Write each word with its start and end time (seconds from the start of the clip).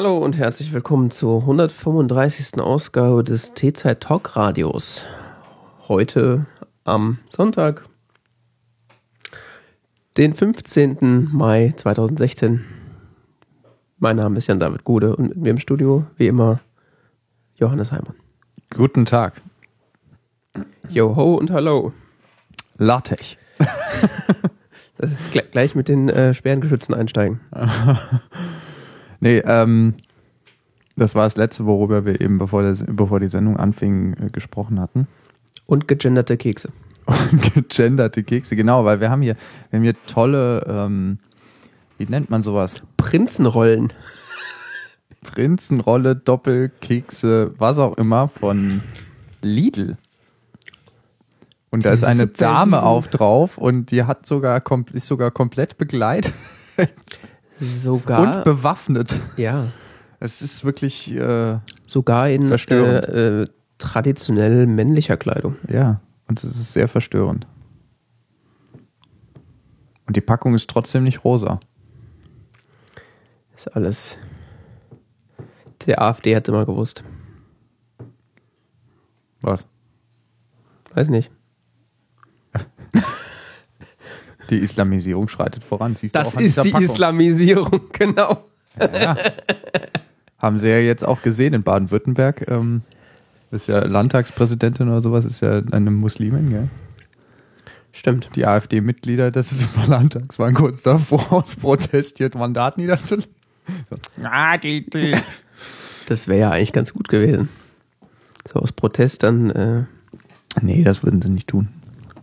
Hallo 0.00 0.18
und 0.18 0.38
herzlich 0.38 0.72
willkommen 0.72 1.10
zur 1.10 1.40
135. 1.40 2.60
Ausgabe 2.60 3.24
des 3.24 3.54
T-Zeit 3.54 4.00
Talk 4.00 4.36
Radios. 4.36 5.04
Heute 5.88 6.46
am 6.84 7.18
Sonntag, 7.28 7.82
den 10.16 10.34
15. 10.34 11.28
Mai 11.32 11.74
2016. 11.74 12.64
Mein 13.98 14.14
Name 14.14 14.38
ist 14.38 14.46
Jan 14.46 14.60
David 14.60 14.84
Gude 14.84 15.16
und 15.16 15.30
mit 15.30 15.38
mir 15.38 15.50
im 15.50 15.58
Studio, 15.58 16.06
wie 16.16 16.28
immer, 16.28 16.60
Johannes 17.56 17.90
Heimann. 17.90 18.14
Guten 18.70 19.04
Tag. 19.04 19.42
Yo 20.88 21.16
ho 21.16 21.34
und 21.34 21.50
hallo. 21.50 21.92
LaTeX. 22.76 23.36
Das, 25.00 25.12
gleich 25.52 25.76
mit 25.76 25.86
den 25.86 26.08
äh, 26.08 26.34
Sperrengeschützen 26.34 26.92
einsteigen. 26.92 27.38
nee, 29.20 29.38
ähm, 29.38 29.94
das 30.96 31.14
war 31.14 31.24
das 31.24 31.36
letzte, 31.36 31.66
worüber 31.66 32.04
wir 32.04 32.20
eben, 32.20 32.38
bevor, 32.38 32.62
das, 32.62 32.84
bevor 32.86 33.20
die 33.20 33.28
Sendung 33.28 33.56
anfing, 33.56 34.14
äh, 34.14 34.30
gesprochen 34.30 34.80
hatten. 34.80 35.06
Und 35.66 35.86
gegenderte 35.86 36.36
Kekse. 36.36 36.70
Und 37.06 37.54
gegenderte 37.54 38.24
Kekse, 38.24 38.56
genau, 38.56 38.84
weil 38.84 39.00
wir 39.00 39.10
haben 39.10 39.22
hier, 39.22 39.36
wir 39.70 39.78
haben 39.78 39.84
hier 39.84 39.96
tolle, 40.06 40.64
ähm, 40.68 41.18
wie 41.98 42.06
nennt 42.06 42.30
man 42.30 42.42
sowas? 42.42 42.82
Prinzenrollen. 42.96 43.92
Prinzenrolle, 45.22 46.16
Doppelkekse, 46.16 47.54
was 47.58 47.78
auch 47.78 47.96
immer 47.96 48.28
von 48.28 48.82
Lidl. 49.42 49.96
Und 51.70 51.84
da 51.84 51.92
ist 51.92 52.04
eine 52.04 52.26
Dame 52.26 52.82
auf 52.82 53.08
drauf 53.08 53.58
und 53.58 53.90
die 53.90 54.04
hat 54.04 54.26
sogar 54.26 54.62
ist 54.92 55.06
sogar 55.06 55.30
komplett 55.30 55.76
begleitet. 55.76 56.32
Sogar. 57.60 58.38
Und 58.38 58.44
bewaffnet. 58.44 59.20
Ja. 59.36 59.68
Es 60.20 60.42
ist 60.42 60.64
wirklich 60.64 61.12
äh, 61.14 61.58
sogar 61.86 62.28
in 62.28 62.50
äh, 62.50 63.42
äh, 63.42 63.48
traditionell 63.78 64.66
männlicher 64.66 65.16
Kleidung. 65.16 65.56
Ja, 65.68 66.00
und 66.28 66.42
es 66.42 66.56
ist 66.56 66.72
sehr 66.72 66.88
verstörend. 66.88 67.46
Und 70.06 70.16
die 70.16 70.20
Packung 70.20 70.54
ist 70.54 70.70
trotzdem 70.70 71.04
nicht 71.04 71.24
rosa. 71.24 71.60
Ist 73.54 73.68
alles. 73.76 74.18
Der 75.86 76.02
AfD 76.02 76.34
hat 76.34 76.44
es 76.44 76.48
immer 76.48 76.66
gewusst. 76.66 77.04
Was? 79.40 79.66
Weiß 80.94 81.08
nicht. 81.08 81.30
Die 84.50 84.58
Islamisierung 84.58 85.28
schreitet 85.28 85.64
voran. 85.64 85.96
Siehst 85.96 86.14
das 86.14 86.34
ist 86.34 86.62
die 86.64 86.70
Packung. 86.70 86.84
Islamisierung, 86.84 87.80
genau. 87.92 88.44
Ja, 88.80 88.98
ja. 88.98 89.16
Haben 90.38 90.58
sie 90.58 90.68
ja 90.68 90.78
jetzt 90.78 91.06
auch 91.06 91.22
gesehen 91.22 91.54
in 91.54 91.62
Baden-Württemberg. 91.62 92.46
Ähm, 92.48 92.82
ist 93.50 93.68
ja 93.68 93.80
Landtagspräsidentin 93.80 94.88
oder 94.88 95.02
sowas, 95.02 95.24
ist 95.24 95.40
ja 95.40 95.62
eine 95.70 95.90
Muslimin, 95.90 96.50
gell? 96.50 96.68
Stimmt. 97.92 98.30
Die 98.36 98.46
AfD-Mitglieder 98.46 99.30
des 99.30 99.64
Landtags 99.88 100.38
waren 100.38 100.54
kurz 100.54 100.82
davor, 100.82 101.32
aus 101.44 101.56
Protest 101.56 102.20
ihr 102.20 102.30
Mandat 102.36 102.78
niederzulegen. 102.78 103.32
Ah, 104.22 104.56
die, 104.56 104.88
die. 104.88 105.16
Das 106.06 106.28
wäre 106.28 106.40
ja 106.40 106.50
eigentlich 106.50 106.72
ganz 106.72 106.92
gut 106.92 107.08
gewesen. 107.08 107.48
So 108.50 108.60
aus 108.60 108.72
Protest 108.72 109.24
dann. 109.24 109.50
Äh, 109.50 109.84
nee, 110.62 110.84
das 110.84 111.02
würden 111.02 111.20
sie 111.20 111.28
nicht 111.28 111.48
tun. 111.48 111.68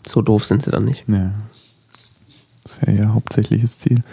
So 0.07 0.21
doof 0.21 0.45
sind 0.45 0.63
sie 0.63 0.71
dann 0.71 0.85
nicht. 0.85 1.03
Ja. 1.07 1.33
Wäre 2.81 2.97
ja 2.97 3.13
hauptsächliches 3.13 3.79
Ziel. 3.79 4.03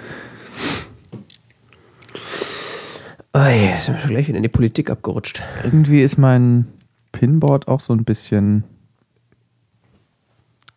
Oh 3.34 3.38
ja, 3.38 3.78
sind 3.80 3.94
wir 3.94 4.00
schon 4.00 4.10
gleich 4.10 4.28
wieder 4.28 4.36
in 4.36 4.42
die 4.42 4.48
Politik 4.48 4.90
abgerutscht. 4.90 5.42
Irgendwie 5.64 6.02
ist 6.02 6.18
mein 6.18 6.66
Pinboard 7.12 7.66
auch 7.66 7.80
so 7.80 7.94
ein 7.94 8.04
bisschen. 8.04 8.64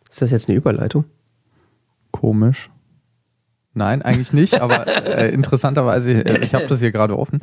Ist 0.08 0.22
das 0.22 0.30
jetzt 0.30 0.48
eine 0.48 0.56
Überleitung? 0.56 1.04
Komisch. 2.12 2.70
Nein, 3.74 4.00
eigentlich 4.00 4.32
nicht, 4.32 4.54
aber 4.60 4.86
äh, 4.86 5.32
interessanterweise, 5.34 6.12
äh, 6.12 6.42
ich 6.42 6.54
habe 6.54 6.66
das 6.66 6.80
hier 6.80 6.92
gerade 6.92 7.18
offen 7.18 7.42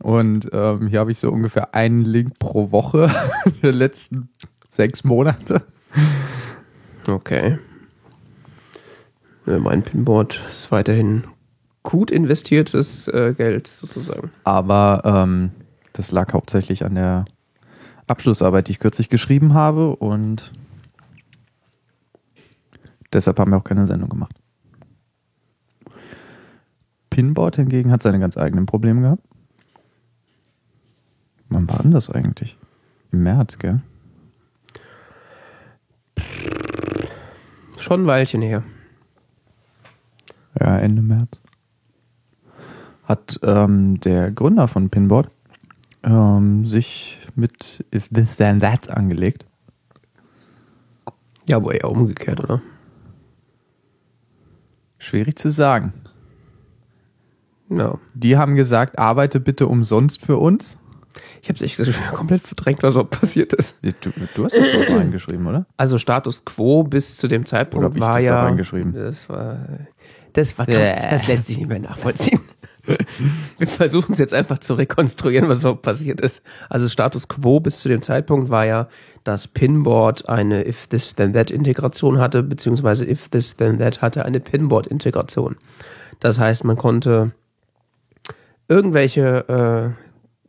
und 0.00 0.48
ähm, 0.52 0.88
hier 0.88 0.98
habe 0.98 1.12
ich 1.12 1.18
so 1.20 1.30
ungefähr 1.30 1.72
einen 1.74 2.04
Link 2.04 2.38
pro 2.40 2.72
Woche 2.72 3.10
der 3.62 3.72
letzten 3.72 4.28
sechs 4.68 5.04
Monate. 5.04 5.62
Okay. 7.06 7.58
Mein 9.48 9.82
Pinboard 9.82 10.42
ist 10.50 10.70
weiterhin 10.70 11.24
gut 11.82 12.10
investiertes 12.10 13.08
äh, 13.08 13.32
Geld 13.32 13.66
sozusagen. 13.66 14.30
Aber 14.44 15.02
ähm, 15.04 15.52
das 15.94 16.12
lag 16.12 16.34
hauptsächlich 16.34 16.84
an 16.84 16.96
der 16.96 17.24
Abschlussarbeit, 18.06 18.68
die 18.68 18.72
ich 18.72 18.78
kürzlich 18.78 19.08
geschrieben 19.08 19.54
habe 19.54 19.96
und 19.96 20.52
deshalb 23.12 23.38
haben 23.38 23.52
wir 23.52 23.56
auch 23.56 23.64
keine 23.64 23.86
Sendung 23.86 24.10
gemacht. 24.10 24.34
Pinboard 27.08 27.56
hingegen 27.56 27.90
hat 27.90 28.02
seine 28.02 28.20
ganz 28.20 28.36
eigenen 28.36 28.66
Probleme 28.66 29.00
gehabt. 29.00 29.22
Wann 31.48 31.68
war 31.70 31.82
denn 31.82 31.92
das 31.92 32.10
eigentlich? 32.10 32.58
Im 33.12 33.22
März, 33.22 33.58
gell? 33.58 33.80
Schon 37.78 38.02
ein 38.02 38.06
Weilchen 38.06 38.42
her. 38.42 38.62
Ja, 40.60 40.78
Ende 40.78 41.02
März. 41.02 41.40
Hat 43.04 43.38
ähm, 43.42 44.00
der 44.00 44.30
Gründer 44.30 44.68
von 44.68 44.90
Pinboard 44.90 45.30
ähm, 46.02 46.66
sich 46.66 47.20
mit 47.34 47.84
If 47.94 48.08
This 48.08 48.36
Then 48.36 48.60
That 48.60 48.90
angelegt. 48.90 49.44
Ja, 51.48 51.56
aber 51.56 51.74
eher 51.74 51.90
umgekehrt, 51.90 52.40
oder? 52.40 52.60
Schwierig 54.98 55.38
zu 55.38 55.50
sagen. 55.50 55.92
No. 57.68 57.98
Die 58.14 58.36
haben 58.36 58.54
gesagt, 58.54 58.98
arbeite 58.98 59.40
bitte 59.40 59.66
umsonst 59.66 60.20
für 60.20 60.36
uns. 60.36 60.78
Ich 61.42 61.48
habe 61.48 61.54
es 61.54 61.62
echt 61.62 62.12
komplett 62.14 62.42
verdrängt, 62.42 62.82
was 62.82 62.96
auch 62.96 63.08
passiert 63.08 63.52
ist. 63.52 63.78
Du, 64.00 64.10
du 64.34 64.44
hast 64.44 64.54
es 64.54 64.72
doch 64.72 64.96
reingeschrieben, 64.96 65.46
oder? 65.46 65.66
Also 65.76 65.98
Status 65.98 66.44
Quo 66.44 66.84
bis 66.84 67.16
zu 67.16 67.28
dem 67.28 67.46
Zeitpunkt 67.46 67.86
oder 67.86 68.00
war 68.00 68.14
das 68.14 68.24
ja. 68.24 68.32
Da 68.32 68.42
reingeschrieben? 68.44 68.92
Das 68.92 69.28
war. 69.28 69.58
Das 70.38 70.56
war. 70.56 70.66
Das 70.66 71.26
lässt 71.26 71.46
sich 71.48 71.58
nicht 71.58 71.68
mehr 71.68 71.80
nachvollziehen. 71.80 72.40
Wir 73.58 73.66
versuchen 73.66 74.12
es 74.12 74.18
jetzt 74.18 74.32
einfach 74.32 74.58
zu 74.58 74.74
rekonstruieren, 74.74 75.48
was 75.48 75.60
überhaupt 75.60 75.82
passiert 75.82 76.20
ist. 76.20 76.42
Also 76.70 76.88
Status 76.88 77.26
Quo 77.26 77.60
bis 77.60 77.80
zu 77.80 77.88
dem 77.88 78.02
Zeitpunkt 78.02 78.48
war 78.48 78.64
ja, 78.64 78.88
dass 79.24 79.48
Pinboard 79.48 80.28
eine 80.28 80.66
If 80.66 80.86
This 80.86 81.16
Then 81.16 81.34
That 81.34 81.50
Integration 81.50 82.18
hatte, 82.18 82.42
beziehungsweise 82.42 83.04
If 83.04 83.28
This 83.28 83.56
Then 83.56 83.78
That 83.78 84.00
hatte 84.00 84.24
eine 84.24 84.40
Pinboard 84.40 84.86
Integration. 84.86 85.56
Das 86.20 86.38
heißt, 86.38 86.64
man 86.64 86.76
konnte 86.76 87.32
irgendwelche 88.68 89.96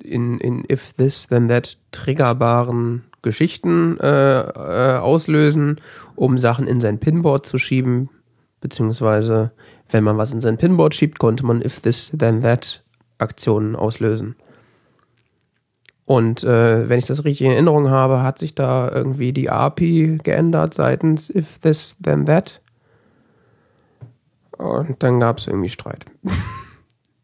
äh, 0.02 0.08
in, 0.08 0.40
in 0.40 0.64
If 0.72 0.94
This 0.94 1.28
Then 1.28 1.50
That 1.50 1.78
triggerbaren 1.92 3.06
Geschichten 3.22 3.98
äh, 4.00 4.40
äh, 4.40 4.98
auslösen, 4.98 5.82
um 6.16 6.38
Sachen 6.38 6.68
in 6.68 6.80
sein 6.80 7.00
Pinboard 7.00 7.46
zu 7.46 7.58
schieben, 7.58 8.10
beziehungsweise 8.62 9.52
wenn 9.90 10.04
man 10.04 10.18
was 10.18 10.32
in 10.32 10.42
sein 10.42 10.58
Pinboard 10.58 10.96
schiebt, 10.96 11.20
konnte 11.20 11.46
man 11.46 11.62
If 11.62 11.80
This 11.82 12.12
Then 12.18 12.42
That 12.42 12.84
Aktionen 13.18 13.76
auslösen. 13.76 14.36
Und 16.06 16.44
äh, 16.44 16.90
wenn 16.90 16.98
ich 16.98 17.06
das 17.06 17.24
richtig 17.24 17.46
in 17.46 17.52
Erinnerung 17.52 17.90
habe, 17.90 18.24
hat 18.24 18.40
sich 18.40 18.56
da 18.56 18.90
irgendwie 18.92 19.32
die 19.32 19.52
API 19.52 20.18
geändert 20.24 20.74
seitens 20.74 21.30
If 21.30 21.60
This 21.60 22.00
Then 22.02 22.26
That. 22.26 22.62
Und 24.58 25.04
dann 25.04 25.20
gab 25.20 25.38
es 25.38 25.46
irgendwie 25.48 25.70
Streit. 25.70 26.06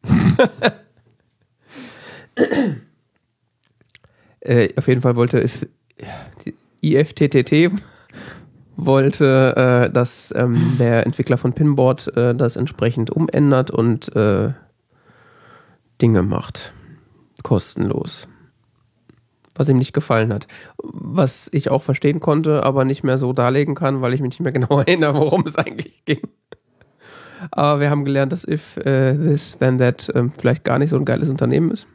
äh, 4.41 4.69
auf 4.75 4.87
jeden 4.87 5.01
Fall 5.01 5.15
wollte 5.15 5.41
if, 5.41 5.65
die 6.45 6.53
IFTTT 6.95 7.71
wollte, 8.77 9.87
äh, 9.87 9.91
dass 9.91 10.33
ähm, 10.35 10.75
der 10.79 11.05
Entwickler 11.05 11.37
von 11.37 11.53
Pinboard 11.53 12.15
äh, 12.15 12.35
das 12.35 12.55
entsprechend 12.55 13.09
umändert 13.09 13.71
und 13.71 14.15
äh, 14.15 14.51
Dinge 16.01 16.23
macht. 16.23 16.73
Kostenlos. 17.43 18.27
Was 19.53 19.69
ihm 19.69 19.77
nicht 19.77 19.93
gefallen 19.93 20.33
hat. 20.33 20.47
Was 20.77 21.49
ich 21.53 21.69
auch 21.69 21.81
verstehen 21.81 22.19
konnte, 22.19 22.63
aber 22.63 22.83
nicht 22.83 23.03
mehr 23.03 23.17
so 23.17 23.31
darlegen 23.31 23.75
kann, 23.75 24.01
weil 24.01 24.13
ich 24.13 24.21
mich 24.21 24.31
nicht 24.31 24.41
mehr 24.41 24.51
genau 24.51 24.79
erinnere, 24.79 25.15
worum 25.15 25.45
es 25.45 25.55
eigentlich 25.57 26.03
ging. 26.05 26.21
Aber 27.51 27.79
wir 27.79 27.89
haben 27.89 28.05
gelernt, 28.05 28.31
dass 28.31 28.47
If 28.47 28.77
uh, 28.77 28.81
This 28.83 29.57
Then 29.57 29.77
That 29.77 30.11
ähm, 30.15 30.31
vielleicht 30.37 30.63
gar 30.63 30.79
nicht 30.79 30.89
so 30.89 30.97
ein 30.97 31.05
geiles 31.05 31.29
Unternehmen 31.29 31.71
ist. 31.71 31.87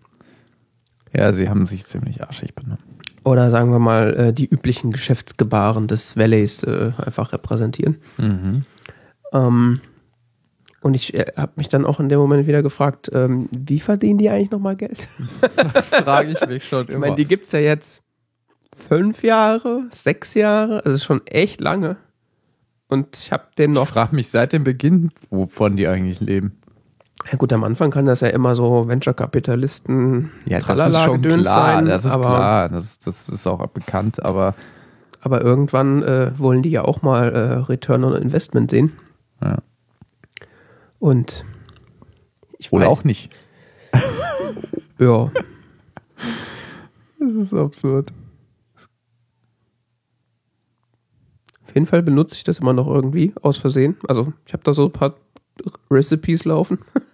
Ja, 1.12 1.32
sie 1.32 1.48
haben 1.48 1.66
sich 1.66 1.86
ziemlich 1.86 2.22
arschig 2.22 2.54
benommen. 2.54 2.89
Oder 3.30 3.50
sagen 3.50 3.70
wir 3.70 3.78
mal, 3.78 4.12
äh, 4.14 4.32
die 4.32 4.46
üblichen 4.46 4.90
Geschäftsgebaren 4.90 5.86
des 5.86 6.16
Valleys 6.16 6.64
äh, 6.64 6.90
einfach 6.98 7.32
repräsentieren. 7.32 7.98
Mhm. 8.18 8.64
Ähm, 9.32 9.80
Und 10.82 10.94
ich 10.94 11.14
äh, 11.14 11.26
habe 11.36 11.52
mich 11.54 11.68
dann 11.68 11.86
auch 11.86 12.00
in 12.00 12.08
dem 12.08 12.18
Moment 12.18 12.48
wieder 12.48 12.62
gefragt, 12.62 13.08
ähm, 13.12 13.48
wie 13.52 13.78
verdienen 13.78 14.18
die 14.18 14.30
eigentlich 14.30 14.50
nochmal 14.50 14.74
Geld? 14.74 15.06
Das 15.74 15.86
frage 15.86 16.32
ich 16.32 16.44
mich 16.48 16.64
schon 16.66 16.86
Ich 16.88 16.98
meine, 16.98 17.14
die 17.14 17.26
gibt's 17.26 17.52
ja 17.52 17.60
jetzt 17.60 18.02
fünf 18.74 19.22
Jahre, 19.22 19.84
sechs 19.92 20.34
Jahre, 20.34 20.84
also 20.84 20.98
schon 20.98 21.24
echt 21.26 21.60
lange. 21.60 21.98
Und 22.88 23.16
ich 23.16 23.30
habe 23.30 23.44
den 23.56 23.70
ich 23.72 23.78
noch. 23.78 23.86
frage 23.86 24.16
mich 24.16 24.28
seit 24.30 24.52
dem 24.52 24.64
Beginn, 24.64 25.12
wovon 25.30 25.76
die 25.76 25.86
eigentlich 25.86 26.18
leben. 26.18 26.58
Ja 27.30 27.36
gut, 27.36 27.52
am 27.52 27.64
Anfang 27.64 27.90
kann 27.90 28.06
das 28.06 28.20
ja 28.20 28.28
immer 28.28 28.54
so 28.54 28.88
Venture-Kapitalisten 28.88 30.30
das 30.46 30.88
ist 30.88 31.04
schon 31.04 31.22
klar, 31.22 31.44
sein, 31.76 31.84
das 31.86 32.04
ist 32.04 32.10
aber, 32.10 32.24
klar, 32.24 32.68
das, 32.70 32.98
das 32.98 33.28
ist 33.28 33.46
auch 33.46 33.64
bekannt, 33.68 34.24
aber 34.24 34.54
aber 35.22 35.42
irgendwann 35.42 36.02
äh, 36.02 36.32
wollen 36.38 36.62
die 36.62 36.70
ja 36.70 36.82
auch 36.84 37.02
mal 37.02 37.30
äh, 37.30 37.52
Return 37.70 38.04
on 38.04 38.14
Investment 38.14 38.70
sehen. 38.70 38.92
Ja. 39.42 39.58
Und 40.98 41.44
ich 42.58 42.70
weiß- 42.70 42.86
auch 42.86 43.04
nicht. 43.04 43.30
Ja. 44.98 45.30
Das 47.18 47.30
ist 47.34 47.54
absurd. 47.54 48.12
Auf 51.66 51.74
jeden 51.74 51.86
Fall 51.86 52.02
benutze 52.02 52.34
ich 52.36 52.44
das 52.44 52.58
immer 52.58 52.74
noch 52.74 52.86
irgendwie 52.86 53.32
aus 53.40 53.56
Versehen. 53.56 53.96
Also 54.08 54.32
ich 54.44 54.52
habe 54.52 54.62
da 54.62 54.74
so 54.74 54.86
ein 54.86 54.92
paar 54.92 55.14
Recipes 55.90 56.44
laufen, 56.44 56.78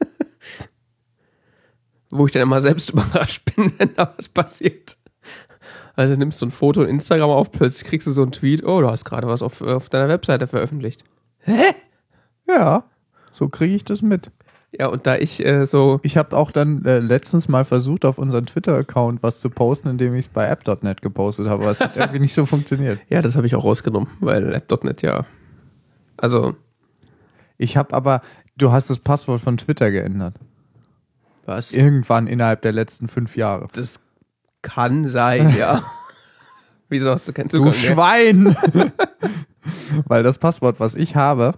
wo 2.11 2.27
ich 2.27 2.33
dann 2.33 2.43
immer 2.43 2.61
selbst 2.61 2.91
überrascht 2.93 3.45
bin, 3.55 3.73
wenn 3.79 3.95
da 3.95 4.15
was 4.17 4.29
passiert. 4.29 4.97
Also 5.95 6.15
nimmst 6.15 6.41
du 6.43 6.47
ein 6.47 6.51
Foto 6.51 6.83
in 6.83 6.91
Instagram 6.91 7.31
auf, 7.31 7.51
plötzlich 7.51 7.89
kriegst 7.89 8.07
du 8.07 8.13
so 8.13 8.23
einen 8.23 8.33
Tweet, 8.33 8.65
oh, 8.65 8.81
du 8.81 8.91
hast 8.91 9.05
gerade 9.05 9.27
was 9.27 9.41
auf, 9.43 9.63
auf 9.63 9.89
deiner 9.89 10.09
Webseite 10.09 10.47
veröffentlicht. 10.47 11.03
Ja, 12.47 12.85
so 13.33 13.49
kriege 13.49 13.75
ich 13.75 13.85
das 13.85 14.03
mit. 14.03 14.31
Ja, 14.79 14.89
und 14.89 15.07
da 15.07 15.17
ich 15.17 15.45
äh, 15.45 15.65
so, 15.65 16.01
Ich 16.03 16.17
habe 16.17 16.37
auch 16.37 16.51
dann 16.51 16.85
äh, 16.85 16.99
letztens 16.99 17.49
mal 17.49 17.65
versucht, 17.65 18.05
auf 18.05 18.19
unseren 18.19 18.47
Twitter-Account 18.47 19.23
was 19.23 19.41
zu 19.41 19.49
posten, 19.49 19.89
indem 19.89 20.15
ich 20.15 20.27
es 20.27 20.29
bei 20.29 20.47
app.net 20.47 21.01
gepostet 21.01 21.49
habe, 21.49 21.63
aber 21.63 21.73
es 21.73 21.81
hat 21.81 21.97
irgendwie 21.97 22.19
nicht 22.19 22.35
so 22.35 22.45
funktioniert. 22.47 23.01
ja, 23.09 23.23
das 23.23 23.37
habe 23.37 23.47
ich 23.47 23.55
auch 23.55 23.65
rausgenommen, 23.65 24.09
weil 24.21 24.55
App.net 24.55 25.03
ja, 25.03 25.25
also, 26.17 26.55
Ich 27.59 27.77
habe 27.77 27.95
aber, 27.95 28.21
du 28.57 28.73
hast 28.73 28.91
das 28.91 28.99
Passwort 28.99 29.41
von 29.41 29.57
Twitter 29.57 29.91
geändert. 29.91 30.37
was? 31.45 31.73
Irgendwann 31.73 32.27
innerhalb 32.27 32.63
der 32.63 32.73
letzten 32.73 33.09
fünf 33.09 33.37
Jahre. 33.37 33.69
Das 33.73 34.01
kann 34.63 35.05
sein, 35.05 35.55
ja. 35.59 35.83
Wieso 36.89 37.11
hast 37.11 37.27
du 37.29 37.33
keinen 37.33 37.49
Du 37.49 37.59
Zugang? 37.59 37.73
mehr? 37.73 38.55
Schwein! 38.55 38.57
Weil 40.07 40.23
das 40.23 40.39
Passwort, 40.39 40.79
was 40.81 40.95
ich 40.95 41.17
habe, 41.17 41.55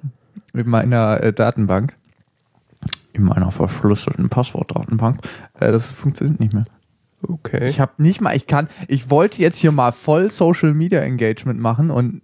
in 0.54 0.68
meiner 0.68 1.22
äh, 1.22 1.32
Datenbank, 1.32 1.94
in 3.12 3.24
meiner 3.24 3.50
verschlüsselten 3.50 4.28
Passwortdatenbank, 4.28 5.20
äh, 5.60 5.70
das 5.72 5.90
funktioniert 5.90 6.40
nicht 6.40 6.54
mehr. 6.54 6.64
Okay. 7.26 7.68
Ich 7.68 7.80
habe 7.80 7.92
nicht 7.98 8.20
mal, 8.20 8.36
ich 8.36 8.46
kann, 8.46 8.68
ich 8.86 9.10
wollte 9.10 9.42
jetzt 9.42 9.58
hier 9.58 9.72
mal 9.72 9.92
voll 9.92 10.30
Social 10.30 10.72
Media 10.72 11.00
Engagement 11.00 11.60
machen 11.60 11.90
und 11.90 12.22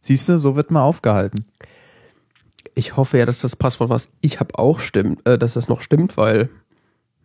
siehst 0.00 0.28
du, 0.28 0.38
so 0.38 0.56
wird 0.56 0.70
man 0.70 0.82
aufgehalten. 0.82 1.44
Ich 2.74 2.96
hoffe 2.96 3.18
ja, 3.18 3.26
dass 3.26 3.40
das 3.40 3.56
Passwort, 3.56 3.90
was 3.90 4.10
ich 4.20 4.40
habe, 4.40 4.58
auch 4.58 4.80
stimmt, 4.80 5.26
äh, 5.26 5.38
dass 5.38 5.54
das 5.54 5.68
noch 5.68 5.80
stimmt, 5.80 6.16
weil, 6.16 6.48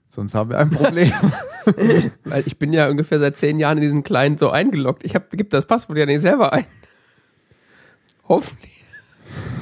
Sonst 0.10 0.34
haben 0.34 0.50
wir 0.50 0.60
ein 0.60 0.70
Problem. 0.70 1.12
weil 2.24 2.44
ich 2.46 2.58
bin 2.58 2.72
ja 2.72 2.90
ungefähr 2.90 3.20
seit 3.20 3.38
zehn 3.38 3.60
Jahren 3.60 3.78
in 3.78 3.84
diesen 3.84 4.04
Client 4.04 4.40
so 4.40 4.50
eingeloggt. 4.50 5.04
Ich 5.04 5.16
hab, 5.16 5.30
gib 5.32 5.50
das 5.50 5.66
Passwort 5.66 5.98
ja 5.98 6.06
nicht 6.06 6.22
selber 6.22 6.54
ein. 6.54 6.66
Hoffentlich. 8.28 8.84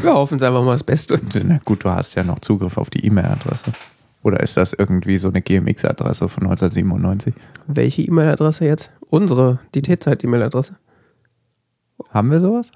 Wir 0.01 0.13
hoffen 0.13 0.37
es 0.37 0.43
einfach 0.43 0.63
mal 0.63 0.73
das 0.73 0.83
Beste. 0.83 1.19
Na 1.43 1.59
gut, 1.63 1.83
du 1.83 1.89
hast 1.89 2.15
ja 2.15 2.23
noch 2.23 2.39
Zugriff 2.39 2.77
auf 2.77 2.89
die 2.89 3.05
E-Mail-Adresse. 3.05 3.71
Oder 4.21 4.41
ist 4.41 4.55
das 4.55 4.73
irgendwie 4.73 5.17
so 5.17 5.29
eine 5.29 5.41
GMX-Adresse 5.41 6.29
von 6.29 6.43
1997? 6.43 7.33
Welche 7.67 8.03
E-Mail-Adresse 8.03 8.65
jetzt? 8.65 8.91
Unsere, 9.09 9.59
die 9.73 9.81
T-Zeit-E-Mail-Adresse. 9.81 10.75
Haben 12.09 12.31
wir 12.31 12.39
sowas? 12.39 12.71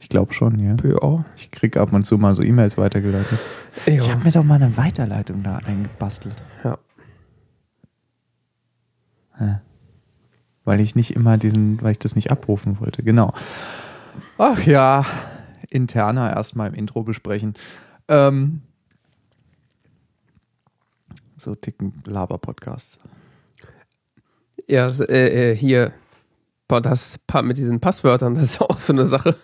Ich 0.00 0.08
glaube 0.08 0.32
schon, 0.32 0.58
ja. 0.58 0.76
Ja. 0.84 1.24
Ich 1.36 1.50
krieg 1.50 1.76
ab 1.76 1.92
und 1.92 2.04
zu 2.04 2.18
mal 2.18 2.36
so 2.36 2.42
E-Mails 2.42 2.78
weitergeleitet. 2.78 3.38
Ich 3.86 3.96
ja. 3.96 4.08
habe 4.08 4.24
mir 4.24 4.30
doch 4.30 4.44
mal 4.44 4.54
eine 4.54 4.76
Weiterleitung 4.76 5.42
da 5.42 5.56
eingebastelt. 5.56 6.42
ja. 9.40 9.60
Weil 10.64 10.80
ich 10.80 10.94
nicht 10.94 11.14
immer 11.14 11.38
diesen, 11.38 11.80
weil 11.82 11.92
ich 11.92 11.98
das 11.98 12.14
nicht 12.14 12.30
abrufen 12.30 12.80
wollte, 12.80 13.02
genau. 13.02 13.32
Ach 14.36 14.62
ja, 14.64 15.06
interner 15.70 16.32
erstmal 16.34 16.68
im 16.68 16.74
Intro 16.74 17.02
besprechen. 17.02 17.54
Ähm, 18.08 18.62
so 21.36 21.54
ticken 21.54 22.02
Laber-Podcasts. 22.04 22.98
Ja, 24.66 24.88
äh, 24.88 25.52
äh, 25.52 25.56
hier, 25.56 25.92
boah, 26.66 26.80
das 26.80 27.18
mit 27.42 27.56
diesen 27.56 27.80
Passwörtern, 27.80 28.34
das 28.34 28.44
ist 28.44 28.60
ja 28.60 28.66
auch 28.68 28.78
so 28.78 28.92
eine 28.92 29.06
Sache. 29.06 29.36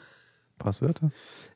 Passwörter? 0.59 1.11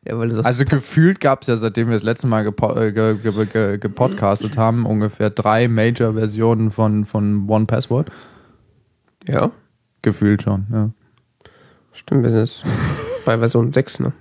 Ja, 0.07 0.19
weil 0.19 0.29
du 0.29 0.45
Also 0.45 0.65
gefühlt 0.65 1.21
gab 1.21 1.43
es 1.43 1.47
ja, 1.49 1.57
seitdem 1.57 1.89
wir 1.89 1.95
das 1.95 2.03
letzte 2.03 2.27
Mal 2.27 2.45
gepo 2.45 2.75
äh, 2.77 2.93
ge 2.93 3.17
ge 3.17 3.47
ge 3.47 3.79
gepodcastet 3.79 4.57
haben, 4.57 4.87
ungefähr 4.87 5.31
drei 5.31 5.69
Major-Versionen 5.69 6.71
von, 6.71 7.05
von 7.05 7.49
One 7.49 7.67
Password. 7.67 8.11
ja, 9.27 9.51
Gefühlt 10.03 10.43
schon, 10.43 10.67
ja. 10.73 10.91
stimmt, 11.93 12.23
wir 12.23 12.31
sind 12.31 12.41
jetzt 12.41 12.65
bei 13.25 13.37
Version 13.39 13.73
6, 13.73 14.01
ne? 14.01 14.13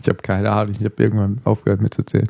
Ich 0.00 0.08
habe 0.08 0.18
keine 0.22 0.50
Ahnung, 0.52 0.74
ich 0.78 0.84
habe 0.84 1.02
irgendwann 1.02 1.40
aufgehört 1.44 1.80
mitzuzählen. 1.80 2.28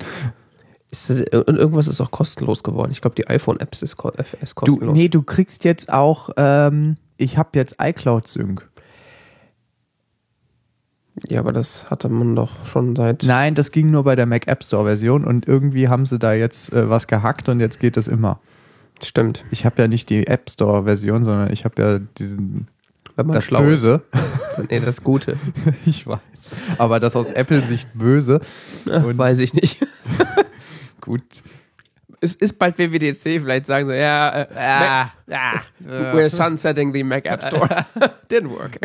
Ist 0.91 1.11
das, 1.11 1.19
und 1.19 1.57
irgendwas 1.57 1.89
ist 1.89 2.00
auch 2.00 2.11
kostenlos 2.11 2.62
geworden. 2.62 2.93
Ich 2.93 3.00
glaube, 3.03 3.15
die 3.17 3.27
iPhone-Apps 3.27 3.83
ist, 3.83 3.97
ist 4.41 4.53
Du, 4.53 4.55
kostenlos. 4.55 4.95
nee, 4.97 5.09
du 5.09 5.23
kriegst 5.23 5.65
jetzt 5.65 5.93
auch, 5.93 6.31
ähm, 6.38 6.97
ich 7.19 7.37
habe 7.37 7.50
jetzt 7.55 7.76
iCloud 7.81 8.26
Sync. 8.26 8.67
Ja, 11.28 11.40
aber 11.40 11.52
das 11.52 11.90
hatte 11.90 12.09
man 12.09 12.35
doch 12.35 12.66
schon 12.66 12.97
seit. 12.97 13.23
Nein, 13.23 13.54
das 13.54 13.71
ging 13.71 13.90
nur 13.90 14.04
bei 14.04 14.16
der 14.16 14.26
Mac 14.26 14.49
App 14.49 14.64
Store 14.64 14.85
Version 14.85 15.25
und 15.25 15.47
irgendwie 15.47 15.88
haben 15.88 16.06
sie 16.06 16.18
da 16.18 16.33
jetzt 16.33 16.73
äh, 16.73 16.88
was 16.90 17.06
gehackt 17.06 17.49
und 17.49 17.61
jetzt 17.61 17.78
geht 17.78 17.97
das 17.97 18.09
immer. 18.09 18.40
Stimmt. 19.02 19.44
Ich 19.50 19.64
habe 19.64 19.83
ja 19.83 19.88
nicht 19.88 20.11
die 20.11 20.26
App 20.26 20.50
Store 20.50 20.85
Version, 20.85 21.25
sondern 21.25 21.52
ich 21.52 21.64
habe 21.64 21.83
ja 21.83 21.99
diesen 22.18 22.68
Wenn 23.16 23.26
man 23.26 23.35
das 23.35 23.44
schlau 23.44 23.61
Böse. 23.62 24.02
Ist. 24.59 24.71
Nee, 24.71 24.80
das 24.80 25.02
Gute. 25.02 25.37
ich 25.87 26.06
weiß. 26.06 26.18
Aber 26.78 27.00
das 27.00 27.14
aus 27.16 27.30
Apple 27.30 27.61
Sicht 27.61 27.88
Böse. 27.94 28.40
Ach, 28.90 29.04
weiß 29.06 29.38
ich 29.38 29.54
nicht. 29.54 29.87
Gut. 31.00 31.23
Es 32.21 32.35
ist 32.35 32.59
bald 32.59 32.78
WWDC, 32.78 33.42
vielleicht 33.42 33.66
sagen 33.66 33.87
sie, 33.87 33.97
ja, 33.99 34.42
äh, 34.42 34.47
Ah, 34.56 35.11
ah, 35.30 35.61
we're 35.87 36.30
sunsetting 36.30 36.92
the 36.94 37.04
Mac 37.04 37.26
App 37.26 37.44
Store. 37.44 37.68
Didn't 38.30 38.50
work. 38.50 38.78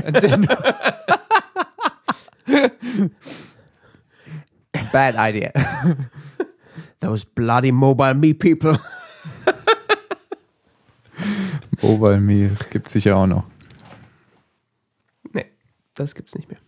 Bad 4.91 5.15
idea. 5.15 5.51
Those 6.99 7.25
bloody 7.25 7.71
mobile 7.71 8.13
me 8.13 8.33
people. 8.33 8.79
Mobile 11.81 12.19
Me, 12.19 12.45
es 12.45 12.69
gibt 12.69 12.89
sicher 12.89 13.15
auch 13.15 13.27
noch. 13.27 13.43
Nee, 15.31 15.45
das 15.95 16.13
gibt's 16.13 16.35
nicht 16.35 16.49
mehr. 16.49 16.59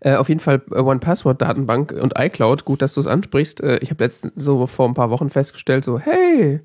Äh, 0.00 0.16
auf 0.16 0.28
jeden 0.28 0.40
Fall 0.40 0.62
äh, 0.70 0.80
One-Password-Datenbank 0.80 1.92
und 1.92 2.14
iCloud, 2.18 2.64
gut, 2.64 2.82
dass 2.82 2.94
du 2.94 3.00
es 3.00 3.06
ansprichst. 3.06 3.60
Äh, 3.62 3.78
ich 3.78 3.90
habe 3.90 4.04
letztens 4.04 4.32
so 4.36 4.66
vor 4.66 4.88
ein 4.88 4.94
paar 4.94 5.10
Wochen 5.10 5.30
festgestellt, 5.30 5.84
so, 5.84 5.98
hey, 5.98 6.60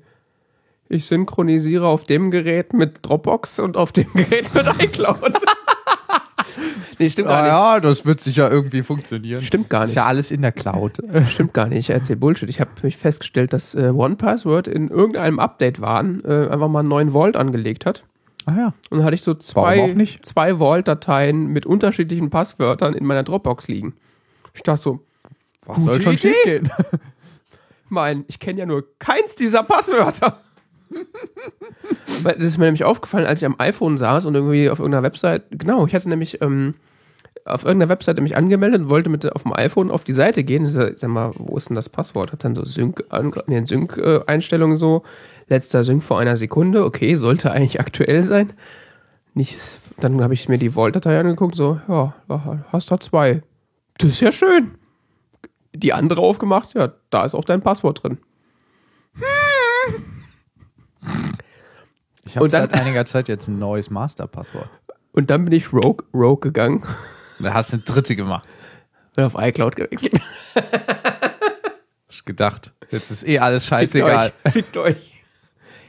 ich 0.88 1.06
synchronisiere 1.06 1.86
auf 1.86 2.04
dem 2.04 2.30
Gerät 2.30 2.72
mit 2.72 3.06
Dropbox 3.06 3.60
und 3.60 3.76
auf 3.76 3.92
dem 3.92 4.12
Gerät 4.12 4.52
mit 4.52 4.66
iCloud. 4.82 5.40
Nee, 7.00 7.10
stimmt 7.10 7.28
gar 7.28 7.38
Ah 7.38 7.42
nicht. 7.42 7.50
ja, 7.50 7.80
das 7.80 8.04
wird 8.06 8.20
sicher 8.20 8.50
irgendwie 8.50 8.82
funktionieren. 8.82 9.42
Stimmt 9.42 9.68
gar 9.70 9.82
Ist 9.84 9.90
nicht. 9.90 9.96
ja 9.96 10.06
alles 10.06 10.30
in 10.30 10.42
der 10.42 10.52
Cloud. 10.52 10.98
Stimmt 11.28 11.52
gar 11.54 11.66
nicht. 11.66 11.78
Ich 11.78 11.90
erzähl 11.90 12.14
Bullshit. 12.16 12.48
Ich 12.48 12.60
habe 12.60 12.70
mich 12.82 12.96
festgestellt, 12.96 13.52
dass 13.52 13.74
äh, 13.74 13.88
OnePassword 13.94 14.68
in 14.68 14.88
irgendeinem 14.88 15.38
Update 15.40 15.80
waren, 15.80 16.22
äh, 16.24 16.48
einfach 16.48 16.68
mal 16.68 16.80
einen 16.80 16.88
neuen 16.88 17.10
Vault 17.10 17.36
angelegt 17.36 17.86
hat. 17.86 18.04
Ah 18.46 18.54
ja. 18.56 18.66
Und 18.90 18.98
dann 18.98 19.04
hatte 19.04 19.14
ich 19.14 19.22
so 19.22 19.34
zwei, 19.34 19.94
zwei 20.22 20.58
Vault-Dateien 20.58 21.46
mit 21.48 21.66
unterschiedlichen 21.66 22.30
Passwörtern 22.30 22.94
in 22.94 23.04
meiner 23.04 23.22
Dropbox 23.22 23.68
liegen. 23.68 23.94
Ich 24.54 24.62
dachte 24.62 24.82
so, 24.82 25.00
Was 25.66 25.76
Gute 25.76 25.86
soll 25.88 26.00
schon 26.02 26.12
Idee. 26.14 26.18
schief 26.20 26.36
gehen? 26.44 26.70
mein, 27.88 28.24
ich 28.28 28.38
kenne 28.38 28.60
ja 28.60 28.66
nur 28.66 28.84
keins 28.98 29.34
dieser 29.36 29.62
Passwörter. 29.62 30.40
Das 32.24 32.36
ist 32.38 32.58
mir 32.58 32.64
nämlich 32.66 32.84
aufgefallen, 32.84 33.26
als 33.26 33.40
ich 33.40 33.46
am 33.46 33.54
iPhone 33.58 33.96
saß 33.96 34.26
und 34.26 34.34
irgendwie 34.34 34.68
auf 34.70 34.78
irgendeiner 34.80 35.04
Website, 35.04 35.44
genau, 35.50 35.86
ich 35.86 35.94
hatte 35.94 36.08
nämlich 36.08 36.42
ähm, 36.42 36.74
auf 37.44 37.64
irgendeiner 37.64 37.90
Webseite 37.90 38.20
mich 38.20 38.36
angemeldet 38.36 38.82
und 38.82 38.90
wollte 38.90 39.10
mit 39.10 39.30
auf 39.34 39.42
dem 39.42 39.52
iPhone 39.52 39.90
auf 39.90 40.04
die 40.04 40.12
Seite 40.12 40.44
gehen. 40.44 40.66
Ich 40.66 40.72
sag, 40.72 40.98
sag 40.98 41.10
mal, 41.10 41.32
wo 41.36 41.56
ist 41.56 41.68
denn 41.68 41.76
das 41.76 41.88
Passwort? 41.88 42.32
Hat 42.32 42.44
dann 42.44 42.54
so 42.54 42.64
Sync, 42.64 43.04
nee, 43.46 43.64
Sync-Einstellungen 43.64 44.76
so, 44.76 45.02
letzter 45.48 45.84
Sync 45.84 46.02
vor 46.02 46.20
einer 46.20 46.36
Sekunde, 46.36 46.84
okay, 46.84 47.14
sollte 47.14 47.52
eigentlich 47.52 47.80
aktuell 47.80 48.22
sein. 48.24 48.52
Nicht, 49.34 49.58
dann 49.98 50.22
habe 50.22 50.34
ich 50.34 50.48
mir 50.48 50.58
die 50.58 50.70
Vault-Datei 50.70 51.18
angeguckt, 51.18 51.54
so, 51.54 51.80
ja, 51.88 52.14
hast 52.72 52.90
da 52.90 53.00
zwei. 53.00 53.42
Das 53.98 54.10
ist 54.10 54.20
ja 54.20 54.32
schön. 54.32 54.72
die 55.74 55.92
andere 55.92 56.20
aufgemacht, 56.20 56.74
ja, 56.74 56.92
da 57.10 57.24
ist 57.24 57.34
auch 57.34 57.44
dein 57.44 57.62
Passwort 57.62 58.02
drin. 58.02 58.18
Ich 62.24 62.36
habe 62.36 62.50
seit 62.50 62.74
einiger 62.74 63.06
Zeit 63.06 63.28
jetzt 63.28 63.48
ein 63.48 63.58
neues 63.58 63.90
Masterpasswort. 63.90 64.68
Und 65.12 65.30
dann 65.30 65.44
bin 65.44 65.52
ich 65.52 65.72
Rogue, 65.72 66.04
Rogue 66.14 66.40
gegangen 66.40 66.84
Da 67.42 67.54
hast 67.54 67.72
du 67.72 67.76
eine 67.76 67.82
dritte 67.84 68.16
gemacht. 68.16 68.46
und 69.16 69.24
auf 69.24 69.34
iCloud 69.38 69.76
gewechselt. 69.76 70.20
Hast 72.08 72.26
gedacht. 72.26 72.72
Jetzt 72.90 73.10
ist 73.10 73.26
eh 73.26 73.38
alles 73.38 73.66
scheißegal. 73.66 74.32
Fickt 74.46 74.46
euch. 74.46 74.52
Fickt 74.52 74.76
euch. 74.76 75.22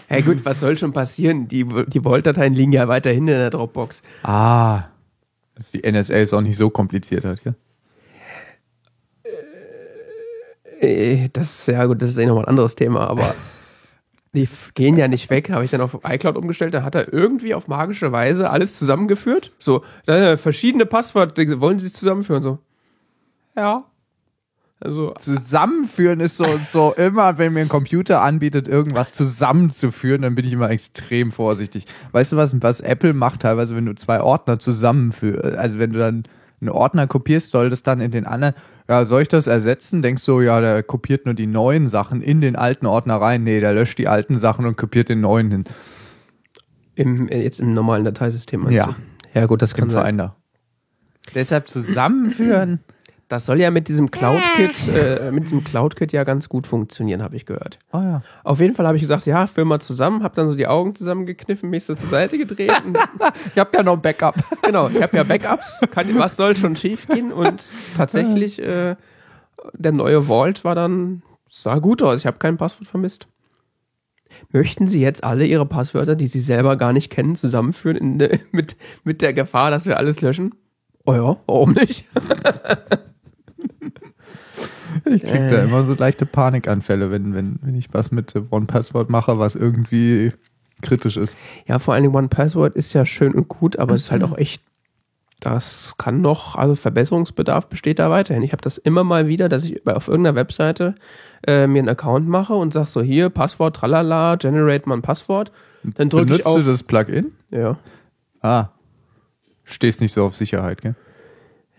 Hey 0.07 0.21
gut, 0.21 0.43
was 0.45 0.59
soll 0.59 0.77
schon 0.77 0.93
passieren? 0.93 1.47
Die, 1.47 1.65
die 1.87 2.01
Vault-Dateien 2.01 2.53
liegen 2.53 2.73
ja 2.73 2.87
weiterhin 2.87 3.27
in 3.27 3.33
der 3.37 3.49
Dropbox. 3.49 4.03
Ah. 4.23 4.83
Dass 5.55 5.71
die 5.71 5.81
NSA 5.89 6.15
es 6.17 6.33
auch 6.33 6.41
nicht 6.41 6.57
so 6.57 6.69
kompliziert 6.69 7.23
hat, 7.25 7.43
gell? 7.43 7.55
Äh, 10.79 11.29
Das 11.33 11.59
ist 11.59 11.67
ja 11.67 11.85
gut, 11.85 12.01
das 12.01 12.09
ist 12.09 12.17
eh 12.17 12.25
nochmal 12.25 12.45
ein 12.45 12.49
anderes 12.49 12.75
Thema, 12.75 13.07
aber 13.07 13.33
die 14.33 14.47
gehen 14.75 14.97
ja 14.97 15.07
nicht 15.07 15.29
weg. 15.29 15.49
Habe 15.49 15.65
ich 15.65 15.71
dann 15.71 15.81
auf 15.81 15.99
iCloud 16.03 16.37
umgestellt, 16.37 16.73
da 16.73 16.83
hat 16.83 16.95
er 16.95 17.11
irgendwie 17.11 17.53
auf 17.53 17.67
magische 17.67 18.11
Weise 18.11 18.49
alles 18.49 18.77
zusammengeführt. 18.77 19.51
So, 19.59 19.83
äh, 20.05 20.37
verschiedene 20.37 20.85
Passwörter, 20.85 21.59
wollen 21.59 21.79
sie 21.79 21.87
es 21.87 21.93
zusammenführen? 21.93 22.43
So, 22.43 22.59
ja. 23.55 23.85
Also, 24.83 25.13
Zusammenführen 25.19 26.21
ist 26.21 26.37
so, 26.37 26.45
so 26.63 26.93
immer, 26.93 27.37
wenn 27.37 27.53
mir 27.53 27.61
ein 27.61 27.69
Computer 27.69 28.23
anbietet, 28.23 28.67
irgendwas 28.67 29.13
zusammenzuführen, 29.13 30.23
dann 30.23 30.33
bin 30.33 30.43
ich 30.43 30.53
immer 30.53 30.71
extrem 30.71 31.31
vorsichtig. 31.31 31.85
Weißt 32.13 32.31
du 32.31 32.37
was, 32.37 32.59
was 32.63 32.81
Apple 32.81 33.13
macht 33.13 33.41
teilweise, 33.41 33.75
wenn 33.75 33.85
du 33.85 33.93
zwei 33.93 34.21
Ordner 34.21 34.57
zusammenführst, 34.57 35.43
also 35.43 35.77
wenn 35.77 35.93
du 35.93 35.99
dann 35.99 36.23
einen 36.61 36.69
Ordner 36.69 37.05
kopierst, 37.05 37.51
soll 37.51 37.69
das 37.69 37.83
dann 37.83 38.01
in 38.01 38.09
den 38.09 38.25
anderen, 38.25 38.55
ja, 38.91 39.05
soll 39.05 39.21
ich 39.21 39.27
das 39.29 39.47
ersetzen? 39.47 40.01
Denkst 40.01 40.25
du, 40.25 40.41
ja, 40.41 40.59
der 40.59 40.83
kopiert 40.83 41.25
nur 41.25 41.33
die 41.33 41.47
neuen 41.47 41.87
Sachen 41.87 42.21
in 42.21 42.41
den 42.41 42.57
alten 42.57 42.85
Ordner 42.85 43.15
rein. 43.21 43.43
Nee, 43.45 43.61
der 43.61 43.73
löscht 43.73 43.97
die 43.97 44.09
alten 44.09 44.37
Sachen 44.37 44.65
und 44.65 44.75
kopiert 44.75 45.07
den 45.07 45.21
neuen 45.21 45.49
hin. 45.49 45.63
im, 46.95 47.29
äh, 47.29 47.41
jetzt 47.41 47.61
im 47.61 47.73
normalen 47.73 48.03
Dateisystem. 48.03 48.61
meinst 48.63 48.75
Ja. 48.77 48.87
du? 49.33 49.39
Ja, 49.39 49.45
gut, 49.45 49.61
das 49.61 49.73
kann 49.73 49.85
Im 49.85 49.89
sein. 49.91 49.99
Vereiner. 50.01 50.35
Deshalb 51.33 51.67
zusammenführen. 51.69 52.79
Das 53.31 53.45
soll 53.45 53.61
ja 53.61 53.71
mit 53.71 53.87
diesem 53.87 54.11
CloudKit, 54.11 54.87
äh, 54.89 55.31
mit 55.31 55.45
diesem 55.45 55.63
CloudKit 55.63 56.11
ja 56.11 56.25
ganz 56.25 56.49
gut 56.49 56.67
funktionieren, 56.67 57.23
habe 57.23 57.37
ich 57.37 57.45
gehört. 57.45 57.79
Oh 57.93 57.99
ja. 57.99 58.21
Auf 58.43 58.59
jeden 58.59 58.75
Fall 58.75 58.85
habe 58.85 58.97
ich 58.97 59.01
gesagt, 59.03 59.25
ja, 59.25 59.47
führ 59.47 59.63
mal 59.63 59.79
zusammen, 59.79 60.21
habe 60.21 60.35
dann 60.35 60.49
so 60.49 60.55
die 60.55 60.67
Augen 60.67 60.93
zusammengekniffen, 60.95 61.69
mich 61.69 61.85
so 61.85 61.95
zur 61.95 62.09
Seite 62.09 62.37
gedreht. 62.37 62.73
Und, 62.85 62.97
Ich 63.53 63.57
habe 63.57 63.69
ja 63.77 63.83
noch 63.83 63.93
ein 63.93 64.01
Backup. 64.01 64.35
genau, 64.63 64.89
ich 64.89 65.01
habe 65.01 65.15
ja 65.15 65.23
Backups, 65.23 65.79
kann, 65.91 66.13
was 66.19 66.35
soll 66.35 66.57
schon 66.57 66.75
schief 66.75 67.07
gehen? 67.07 67.31
Und 67.31 67.63
tatsächlich, 67.95 68.61
äh, 68.61 68.97
der 69.73 69.91
neue 69.93 70.23
Vault 70.23 70.65
war 70.65 70.75
dann, 70.75 71.21
sah 71.49 71.79
gut 71.79 72.03
aus, 72.03 72.19
ich 72.19 72.25
habe 72.25 72.37
kein 72.37 72.57
Passwort 72.57 72.87
vermisst. 72.89 73.27
Möchten 74.51 74.87
Sie 74.89 74.99
jetzt 75.01 75.23
alle 75.23 75.45
Ihre 75.45 75.65
Passwörter, 75.65 76.15
die 76.17 76.27
Sie 76.27 76.39
selber 76.41 76.75
gar 76.75 76.91
nicht 76.91 77.09
kennen, 77.09 77.35
zusammenführen 77.37 77.95
in, 77.95 78.19
de- 78.19 78.39
mit, 78.51 78.75
mit 79.05 79.21
der 79.21 79.31
Gefahr, 79.33 79.71
dass 79.71 79.85
wir 79.85 79.95
alles 79.97 80.19
löschen? 80.19 80.53
Oh 81.05 81.13
ja, 81.13 81.37
warum 81.47 81.71
nicht? 81.71 82.03
Ich 85.05 85.23
krieg 85.23 85.49
da 85.49 85.63
immer 85.63 85.85
so 85.85 85.93
leichte 85.93 86.25
Panikanfälle, 86.25 87.11
wenn, 87.11 87.33
wenn, 87.33 87.59
wenn 87.61 87.75
ich 87.75 87.93
was 87.93 88.11
mit 88.11 88.35
One 88.49 88.65
Password 88.65 89.09
mache, 89.09 89.39
was 89.39 89.55
irgendwie 89.55 90.31
kritisch 90.81 91.17
ist. 91.17 91.37
Ja, 91.65 91.79
vor 91.79 91.93
allen 91.93 92.03
Dingen 92.03 92.15
One 92.15 92.27
Password 92.27 92.75
ist 92.75 92.93
ja 92.93 93.05
schön 93.05 93.33
und 93.33 93.47
gut, 93.47 93.79
aber 93.79 93.95
es 93.95 94.03
ist 94.03 94.11
halt 94.11 94.23
auch 94.23 94.37
echt, 94.37 94.61
das 95.39 95.95
kann 95.97 96.21
noch, 96.21 96.55
also 96.55 96.75
Verbesserungsbedarf 96.75 97.67
besteht 97.67 97.99
da 97.99 98.09
weiterhin. 98.09 98.43
Ich 98.43 98.51
habe 98.51 98.61
das 98.61 98.77
immer 98.77 99.03
mal 99.03 99.27
wieder, 99.27 99.49
dass 99.49 99.63
ich 99.63 99.85
auf 99.87 100.07
irgendeiner 100.07 100.35
Webseite 100.35 100.95
äh, 101.47 101.67
mir 101.67 101.79
einen 101.79 101.89
Account 101.89 102.27
mache 102.27 102.53
und 102.53 102.73
sag 102.73 102.87
so, 102.87 103.01
hier, 103.01 103.29
Passwort, 103.29 103.77
tralala, 103.77 104.35
generate 104.35 104.87
mal 104.89 104.95
ein 104.95 105.01
Passwort. 105.01 105.51
Dann 105.83 106.09
drücke 106.09 106.35
ich 106.35 106.43
Benutzt 106.43 106.47
auf. 106.47 106.57
du 106.57 106.69
das 106.69 106.83
Plugin? 106.83 107.31
Ja. 107.49 107.77
Ah. 108.41 108.69
Stehst 109.63 110.01
nicht 110.01 110.11
so 110.11 110.25
auf 110.25 110.35
Sicherheit, 110.35 110.81
gell? 110.81 110.95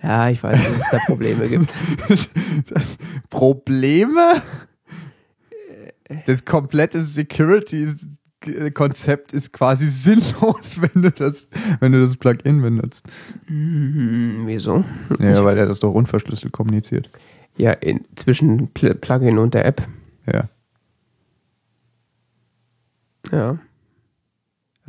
Ja, 0.02 0.30
ich 0.30 0.42
weiß, 0.42 0.58
dass 0.58 0.80
es 0.80 0.90
da 0.90 0.98
Probleme 1.06 1.48
gibt. 1.48 1.76
Probleme? 3.30 4.42
Das 6.26 6.44
komplette 6.44 7.04
Security-Konzept 7.04 9.32
ist 9.32 9.52
quasi 9.52 9.86
sinnlos, 9.86 10.80
wenn 10.94 11.02
du 11.02 11.10
das, 11.10 11.50
wenn 11.80 11.92
du 11.92 12.00
das 12.00 12.16
Plugin 12.16 12.62
benutzt. 12.62 13.06
Hm, 13.46 14.42
wieso? 14.44 14.84
Ja, 15.20 15.44
weil 15.44 15.58
er 15.58 15.66
das 15.66 15.80
doch 15.80 15.92
unverschlüsselt 15.94 16.52
kommuniziert. 16.52 17.10
Ja, 17.56 17.72
in, 17.72 18.04
zwischen 18.16 18.68
Pl 18.68 18.94
Plugin 18.94 19.38
und 19.38 19.54
der 19.54 19.66
App. 19.66 19.82
Ja. 20.26 20.48
Ja. 23.30 23.58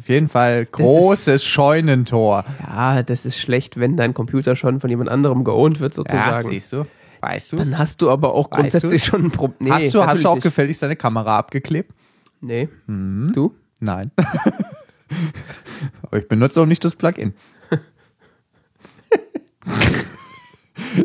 Auf 0.04 0.10
jeden 0.10 0.28
Fall 0.28 0.66
großes 0.66 1.46
Scheunentor. 1.46 2.44
Ja, 2.60 3.04
das 3.04 3.26
ist 3.26 3.38
schlecht, 3.38 3.80
wenn 3.80 3.96
dein 3.96 4.14
Computer 4.14 4.58
schon 4.58 4.82
von 4.82 4.90
jemand 4.90 5.10
anderem 5.10 5.46
geohnt 5.46 5.80
wird, 5.80 5.94
sozusagen. 5.94 6.50
du. 6.50 6.86
Weißt 7.22 7.54
du? 7.54 7.56
Dann 7.56 7.78
hast 7.78 8.02
du 8.02 8.10
aber 8.10 8.34
auch 8.34 8.52
Weißt 8.52 8.60
grundsätzlich 8.60 9.06
schon 9.06 9.24
ein 9.24 9.32
Problem. 9.32 9.56
Nee, 9.60 9.86
hast 9.86 9.94
du, 9.94 10.06
hast 10.06 10.26
du 10.26 10.28
auch 10.28 10.36
nicht. 10.36 10.44
gefälligst 10.44 10.84
deine 10.84 10.98
Kamera 10.98 11.38
abgeklebt? 11.38 11.94
Nee. 12.42 12.68
Mhm. 12.86 13.32
Du? 13.34 13.56
Nein. 13.80 14.12
Aber 16.02 16.18
ich 16.18 16.28
benutze 16.28 16.62
auch 16.62 16.66
nicht 16.66 16.84
das 16.84 16.98
Plugin. 16.98 17.34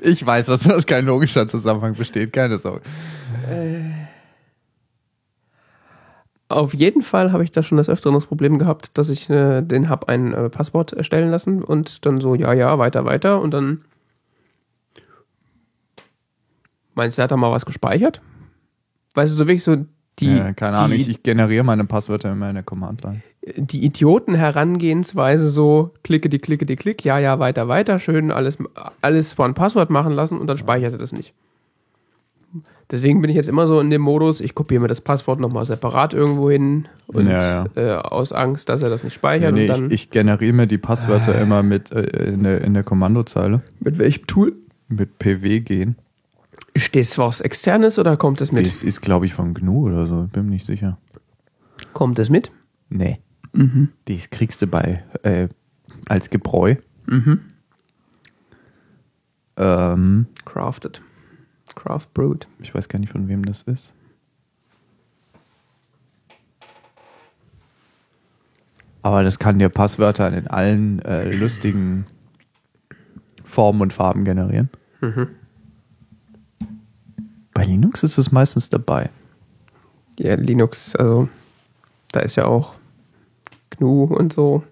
ich 0.03 0.27
weiß, 0.27 0.47
dass 0.47 0.65
das 0.65 0.87
kein 0.87 1.07
logischer 1.07 1.47
Zusammenhang 1.47 1.95
besteht, 1.95 2.33
keine 2.33 2.59
Sorge. 2.59 2.81
Auf 6.49 6.73
jeden 6.73 7.03
Fall 7.03 7.33
habe 7.33 7.45
ich 7.45 7.51
da 7.51 7.63
schon 7.63 7.77
das 7.77 7.91
Öfteren 7.91 8.15
das 8.15 8.27
Problem 8.27 8.59
gehabt, 8.59 8.97
dass 8.97 9.11
ich 9.11 9.29
äh, 9.29 9.61
den 9.61 9.91
habe 9.91 10.09
ein 10.09 10.33
äh, 10.33 10.49
Passwort 10.49 10.95
erstellen 10.95 11.31
lassen 11.31 11.63
und 11.63 12.07
dann 12.07 12.23
so, 12.23 12.35
ja, 12.35 12.55
ja, 12.55 12.79
weiter, 12.79 13.05
weiter 13.05 13.41
und 13.41 13.53
dann 13.53 13.83
meinst 16.95 17.19
du, 17.19 17.21
er 17.21 17.25
hat 17.25 17.33
da 17.33 17.37
mal 17.37 17.53
was 17.53 17.67
gespeichert? 17.67 18.23
Weißt 19.15 19.33
du, 19.33 19.37
so 19.37 19.47
wirklich 19.47 19.63
so 19.63 19.85
die, 20.19 20.37
ja, 20.37 20.53
keine 20.55 20.79
Ahnung, 20.79 20.97
die, 20.97 21.03
ich, 21.03 21.09
ich 21.09 21.23
generiere 21.23 21.65
meine 21.65 21.85
Passwörter 21.85 22.33
immer 22.33 22.49
in 22.49 22.55
der 22.55 22.65
Command-Line. 22.65 23.23
die 23.57 23.85
Idioten-Herangehensweise 23.85 25.51
so, 25.51 25.93
klicke 26.03 26.31
die, 26.31 26.39
klicke 26.39 26.65
die, 26.65 26.77
klick, 26.77 27.05
ja, 27.05 27.19
ja, 27.19 27.39
weiter, 27.39 27.69
weiter, 27.69 27.99
schön 27.99 28.31
alles, 28.31 28.57
alles 29.03 29.35
vor 29.35 29.45
ein 29.45 29.55
Passwort 29.55 29.91
machen 29.91 30.13
lassen 30.13 30.39
und 30.39 30.47
dann 30.47 30.57
speichert 30.59 30.93
er 30.93 30.99
das 30.99 31.13
nicht. 31.13 31.35
Deswegen 32.91 33.21
bin 33.21 33.29
ich 33.29 33.37
jetzt 33.37 33.49
immer 33.49 33.67
so 33.67 33.81
in 33.81 33.91
dem 33.91 34.01
Modus, 34.01 34.41
ich 34.41 34.55
kopiere 34.55 34.81
mir 34.81 34.89
das 34.89 35.03
Passwort 35.03 35.41
nochmal 35.41 35.67
separat 35.67 36.15
irgendwo 36.15 36.51
hin 36.51 36.89
und 37.07 37.29
Ja, 37.29 37.67
Äh, 37.75 37.93
aus 37.97 38.33
Angst, 38.33 38.71
dass 38.71 38.83
er 38.83 38.89
das 38.89 39.05
nicht 39.05 39.13
speichert 39.13 39.53
nee, 39.53 39.67
dann 39.67 39.87
ich, 39.87 40.05
ich 40.05 40.11
generiere 40.11 40.55
mir 40.55 40.67
die 40.67 40.79
Passwörter 40.79 41.39
immer 41.39 41.63
mit 41.63 41.93
äh, 41.93 42.33
in, 42.33 42.45
der, 42.45 42.63
in 42.63 42.73
der 42.73 42.85
Kommandozeile 42.85 43.63
mit 43.81 43.99
welchem 43.99 44.27
Tool? 44.27 44.55
mit 44.89 45.19
PW 45.19 45.61
gehen. 45.61 45.97
Ist 46.73 46.97
das 46.97 47.19
was 47.19 47.43
externes 47.43 47.99
oder 47.99 48.17
kommt 48.17 48.41
das 48.41 48.53
mit? 48.53 48.67
Das 48.67 48.83
ist, 48.83 49.03
glaube 49.03 49.27
ich, 49.27 49.35
von 49.35 49.53
GNU 49.53 49.89
oder 49.89 50.07
so, 50.07 50.29
bin 50.33 50.47
mir 50.47 50.53
nicht 50.53 50.65
sicher. 50.65 50.99
Kommt 51.93 52.19
das 52.19 52.31
mit? 52.31 52.51
Nee. 52.89 53.19
Das 54.07 54.31
kriegst 54.31 54.63
du 54.63 54.67
bei 54.67 55.03
äh, 55.23 55.49
als 56.09 56.31
Gebräu. 56.31 56.77
Mhm. 57.07 57.41
Ähm, 59.57 60.27
Crafted. 60.45 61.03
Craft 61.89 62.13
Brewed. 62.13 62.47
ich 62.61 62.75
weiß 62.75 62.91
gar 62.91 62.99
nicht, 62.99 63.11
von 63.11 63.29
wem 63.29 63.47
das 63.47 63.63
ist. 63.63 63.91
Aber 69.01 69.23
das 69.23 69.39
kann 69.39 69.59
dir 69.59 69.71
Passwörter 69.71 70.31
in 70.37 70.49
allen 70.49 71.01
äh, 71.01 71.31
lustigen 71.35 72.05
Formen 73.43 73.81
und 73.81 73.95
Farben 73.95 74.27
generieren. 74.27 74.69
Bei 77.55 77.65
Linux 77.65 78.03
ist 78.03 78.19
es 78.19 78.31
meistens 78.33 78.69
dabei. 78.69 79.09
Ja, 80.19 80.35
Linux, 80.35 80.95
also 80.95 81.31
da 82.13 82.21
ist 82.21 82.37
ja 82.37 82.45
auch 82.45 82.75
GNU 83.71 84.05
und 84.05 84.35
so. 84.35 84.63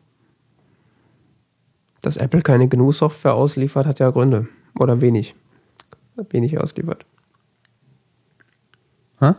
Dass 2.02 2.18
Apple 2.18 2.42
keine 2.42 2.68
GNU-Software 2.68 3.32
ausliefert, 3.32 3.86
hat 3.86 4.00
ja 4.00 4.10
Gründe. 4.10 4.48
Oder 4.78 5.00
wenig. 5.00 5.34
Wenig 6.30 6.58
ausliefert. 6.58 7.04
Hä? 9.20 9.32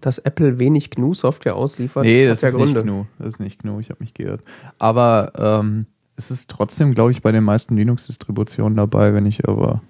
Dass 0.00 0.18
Apple 0.18 0.58
wenig 0.58 0.90
GNU-Software 0.90 1.54
ausliefert, 1.54 2.04
Nee, 2.04 2.26
das 2.26 2.42
ist 2.42 2.52
Gründe. 2.54 2.72
nicht 2.74 2.84
GNU. 2.84 3.04
Das 3.18 3.34
ist 3.34 3.40
nicht 3.40 3.62
GNU, 3.62 3.78
ich 3.80 3.90
habe 3.90 4.00
mich 4.02 4.14
geirrt. 4.14 4.42
Aber 4.78 5.32
ähm, 5.36 5.86
es 6.16 6.30
ist 6.30 6.50
trotzdem, 6.50 6.94
glaube 6.94 7.12
ich, 7.12 7.22
bei 7.22 7.30
den 7.32 7.44
meisten 7.44 7.76
Linux-Distributionen 7.76 8.76
dabei, 8.76 9.14
wenn 9.14 9.26
ich 9.26 9.48
aber, 9.48 9.80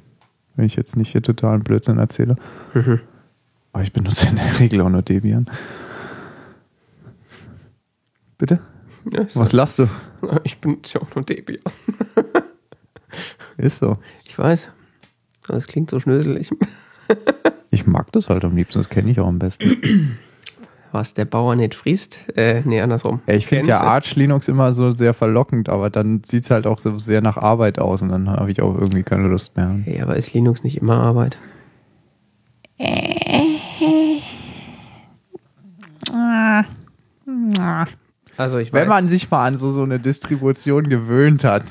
wenn 0.57 0.65
ich 0.67 0.77
jetzt 0.77 0.97
nicht 0.97 1.13
hier 1.13 1.23
totalen 1.23 1.63
Blödsinn 1.63 1.99
erzähle. 1.99 2.37
Aber 3.75 3.83
ich 3.83 3.93
benutze 3.95 4.29
in 4.29 4.37
der 4.37 4.59
Regel 4.61 4.83
auch 4.83 4.91
nur 4.91 5.01
Debian. 5.01 5.49
Bitte? 8.37 8.61
Ja, 9.11 9.25
Was 9.35 9.53
lachst 9.53 9.79
du? 9.79 9.89
sag, 10.21 10.41
ich 10.45 10.59
benutze 10.61 10.99
ja 10.99 11.03
auch 11.07 11.15
nur 11.15 11.25
Debian. 11.25 11.63
Ist 13.57 13.79
so. 13.79 13.97
Ich 14.29 14.39
weiß. 14.39 14.71
Das 15.49 15.67
klingt 15.67 15.91
so 15.91 16.01
schnöselig. 16.01 16.51
Ich 17.75 17.87
mag 17.87 18.13
das 18.13 18.29
halt 18.29 18.45
am 18.45 18.55
liebsten, 18.55 18.79
das 18.79 18.91
kenne 18.91 19.11
ich 19.11 19.19
auch 19.19 19.27
am 19.27 19.39
besten. 19.39 20.19
Was 20.93 21.15
der 21.15 21.25
Bauer 21.25 21.57
nicht 21.57 21.75
frisst. 21.75 22.21
Äh, 22.37 22.61
nee, 22.67 22.83
andersrum. 22.83 23.23
Ja, 23.27 23.33
ich 23.33 23.47
finde 23.47 23.69
ja 23.69 23.81
Arch 23.81 24.15
Linux 24.15 24.47
immer 24.47 24.75
so 24.75 24.91
sehr 24.91 25.15
verlockend, 25.15 25.71
aber 25.71 25.89
dann 25.89 26.23
sieht 26.23 26.45
es 26.45 26.51
halt 26.51 26.67
auch 26.67 26.79
so 26.79 26.99
sehr 26.99 27.23
nach 27.23 27.39
Arbeit 27.39 27.79
aus 27.79 28.03
und 28.03 28.11
dann 28.11 28.29
habe 28.29 28.51
ich 28.51 28.61
auch 28.61 28.75
irgendwie 28.75 29.03
keine 29.03 29.27
Lust 29.27 29.57
mehr. 29.57 29.75
Hey, 29.85 30.03
aber 30.03 30.17
ist 30.17 30.35
Linux 30.35 30.65
nicht 30.65 30.77
immer 30.77 30.99
Arbeit? 30.99 31.39
Also 38.37 38.59
ich 38.59 38.73
Wenn 38.73 38.83
weiß, 38.83 38.89
man 38.89 39.07
sich 39.07 39.31
mal 39.31 39.45
an 39.47 39.57
so, 39.57 39.71
so 39.71 39.83
eine 39.83 40.01
Distribution 40.01 40.89
gewöhnt 40.89 41.45
hat 41.45 41.65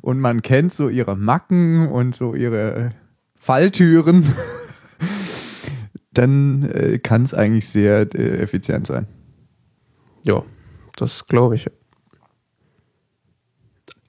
und 0.00 0.20
man 0.20 0.42
kennt 0.42 0.72
so 0.72 0.88
ihre 0.88 1.16
Macken 1.16 1.88
und 1.88 2.14
so 2.14 2.34
ihre 2.34 2.90
Falltüren, 3.36 4.24
dann 6.12 6.62
äh, 6.64 6.98
kann 6.98 7.22
es 7.22 7.34
eigentlich 7.34 7.68
sehr 7.68 8.12
äh, 8.14 8.38
effizient 8.38 8.86
sein. 8.86 9.06
ja, 10.24 10.42
das 10.96 11.26
glaube 11.26 11.54
ich. 11.54 11.70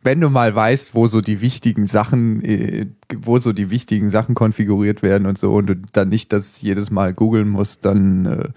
Wenn 0.01 0.21
du 0.21 0.29
mal 0.29 0.55
weißt, 0.55 0.95
wo 0.95 1.07
so 1.07 1.19
die 1.21 1.41
wichtigen 1.41 1.86
Sachen, 1.86 2.41
äh, 2.41 2.88
wo 3.15 3.38
so 3.39 3.51
die 3.53 3.69
wichtigen 3.69 4.09
Sachen 4.09 4.33
konfiguriert 4.33 5.03
werden 5.03 5.27
und 5.27 5.38
so 5.38 5.53
und 5.53 5.65
du 5.67 5.75
dann 5.75 6.09
nicht 6.09 6.31
das 6.31 6.62
jedes 6.62 6.89
Mal 6.89 7.13
googeln 7.13 7.50
musst, 7.50 7.86
dann 7.86 8.25
äh, 8.25 8.50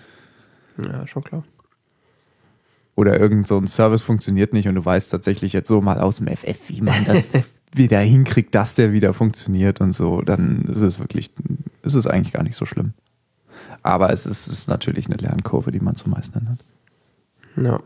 Ja, 0.82 1.06
schon 1.06 1.24
klar. 1.24 1.44
Oder 2.94 3.18
irgend 3.18 3.46
so 3.46 3.56
ein 3.56 3.66
Service 3.66 4.02
funktioniert 4.02 4.52
nicht 4.52 4.68
und 4.68 4.74
du 4.74 4.84
weißt 4.84 5.10
tatsächlich 5.10 5.52
jetzt 5.52 5.68
so 5.68 5.80
mal 5.80 5.98
aus 5.98 6.16
dem 6.16 6.28
FF, 6.28 6.68
wie 6.68 6.82
man 6.82 7.04
das 7.04 7.28
wieder 7.74 8.00
hinkriegt, 8.00 8.54
dass 8.54 8.74
der 8.74 8.92
wieder 8.92 9.14
funktioniert 9.14 9.80
und 9.80 9.92
so, 9.92 10.20
dann 10.22 10.62
ist 10.62 10.80
es 10.80 10.98
wirklich, 10.98 11.32
ist 11.82 11.94
es 11.94 12.06
eigentlich 12.06 12.32
gar 12.32 12.42
nicht 12.42 12.56
so 12.56 12.66
schlimm. 12.66 12.92
Aber 13.82 14.12
es 14.12 14.26
ist, 14.26 14.46
ist 14.46 14.68
natürlich 14.68 15.06
eine 15.06 15.16
Lernkurve, 15.16 15.72
die 15.72 15.80
man 15.80 15.96
zu 15.96 16.08
meistern 16.08 16.48
hat. 16.50 17.64
Ja. 17.64 17.80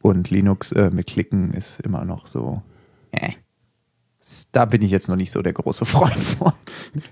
Und 0.00 0.30
Linux 0.30 0.72
äh, 0.72 0.90
mit 0.90 1.06
Klicken 1.06 1.52
ist 1.52 1.80
immer 1.80 2.04
noch 2.04 2.26
so. 2.26 2.62
Äh. 3.12 3.32
Da 4.52 4.64
bin 4.64 4.82
ich 4.82 4.90
jetzt 4.90 5.08
noch 5.08 5.16
nicht 5.16 5.30
so 5.30 5.40
der 5.40 5.52
große 5.52 5.84
Freund 5.84 6.16
von. 6.18 6.52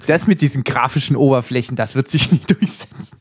Das 0.06 0.26
mit 0.26 0.40
diesen 0.40 0.64
grafischen 0.64 1.14
Oberflächen, 1.16 1.76
das 1.76 1.94
wird 1.94 2.08
sich 2.08 2.32
nicht 2.32 2.50
durchsetzen. 2.50 3.18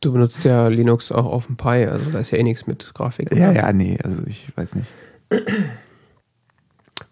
Du 0.00 0.12
benutzt 0.12 0.44
ja 0.44 0.68
Linux 0.68 1.10
auch 1.10 1.26
auf 1.26 1.46
dem 1.46 1.56
Pi, 1.56 1.86
also 1.86 2.10
da 2.10 2.20
ist 2.20 2.30
ja 2.30 2.38
eh 2.38 2.42
nichts 2.42 2.66
mit 2.66 2.92
Grafik. 2.94 3.32
Ja, 3.34 3.50
oder? 3.50 3.60
ja, 3.60 3.72
nee, 3.72 3.98
also 4.02 4.22
ich 4.26 4.46
weiß 4.56 4.76
nicht. 4.76 4.88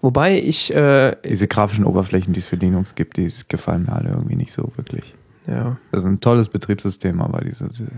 Wobei 0.00 0.38
ich, 0.38 0.74
äh, 0.74 1.16
Diese 1.24 1.48
grafischen 1.48 1.84
Oberflächen, 1.84 2.32
die 2.32 2.40
es 2.40 2.46
für 2.46 2.56
Linux 2.56 2.94
gibt, 2.94 3.16
die 3.16 3.30
gefallen 3.48 3.84
mir 3.84 3.92
alle 3.92 4.10
irgendwie 4.10 4.36
nicht 4.36 4.52
so 4.52 4.72
wirklich. 4.76 5.14
ja, 5.46 5.78
Das 5.90 6.00
ist 6.00 6.06
ein 6.06 6.20
tolles 6.20 6.48
Betriebssystem, 6.48 7.20
aber 7.20 7.40
diese, 7.40 7.68
diese 7.68 7.88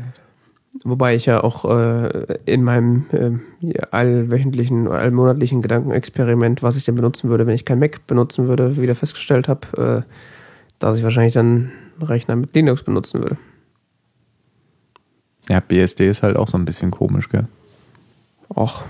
wobei 0.82 1.14
ich 1.14 1.26
ja 1.26 1.42
auch 1.44 1.64
äh, 1.64 2.38
in 2.46 2.64
meinem 2.64 3.40
ja, 3.60 3.84
allwöchentlichen 3.90 4.88
oder 4.88 4.98
allmonatlichen 4.98 5.62
Gedankenexperiment, 5.62 6.62
was 6.62 6.76
ich 6.76 6.84
denn 6.84 6.96
benutzen 6.96 7.30
würde, 7.30 7.46
wenn 7.46 7.54
ich 7.54 7.64
kein 7.64 7.78
Mac 7.78 8.06
benutzen 8.06 8.48
würde, 8.48 8.76
wieder 8.76 8.94
festgestellt 8.94 9.46
habe, 9.48 10.04
äh, 10.06 10.12
dass 10.78 10.98
ich 10.98 11.04
wahrscheinlich 11.04 11.34
dann 11.34 11.70
einen 11.98 12.06
Rechner 12.06 12.34
mit 12.36 12.54
Linux 12.54 12.82
benutzen 12.82 13.20
würde. 13.22 13.36
ja, 15.48 15.60
BSD 15.60 16.08
ist 16.08 16.22
halt 16.22 16.36
auch 16.36 16.48
so 16.48 16.58
ein 16.58 16.64
bisschen 16.64 16.90
komisch, 16.90 17.28
gell? 17.28 17.46
Och, 18.54 18.82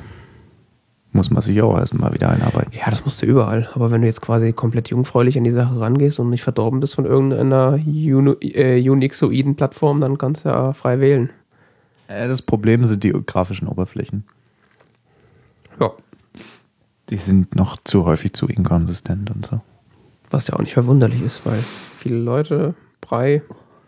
Muss 1.13 1.31
man 1.31 1.43
sich 1.43 1.63
auch 1.63 1.77
erstmal 1.79 2.13
wieder 2.13 2.29
einarbeiten. 2.31 2.73
ja, 2.73 2.91
das 2.91 3.05
musst 3.05 3.23
du 3.23 3.27
überall. 3.27 3.69
Aber 3.75 3.91
wenn 3.93 4.01
du 4.01 4.07
jetzt 4.09 4.21
quasi 4.21 4.53
komplett 4.53 4.89
jungfräulich 4.89 5.39
an 5.39 5.45
die 5.45 5.51
Sache 5.51 5.79
rangehst 5.81 6.19
und 6.19 6.31
nicht 6.31 6.43
verdorben 6.43 6.81
bist 6.81 6.97
von 6.97 7.05
irgendeiner 7.05 7.79
äh, 7.87 8.89
Unixoiden 8.89 9.55
Plattform, 9.55 10.01
dann 10.01 10.19
kannst 10.19 10.45
du 10.45 10.49
ja 10.49 10.73
frei 10.73 10.99
wählen. 10.99 11.31
Äh, 12.09 12.29
Das 12.29 12.43
Problem 12.43 12.87
sind 12.87 13.05
die 13.05 13.13
grafischen 13.13 13.69
Oberflächen. 13.69 14.25
Ja. 15.81 15.93
Die 17.11 17.17
sind 17.17 17.55
noch 17.55 17.77
zu 17.85 18.05
häufig 18.07 18.33
zu 18.33 18.47
inkonsistent 18.47 19.31
und 19.31 19.47
so. 19.47 19.61
Was 20.31 20.49
ja 20.49 20.55
auch 20.55 20.61
nicht 20.61 20.75
verwunderlich 20.75 21.21
ist, 21.23 21.45
weil 21.45 21.63
viele 21.95 22.17
Leute 22.19 22.75
Brei. 23.01 23.43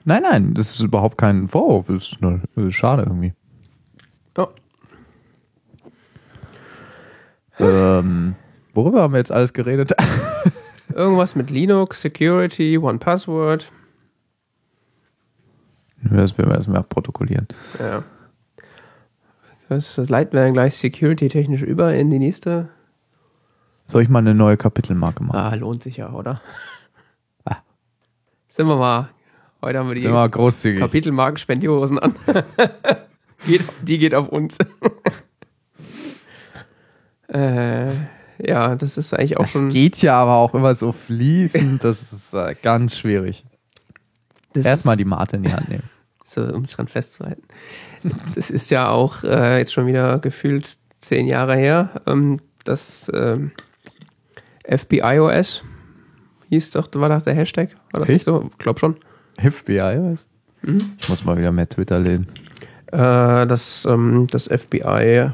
Nein, 0.04 0.22
nein, 0.22 0.54
das 0.54 0.74
ist 0.74 0.80
überhaupt 0.80 1.18
kein 1.18 1.48
Vorwurf. 1.48 1.86
Das 1.88 2.12
ist 2.12 2.20
nur 2.20 2.40
das 2.54 2.64
ist 2.66 2.74
schade 2.74 3.02
irgendwie. 3.02 3.32
Ja. 4.36 4.48
Ähm, 7.58 8.34
worüber 8.74 9.02
haben 9.02 9.14
wir 9.14 9.18
jetzt 9.18 9.32
alles 9.32 9.52
geredet? 9.52 9.92
Irgendwas 10.94 11.34
mit 11.34 11.50
Linux, 11.50 12.00
Security, 12.02 12.78
One 12.78 12.98
Password. 12.98 13.70
Das 16.10 16.36
werden 16.36 16.50
wir 16.50 16.56
erstmal 16.56 16.82
protokollieren. 16.82 17.48
Ja. 17.78 18.02
Das 19.68 19.96
leiten 19.96 20.32
wir 20.32 20.42
dann 20.44 20.52
gleich 20.52 20.76
security-technisch 20.76 21.62
über 21.62 21.94
in 21.94 22.10
die 22.10 22.18
nächste. 22.18 22.68
Soll 23.84 24.02
ich 24.02 24.08
mal 24.08 24.20
eine 24.20 24.34
neue 24.34 24.56
Kapitelmarke 24.56 25.22
machen? 25.22 25.36
Ah, 25.36 25.54
lohnt 25.54 25.82
sich 25.82 25.96
ja, 25.96 26.12
oder? 26.12 26.40
Ah. 27.44 27.56
Sind 28.48 28.66
wir 28.66 28.76
mal. 28.76 29.10
Heute 29.62 29.78
haben 29.78 29.88
wir 29.88 29.94
die 29.94 30.02
Sind 30.02 30.10
wir 30.10 30.14
mal 30.14 30.30
großzügig. 30.30 30.80
Kapitelmarken 30.80 31.38
Spendiosen 31.38 31.98
an. 31.98 32.14
die 33.82 33.98
geht 33.98 34.14
auf 34.14 34.28
uns. 34.28 34.58
äh, 37.28 37.92
ja, 38.38 38.74
das 38.76 38.96
ist 38.96 39.14
eigentlich 39.14 39.36
auch 39.38 39.42
das 39.42 39.52
schon. 39.52 39.70
geht 39.70 40.02
ja 40.02 40.20
aber 40.20 40.36
auch 40.36 40.54
immer 40.54 40.74
so 40.74 40.92
fließend. 40.92 41.82
Das 41.82 42.12
ist 42.12 42.34
äh, 42.34 42.54
ganz 42.60 42.96
schwierig. 42.96 43.44
das 44.52 44.66
Erstmal 44.66 44.96
die 44.96 45.04
Mate 45.04 45.36
in 45.36 45.42
die 45.44 45.52
Hand 45.52 45.68
nehmen. 45.68 45.95
So, 46.36 46.42
um 46.42 46.66
sich 46.66 46.76
dran 46.76 46.86
festzuhalten. 46.86 47.42
Das 48.34 48.50
ist 48.50 48.70
ja 48.70 48.90
auch 48.90 49.24
äh, 49.24 49.58
jetzt 49.58 49.72
schon 49.72 49.86
wieder 49.86 50.18
gefühlt 50.18 50.70
zehn 51.00 51.26
Jahre 51.26 51.56
her. 51.56 52.02
Ähm, 52.06 52.40
das 52.64 53.10
ähm, 53.14 53.52
FBIOS 54.68 55.64
hieß 56.50 56.72
doch, 56.72 56.88
war 56.96 57.08
doch 57.08 57.22
der 57.22 57.32
Hashtag? 57.32 57.70
War 57.92 58.00
das 58.00 58.10
Echt? 58.10 58.14
nicht 58.16 58.24
so? 58.24 58.50
Ich 58.52 58.58
glaube 58.58 58.78
schon. 58.78 58.96
FBI, 59.38 59.98
was? 59.98 60.28
Ich 60.98 61.08
muss 61.08 61.24
mal 61.24 61.38
wieder 61.38 61.52
mehr 61.52 61.68
Twitter 61.70 62.00
lesen. 62.00 62.26
Äh, 62.92 63.46
dass 63.46 63.86
ähm, 63.86 64.26
das 64.30 64.46
FBI 64.46 65.30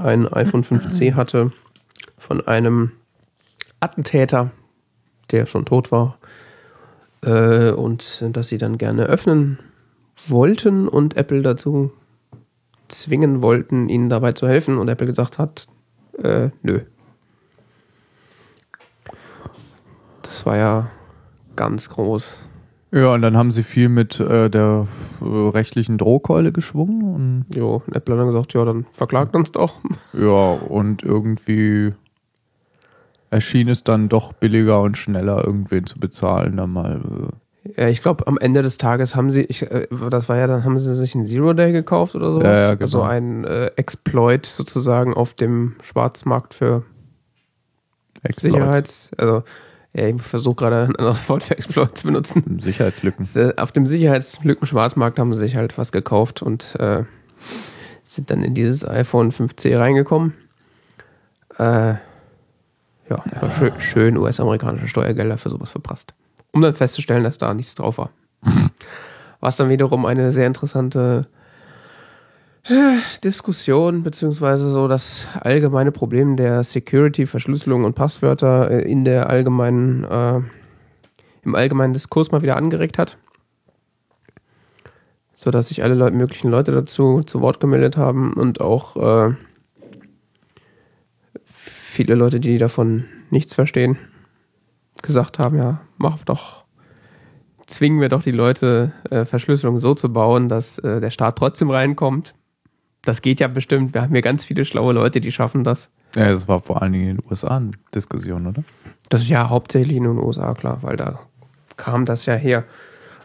ein 0.00 0.26
iPhone 0.32 0.64
5C 0.64 1.14
hatte 1.14 1.52
von 2.18 2.44
einem 2.48 2.90
Attentäter, 3.78 4.50
der 5.30 5.46
schon 5.46 5.64
tot 5.64 5.92
war. 5.92 6.18
Äh, 7.22 7.70
und 7.70 8.24
dass 8.32 8.48
sie 8.48 8.58
dann 8.58 8.78
gerne 8.78 9.04
öffnen 9.04 9.60
wollten 10.26 10.88
und 10.88 11.16
Apple 11.16 11.42
dazu 11.42 11.92
zwingen 12.88 13.42
wollten, 13.42 13.88
ihnen 13.88 14.08
dabei 14.08 14.32
zu 14.32 14.48
helfen. 14.48 14.78
Und 14.78 14.88
Apple 14.88 15.06
gesagt 15.06 15.38
hat, 15.38 15.66
äh, 16.22 16.50
nö. 16.62 16.80
Das 20.22 20.46
war 20.46 20.56
ja 20.56 20.90
ganz 21.56 21.88
groß. 21.88 22.44
Ja, 22.92 23.14
und 23.14 23.22
dann 23.22 23.36
haben 23.36 23.52
sie 23.52 23.62
viel 23.62 23.88
mit 23.88 24.18
äh, 24.18 24.50
der 24.50 24.88
äh, 25.20 25.24
rechtlichen 25.24 25.96
Drohkeule 25.96 26.50
geschwungen. 26.50 27.02
Und, 27.02 27.56
Jo, 27.56 27.82
und 27.86 27.94
Apple 27.94 28.14
hat 28.14 28.20
dann 28.20 28.32
gesagt, 28.32 28.52
ja, 28.54 28.64
dann 28.64 28.86
verklagt 28.92 29.36
uns 29.36 29.52
doch. 29.52 29.74
ja, 30.12 30.52
und 30.52 31.04
irgendwie 31.04 31.92
erschien 33.30 33.68
es 33.68 33.84
dann 33.84 34.08
doch 34.08 34.32
billiger 34.32 34.82
und 34.82 34.96
schneller, 34.96 35.44
irgendwen 35.44 35.86
zu 35.86 36.00
bezahlen, 36.00 36.56
dann 36.56 36.72
mal. 36.72 37.00
Äh, 37.64 37.82
Ja, 37.82 37.88
ich 37.88 38.02
glaube, 38.02 38.26
am 38.26 38.38
Ende 38.38 38.62
des 38.62 38.78
Tages 38.78 39.14
haben 39.14 39.30
sie, 39.30 39.42
ich, 39.42 39.62
äh, 39.70 39.86
das 40.10 40.28
war 40.28 40.36
ja 40.36 40.46
dann, 40.46 40.64
haben 40.64 40.78
sie 40.78 40.94
sich 40.96 41.14
einen 41.14 41.26
Zero 41.26 41.52
Day 41.52 41.72
gekauft 41.72 42.14
oder 42.14 42.32
sowas. 42.32 42.44
Ja, 42.44 42.58
ja, 42.58 42.74
genau. 42.74 42.82
Also 42.84 43.02
ein 43.02 43.44
äh, 43.44 43.66
Exploit 43.76 44.46
sozusagen 44.46 45.14
auf 45.14 45.34
dem 45.34 45.76
Schwarzmarkt 45.82 46.54
für 46.54 46.84
Exploits. 48.22 48.54
Sicherheits, 48.54 49.10
also 49.16 49.42
ja, 49.92 50.06
ich 50.06 50.22
versuche 50.22 50.56
gerade 50.56 50.82
ein 50.84 50.96
anderes 50.96 51.28
Wort 51.28 51.42
für 51.42 51.56
Exploit 51.56 51.96
zu 51.98 52.06
benutzen. 52.06 52.60
Sicherheitslücken. 52.62 53.26
Äh, 53.34 53.54
Auf 53.56 53.72
dem 53.72 53.86
Sicherheitslücken 53.86 54.66
Schwarzmarkt 54.66 55.18
haben 55.18 55.34
sie 55.34 55.40
sich 55.40 55.56
halt 55.56 55.76
was 55.78 55.90
gekauft 55.90 56.42
und 56.42 56.76
äh, 56.78 57.04
sind 58.02 58.30
dann 58.30 58.42
in 58.42 58.54
dieses 58.54 58.86
iPhone 58.86 59.32
5C 59.32 59.76
reingekommen. 59.78 60.34
Äh, 61.58 61.94
ja, 61.94 63.18
war 63.40 63.50
schön, 63.50 63.72
schön 63.80 64.16
US-amerikanische 64.16 64.86
Steuergelder 64.86 65.36
für 65.38 65.50
sowas 65.50 65.70
verprasst. 65.70 66.14
Um 66.52 66.62
dann 66.62 66.74
festzustellen, 66.74 67.24
dass 67.24 67.38
da 67.38 67.54
nichts 67.54 67.74
drauf 67.74 67.98
war. 67.98 68.10
Was 69.40 69.56
dann 69.56 69.68
wiederum 69.68 70.04
eine 70.04 70.32
sehr 70.32 70.46
interessante 70.46 71.28
äh, 72.64 72.98
Diskussion, 73.24 74.02
beziehungsweise 74.02 74.70
so 74.70 74.86
das 74.86 75.26
allgemeine 75.40 75.92
Problem 75.92 76.36
der 76.36 76.62
Security, 76.62 77.26
Verschlüsselung 77.26 77.84
und 77.84 77.94
Passwörter 77.94 78.70
äh, 78.70 78.90
in 78.90 79.04
der 79.04 79.30
allgemeinen, 79.30 80.04
äh, 80.04 80.40
im 81.42 81.54
allgemeinen 81.54 81.94
Diskurs 81.94 82.32
mal 82.32 82.42
wieder 82.42 82.56
angeregt 82.56 82.98
hat. 82.98 83.16
So 85.34 85.50
dass 85.50 85.68
sich 85.68 85.82
alle 85.82 85.94
Leute, 85.94 86.16
möglichen 86.16 86.50
Leute 86.50 86.70
dazu 86.72 87.22
zu 87.22 87.40
Wort 87.40 87.60
gemeldet 87.60 87.96
haben 87.96 88.34
und 88.34 88.60
auch 88.60 89.30
äh, 89.30 89.34
viele 91.44 92.14
Leute, 92.14 92.40
die 92.40 92.58
davon 92.58 93.06
nichts 93.30 93.54
verstehen, 93.54 93.96
gesagt 95.02 95.38
haben, 95.38 95.56
ja, 95.56 95.80
mach 95.96 96.18
doch, 96.24 96.64
zwingen 97.66 98.00
wir 98.00 98.08
doch 98.08 98.22
die 98.22 98.30
Leute, 98.30 98.92
äh, 99.10 99.24
Verschlüsselung 99.24 99.78
so 99.80 99.94
zu 99.94 100.12
bauen, 100.12 100.48
dass 100.48 100.78
äh, 100.78 101.00
der 101.00 101.10
Staat 101.10 101.36
trotzdem 101.36 101.70
reinkommt. 101.70 102.34
Das 103.02 103.22
geht 103.22 103.40
ja 103.40 103.48
bestimmt. 103.48 103.94
Wir 103.94 104.02
haben 104.02 104.12
hier 104.12 104.22
ganz 104.22 104.44
viele 104.44 104.64
schlaue 104.64 104.92
Leute, 104.92 105.20
die 105.20 105.32
schaffen 105.32 105.64
das. 105.64 105.90
Ja, 106.14 106.30
das 106.30 106.48
war 106.48 106.60
vor 106.60 106.82
allen 106.82 106.92
Dingen 106.92 107.08
in 107.08 107.16
den 107.16 107.30
USA 107.30 107.56
eine 107.56 107.70
Diskussion, 107.94 108.46
oder? 108.46 108.64
Das 109.08 109.22
ist 109.22 109.28
ja 109.28 109.48
hauptsächlich 109.48 109.96
in 109.96 110.04
den 110.04 110.18
USA, 110.18 110.54
klar, 110.54 110.78
weil 110.82 110.96
da 110.96 111.20
kam 111.76 112.04
das 112.04 112.26
ja 112.26 112.34
her. 112.34 112.64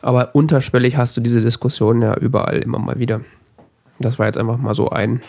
Aber 0.01 0.35
unterschwellig 0.35 0.97
hast 0.97 1.17
du 1.17 1.21
diese 1.21 1.41
Diskussion 1.41 2.01
ja 2.01 2.15
überall 2.15 2.59
immer 2.59 2.79
mal 2.79 2.99
wieder. 2.99 3.21
Das 3.99 4.19
war 4.19 4.27
jetzt 4.27 4.37
einfach 4.37 4.57
mal 4.57 4.75
so 4.75 4.89
ein 4.89 5.19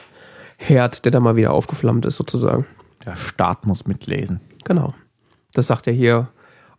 Herd, 0.59 1.05
der 1.05 1.13
da 1.13 1.21
mal 1.21 1.37
wieder 1.37 1.53
aufgeflammt 1.53 2.05
ist, 2.05 2.17
sozusagen. 2.17 2.67
Der 3.05 3.17
Staat 3.17 3.67
muss 3.67 3.87
mitlesen. 3.87 4.41
Genau. 4.65 4.95
Das 5.55 5.67
sagt 5.67 5.87
ja 5.87 5.93
hier 5.93 6.29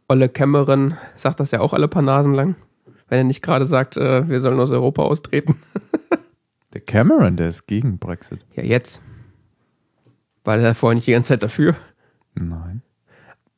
Olle 0.10 0.30
Cameron, 0.30 0.96
sagt 1.16 1.40
das 1.40 1.52
ja 1.52 1.60
auch 1.60 1.74
alle 1.74 1.88
paar 1.88 2.02
Nasen 2.02 2.34
lang. 2.34 2.56
Wenn 3.10 3.20
er 3.20 3.24
nicht 3.24 3.42
gerade 3.42 3.66
sagt, 3.66 3.98
äh, 3.98 4.28
wir 4.28 4.40
sollen 4.42 4.60
aus 4.60 4.72
Europa 4.72 5.04
austreten. 5.04 5.56
Der 6.74 6.82
Cameron, 6.82 7.38
der 7.38 7.50
ist 7.50 7.66
gegen 7.66 7.98
Brexit. 7.98 8.46
Ja, 8.54 8.62
jetzt. 8.62 9.02
War 10.44 10.58
der 10.58 10.76
vorher 10.76 10.96
nicht 10.96 11.08
die 11.08 11.14
ganze 11.14 11.30
Zeit 11.30 11.42
dafür? 11.42 11.76
Nein. 12.36 12.84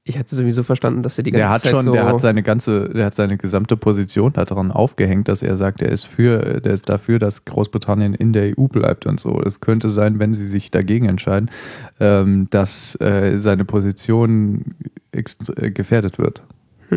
Ich 0.10 0.18
hatte 0.18 0.36
sowieso 0.36 0.64
verstanden, 0.64 1.04
dass 1.04 1.20
er 1.20 1.24
die 1.24 1.30
ganze 1.30 1.42
Der 1.42 1.50
hat 1.52 1.62
Zeit 1.62 1.72
schon, 1.72 1.86
so 1.86 1.92
der 1.92 2.08
hat 2.08 2.20
seine 2.20 2.42
ganze, 2.42 2.90
der 2.90 3.06
hat 3.06 3.14
seine 3.14 3.38
gesamte 3.38 3.78
Position 3.78 4.34
daran 4.34 4.72
aufgehängt, 4.72 5.28
dass 5.28 5.44
er 5.44 5.56
sagt, 5.56 5.84
er 5.84 5.90
ist 5.90 6.08
für, 6.08 6.62
der 6.62 6.74
ist 6.74 6.90
dafür, 6.90 7.20
dass 7.20 7.46
Großbritannien 7.46 8.16
in 8.16 8.34
der 8.34 8.58
EU 8.58 8.66
bleibt 8.66 9.06
und 9.06 9.20
so. 9.20 9.40
Es 9.40 9.60
könnte 9.60 9.88
sein, 9.90 10.18
wenn 10.18 10.34
sie 10.34 10.48
sich 10.48 10.72
dagegen 10.72 11.06
entscheiden, 11.06 11.52
ähm, 12.00 12.48
dass 12.50 13.00
äh, 13.00 13.38
seine 13.38 13.66
Position 13.66 14.74
äh, 15.12 15.70
gefährdet 15.70 16.18
wird. 16.18 16.42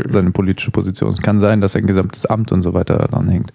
Seine 0.07 0.31
politische 0.31 0.71
Position. 0.71 1.11
Es 1.11 1.21
kann 1.21 1.39
sein, 1.39 1.61
dass 1.61 1.73
sein 1.73 1.85
gesamtes 1.85 2.25
Amt 2.25 2.51
und 2.51 2.63
so 2.63 2.73
weiter 2.73 2.97
daran 2.97 3.29
hängt. 3.29 3.53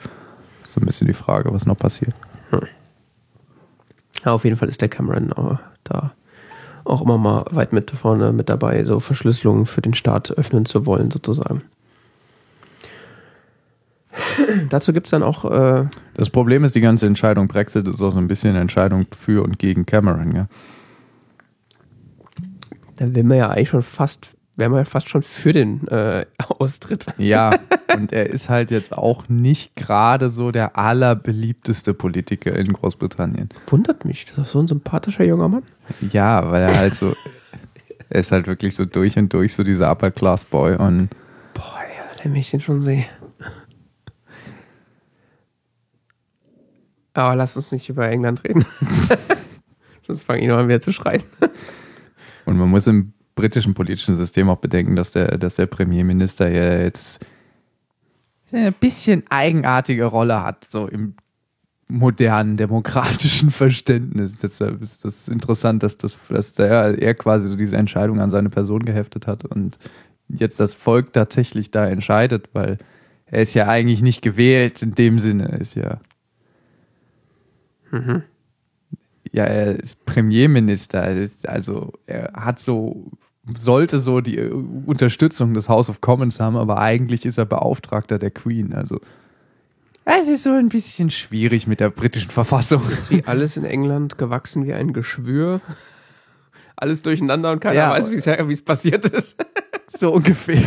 Das 0.61 0.69
ist 0.69 0.73
so 0.75 0.81
ein 0.81 0.85
bisschen 0.85 1.07
die 1.07 1.13
Frage, 1.13 1.51
was 1.51 1.65
noch 1.65 1.79
passiert. 1.79 2.13
Ja, 4.23 4.33
auf 4.33 4.43
jeden 4.43 4.55
Fall 4.55 4.69
ist 4.69 4.81
der 4.81 4.89
Cameron 4.89 5.31
äh, 5.31 5.55
da 5.83 6.13
auch 6.87 7.01
immer 7.01 7.17
mal 7.17 7.45
weit 7.51 7.73
mit 7.73 7.91
vorne 7.91 8.31
mit 8.31 8.49
dabei, 8.49 8.83
so 8.83 8.99
Verschlüsselungen 8.99 9.65
für 9.65 9.81
den 9.81 9.93
Staat 9.93 10.31
öffnen 10.31 10.65
zu 10.65 10.85
wollen, 10.85 11.11
sozusagen. 11.11 11.61
Dazu 14.69 14.93
gibt 14.93 15.07
es 15.07 15.11
dann 15.11 15.23
auch, 15.23 15.45
äh, 15.45 15.85
Das 16.15 16.29
Problem 16.29 16.63
ist, 16.63 16.75
die 16.75 16.81
ganze 16.81 17.05
Entscheidung 17.05 17.47
Brexit 17.47 17.87
ist 17.87 18.01
auch 18.01 18.11
so 18.11 18.17
ein 18.17 18.27
bisschen 18.27 18.51
eine 18.51 18.61
Entscheidung 18.61 19.05
für 19.15 19.43
und 19.43 19.59
gegen 19.59 19.85
Cameron. 19.85 20.33
Ja? 20.33 20.47
da 22.97 23.13
will 23.13 23.23
man 23.23 23.37
ja 23.37 23.49
eigentlich 23.49 23.69
schon 23.69 23.83
fast, 23.83 24.27
wären 24.57 24.71
wir 24.71 24.79
ja 24.79 24.85
fast 24.85 25.07
schon 25.07 25.21
für 25.21 25.53
den 25.53 25.87
äh, 25.87 26.25
Austritt. 26.59 27.05
Ja, 27.17 27.57
und 27.95 28.11
er 28.11 28.29
ist 28.29 28.49
halt 28.49 28.71
jetzt 28.71 28.91
auch 28.91 29.29
nicht 29.29 29.75
gerade 29.75 30.29
so 30.29 30.51
der 30.51 30.77
allerbeliebteste 30.77 31.93
Politiker 31.93 32.53
in 32.53 32.73
Großbritannien. 32.73 33.49
Wundert 33.67 34.03
mich, 34.03 34.25
das 34.25 34.31
ist 34.31 34.37
doch 34.37 34.45
so 34.45 34.59
ein 34.59 34.67
sympathischer 34.67 35.23
junger 35.23 35.47
Mann. 35.47 35.63
Ja, 36.11 36.51
weil 36.51 36.63
er 36.63 36.77
halt 36.77 36.95
so, 36.95 37.13
er 38.09 38.19
ist 38.19 38.31
halt 38.31 38.47
wirklich 38.47 38.75
so 38.75 38.85
durch 38.85 39.17
und 39.17 39.31
durch 39.31 39.53
so 39.53 39.63
dieser 39.63 39.89
Upper 39.91 40.11
Class 40.11 40.43
Boy 40.43 40.75
und 40.75 41.09
Boah, 41.53 41.79
ja, 41.95 42.23
wenn 42.23 42.35
ich 42.35 42.51
den 42.51 42.59
schon 42.59 42.81
sehe. 42.81 43.05
Aber 47.13 47.35
lass 47.35 47.57
uns 47.57 47.71
nicht 47.71 47.89
über 47.89 48.07
England 48.07 48.43
reden. 48.43 48.63
Sonst 50.03 50.21
fange 50.21 50.41
ich 50.41 50.47
noch 50.47 50.57
an 50.57 50.67
wieder 50.67 50.81
zu 50.81 50.93
schreien. 50.93 51.23
Und 52.45 52.57
man 52.57 52.69
muss 52.69 52.85
im 52.85 53.13
britischen 53.37 53.73
politischen 53.73 54.17
System 54.17 54.49
auch 54.49 54.57
bedenken, 54.57 54.97
dass 54.97 55.11
der, 55.11 55.37
dass 55.37 55.55
der 55.55 55.67
Premierminister 55.67 56.49
ja 56.49 56.81
jetzt 56.81 57.25
eine 58.51 58.73
bisschen 58.73 59.23
eigenartige 59.29 60.05
Rolle 60.05 60.43
hat, 60.43 60.65
so 60.65 60.87
im 60.87 61.13
modernen 61.87 62.57
demokratischen 62.57 63.51
Verständnis. 63.51 64.39
Deshalb 64.39 64.81
ist 64.81 65.05
das 65.05 65.29
interessant, 65.29 65.83
dass, 65.83 65.97
das, 65.97 66.17
dass 66.27 66.53
der, 66.53 67.01
er 67.01 67.13
quasi 67.13 67.47
so 67.47 67.55
diese 67.55 67.77
Entscheidung 67.77 68.19
an 68.19 68.29
seine 68.29 68.49
Person 68.49 68.83
geheftet 68.83 69.27
hat 69.27 69.45
und 69.45 69.77
jetzt 70.27 70.59
das 70.59 70.73
Volk 70.73 71.13
tatsächlich 71.13 71.71
da 71.71 71.87
entscheidet, 71.87 72.49
weil 72.51 72.77
er 73.27 73.41
ist 73.41 73.53
ja 73.53 73.67
eigentlich 73.67 74.01
nicht 74.01 74.21
gewählt 74.21 74.81
in 74.81 74.95
dem 74.95 75.19
Sinne, 75.19 75.51
er 75.51 75.61
ist 75.61 75.75
ja 75.75 75.99
ja, 79.31 79.43
er 79.43 79.79
ist 79.79 80.05
Premierminister, 80.05 80.99
er 80.99 81.21
ist, 81.21 81.47
also 81.47 81.93
er 82.05 82.33
hat 82.33 82.59
so, 82.59 83.11
sollte 83.57 83.99
so 83.99 84.21
die 84.21 84.37
äh, 84.37 84.49
Unterstützung 84.51 85.53
des 85.53 85.69
House 85.69 85.89
of 85.89 86.01
Commons 86.01 86.39
haben, 86.39 86.57
aber 86.57 86.79
eigentlich 86.79 87.25
ist 87.25 87.37
er 87.37 87.45
Beauftragter 87.45 88.19
der 88.19 88.31
Queen. 88.31 88.73
Also 88.73 88.99
es 90.05 90.27
ist 90.27 90.43
so 90.43 90.51
ein 90.51 90.69
bisschen 90.69 91.09
schwierig 91.09 91.67
mit 91.67 91.79
der 91.79 91.89
britischen 91.89 92.31
Verfassung. 92.31 92.81
Ist 92.89 93.11
wie 93.11 93.23
alles 93.25 93.57
in 93.57 93.65
England 93.65 94.17
gewachsen 94.17 94.65
wie 94.65 94.73
ein 94.73 94.93
Geschwür. 94.93 95.59
Alles 96.75 97.01
durcheinander 97.01 97.51
und 97.51 97.59
keiner 97.59 97.75
Ja, 97.75 97.89
weiß, 97.91 98.11
wie 98.11 98.51
es 98.53 98.61
passiert 98.63 99.05
ist. 99.05 99.43
So 99.99 100.11
ungefähr. 100.13 100.61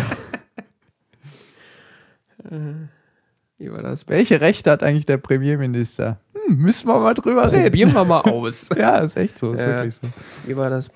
Wie 3.59 3.71
war 3.71 3.83
das? 3.83 4.09
Welche 4.09 4.41
Rechte 4.41 4.71
hat 4.71 4.83
eigentlich 4.83 5.07
der 5.07 5.19
Premierminister? 5.19 6.19
Hm, 6.35 6.57
müssen 6.57 6.89
wir 6.89 6.99
mal 6.99 7.15
drüber 7.15 7.51
reden. 7.53 7.65
Probieren 7.65 7.93
wir 7.95 8.05
mal 8.05 8.23
aus. 8.23 8.69
Ja, 8.77 8.99
ist 8.99 9.17
echt 9.17 9.39
so. 9.39 9.53
Ist 9.53 9.61
Ja. 9.61 9.67
wirklich 9.67 9.95
so. 9.95 10.09
Wie 10.47 10.57
war 10.57 10.71
das? 10.71 10.91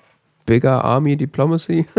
Bigger 0.45 0.83
Army 0.83 1.15
Diplomacy. 1.15 1.85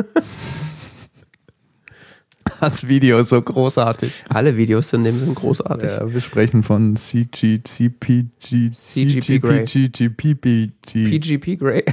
Das 2.60 2.88
Video 2.88 3.18
ist 3.18 3.28
so 3.28 3.42
großartig. 3.42 4.12
Alle 4.28 4.56
Videos 4.56 4.88
zu 4.88 4.98
dem 4.98 5.18
sind 5.18 5.34
großartig. 5.34 5.90
Ja, 5.90 6.12
wir 6.12 6.20
sprechen 6.20 6.62
von 6.62 6.96
CG, 6.96 7.60
CPG, 7.62 8.70
CGP. 8.70 10.10
PPG. 10.16 10.70
PGP 10.82 11.58
Grey. 11.58 11.84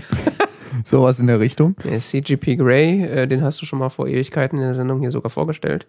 Sowas 0.84 1.20
in 1.20 1.28
der 1.28 1.40
Richtung. 1.40 1.76
Der 1.84 2.00
CGP 2.00 2.56
Grey, 2.56 3.04
äh, 3.04 3.28
den 3.28 3.42
hast 3.44 3.62
du 3.62 3.66
schon 3.66 3.80
mal 3.80 3.90
vor 3.90 4.08
Ewigkeiten 4.08 4.58
in 4.58 4.64
der 4.64 4.74
Sendung 4.74 5.02
hier 5.02 5.12
sogar 5.12 5.30
vorgestellt. 5.30 5.86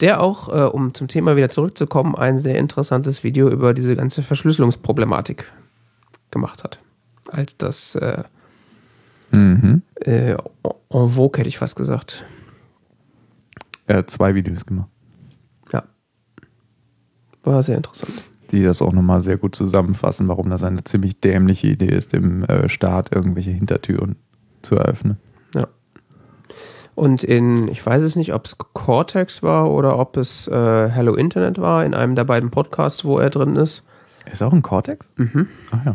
Der 0.00 0.22
auch, 0.22 0.48
äh, 0.48 0.64
um 0.64 0.94
zum 0.94 1.08
Thema 1.08 1.36
wieder 1.36 1.50
zurückzukommen, 1.50 2.14
ein 2.14 2.38
sehr 2.38 2.58
interessantes 2.58 3.22
Video 3.22 3.50
über 3.50 3.74
diese 3.74 3.94
ganze 3.96 4.22
Verschlüsselungsproblematik 4.22 5.44
gemacht 6.30 6.64
hat. 6.64 6.80
Als 7.28 7.56
das 7.56 7.94
äh, 7.96 8.24
Mhm. 9.32 9.82
äh, 10.00 10.32
en 10.32 11.08
vogue, 11.08 11.38
hätte 11.38 11.48
ich 11.48 11.58
fast 11.58 11.76
gesagt. 11.76 12.24
Er 13.86 13.98
hat 13.98 14.10
zwei 14.10 14.34
Videos 14.34 14.66
gemacht, 14.66 14.88
Ja. 15.72 15.82
War 17.42 17.62
sehr 17.62 17.76
interessant. 17.76 18.12
die 18.52 18.62
das 18.64 18.82
auch 18.82 18.92
nochmal 18.92 19.20
sehr 19.20 19.36
gut 19.36 19.54
zusammenfassen, 19.54 20.26
warum 20.28 20.50
das 20.50 20.62
eine 20.64 20.82
ziemlich 20.84 21.20
dämliche 21.20 21.68
Idee 21.68 21.86
ist, 21.94 22.12
dem 22.12 22.42
äh, 22.44 22.68
Staat 22.68 23.14
irgendwelche 23.14 23.50
Hintertüren 23.50 24.16
zu 24.62 24.76
eröffnen. 24.76 25.18
Ja. 25.54 25.68
Und 26.96 27.22
in, 27.24 27.68
ich 27.68 27.84
weiß 27.84 28.02
es 28.02 28.16
nicht, 28.16 28.34
ob 28.34 28.46
es 28.46 28.58
Cortex 28.58 29.42
war 29.42 29.70
oder 29.70 29.98
ob 29.98 30.16
es 30.16 30.48
äh, 30.48 30.88
Hello 30.88 31.14
Internet 31.14 31.60
war, 31.60 31.84
in 31.84 31.94
einem 31.94 32.14
der 32.16 32.24
beiden 32.24 32.50
Podcasts, 32.50 33.04
wo 33.04 33.18
er 33.18 33.30
drin 33.30 33.56
ist, 33.56 33.84
Ist 34.30 34.42
auch 34.42 34.52
ein 34.52 34.62
Cortex? 34.62 35.06
Mhm. 35.16 35.48
Ach 35.70 35.84
ja. 35.86 35.94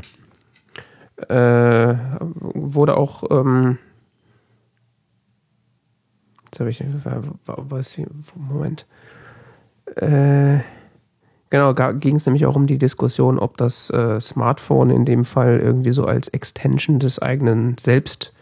Äh, 1.18 1.96
wurde 2.20 2.98
auch, 2.98 3.24
ähm, 3.32 3.78
jetzt 6.46 6.60
habe 6.60 6.70
ich, 6.70 6.84
was, 7.46 7.98
Moment, 8.36 8.86
äh, 9.96 10.60
genau, 11.50 11.74
ging 11.74 12.18
es 12.18 12.26
nämlich 12.26 12.46
auch 12.46 12.56
um 12.56 12.68
die 12.68 12.78
Diskussion, 12.78 13.40
ob 13.40 13.58
das 13.58 13.90
äh, 13.90 14.20
Smartphone 14.20 14.90
in 14.90 15.06
dem 15.06 15.24
Fall 15.24 15.60
irgendwie 15.60 15.92
so 15.92 16.06
als 16.06 16.28
Extension 16.28 17.00
des 17.00 17.20
eigenen 17.20 17.78
Selbst 17.78 18.34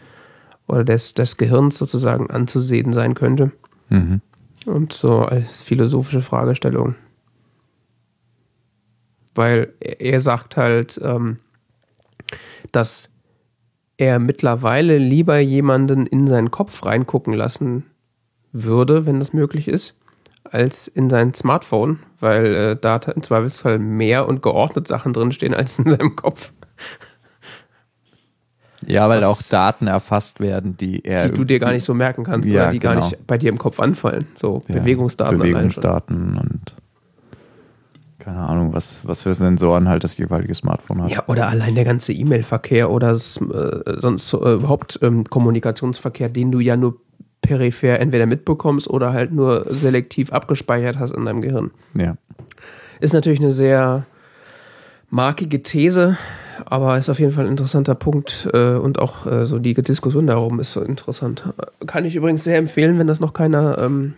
oder 0.66 0.84
des, 0.84 1.14
des 1.14 1.36
Gehirns 1.36 1.76
sozusagen 1.76 2.30
anzusehen 2.30 2.92
sein 2.92 3.14
könnte. 3.14 3.52
Mhm. 3.90 4.20
Und 4.66 4.94
so 4.94 5.20
als 5.20 5.62
philosophische 5.62 6.22
Fragestellung. 6.22 6.94
Weil 9.34 9.72
er, 9.80 10.20
sagt 10.20 10.56
halt, 10.56 10.98
ähm, 11.02 11.38
dass 12.72 13.10
er 13.96 14.18
mittlerweile 14.18 14.98
lieber 14.98 15.38
jemanden 15.38 16.06
in 16.06 16.26
seinen 16.26 16.50
Kopf 16.50 16.84
reingucken 16.84 17.32
lassen 17.34 17.84
würde, 18.52 19.06
wenn 19.06 19.18
das 19.20 19.32
möglich 19.32 19.68
ist, 19.68 19.94
als 20.44 20.88
in 20.88 21.08
sein 21.10 21.32
Smartphone, 21.34 22.00
weil 22.20 22.46
äh, 22.54 22.76
da 22.80 22.96
im 22.96 23.22
Zweifelsfall 23.22 23.78
mehr 23.78 24.28
und 24.28 24.42
geordnet 24.42 24.86
Sachen 24.88 25.12
drinstehen 25.12 25.54
als 25.54 25.78
in 25.78 25.88
seinem 25.88 26.16
Kopf, 26.16 26.52
Ja, 28.86 29.08
weil 29.08 29.20
Was- 29.20 29.26
auch 29.26 29.42
Daten 29.42 29.86
erfasst 29.86 30.40
werden, 30.40 30.76
die 30.76 31.04
er. 31.04 31.28
die 31.28 31.34
du 31.34 31.44
dir 31.44 31.58
gar 31.58 31.72
nicht 31.72 31.84
so 31.84 31.94
merken 31.94 32.24
kannst 32.24 32.48
Ja, 32.48 32.64
oder 32.64 32.72
die 32.72 32.78
gar 32.80 32.94
genau. 32.94 33.06
nicht 33.08 33.26
bei 33.26 33.38
dir 33.38 33.48
im 33.48 33.58
Kopf 33.58 33.80
anfallen. 33.80 34.26
So 34.36 34.60
Ja, 34.68 34.74
Bewegungsdaten. 34.74 35.38
Bewegungsdaten 35.38 36.36
und 36.38 36.74
keine 38.24 38.38
Ahnung, 38.38 38.72
was, 38.72 39.06
was 39.06 39.22
für 39.22 39.34
Sensoren 39.34 39.88
halt 39.88 40.02
das 40.02 40.16
jeweilige 40.16 40.54
Smartphone 40.54 41.02
hat. 41.02 41.10
Ja, 41.10 41.24
oder 41.26 41.48
allein 41.48 41.74
der 41.74 41.84
ganze 41.84 42.12
E-Mail-Verkehr 42.12 42.90
oder 42.90 43.12
äh, 43.12 43.16
sonst 43.18 44.32
äh, 44.32 44.54
überhaupt 44.54 44.98
ähm, 45.02 45.24
Kommunikationsverkehr, 45.24 46.30
den 46.30 46.50
du 46.50 46.60
ja 46.60 46.76
nur 46.76 46.96
peripher 47.42 48.00
entweder 48.00 48.24
mitbekommst 48.24 48.88
oder 48.88 49.12
halt 49.12 49.32
nur 49.32 49.66
selektiv 49.68 50.32
abgespeichert 50.32 50.98
hast 50.98 51.12
in 51.12 51.26
deinem 51.26 51.42
Gehirn. 51.42 51.70
Ja. 51.94 52.16
Ist 53.00 53.12
natürlich 53.12 53.40
eine 53.40 53.52
sehr 53.52 54.06
markige 55.10 55.62
These, 55.62 56.16
aber 56.64 56.96
ist 56.96 57.10
auf 57.10 57.20
jeden 57.20 57.32
Fall 57.32 57.44
ein 57.44 57.50
interessanter 57.50 57.94
Punkt 57.94 58.48
äh, 58.54 58.76
und 58.76 58.98
auch 58.98 59.26
äh, 59.26 59.46
so 59.46 59.58
die 59.58 59.74
Diskussion 59.74 60.26
darum 60.26 60.60
ist 60.60 60.72
so 60.72 60.80
interessant. 60.80 61.44
Kann 61.86 62.06
ich 62.06 62.16
übrigens 62.16 62.44
sehr 62.44 62.56
empfehlen, 62.56 62.98
wenn 62.98 63.06
das 63.06 63.20
noch 63.20 63.34
keiner 63.34 63.76
ähm, 63.78 64.14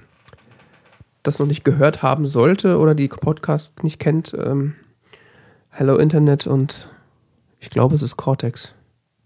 das 1.26 1.38
noch 1.38 1.46
nicht 1.46 1.64
gehört 1.64 2.02
haben 2.02 2.26
sollte 2.26 2.78
oder 2.78 2.94
die 2.94 3.08
Podcast 3.08 3.82
nicht 3.82 3.98
kennt. 3.98 4.34
Ähm, 4.34 4.74
Hello 5.70 5.96
Internet 5.96 6.46
und 6.46 6.88
ich 7.60 7.70
glaube, 7.70 7.94
es 7.94 8.02
ist 8.02 8.16
Cortex. 8.16 8.74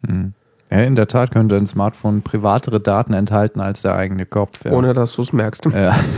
Hm. 0.06 0.34
Ja, 0.70 0.82
in 0.82 0.94
der 0.94 1.08
Tat 1.08 1.32
könnte 1.32 1.56
ein 1.56 1.66
Smartphone 1.66 2.22
privatere 2.22 2.80
Daten 2.80 3.12
enthalten 3.12 3.60
als 3.60 3.82
der 3.82 3.96
eigene 3.96 4.24
Kopf. 4.24 4.64
Ja. 4.64 4.72
Ohne 4.72 4.94
dass 4.94 5.12
du 5.14 5.22
es 5.22 5.32
merkst. 5.32 5.66
Ja. 5.66 5.98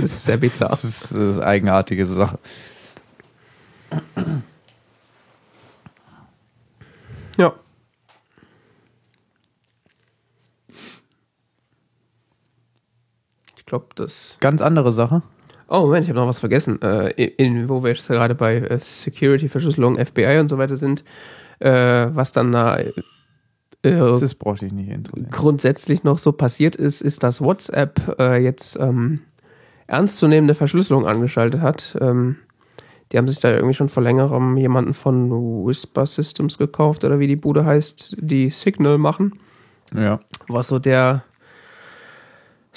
Das 0.00 0.12
ist 0.12 0.24
sehr 0.24 0.36
bizarr. 0.36 0.70
Das 0.70 0.84
ist, 0.84 1.12
eine 1.14 1.42
eigenartige 1.44 2.04
Sache. 2.04 2.38
Ja. 7.36 7.52
Ich 13.56 13.57
glaube, 13.68 13.86
das. 13.94 14.36
Ganz 14.40 14.60
andere 14.60 14.92
Sache. 14.92 15.22
Oh, 15.68 15.80
Moment, 15.80 16.04
ich 16.04 16.10
habe 16.10 16.18
noch 16.18 16.26
was 16.26 16.40
vergessen. 16.40 16.80
Äh, 16.82 17.10
in, 17.10 17.68
wo 17.68 17.82
wir 17.82 17.90
jetzt 17.90 18.08
gerade 18.08 18.34
bei 18.34 18.56
äh, 18.56 18.80
Security, 18.80 19.48
Verschlüsselung, 19.48 19.96
FBI 19.98 20.38
und 20.38 20.48
so 20.48 20.58
weiter 20.58 20.76
sind, 20.76 21.04
äh, 21.60 22.06
was 22.10 22.32
dann 22.32 22.52
da 22.52 22.78
äh, 22.78 22.92
Das 23.82 24.34
brauchte 24.34 24.66
ich 24.66 24.72
nicht 24.72 24.88
interessieren. 24.88 25.30
grundsätzlich 25.30 26.04
noch 26.04 26.18
so 26.18 26.32
passiert 26.32 26.74
ist, 26.74 27.02
ist, 27.02 27.22
dass 27.22 27.40
WhatsApp 27.40 28.16
äh, 28.18 28.42
jetzt 28.42 28.78
ähm, 28.80 29.20
ernstzunehmende 29.86 30.54
Verschlüsselung 30.54 31.06
angeschaltet 31.06 31.60
hat. 31.60 31.96
Ähm, 32.00 32.36
die 33.12 33.18
haben 33.18 33.28
sich 33.28 33.40
da 33.40 33.50
irgendwie 33.50 33.74
schon 33.74 33.88
vor 33.88 34.02
längerem 34.02 34.56
jemanden 34.56 34.94
von 34.94 35.30
Whisper 35.30 36.06
Systems 36.06 36.58
gekauft 36.58 37.04
oder 37.04 37.18
wie 37.18 37.26
die 37.26 37.36
Bude 37.36 37.64
heißt, 37.64 38.16
die 38.18 38.50
Signal 38.50 38.98
machen. 38.98 39.38
Ja. 39.94 40.20
was 40.48 40.68
so 40.68 40.78
der 40.78 41.24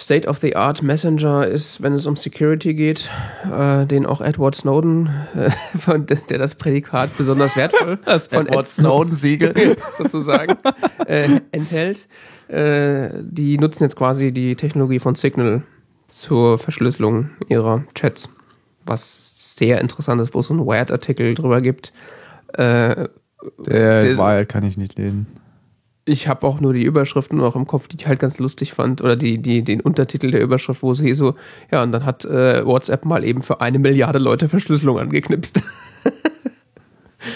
State-of-the-Art 0.01 0.81
Messenger 0.81 1.47
ist, 1.47 1.81
wenn 1.83 1.93
es 1.93 2.05
um 2.07 2.15
Security 2.15 2.73
geht, 2.73 3.09
äh, 3.55 3.85
den 3.85 4.05
auch 4.05 4.19
Edward 4.21 4.55
Snowden, 4.55 5.09
äh, 5.35 5.51
von, 5.77 6.05
der 6.07 6.37
das 6.39 6.55
Prädikat 6.55 7.15
besonders 7.17 7.55
wertvoll 7.55 7.97
von 8.29 8.47
Edward 8.47 8.67
Snowden-Siegel. 8.67 9.77
sozusagen 9.97 10.57
äh, 11.05 11.39
enthält. 11.51 12.07
Äh, 12.47 13.09
die 13.21 13.57
nutzen 13.57 13.83
jetzt 13.83 13.95
quasi 13.95 14.31
die 14.31 14.55
Technologie 14.55 14.99
von 14.99 15.15
Signal 15.15 15.61
zur 16.07 16.57
Verschlüsselung 16.57 17.29
ihrer 17.47 17.83
Chats, 17.95 18.27
was 18.85 19.55
sehr 19.57 19.79
interessant 19.81 20.19
ist, 20.19 20.33
wo 20.33 20.39
es 20.39 20.47
so 20.47 20.53
einen 20.53 20.65
Wired-Artikel 20.65 21.33
drüber 21.35 21.61
gibt. 21.61 21.93
Äh, 22.53 23.07
Der 23.59 24.01
Der- 24.01 24.17
Wahl 24.17 24.45
kann 24.45 24.63
ich 24.63 24.77
nicht 24.77 24.97
lesen. 24.97 25.27
Ich 26.05 26.27
habe 26.27 26.47
auch 26.47 26.59
nur 26.59 26.73
die 26.73 26.83
Überschriften 26.83 27.37
noch 27.37 27.55
im 27.55 27.67
Kopf, 27.67 27.87
die 27.87 27.97
ich 27.97 28.07
halt 28.07 28.19
ganz 28.19 28.39
lustig 28.39 28.73
fand. 28.73 29.01
Oder 29.01 29.15
die, 29.15 29.37
die, 29.37 29.61
den 29.61 29.81
Untertitel 29.81 30.31
der 30.31 30.41
Überschrift, 30.41 30.81
wo 30.81 30.93
sie 30.93 31.13
so, 31.13 31.35
ja, 31.71 31.83
und 31.83 31.91
dann 31.91 32.05
hat 32.05 32.25
äh, 32.25 32.65
WhatsApp 32.65 33.05
mal 33.05 33.23
eben 33.23 33.43
für 33.43 33.61
eine 33.61 33.79
Milliarde 33.79 34.19
Leute 34.19 34.49
Verschlüsselung 34.49 34.99
angeknipst. 34.99 35.61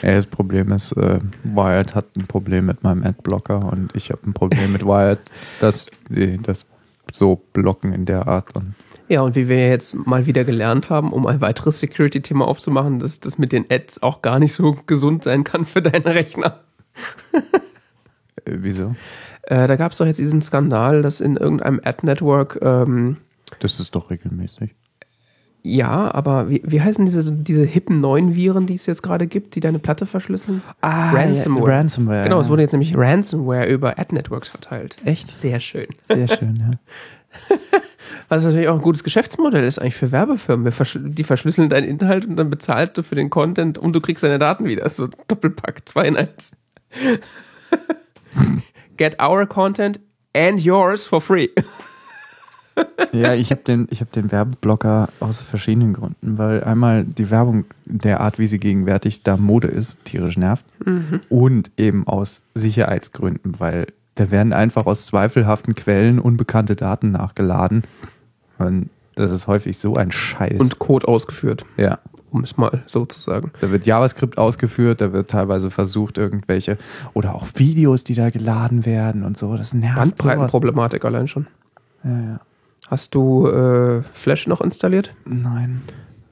Ja, 0.01 0.15
das 0.15 0.25
Problem 0.25 0.71
ist, 0.71 0.93
äh, 0.93 1.19
Wired 1.43 1.93
hat 1.93 2.06
ein 2.15 2.25
Problem 2.25 2.65
mit 2.65 2.84
meinem 2.84 3.04
Adblocker 3.04 3.71
und 3.71 3.95
ich 3.95 4.10
habe 4.10 4.21
ein 4.25 4.34
Problem 4.34 4.71
mit 4.71 4.84
Wired, 4.84 5.19
die 6.10 6.39
das 6.41 6.65
so 7.13 7.43
blocken 7.54 7.93
in 7.93 8.06
der 8.06 8.28
Art. 8.28 8.56
Und 8.56 8.73
Ja, 9.10 9.21
und 9.21 9.36
wie 9.36 9.47
wir 9.47 9.69
jetzt 9.69 9.93
mal 9.93 10.25
wieder 10.25 10.43
gelernt 10.43 10.89
haben, 10.89 11.13
um 11.13 11.28
ein 11.28 11.39
weiteres 11.39 11.80
Security-Thema 11.80 12.47
aufzumachen, 12.47 12.99
dass 12.99 13.19
das 13.19 13.38
mit 13.38 13.51
den 13.51 13.65
Ads 13.69 14.01
auch 14.01 14.23
gar 14.23 14.39
nicht 14.39 14.54
so 14.54 14.75
gesund 14.88 15.23
sein 15.23 15.43
kann 15.43 15.65
für 15.65 15.84
deinen 15.84 16.08
Rechner. 16.08 16.62
äh, 18.43 18.52
wieso? 18.58 18.95
Äh, 19.43 19.67
da 19.67 19.76
gab 19.76 19.91
es 19.91 19.98
doch 19.98 20.06
jetzt 20.06 20.17
diesen 20.19 20.41
Skandal, 20.41 21.02
dass 21.02 21.21
in 21.21 21.38
irgendeinem 21.38 21.80
Ad-Network, 21.84 22.60
ähm, 22.62 23.17
Das 23.60 23.80
ist 23.80 23.95
doch 23.95 24.10
regelmäßig. 24.10 24.74
ja, 25.63 26.13
aber 26.13 26.50
wie, 26.50 26.62
wie 26.65 26.82
heißen 26.82 27.06
diese, 27.06 27.32
diese 27.32 27.63
hippen 27.63 28.00
neuen 28.00 28.36
Viren, 28.36 28.65
die 28.67 28.76
es 28.76 28.86
jetzt 28.86 29.02
gerade 29.04 29.28
gibt, 29.28 29.56
die 29.56 29.60
deine 29.60 29.80
Platte 29.80 30.06
verschlüsseln? 30.06 30.62
Ransomware. 30.82 31.71
Ja, 31.71 31.78
Ransomware. 31.78 32.24
Genau, 32.24 32.39
es 32.39 32.50
wurde 32.50 32.62
jetzt 32.63 32.71
nämlich 32.74 32.95
Ransomware 32.95 33.67
über 33.67 33.98
Ad-Networks 34.00 34.50
verteilt. 34.50 34.98
Echt? 35.06 35.28
Sehr 35.30 35.60
schön. 35.60 35.88
Sehr 36.04 36.28
schön, 36.28 36.56
ja. 36.58 36.80
Was 38.30 38.43
natürlich 38.43 38.67
auch 38.67 38.76
ein 38.76 38.82
gutes 38.82 39.04
Geschäftsmodell 39.04 39.63
ist 39.63 39.80
eigentlich 39.80 39.95
für 39.95 40.12
Werbefirmen. 40.12 40.71
Die 41.13 41.24
verschlüsseln 41.24 41.69
deinen 41.69 41.88
Inhalt 41.88 42.26
und 42.26 42.36
dann 42.38 42.50
bezahlst 42.50 42.98
du 42.98 43.04
für 43.04 43.15
den 43.15 43.30
Content 43.30 43.78
und 43.78 43.93
du 43.93 44.02
kriegst 44.02 44.24
deine 44.24 44.39
Daten 44.39 44.65
wieder. 44.65 44.88
So 44.89 45.10
Doppelpack, 45.28 45.82
zwei 45.86 46.08
in 46.08 46.15
eins. 46.15 46.52
Get 48.98 49.19
our 49.21 49.45
content 49.45 50.00
and 50.34 50.60
yours 50.60 51.06
for 51.06 51.21
free. 51.21 51.50
Ja, 53.13 53.34
ich 53.34 53.52
habe 53.52 53.62
den, 53.62 53.88
ich 53.89 54.02
hab 54.02 54.12
den 54.12 54.34
Werbeblocker 54.34 55.08
aus 55.21 55.41
verschiedenen 55.41 55.93
Gründen, 55.93 56.38
weil 56.38 56.62
einmal 56.62 57.06
die 57.06 57.30
Werbung 57.30 57.63
der 57.86 58.19
Art, 58.19 58.38
wie 58.38 58.48
sie 58.48 58.60
gegenwärtig 58.60 59.24
da 59.24 59.38
Mode 59.38 59.69
ist, 59.69 60.04
tierisch 60.04 60.38
nervt. 60.38 60.65
Und 61.30 61.71
eben 61.78 62.06
aus 62.06 62.41
Sicherheitsgründen, 62.54 63.60
weil 63.60 63.88
da 64.15 64.32
werden 64.32 64.52
einfach 64.52 64.86
aus 64.86 65.06
zweifelhaften 65.06 65.76
Quellen 65.76 66.19
unbekannte 66.19 66.76
Daten 66.76 67.12
nachgeladen. 67.12 67.84
Und 68.58 68.89
das 69.15 69.32
ist 69.32 69.47
häufig 69.47 69.78
so 69.78 69.95
ein 69.95 70.12
Scheiß. 70.12 70.60
Und 70.60 70.80
Code 70.80 71.08
ausgeführt, 71.08 71.65
ja, 71.78 71.99
um 72.32 72.43
es 72.43 72.58
mal 72.58 72.84
so 72.88 73.06
zu 73.06 73.19
sagen. 73.19 73.51
da 73.62 73.71
wird 73.71 73.86
JavaScript 73.86 74.38
ausgeführt, 74.38 75.01
da 75.01 75.13
wird 75.13 75.32
teilweise 75.32 75.71
versucht, 75.71 76.17
irgendwelche 76.17 76.78
oder 77.13 77.34
auch 77.34 77.47
Videos, 77.56 78.04
die 78.04 78.13
da 78.13 78.30
geladen 78.30 78.86
werden 78.86 79.23
und 79.23 79.38
so. 79.38 79.56
Das 79.58 79.73
nervt. 79.73 79.95
sowas. 79.95 80.10
Bandbreitenproblematik 80.10 81.06
allein 81.06 81.28
schon. 81.28 81.47
Ja, 82.04 82.12
ja. 82.12 82.39
Hast 82.88 83.15
du 83.15 83.47
äh, 83.47 84.04
Flash 84.12 84.47
noch 84.47 84.62
installiert? 84.62 85.12
Nein. 85.25 85.82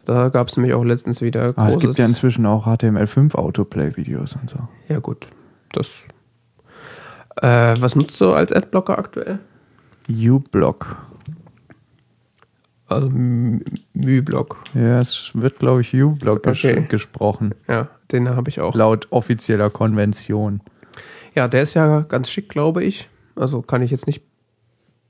Da 0.05 0.29
gab 0.29 0.49
es 0.49 0.57
nämlich 0.57 0.73
auch 0.73 0.83
letztens 0.83 1.21
wieder 1.21 1.53
Ah, 1.55 1.69
es 1.69 1.79
gibt 1.79 1.97
ja 1.97 2.05
inzwischen 2.05 2.45
auch 2.45 2.67
HTML5 2.67 3.35
Autoplay-Videos 3.35 4.35
und 4.35 4.49
so. 4.49 4.57
Ja, 4.89 4.99
gut. 4.99 5.27
Das. 5.71 6.05
Äh, 7.37 7.75
was 7.79 7.95
nutzt 7.95 8.19
du 8.19 8.33
als 8.33 8.51
Adblocker 8.51 8.97
aktuell? 8.97 9.39
uBlock. 10.09 10.97
Also 12.93 13.07
M- 13.07 13.61
MyBlock. 13.93 14.57
Ja, 14.73 15.01
es 15.01 15.31
wird, 15.33 15.59
glaube 15.59 15.81
ich, 15.81 15.93
uBlock 15.93 16.43
ges 16.43 16.59
Okay. 16.59 16.85
gesprochen. 16.89 17.53
Ja, 17.67 17.89
den 18.11 18.29
habe 18.29 18.49
ich 18.49 18.59
auch. 18.61 18.75
Laut 18.75 19.07
offizieller 19.11 19.69
Konvention. 19.69 20.61
Ja, 21.35 21.47
der 21.47 21.63
ist 21.63 21.73
ja 21.73 22.01
ganz 22.01 22.29
schick, 22.29 22.49
glaube 22.49 22.83
ich. 22.83 23.09
Also 23.35 23.61
kann 23.61 23.81
ich 23.81 23.91
jetzt 23.91 24.05
nicht. 24.07 24.21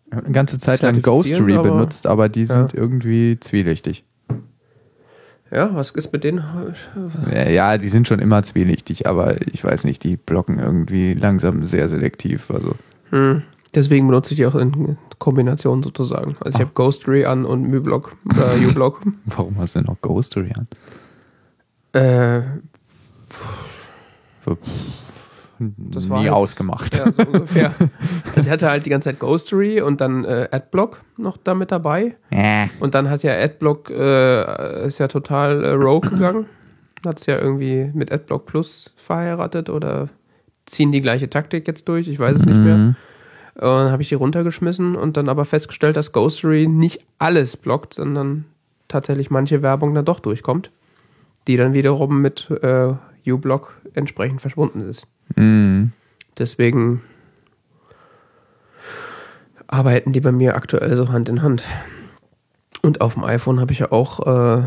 Ich 0.08 0.13
habe 0.15 0.26
eine 0.26 0.34
ganze 0.34 0.60
Zeit 0.60 0.82
lang 0.82 1.02
Ghostery 1.02 1.54
aber- 1.56 1.63
benutzt, 1.72 2.06
aber 2.08 2.30
die 2.30 2.46
sind 2.46 2.74
irgendwie 2.74 3.38
zwielichtig. 3.39 4.04
Ja, 5.52 5.69
was 5.76 5.91
ist 5.91 6.12
mit 6.12 6.24
denen? 6.24 6.43
Ja, 7.32 7.48
ja, 7.50 7.78
die 7.78 7.89
sind 7.89 8.08
schon 8.08 8.19
immer 8.19 8.41
zwielichtig, 8.43 9.06
aber 9.08 9.39
ich 9.48 9.63
weiß 9.63 9.84
nicht, 9.84 10.04
die 10.04 10.17
blocken 10.17 10.58
irgendwie 10.60 11.13
langsam 11.13 11.65
sehr 11.65 11.89
selektiv. 11.89 12.50
Also 12.50 12.74
Hm. 13.12 13.43
Deswegen 13.75 14.07
benutze 14.07 14.31
ich 14.33 14.38
die 14.38 14.45
auch 14.45 14.55
in 14.55 14.97
Kombination 15.19 15.81
sozusagen. 15.81 16.36
Also 16.41 16.49
ich 16.49 16.55
Ah. 16.57 16.59
habe 16.59 16.71
Ghostery 16.73 17.25
an 17.25 17.45
und 17.45 17.63
MyBlock, 17.69 18.15
äh, 18.38 18.65
uBlock. 18.65 19.01
warum 19.25 19.57
hast 19.57 19.75
du 19.75 19.79
denn 19.79 19.88
noch 19.88 19.99
Ghostery 20.01 20.51
an? 20.55 20.67
äh, 21.99 22.41
Das 25.59 26.09
war 26.09 26.19
Nie 26.19 26.25
jetzt- 26.25 26.33
ausgemacht. 26.33 26.95
ja, 26.97 27.12
so 27.12 27.21
ungefähr. 27.23 27.73
Also 28.36 28.47
ich 28.47 28.49
hatte 28.49 28.69
halt 28.69 28.86
die 28.86 28.89
ganze 28.89 29.09
Zeit 29.09 29.19
Ghostery 29.19 29.79
und 29.81 30.01
dann 30.01 30.25
äh, 30.25 30.47
Adblock 30.51 31.01
noch 31.17 31.38
da 31.38 31.53
mit 31.53 31.71
dabei. 31.71 32.15
Äh. 32.31 32.67
Und 32.79 32.95
dann 32.95 33.09
hat 33.09 33.21
ja 33.23 33.33
Adblock, 33.39 33.89
äh, 33.91 34.88
ist 34.88 34.99
ja 34.99 35.07
total 35.07 35.63
äh, 35.63 35.69
rogue 35.69 36.09
gegangen. 36.09 36.47
Hat 37.05 37.19
es 37.19 37.27
ja 37.27 37.38
irgendwie 37.38 37.91
mit 37.93 38.12
Adblock 38.12 38.47
Plus 38.47 38.93
verheiratet 38.97 39.69
oder 39.69 40.09
ziehen 40.65 40.91
die 40.91 41.01
gleiche 41.01 41.29
Taktik 41.29 41.67
jetzt 41.67 41.88
durch, 41.88 42.07
ich 42.07 42.17
weiß 42.19 42.38
es 42.39 42.45
nicht 42.45 42.59
mehr. 42.59 42.95
Und 43.56 43.62
dann 43.62 43.92
habe 43.92 44.02
ich 44.02 44.10
die 44.10 44.16
runtergeschmissen 44.16 44.96
und 44.96 45.16
dann 45.18 45.30
aber 45.30 45.46
festgestellt, 45.46 45.96
dass 45.96 46.12
Ghostery 46.12 46.68
nicht 46.68 47.06
alles 47.20 47.56
blockt, 47.58 47.94
sondern 47.94 48.46
tatsächlich 48.88 49.30
manche 49.30 49.62
Werbung 49.62 49.94
dann 49.94 50.06
doch 50.06 50.20
durchkommt, 50.20 50.72
die 51.48 51.58
dann 51.58 51.74
wiederum 51.74 52.22
mit 52.22 52.50
äh, 52.50 52.94
uBlock 53.28 53.76
entsprechend 53.94 54.42
verschwunden 54.42 54.82
ist. 54.82 55.08
Mhm. 55.36 55.92
Deswegen 56.38 57.02
arbeiten 59.68 60.13
die 60.13 60.22
bei 60.22 60.32
mir 60.32 60.56
aktuell 60.56 60.96
so 60.96 61.10
Hand 61.10 61.30
in 61.30 61.42
Hand. 61.42 61.66
Und 62.82 63.02
auf 63.02 63.13
dem 63.13 63.24
iPhone 63.24 63.60
habe 63.60 63.72
ich 63.72 63.80
ja 63.80 63.92
auch 63.92 64.20
äh, 64.28 64.63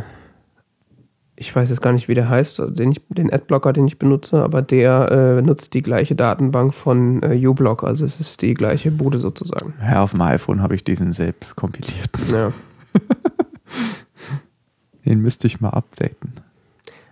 ich 1.37 1.55
weiß 1.55 1.68
jetzt 1.68 1.83
gar 1.83 1.92
nicht, 1.92 2.09
wie 2.09 2.14
der 2.14 2.29
heißt, 2.31 2.62
den, 2.68 2.92
ich, 2.92 3.03
den 3.09 3.31
Adblocker, 3.33 3.72
den 3.75 3.87
ich 3.87 3.99
benutze, 3.99 4.42
aber 4.42 4.62
der 4.62 5.11
äh, 5.38 5.42
nutzt 5.42 5.75
die 5.75 5.83
gleiche 5.83 6.14
Datenbank 6.14 6.72
von 6.75 7.22
äh, 7.22 7.46
uBlock, 7.46 7.85
also 7.85 8.05
es 8.07 8.18
ist 8.20 8.40
die 8.42 8.55
gleiche 8.55 8.90
Bude 8.90 9.18
sozusagen. 9.18 9.75
Ja, 9.83 10.03
auf 10.03 10.12
dem 10.12 10.22
iPhone 10.22 10.62
habe 10.62 10.75
ich 10.75 10.83
diesen 10.85 11.12
selbst 11.12 11.57
kompiliert. 11.57 12.11
Ja. 12.33 12.53
Den 15.05 15.20
müsste 15.20 15.46
ich 15.46 15.61
mal 15.61 15.70
updaten. 15.70 16.33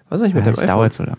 Was 0.09 0.21
ist 0.21 0.25
eigentlich 0.25 0.35
mit 0.35 0.45
Ja, 0.47 0.51
dem 0.51 0.55
das 0.57 0.63
iPhone? 0.65 0.77
dauert 0.77 0.93
so 0.93 1.03
lang. 1.05 1.17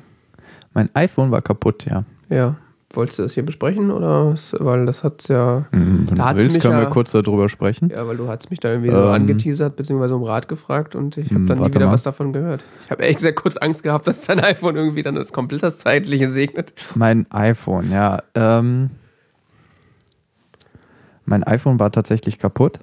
Mein 0.74 0.90
iPhone 0.94 1.32
war 1.32 1.42
kaputt, 1.42 1.86
ja. 1.86 2.04
Ja. 2.30 2.56
Wolltest 2.96 3.20
du 3.20 3.24
das 3.24 3.34
hier 3.34 3.46
besprechen 3.46 3.92
oder? 3.92 4.36
Weil 4.60 4.86
das 4.86 5.04
hat's 5.04 5.28
ja. 5.28 5.66
Wenn 5.72 6.06
Da 6.08 6.16
du 6.16 6.24
hat's 6.24 6.38
willst, 6.40 6.54
mich 6.54 6.62
können 6.64 6.76
ja- 6.78 6.84
wir 6.86 6.90
kurz 6.90 7.12
darüber 7.12 7.50
sprechen. 7.50 7.90
Ja, 7.90 8.08
weil 8.08 8.18
du 8.18 8.28
hast 8.28 8.50
mich 8.50 8.60
da 8.60 8.70
irgendwie 8.70 8.92
so 8.92 8.98
Ähm, 8.98 9.12
angeteasert, 9.14 9.76
beziehungsweise 9.76 10.16
um 10.16 10.24
Rat 10.24 10.48
gefragt 10.48 10.96
und 10.96 11.18
ich 11.18 11.26
habe 11.28 11.36
Hm, 11.40 11.46
dann 11.48 11.60
nie 11.60 11.66
wieder 11.66 11.86
mal. 11.86 11.92
was 11.92 12.04
davon 12.04 12.32
gehört. 12.34 12.64
Ich 12.86 12.92
habe 12.92 13.04
ehrlich 13.04 13.18
gesagt 13.18 13.36
kurz 13.36 13.58
Angst 13.58 13.84
gehabt, 13.84 14.08
dass 14.08 14.26
dein 14.26 14.40
iPhone 14.40 14.76
irgendwie 14.76 15.04
dann 15.04 15.16
das 15.16 15.34
komplett 15.34 15.62
das 15.64 15.78
Zeitliche 15.80 16.30
segnet. 16.30 16.74
Mein 16.96 17.30
iPhone, 17.32 17.92
ja. 17.92 18.24
Ähm, 18.34 18.92
mein 21.26 21.44
iPhone 21.44 21.80
war 21.80 21.92
tatsächlich 21.92 22.40
kaputt, 22.40 22.80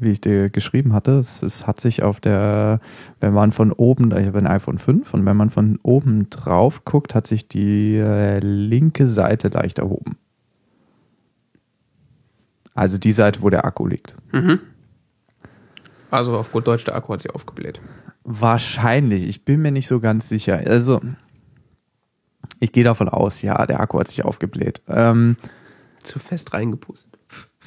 wie 0.00 0.10
ich 0.10 0.20
dir 0.20 0.50
geschrieben 0.50 0.92
hatte. 0.92 1.18
Es, 1.18 1.42
es 1.42 1.66
hat 1.66 1.80
sich 1.80 2.02
auf 2.02 2.20
der, 2.20 2.80
wenn 3.20 3.32
man 3.32 3.52
von 3.52 3.72
oben, 3.72 4.10
ich 4.16 4.26
habe 4.26 4.38
ein 4.38 4.46
iPhone 4.46 4.78
5 4.78 5.14
und 5.14 5.26
wenn 5.26 5.36
man 5.36 5.50
von 5.50 5.78
oben 5.82 6.30
drauf 6.30 6.84
guckt, 6.84 7.14
hat 7.14 7.26
sich 7.26 7.48
die 7.48 7.96
äh, 7.96 8.38
linke 8.40 9.06
Seite 9.06 9.48
leicht 9.48 9.78
erhoben. 9.78 10.16
Also 12.74 12.98
die 12.98 13.12
Seite, 13.12 13.42
wo 13.42 13.50
der 13.50 13.64
Akku 13.64 13.86
liegt. 13.86 14.16
Also 16.10 16.36
auf 16.36 16.50
gut 16.50 16.66
Deutsch, 16.66 16.84
der 16.84 16.96
Akku 16.96 17.12
hat 17.12 17.20
sich 17.22 17.34
aufgebläht. 17.34 17.80
Wahrscheinlich, 18.24 19.26
ich 19.26 19.44
bin 19.44 19.60
mir 19.62 19.70
nicht 19.70 19.86
so 19.86 20.00
ganz 20.00 20.28
sicher. 20.28 20.60
Also, 20.66 21.00
ich 22.58 22.72
gehe 22.72 22.84
davon 22.84 23.08
aus, 23.08 23.42
ja, 23.42 23.66
der 23.66 23.80
Akku 23.80 23.98
hat 23.98 24.08
sich 24.08 24.24
aufgebläht. 24.24 24.82
Ähm, 24.88 25.36
Zu 26.02 26.18
fest 26.18 26.52
reingepustet. 26.52 27.09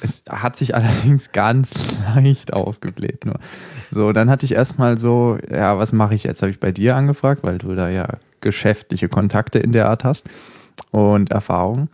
Es 0.00 0.24
hat 0.28 0.56
sich 0.56 0.74
allerdings 0.74 1.32
ganz 1.32 1.74
leicht 2.14 2.52
aufgebläht 2.52 3.24
nur. 3.24 3.38
So, 3.90 4.12
dann 4.12 4.30
hatte 4.30 4.46
ich 4.46 4.52
erstmal 4.52 4.98
so, 4.98 5.38
ja, 5.50 5.78
was 5.78 5.92
mache 5.92 6.14
ich 6.14 6.24
jetzt? 6.24 6.42
Habe 6.42 6.50
ich 6.50 6.60
bei 6.60 6.72
dir 6.72 6.96
angefragt, 6.96 7.42
weil 7.42 7.58
du 7.58 7.74
da 7.74 7.88
ja 7.88 8.18
geschäftliche 8.40 9.08
Kontakte 9.08 9.58
in 9.58 9.72
der 9.72 9.88
Art 9.88 10.04
hast 10.04 10.28
und 10.90 11.30
Erfahrung. 11.30 11.88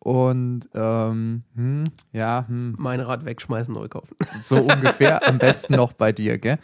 Und 0.00 0.68
ähm, 0.74 1.42
hm, 1.54 1.84
ja, 2.12 2.44
hm, 2.48 2.76
Mein 2.78 3.00
Rad 3.00 3.24
wegschmeißen, 3.24 3.74
neu 3.74 3.88
kaufen. 3.88 4.16
so 4.42 4.56
ungefähr. 4.56 5.26
Am 5.26 5.38
besten 5.38 5.74
noch 5.74 5.92
bei 5.92 6.12
dir, 6.12 6.38
gell? 6.38 6.58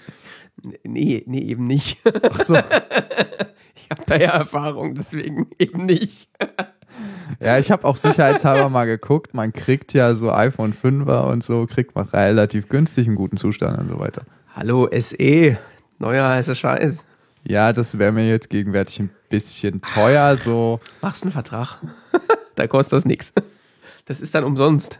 Nee, 0.82 1.24
nee, 1.26 1.40
eben 1.40 1.66
nicht. 1.66 1.98
Ach 2.30 2.44
so. 2.44 2.56
Ich 3.76 3.90
habe 3.90 4.02
da 4.06 4.16
ja 4.16 4.30
Erfahrung, 4.30 4.94
deswegen 4.94 5.50
eben 5.58 5.84
nicht. 5.84 6.30
Ja, 7.40 7.58
ich 7.58 7.70
habe 7.70 7.84
auch 7.84 7.96
sicherheitshalber 7.96 8.68
mal 8.68 8.84
geguckt. 8.86 9.34
Man 9.34 9.52
kriegt 9.52 9.92
ja 9.92 10.14
so 10.14 10.32
iPhone 10.32 10.72
5er 10.72 11.30
und 11.30 11.44
so, 11.44 11.66
kriegt 11.66 11.94
man 11.94 12.08
relativ 12.08 12.68
günstig 12.68 13.06
einen 13.06 13.16
guten 13.16 13.36
Zustand 13.36 13.78
und 13.78 13.88
so 13.88 13.98
weiter. 13.98 14.22
Hallo, 14.54 14.88
SE. 14.92 15.58
Neuer 15.98 16.28
heißer 16.28 16.54
Scheiß. 16.54 17.04
Ja, 17.44 17.72
das 17.72 17.98
wäre 17.98 18.12
mir 18.12 18.28
jetzt 18.28 18.48
gegenwärtig 18.50 19.00
ein 19.00 19.10
bisschen 19.28 19.82
teuer, 19.82 20.36
so. 20.36 20.80
Machst 21.02 21.24
einen 21.24 21.32
Vertrag. 21.32 21.78
da 22.54 22.66
kostet 22.66 22.98
das 22.98 23.04
nichts. 23.04 23.32
Das 24.06 24.20
ist 24.20 24.34
dann 24.34 24.44
umsonst. 24.44 24.98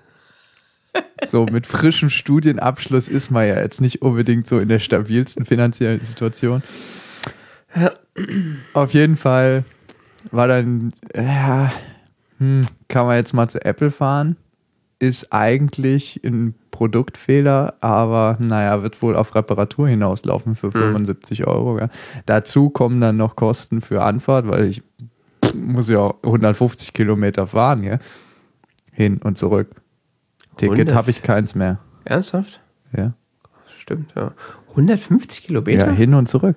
So 1.27 1.47
mit 1.47 1.67
frischem 1.67 2.11
Studienabschluss 2.11 3.09
ist 3.09 3.31
man 3.31 3.47
ja 3.49 3.61
jetzt 3.61 3.81
nicht 3.81 4.03
unbedingt 4.03 4.47
so 4.47 4.59
in 4.59 4.69
der 4.69 4.79
stabilsten 4.79 5.45
finanziellen 5.45 6.05
Situation. 6.05 6.63
Auf 8.73 8.93
jeden 8.93 9.17
Fall 9.17 9.65
war 10.31 10.49
dann, 10.49 10.93
ja, 11.15 11.73
hm, 12.39 12.63
kann 12.89 13.07
man 13.07 13.17
jetzt 13.17 13.33
mal 13.33 13.49
zu 13.49 13.65
Apple 13.65 13.91
fahren. 13.91 14.37
Ist 14.99 15.33
eigentlich 15.33 16.21
ein 16.25 16.55
Produktfehler, 16.71 17.75
aber 17.81 18.37
naja, 18.41 18.83
wird 18.83 19.01
wohl 19.03 19.17
auf 19.17 19.35
Reparatur 19.35 19.89
hinauslaufen 19.89 20.57
für 20.57 20.73
75 20.73 21.47
Euro. 21.47 21.79
Ja. 21.79 21.89
Dazu 22.27 22.71
kommen 22.71 23.01
dann 23.01 23.17
noch 23.17 23.37
Kosten 23.37 23.81
für 23.81 24.03
Anfahrt, 24.03 24.49
weil 24.49 24.67
ich 24.67 24.83
muss 25.55 25.89
ja 25.89 26.15
150 26.23 26.93
Kilometer 26.93 27.47
fahren, 27.47 27.83
ja. 27.85 27.99
Hin 28.93 29.19
und 29.23 29.39
zurück. 29.39 29.71
Ticket 30.57 30.79
100? 30.79 30.95
habe 30.95 31.11
ich 31.11 31.23
keins 31.23 31.55
mehr. 31.55 31.79
Ernsthaft? 32.05 32.61
Ja. 32.97 33.15
Stimmt, 33.79 34.13
ja. 34.17 34.33
150 34.71 35.43
Kilometer? 35.43 35.87
ja, 35.87 35.93
hin 35.93 36.15
und 36.15 36.29
zurück. 36.29 36.57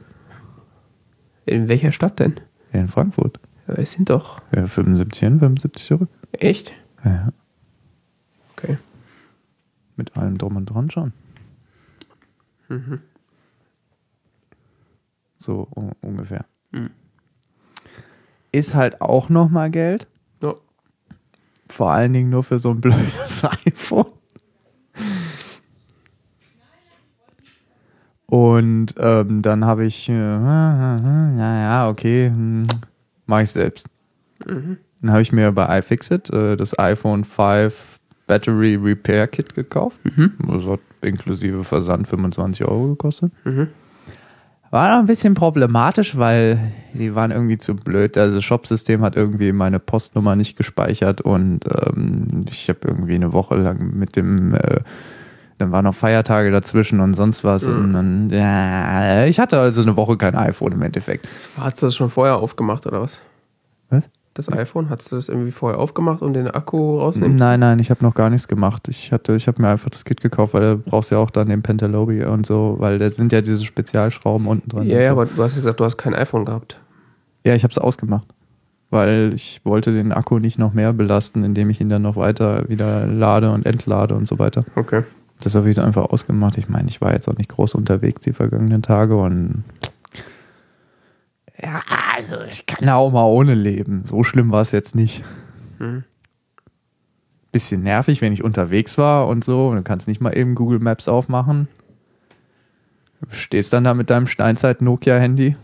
In 1.45 1.69
welcher 1.69 1.91
Stadt 1.91 2.19
denn? 2.19 2.39
In 2.73 2.87
Frankfurt. 2.87 3.39
Ja, 3.67 3.73
Es 3.75 3.91
sind 3.91 4.09
doch. 4.09 4.41
Ja, 4.55 4.65
75 4.67 5.19
hin, 5.19 5.39
75 5.39 5.85
zurück. 5.85 6.09
Echt? 6.31 6.73
Ja, 7.03 7.29
Okay. 8.55 8.77
mit 9.95 10.15
allem 10.17 10.37
drum 10.37 10.55
und 10.55 10.65
dran 10.65 10.89
schon. 10.89 11.13
So 15.37 15.67
u- 15.75 15.91
ungefähr. 16.01 16.45
Mhm. 16.71 16.89
Ist 18.51 18.75
halt 18.75 19.01
auch 19.01 19.29
nochmal 19.29 19.69
Geld. 19.71 20.07
Ja. 20.41 20.55
Vor 21.69 21.91
allen 21.91 22.13
Dingen 22.13 22.29
nur 22.29 22.43
für 22.43 22.59
so 22.59 22.71
ein 22.71 22.81
blödes 22.81 23.43
iPhone. 23.65 24.07
Und 28.25 28.95
ähm, 28.97 29.41
dann 29.41 29.63
habe 29.65 29.85
ich, 29.85 30.09
äh, 30.09 30.13
naja, 30.13 31.87
okay, 31.89 32.27
hm, 32.27 32.63
mache 33.27 33.43
ich 33.43 33.51
selbst. 33.51 33.85
Dann 35.01 35.11
habe 35.11 35.21
ich 35.21 35.31
mir 35.31 35.51
bei 35.51 35.79
iFixit 35.79 36.29
äh, 36.31 36.55
das 36.55 36.77
iPhone 36.79 37.23
5 37.23 37.99
Battery 38.25 38.75
Repair 38.75 39.27
Kit 39.27 39.53
gekauft. 39.55 39.99
Das 40.47 40.65
hat 40.65 40.79
inklusive 41.01 41.63
Versand 41.63 42.07
25 42.07 42.65
Euro 42.65 42.87
gekostet. 42.89 43.31
War 44.69 44.89
noch 44.91 44.99
ein 44.99 45.05
bisschen 45.05 45.33
problematisch, 45.33 46.17
weil 46.17 46.73
die 46.93 47.15
waren 47.15 47.31
irgendwie 47.31 47.57
zu 47.57 47.75
blöd. 47.75 48.17
Also 48.17 48.35
das 48.35 48.43
Shop-System 48.43 49.01
hat 49.01 49.15
irgendwie 49.15 49.53
meine 49.53 49.79
Postnummer 49.79 50.35
nicht 50.35 50.57
gespeichert 50.57 51.21
und 51.21 51.61
ähm, 51.73 52.27
ich 52.49 52.67
habe 52.67 52.79
irgendwie 52.83 53.15
eine 53.15 53.31
Woche 53.31 53.55
lang 53.55 53.93
mit 53.97 54.17
dem, 54.17 54.53
äh, 54.55 54.81
dann 55.57 55.71
waren 55.71 55.85
noch 55.85 55.95
Feiertage 55.95 56.51
dazwischen 56.51 56.99
und 56.99 57.15
sonst 57.15 57.43
was. 57.43 57.63
Und 57.65 57.93
dann, 57.93 58.29
ja, 58.29 59.25
ich 59.25 59.39
hatte 59.39 59.59
also 59.59 59.81
eine 59.81 59.97
Woche 59.97 60.17
kein 60.17 60.35
iPhone 60.35 60.73
im 60.73 60.81
Endeffekt. 60.81 61.27
Hast 61.57 61.81
du 61.81 61.87
das 61.87 61.95
schon 61.95 62.09
vorher 62.09 62.37
aufgemacht 62.37 62.85
oder 62.85 63.01
was? 63.01 63.21
Was? 63.89 64.09
Das 64.35 64.51
iPhone? 64.53 64.91
Hast 64.91 65.11
du 65.11 65.15
das 65.15 65.29
irgendwie 65.29 65.51
vorher 65.51 65.79
aufgemacht 65.79 66.21
und 66.21 66.33
den 66.33 66.47
Akku 66.47 66.99
rausnehmen? 66.99 67.37
Nein, 67.37 67.59
nein, 67.59 67.79
ich 67.79 67.89
habe 67.89 68.05
noch 68.05 68.13
gar 68.13 68.29
nichts 68.29 68.47
gemacht. 68.47 68.87
Ich 68.87 69.11
hatte, 69.11 69.35
ich 69.35 69.47
habe 69.47 69.59
mir 69.59 69.69
einfach 69.69 69.89
das 69.89 70.05
Kit 70.05 70.21
gekauft, 70.21 70.53
weil 70.53 70.61
du 70.61 70.77
brauchst 70.77 71.09
ja 71.09 71.17
auch 71.17 71.31
dann 71.31 71.49
den 71.49 71.63
Pentalobi 71.63 72.23
und 72.23 72.45
so, 72.45 72.75
weil 72.77 72.99
da 72.99 73.09
sind 73.09 73.33
ja 73.33 73.41
diese 73.41 73.65
Spezialschrauben 73.65 74.45
unten 74.45 74.69
dran. 74.69 74.85
Ja, 74.85 74.97
ja, 74.97 75.03
so. 75.05 75.09
aber 75.09 75.25
du 75.25 75.41
hast 75.41 75.55
gesagt, 75.55 75.79
du 75.79 75.85
hast 75.85 75.97
kein 75.97 76.13
iPhone 76.13 76.45
gehabt. 76.45 76.79
Ja, 77.43 77.55
ich 77.55 77.63
habe 77.63 77.71
es 77.71 77.79
ausgemacht, 77.79 78.27
weil 78.91 79.31
ich 79.33 79.61
wollte 79.63 79.91
den 79.91 80.11
Akku 80.11 80.37
nicht 80.37 80.59
noch 80.59 80.73
mehr 80.73 80.93
belasten, 80.93 81.43
indem 81.43 81.71
ich 81.71 81.81
ihn 81.81 81.89
dann 81.89 82.03
noch 82.03 82.15
weiter 82.15 82.69
wieder 82.69 83.07
lade 83.07 83.51
und 83.51 83.65
entlade 83.65 84.13
und 84.13 84.27
so 84.27 84.37
weiter. 84.37 84.65
Okay. 84.75 85.01
Das 85.41 85.55
habe 85.55 85.69
ich 85.69 85.75
so 85.75 85.81
einfach 85.81 86.05
ausgemacht. 86.05 86.57
Ich 86.57 86.67
meine, 86.67 86.89
ich 86.89 87.01
war 87.01 87.13
jetzt 87.13 87.27
auch 87.27 87.37
nicht 87.37 87.49
groß 87.49 87.75
unterwegs 87.75 88.21
die 88.21 88.33
vergangenen 88.33 88.81
Tage 88.81 89.15
und 89.17 89.63
ja, 91.61 91.81
also 92.15 92.41
ich 92.43 92.65
kann 92.65 92.87
auch 92.89 93.11
mal 93.11 93.25
ohne 93.25 93.55
leben. 93.55 94.03
So 94.07 94.23
schlimm 94.23 94.51
war 94.51 94.61
es 94.61 94.71
jetzt 94.71 94.95
nicht. 94.95 95.23
Mhm. 95.79 96.03
Bisschen 97.51 97.81
nervig, 97.81 98.21
wenn 98.21 98.33
ich 98.33 98.43
unterwegs 98.43 98.97
war 98.97 99.27
und 99.27 99.43
so. 99.43 99.69
Und 99.69 99.77
du 99.77 99.83
kannst 99.83 100.07
nicht 100.07 100.21
mal 100.21 100.37
eben 100.37 100.53
Google 100.53 100.79
Maps 100.79 101.07
aufmachen. 101.07 101.67
Du 103.21 103.27
stehst 103.31 103.73
dann 103.73 103.83
da 103.83 103.95
mit 103.95 104.11
deinem 104.11 104.27
Steinzeit-Nokia-Handy. 104.27 105.55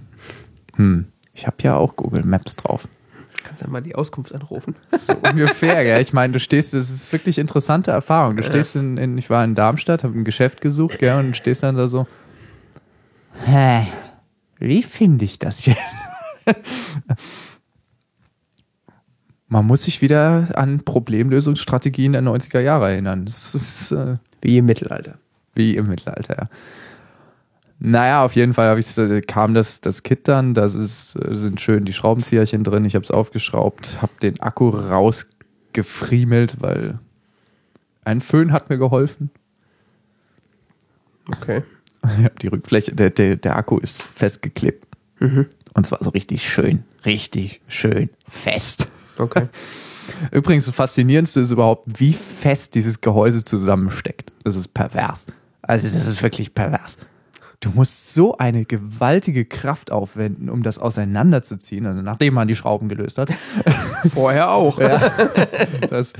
Hm, 0.75 1.05
ich 1.33 1.45
habe 1.45 1.57
ja 1.61 1.75
auch 1.75 1.95
Google 1.95 2.23
Maps 2.23 2.55
drauf. 2.55 2.87
Ja 3.63 3.69
mal 3.69 3.81
die 3.81 3.95
Auskunft 3.95 4.33
anrufen. 4.33 4.75
So 4.97 5.13
ungefähr, 5.13 5.81
ja. 5.83 5.99
Ich 5.99 6.13
meine, 6.13 6.33
du 6.33 6.39
stehst, 6.39 6.73
das 6.73 6.89
ist 6.89 7.11
wirklich 7.11 7.37
interessante 7.37 7.91
Erfahrung. 7.91 8.37
Du 8.37 8.43
stehst 8.43 8.75
in, 8.75 8.97
in 8.97 9.17
ich 9.17 9.29
war 9.29 9.43
in 9.43 9.55
Darmstadt, 9.55 10.03
habe 10.03 10.17
ein 10.17 10.23
Geschäft 10.23 10.61
gesucht, 10.61 10.99
gell, 10.99 11.17
und 11.19 11.35
stehst 11.35 11.63
dann 11.63 11.75
da 11.75 11.87
so. 11.87 12.07
Hä? 13.45 13.87
Wie 14.59 14.83
finde 14.83 15.25
ich 15.25 15.39
das 15.39 15.65
jetzt? 15.65 15.79
Man 19.47 19.65
muss 19.65 19.83
sich 19.83 20.01
wieder 20.01 20.49
an 20.55 20.83
Problemlösungsstrategien 20.83 22.13
der 22.13 22.23
90er 22.23 22.59
Jahre 22.59 22.91
erinnern. 22.91 23.25
Das 23.25 23.53
ist 23.53 23.91
äh, 23.91 24.17
Wie 24.41 24.57
im 24.57 24.65
Mittelalter. 24.65 25.15
wie 25.55 25.75
im 25.75 25.87
Mittelalter, 25.87 26.35
ja. 26.37 26.49
Naja, 27.79 28.23
auf 28.23 28.35
jeden 28.35 28.53
Fall 28.53 28.77
ich, 28.79 28.97
äh, 28.97 29.21
kam 29.21 29.53
das, 29.53 29.81
das 29.81 30.03
Kit 30.03 30.27
dann, 30.27 30.53
da 30.53 30.65
ist, 30.65 31.15
äh, 31.15 31.35
sind 31.35 31.59
schön 31.59 31.85
die 31.85 31.93
Schraubenzieherchen 31.93 32.63
drin, 32.63 32.85
ich 32.85 32.95
habe 32.95 33.03
es 33.03 33.11
aufgeschraubt, 33.11 34.01
habe 34.01 34.13
den 34.21 34.39
Akku 34.39 34.69
rausgefriemelt, 34.69 36.61
weil 36.61 36.99
ein 38.05 38.21
Föhn 38.21 38.51
hat 38.51 38.69
mir 38.69 38.77
geholfen. 38.77 39.29
Okay. 41.27 41.63
Ja, 42.21 42.27
die 42.41 42.47
Rückfläche, 42.47 42.93
der, 42.93 43.11
der, 43.11 43.37
der 43.37 43.55
Akku 43.55 43.77
ist 43.77 44.03
festgeklebt. 44.03 44.85
Und 45.73 45.85
zwar 45.85 46.03
so 46.03 46.09
richtig 46.09 46.47
schön, 46.47 46.83
richtig 47.05 47.61
schön 47.69 48.09
fest. 48.27 48.89
Okay. 49.17 49.47
Übrigens, 50.31 50.65
das 50.65 50.75
Faszinierendste 50.75 51.39
ist 51.39 51.51
überhaupt, 51.51 51.87
wie 51.99 52.13
fest 52.13 52.75
dieses 52.75 52.99
Gehäuse 52.99 53.43
zusammensteckt. 53.43 54.31
Das 54.43 54.55
ist 54.55 54.73
pervers. 54.73 55.25
Also, 55.61 55.87
das 55.87 56.07
ist 56.07 56.21
wirklich 56.21 56.53
pervers. 56.53 56.97
Du 57.63 57.69
musst 57.69 58.13
so 58.13 58.37
eine 58.37 58.65
gewaltige 58.65 59.45
Kraft 59.45 59.89
aufwenden, 59.89 60.49
um 60.49 60.63
das 60.63 60.79
auseinanderzuziehen, 60.79 61.85
also 61.85 62.01
nachdem 62.01 62.33
man 62.33 62.49
die 62.49 62.55
Schrauben 62.55 62.89
gelöst 62.89 63.17
hat. 63.17 63.29
Vorher 64.07 64.51
auch. 64.51 64.79
Ja, 64.79 64.99
das, 65.89 66.11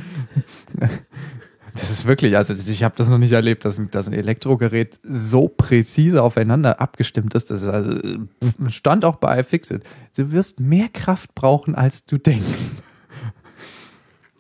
das 1.74 1.90
ist 1.90 2.06
wirklich, 2.06 2.38
also 2.38 2.54
ich 2.54 2.82
habe 2.82 2.96
das 2.98 3.10
noch 3.10 3.18
nicht 3.18 3.34
erlebt, 3.34 3.66
dass 3.66 3.78
ein, 3.78 3.92
dass 3.92 4.08
ein 4.08 4.14
Elektrogerät 4.14 5.02
so 5.04 5.50
präzise 5.50 6.24
aufeinander 6.24 6.80
abgestimmt 6.80 7.36
ist. 7.36 7.52
Das 7.52 7.66
also, 7.66 8.00
stand 8.70 9.04
auch 9.04 9.18
bei 9.18 9.42
iFixit. 9.42 9.84
Du 10.16 10.32
wirst 10.32 10.62
mehr 10.62 10.88
Kraft 10.88 11.36
brauchen, 11.36 11.76
als 11.76 12.06
du 12.06 12.18
denkst. 12.18 12.70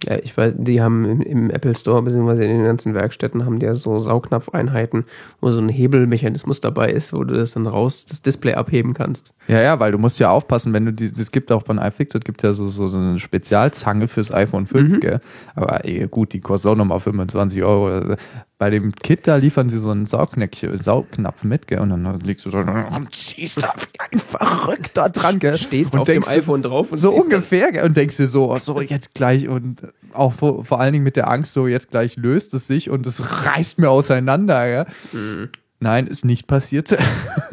Ja, 0.03 0.17
ich 0.21 0.35
weiß, 0.35 0.55
die 0.57 0.81
haben 0.81 1.05
im, 1.05 1.21
im 1.21 1.49
Apple 1.49 1.75
Store 1.75 2.01
beziehungsweise 2.01 2.43
in 2.43 2.49
den 2.57 2.63
ganzen 2.65 2.93
Werkstätten 2.93 3.45
haben 3.45 3.59
die 3.59 3.65
ja 3.65 3.75
so 3.75 3.99
Saugnapfeinheiten, 3.99 5.05
wo 5.41 5.51
so 5.51 5.59
ein 5.59 5.69
Hebelmechanismus 5.69 6.61
dabei 6.61 6.91
ist, 6.91 7.13
wo 7.13 7.23
du 7.23 7.33
das 7.35 7.53
dann 7.53 7.67
raus, 7.67 8.05
das 8.05 8.21
Display 8.21 8.53
abheben 8.53 8.93
kannst. 8.93 9.33
Ja, 9.47 9.61
ja, 9.61 9.79
weil 9.79 9.91
du 9.91 9.97
musst 9.97 10.19
ja 10.19 10.29
aufpassen, 10.29 10.73
wenn 10.73 10.85
du 10.85 10.93
die, 10.93 11.11
das 11.11 11.31
gibt 11.31 11.51
auch 11.51 11.63
bei 11.63 11.73
iFixit, 11.87 12.25
gibt 12.25 12.43
ja 12.43 12.53
so, 12.53 12.67
so, 12.67 12.87
so 12.87 12.97
eine 12.97 13.19
Spezialzange 13.19 14.07
fürs 14.07 14.31
iPhone 14.33 14.65
5, 14.65 14.89
Mhm. 14.93 14.99
gell? 14.99 15.21
Aber 15.55 15.85
ey, 15.85 16.07
gut, 16.09 16.33
die 16.33 16.41
kostet 16.41 16.71
auch 16.71 16.75
nochmal 16.75 16.99
25 16.99 17.63
Euro. 17.63 18.15
Bei 18.63 18.69
dem 18.69 18.95
Kit, 18.95 19.27
da 19.27 19.35
liefern 19.35 19.67
sie 19.67 19.77
so 19.77 19.89
einen 19.89 20.05
Saugnäpfchen, 20.05 20.81
Saugnapf 20.81 21.43
mit, 21.43 21.67
gell? 21.67 21.79
Und 21.79 21.89
dann 21.89 22.21
liegst 22.21 22.45
du 22.45 22.49
so 22.49 22.59
und 22.59 23.13
ziehst 23.13 23.61
da 23.61 23.73
wie 23.77 23.99
ein 23.99 24.19
Verrückter 24.19 25.09
dran, 25.09 25.39
gell? 25.39 25.57
Stehst 25.57 25.93
und 25.93 25.99
auf 25.99 26.05
dem 26.05 26.25
iPhone 26.25 26.61
drauf 26.61 26.89
und 26.93 26.97
so 26.97 27.13
ungefähr, 27.13 27.73
gell? 27.73 27.83
Und 27.83 27.97
denkst 27.97 28.15
dir 28.15 28.27
so, 28.27 28.53
oh, 28.53 28.57
so 28.59 28.79
jetzt 28.79 29.15
gleich 29.15 29.49
und 29.49 29.81
auch 30.13 30.31
vor, 30.31 30.63
vor 30.63 30.79
allen 30.79 30.93
Dingen 30.93 31.03
mit 31.03 31.17
der 31.17 31.29
Angst, 31.29 31.51
so 31.51 31.67
jetzt 31.67 31.91
gleich 31.91 32.15
löst 32.15 32.53
es 32.53 32.65
sich 32.65 32.89
und 32.89 33.05
es 33.05 33.43
reißt 33.45 33.79
mir 33.79 33.89
auseinander, 33.89 34.65
gell? 34.65 34.85
Mhm. 35.11 35.49
Nein, 35.81 36.07
ist 36.07 36.23
nicht 36.23 36.47
passiert. 36.47 36.97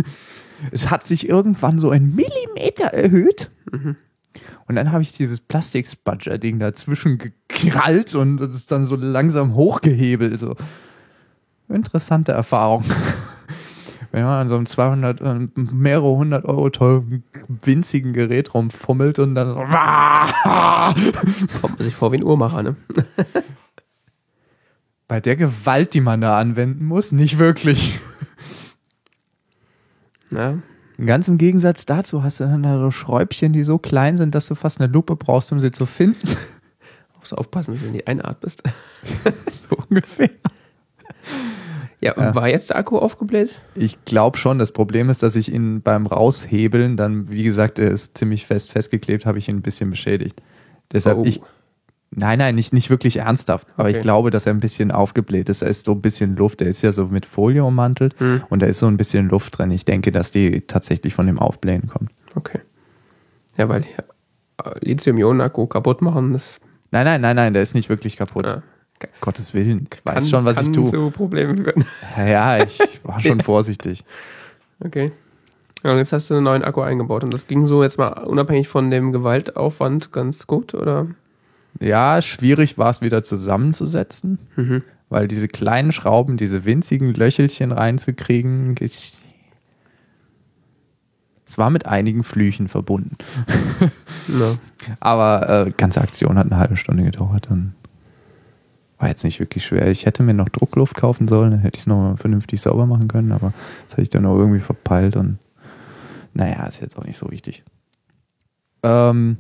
es 0.71 0.91
hat 0.91 1.09
sich 1.09 1.29
irgendwann 1.29 1.81
so 1.81 1.91
ein 1.91 2.15
Millimeter 2.15 2.85
erhöht. 2.85 3.51
Mhm. 3.73 3.97
Und 4.69 4.77
dann 4.77 4.93
habe 4.93 5.03
ich 5.03 5.11
dieses 5.11 5.41
Plastik-Spudger-Ding 5.41 6.61
dazwischen 6.61 7.19
gekrallt 7.19 8.15
und 8.15 8.41
es 8.41 8.55
ist 8.55 8.71
dann 8.71 8.87
so 8.87 8.95
langsam 8.95 9.57
hochgehebelt. 9.57 10.39
So. 10.39 10.55
Interessante 11.71 12.33
Erfahrung. 12.33 12.85
Wenn 14.13 14.25
man 14.25 14.41
an 14.41 14.49
so 14.49 14.57
einem 14.57 14.67
200, 14.67 15.21
äh, 15.21 15.49
mehrere 15.55 16.17
hundert 16.17 16.45
Euro 16.45 16.69
teuren, 16.71 17.23
winzigen 17.47 18.13
Gerät 18.13 18.55
rumfummelt 18.55 19.21
und 19.21 19.37
dann 19.37 19.55
Kommt 21.61 21.79
man 21.79 21.79
sich 21.79 21.95
vor 21.95 22.11
wie 22.11 22.17
ein 22.17 22.25
Uhrmacher, 22.25 22.63
ne? 22.63 22.77
bei 25.07 25.21
der 25.21 25.37
Gewalt, 25.37 25.95
die 25.95 26.01
man 26.01 26.21
da 26.21 26.39
anwenden 26.39 26.87
muss, 26.87 27.13
nicht 27.13 27.39
wirklich. 27.39 28.01
Ja. 30.31 30.59
Ganz 31.05 31.29
im 31.29 31.39
Gegensatz 31.39 31.87
dazu 31.87 32.23
hast 32.23 32.41
du 32.41 32.45
dann 32.45 32.63
da 32.63 32.79
so 32.79 32.91
Schräubchen, 32.91 33.53
die 33.53 33.65
so 33.65 33.79
klein 33.79 34.17
sind, 34.17 34.35
dass 34.35 34.47
du 34.47 34.55
fast 34.55 34.81
eine 34.81 34.93
Lupe 34.93 35.17
brauchst, 35.17 35.51
um 35.53 35.61
sie 35.61 35.71
zu 35.71 35.87
finden. 35.87 36.37
Musst 37.19 37.37
aufpassen, 37.37 37.75
wenn 37.75 37.89
du 37.89 37.99
die 37.99 38.07
einatmest. 38.07 38.63
so 39.69 39.77
ungefähr. 39.89 40.31
Ja, 42.03 42.15
und 42.17 42.23
Ja. 42.23 42.35
war 42.35 42.49
jetzt 42.49 42.71
der 42.71 42.77
Akku 42.77 42.97
aufgebläht? 42.99 43.59
Ich 43.75 44.03
glaube 44.07 44.39
schon. 44.39 44.59
Das 44.59 44.73
Problem 44.73 45.11
ist, 45.11 45.23
dass 45.23 45.37
ich 45.37 45.53
ihn 45.53 45.83
beim 45.83 46.07
Raushebeln 46.07 46.97
dann, 46.97 47.31
wie 47.31 47.43
gesagt, 47.45 47.79
er 47.79 47.91
ist 47.91 48.17
ziemlich 48.17 48.47
fest 48.47 48.73
festgeklebt, 48.73 49.27
habe 49.27 49.39
ich 49.39 49.49
ihn 49.49 49.57
ein 49.57 49.63
bisschen 49.63 49.91
beschädigt. 49.91 50.41
Deshalb, 50.93 51.19
Oh. 51.19 51.25
ich, 51.27 51.43
nein, 52.11 52.39
nein, 52.39 52.55
nicht, 52.55 52.73
nicht 52.73 52.89
wirklich 52.89 53.19
ernsthaft. 53.19 53.67
Aber 53.77 53.91
ich 53.91 53.97
Okay. 53.97 54.03
glaube, 54.03 54.31
dass 54.31 54.47
er 54.47 54.55
ein 54.55 54.61
bisschen 54.61 54.91
aufgebläht 54.91 55.51
ist. 55.51 55.61
Er 55.61 55.69
ist 55.69 55.85
so 55.85 55.93
ein 55.93 56.01
bisschen 56.01 56.37
Luft. 56.37 56.63
Er 56.63 56.69
ist 56.69 56.81
ja 56.81 56.93
so 56.93 57.07
mit 57.07 57.27
Folie 57.27 57.63
ummantelt 57.65 58.19
Hm. 58.19 58.43
und 58.49 58.63
da 58.63 58.67
ist 58.67 58.79
so 58.79 58.87
ein 58.87 58.97
bisschen 58.97 59.29
Luft 59.29 59.59
drin. 59.59 59.71
Ich 59.71 59.85
denke, 59.85 60.11
dass 60.11 60.31
die 60.31 60.63
tatsächlich 60.63 61.13
von 61.15 61.27
dem 61.27 61.39
Aufblähen 61.39 61.87
kommt. 61.87 62.11
Okay. 62.35 62.61
Ja, 63.59 63.69
weil 63.69 63.83
ja, 63.83 64.73
Lithium-Ionen-Akku 64.81 65.67
kaputt 65.67 66.01
machen, 66.03 66.33
das 66.33 66.61
Nein, 66.93 67.05
nein, 67.05 67.21
nein, 67.21 67.37
nein, 67.37 67.53
der 67.53 67.63
ist 67.63 67.75
nicht 67.75 67.89
wirklich 67.89 68.17
kaputt. 68.17 68.47
ja, 68.47 68.63
Gottes 69.21 69.55
Willen. 69.55 69.87
Ich 69.93 70.05
weiß 70.05 70.15
kann, 70.15 70.27
schon, 70.27 70.45
was 70.45 70.57
kann 70.57 70.67
ich 70.67 70.73
tue. 70.73 70.91
zu 70.91 71.11
Problemen 71.11 71.59
führen. 71.65 71.85
Ja, 72.17 72.63
ich 72.63 72.79
war 73.05 73.21
schon 73.21 73.41
vorsichtig. 73.43 74.05
Okay. 74.85 75.13
Ja, 75.83 75.93
und 75.93 75.99
jetzt 75.99 76.13
hast 76.13 76.29
du 76.31 76.35
einen 76.35 76.45
neuen 76.45 76.63
Akku 76.63 76.83
eingebaut 76.83 77.25
und 77.25 77.33
das 77.33 77.47
ging 77.47 77.65
so 77.65 77.83
jetzt 77.83 77.97
mal 77.99 78.09
unabhängig 78.25 78.69
von 78.69 78.91
dem 78.91 79.13
Gewaltaufwand 79.13 80.13
ganz 80.13 80.47
gut, 80.47 80.75
oder? 80.75 81.07
Ja, 81.79 82.21
schwierig 82.21 82.77
war 82.79 82.91
es 82.91 83.01
wieder 83.01 83.23
zusammenzusetzen, 83.23 84.39
Mhm. 84.57 84.83
weil 85.09 85.27
diese 85.29 85.49
kleinen 85.49 85.93
Schrauben, 85.93 86.37
diese 86.37 86.65
winzigen 86.67 87.15
Löchelchen 87.15 87.73
reinzukriegen, 87.73 88.75
ich, 88.81 89.23
es 91.47 91.57
war 91.59 91.71
mit 91.71 91.87
einigen 91.87 92.23
Flüchen 92.25 92.69
verbunden. 92.69 93.17
Ja. 94.29 94.57
Aber 95.01 95.67
äh, 95.69 95.71
ganze 95.77 96.01
Aktion 96.01 96.37
hat 96.39 96.47
eine 96.47 96.59
halbe 96.59 96.77
Stunde 96.77 97.05
gedauert. 97.05 97.47
Dann 97.51 97.75
war 99.01 99.09
jetzt 99.09 99.25
nicht 99.25 99.41
wirklich 99.41 99.65
schwer. 99.65 99.89
Ich 99.89 100.05
hätte 100.05 100.23
mir 100.23 100.35
noch 100.35 100.51
Druckluft 100.51 100.95
kaufen 100.95 101.27
sollen, 101.27 101.53
dann 101.53 101.61
hätte 101.61 101.77
ich 101.77 101.83
es 101.83 101.87
noch 101.87 102.17
vernünftig 102.19 102.61
sauber 102.61 102.85
machen 102.85 103.09
können, 103.09 103.33
aber 103.33 103.55
das 103.87 103.93
hatte 103.93 104.03
ich 104.03 104.11
dann 104.11 104.27
auch 104.27 104.37
irgendwie 104.37 104.61
verpeilt 104.61 105.17
und 105.17 105.39
naja, 106.35 106.67
ist 106.67 106.81
jetzt 106.81 106.99
auch 106.99 107.05
nicht 107.05 107.17
so 107.17 107.31
wichtig. 107.31 107.65
Ähm, 108.83 109.39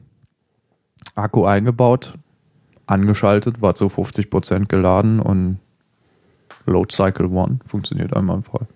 Akku 1.15 1.45
eingebaut, 1.45 2.15
angeschaltet, 2.87 3.61
war 3.61 3.75
zu 3.75 3.87
50% 3.87 4.67
geladen 4.67 5.21
und 5.21 5.59
Load 6.65 6.95
Cycle 6.95 7.27
One 7.27 7.59
funktioniert 7.67 8.17
einwandfrei. 8.17 8.67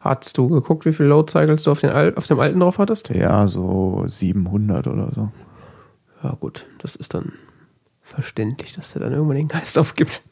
Hast 0.00 0.38
du 0.38 0.48
geguckt, 0.48 0.86
wie 0.86 0.92
viele 0.92 1.10
Load 1.10 1.30
Cycles 1.30 1.62
du 1.64 1.72
auf, 1.72 1.80
den 1.80 1.90
Al 1.90 2.14
auf 2.16 2.26
dem 2.26 2.40
alten 2.40 2.60
drauf 2.60 2.78
hattest? 2.78 3.10
Ja, 3.10 3.46
so 3.48 4.04
700 4.06 4.86
oder 4.86 5.12
so. 5.14 5.30
Ja, 6.22 6.36
gut, 6.40 6.66
das 6.78 6.96
ist 6.96 7.12
dann 7.12 7.32
verständlich, 8.16 8.72
dass 8.72 8.92
der 8.92 9.02
dann 9.02 9.12
irgendwann 9.12 9.36
den 9.36 9.48
Geist 9.48 9.78
aufgibt. 9.82 10.22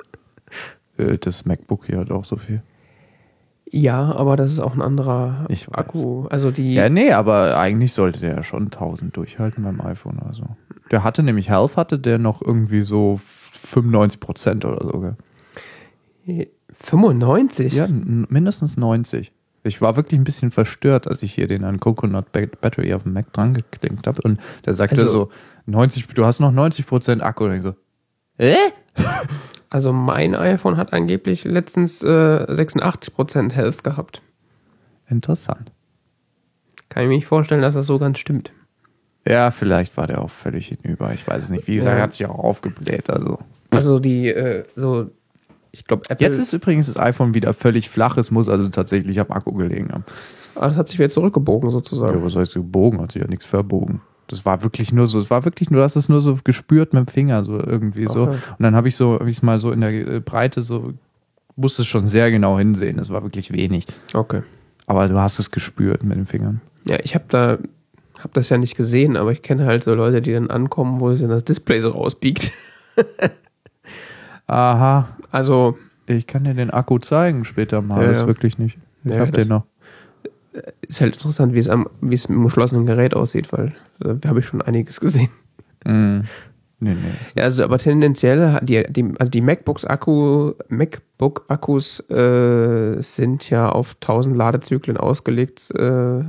Äh, 0.98 1.18
Das 1.18 1.44
MacBook 1.44 1.86
hier 1.86 1.98
hat 1.98 2.10
auch 2.10 2.24
so 2.24 2.36
viel. 2.36 2.62
Ja, 3.70 4.12
aber 4.14 4.36
das 4.36 4.52
ist 4.52 4.60
auch 4.60 4.74
ein 4.74 4.82
anderer. 4.82 5.46
Akku. 5.72 6.26
Also 6.28 6.50
die. 6.50 6.74
Ja, 6.74 6.88
nee, 6.88 7.12
aber 7.12 7.58
eigentlich 7.58 7.92
sollte 7.92 8.20
der 8.20 8.36
ja 8.36 8.42
schon 8.42 8.64
1000 8.64 9.16
durchhalten 9.16 9.64
beim 9.64 9.80
iPhone. 9.80 10.18
Also. 10.20 10.44
Der 10.90 11.02
hatte 11.02 11.22
nämlich 11.22 11.48
Health, 11.48 11.76
hatte 11.76 11.98
der 11.98 12.18
noch 12.18 12.40
irgendwie 12.40 12.82
so 12.82 13.18
95 13.18 14.20
Prozent 14.20 14.64
oder 14.64 14.84
so. 14.84 15.14
Gell? 16.26 16.48
95? 16.72 17.72
Ja, 17.74 17.86
mindestens 17.88 18.76
90. 18.76 19.32
Ich 19.66 19.80
war 19.80 19.96
wirklich 19.96 20.20
ein 20.20 20.24
bisschen 20.24 20.50
verstört, 20.50 21.08
als 21.08 21.22
ich 21.22 21.32
hier 21.34 21.48
den 21.48 21.64
an 21.64 21.80
Coconut 21.80 22.32
Ba- 22.32 22.46
Battery 22.60 22.92
auf 22.94 23.04
dem 23.04 23.14
Mac 23.14 23.32
dran 23.32 23.54
geklinkt 23.54 24.06
habe. 24.06 24.20
Und 24.22 24.38
der 24.66 24.74
sagte 24.74 24.96
Also- 24.96 25.08
so, 25.08 25.30
90, 25.66 26.06
du 26.08 26.24
hast 26.24 26.40
noch 26.40 26.52
90 26.52 26.86
Prozent 26.86 27.22
Akku. 27.22 27.44
Und 27.44 27.52
ich 27.54 27.62
so, 27.62 27.74
äh? 28.38 28.56
Also 29.70 29.92
mein 29.92 30.36
iPhone 30.36 30.76
hat 30.76 30.92
angeblich 30.92 31.42
letztens 31.42 32.00
äh, 32.00 32.06
86% 32.06 33.50
Health 33.50 33.82
gehabt. 33.82 34.22
Interessant. 35.08 35.72
Kann 36.88 37.02
ich 37.02 37.08
mir 37.08 37.16
nicht 37.16 37.26
vorstellen, 37.26 37.60
dass 37.60 37.74
das 37.74 37.86
so 37.88 37.98
ganz 37.98 38.20
stimmt. 38.20 38.52
Ja, 39.26 39.50
vielleicht 39.50 39.96
war 39.96 40.06
der 40.06 40.20
auch 40.22 40.30
völlig 40.30 40.68
hinüber. 40.68 41.12
Ich 41.12 41.26
weiß 41.26 41.42
es 41.44 41.50
nicht. 41.50 41.66
Wie 41.66 41.74
gesagt, 41.76 41.90
Ja. 41.92 41.96
er 41.96 42.02
hat 42.04 42.12
sich 42.12 42.24
auch 42.26 42.38
aufgebläht. 42.38 43.10
Also. 43.10 43.40
Also 43.70 43.98
die, 43.98 44.28
äh, 44.28 44.62
so, 44.76 45.10
ich 45.72 45.84
glaube, 45.86 46.02
Apple. 46.08 46.24
Jetzt 46.24 46.38
ist 46.38 46.52
übrigens 46.52 46.86
das 46.86 46.96
iPhone 46.96 47.34
wieder 47.34 47.52
völlig 47.52 47.90
flach. 47.90 48.16
Es 48.16 48.30
muss 48.30 48.48
also 48.48 48.68
tatsächlich 48.68 49.18
am 49.18 49.32
Akku 49.32 49.52
gelegen 49.54 49.90
haben. 49.92 50.04
Ah, 50.54 50.68
das 50.68 50.76
hat 50.76 50.88
sich 50.88 51.00
wieder 51.00 51.08
zurückgebogen 51.10 51.70
Ja, 51.70 51.72
sozusagen. 51.72 52.22
was 52.24 52.36
heißt 52.36 52.54
gebogen? 52.54 53.00
Hat 53.00 53.10
sich 53.10 53.22
ja 53.22 53.26
nichts 53.28 53.44
verbogen. 53.44 54.02
Das 54.28 54.44
war 54.46 54.62
wirklich 54.62 54.92
nur 54.92 55.06
so, 55.06 55.18
es 55.18 55.30
war 55.30 55.44
wirklich 55.44 55.70
nur, 55.70 55.80
du 55.80 55.84
hast 55.84 55.96
es 55.96 56.08
nur 56.08 56.22
so 56.22 56.38
gespürt 56.42 56.92
mit 56.94 57.06
dem 57.06 57.12
Finger, 57.12 57.44
so 57.44 57.58
irgendwie 57.58 58.06
so. 58.08 58.22
Okay. 58.24 58.38
Und 58.58 58.62
dann 58.62 58.74
habe 58.74 58.88
ich 58.88 58.96
so, 58.96 59.14
habe 59.20 59.28
ich 59.30 59.36
es 59.36 59.42
mal 59.42 59.58
so 59.58 59.70
in 59.70 59.80
der 59.82 59.92
äh, 59.92 60.20
Breite 60.20 60.62
so, 60.62 60.92
musste 61.56 61.82
es 61.82 61.88
schon 61.88 62.08
sehr 62.08 62.30
genau 62.30 62.58
hinsehen. 62.58 62.98
Es 62.98 63.10
war 63.10 63.22
wirklich 63.22 63.52
wenig. 63.52 63.86
Okay. 64.14 64.42
Aber 64.86 65.08
du 65.08 65.18
hast 65.18 65.38
es 65.38 65.50
gespürt 65.50 66.02
mit 66.04 66.16
den 66.16 66.26
Fingern. 66.26 66.60
Ja, 66.88 66.98
ich 67.02 67.14
habe 67.14 67.24
da, 67.28 67.58
habe 68.18 68.30
das 68.32 68.48
ja 68.48 68.58
nicht 68.58 68.76
gesehen, 68.76 69.16
aber 69.16 69.30
ich 69.32 69.42
kenne 69.42 69.66
halt 69.66 69.82
so 69.84 69.94
Leute, 69.94 70.20
die 70.22 70.32
dann 70.32 70.50
ankommen, 70.50 71.00
wo 71.00 71.12
sich 71.14 71.26
das 71.28 71.44
Display 71.44 71.80
so 71.80 71.90
rausbiegt. 71.90 72.50
Aha, 74.46 75.08
Also, 75.30 75.76
ich 76.06 76.26
kann 76.26 76.44
dir 76.44 76.54
den 76.54 76.70
Akku 76.70 76.98
zeigen 76.98 77.44
später 77.44 77.80
mal. 77.80 78.02
Ja, 78.02 78.08
das 78.08 78.18
ja. 78.20 78.26
wirklich 78.26 78.58
nicht. 78.58 78.78
Ich 79.04 79.12
Ja, 79.12 79.20
hab 79.20 79.26
das- 79.28 79.36
den 79.36 79.48
noch. 79.48 79.64
Ist 80.86 81.00
halt 81.00 81.16
interessant, 81.16 81.54
wie 81.54 81.58
es 81.58 81.68
am, 81.68 81.88
wie 82.00 82.14
es 82.14 82.26
im 82.26 82.44
geschlossenen 82.44 82.86
Gerät 82.86 83.14
aussieht, 83.14 83.52
weil 83.52 83.74
äh, 84.04 84.14
da 84.20 84.28
habe 84.28 84.40
ich 84.40 84.46
schon 84.46 84.62
einiges 84.62 85.00
gesehen. 85.00 85.30
Mm. 85.84 86.20
Nee, 86.80 86.94
nee. 86.94 87.14
Ja, 87.36 87.44
also 87.44 87.64
aber 87.64 87.78
tendenziell, 87.78 88.60
die, 88.62 88.84
die, 88.88 89.14
also 89.18 89.30
die 89.30 89.40
MacBooks 89.40 89.84
Akku, 89.84 90.52
MacBook 90.68 91.44
Akkus 91.48 92.00
äh, 92.10 93.00
sind 93.00 93.48
ja 93.48 93.68
auf 93.68 93.96
1000 94.00 94.36
Ladezyklen 94.36 94.96
ausgelegt, 94.96 95.70
äh, 95.74 96.24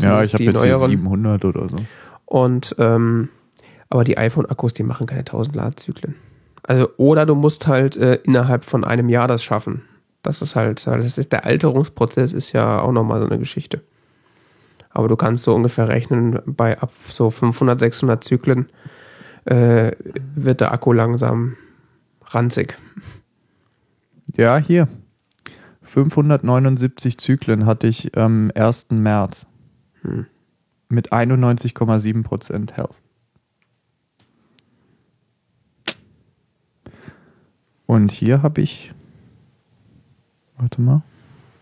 Ja, 0.00 0.22
ich 0.22 0.34
habe 0.34 0.44
jetzt 0.44 0.54
neueren. 0.54 0.90
700 0.90 1.44
oder 1.44 1.68
so. 1.68 1.76
Und 2.26 2.76
ähm, 2.78 3.30
aber 3.90 4.04
die 4.04 4.18
iPhone-Akkus, 4.18 4.74
die 4.74 4.82
machen 4.82 5.06
keine 5.06 5.20
1000 5.20 5.56
Ladezyklen. 5.56 6.14
Also 6.62 6.90
oder 6.98 7.24
du 7.24 7.34
musst 7.34 7.66
halt 7.66 7.96
äh, 7.96 8.16
innerhalb 8.24 8.64
von 8.64 8.84
einem 8.84 9.08
Jahr 9.08 9.28
das 9.28 9.42
schaffen. 9.42 9.82
Das 10.28 10.42
ist 10.42 10.56
halt, 10.56 10.86
das 10.86 11.16
ist 11.16 11.32
der 11.32 11.46
Alterungsprozess 11.46 12.34
ist 12.34 12.52
ja 12.52 12.82
auch 12.82 12.92
nochmal 12.92 13.18
so 13.22 13.26
eine 13.26 13.38
Geschichte. 13.38 13.80
Aber 14.90 15.08
du 15.08 15.16
kannst 15.16 15.44
so 15.44 15.54
ungefähr 15.54 15.88
rechnen, 15.88 16.38
bei 16.44 16.78
ab 16.78 16.92
so 17.08 17.30
500, 17.30 17.80
600 17.80 18.22
Zyklen 18.22 18.68
äh, 19.46 19.92
wird 20.34 20.60
der 20.60 20.72
Akku 20.72 20.92
langsam 20.92 21.56
ranzig. 22.26 22.76
Ja, 24.36 24.58
hier. 24.58 24.86
579 25.80 27.16
Zyklen 27.16 27.64
hatte 27.64 27.86
ich 27.86 28.14
am 28.18 28.52
1. 28.54 28.88
März. 28.90 29.46
Hm. 30.02 30.26
Mit 30.90 31.10
91,7% 31.10 32.72
Health. 32.74 32.90
Und 37.86 38.12
hier 38.12 38.42
habe 38.42 38.60
ich, 38.60 38.92
warte 40.58 40.80
mal, 40.80 41.02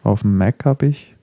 auf 0.03 0.23
dem 0.23 0.37
Mac 0.37 0.65
habe 0.65 0.87
ich 0.87 1.17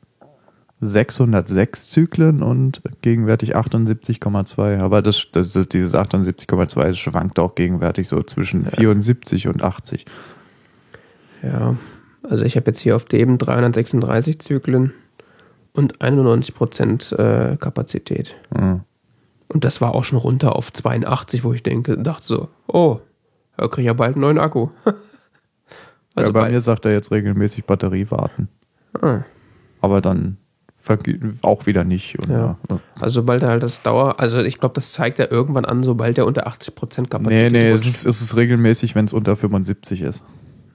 606 0.82 1.90
Zyklen 1.90 2.44
und 2.44 2.82
gegenwärtig 3.02 3.56
78,2. 3.56 4.80
Aber 4.80 5.02
das, 5.02 5.28
das 5.32 5.56
ist, 5.56 5.74
dieses 5.74 5.94
78,2 5.94 6.88
das 6.88 7.00
schwankt 7.00 7.40
auch 7.40 7.56
gegenwärtig 7.56 8.08
so 8.08 8.22
zwischen 8.24 8.66
74 8.66 9.48
und 9.48 9.64
80. 9.64 10.06
Ja, 11.42 11.76
also 12.24 12.44
ich 12.44 12.56
habe 12.56 12.68
jetzt 12.68 12.80
hier 12.80 12.96
auf 12.96 13.06
dem 13.06 13.38
336 13.38 14.40
Zyklen 14.40 14.94
und 15.74 16.00
91% 16.00 17.16
äh, 17.16 17.58
Kapazität. 17.58 18.36
Ja. 18.58 18.82
Und 19.50 19.66
das 19.66 19.82
war 19.82 19.94
auch 19.94 20.04
schon 20.04 20.20
runter 20.20 20.56
auf 20.56 20.72
82, 20.72 21.44
wo 21.44 21.54
ich 21.54 21.64
denke, 21.64 21.98
dachte 21.98 22.26
so, 22.26 22.48
oh, 22.68 23.00
da 23.58 23.68
kriege 23.68 23.82
ich 23.82 23.88
ja 23.88 23.94
bald 23.94 24.16
einen 24.16 24.22
neuen 24.22 24.40
Akku. 24.40 24.70
Also 26.16 26.30
ja, 26.30 26.34
bei 26.34 26.42
bald- 26.42 26.54
mir 26.54 26.62
sagt 26.62 26.86
er 26.86 26.92
jetzt 26.92 27.12
regelmäßig 27.12 27.66
Batterie 27.66 28.08
warten. 28.10 28.48
ah, 29.02 29.22
Aber 29.82 30.02
dann 30.02 30.38
auch 31.42 31.66
wieder 31.66 31.86
nicht. 31.86 32.18
Ja. 32.28 32.58
ja. 32.70 32.80
also 33.00 33.22
sobald 33.22 33.42
er 33.42 33.50
halt 33.50 33.64
das 33.64 33.82
Dauer, 33.84 34.20
also 34.20 34.40
ich 34.40 34.60
glaube, 34.60 34.76
das 34.76 34.92
zeigt 34.92 35.18
er 35.18 35.32
irgendwann 35.32 35.64
an, 35.64 35.82
sobald 35.82 36.18
er 36.18 36.26
unter 36.26 36.46
80% 36.48 37.02
Nee, 37.02 37.08
Kapazität 37.08 37.52
nee, 37.54 37.70
es 37.70 37.82
rutscht. 37.86 37.90
ist, 37.96 38.06
es 38.06 38.22
ist 38.22 38.36
regelmäßig, 38.36 38.94
wenn 38.94 39.06
es 39.06 39.14
unter 39.14 39.36
75 39.38 40.02
ist. 40.02 40.22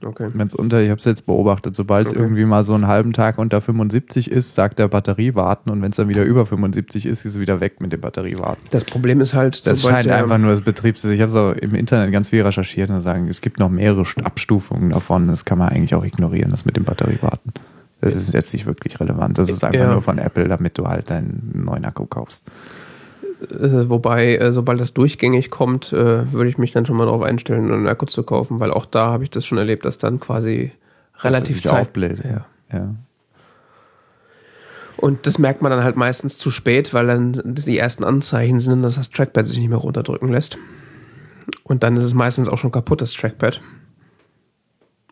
Okay. 0.03 0.29
Wenn 0.33 0.47
es 0.47 0.53
unter, 0.53 0.81
ich 0.81 0.89
habe 0.89 0.99
es 0.99 1.05
jetzt 1.05 1.25
beobachtet, 1.25 1.75
sobald 1.75 2.07
es 2.07 2.13
Okay. 2.13 2.21
irgendwie 2.21 2.45
mal 2.45 2.63
so 2.63 2.73
einen 2.73 2.87
halben 2.87 3.11
Tag 3.11 3.37
unter 3.37 3.59
75 3.59 4.31
ist, 4.31 4.55
sagt 4.55 4.79
der 4.79 4.87
Batterie 4.87 5.35
warten 5.35 5.69
und 5.69 5.81
wenn 5.81 5.89
es 5.91 5.97
dann 5.97 6.07
wieder 6.07 6.23
über 6.23 6.45
75 6.45 7.05
ist, 7.05 7.25
ist 7.25 7.35
es 7.35 7.39
wieder 7.39 7.59
weg 7.59 7.81
mit 7.81 7.91
dem 7.91 7.99
Batterie 8.01 8.37
warten. 8.39 8.61
Das 8.71 8.85
Problem 8.85 9.19
ist 9.19 9.33
halt, 9.33 9.67
Das 9.67 9.81
scheint 9.81 10.07
einfach 10.07 10.37
nur 10.37 10.51
das 10.51 10.61
Betriebssystem. 10.61 11.13
Ich 11.15 11.21
habe 11.21 11.29
es 11.29 11.35
auch 11.35 11.51
im 11.51 11.75
Internet 11.75 12.11
ganz 12.13 12.29
viel 12.29 12.41
recherchiert 12.43 12.89
und 12.89 13.01
sagen, 13.01 13.27
es 13.27 13.41
gibt 13.41 13.59
noch 13.59 13.69
mehrere 13.69 14.03
St- 14.03 14.23
Abstufungen 14.23 14.91
davon. 14.91 15.27
Das 15.27 15.43
kann 15.43 15.57
man 15.57 15.69
eigentlich 15.69 15.93
auch 15.95 16.05
ignorieren, 16.05 16.49
das 16.49 16.63
mit 16.65 16.77
dem 16.77 16.85
Batteriewarten. 16.85 17.51
Das 18.01 18.15
ist 18.15 18.33
jetzt 18.33 18.53
nicht 18.53 18.65
wirklich 18.65 18.97
relevant. 19.01 19.37
Das 19.37 19.49
ist 19.49 19.61
einfach 19.61 19.77
Ja. 19.77 19.91
nur 19.91 20.01
von 20.01 20.17
Apple, 20.19 20.47
damit 20.47 20.77
du 20.77 20.87
halt 20.87 21.09
deinen 21.09 21.63
neuen 21.65 21.83
Akku 21.83 22.05
kaufst. 22.05 22.45
Äh, 23.41 23.89
wobei, 23.89 24.35
äh, 24.35 24.51
sobald 24.51 24.79
das 24.79 24.93
durchgängig 24.93 25.49
kommt, 25.49 25.93
äh, 25.93 26.31
würde 26.31 26.49
ich 26.49 26.57
mich 26.57 26.71
dann 26.71 26.85
schon 26.85 26.97
mal 26.97 27.05
darauf 27.05 27.21
einstellen, 27.21 27.71
einen 27.71 27.87
Akku 27.87 28.05
zu 28.05 28.23
kaufen, 28.23 28.59
weil 28.59 28.71
auch 28.71 28.85
da 28.85 29.07
habe 29.07 29.23
ich 29.23 29.29
das 29.29 29.45
schon 29.45 29.57
erlebt, 29.57 29.85
dass 29.85 29.97
dann 29.97 30.19
quasi 30.19 30.71
relativ 31.19 31.55
sich 31.55 31.65
Zeit 31.65 31.81
aufbläht. 31.81 32.23
Ja. 32.23 32.45
Ja. 32.71 32.95
Und 34.97 35.25
das 35.25 35.39
merkt 35.39 35.61
man 35.61 35.71
dann 35.71 35.83
halt 35.83 35.95
meistens 35.95 36.37
zu 36.37 36.51
spät, 36.51 36.93
weil 36.93 37.07
dann 37.07 37.41
die 37.45 37.77
ersten 37.77 38.03
Anzeichen 38.03 38.59
sind, 38.59 38.81
dass 38.81 38.95
das 38.95 39.09
Trackpad 39.09 39.47
sich 39.47 39.57
nicht 39.57 39.69
mehr 39.69 39.77
runterdrücken 39.77 40.29
lässt. 40.29 40.57
Und 41.63 41.83
dann 41.83 41.95
ist 41.95 42.03
es 42.03 42.13
meistens 42.13 42.49
auch 42.49 42.57
schon 42.57 42.71
kaputt, 42.71 43.01
das 43.01 43.13
Trackpad. 43.13 43.61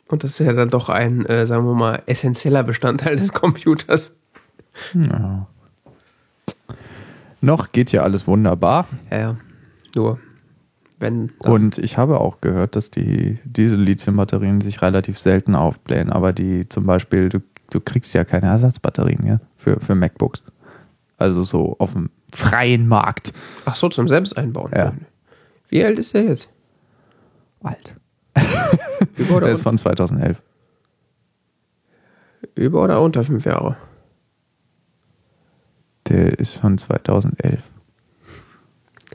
Und 0.09 0.23
das 0.23 0.31
ist 0.31 0.45
ja 0.45 0.53
dann 0.53 0.69
doch 0.69 0.89
ein, 0.89 1.25
äh, 1.25 1.47
sagen 1.47 1.65
wir 1.65 1.73
mal, 1.73 2.03
essentieller 2.05 2.63
Bestandteil 2.63 3.15
des 3.15 3.31
Computers. 3.31 4.17
Ja. 4.93 5.47
Noch 7.41 7.71
geht 7.71 7.91
ja 7.91 8.01
alles 8.03 8.27
wunderbar. 8.27 8.87
Ja, 9.11 9.17
ja. 9.19 9.37
Nur, 9.95 10.19
wenn. 10.99 11.31
dann- 11.39 11.51
Und 11.51 11.77
ich 11.77 11.97
habe 11.97 12.19
auch 12.19 12.41
gehört, 12.41 12.75
dass 12.75 12.89
die, 12.91 13.39
diese 13.43 13.75
Lithium-Batterien 13.75 14.61
sich 14.61 14.81
relativ 14.81 15.17
selten 15.19 15.55
aufblähen. 15.55 16.09
Aber 16.11 16.33
die 16.33 16.67
zum 16.69 16.85
Beispiel, 16.85 17.29
du, 17.29 17.39
du 17.69 17.79
kriegst 17.79 18.13
ja 18.13 18.23
keine 18.23 18.47
Ersatzbatterien 18.47 19.25
ja, 19.25 19.39
für, 19.55 19.79
für 19.79 19.95
MacBooks. 19.95 20.43
Also 21.17 21.43
so 21.43 21.75
auf 21.79 21.93
dem 21.93 22.09
freien 22.33 22.87
Markt. 22.87 23.33
Ach 23.65 23.75
so, 23.75 23.89
zum 23.89 24.07
Selbsteinbauen. 24.07 24.71
Ja. 24.75 24.93
Wie 25.69 25.83
alt 25.83 25.97
ist 25.99 26.13
der 26.13 26.23
jetzt? 26.23 26.49
Alt. 27.63 27.95
Der 29.17 29.49
ist 29.49 29.63
von 29.63 29.77
2011. 29.77 30.41
über 32.55 32.83
oder 32.83 33.01
unter 33.01 33.23
fünf 33.23 33.45
Jahre? 33.45 33.77
Der 36.09 36.39
ist 36.39 36.57
von 36.57 36.77
2011. 36.77 37.61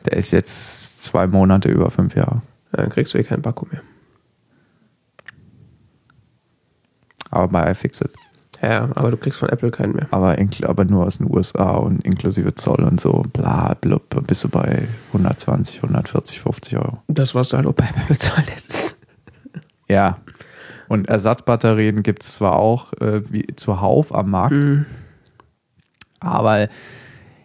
Der 0.04 0.16
ist 0.16 0.30
jetzt 0.30 1.02
zwei 1.02 1.26
Monate 1.26 1.68
über 1.68 1.90
fünf 1.90 2.14
Jahre. 2.16 2.42
Ja, 2.72 2.78
Dann 2.82 2.90
kriegst 2.90 3.14
du 3.14 3.18
eh 3.18 3.24
keinen 3.24 3.44
Akku 3.44 3.66
mehr. 3.70 3.82
Aber 7.30 7.48
bei 7.48 7.70
iFixit. 7.70 8.10
Ja, 8.60 8.88
aber 8.94 9.10
du 9.10 9.16
kriegst 9.16 9.38
von 9.40 9.48
Apple 9.48 9.70
keinen 9.70 9.94
mehr. 9.94 10.06
Aber, 10.10 10.36
aber 10.62 10.84
nur 10.84 11.06
aus 11.06 11.18
den 11.18 11.28
USA 11.28 11.70
und 11.72 12.04
inklusive 12.04 12.54
Zoll 12.54 12.84
und 12.84 13.00
so. 13.00 13.24
Bla, 13.32 13.74
blub, 13.80 14.24
bist 14.26 14.44
du 14.44 14.48
bei 14.48 14.86
120, 15.08 15.76
140, 15.82 16.40
50 16.40 16.76
Euro. 16.76 17.02
Das, 17.08 17.34
was 17.34 17.48
du 17.48 17.56
halt 17.56 17.66
auch 17.66 17.72
bei 17.72 17.86
Apple 17.86 18.04
bezahlt 18.08 18.50
hättest. 18.50 19.00
Ja. 19.88 20.18
Und 20.88 21.08
Ersatzbatterien 21.08 22.02
gibt 22.02 22.22
es 22.22 22.34
zwar 22.34 22.56
auch 22.56 22.92
äh, 23.00 23.22
wie 23.32 23.46
zuhauf 23.56 24.14
am 24.14 24.30
Markt, 24.30 24.52
Mhm. 24.54 24.86
Aber 26.22 26.68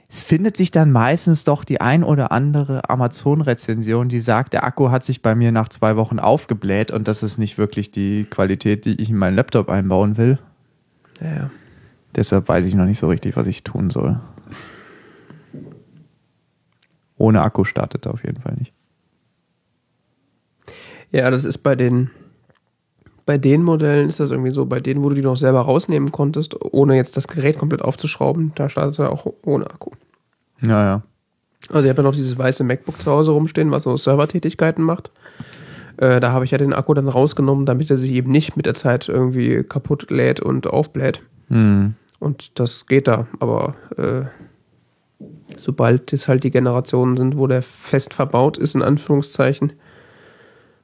es 0.09 0.21
findet 0.21 0.55
sich 0.55 0.71
dann 0.71 0.91
meistens 0.91 1.43
doch 1.43 1.65
die 1.65 1.81
ein 1.81 2.03
oder 2.03 2.31
andere 2.31 2.89
Amazon-Rezension, 2.89 4.07
die 4.07 4.19
sagt, 4.19 4.53
der 4.53 4.63
Akku 4.63 4.89
hat 4.89 5.03
sich 5.03 5.21
bei 5.21 5.35
mir 5.35 5.51
nach 5.51 5.67
zwei 5.67 5.97
Wochen 5.97 6.19
aufgebläht 6.19 6.91
und 6.91 7.07
das 7.09 7.23
ist 7.23 7.37
nicht 7.37 7.57
wirklich 7.57 7.91
die 7.91 8.23
Qualität, 8.23 8.85
die 8.85 9.01
ich 9.01 9.09
in 9.09 9.17
meinen 9.17 9.35
Laptop 9.35 9.69
einbauen 9.69 10.17
will. 10.17 10.39
Ja. 11.19 11.49
Deshalb 12.15 12.47
weiß 12.47 12.65
ich 12.65 12.75
noch 12.75 12.85
nicht 12.85 12.99
so 12.99 13.09
richtig, 13.09 13.35
was 13.35 13.47
ich 13.47 13.63
tun 13.63 13.89
soll. 13.89 14.19
Ohne 17.17 17.41
Akku 17.41 17.65
startet 17.65 18.05
er 18.05 18.13
auf 18.13 18.23
jeden 18.23 18.41
Fall 18.41 18.55
nicht. 18.57 18.73
Ja, 21.11 21.29
das 21.31 21.45
ist 21.45 21.59
bei 21.59 21.75
den 21.75 22.11
bei 23.27 23.37
den 23.37 23.61
Modellen 23.61 24.07
ist 24.07 24.21
das 24.21 24.31
irgendwie 24.31 24.51
so, 24.51 24.65
bei 24.65 24.79
denen, 24.79 25.03
wo 25.03 25.09
du 25.09 25.15
die 25.15 25.21
noch 25.21 25.35
selber 25.35 25.59
rausnehmen 25.59 26.13
konntest, 26.13 26.55
ohne 26.71 26.95
jetzt 26.95 27.17
das 27.17 27.27
Gerät 27.27 27.59
komplett 27.59 27.81
aufzuschrauben, 27.81 28.53
da 28.55 28.69
startet 28.69 28.97
er 28.99 29.11
auch 29.11 29.27
ohne 29.43 29.69
Akku. 29.69 29.91
Ja, 30.61 30.83
ja. 30.83 31.03
Also 31.69 31.83
ich 31.83 31.89
habe 31.89 32.01
ja 32.01 32.03
noch 32.03 32.15
dieses 32.15 32.37
weiße 32.37 32.63
MacBook 32.63 33.01
zu 33.01 33.11
Hause 33.11 33.31
rumstehen, 33.31 33.69
was 33.69 33.83
so 33.83 33.97
Servertätigkeiten 33.97 34.81
macht. 34.81 35.11
Äh, 35.97 36.21
da 36.21 36.31
habe 36.31 36.45
ich 36.45 36.51
ja 36.51 36.57
den 36.57 36.71
Akku 36.71 36.93
dann 36.93 37.09
rausgenommen, 37.09 37.65
damit 37.65 37.91
er 37.91 37.97
sich 37.97 38.13
eben 38.13 38.31
nicht 38.31 38.55
mit 38.55 38.65
der 38.65 38.75
Zeit 38.75 39.09
irgendwie 39.09 39.61
kaputt 39.61 40.09
lädt 40.09 40.39
und 40.39 40.65
aufbläht. 40.65 41.21
Hm. 41.49 41.95
Und 42.19 42.57
das 42.57 42.85
geht 42.85 43.09
da, 43.09 43.27
aber 43.41 43.75
äh, 43.97 45.25
sobald 45.57 46.13
es 46.13 46.29
halt 46.29 46.45
die 46.45 46.51
Generationen 46.51 47.17
sind, 47.17 47.37
wo 47.37 47.45
der 47.45 47.61
fest 47.61 48.13
verbaut 48.13 48.57
ist, 48.57 48.73
in 48.73 48.83
Anführungszeichen, 48.83 49.73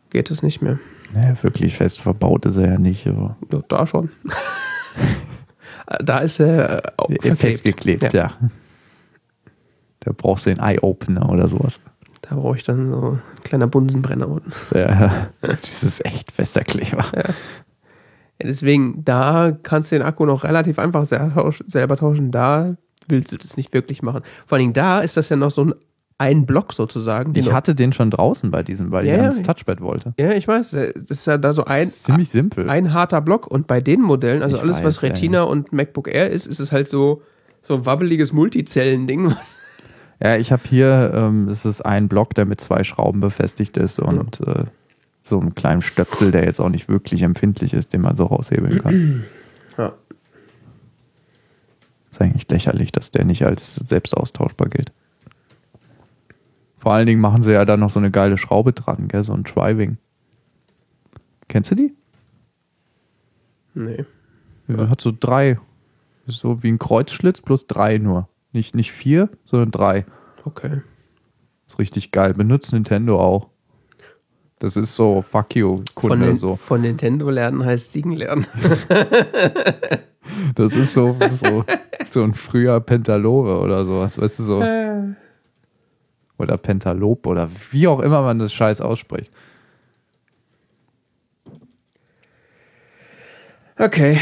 geht 0.10 0.30
es 0.30 0.44
nicht 0.44 0.62
mehr. 0.62 0.78
Naja, 1.14 1.36
wirklich 1.44 1.76
fest 1.76 2.00
verbaut 2.02 2.46
ist 2.46 2.58
er 2.58 2.72
ja 2.74 2.78
nicht, 2.80 3.06
aber 3.08 3.38
Ja, 3.52 3.60
da 3.68 3.86
schon. 3.88 4.10
da 6.04 6.20
ist 6.20 6.40
er 6.40 6.84
äh, 7.24 7.36
festgeklebt, 7.36 8.14
ja. 8.14 8.34
Da 10.00 10.12
brauchst 10.16 10.46
du 10.46 10.50
den 10.50 10.60
Eye-Opener 10.60 11.30
oder 11.30 11.48
sowas. 11.48 11.80
Da 12.22 12.36
brauche 12.36 12.58
ich 12.58 12.64
dann 12.64 12.90
so 12.90 13.12
ein 13.12 13.22
kleiner 13.44 13.68
Bunsenbrenner 13.68 14.28
unten. 14.28 14.52
Ja, 14.74 15.28
das 15.42 15.84
ist 15.84 16.06
echt 16.06 16.32
fester 16.32 16.64
Kleber. 16.64 17.06
Ja, 17.16 17.34
deswegen, 18.42 19.04
da 19.06 19.56
kannst 19.64 19.92
du 19.92 19.98
den 19.98 20.06
Akku 20.06 20.26
noch 20.26 20.44
relativ 20.44 20.80
einfach 20.80 21.06
selber 21.06 21.42
tausch- 21.42 21.64
selber 21.68 21.96
tauschen. 21.98 22.32
Da 22.32 22.76
willst 23.08 23.32
du 23.34 23.38
das 23.38 23.58
nicht 23.58 23.74
wirklich 23.74 24.02
machen. 24.02 24.22
Vor 24.46 24.56
allen 24.56 24.64
Dingen 24.64 24.74
da 24.74 25.00
ist 25.02 25.18
das 25.18 25.30
ja 25.30 25.36
noch 25.36 25.52
so 25.52 25.66
ein, 25.66 25.74
ein 26.24 26.46
Block 26.46 26.74
sozusagen. 26.74 27.36
Ich 27.36 27.52
hatte 27.52 27.76
den 27.76 27.94
schon 27.94 28.10
draußen 28.12 28.50
bei 28.52 28.64
diesem, 28.64 28.92
weil 28.92 29.06
Ja, 29.06 29.12
ich 29.14 29.18
ja. 29.18 29.24
ans 29.24 29.42
Touchpad 29.44 29.82
wollte. 29.82 30.14
ja, 30.20 30.32
ich 30.32 30.48
weiß. 30.48 30.74
äh, 30.74 30.94
Das 30.94 31.20
ist 31.20 31.26
ja 31.28 31.38
da 31.38 31.54
so 31.54 31.66
ein, 31.66 31.86
ziemlich 31.88 32.30
simpel. 32.30 32.70
ein 32.70 32.94
harter 32.94 33.22
Block. 33.22 33.48
Und 33.48 33.68
bei 33.68 33.82
den 33.82 34.02
Modellen, 34.02 34.42
also 34.42 34.56
Ich 34.56 34.62
alles, 34.62 34.78
was 34.84 34.98
weiß, 34.98 35.02
ja, 35.02 35.08
Retina 35.10 35.44
und 35.44 35.72
MacBook 35.74 36.08
Air 36.08 36.30
ist, 36.32 36.48
ist 36.48 36.60
es 36.60 36.72
halt 36.72 36.88
so, 36.88 37.22
so 37.62 37.76
ein 37.76 37.86
wabbeliges 37.86 38.34
Multizellen-Ding. 38.34 39.36
Ja, 40.22 40.38
ich 40.38 40.54
habe 40.54 40.62
hier, 40.70 41.12
ähm, 41.14 41.48
das 41.50 41.66
ist 41.66 41.82
ein 41.82 42.08
Block, 42.08 42.34
der 42.34 42.46
mit 42.46 42.62
zwei 42.62 42.86
Schrauben 42.86 43.20
befestigt 43.20 43.76
ist 43.76 44.00
und 44.00 44.40
äh, 44.48 44.66
so 45.22 45.38
einen 45.38 45.54
kleinen 45.54 45.82
Stöpsel, 45.82 46.32
der 46.32 46.46
jetzt 46.46 46.62
auch 46.62 46.70
nicht 46.70 46.88
wirklich 46.88 47.24
empfindlich 47.24 47.74
ist, 47.74 47.92
den 47.92 48.00
man 48.02 48.16
so 48.16 48.28
raushebeln 48.28 48.82
kann. 48.82 49.24
Ja. 49.78 49.92
Ist 52.12 52.22
eigentlich 52.22 52.48
lächerlich, 52.50 52.92
dass 52.94 53.12
der 53.12 53.26
nicht 53.26 53.44
als 53.44 53.76
selbst 53.76 54.16
austauschbar 54.16 54.70
gilt. 54.70 54.94
Vor 56.84 56.92
allen 56.92 57.08
Dingen 57.08 57.22
machen 57.22 57.44
sie 57.44 57.54
ja 57.54 57.64
da 57.64 57.78
noch 57.78 57.90
so 57.90 58.00
eine 58.00 58.12
geile 58.12 58.38
Schraube 58.38 58.74
dran, 58.74 59.08
gell? 59.08 59.24
so 59.24 59.32
ein 59.32 59.44
Driving. 59.44 59.96
Kennst 61.48 61.72
du 61.72 61.76
die? 61.76 61.94
Nee. 63.74 64.04
Ja. 64.68 64.90
Hat 64.90 65.00
so 65.00 65.14
drei. 65.18 65.58
Ist 66.26 66.40
so 66.40 66.62
wie 66.62 66.70
ein 66.70 66.80
Kreuzschlitz 66.80 67.40
plus 67.40 67.68
drei 67.68 68.00
nur. 68.00 68.28
Nicht, 68.52 68.76
nicht 68.76 68.92
vier, 68.92 69.30
sondern 69.46 69.72
drei. 69.72 70.06
Okay. 70.44 70.82
Ist 71.68 71.80
richtig 71.80 72.12
geil. 72.12 72.34
Benutzt 72.34 72.74
Nintendo 72.74 73.18
auch. 73.18 73.48
Das 74.60 74.76
ist 74.76 74.94
so 74.98 75.22
fuck 75.22 75.56
you, 75.56 75.78
Von, 75.78 76.10
Kunde 76.10 76.26
Nin- 76.28 76.36
so. 76.36 76.58
von 76.58 76.82
Nintendo 76.82 77.30
lernen 77.30 77.64
heißt 77.64 77.94
Siegen 77.94 78.12
lernen. 78.12 78.46
Das 80.56 80.76
ist 80.76 80.94
so, 80.94 81.16
so, 81.32 81.64
so 82.12 82.24
ein 82.24 82.34
früher 82.34 82.80
Pentalore 82.82 83.60
oder 83.60 83.86
sowas, 83.86 84.18
weißt 84.18 84.40
du 84.40 84.44
so. 84.44 84.62
Oder 86.44 86.58
Pentalop 86.58 87.26
oder 87.26 87.50
wie 87.72 87.88
auch 87.88 88.00
immer 88.00 88.22
man 88.22 88.40
das 88.40 88.54
Scheiß 88.54 88.82
ausspricht. 88.82 89.32
Okay. 93.78 94.20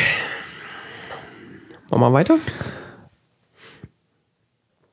Machen 1.89 2.01
wir 2.01 2.13
weiter? 2.13 2.37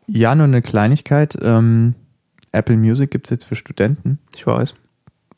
Ja, 0.09 0.35
nur 0.35 0.45
eine 0.45 0.63
Kleinigkeit. 0.63 1.39
Ähm, 1.41 1.95
Apple 2.51 2.77
Music 2.77 3.11
gibt 3.11 3.27
es 3.27 3.31
jetzt 3.31 3.45
für 3.45 3.55
Studenten. 3.55 4.19
Ich 4.35 4.47
weiß. 4.47 4.75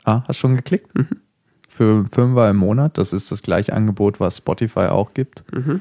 Ah, 0.04 0.22
hast 0.26 0.38
schon 0.38 0.56
geklickt? 0.56 0.90
Für 1.68 2.06
Fünfer 2.06 2.48
im 2.48 2.56
Monat. 2.56 2.96
Das 2.96 3.12
ist 3.12 3.30
das 3.30 3.42
gleiche 3.42 3.74
Angebot, 3.74 4.20
was 4.20 4.38
Spotify 4.38 4.86
auch 4.86 5.12
gibt. 5.12 5.44
Nur, 5.52 5.80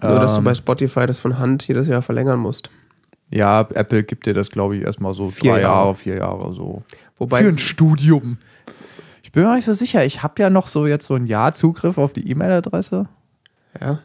dass 0.00 0.32
du 0.32 0.38
Ähm, 0.38 0.44
bei 0.44 0.54
Spotify 0.54 1.06
das 1.06 1.20
von 1.20 1.38
Hand 1.38 1.68
jedes 1.68 1.86
Jahr 1.86 2.02
verlängern 2.02 2.40
musst. 2.40 2.70
Ja, 3.32 3.66
Apple 3.74 4.04
gibt 4.04 4.26
dir 4.26 4.34
das, 4.34 4.50
glaube 4.50 4.76
ich, 4.76 4.82
erstmal 4.82 5.14
so 5.14 5.28
Vier 5.28 5.52
drei 5.52 5.60
Jahre. 5.62 5.74
Jahre, 5.74 5.94
vier 5.94 6.16
Jahre 6.18 6.54
so. 6.54 6.82
Wobei 7.18 7.42
Für 7.42 7.48
ein 7.48 7.58
Studium. 7.58 8.36
Ich 9.22 9.32
bin 9.32 9.44
mir 9.44 9.54
nicht 9.54 9.64
so 9.64 9.72
sicher. 9.72 10.04
Ich 10.04 10.22
habe 10.22 10.34
ja 10.42 10.50
noch 10.50 10.66
so 10.66 10.86
jetzt 10.86 11.06
so 11.06 11.14
ein 11.14 11.24
Jahr 11.24 11.54
Zugriff 11.54 11.96
auf 11.96 12.12
die 12.12 12.30
E-Mail-Adresse. 12.30 13.06
Ja. 13.80 14.00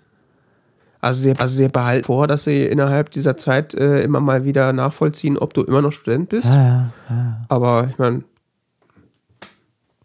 Also 1.01 1.21
sie, 1.21 1.37
also 1.37 1.55
sie 1.55 1.67
behalten 1.67 2.05
vor, 2.05 2.27
dass 2.27 2.45
sie 2.45 2.63
innerhalb 2.63 3.11
dieser 3.11 3.37
Zeit 3.37 3.73
äh, 3.73 4.01
immer 4.01 4.19
mal 4.21 4.45
wieder 4.45 4.71
nachvollziehen, 4.71 5.37
ob 5.37 5.53
du 5.53 5.63
immer 5.63 5.81
noch 5.81 5.91
Student 5.91 6.29
bist. 6.29 6.51
ja, 6.53 6.91
ja. 7.09 7.45
Aber 7.49 7.87
ich 7.91 7.97
meine, 7.97 8.23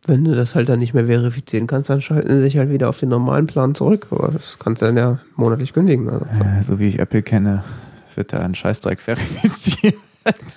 wenn 0.07 0.25
du 0.25 0.35
das 0.35 0.57
halt 0.57 0.69
dann 0.69 0.81
nicht 0.81 0.95
mehr 0.95 1.07
verifizieren 1.07 1.69
kannst, 1.69 1.89
dann 1.89 2.01
schalten 2.01 2.29
sie 2.29 2.43
sich 2.43 2.59
halt 2.59 2.71
wieder 2.71 2.89
auf 2.89 2.99
den 2.99 3.09
normalen 3.09 3.47
Plan 3.47 3.75
zurück. 3.77 4.09
Aber 4.11 4.33
das 4.33 4.57
kannst 4.59 4.83
du 4.83 4.87
dann 4.87 4.97
ja 4.97 5.21
monatlich 5.37 5.73
kündigen. 5.73 6.11
Also, 6.11 6.27
so 6.63 6.79
wie 6.81 6.89
ich 6.89 6.99
Apple 6.99 7.23
kenne, 7.23 7.63
wird 8.17 8.33
da 8.33 8.41
ein 8.41 8.55
Scheißdreck 8.55 9.01
verifiziert. 9.01 9.95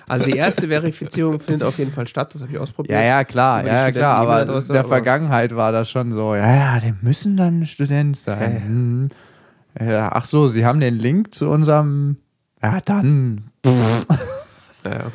also 0.08 0.26
die 0.26 0.36
erste 0.36 0.68
Verifizierung 0.68 1.40
findet 1.40 1.64
auf 1.64 1.78
jeden 1.78 1.92
Fall 1.92 2.06
statt, 2.06 2.32
das 2.34 2.42
habe 2.42 2.52
ich 2.52 2.58
ausprobiert. 2.58 2.96
Ja, 2.98 3.04
ja, 3.04 3.24
klar, 3.24 3.66
ja, 3.66 3.86
ja, 3.86 3.90
klar, 3.92 4.16
aber 4.18 4.42
in 4.42 4.46
der 4.68 4.80
aber- 4.80 4.88
Vergangenheit 4.88 5.56
war 5.56 5.72
das 5.72 5.90
schon 5.90 6.12
so, 6.12 6.34
ja, 6.36 6.54
ja, 6.54 6.80
die 6.80 6.94
müssen 7.02 7.36
dann 7.36 7.66
Student 7.66 8.16
sein. 8.16 9.10
Ja, 9.78 9.84
ja. 9.86 10.06
Hm. 10.06 10.10
Ach 10.14 10.24
so, 10.24 10.48
sie 10.48 10.64
haben 10.64 10.78
den 10.80 10.94
Link 10.94 11.34
zu 11.34 11.48
unserem, 11.50 12.16
ja, 12.62 12.80
dann. 12.84 13.50
Ja. 14.84 15.10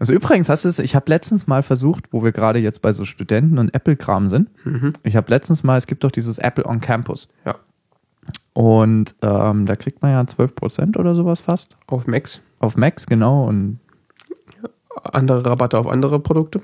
Also 0.00 0.12
übrigens, 0.12 0.48
hast 0.48 0.64
du 0.64 0.68
es, 0.68 0.78
ich 0.78 0.94
habe 0.94 1.10
letztens 1.10 1.46
mal 1.48 1.62
versucht, 1.62 2.04
wo 2.12 2.22
wir 2.22 2.30
gerade 2.32 2.60
jetzt 2.60 2.82
bei 2.82 2.92
so 2.92 3.04
Studenten 3.04 3.58
und 3.58 3.74
Apple-Kram 3.74 4.30
sind, 4.30 4.48
Mhm. 4.64 4.92
ich 5.02 5.16
habe 5.16 5.28
letztens 5.30 5.64
mal, 5.64 5.76
es 5.76 5.86
gibt 5.88 6.04
doch 6.04 6.12
dieses 6.12 6.38
Apple 6.38 6.64
on 6.66 6.80
Campus. 6.80 7.28
Ja. 7.44 7.56
Und 8.58 9.14
ähm, 9.22 9.66
da 9.66 9.76
kriegt 9.76 10.02
man 10.02 10.10
ja 10.10 10.20
12% 10.20 10.98
oder 10.98 11.14
sowas 11.14 11.38
fast. 11.38 11.76
Auf 11.86 12.08
Macs. 12.08 12.40
Auf 12.58 12.76
Macs, 12.76 13.06
genau. 13.06 13.46
Und 13.46 13.78
Andere 15.04 15.46
Rabatte 15.46 15.78
auf 15.78 15.86
andere 15.86 16.18
Produkte. 16.18 16.60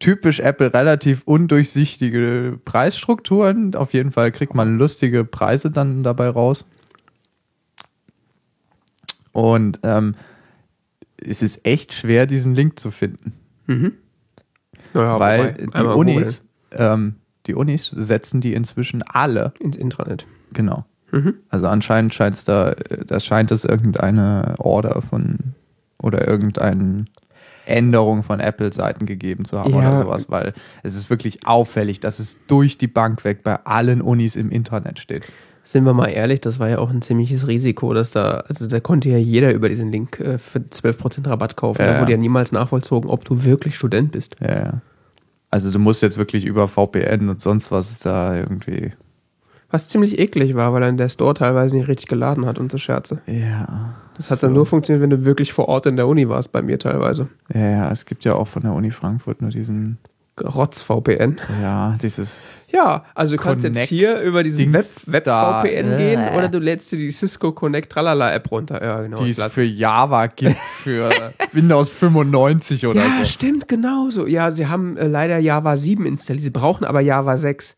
typisch 0.00 0.40
Apple 0.40 0.74
relativ 0.74 1.22
undurchsichtige 1.24 2.58
Preisstrukturen. 2.64 3.76
Auf 3.76 3.92
jeden 3.92 4.10
Fall 4.10 4.32
kriegt 4.32 4.56
man 4.56 4.76
lustige 4.76 5.24
Preise 5.24 5.70
dann 5.70 6.02
dabei 6.02 6.30
raus. 6.30 6.64
Und 9.30 9.78
ähm, 9.84 10.16
es 11.16 11.42
ist 11.42 11.64
echt 11.64 11.92
schwer, 11.92 12.26
diesen 12.26 12.56
Link 12.56 12.80
zu 12.80 12.90
finden, 12.90 13.34
Naja, 14.94 15.20
weil 15.20 15.52
die 15.54 15.80
Unis, 15.80 16.44
ähm, 16.72 17.14
die 17.46 17.54
Unis 17.54 17.88
setzen 17.88 18.40
die 18.40 18.54
inzwischen 18.54 19.02
alle, 19.02 19.52
Ins 19.60 19.76
Intranet. 19.76 20.26
genau. 20.52 20.84
Mhm. 21.10 21.34
Also 21.50 21.66
anscheinend 21.68 22.14
scheint 22.14 22.36
es 22.36 22.44
da, 22.44 22.74
da 23.06 23.20
scheint 23.20 23.50
es 23.52 23.64
irgendeine 23.64 24.54
Order 24.58 25.02
von 25.02 25.38
oder 25.98 26.26
irgendeine 26.26 27.04
Änderung 27.66 28.22
von 28.22 28.40
Apple-Seiten 28.40 29.04
gegeben 29.06 29.44
zu 29.44 29.58
haben 29.58 29.70
Ja. 29.72 29.76
oder 29.78 29.96
sowas, 29.98 30.30
weil 30.30 30.52
es 30.82 30.96
ist 30.96 31.10
wirklich 31.10 31.46
auffällig, 31.46 32.00
dass 32.00 32.18
es 32.18 32.38
durch 32.46 32.78
die 32.78 32.86
Bank 32.88 33.24
weg 33.24 33.42
bei 33.44 33.56
allen 33.64 34.00
Unis 34.00 34.36
im 34.36 34.50
Internet 34.50 34.98
steht. 34.98 35.28
Sind 35.64 35.84
wir 35.84 35.92
mal 35.92 36.08
ehrlich, 36.08 36.40
das 36.40 36.58
war 36.58 36.68
ja 36.70 36.78
auch 36.78 36.90
ein 36.90 37.02
ziemliches 37.02 37.46
Risiko, 37.46 37.94
dass 37.94 38.10
da, 38.10 38.44
also 38.48 38.66
da 38.66 38.80
konnte 38.80 39.10
ja 39.10 39.18
jeder 39.18 39.52
über 39.52 39.68
diesen 39.68 39.92
Link 39.92 40.18
äh, 40.18 40.38
für 40.38 40.58
12% 40.58 41.28
Rabatt 41.28 41.56
kaufen. 41.56 41.80
Ja, 41.82 41.86
da 41.88 41.94
ja. 41.94 42.00
wurde 42.00 42.10
ja 42.12 42.18
niemals 42.18 42.50
nachvollzogen, 42.50 43.08
ob 43.08 43.24
du 43.24 43.44
wirklich 43.44 43.76
Student 43.76 44.10
bist. 44.10 44.34
Ja, 44.40 44.58
ja. 44.58 44.80
Also 45.52 45.70
du 45.70 45.78
musst 45.78 46.00
jetzt 46.00 46.16
wirklich 46.16 46.46
über 46.46 46.66
VPN 46.66 47.28
und 47.28 47.40
sonst 47.40 47.70
was 47.70 47.98
da 47.98 48.34
irgendwie. 48.34 48.92
Was 49.70 49.86
ziemlich 49.86 50.18
eklig 50.18 50.54
war, 50.54 50.72
weil 50.72 50.80
dann 50.80 50.96
der 50.96 51.10
Store 51.10 51.34
teilweise 51.34 51.76
nicht 51.76 51.88
richtig 51.88 52.08
geladen 52.08 52.46
hat 52.46 52.58
und 52.58 52.72
so 52.72 52.78
Scherze. 52.78 53.20
Ja. 53.26 53.94
Das 54.16 54.30
hat 54.30 54.42
dann 54.42 54.54
nur 54.54 54.64
funktioniert, 54.64 55.02
wenn 55.02 55.10
du 55.10 55.26
wirklich 55.26 55.52
vor 55.52 55.68
Ort 55.68 55.84
in 55.84 55.96
der 55.96 56.08
Uni 56.08 56.26
warst, 56.28 56.52
bei 56.52 56.62
mir 56.62 56.78
teilweise. 56.78 57.28
Ja, 57.52 57.70
ja, 57.70 57.90
es 57.90 58.06
gibt 58.06 58.24
ja 58.24 58.34
auch 58.34 58.48
von 58.48 58.62
der 58.62 58.72
Uni 58.72 58.90
Frankfurt 58.90 59.42
nur 59.42 59.50
diesen, 59.50 59.98
Rotz-VPN. 60.40 61.38
ja, 61.60 61.96
dieses. 62.00 62.68
Ja, 62.72 63.04
also 63.14 63.36
du 63.36 63.42
kannst 63.42 63.64
Connect 63.64 63.80
jetzt 63.82 63.88
hier 63.90 64.20
über 64.20 64.42
diesen 64.42 64.72
Web- 64.72 64.84
Web-VPN 65.06 65.90
da. 65.90 65.96
gehen 65.98 66.20
Äh. 66.20 66.36
oder 66.36 66.48
du 66.48 66.58
lädst 66.58 66.90
dir 66.90 66.96
die 66.96 67.10
Cisco 67.10 67.52
Connect 67.52 67.92
Tralala 67.92 68.32
App 68.32 68.50
runter. 68.50 68.82
Ja, 68.82 69.02
genau. 69.02 69.22
die 69.22 69.30
es 69.30 69.42
für 69.44 69.62
Java 69.62 70.26
gibt, 70.28 70.56
für 70.82 71.10
Windows 71.52 71.90
95 71.90 72.86
oder 72.86 73.00
ja, 73.04 73.18
so. 73.18 73.24
stimmt, 73.26 73.68
genauso. 73.68 74.26
Ja, 74.26 74.50
sie 74.50 74.66
haben 74.68 74.96
äh, 74.96 75.06
leider 75.06 75.38
Java 75.38 75.76
7 75.76 76.06
installiert. 76.06 76.44
Sie 76.44 76.50
brauchen 76.50 76.84
aber 76.86 77.00
Java 77.00 77.36
6. 77.36 77.76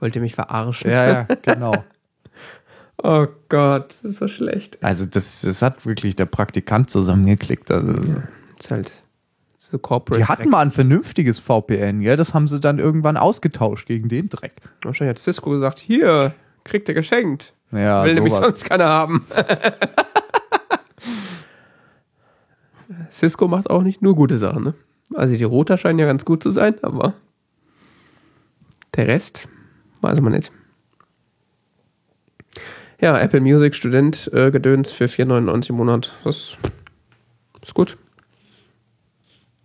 Wollt 0.00 0.14
ihr 0.14 0.20
mich 0.22 0.34
verarschen? 0.34 0.90
Ja, 0.90 1.06
ja, 1.08 1.26
genau. 1.42 1.72
Oh 3.02 3.26
Gott, 3.48 3.96
das 4.02 4.12
ist 4.12 4.18
so 4.20 4.28
schlecht. 4.28 4.78
Also 4.82 5.04
das, 5.04 5.42
das 5.42 5.60
hat 5.62 5.84
wirklich 5.84 6.16
der 6.16 6.26
Praktikant 6.26 6.90
zusammengeklickt. 6.90 7.70
Also 7.70 7.92
Das 7.92 8.06
ist 8.60 8.70
halt 8.70 8.92
so 9.74 9.78
corporate. 9.80 10.20
Die 10.20 10.26
hatten 10.28 10.48
mal 10.48 10.60
ein 10.60 10.70
vernünftiges 10.70 11.40
VPN, 11.40 12.00
ja, 12.00 12.16
das 12.16 12.32
haben 12.32 12.46
sie 12.46 12.60
dann 12.60 12.78
irgendwann 12.78 13.16
ausgetauscht 13.16 13.86
gegen 13.88 14.08
den 14.08 14.28
Dreck. 14.28 14.52
Wahrscheinlich 14.82 15.16
hat 15.16 15.18
Cisco 15.18 15.50
gesagt, 15.50 15.80
hier, 15.80 16.32
kriegt 16.62 16.88
ihr 16.88 16.94
geschenkt. 16.94 17.52
Ja, 17.72 18.04
Will 18.04 18.14
nämlich 18.14 18.32
sowas. 18.32 18.46
sonst 18.46 18.64
keiner 18.64 18.88
haben. 18.88 19.26
Cisco 23.10 23.48
macht 23.48 23.68
auch 23.68 23.82
nicht 23.82 24.00
nur 24.00 24.14
gute 24.14 24.38
Sachen, 24.38 24.62
ne? 24.62 24.74
Also 25.14 25.34
die 25.36 25.44
Router 25.44 25.76
scheinen 25.76 25.98
ja 25.98 26.06
ganz 26.06 26.24
gut 26.24 26.42
zu 26.42 26.50
sein, 26.50 26.76
aber 26.82 27.14
der 28.96 29.08
Rest 29.08 29.48
weiß 30.00 30.20
man 30.20 30.32
nicht. 30.32 30.52
Ja, 33.00 33.18
Apple 33.18 33.40
Music 33.40 33.74
Student 33.74 34.30
äh, 34.32 34.50
Gedöns 34.50 34.90
für 34.90 35.06
4,99 35.06 35.70
im 35.70 35.76
Monat. 35.76 36.16
Das 36.24 36.56
ist 37.62 37.74
gut. 37.74 37.98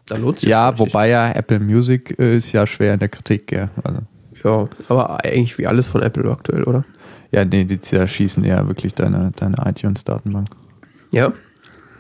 Da 0.10 0.18
lohnt 0.18 0.40
sich 0.40 0.50
Ja, 0.50 0.78
wobei 0.78 1.10
ja 1.10 1.32
Apple 1.32 1.60
Music 1.60 2.18
äh, 2.20 2.36
ist 2.36 2.52
ja 2.52 2.66
schwer 2.68 2.94
in 2.96 3.00
der 3.00 3.10
Kritik, 3.10 3.52
ja. 3.52 3.70
Also, 3.84 4.02
Ja, 4.44 4.68
aber 4.90 5.24
eigentlich 5.24 5.58
wie 5.58 5.68
alles 5.68 5.88
von 5.88 6.02
Apple 6.02 6.30
aktuell, 6.30 6.64
oder? 6.64 6.84
ja, 7.32 7.46
nee, 7.46 7.64
die 7.64 7.80
zerschießen 7.80 8.44
ja 8.44 8.68
wirklich 8.68 8.96
deine, 8.96 9.32
deine 9.36 9.56
iTunes-Datenbank. 9.66 10.48
Ja. 11.12 11.32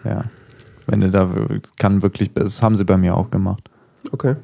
Ja. 0.03 0.25
Wenn 0.87 1.01
du 1.01 1.11
da 1.11 1.29
kann 1.77 2.01
wirklich, 2.01 2.33
das 2.33 2.63
haben 2.63 2.75
sie 2.77 2.83
bei 2.83 2.97
mir 2.97 3.15
auch 3.15 3.29
gemacht. 3.29 3.69
Okay. 4.11 4.35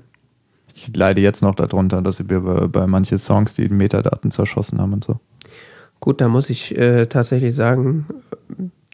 Ich 0.75 0.95
leide 0.95 1.21
jetzt 1.21 1.41
noch 1.41 1.55
darunter, 1.55 2.01
dass 2.03 2.17
sie 2.17 2.23
mir 2.25 2.41
bei, 2.41 2.67
bei 2.67 2.85
manchen 2.85 3.17
Songs 3.17 3.55
die 3.55 3.67
Metadaten 3.69 4.29
zerschossen 4.29 4.79
haben 4.79 4.93
und 4.93 5.03
so. 5.03 5.19
Gut, 6.01 6.21
da 6.21 6.27
muss 6.27 6.49
ich 6.51 6.77
äh, 6.77 7.07
tatsächlich 7.07 7.55
sagen, 7.55 8.05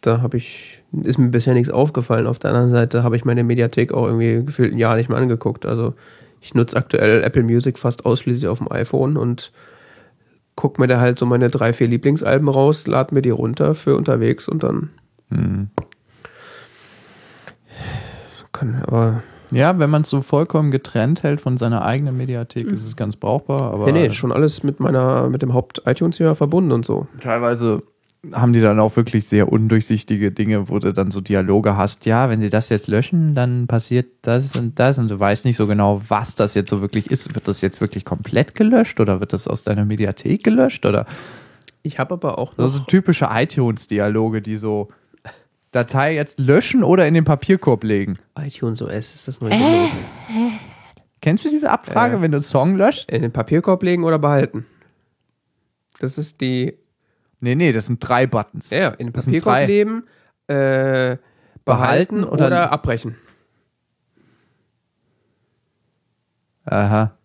da 0.01 0.21
habe 0.21 0.37
ich, 0.37 0.80
ist 0.91 1.17
mir 1.17 1.29
bisher 1.29 1.53
nichts 1.53 1.69
aufgefallen. 1.71 2.27
Auf 2.27 2.39
der 2.39 2.51
anderen 2.51 2.71
Seite 2.71 3.03
habe 3.03 3.15
ich 3.15 3.25
meine 3.25 3.43
Mediathek 3.43 3.93
auch 3.93 4.05
irgendwie 4.07 4.45
gefühlt 4.45 4.73
ein 4.73 4.77
Jahr 4.79 4.95
nicht 4.97 5.09
mehr 5.09 5.17
angeguckt. 5.17 5.65
Also 5.65 5.93
ich 6.41 6.53
nutze 6.53 6.75
aktuell 6.75 7.23
Apple 7.23 7.43
Music 7.43 7.77
fast 7.79 8.05
ausschließlich 8.05 8.47
auf 8.47 8.57
dem 8.57 8.71
iPhone 8.71 9.15
und 9.17 9.51
gucke 10.55 10.81
mir 10.81 10.87
da 10.87 10.99
halt 10.99 11.17
so 11.19 11.25
meine 11.25 11.49
drei, 11.49 11.71
vier 11.73 11.87
Lieblingsalben 11.87 12.49
raus, 12.49 12.85
lade 12.87 13.13
mir 13.15 13.21
die 13.21 13.29
runter 13.29 13.73
für 13.75 13.95
unterwegs 13.95 14.47
und 14.47 14.63
dann 14.63 14.89
Hm. 15.29 15.69
kann, 18.51 18.83
aber 18.85 19.23
Ja, 19.53 19.79
wenn 19.79 19.89
man 19.89 20.01
es 20.01 20.09
so 20.09 20.21
vollkommen 20.21 20.71
getrennt 20.71 21.23
hält 21.23 21.41
von 21.41 21.57
seiner 21.57 21.83
eigenen 21.83 22.15
Mediathek, 22.17 22.67
ist 22.67 22.85
es 22.85 22.95
ganz 22.95 23.15
brauchbar. 23.17 23.71
Aber 23.73 23.85
Nee, 23.91 24.07
nee, 24.07 24.13
schon 24.13 24.31
alles 24.31 24.63
mit 24.63 24.79
meiner, 24.79 25.29
mit 25.29 25.41
dem 25.41 25.53
Haupt-iTunes 25.53 26.17
hier 26.17 26.35
verbunden 26.35 26.71
und 26.71 26.85
so. 26.85 27.07
teilweise 27.19 27.83
haben 28.33 28.53
die 28.53 28.61
dann 28.61 28.79
auch 28.79 28.95
wirklich 28.95 29.27
sehr 29.27 29.51
undurchsichtige 29.51 30.31
Dinge, 30.31 30.69
wo 30.69 30.77
du 30.77 30.93
dann 30.93 31.09
so 31.09 31.21
Dialoge 31.21 31.75
hast. 31.75 32.05
Ja, 32.05 32.29
wenn 32.29 32.39
sie 32.39 32.51
das 32.51 32.69
jetzt 32.69 32.87
löschen, 32.87 33.33
dann 33.33 33.65
passiert 33.65 34.07
das 34.21 34.55
und 34.55 34.77
das 34.77 34.99
und 34.99 35.09
du 35.09 35.19
weißt 35.19 35.43
nicht 35.45 35.55
so 35.55 35.65
genau, 35.65 36.01
was 36.07 36.35
das 36.35 36.53
jetzt 36.53 36.69
so 36.69 36.81
wirklich 36.81 37.09
ist. 37.09 37.33
Wird 37.33 37.47
das 37.47 37.61
jetzt 37.61 37.81
wirklich 37.81 38.05
komplett 38.05 38.53
gelöscht 38.53 38.99
oder 38.99 39.19
wird 39.19 39.33
das 39.33 39.47
aus 39.47 39.63
deiner 39.63 39.85
Mediathek 39.85 40.43
gelöscht 40.43 40.85
oder 40.85 41.07
Ich 41.81 41.97
habe 41.97 42.13
aber 42.13 42.37
auch 42.37 42.53
so, 42.55 42.61
noch, 42.63 42.69
so 42.73 42.83
typische 42.83 43.27
iTunes-Dialoge, 43.31 44.43
die 44.43 44.57
so 44.57 44.89
Datei 45.71 46.13
jetzt 46.13 46.37
löschen 46.39 46.83
oder 46.83 47.07
in 47.07 47.15
den 47.15 47.23
Papierkorb 47.25 47.83
legen. 47.83 48.19
iTunes 48.37 48.83
OS 48.83 49.15
ist 49.15 49.27
das 49.27 49.41
neue 49.41 49.51
Windows. 49.51 49.91
Kennst 51.21 51.45
du 51.45 51.49
diese 51.49 51.71
Abfrage, 51.71 52.17
Äh. 52.17 52.21
wenn 52.21 52.31
du 52.31 52.37
einen 52.37 52.43
Song 52.43 52.75
löscht? 52.75 53.09
In 53.09 53.23
den 53.23 53.31
Papierkorb 53.31 53.81
legen 53.81 54.03
oder 54.03 54.19
behalten? 54.19 54.65
Das 55.99 56.17
ist 56.17 56.41
die, 56.41 56.73
Nee, 57.41 57.55
nee, 57.55 57.71
das 57.73 57.87
sind 57.87 57.99
drei 57.99 58.27
Buttons. 58.27 58.69
ja, 58.69 58.89
in 58.89 59.07
den 59.07 59.13
Papierkorb 59.13 59.67
leben, 59.67 60.03
äh, 60.47 61.17
behalten 61.65 62.23
oder- 62.23 62.47
oder, 62.47 62.71
abbrechen. 62.71 63.15
Aha. 66.65 67.17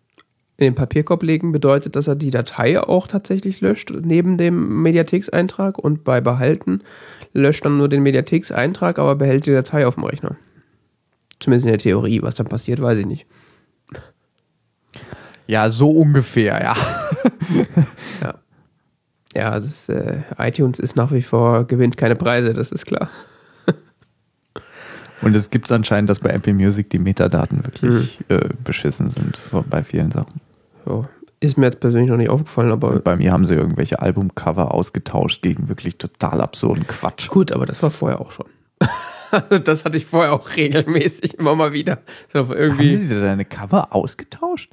In 0.57 0.65
den 0.65 0.75
Papierkorb 0.75 1.21
legen 1.21 1.51
bedeutet, 1.51 1.95
dass 1.95 2.07
er 2.07 2.15
die 2.15 2.31
Datei 2.31 2.79
auch 2.81 3.07
tatsächlich 3.07 3.61
löscht, 3.61 3.91
neben 3.91 4.37
dem 4.39 4.81
Mediathekseintrag 4.81 5.77
und 5.77 6.03
bei 6.03 6.19
behalten 6.19 6.81
löscht 7.33 7.63
dann 7.63 7.77
nur 7.77 7.89
den 7.89 8.01
Mediathekseintrag, 8.01 8.97
aber 8.97 9.15
behält 9.15 9.45
die 9.45 9.51
Datei 9.51 9.85
auf 9.85 9.93
dem 9.95 10.05
Rechner. 10.05 10.35
Zumindest 11.39 11.67
in 11.67 11.71
der 11.73 11.79
Theorie. 11.79 12.23
Was 12.23 12.33
dann 12.33 12.47
passiert, 12.47 12.81
weiß 12.81 12.97
ich 12.97 13.05
nicht. 13.05 13.27
Ja, 15.45 15.69
so 15.69 15.91
ungefähr, 15.91 16.59
ja. 16.61 16.75
Ja, 18.21 18.35
das 19.37 19.89
äh, 19.89 20.21
iTunes 20.37 20.79
ist 20.79 20.95
nach 20.95 21.11
wie 21.11 21.21
vor, 21.21 21.65
gewinnt 21.65 21.97
keine 21.97 22.15
Preise, 22.15 22.53
das 22.53 22.71
ist 22.71 22.85
klar. 22.85 23.09
Und 25.21 25.35
es 25.35 25.49
gibt 25.49 25.71
anscheinend, 25.71 26.09
dass 26.09 26.19
bei 26.19 26.29
Apple 26.29 26.53
Music 26.53 26.89
die 26.91 26.99
Metadaten 26.99 27.65
wirklich 27.65 28.19
äh, 28.29 28.49
beschissen 28.63 29.09
sind 29.09 29.37
bei 29.69 29.83
vielen 29.83 30.11
Sachen. 30.11 30.41
So. 30.85 31.07
Ist 31.39 31.57
mir 31.57 31.65
jetzt 31.65 31.79
persönlich 31.79 32.09
noch 32.09 32.17
nicht 32.17 32.29
aufgefallen, 32.29 32.71
aber 32.71 32.89
Und 32.89 33.03
bei 33.03 33.15
mir 33.15 33.31
haben 33.31 33.45
sie 33.45 33.53
irgendwelche 33.53 33.99
Albumcover 33.99 34.73
ausgetauscht 34.73 35.41
gegen 35.43 35.69
wirklich 35.69 35.97
total 35.97 36.41
absurden 36.41 36.87
Quatsch. 36.87 37.29
gut, 37.29 37.51
aber 37.51 37.65
das 37.65 37.81
war 37.83 37.91
vorher 37.91 38.21
auch 38.21 38.31
schon. 38.31 38.47
das 39.63 39.85
hatte 39.85 39.97
ich 39.97 40.05
vorher 40.05 40.33
auch 40.33 40.55
regelmäßig 40.55 41.37
immer 41.37 41.55
mal 41.55 41.73
wieder. 41.73 41.99
So 42.31 42.39
Haben 42.39 42.53
irgendwie. 42.53 42.95
sie 42.95 43.07
dir 43.13 43.21
deine 43.21 43.45
Cover 43.45 43.93
ausgetauscht? 43.93 44.71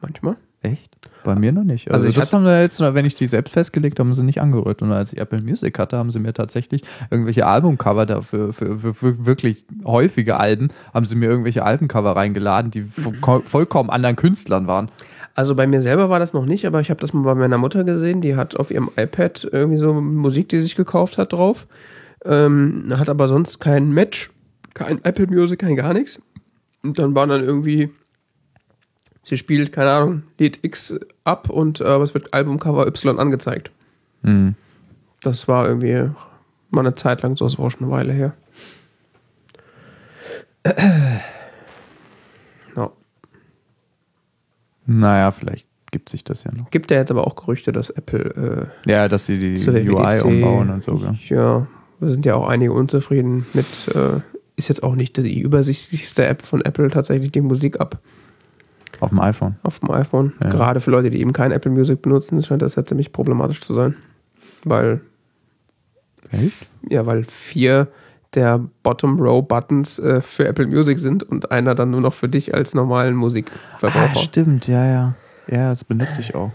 Manchmal. 0.00 0.36
Echt? 0.62 0.94
Bei 1.34 1.38
mir 1.38 1.52
noch 1.52 1.62
nicht. 1.64 1.88
Also, 1.90 2.06
Also 2.06 2.08
ich 2.08 2.14
das 2.14 2.32
haben 2.32 2.46
jetzt, 2.46 2.80
wenn 2.80 3.04
ich 3.04 3.14
die 3.14 3.26
selbst 3.26 3.52
festgelegt 3.52 3.98
habe, 3.98 4.08
haben 4.08 4.14
sie 4.14 4.22
nicht 4.22 4.40
angerührt. 4.40 4.80
Und 4.80 4.92
als 4.92 5.12
ich 5.12 5.18
Apple 5.18 5.42
Music 5.42 5.78
hatte, 5.78 5.98
haben 5.98 6.10
sie 6.10 6.18
mir 6.20 6.32
tatsächlich 6.32 6.82
irgendwelche 7.10 7.46
Albumcover 7.46 8.06
dafür, 8.06 8.54
für, 8.54 8.78
für, 8.78 8.94
für 8.94 9.26
wirklich 9.26 9.66
häufige 9.84 10.38
Alben, 10.40 10.68
haben 10.94 11.04
sie 11.04 11.16
mir 11.16 11.26
irgendwelche 11.28 11.64
Albencover 11.64 12.16
reingeladen, 12.16 12.70
die 12.70 12.84
vo- 12.84 13.42
vollkommen 13.44 13.90
anderen 13.90 14.16
Künstlern 14.16 14.66
waren. 14.66 14.90
Also 15.34 15.54
bei 15.54 15.66
mir 15.66 15.82
selber 15.82 16.08
war 16.08 16.18
das 16.18 16.32
noch 16.32 16.46
nicht, 16.46 16.66
aber 16.66 16.80
ich 16.80 16.88
habe 16.88 17.00
das 17.00 17.12
mal 17.12 17.22
bei 17.22 17.34
meiner 17.34 17.58
Mutter 17.58 17.84
gesehen. 17.84 18.22
Die 18.22 18.34
hat 18.34 18.56
auf 18.56 18.70
ihrem 18.70 18.88
iPad 18.96 19.46
irgendwie 19.52 19.78
so 19.78 19.92
Musik, 19.92 20.48
die 20.48 20.56
sie 20.56 20.62
sich 20.62 20.76
gekauft 20.76 21.18
hat, 21.18 21.34
drauf. 21.34 21.66
Ähm, 22.24 22.86
hat 22.96 23.08
aber 23.10 23.28
sonst 23.28 23.58
kein 23.60 23.90
Match, 23.90 24.30
kein 24.74 25.04
Apple 25.04 25.26
Music, 25.26 25.58
kein 25.60 25.76
gar 25.76 25.92
nichts. 25.92 26.20
Und 26.82 26.98
dann 26.98 27.14
waren 27.14 27.28
dann 27.28 27.44
irgendwie, 27.44 27.90
sie 29.22 29.36
spielt, 29.36 29.72
keine 29.72 29.90
Ahnung, 29.90 30.22
Lied 30.38 30.58
X 30.62 30.98
ab 31.24 31.50
und 31.50 31.80
äh, 31.80 31.98
es 31.98 32.14
wird 32.14 32.32
Albumcover 32.34 32.86
Y 32.86 33.18
angezeigt. 33.18 33.70
Hm. 34.22 34.54
Das 35.20 35.48
war 35.48 35.66
irgendwie 35.66 36.10
mal 36.70 36.80
eine 36.80 36.94
Zeit 36.94 37.22
lang 37.22 37.36
so, 37.36 37.44
das 37.44 37.58
war 37.58 37.66
auch 37.66 37.70
schon 37.70 37.84
eine 37.84 37.90
Weile 37.90 38.12
her. 38.12 38.34
Ja. 42.76 42.90
Naja, 44.86 45.32
vielleicht 45.32 45.66
gibt 45.90 46.10
sich 46.10 46.22
das 46.22 46.44
ja 46.44 46.50
noch. 46.54 46.70
Gibt 46.70 46.90
ja 46.90 46.98
jetzt 46.98 47.10
aber 47.10 47.26
auch 47.26 47.34
Gerüchte, 47.34 47.72
dass 47.72 47.90
Apple 47.90 48.68
äh, 48.86 48.90
Ja, 48.90 49.08
dass 49.08 49.26
sie 49.26 49.38
die 49.38 49.90
UI 49.90 50.20
umbauen 50.20 50.70
und 50.70 50.82
so. 50.82 50.96
Gell? 50.96 51.18
Ja, 51.28 51.66
da 51.98 52.08
sind 52.08 52.26
ja 52.26 52.34
auch 52.34 52.46
einige 52.46 52.72
unzufrieden 52.72 53.46
mit. 53.54 53.88
Äh, 53.94 54.20
ist 54.56 54.68
jetzt 54.68 54.82
auch 54.82 54.96
nicht 54.96 55.16
die 55.16 55.40
übersichtlichste 55.40 56.26
App 56.26 56.42
von 56.42 56.64
Apple 56.64 56.90
tatsächlich 56.90 57.30
die 57.30 57.40
Musik 57.40 57.80
ab 57.80 58.00
Auf 59.00 59.10
dem 59.10 59.20
iPhone. 59.20 59.56
auf 59.62 59.80
dem 59.80 59.90
iPhone. 59.90 60.32
Ja. 60.42 60.48
Gerade 60.50 60.80
für 60.80 60.90
Leute, 60.90 61.10
die 61.10 61.20
eben 61.20 61.32
kein 61.32 61.52
Apple 61.52 61.70
Music 61.70 62.02
benutzen, 62.02 62.42
scheint 62.42 62.62
das 62.62 62.74
ja 62.74 62.84
ziemlich 62.84 63.12
problematisch 63.12 63.60
zu 63.60 63.74
sein. 63.74 63.94
Weil, 64.64 65.00
Echt? 66.30 66.68
ja, 66.88 67.06
weil 67.06 67.24
vier 67.24 67.88
der 68.34 68.60
Bottom 68.82 69.18
Row 69.20 69.46
Buttons 69.46 69.98
äh, 69.98 70.20
für 70.20 70.46
Apple 70.46 70.66
Music 70.66 70.98
sind 70.98 71.22
und 71.22 71.50
einer 71.50 71.74
dann 71.74 71.90
nur 71.90 72.00
noch 72.00 72.12
für 72.12 72.28
dich 72.28 72.54
als 72.54 72.74
normalen 72.74 73.14
Ah, 73.14 73.18
Musikverbraucher. 73.18 74.16
stimmt, 74.16 74.66
ja, 74.68 74.84
ja. 74.84 75.14
Ja, 75.50 75.70
das 75.70 75.84
benutze 75.84 76.20
ich 76.20 76.34
auch. 76.34 76.50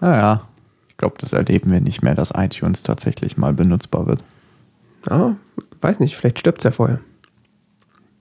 Naja, 0.00 0.46
ich 0.88 0.96
glaube, 0.96 1.16
das 1.18 1.32
erleben 1.32 1.70
wir 1.70 1.80
nicht 1.80 2.02
mehr, 2.02 2.14
dass 2.14 2.32
iTunes 2.36 2.82
tatsächlich 2.82 3.36
mal 3.36 3.52
benutzbar 3.52 4.06
wird. 4.06 4.22
ja, 5.08 5.36
weiß 5.80 6.00
nicht, 6.00 6.16
vielleicht 6.16 6.38
stirbt 6.38 6.58
es 6.58 6.64
ja 6.64 6.70
vorher. 6.70 7.00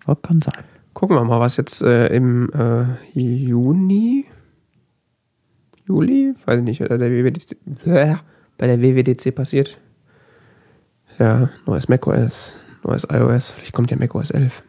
Das 0.06 0.18
kann 0.22 0.42
sein. 0.42 0.64
Gucken 0.94 1.18
wir 1.18 1.24
mal, 1.26 1.40
was 1.40 1.58
jetzt 1.58 1.82
äh, 1.82 2.08
im 2.08 2.50
äh, 2.54 2.86
Juni, 3.20 4.26
Juli, 5.86 6.34
weiß 6.46 6.60
ich 6.60 6.64
nicht, 6.64 6.80
bei 6.80 6.98
der 6.98 7.12
WWDC, 7.12 7.58
bei 8.58 8.68
der 8.68 8.82
WWDC 8.82 9.36
passiert. 9.36 9.78
Ja, 11.20 11.50
neues 11.66 11.90
macOS, 11.90 12.54
neues 12.84 13.06
iOS, 13.12 13.52
vielleicht 13.52 13.74
kommt 13.74 13.92
ja 13.92 13.98
macOS 13.98 14.32
11. 14.32 14.64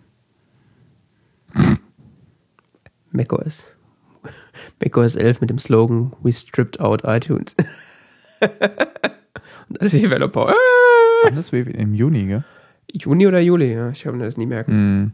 macOS. 3.11 3.67
macOS 4.83 5.17
11 5.17 5.41
mit 5.41 5.51
dem 5.51 5.59
Slogan 5.59 6.13
We 6.23 6.33
stripped 6.33 6.81
out 6.81 7.03
iTunes. 7.05 7.55
Und 9.69 9.81
alle 9.81 9.91
Developer, 9.91 10.51
äh, 10.51 10.55
Wann 11.25 11.37
ist? 11.37 11.53
Im 11.53 11.95
Juni, 11.95 12.27
gell? 12.27 12.45
Juni 12.93 13.27
oder 13.27 13.41
Juli, 13.41 13.73
ja, 13.73 13.91
ich 13.91 14.07
habe 14.07 14.17
mir 14.17 14.25
das 14.25 14.37
nie 14.37 14.47
merken. 14.47 14.73
Hm. 14.73 15.13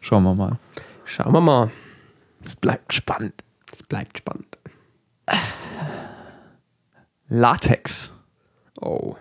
Schauen 0.00 0.22
wir 0.24 0.34
mal. 0.34 0.58
Schauen 1.04 1.32
wir 1.32 1.40
mal. 1.40 1.70
Es 2.44 2.54
bleibt 2.54 2.92
spannend. 2.92 3.44
Es 3.72 3.82
bleibt 3.82 4.18
spannend. 4.18 4.58
Latex. 7.28 8.10
Oh. 8.80 9.16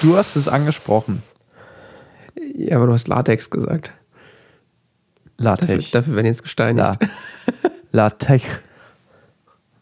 Du 0.00 0.16
hast 0.16 0.36
es 0.36 0.48
angesprochen. 0.48 1.22
Ja, 2.54 2.76
aber 2.76 2.86
du 2.86 2.92
hast 2.92 3.08
Latex 3.08 3.50
gesagt. 3.50 3.92
Dafür, 5.36 5.68
Latex. 5.76 5.90
dafür 5.90 6.14
werden 6.16 6.26
jetzt 6.26 6.42
gesteinigt. 6.42 6.98
La 7.92 8.04
Latex 8.08 8.44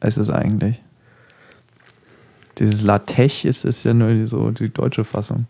ist 0.01 0.17
es 0.17 0.31
eigentlich. 0.31 0.83
Dieses 2.59 2.83
Latex 2.83 3.45
ist, 3.45 3.65
ist 3.65 3.85
ja 3.85 3.95
nur 3.95 4.13
die, 4.13 4.27
so 4.27 4.51
die 4.51 4.73
deutsche 4.73 5.05
Fassung. 5.05 5.47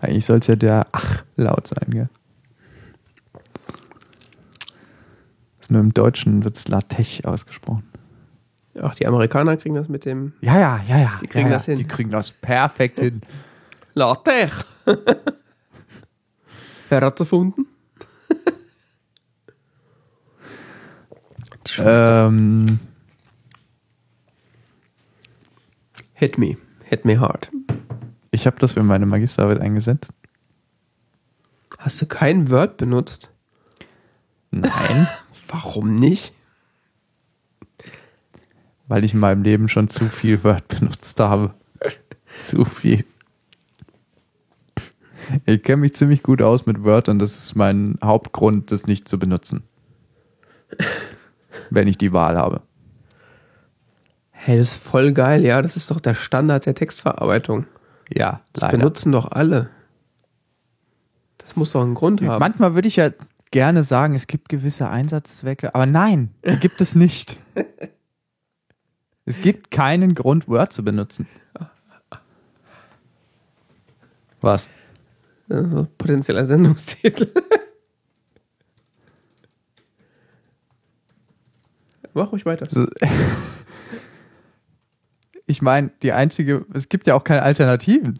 Eigentlich 0.00 0.24
soll 0.24 0.38
es 0.38 0.46
ja 0.46 0.56
der 0.56 0.86
Ach-Laut 0.92 1.66
sein, 1.66 1.86
gell? 1.88 2.08
Ist 5.64 5.70
nur 5.70 5.80
im 5.80 5.94
Deutschen 5.94 6.44
wird 6.44 6.56
es 6.56 6.68
Latex 6.68 7.24
ausgesprochen. 7.24 7.84
Ach, 8.82 8.94
die 8.94 9.06
Amerikaner 9.06 9.56
kriegen 9.56 9.74
das 9.74 9.88
mit 9.88 10.04
dem 10.04 10.34
Ja, 10.42 10.60
ja, 10.60 10.84
ja, 10.86 10.98
ja. 10.98 11.18
Die 11.22 11.26
kriegen 11.26 11.46
ja, 11.46 11.54
das 11.54 11.66
ja. 11.66 11.70
hin. 11.70 11.78
Die 11.78 11.88
kriegen 11.88 12.10
das 12.10 12.32
perfekt 12.32 13.00
hin. 13.00 13.22
Latex. 13.94 14.62
Wer 16.90 17.00
hat's 17.00 17.18
erfunden? 17.18 17.64
ähm, 21.78 22.78
Hit 26.12 26.36
me. 26.36 26.58
Hit 26.84 27.06
me 27.06 27.18
hard. 27.18 27.50
ich 28.32 28.46
habe 28.46 28.58
das 28.58 28.74
für 28.74 28.82
meine 28.82 29.06
Magisterarbeit 29.06 29.62
eingesetzt. 29.62 30.10
Hast 31.78 32.02
du 32.02 32.06
kein 32.06 32.50
Word 32.50 32.76
benutzt? 32.76 33.30
Nein. 34.50 35.08
Warum 35.54 35.94
nicht? 35.96 36.32
weil 38.86 39.04
ich 39.04 39.14
in 39.14 39.20
meinem 39.20 39.42
Leben 39.42 39.68
schon 39.68 39.88
zu 39.88 40.08
viel 40.08 40.44
Word 40.44 40.68
benutzt 40.68 41.18
habe. 41.20 41.54
zu 42.40 42.64
viel. 42.64 43.04
Ich 45.46 45.62
kenne 45.62 45.78
mich 45.78 45.94
ziemlich 45.94 46.22
gut 46.22 46.42
aus 46.42 46.66
mit 46.66 46.84
Word 46.84 47.08
und 47.08 47.18
das 47.18 47.38
ist 47.38 47.54
mein 47.56 47.98
Hauptgrund, 48.04 48.70
das 48.70 48.86
nicht 48.86 49.08
zu 49.08 49.18
benutzen. 49.18 49.64
Wenn 51.70 51.88
ich 51.88 51.96
die 51.96 52.12
Wahl 52.12 52.36
habe. 52.36 52.60
Hey, 54.30 54.58
das 54.58 54.72
ist 54.72 54.84
voll 54.84 55.12
geil, 55.12 55.44
ja. 55.44 55.62
Das 55.62 55.76
ist 55.76 55.90
doch 55.90 56.00
der 56.00 56.14
Standard 56.14 56.66
der 56.66 56.74
Textverarbeitung. 56.74 57.66
Ja, 58.12 58.42
Das 58.52 58.70
benutzen 58.70 59.12
doch 59.12 59.30
alle. 59.32 59.70
Das 61.38 61.56
muss 61.56 61.72
doch 61.72 61.82
einen 61.82 61.94
Grund 61.94 62.20
haben. 62.20 62.40
Manchmal 62.40 62.74
würde 62.74 62.88
ich 62.88 62.96
ja 62.96 63.10
gerne 63.54 63.84
sagen, 63.84 64.16
es 64.16 64.26
gibt 64.26 64.48
gewisse 64.48 64.90
Einsatzzwecke, 64.90 65.76
aber 65.76 65.86
nein, 65.86 66.34
die 66.44 66.56
gibt 66.58 66.80
es 66.80 66.96
nicht. 66.96 67.38
Es 69.24 69.40
gibt 69.40 69.70
keinen 69.70 70.16
Grund, 70.16 70.48
Word 70.48 70.72
zu 70.72 70.82
benutzen. 70.84 71.28
Was? 74.40 74.68
Also, 75.48 75.86
potenzieller 75.96 76.44
Sendungstitel. 76.46 77.28
Mach 82.12 82.32
ruhig 82.32 82.44
weiter. 82.44 82.66
So- 82.68 82.86
Ich 85.46 85.62
meine, 85.62 85.90
die 86.02 86.10
einzige, 86.12 86.66
es 86.74 86.88
gibt 86.88 87.06
ja 87.06 87.14
auch 87.14 87.22
keine 87.22 87.42
Alternativen. 87.42 88.18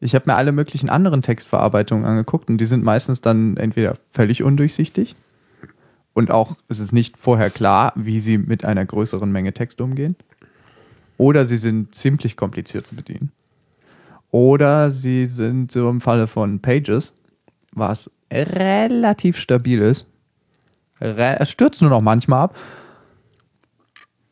Ich 0.00 0.14
habe 0.14 0.24
mir 0.30 0.36
alle 0.36 0.52
möglichen 0.52 0.88
anderen 0.88 1.22
Textverarbeitungen 1.22 2.04
angeguckt 2.04 2.48
und 2.48 2.58
die 2.58 2.66
sind 2.66 2.84
meistens 2.84 3.20
dann 3.20 3.56
entweder 3.56 3.96
völlig 4.10 4.42
undurchsichtig 4.42 5.16
und 6.18 6.32
auch 6.32 6.56
es 6.66 6.80
ist 6.80 6.90
nicht 6.90 7.16
vorher 7.16 7.48
klar, 7.48 7.92
wie 7.94 8.18
sie 8.18 8.38
mit 8.38 8.64
einer 8.64 8.84
größeren 8.84 9.30
Menge 9.30 9.52
Text 9.52 9.80
umgehen. 9.80 10.16
Oder 11.16 11.46
sie 11.46 11.58
sind 11.58 11.94
ziemlich 11.94 12.36
kompliziert 12.36 12.88
zu 12.88 12.96
bedienen. 12.96 13.30
Oder 14.32 14.90
sie 14.90 15.26
sind 15.26 15.70
so 15.70 15.88
im 15.88 16.00
Falle 16.00 16.26
von 16.26 16.58
Pages, 16.58 17.12
was 17.72 18.10
relativ 18.32 19.36
stabil 19.36 19.80
ist. 19.80 20.08
Re 21.00 21.36
es 21.38 21.50
stürzt 21.50 21.82
nur 21.82 21.90
noch 21.90 22.00
manchmal 22.00 22.40
ab. 22.42 22.56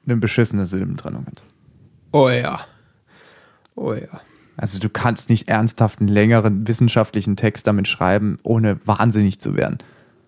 Eine 0.05 0.17
beschissene 0.17 0.67
Silbentrennung 0.67 1.25
hat. 1.27 1.45
Oh 2.11 2.31
ja. 2.31 2.62
Oh 3.77 3.93
ja. 3.93 4.21
Also 4.57 4.79
du 4.79 4.89
kannst 4.89 5.29
nicht 5.31 5.49
ernsthaft 5.49 6.01
einen 6.01 6.09
längeren 6.09 6.67
wissenschaftlichen 6.67 7.37
Text 7.37 7.67
damit 7.67 7.89
schreiben, 7.89 8.39
ohne 8.43 8.79
wahnsinnig 8.87 9.39
zu 9.41 9.57
werden. 9.57 9.79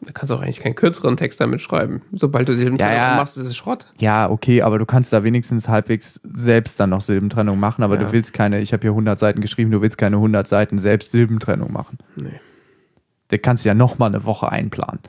Du 0.01 0.13
kannst 0.13 0.31
auch 0.33 0.41
eigentlich 0.41 0.61
keinen 0.61 0.77
kürzeren 0.77 1.17
Text 1.17 1.41
damit 1.41 1.61
schreiben. 1.61 2.03
Sobald 2.13 2.49
du 2.49 2.55
Silbentrennung 2.55 2.95
Ja, 2.97 3.11
ja. 3.13 3.17
machst, 3.17 3.37
ist 3.37 3.45
es 3.47 3.57
Schrott. 3.57 3.89
Ja, 3.99 4.31
okay, 4.31 4.63
aber 4.63 4.79
du 4.79 4.87
kannst 4.87 5.13
da 5.13 5.25
wenigstens 5.25 5.69
halbwegs 5.69 6.21
selbst 6.35 6.79
dann 6.79 6.91
noch 6.91 7.01
Silbentrennung 7.01 7.59
machen, 7.59 7.83
aber 7.83 7.97
Ja. 7.97 8.05
du 8.05 8.13
willst 8.13 8.33
keine, 8.33 8.61
ich 8.61 8.73
habe 8.73 8.83
hier 8.83 8.93
100 8.93 9.19
Seiten 9.19 9.41
geschrieben, 9.41 9.71
du 9.73 9.83
willst 9.83 9.99
keine 9.99 10.17
100 10.17 10.47
Seiten 10.47 10.79
selbst 10.79 11.11
Silbentrennung 11.11 11.73
machen. 11.73 11.99
Nee. 12.15 12.41
Der 13.31 13.39
kannst 13.41 13.65
du 13.65 13.69
ja 13.71 13.75
noch 13.75 13.99
mal 13.99 14.07
eine 14.07 14.25
Woche 14.25 14.51
einplanen. 14.51 15.01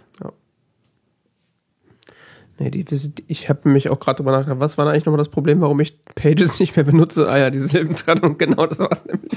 Nee, 2.59 2.71
die, 2.71 2.85
ich 3.27 3.47
habe 3.49 3.69
mich 3.69 3.89
auch 3.89 3.99
gerade 3.99 4.17
drüber 4.17 4.31
nachgedacht, 4.31 4.59
was 4.59 4.77
war 4.77 4.85
eigentlich 4.89 5.05
nochmal 5.05 5.17
das 5.19 5.29
Problem, 5.29 5.61
warum 5.61 5.79
ich 5.79 6.03
Pages 6.15 6.59
nicht 6.59 6.75
mehr 6.75 6.83
benutze? 6.85 7.29
Ah 7.29 7.37
ja, 7.37 7.49
diese 7.49 7.67
Silbentrennung, 7.67 8.37
genau 8.37 8.65
das 8.65 8.79
war 8.79 8.91
es 8.91 9.05
nämlich. 9.05 9.31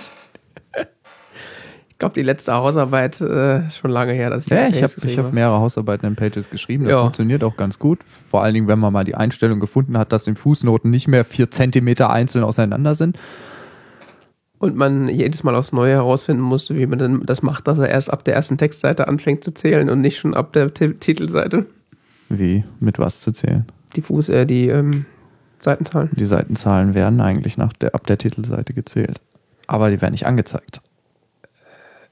Ich 1.89 1.99
glaube, 1.99 2.15
die 2.15 2.23
letzte 2.23 2.53
Hausarbeit 2.55 3.21
äh, 3.21 3.71
schon 3.71 3.93
lange 3.93 4.13
her, 4.13 4.29
dass 4.29 4.47
ich 4.47 4.51
Ja, 4.51 4.69
die 4.69 4.77
ich 4.79 4.83
habe 5.19 5.29
hab 5.29 5.33
mehrere 5.33 5.61
Hausarbeiten 5.61 6.05
in 6.09 6.17
Pages 6.17 6.51
geschrieben. 6.51 6.83
Das 6.85 6.91
Ja. 6.95 7.01
funktioniert 7.03 7.45
auch 7.45 7.57
ganz 7.57 7.79
gut. 7.79 8.01
Vor 8.03 8.43
allen 8.43 8.55
Dingen, 8.55 8.67
wenn 8.67 8.81
man 8.81 8.93
mal 8.93 9.05
die 9.05 9.15
Einstellung 9.15 9.61
gefunden 9.61 9.97
hat, 9.97 10.11
dass 10.13 10.25
die 10.25 10.35
Fußnoten 10.35 10.91
nicht 10.91 11.07
mehr 11.07 11.25
vier 11.25 11.53
Zentimeter 11.53 12.11
einzeln 12.11 12.43
auseinander 12.43 12.97
sind. 12.97 13.21
Und 14.59 14.75
man 14.75 15.09
jedes 15.09 15.45
Mal 15.45 15.55
aufs 15.55 15.73
Neue 15.73 15.93
herausfinden 15.93 16.43
musste, 16.43 16.77
wie 16.77 16.87
man 16.87 16.99
denn 16.99 17.23
das 17.25 17.43
macht, 17.43 17.69
dass 17.69 17.79
er 17.79 17.89
erst 17.89 18.13
ab 18.13 18.25
der 18.25 18.35
ersten 18.35 18.59
Textseite 18.59 19.07
anfängt 19.07 19.45
zu 19.45 19.53
zählen 19.55 19.89
und 19.89 20.01
nicht 20.01 20.19
schon 20.19 20.35
ab 20.35 20.53
der 20.53 20.75
Ti- 20.75 20.95
Titelseite. 20.95 21.67
Wie? 22.29 22.65
Mit 22.81 22.99
was 22.99 23.21
zu 23.21 23.33
zählen? 23.33 23.67
Die 23.97 24.03
Fuß, 24.03 24.29
äh, 24.31 24.47
die 24.47 24.69
ähm, 24.69 25.05
Seitenzahlen. 25.59 26.11
Die 26.13 26.25
Seitenzahlen 26.25 26.95
werden 26.95 27.21
eigentlich 27.21 27.57
nach 27.59 27.73
der, 27.75 27.95
ab 27.95 28.07
der 28.07 28.19
Titelseite 28.19 28.73
gezählt. 28.75 29.21
Aber 29.67 29.91
die 29.91 30.01
werden 30.01 30.13
nicht 30.13 30.27
angezeigt. 30.27 30.81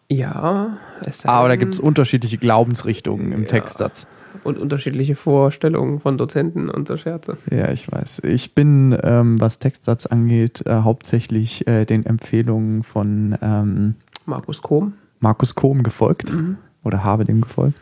Ja, 0.09 0.77
es 1.05 1.25
Aber 1.25 1.49
da 1.49 1.57
gibt 1.57 1.75
es 1.75 1.81
unterschiedliche 1.81 2.39
Glaubensrichtungen 2.39 3.33
im 3.33 3.43
Ja. 3.43 3.49
Textsatz. 3.49 4.07
und 4.45 4.59
unterschiedliche 4.59 5.17
Vorstellungen 5.17 5.99
von 6.01 6.17
Dozenten 6.17 6.69
und 6.71 6.87
so 6.89 6.97
Scherze. 6.97 7.37
Ja, 7.51 7.71
ich 7.73 7.91
weiß. 7.91 8.23
Ich 8.25 8.55
bin, 8.55 8.97
ähm, 9.03 9.41
was 9.41 9.59
Textsatz 9.59 10.07
angeht, 10.07 10.65
äh, 10.67 10.83
hauptsächlich 10.83 11.67
äh, 11.67 11.85
den 11.85 12.07
Empfehlungen 12.07 12.83
von 12.85 13.37
ähm, 13.43 13.95
Markus 14.27 14.63
Kohm. 14.63 14.95
Markus 15.19 15.55
Kohm 15.55 15.83
gefolgt. 15.83 16.33
Mhm. 16.33 16.59
Oder 16.85 17.03
habe 17.05 17.25
dem 17.25 17.41
gefolgt. 17.41 17.75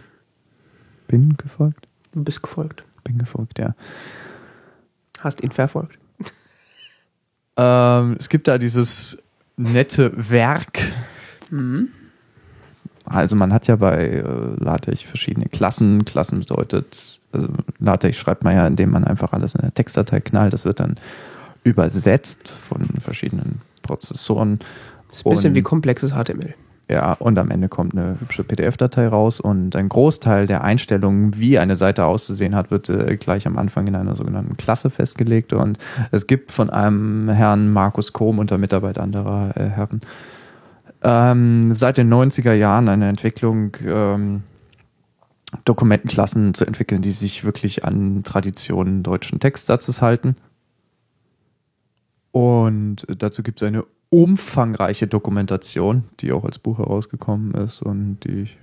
Bin 1.07 1.37
gefolgt? 1.37 1.88
Du 2.13 2.23
bist 2.23 2.43
gefolgt. 2.43 2.85
Bin 3.05 3.19
gefolgt, 3.19 3.59
ja. 3.59 3.75
Hast 5.21 5.43
ihn 5.43 5.53
verfolgt. 5.53 5.99
Ähm, 7.61 8.15
es 8.21 8.29
gibt 8.29 8.47
da 8.47 8.57
dieses 8.57 9.19
nette 9.57 10.13
Werk. 10.31 10.81
Mhm. 11.51 11.89
Also 13.05 13.35
man 13.35 13.53
hat 13.53 13.67
ja 13.67 13.75
bei 13.75 14.07
äh, 14.07 14.23
LaTeX 14.23 15.03
verschiedene 15.03 15.47
Klassen. 15.47 16.05
Klassen 16.05 16.39
bedeutet, 16.39 17.21
also 17.33 17.49
LaTeX 17.81 18.17
schreibt 18.17 18.45
man 18.45 18.55
ja, 18.55 18.65
indem 18.65 18.91
man 18.93 19.03
einfach 19.03 19.33
alles 19.33 19.57
in 19.57 19.61
eine 19.63 19.73
Textdatei 19.73 20.21
knallt. 20.21 20.53
Das 20.53 20.67
wird 20.67 20.79
dann 20.79 20.97
übersetzt 21.65 22.49
von 22.49 22.85
verschiedenen 23.01 23.61
Prozessoren. 23.83 24.61
Das 25.09 25.19
ist 25.19 25.27
ein 25.27 25.31
bisschen 25.31 25.55
wie 25.57 25.63
komplexes 25.63 26.13
HTML. 26.13 26.55
Ja, 26.91 27.13
und 27.15 27.39
am 27.39 27.51
Ende 27.51 27.69
kommt 27.69 27.93
eine 27.93 28.19
hübsche 28.19 28.45
PDF-Datei 28.45 29.09
raus 29.09 29.41
und 29.41 29.77
ein 29.77 29.91
Großteil 29.91 30.47
der 30.47 30.65
Einstellungen, 30.65 31.39
wie 31.39 31.59
eine 31.59 31.77
Seite 31.77 32.07
auszusehen 32.07 32.55
hat, 32.55 32.71
wird 32.71 32.89
äh, 32.89 33.17
gleich 33.17 33.47
am 33.47 33.59
Anfang 33.59 33.87
in 33.87 33.95
einer 33.95 34.17
sogenannten 34.17 34.57
Klasse 34.57 34.89
festgelegt. 34.89 35.53
Und 35.53 35.79
es 36.13 36.27
gibt 36.27 36.51
von 36.51 36.71
einem 36.71 37.29
Herrn 37.29 37.71
Markus 37.73 38.15
Kohm 38.15 38.39
unter 38.39 38.57
Mitarbeit 38.57 38.99
anderer 38.99 39.55
äh, 39.55 39.69
Herren 39.69 40.01
ähm, 41.03 41.75
seit 41.75 41.99
den 41.99 42.13
90er 42.13 42.53
Jahren 42.53 42.89
eine 42.89 43.09
Entwicklung, 43.09 43.77
ähm, 43.85 44.43
Dokumentenklassen 45.65 46.55
zu 46.55 46.67
entwickeln, 46.67 47.03
die 47.03 47.11
sich 47.11 47.45
wirklich 47.45 47.85
an 47.85 48.23
Traditionen 48.23 49.03
deutschen 49.03 49.41
Textsatzes 49.41 50.03
halten. 50.03 50.37
Und 52.33 53.07
dazu 53.09 53.43
gibt 53.43 53.63
es 53.63 53.67
eine 53.67 53.85
umfangreiche 54.11 55.07
Dokumentation, 55.07 56.05
die 56.21 56.33
auch 56.33 56.45
als 56.45 56.59
Buch 56.59 56.79
herausgekommen 56.79 57.53
ist 57.55 57.83
und 57.83 58.21
die 58.25 58.43
ich 58.43 58.59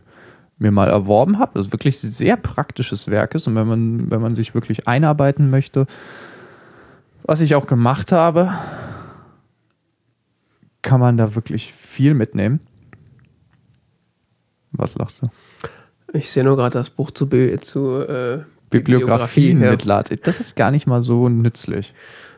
mir 0.58 0.72
mal 0.72 0.90
erworben 0.90 1.38
habe. 1.38 1.52
Das 1.56 1.68
ist 1.68 1.74
wirklich 1.74 2.00
sehr 2.00 2.38
praktisches 2.38 3.08
Werk 3.10 3.36
ist 3.36 3.48
und 3.48 3.56
wenn 3.56 3.68
man, 3.68 4.12
wenn 4.12 4.22
man 4.22 4.36
sich 4.36 4.56
wirklich 4.56 4.88
einarbeiten 4.88 5.50
möchte, 5.50 5.86
was 7.24 7.42
ich 7.42 7.56
auch 7.56 7.68
gemacht 7.68 8.12
habe, 8.12 8.54
kann 10.82 11.00
man 11.00 11.18
da 11.18 11.36
wirklich 11.36 11.74
viel 11.74 12.14
mitnehmen. 12.14 12.60
Was 14.72 14.96
lachst 14.96 15.22
du? 15.22 15.30
Ich 16.14 16.32
sehe 16.32 16.44
nur 16.44 16.56
gerade 16.56 16.74
das 16.74 16.90
Buch 16.90 17.12
zu, 17.12 17.28
Bi- 17.28 17.60
zu 17.60 18.02
äh, 18.02 18.44
Bibliografien 18.70 19.62
ja. 19.62 19.72
mit 19.72 19.86
LaTeX. 19.86 20.22
Das 20.22 20.40
ist 20.40 20.56
gar 20.56 20.72
nicht 20.72 20.86
mal 20.86 21.04
so 21.04 21.28
nützlich. 21.30 21.94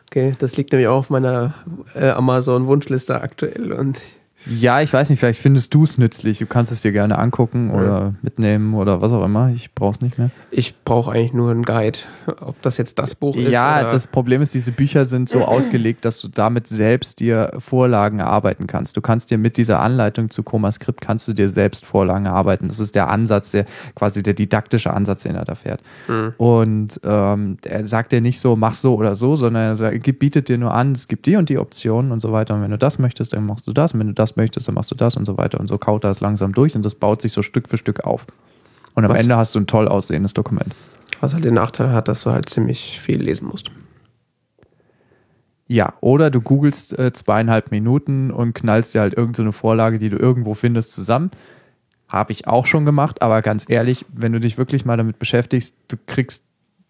Okay, 0.09 0.35
das 0.39 0.55
liegt 0.55 0.71
nämlich 0.71 0.87
auch 0.87 0.99
auf 0.99 1.09
meiner 1.09 1.53
äh, 1.93 2.09
Amazon-Wunschliste 2.09 3.19
aktuell 3.21 3.73
und 3.73 4.01
Ja, 4.49 4.81
ich 4.81 4.93
weiß 4.93 5.09
nicht, 5.09 5.19
vielleicht 5.19 5.39
findest 5.39 5.73
du 5.73 5.83
es 5.83 5.97
nützlich. 5.97 6.39
Du 6.39 6.45
kannst 6.45 6.71
es 6.71 6.81
dir 6.81 6.91
gerne 6.91 7.17
angucken 7.17 7.69
Ja. 7.69 7.75
oder 7.75 8.13
mitnehmen 8.21 8.73
oder 8.73 9.01
was 9.01 9.11
auch 9.11 9.23
immer. 9.23 9.49
Ich 9.55 9.73
brauch's 9.73 10.01
nicht 10.01 10.17
mehr. 10.17 10.29
ich 10.51 10.75
brauche 10.83 11.11
eigentlich 11.11 11.33
nur 11.33 11.51
einen 11.51 11.63
Guide. 11.63 11.99
Ob 12.41 12.61
das 12.61 12.77
jetzt 12.77 12.99
das 12.99 13.15
Buch 13.15 13.35
ist 13.35 13.49
Ja, 13.51 13.83
das 13.83 14.07
Problem 14.07 14.41
ist, 14.41 14.53
diese 14.53 14.71
Bücher 14.71 15.05
sind 15.05 15.27
so 15.29 15.45
ausgelegt, 15.45 16.05
dass 16.05 16.19
du 16.19 16.27
damit 16.27 16.67
selbst 16.67 17.19
dir 17.19 17.51
Vorlagen 17.57 18.19
erarbeiten 18.19 18.67
kannst. 18.67 18.95
Du 18.95 19.01
kannst 19.01 19.31
dir 19.31 19.37
mit 19.37 19.57
dieser 19.57 19.79
Anleitung 19.79 20.29
zu 20.29 20.43
ComaScript 20.43 21.01
kannst 21.01 21.27
du 21.27 21.33
dir 21.33 21.49
selbst 21.49 21.85
Vorlagen 21.85 22.25
erarbeiten. 22.25 22.67
Das 22.67 22.79
ist 22.79 22.95
der 22.95 23.09
Ansatz, 23.09 23.51
der 23.51 23.65
quasi 23.95 24.23
der 24.23 24.33
didaktische 24.33 24.93
Ansatz, 24.93 25.23
den 25.23 25.35
er 25.35 25.45
da 25.45 25.55
fährt. 25.55 25.81
Hm. 26.05 26.33
Und 26.37 26.99
ähm, 27.03 27.57
er 27.65 27.85
sagt 27.87 28.11
dir 28.11 28.21
nicht 28.21 28.39
so, 28.39 28.55
mach 28.55 28.75
so 28.75 28.95
oder 28.95 29.15
so, 29.15 29.35
sondern 29.35 29.77
er 29.77 29.91
bietet 30.13 30.47
dir 30.47 30.57
nur 30.57 30.73
an, 30.73 30.93
es 30.93 31.07
gibt 31.07 31.25
die 31.25 31.35
und 31.35 31.49
die 31.49 31.57
Optionen 31.57 32.11
und 32.11 32.21
so 32.21 32.31
weiter. 32.31 32.55
Und 32.55 32.61
wenn 32.61 32.71
du 32.71 32.77
das 32.77 32.97
möchtest, 32.99 33.33
dann 33.33 33.45
machst 33.45 33.67
du 33.67 33.73
das. 33.73 33.93
Und 33.93 33.99
wenn 33.99 34.07
du 34.07 34.13
das 34.13 34.36
möchtest, 34.37 34.67
dann 34.67 34.75
machst 34.75 34.91
du 34.91 34.95
das 34.95 35.17
und 35.17 35.25
so 35.25 35.37
weiter. 35.37 35.59
Und 35.59 35.67
so 35.67 35.77
kaut 35.77 36.05
es 36.05 36.21
langsam 36.21 36.53
durch 36.53 36.75
und 36.75 36.83
das 36.83 36.95
baut 36.95 37.21
sich 37.21 37.33
so 37.33 37.41
Stück 37.41 37.67
für 37.67 37.77
Stück 37.77 38.05
auf. 38.05 38.25
Und 38.93 39.03
am 39.05 39.11
Was? 39.11 39.21
Ende 39.21 39.35
hast 39.35 39.53
du 39.53 39.59
ein 39.59 39.67
toll 39.67 39.87
aussehendes 39.87 40.33
Dokument. 40.33 40.73
was 41.19 41.33
halt 41.33 41.43
den 41.43 41.55
Nachteil 41.55 41.91
hat, 41.91 42.07
dass 42.07 42.23
du 42.23 42.31
halt 42.31 42.49
ziemlich 42.49 42.99
viel 42.99 43.21
lesen 43.21 43.47
musst. 43.47 43.71
Ja, 45.67 45.93
oder 45.99 46.31
du 46.31 46.39
googelst 46.41 46.97
äh, 46.97 47.11
zweieinhalb 47.11 47.71
Minuten 47.71 48.31
und 48.31 48.53
knallst 48.53 48.93
dir 48.93 49.01
halt 49.01 49.15
irgendeine 49.15 49.51
Vorlage, 49.51 49.99
die 49.99 50.09
du 50.09 50.17
irgendwo 50.17 50.53
findest, 50.53 50.93
zusammen. 50.93 51.29
Habe 52.07 52.31
ich 52.31 52.47
auch 52.47 52.65
schon 52.65 52.85
gemacht, 52.85 53.21
aber 53.21 53.41
ganz 53.41 53.65
ehrlich, 53.67 54.05
wenn 54.13 54.31
du 54.31 54.39
dich 54.39 54.57
wirklich 54.57 54.85
mal 54.85 54.95
damit 54.95 55.19
beschäftigst, 55.19 55.77
du 55.89 55.97
kriegst, 56.07 56.45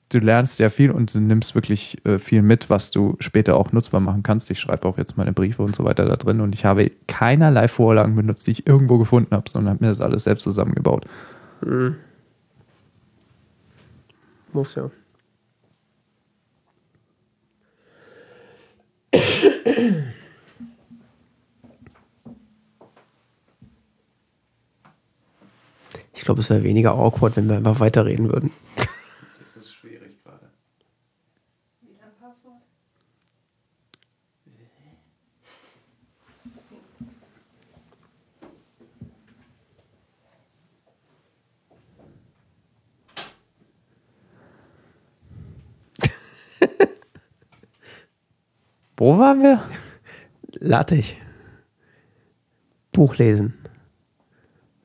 du 0.09 0.19
lernst 0.19 0.57
sehr 0.57 0.71
viel 0.71 0.91
und 0.91 1.13
nimmst 1.15 1.55
wirklich 1.55 2.03
äh, 2.05 2.17
viel 2.17 2.41
mit, 2.41 2.69
was 2.69 2.91
du 2.91 3.15
später 3.19 3.55
auch 3.57 3.71
nutzbar 3.71 3.99
machen 3.99 4.23
kannst. 4.23 4.49
Ich 4.51 4.59
schreibe 4.59 4.87
auch 4.87 4.97
jetzt 4.97 5.17
meine 5.17 5.33
Briefe 5.33 5.61
und 5.63 5.75
so 5.75 5.83
weiter 5.83 6.05
da 6.05 6.15
drin 6.15 6.41
und 6.41 6.55
ich 6.55 6.65
habe 6.65 6.91
keinerlei 7.07 7.67
Vorlagen 7.67 8.15
benutzt, 8.15 8.47
die 8.47 8.51
ich 8.51 8.67
irgendwo 8.67 8.97
gefunden 8.97 9.35
habe, 9.35 9.49
sondern 9.49 9.73
habe 9.73 9.85
mir 9.85 9.89
das 9.89 10.01
alles 10.01 10.23
selbst 10.23 10.43
zusammengebaut. 10.43 11.05
Hm. 11.61 11.95
Muss 14.53 14.75
ja. 14.75 14.89
glaube, 26.27 26.41
es 26.41 26.49
wäre 26.49 26.63
weniger 26.63 26.91
awkward, 26.91 27.37
wenn 27.37 27.47
wir 27.47 27.55
einfach 27.55 27.79
weiterreden 27.79 28.29
würden. 28.29 28.51
Wo 48.97 49.19
waren 49.19 49.41
wir? 49.41 49.61
LaTeX. 50.53 51.07
Buch 52.91 53.15
lesen. 53.17 53.53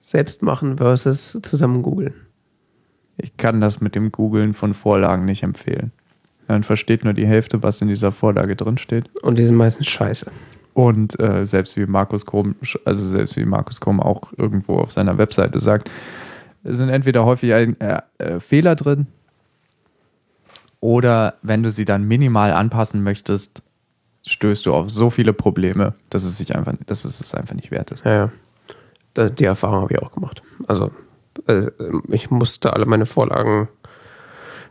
Selbst 0.00 0.42
machen 0.42 0.76
versus 0.76 1.38
zusammen 1.42 1.82
googeln. 1.82 2.14
Ich 3.16 3.36
kann 3.38 3.60
das 3.60 3.80
mit 3.80 3.94
dem 3.94 4.12
Googlen 4.12 4.52
von 4.52 4.74
Vorlagen 4.74 5.24
nicht 5.24 5.42
empfehlen. 5.42 5.92
Man 6.46 6.62
versteht 6.62 7.04
nur 7.04 7.14
die 7.14 7.26
Hälfte, 7.26 7.62
was 7.62 7.80
in 7.80 7.88
dieser 7.88 8.12
Vorlage 8.12 8.54
drin 8.54 8.76
steht. 8.76 9.08
Und 9.22 9.38
die 9.38 9.44
sind 9.44 9.56
meistens 9.56 9.86
scheiße. 9.86 10.30
Und 10.74 11.18
äh, 11.22 11.46
selbst 11.46 11.76
wie 11.76 11.86
Markus 11.86 12.26
Krom, 12.26 12.56
also 12.84 13.06
selbst 13.06 13.36
wie 13.36 13.44
Markus 13.44 13.80
Krom 13.80 14.00
auch 14.00 14.32
irgendwo 14.36 14.76
auf 14.76 14.92
seiner 14.92 15.16
Webseite 15.16 15.60
sagt, 15.60 15.90
sind 16.64 16.90
entweder 16.90 17.24
häufig 17.24 17.54
ein, 17.54 17.80
äh, 17.80 18.00
äh, 18.18 18.40
Fehler 18.40 18.74
drin 18.74 19.06
oder 20.80 21.34
wenn 21.42 21.62
du 21.62 21.70
sie 21.70 21.84
dann 21.84 22.04
minimal 22.04 22.52
anpassen 22.52 23.02
möchtest, 23.02 23.62
stößt 24.26 24.66
du 24.66 24.74
auf 24.74 24.90
so 24.90 25.10
viele 25.10 25.32
Probleme, 25.32 25.94
dass 26.10 26.24
es 26.24 26.38
sich 26.38 26.54
einfach, 26.56 26.74
dass 26.86 27.04
es 27.04 27.20
es 27.20 27.34
einfach 27.34 27.54
nicht 27.54 27.70
wert 27.70 27.90
ist. 27.90 28.04
Ja, 28.04 28.30
ja. 29.16 29.28
Die 29.28 29.44
Erfahrung 29.44 29.82
habe 29.82 29.92
ich 29.94 30.00
auch 30.02 30.12
gemacht. 30.12 30.42
Also, 30.68 30.90
äh, 31.46 31.66
ich 32.08 32.30
musste 32.30 32.72
alle 32.72 32.86
meine 32.86 33.04
Vorlagen 33.06 33.68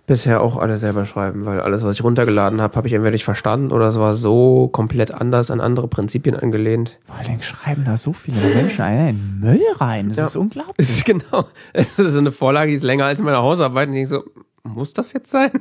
bisher 0.08 0.42
auch 0.42 0.58
alle 0.58 0.78
selber 0.78 1.06
schreiben, 1.06 1.46
weil 1.46 1.62
alles, 1.62 1.84
was 1.84 1.96
ich 1.96 2.04
runtergeladen 2.04 2.60
habe, 2.60 2.76
habe 2.76 2.88
ich 2.88 2.94
entweder 2.94 3.12
nicht 3.12 3.24
verstanden 3.24 3.72
oder 3.72 3.88
es 3.88 4.00
war 4.00 4.16
so 4.16 4.68
komplett 4.68 5.14
anders 5.14 5.52
an 5.52 5.62
andere 5.62 5.88
Prinzipien 5.88 6.36
angelehnt. 6.36 6.98
Vor 7.06 7.16
allem 7.18 7.42
schreiben 7.42 7.86
da 7.86 7.98
so 7.98 8.12
viele 8.12 8.38
Menschen 8.56 8.82
einen 8.82 9.40
Müll 9.42 9.62
rein. 9.78 10.10
Das 10.10 10.18
Ja. 10.18 10.26
ist 10.26 10.36
unglaublich. 10.36 10.76
Es 10.80 10.90
ist 10.98 11.06
genau. 11.06 11.46
Es 11.74 12.00
ist 12.00 12.18
eine 12.18 12.32
Vorlage, 12.32 12.72
die 12.72 12.78
ist 12.78 12.84
länger 12.84 13.06
als 13.06 13.22
meine 13.22 13.38
Hausarbeit. 13.38 13.90
Und 13.90 13.96
ich 13.96 14.10
so, 14.10 14.24
muss 14.64 14.92
das 14.94 15.14
jetzt 15.14 15.30
sein? 15.30 15.52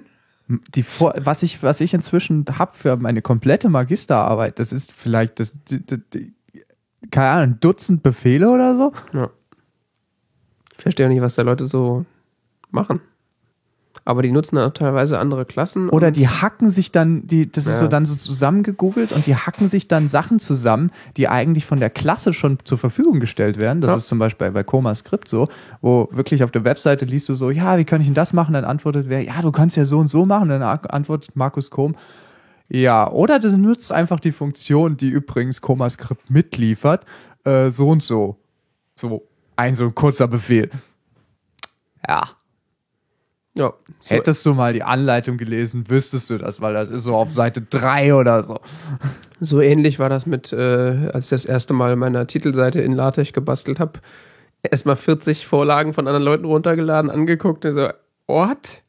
Die 0.75 0.83
Vor 0.83 1.15
was 1.17 1.43
ich 1.43 1.63
was 1.63 1.81
ich 1.81 1.95
inzwischen 1.95 2.45
habe 2.59 2.73
für 2.73 2.97
meine 2.97 3.23
komplette 3.23 3.69
Magisterarbeit, 3.69 4.59
das 4.59 4.73
ist 4.73 4.93
vielleicht 4.93 5.41
das 5.41 5.63
die, 5.65 5.81
die, 5.81 6.35
keine 7.11 7.29
Ahnung, 7.29 7.55
ein 7.55 7.61
Dutzend 7.61 8.03
Befehle 8.03 8.51
oder 8.51 8.77
so. 8.77 8.93
Ich 10.77 10.83
verstehe 10.83 11.07
auch 11.07 11.11
nicht, 11.11 11.23
was 11.23 11.35
da 11.35 11.43
Leute 11.43 11.67
so 11.67 12.05
machen. 12.71 13.01
Aber 14.11 14.23
die 14.23 14.33
nutzen 14.33 14.59
auch 14.59 14.73
teilweise 14.73 15.21
andere 15.21 15.45
Klassen. 15.45 15.89
Oder 15.89 16.11
die 16.11 16.27
hacken 16.29 16.69
sich 16.69 16.91
dann, 16.91 17.25
die, 17.29 17.51
das 17.51 17.67
ist 17.67 17.75
Ja. 17.75 17.81
so 17.83 17.87
dann 17.87 18.07
so 18.07 18.17
zusammengegoogelt 18.17 19.13
und 19.13 19.27
die 19.27 19.37
hacken 19.37 19.69
sich 19.69 19.87
dann 19.87 20.09
Sachen 20.09 20.41
zusammen, 20.41 20.91
die 21.17 21.29
eigentlich 21.29 21.65
von 21.65 21.79
der 21.79 21.91
Klasse 21.91 22.35
schon 22.35 22.59
zur 22.65 22.77
Verfügung 22.77 23.21
gestellt 23.21 23.59
werden. 23.61 23.81
Das 23.81 23.93
Ja. 23.93 23.97
ist 23.99 24.09
zum 24.09 24.19
Beispiel 24.19 24.51
bei 24.51 24.65
ComaScript 24.65 25.29
so, 25.29 25.49
wo 25.81 26.09
wirklich 26.11 26.43
auf 26.43 26.51
der 26.51 26.65
Webseite 26.65 27.05
liest 27.05 27.29
du 27.29 27.37
so, 27.37 27.51
ja, 27.51 27.79
wie 27.79 27.85
kann 27.85 28.01
ich 28.01 28.09
denn 28.09 28.15
das 28.15 28.33
machen? 28.33 28.53
Dann 28.55 28.65
antwortet 28.65 29.09
wer, 29.09 29.23
ja, 29.23 29.41
du 29.43 29.53
kannst 29.53 29.77
ja 29.77 29.85
so 29.85 29.99
und 30.01 30.09
so 30.09 30.27
machen. 30.27 30.49
Dann 30.49 30.61
antwortet 30.63 31.37
Markus 31.37 31.71
Kom, 31.71 31.95
ja, 32.69 33.09
oder 33.11 33.39
du 33.39 33.57
nutzt 33.57 33.93
einfach 33.93 34.19
die 34.19 34.33
Funktion, 34.33 34.97
die 34.97 35.09
übrigens 35.09 35.61
ComaScript 35.61 36.31
mitliefert, 36.31 37.05
äh, 37.45 37.71
so 37.71 37.89
und 37.91 38.03
so. 38.03 38.39
So, 38.97 39.29
ein 39.57 39.77
so 39.77 39.85
ein 39.85 39.95
kurzer 39.95 40.27
Befehl. 40.27 40.69
Ja, 42.09 42.23
Ja, 43.61 43.75
so, 44.01 44.09
Hättest 44.09 44.47
du 44.47 44.55
mal 44.55 44.73
die 44.73 44.83
Anleitung 44.83 45.37
gelesen, 45.37 45.89
wüsstest 45.89 46.31
du 46.31 46.39
das, 46.39 46.61
weil 46.61 46.73
das 46.75 46.91
ist 46.91 47.03
so 47.05 47.15
auf 47.15 47.33
Seite 47.33 47.61
3 47.61 48.15
oder 48.15 48.43
so. 48.43 48.59
so 49.41 49.61
ähnlich 49.61 49.99
war 49.99 50.09
das 50.09 50.25
mit, 50.27 50.53
äh, 50.53 51.11
als 51.13 51.27
ich 51.27 51.31
das 51.31 51.45
erste 51.45 51.75
Mal 51.75 51.97
meine 51.97 52.27
Titelseite 52.27 52.81
in 52.81 52.93
LaTeX 52.93 53.33
gebastelt 53.33 53.81
habe. 53.81 54.01
Erstmal 54.63 54.97
40 54.97 55.47
Vorlagen 55.47 55.93
von 55.93 56.07
anderen 56.07 56.25
Leuten 56.25 56.45
runtergeladen, 56.47 57.11
angeguckt 57.11 57.65
und 57.65 57.73
so, 57.75 57.89
what? 58.27 58.83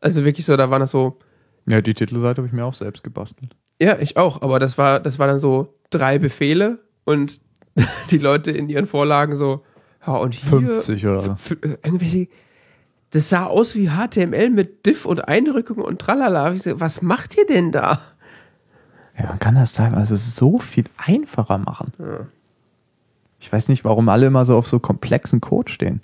Also 0.00 0.24
wirklich 0.24 0.46
so, 0.46 0.56
da 0.56 0.70
waren 0.70 0.80
das 0.80 0.90
so, 0.90 1.18
Ja, 1.66 1.80
die 1.80 1.94
Titelseite 1.94 2.38
habe 2.38 2.46
ich 2.46 2.52
mir 2.52 2.64
auch 2.64 2.74
selbst 2.74 3.02
gebastelt. 3.04 3.54
ja, 3.80 3.98
ich 3.98 4.16
auch, 4.16 4.42
aber 4.42 4.58
das 4.58 4.78
war, 4.78 5.00
das 5.00 5.18
war 5.18 5.26
dann 5.28 5.38
so 5.38 5.74
drei 5.90 6.18
Befehle 6.18 6.78
und 7.04 7.40
die 8.10 8.18
Leute 8.18 8.50
in 8.50 8.68
ihren 8.68 8.86
Vorlagen 8.86 9.36
so, 9.36 9.64
ja, 10.06 10.14
und 10.14 10.34
hier 10.34 10.48
50 10.48 11.06
oder 11.06 11.20
so. 11.20 11.36
irgendwelche, 11.84 12.28
das 13.10 13.30
sah 13.30 13.46
aus 13.46 13.74
wie 13.74 13.88
HTML 13.88 14.50
mit 14.50 14.84
Diff 14.86 15.06
und 15.06 15.26
Einrückung 15.26 15.78
und 15.78 15.98
tralala. 16.00 16.52
Ich 16.52 16.62
so, 16.62 16.78
was 16.80 17.00
macht 17.02 17.36
ihr 17.36 17.46
denn 17.46 17.72
da? 17.72 18.00
Ja, 19.18 19.26
man 19.26 19.38
kann 19.38 19.54
das 19.54 19.72
teilweise 19.72 20.16
so 20.16 20.58
viel 20.58 20.84
einfacher 20.96 21.58
machen. 21.58 21.92
Ich 23.40 23.52
weiß 23.52 23.68
nicht, 23.68 23.84
warum 23.84 24.08
alle 24.08 24.26
immer 24.26 24.44
so 24.44 24.56
auf 24.56 24.68
so 24.68 24.78
komplexen 24.78 25.40
Code 25.40 25.72
stehen. 25.72 26.02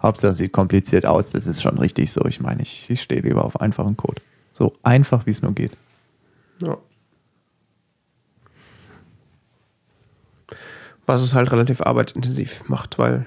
Hauptsache 0.00 0.34
sieht 0.34 0.52
kompliziert 0.52 1.06
aus, 1.06 1.30
das 1.30 1.46
ist 1.46 1.62
schon 1.62 1.78
richtig 1.78 2.12
so. 2.12 2.24
Ich 2.26 2.40
meine, 2.40 2.62
ich, 2.62 2.90
ich 2.90 3.02
stehe 3.02 3.22
lieber 3.22 3.44
auf 3.44 3.60
einfachen 3.60 3.96
Code. 3.96 4.20
So 4.52 4.74
einfach, 4.82 5.26
wie 5.26 5.30
es 5.30 5.42
nur 5.42 5.52
geht. 5.52 5.72
Ja. 6.62 6.76
Was 11.06 11.22
es 11.22 11.34
halt 11.34 11.50
relativ 11.50 11.80
arbeitsintensiv 11.80 12.68
macht, 12.68 12.98
weil 12.98 13.26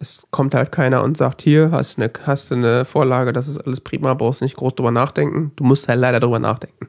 es 0.00 0.26
kommt 0.30 0.54
halt 0.54 0.72
keiner 0.72 1.02
und 1.02 1.16
sagt, 1.16 1.42
hier 1.42 1.70
hast 1.72 1.98
du 1.98 2.02
eine, 2.02 2.12
hast 2.24 2.52
eine 2.52 2.84
Vorlage, 2.84 3.32
das 3.32 3.48
ist 3.48 3.58
alles 3.58 3.80
prima, 3.80 4.14
brauchst 4.14 4.42
nicht 4.42 4.56
groß 4.56 4.74
drüber 4.74 4.90
nachdenken. 4.90 5.52
Du 5.56 5.64
musst 5.64 5.88
halt 5.88 6.00
leider 6.00 6.20
drüber 6.20 6.38
nachdenken. 6.38 6.88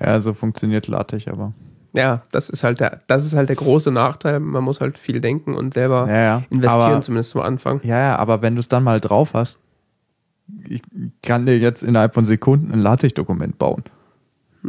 Ja, 0.00 0.20
so 0.20 0.32
funktioniert 0.32 0.86
LaTeX 0.86 1.28
aber. 1.28 1.52
Ja, 1.96 2.22
das 2.32 2.48
ist 2.48 2.62
halt 2.64 2.80
der, 2.80 3.00
das 3.06 3.24
ist 3.24 3.34
halt 3.34 3.48
der 3.48 3.56
große 3.56 3.90
Nachteil. 3.90 4.40
Man 4.40 4.62
muss 4.62 4.80
halt 4.80 4.98
viel 4.98 5.20
denken 5.20 5.54
und 5.54 5.74
selber 5.74 6.06
Ja, 6.08 6.22
ja. 6.22 6.42
investieren, 6.50 6.92
aber, 6.92 7.00
zumindest 7.00 7.34
am 7.34 7.42
Anfang. 7.42 7.80
Ja, 7.82 7.98
ja, 7.98 8.16
aber 8.16 8.42
wenn 8.42 8.54
du 8.54 8.60
es 8.60 8.68
dann 8.68 8.84
mal 8.84 9.00
drauf 9.00 9.34
hast, 9.34 9.58
ich 10.68 10.82
kann 11.22 11.46
dir 11.46 11.58
jetzt 11.58 11.82
innerhalb 11.82 12.14
von 12.14 12.24
Sekunden 12.24 12.72
ein 12.72 12.80
LaTeX-Dokument 12.80 13.58
bauen. 13.58 13.84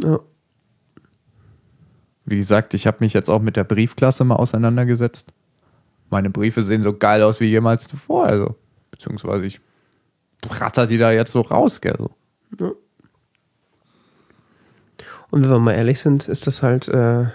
Ja. 0.02 0.18
Wie 2.24 2.36
gesagt, 2.36 2.74
ich 2.74 2.86
habe 2.86 2.98
mich 3.00 3.12
jetzt 3.12 3.28
auch 3.28 3.40
mit 3.40 3.56
der 3.56 3.64
Briefklasse 3.64 4.24
mal 4.24 4.36
auseinandergesetzt. 4.36 5.32
Meine 6.10 6.30
Briefe 6.30 6.62
sehen 6.62 6.82
so 6.82 6.96
geil 6.96 7.22
aus 7.22 7.40
wie 7.40 7.46
jemals 7.46 7.88
zuvor, 7.88 8.26
also. 8.26 8.56
Beziehungsweise 8.90 9.46
ich 9.46 9.60
pratter 10.40 10.86
die 10.86 10.98
da 10.98 11.12
jetzt 11.12 11.32
so 11.32 11.40
raus, 11.40 11.80
gell, 11.80 11.96
so. 12.58 12.76
Und 15.30 15.44
wenn 15.44 15.50
wir 15.50 15.60
mal 15.60 15.74
ehrlich 15.74 16.00
sind, 16.00 16.28
ist 16.28 16.46
das 16.46 16.62
halt 16.62 16.88
äh, 16.88 17.26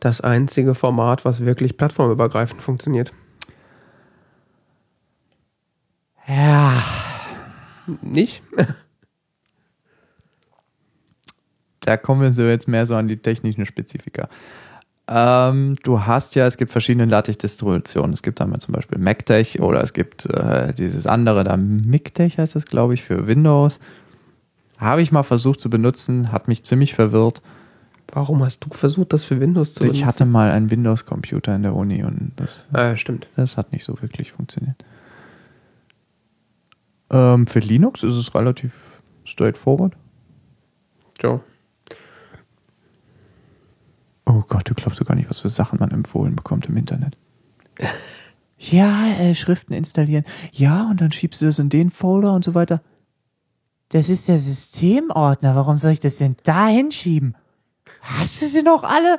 das 0.00 0.22
einzige 0.22 0.74
Format, 0.74 1.24
was 1.24 1.44
wirklich 1.44 1.76
plattformübergreifend 1.76 2.62
funktioniert. 2.62 3.12
Ja. 6.26 6.82
Nicht? 8.02 8.42
Da 11.80 11.96
kommen 11.96 12.20
wir 12.20 12.32
so 12.32 12.42
jetzt 12.42 12.66
mehr 12.66 12.84
so 12.84 12.96
an 12.96 13.06
die 13.06 13.18
technischen 13.18 13.64
Spezifika. 13.64 14.28
Ähm, 15.08 15.76
du 15.84 16.04
hast 16.04 16.34
ja, 16.34 16.46
es 16.46 16.56
gibt 16.56 16.72
verschiedene 16.72 17.04
LaTeX-Distributionen. 17.04 18.12
Es 18.12 18.22
gibt 18.22 18.40
einmal 18.40 18.60
zum 18.60 18.74
Beispiel 18.74 18.98
MacTech 18.98 19.60
oder 19.60 19.80
es 19.82 19.92
gibt 19.92 20.26
äh, 20.26 20.72
dieses 20.74 21.06
andere, 21.06 21.44
da 21.44 21.56
MicTech 21.56 22.38
heißt 22.38 22.56
das, 22.56 22.66
glaube 22.66 22.94
ich, 22.94 23.02
für 23.04 23.26
Windows. 23.26 23.78
Habe 24.78 25.02
ich 25.02 25.12
mal 25.12 25.22
versucht 25.22 25.60
zu 25.60 25.70
benutzen, 25.70 26.32
hat 26.32 26.48
mich 26.48 26.64
ziemlich 26.64 26.94
verwirrt. 26.94 27.40
Warum 28.12 28.44
hast 28.44 28.64
du 28.64 28.68
versucht, 28.70 29.12
das 29.12 29.24
für 29.24 29.40
Windows 29.40 29.74
zu 29.74 29.84
Ich 29.84 30.04
hatte 30.04 30.26
mal 30.26 30.50
einen 30.50 30.70
Windows-Computer 30.70 31.54
in 31.56 31.62
der 31.62 31.74
Uni 31.74 32.04
und 32.04 32.32
das, 32.36 32.66
Ah, 32.72 32.96
stimmt. 32.96 33.28
das 33.36 33.56
hat 33.56 33.72
nicht 33.72 33.84
so 33.84 34.00
wirklich 34.02 34.32
funktioniert. 34.32 34.76
Ähm, 37.10 37.46
für 37.46 37.60
Linux 37.60 38.02
ist 38.02 38.14
es 38.14 38.34
relativ 38.34 39.00
straightforward. 39.24 39.94
Joe. 41.20 41.40
Oh 44.26 44.42
Gott, 44.48 44.68
du 44.68 44.74
glaubst 44.74 45.00
doch 45.00 45.06
gar 45.06 45.14
nicht, 45.14 45.28
was 45.30 45.40
für 45.40 45.48
Sachen 45.48 45.78
man 45.78 45.90
empfohlen 45.92 46.34
bekommt 46.36 46.66
im 46.66 46.76
Internet. 46.76 47.16
Ja, 48.58 49.08
äh, 49.18 49.34
Schriften 49.34 49.74
installieren. 49.74 50.24
Ja, 50.50 50.88
und 50.90 51.02
dann 51.02 51.12
schiebst 51.12 51.42
du 51.42 51.44
das 51.44 51.58
in 51.58 51.68
den 51.68 51.90
Folder 51.90 52.32
und 52.32 52.42
so 52.42 52.54
weiter. 52.54 52.80
Das 53.90 54.08
ist 54.08 54.28
der 54.28 54.38
Systemordner. 54.38 55.54
Warum 55.54 55.76
soll 55.76 55.90
ich 55.90 56.00
das 56.00 56.16
denn 56.16 56.36
da 56.42 56.66
hinschieben? 56.66 57.36
Hast 58.00 58.40
du 58.40 58.46
sie 58.46 58.62
noch 58.62 58.82
alle? 58.82 59.18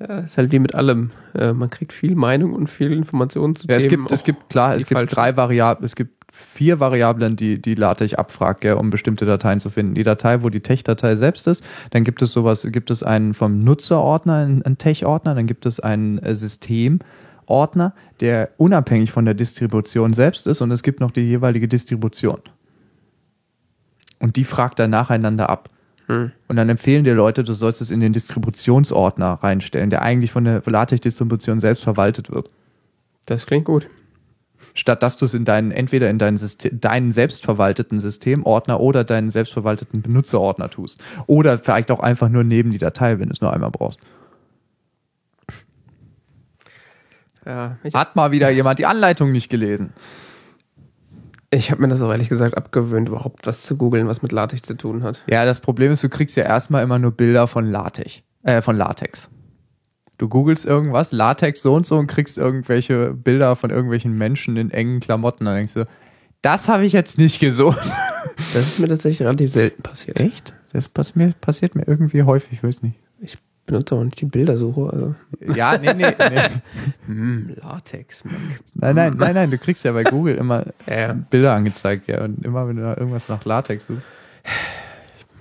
Ja, 0.00 0.20
ist 0.20 0.38
halt 0.38 0.50
wie 0.52 0.60
mit 0.60 0.74
allem. 0.74 1.10
Äh, 1.34 1.52
man 1.52 1.68
kriegt 1.70 1.92
viel 1.92 2.14
Meinung 2.14 2.54
und 2.54 2.68
viel 2.68 2.92
Informationen 2.92 3.54
zu 3.54 3.66
Ja, 3.68 3.74
es 3.76 3.82
Themen. 3.82 4.04
gibt, 4.04 4.12
es 4.12 4.24
gibt, 4.24 4.48
klar, 4.48 4.74
es 4.74 4.86
gibt 4.86 4.92
falschen. 4.92 5.14
drei 5.14 5.36
Variablen, 5.36 5.84
es 5.84 5.94
gibt 5.94 6.17
vier 6.30 6.80
Variablen, 6.80 7.36
die, 7.36 7.60
die 7.60 7.74
LaTeX 7.74 8.14
abfragt, 8.14 8.60
gell, 8.60 8.74
um 8.74 8.90
bestimmte 8.90 9.24
Dateien 9.26 9.60
zu 9.60 9.70
finden. 9.70 9.94
Die 9.94 10.02
Datei, 10.02 10.42
wo 10.42 10.50
die 10.50 10.60
Tech-Datei 10.60 11.16
selbst 11.16 11.46
ist, 11.46 11.64
dann 11.90 12.04
gibt 12.04 12.22
es 12.22 12.32
sowas, 12.32 12.66
gibt 12.70 12.90
es 12.90 13.02
einen 13.02 13.34
vom 13.34 13.64
Nutzerordner, 13.64 14.34
einen, 14.34 14.62
einen 14.62 14.78
Tech-Ordner, 14.78 15.34
dann 15.34 15.46
gibt 15.46 15.66
es 15.66 15.80
ein 15.80 16.18
äh, 16.18 16.34
System 16.34 17.00
Ordner, 17.46 17.94
der 18.20 18.50
unabhängig 18.58 19.10
von 19.10 19.24
der 19.24 19.34
Distribution 19.34 20.12
selbst 20.12 20.46
ist 20.46 20.60
und 20.60 20.70
es 20.70 20.82
gibt 20.82 21.00
noch 21.00 21.10
die 21.10 21.22
jeweilige 21.22 21.66
Distribution. 21.66 22.40
Und 24.18 24.36
die 24.36 24.44
fragt 24.44 24.78
dann 24.78 24.90
nacheinander 24.90 25.48
ab. 25.48 25.70
Hm. 26.06 26.32
Und 26.48 26.56
dann 26.56 26.68
empfehlen 26.68 27.04
dir 27.04 27.14
Leute, 27.14 27.44
du 27.44 27.52
sollst 27.52 27.80
es 27.80 27.90
in 27.90 28.00
den 28.00 28.12
Distributionsordner 28.12 29.38
reinstellen, 29.42 29.90
der 29.90 30.02
eigentlich 30.02 30.30
von 30.30 30.44
der 30.44 30.62
LaTeX-Distribution 30.64 31.60
selbst 31.60 31.84
verwaltet 31.84 32.30
wird. 32.30 32.50
Das 33.26 33.46
klingt 33.46 33.64
gut. 33.64 33.88
Statt 34.78 35.02
dass 35.02 35.16
du 35.16 35.24
es 35.24 35.34
in 35.34 35.44
deinen, 35.44 35.72
entweder 35.72 36.08
in 36.08 36.18
deinen, 36.18 36.36
System, 36.36 36.80
deinen 36.80 37.10
selbstverwalteten 37.10 37.98
Systemordner 37.98 38.78
oder 38.78 39.02
deinen 39.02 39.32
selbstverwalteten 39.32 40.02
Benutzerordner 40.02 40.70
tust. 40.70 41.02
Oder 41.26 41.58
vielleicht 41.58 41.90
auch 41.90 41.98
einfach 41.98 42.28
nur 42.28 42.44
neben 42.44 42.70
die 42.70 42.78
Datei, 42.78 43.18
wenn 43.18 43.28
du 43.28 43.32
es 43.32 43.40
nur 43.40 43.52
einmal 43.52 43.72
brauchst. 43.72 43.98
Ja, 47.44 47.78
ich, 47.82 47.92
Hat 47.92 48.14
mal 48.14 48.30
wieder 48.30 48.50
jemand 48.50 48.78
die 48.78 48.86
Anleitung 48.86 49.32
nicht 49.32 49.48
gelesen. 49.48 49.94
ich 51.50 51.72
habe 51.72 51.82
mir 51.82 51.88
das 51.88 52.00
auch 52.00 52.12
ehrlich 52.12 52.28
gesagt 52.28 52.56
abgewöhnt, 52.56 53.08
überhaupt 53.08 53.48
was 53.48 53.62
zu 53.62 53.76
googeln, 53.76 54.06
was 54.06 54.22
mit 54.22 54.30
LaTeX 54.30 54.62
zu 54.62 54.76
tun 54.76 55.02
hat. 55.02 55.24
Ja, 55.28 55.44
das 55.44 55.58
Problem 55.58 55.90
ist, 55.90 56.04
du 56.04 56.08
kriegst 56.08 56.36
ja 56.36 56.44
erstmal 56.44 56.84
immer 56.84 57.00
nur 57.00 57.10
Bilder 57.10 57.48
von 57.48 57.66
LaTeX. 57.66 58.22
Äh, 58.44 58.62
von 58.62 58.76
Latex. 58.76 59.28
Du 60.18 60.28
googelst 60.28 60.66
irgendwas, 60.66 61.12
Latex 61.12 61.62
so 61.62 61.74
und 61.74 61.86
so 61.86 61.96
und 61.96 62.08
kriegst 62.08 62.38
irgendwelche 62.38 63.14
Bilder 63.14 63.54
von 63.56 63.70
irgendwelchen 63.70 64.18
Menschen 64.18 64.56
in 64.56 64.70
engen 64.70 64.98
Klamotten. 65.00 65.44
Dann 65.44 65.54
denkst 65.54 65.74
du, 65.74 65.86
das 66.42 66.68
habe 66.68 66.84
ich 66.84 66.92
jetzt 66.92 67.18
nicht 67.18 67.40
gesucht. 67.40 67.78
Das 68.54 68.68
ist 68.68 68.78
mir 68.78 68.86
tatsächlich 68.86 69.26
relativ 69.26 69.52
selten 69.52 69.82
passiert. 69.82 70.20
Echt? 70.20 70.54
Das 70.72 70.88
pass 70.88 71.16
mir, 71.16 71.34
passiert 71.40 71.74
mir 71.74 71.86
irgendwie 71.88 72.22
häufig, 72.22 72.52
ich 72.52 72.62
weiß 72.62 72.82
nicht. 72.82 72.96
Ich 73.20 73.36
benutze 73.66 73.96
auch 73.96 74.04
nicht 74.04 74.20
die 74.20 74.26
Bildersuche. 74.26 74.90
Also. 74.92 75.14
Ja, 75.54 75.76
nee, 75.76 75.92
nee, 75.92 76.14
nee. 76.16 76.40
Hm, 77.06 77.56
Latex, 77.60 78.24
Mac. 78.24 78.34
Nein, 78.74 78.94
nein, 78.94 79.16
nein, 79.18 79.34
nein, 79.34 79.50
du 79.50 79.58
kriegst 79.58 79.84
ja 79.84 79.92
bei 79.92 80.04
Google 80.04 80.36
immer 80.36 80.66
Ja. 80.88 81.14
Bilder 81.14 81.54
angezeigt, 81.54 82.06
ja. 82.06 82.22
Und 82.22 82.44
immer, 82.44 82.68
wenn 82.68 82.76
du 82.76 82.82
da 82.82 82.96
irgendwas 82.96 83.28
nach 83.28 83.44
Latex 83.44 83.86
suchst. 83.86 84.06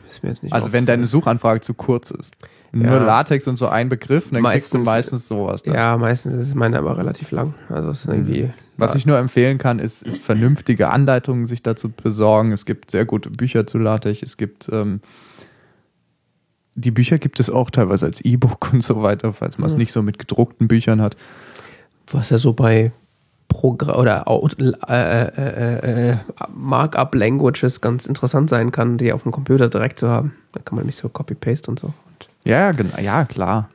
Ist 0.10 0.24
mir 0.24 0.30
jetzt 0.30 0.42
nicht 0.42 0.54
Also 0.54 0.72
wenn 0.72 0.88
deine 0.88 1.06
Suchanfrage 1.06 1.62
zu 1.62 1.76
kurz 1.76 2.10
ist. 2.10 2.36
Und 2.74 2.82
Ja. 2.82 2.92
Nur 2.92 3.00
Latex 3.00 3.48
und 3.48 3.58
so 3.58 3.68
ein 3.68 3.90
Begriff, 3.90 4.30
dann 4.32 4.44
kriegst 4.44 4.74
du 4.74 4.80
Meistens- 4.80 4.86
meistens 4.86 5.28
sowas. 5.28 5.64
Dann. 5.64 5.76
Ja, 5.76 5.98
meistens 5.98 6.36
ist 6.36 6.56
meine 6.56 6.78
aber 6.80 6.98
relativ 6.98 7.32
lang. 7.32 7.54
Also 7.70 7.90
ist 7.92 8.06
irgendwie. 8.06 8.50
Was 8.80 8.94
ich 8.94 9.06
nur 9.08 9.18
empfehlen 9.18 9.58
kann, 9.58 9.80
ist, 9.80 10.04
ist 10.04 10.22
vernünftige 10.22 10.90
Anleitungen 10.90 11.48
sich 11.48 11.64
dazu 11.64 11.90
besorgen. 11.90 12.52
Es 12.52 12.66
gibt 12.66 12.92
sehr 12.92 13.06
gute 13.06 13.30
Bücher 13.32 13.66
zu 13.66 13.80
LaTeX. 13.80 14.22
Es 14.22 14.38
gibt 14.38 14.70
ähm, 14.72 15.02
die 16.76 16.92
Bücher 16.92 17.18
gibt 17.18 17.40
es 17.40 17.50
auch 17.50 17.72
teilweise 17.72 18.06
als 18.06 18.22
E-Book 18.22 18.72
und 18.72 18.84
so 18.84 19.02
weiter, 19.02 19.34
falls 19.34 19.58
man 19.58 19.66
es 19.68 19.74
Ja. 19.74 19.80
nicht 19.80 19.92
so 19.92 20.04
mit 20.04 20.20
gedruckten 20.20 20.68
Büchern 20.68 21.02
hat. 21.02 21.18
was 22.12 22.30
ja 22.30 22.38
so 22.38 22.54
bei 22.54 22.92
Programm 23.50 23.98
oder 24.00 24.26
äh, 24.28 24.94
äh, 24.94 25.28
äh, 25.28 26.12
äh, 26.12 26.18
Markup 26.54 27.16
Languages 27.16 27.82
ganz 27.82 28.06
interessant 28.06 28.50
sein 28.50 28.72
kann, 28.72 28.98
die 28.98 29.12
auf 29.12 29.24
dem 29.24 29.32
Computer 29.34 29.68
direkt 29.70 30.00
zu 30.00 30.08
haben. 30.08 30.34
Da 30.54 30.62
kann 30.62 30.76
man 30.78 30.86
nicht 30.86 30.98
so 30.98 31.10
Copy-Paste 31.10 31.70
und 31.72 31.80
so. 31.80 31.94
Ja, 32.48 32.72
genau. 32.72 32.98
Ja, 33.00 33.26
klar. 33.26 33.70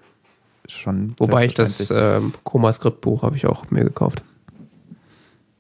Schon 0.67 1.15
wobei 1.19 1.45
ich 1.45 1.55
das 1.55 1.91
ähm, 1.91 2.33
Coma-Skript-Buch 2.45 3.23
habe 3.23 3.37
ich 3.37 3.47
auch 3.47 3.71
mir 3.71 3.85
gekauft. 3.85 4.23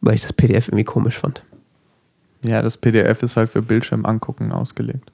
Weil 0.01 0.15
ich 0.15 0.23
das 0.23 0.33
PDF 0.33 0.69
irgendwie 0.69 0.85
komisch 0.85 1.19
fand. 1.19 1.43
Ja, 2.43 2.63
das 2.63 2.79
PDF 2.79 3.23
ist 3.23 3.37
halt 3.37 3.51
für 3.51 3.61
Bildschirm 3.61 4.07
angucken 4.07 4.51
ausgelegt. 4.51 5.13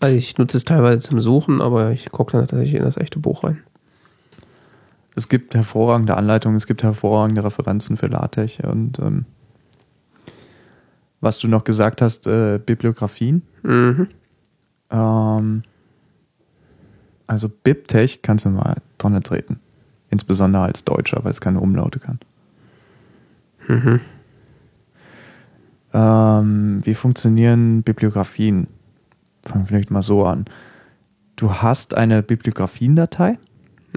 Also 0.00 0.16
ich 0.16 0.36
nutze 0.36 0.58
es 0.58 0.64
teilweise 0.64 0.98
zum 0.98 1.20
Suchen, 1.20 1.62
aber 1.62 1.90
ich 1.92 2.10
gucke 2.10 2.32
dann 2.32 2.46
tatsächlich 2.46 2.74
in 2.74 2.82
das 2.82 2.98
echte 2.98 3.18
Buch 3.18 3.44
rein. 3.44 3.62
Es 5.14 5.28
gibt 5.28 5.54
hervorragende 5.54 6.16
Anleitungen, 6.16 6.56
es 6.56 6.66
gibt 6.66 6.82
hervorragende 6.82 7.44
Referenzen 7.44 7.96
für 7.96 8.08
LaTeX 8.08 8.58
und 8.60 8.98
ähm, 8.98 9.24
was 11.22 11.38
du 11.38 11.48
noch 11.48 11.64
gesagt 11.64 12.02
hast, 12.02 12.26
äh, 12.26 12.58
Bibliografien. 12.58 13.42
Mhm. 13.62 14.08
Ähm, 14.90 15.62
also 17.26 17.48
BibTech 17.48 18.20
kannst 18.20 18.44
du 18.44 18.50
mal 18.50 18.76
dran 18.98 19.18
treten. 19.22 19.60
Insbesondere 20.10 20.64
als 20.64 20.84
Deutscher, 20.84 21.24
weil 21.24 21.30
es 21.30 21.40
keine 21.40 21.60
Umlaute 21.60 21.98
kann. 22.00 22.18
Mhm. 23.68 24.00
Ähm, 25.94 26.78
wie 26.84 26.94
funktionieren 26.94 27.82
Bibliografien? 27.82 28.66
Fangen 29.44 29.64
wir 29.64 29.68
vielleicht 29.68 29.90
mal 29.90 30.02
so 30.02 30.26
an. 30.26 30.44
Du 31.36 31.54
hast 31.54 31.96
eine 31.96 32.22
Bibliografiendatei 32.22 33.38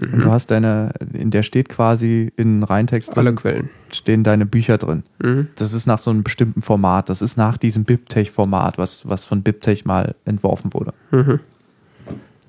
und 0.01 0.23
du 0.23 0.31
hast 0.31 0.51
eine, 0.51 0.91
in 1.13 1.31
der 1.31 1.41
steht 1.43 1.69
quasi 1.69 2.31
in 2.35 2.63
Reintext 2.63 3.17
Alle 3.17 3.27
drin, 3.29 3.35
Quellen. 3.35 3.69
stehen 3.93 4.23
deine 4.23 4.45
Bücher 4.45 4.77
drin. 4.77 5.03
Mhm. 5.23 5.47
Das 5.55 5.73
ist 5.73 5.85
nach 5.87 5.99
so 5.99 6.11
einem 6.11 6.23
bestimmten 6.23 6.61
Format. 6.61 7.09
Das 7.09 7.21
ist 7.21 7.37
nach 7.37 7.57
diesem 7.57 7.83
BibTech-Format, 7.85 8.77
was, 8.77 9.07
was 9.07 9.23
von 9.25 9.41
BibTech 9.41 9.85
mal 9.85 10.15
entworfen 10.25 10.73
wurde. 10.73 10.93
Mhm. 11.11 11.39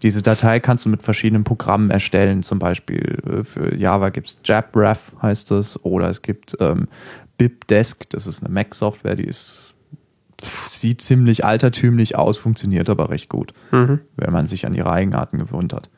Diese 0.02 0.22
Datei 0.22 0.60
kannst 0.60 0.84
du 0.84 0.88
mit 0.90 1.02
verschiedenen 1.02 1.44
Programmen 1.44 1.90
erstellen. 1.90 2.42
Zum 2.42 2.58
Beispiel 2.58 3.18
äh, 3.40 3.44
für 3.44 3.74
Java 3.74 4.10
gibt 4.10 4.26
es 4.28 4.40
JabRef, 4.44 5.12
heißt 5.22 5.52
es. 5.52 5.82
Oder 5.84 6.10
es 6.10 6.22
gibt 6.22 6.56
ähm, 6.60 6.88
BibDesk, 7.38 8.10
das 8.10 8.26
ist 8.26 8.42
eine 8.44 8.52
Mac-Software, 8.52 9.16
die 9.16 9.24
ist, 9.24 9.64
sieht 10.68 11.00
ziemlich 11.00 11.44
altertümlich 11.44 12.16
aus, 12.16 12.36
funktioniert 12.38 12.90
aber 12.90 13.08
recht 13.10 13.28
gut, 13.28 13.52
Mhm. 13.72 14.00
wenn 14.16 14.32
man 14.32 14.48
sich 14.48 14.66
an 14.66 14.74
ihre 14.74 14.90
Eigenarten 14.90 15.38
gewöhnt 15.38 15.72
hat. 15.72 15.88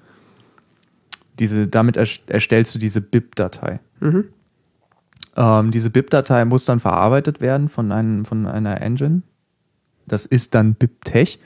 Diese, 1.39 1.67
damit 1.69 1.97
erst- 1.97 2.29
erstellst 2.31 2.75
du 2.75 2.79
diese 2.79 3.01
Bib-Datei. 3.01 3.81
Mhm. 4.01 4.25
Ähm, 5.37 5.71
diese 5.71 5.91
BIP-Datei 5.91 6.45
muss 6.45 6.65
dann 6.65 6.81
verarbeitet 6.81 7.41
werden 7.41 7.69
von, 7.69 7.93
einem, 7.93 8.25
von 8.25 8.47
einer 8.47 8.81
Engine. 8.81 9.23
Das 10.07 10.27
ist 10.27 10.55
dann 10.55 10.75
BibTech. 10.75 11.39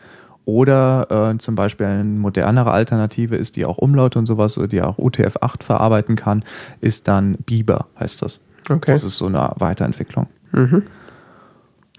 Oder 0.44 1.30
äh, 1.34 1.38
zum 1.38 1.54
Beispiel 1.54 1.86
eine 1.86 2.02
modernere 2.02 2.72
Alternative 2.72 3.36
ist, 3.36 3.54
die 3.54 3.64
auch 3.64 3.78
Umlaute 3.78 4.18
und 4.18 4.26
sowas, 4.26 4.58
die 4.70 4.82
auch 4.82 4.98
UTF-8 4.98 5.62
verarbeiten 5.62 6.16
kann, 6.16 6.44
ist 6.80 7.06
dann 7.06 7.34
Biber, 7.46 7.86
heißt 8.00 8.22
das. 8.22 8.40
Okay. 8.68 8.90
Das 8.90 9.04
ist 9.04 9.18
so 9.18 9.26
eine 9.26 9.52
Weiterentwicklung. 9.58 10.26
Mhm. 10.50 10.82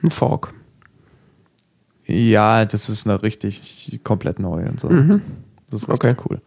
Ein 0.03 0.11
Fork. 0.11 0.53
Ja, 2.05 2.65
das 2.65 2.89
ist 2.89 3.07
eine 3.07 3.23
richtig 3.23 4.01
komplett 4.03 4.39
neu 4.39 4.65
und 4.67 4.77
so. 4.79 4.89
Mhm. 4.89 5.21
Das 5.69 5.83
ist 5.83 5.89
richtig 5.89 6.11
Okay. 6.11 6.21
cool. 6.29 6.41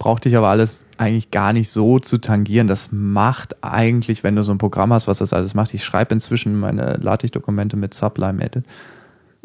Braucht 0.00 0.24
dich 0.24 0.34
aber 0.34 0.48
alles 0.48 0.84
eigentlich 0.96 1.30
gar 1.30 1.52
nicht 1.52 1.68
so 1.68 1.98
zu 1.98 2.18
tangieren. 2.18 2.66
Das 2.66 2.88
macht 2.90 3.62
eigentlich, 3.62 4.24
wenn 4.24 4.34
du 4.34 4.42
so 4.42 4.50
ein 4.50 4.56
Programm 4.56 4.92
hast, 4.94 5.06
was 5.06 5.18
das 5.18 5.34
alles 5.34 5.54
macht. 5.54 5.74
Ich 5.74 5.84
schreibe 5.84 6.14
inzwischen 6.14 6.58
meine 6.58 6.94
LaTeX-Dokumente 6.94 7.76
mit 7.76 7.92
Sublime 7.92 8.42
Edit. 8.42 8.64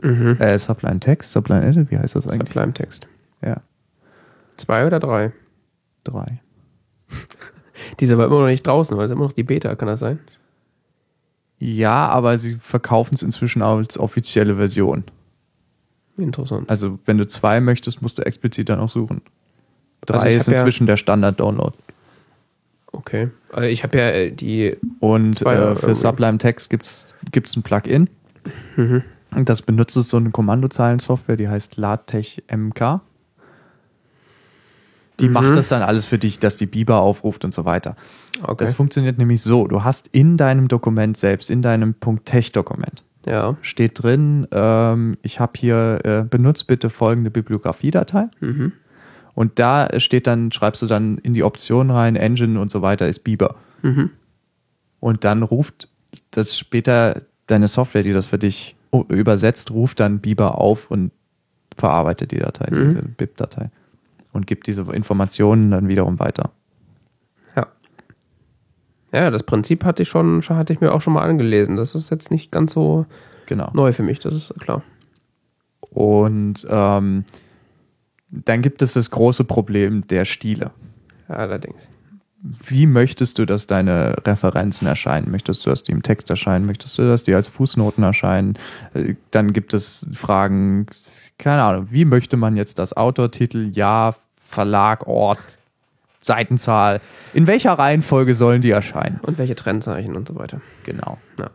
Mhm. 0.02 0.38
Äh, 0.40 0.58
Sublime 0.58 1.02
Text, 1.02 1.34
Sublime 1.34 1.64
Edit, 1.66 1.92
wie 1.92 1.98
heißt 1.98 2.16
das 2.16 2.26
eigentlich? 2.28 2.48
Sublime 2.54 2.74
Text. 2.74 3.08
Ja, 3.44 3.58
Zwei 4.58 4.88
oder 4.88 5.00
drei? 5.00 5.34
drei. 6.06 6.40
Die 8.00 8.06
ist 8.06 8.12
aber 8.12 8.26
immer 8.26 8.40
noch 8.40 8.48
nicht 8.48 8.66
draußen, 8.66 8.96
weil 8.98 9.06
es 9.06 9.12
immer 9.12 9.26
noch 9.26 9.34
die 9.34 9.44
Beta, 9.44 9.76
kann 9.76 9.90
das 9.90 10.00
sein? 10.00 10.20
Ja, 11.60 12.08
aber 12.08 12.38
sie 12.38 12.56
verkaufen 12.56 13.16
es 13.16 13.24
inzwischen 13.24 13.62
als 13.62 13.98
offizielle 13.98 14.56
Version. 14.56 15.04
Interessant. 16.18 16.70
Also, 16.70 17.00
wenn 17.06 17.18
du 17.18 17.28
zwei 17.28 17.60
möchtest, 17.60 18.02
musst 18.02 18.18
du 18.18 18.26
explizit 18.26 18.70
dann 18.70 18.80
auch 18.80 18.90
suchen. 18.90 19.22
Drei 20.06 20.16
Also 20.18 20.28
ich 20.30 20.36
ist 20.38 20.48
hab 20.48 20.54
ja- 20.56 20.60
inzwischen 20.62 20.88
der 20.88 20.98
Standard-Download. 20.98 21.76
Okay. 22.92 23.30
Also 23.52 23.68
ich 23.68 23.84
habe 23.84 23.98
ja 23.98 24.08
äh, 24.10 24.32
die. 24.32 24.78
Und 25.00 25.36
Zwei 25.36 25.54
äh, 25.56 25.76
für 25.76 25.88
irgendwie. 25.88 25.96
Sublime 25.96 26.38
Text 26.38 26.70
gibt 26.70 26.86
es 26.86 27.16
ein 27.58 27.64
Plugin. 27.64 28.10
Mhm. 28.78 29.04
Und 29.36 29.50
das 29.50 29.62
benutzt 29.64 29.96
so 29.96 30.16
eine 30.18 30.30
Kommandozeilensoftware, 30.32 31.36
die 31.36 31.50
heißt 31.50 31.76
LaTeX 31.78 32.38
MK. 32.48 33.02
Die 35.20 35.28
Mhm. 35.28 35.34
macht 35.34 35.56
das 35.56 35.70
dann 35.70 35.82
alles 35.82 36.06
für 36.06 36.18
dich, 36.18 36.40
dass 36.40 36.58
die 36.58 36.66
Biber 36.66 37.00
aufruft 37.00 37.46
und 37.46 37.54
so 37.54 37.64
weiter. 37.66 37.96
Okay. 38.44 38.56
Das 38.60 38.74
funktioniert 38.74 39.18
nämlich 39.18 39.42
so: 39.42 39.68
Du 39.68 39.84
hast 39.84 40.10
in 40.10 40.38
deinem 40.38 40.68
Dokument 40.68 41.18
selbst, 41.18 41.50
in 41.50 41.62
deinem 41.62 41.96
.tech-Dokument, 42.26 43.04
ja. 43.26 43.56
steht 43.62 44.04
drin, 44.04 44.46
ähm, 44.52 45.18
ich 45.22 45.40
habe 45.40 45.54
hier, 45.58 46.00
äh, 46.04 46.24
benutzt 46.30 46.68
bitte 46.68 46.90
folgende 46.90 47.30
Bibliografiedatei. 47.32 48.28
Mhm. 48.42 48.74
Und 49.36 49.60
da 49.60 49.90
steht 50.00 50.28
dann, 50.28 50.52
schreibst 50.52 50.82
du 50.82 50.86
dann 50.88 51.18
in 51.20 51.34
die 51.34 51.44
Option 51.44 51.92
rein, 51.92 52.16
Engine 52.16 52.60
und 52.60 52.72
so 52.72 52.82
weiter 52.82 53.08
ist 53.08 53.20
Biber. 53.20 53.56
Mhm. 53.84 54.10
Und 55.02 55.24
dann 55.26 55.44
ruft 55.44 55.90
das 56.32 56.58
später 56.58 57.22
deine 57.48 57.68
Software, 57.68 58.02
die 58.04 58.14
das 58.14 58.26
für 58.26 58.40
dich 58.40 58.76
übersetzt, 59.10 59.72
ruft 59.72 60.00
dann 60.00 60.20
Biber 60.20 60.58
auf 60.60 60.90
und 60.90 61.12
verarbeitet 61.78 62.32
die 62.32 62.40
Datei, 62.40 62.72
Mhm. 62.74 62.90
diese 62.90 63.02
BIP-Datei. 63.04 63.70
Und 64.32 64.48
gibt 64.48 64.68
diese 64.68 64.82
Informationen 64.94 65.70
dann 65.72 65.88
wiederum 65.90 66.18
weiter. 66.20 66.52
Ja. 67.56 67.68
Ja, 69.14 69.32
das 69.32 69.44
Prinzip 69.44 69.84
hatte 69.84 70.04
ich 70.04 70.10
schon, 70.10 70.42
hatte 70.42 70.72
ich 70.74 70.80
mir 70.82 70.94
auch 70.94 71.02
schon 71.02 71.14
mal 71.14 71.24
angelesen. 71.28 71.76
Das 71.76 71.94
ist 71.94 72.10
jetzt 72.10 72.32
nicht 72.32 72.52
ganz 72.52 72.74
so 72.74 73.06
Genau. 73.48 73.70
neu 73.74 73.92
für 73.94 74.04
mich, 74.04 74.20
das 74.20 74.34
ist 74.34 74.54
klar. 74.60 74.82
Und 75.82 76.66
ähm, 76.70 77.26
dann 78.46 78.62
gibt 78.62 78.82
es 78.82 78.94
das 78.94 79.12
große 79.12 79.44
Problem 79.44 80.06
der 80.08 80.26
Stile. 80.26 80.72
Allerdings. 81.28 81.90
Wie 82.68 82.86
möchtest 82.86 83.40
du, 83.40 83.46
dass 83.46 83.66
deine 83.66 84.16
Referenzen 84.24 84.88
erscheinen? 84.88 85.32
Möchtest 85.32 85.66
du, 85.66 85.72
dass 85.72 85.82
die 85.82 85.92
im 85.92 86.04
Text 86.04 86.30
erscheinen? 86.30 86.68
Möchtest 86.68 86.98
du, 86.98 87.08
dass 87.08 87.24
die 87.24 87.34
als 87.34 87.48
Fußnoten 87.48 88.04
erscheinen? 88.04 88.54
Äh, 88.94 89.16
Dann 89.32 89.52
gibt 89.52 89.74
es 89.74 90.08
Fragen, 90.14 90.86
keine 91.40 91.64
Ahnung, 91.64 91.88
wie 91.90 92.06
möchte 92.06 92.38
man 92.38 92.56
jetzt 92.56 92.78
das 92.78 92.96
Autortitel, 92.96 93.72
Jahr, 93.72 94.16
Verlag, 94.38 95.08
Ort, 95.08 95.40
Seitenzahl, 96.22 97.02
in 97.34 97.48
welcher 97.48 97.74
Reihenfolge 97.74 98.36
sollen 98.36 98.62
die 98.62 98.72
erscheinen? 98.72 99.20
Und 99.22 99.38
welche 99.38 99.56
Trennzeichen 99.56 100.16
und 100.16 100.28
so 100.28 100.36
weiter. 100.36 100.62
Genau. 100.84 101.18
Ja. 101.40 101.50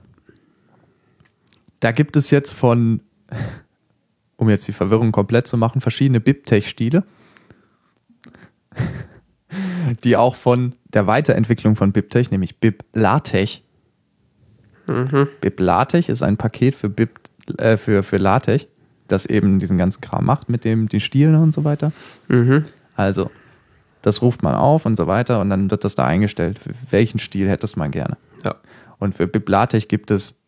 Da 1.81 1.93
gibt 1.93 2.17
es 2.17 2.31
jetzt 2.31 2.53
von, 2.53 3.01
um 4.41 4.49
jetzt 4.49 4.67
die 4.67 4.73
Verwirrung 4.73 5.13
komplett 5.13 5.47
zu 5.47 5.59
machen, 5.59 5.83
verschiedene 5.83 6.19
BibTeX-Stile, 6.19 7.05
die 10.05 10.17
auch 10.17 10.35
von 10.35 10.75
der 10.95 11.07
Weiterentwicklung 11.07 11.77
von 11.77 11.93
BibTeX, 11.93 12.31
nämlich 12.31 12.59
BibLaTeX. 12.59 13.61
BibLaTeX 15.43 16.09
ist 16.09 16.23
ein 16.23 16.39
Paket 16.39 16.75
für, 16.75 16.89
Bib, 16.89 17.21
äh, 17.59 17.77
für, 17.77 18.03
für 18.03 18.17
LaTeX, 18.17 18.67
das 19.09 19.27
eben 19.27 19.59
diesen 19.59 19.77
ganzen 19.77 20.01
Kram 20.01 20.25
macht 20.25 20.49
mit 20.49 20.65
dem, 20.65 20.89
den 20.89 21.01
Stilen 21.01 21.35
und 21.35 21.53
so 21.53 21.65
weiter. 21.65 21.93
Mhm. 22.29 22.65
Also, 22.97 23.31
das 24.01 24.23
ruft 24.23 24.43
man 24.43 24.55
auf 24.55 24.87
und 24.87 24.97
so 24.97 25.07
weiter 25.07 25.43
und 25.43 25.51
dann 25.51 25.71
wird 25.71 25.85
das 25.85 25.97
da 25.97 26.07
eingestellt. 26.07 26.59
Für 26.59 26.73
welchen 26.91 27.19
Stil 27.19 27.47
hättest 27.47 27.77
man 27.77 27.91
gerne? 27.91 28.17
Ja. 28.43 28.55
Und 28.99 29.15
für 29.15 29.27
BibLaTeX 29.27 29.87
gibt 29.87 30.11
es 30.11 30.41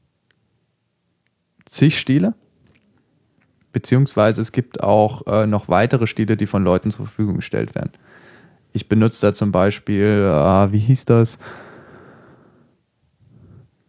zig 1.66 1.98
Stile, 1.98 2.32
beziehungsweise 3.72 4.40
es 4.40 4.52
gibt 4.52 4.82
auch 4.82 5.26
äh, 5.26 5.46
noch 5.46 5.68
weitere 5.68 6.06
Stile, 6.06 6.36
die 6.36 6.46
von 6.46 6.64
Leuten 6.64 6.90
zur 6.90 7.06
Verfügung 7.06 7.36
gestellt 7.36 7.74
werden. 7.74 7.92
Ich 8.72 8.88
benutze 8.88 9.26
da 9.26 9.34
zum 9.34 9.52
Beispiel, 9.52 10.24
äh, 10.26 10.72
wie 10.72 10.78
hieß 10.78 11.04
das? 11.04 11.38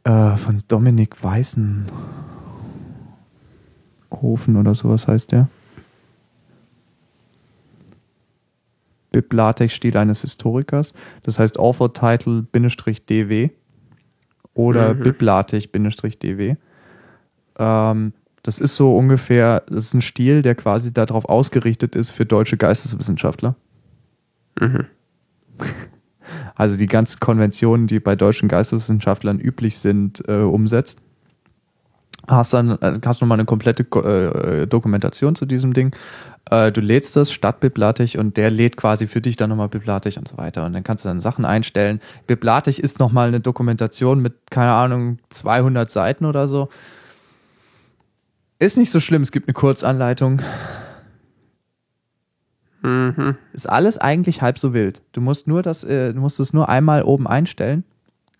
Äh, 0.03 0.35
von 0.35 0.64
Dominik 0.68 1.23
Weißenhofen 1.23 1.88
oder 4.57 4.76
sowas 4.76 5.07
heißt 5.07 5.31
der. 5.31 5.47
BibLaTeX-Stil 9.11 9.95
eines 9.95 10.22
Historikers. 10.22 10.93
Das 11.22 11.39
heißt 11.39 11.60
Author 11.60 11.93
Title 11.93 12.45
DW 12.51 13.49
oder 14.53 14.93
Mhm. 14.93 15.03
BibLaTeX-DW. 15.03 16.55
Ähm, 17.60 18.14
das 18.43 18.59
ist 18.59 18.75
so 18.75 18.95
ungefähr, 18.95 19.63
das 19.67 19.85
ist 19.85 19.93
ein 19.93 20.01
Stil, 20.01 20.41
der 20.41 20.55
quasi 20.55 20.93
darauf 20.93 21.25
ausgerichtet 21.25 21.95
ist 21.95 22.11
für 22.11 22.25
deutsche 22.25 22.57
Geisteswissenschaftler. 22.57 23.55
Mhm. 24.59 24.85
Also 26.55 26.77
die 26.77 26.87
ganzen 26.87 27.19
Konventionen, 27.19 27.87
die 27.87 27.99
bei 27.99 28.15
deutschen 28.15 28.47
Geisteswissenschaftlern 28.47 29.39
üblich 29.39 29.79
sind, 29.79 30.23
äh, 30.27 30.37
umsetzt. 30.37 30.99
Hast 32.27 32.53
dann 32.53 32.77
äh, 32.79 32.99
hast 33.05 33.21
nochmal 33.21 33.37
eine 33.37 33.45
komplette 33.45 33.83
Ko- 33.83 34.01
äh, 34.01 34.65
Dokumentation 34.65 35.35
zu 35.35 35.45
diesem 35.45 35.73
Ding. 35.73 35.95
Äh, 36.49 36.71
du 36.71 36.79
lädst 36.79 37.15
das 37.15 37.31
statt 37.31 37.59
Biblatech 37.59 38.17
und 38.17 38.37
der 38.37 38.51
lädt 38.51 38.77
quasi 38.77 39.07
für 39.07 39.19
dich 39.19 39.35
dann 39.35 39.49
nochmal 39.49 39.67
Biblatech 39.67 40.17
und 40.17 40.27
so 40.27 40.37
weiter. 40.37 40.65
Und 40.65 40.73
dann 40.73 40.83
kannst 40.83 41.03
du 41.03 41.09
dann 41.09 41.21
Sachen 41.21 41.43
einstellen. 41.43 41.99
Biblatech 42.27 42.79
ist 42.79 42.99
nochmal 42.99 43.27
eine 43.27 43.39
Dokumentation 43.39 44.21
mit, 44.21 44.33
keine 44.49 44.71
Ahnung, 44.71 45.19
200 45.29 45.89
Seiten 45.89 46.25
oder 46.25 46.47
so. 46.47 46.69
Ist 48.64 48.77
nicht 48.77 48.91
so 48.91 49.02
schlimm, 49.02 49.23
es 49.23 49.34
gibt 49.34 49.49
eine 49.49 49.53
Kurzanleitung. 49.53 50.41
Mhm. 52.81 53.35
Ist 53.52 53.69
alles 53.69 53.98
eigentlich 53.98 54.41
halb 54.41 54.57
so 54.57 54.73
wild. 54.73 55.02
Du 55.11 55.19
musst 55.19 55.48
nur 55.48 55.61
das, 55.61 55.84
äh, 55.84 56.14
du 56.14 56.22
musst 56.22 56.40
es 56.40 56.53
nur 56.53 56.69
einmal 56.69 57.03
oben 57.03 57.27
einstellen 57.27 57.84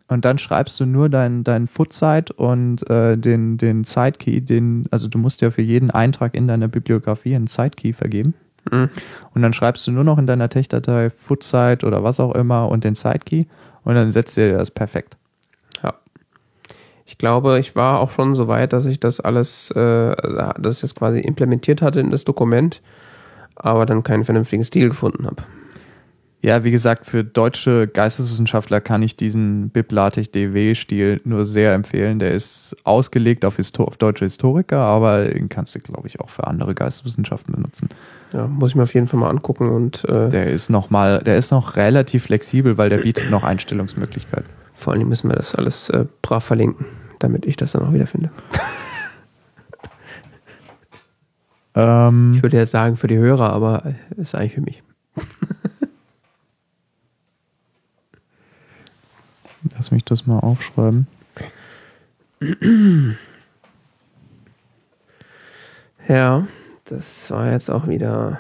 und 0.08 0.24
dann 0.24 0.38
schreibst 0.38 0.80
du 0.80 0.86
nur 0.86 1.10
dein, 1.10 1.44
dein 1.44 1.68
Footsite 1.68 2.32
und 2.32 2.90
äh, 2.90 3.18
den, 3.18 3.58
den 3.58 3.84
Sidekey, 3.84 4.40
den, 4.40 4.86
also 4.92 5.10
du 5.10 5.18
musst 5.18 5.42
ja 5.42 5.52
für 5.52 5.62
jeden 5.62 5.92
Eintrag 5.92 6.36
in 6.36 6.48
deiner 6.48 6.70
Bibliografie 6.70 7.36
einen 7.36 7.48
Sidekey 7.48 7.92
vergeben. 7.92 8.34
Mhm. 8.72 8.92
Und 9.34 9.42
dann 9.42 9.52
schreibst 9.52 9.86
du 9.88 9.92
nur 9.92 10.06
noch 10.06 10.18
in 10.18 10.26
deiner 10.26 10.48
Tech-Datei 10.48 11.10
Footsite 11.10 11.86
oder 11.86 12.02
was 12.06 12.22
auch 12.22 12.34
immer 12.34 12.70
und 12.70 12.86
den 12.86 12.96
Sidekey 12.96 13.46
und 13.84 13.96
dann 13.96 14.10
setzt 14.10 14.38
dir 14.38 14.58
das 14.58 14.72
perfekt. 14.72 15.18
Ich 17.06 17.18
glaube, 17.18 17.60
ich 17.60 17.76
war 17.76 18.00
auch 18.00 18.12
schon 18.12 18.34
so 18.34 18.48
weit, 18.48 18.74
dass 18.74 18.86
ich 18.86 19.00
das 19.00 19.20
alles, 19.20 19.72
äh, 19.72 20.16
dass 20.60 20.78
ich 20.78 20.82
das 20.82 20.96
quasi 20.96 21.20
implementiert 21.20 21.82
hatte 21.82 22.00
in 22.00 22.12
das 22.12 22.24
Dokument, 22.24 22.82
aber 23.56 23.86
dann 23.86 24.04
keinen 24.04 24.24
vernünftigen 24.24 24.64
Stil 24.64 24.90
gefunden 24.90 25.26
habe. 25.26 25.44
Ja, 26.44 26.66
wie 26.66 26.72
gesagt, 26.72 27.06
für 27.06 27.24
deutsche 27.24 27.88
Geisteswissenschaftler 27.88 28.82
kann 28.82 29.02
ich 29.02 29.16
diesen 29.16 29.70
BibLaTeX-DW-Stil 29.70 31.22
nur 31.24 31.46
sehr 31.46 31.74
empfehlen. 31.74 32.20
Der 32.20 32.34
ist 32.34 32.76
ausgelegt 32.84 33.46
auf, 33.46 33.56
Histo 33.56 33.86
auf 33.86 33.96
deutsche 33.96 34.26
Historiker, 34.26 34.80
aber 34.80 35.24
den 35.24 35.48
kannst 35.48 35.74
du, 35.74 35.80
glaube 35.80 36.10
ich, 36.10 36.20
auch 36.20 36.30
für 36.30 36.46
andere 36.46 36.76
Geisteswissenschaften 36.76 37.56
benutzen. 37.56 37.88
Ja, 38.34 38.46
muss 38.48 38.72
ich 38.72 38.76
mir 38.76 38.84
auf 38.84 38.94
jeden 38.94 39.08
Fall 39.08 39.22
mal 39.22 39.30
angucken 39.30 39.70
und 39.70 40.04
äh, 40.04 40.28
Der 40.28 40.52
ist 40.52 40.70
noch 40.70 40.90
mal, 40.90 41.20
der 41.20 41.38
ist 41.38 41.52
noch 41.52 41.78
relativ 41.78 42.24
flexibel, 42.24 42.78
weil 42.78 42.90
der 42.90 42.98
bietet 42.98 43.32
noch 43.32 43.46
Einstellungsmöglichkeiten. 43.46 44.63
Vor 44.74 44.94
allem 44.94 45.08
müssen 45.10 45.30
wir 45.30 45.36
das 45.36 45.56
alles 45.56 45.90
äh, 45.90 46.06
brav 46.22 46.44
verlinken, 46.44 46.86
damit 47.20 47.46
ich 47.46 47.56
das 47.58 47.72
dann 47.74 47.84
auch 47.84 47.94
wiederfinde. 47.94 48.32
Ähm, 51.76 52.34
Ich 52.36 52.44
würde 52.44 52.58
jetzt 52.58 52.70
sagen 52.70 52.98
für 52.98 53.08
die 53.08 53.18
Hörer, 53.18 53.52
aber 53.52 53.84
äh, 53.86 54.22
ist 54.22 54.36
eigentlich 54.36 54.54
für 54.54 54.62
mich. 54.62 54.84
lass 59.76 59.90
mich 59.90 60.06
das 60.06 60.28
mal 60.28 60.40
aufschreiben. 60.40 61.08
Ja, 66.08 66.46
das 66.84 67.32
war 67.32 67.50
jetzt 67.52 67.72
auch 67.72 67.88
wieder. 67.88 68.38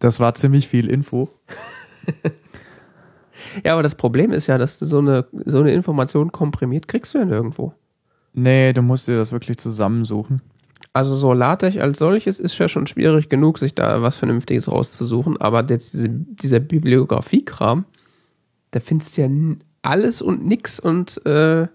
Das 0.00 0.20
war 0.20 0.34
ziemlich 0.34 0.68
viel 0.68 0.88
Info. 0.88 1.28
Ja, 3.64 3.72
aber 3.74 3.82
das 3.82 3.94
Problem 3.94 4.32
ist 4.32 4.46
ja, 4.46 4.58
dass 4.58 4.78
du 4.78 4.84
so 4.86 4.98
eine, 4.98 5.26
so 5.46 5.58
eine 5.60 5.72
Information 5.72 6.32
komprimiert 6.32 6.88
kriegst 6.88 7.14
du 7.14 7.18
ja 7.18 7.24
nirgendwo. 7.24 7.72
Nee, 8.34 8.72
du 8.72 8.82
musst 8.82 9.08
dir 9.08 9.16
das 9.16 9.32
wirklich 9.32 9.58
zusammensuchen. 9.58 10.42
Also 10.92 11.14
so 11.16 11.32
LaTeX 11.32 11.76
als 11.78 11.98
solches 11.98 12.40
ist 12.40 12.58
ja 12.58 12.68
schon 12.68 12.86
schwierig 12.86 13.28
genug, 13.28 13.58
sich 13.58 13.74
da 13.74 14.00
was 14.02 14.16
Vernünftiges 14.16 14.70
rauszusuchen, 14.70 15.40
aber 15.40 15.64
jetzt 15.68 15.92
diese, 15.94 16.08
dieser 16.08 16.60
Bibliografiekram, 16.60 17.84
da 18.70 18.80
findest 18.80 19.16
du 19.16 19.22
ja 19.22 19.28
alles 19.82 20.22
und 20.22 20.44
nix 20.46 20.80
und 20.80 21.24
äh, 21.26 21.66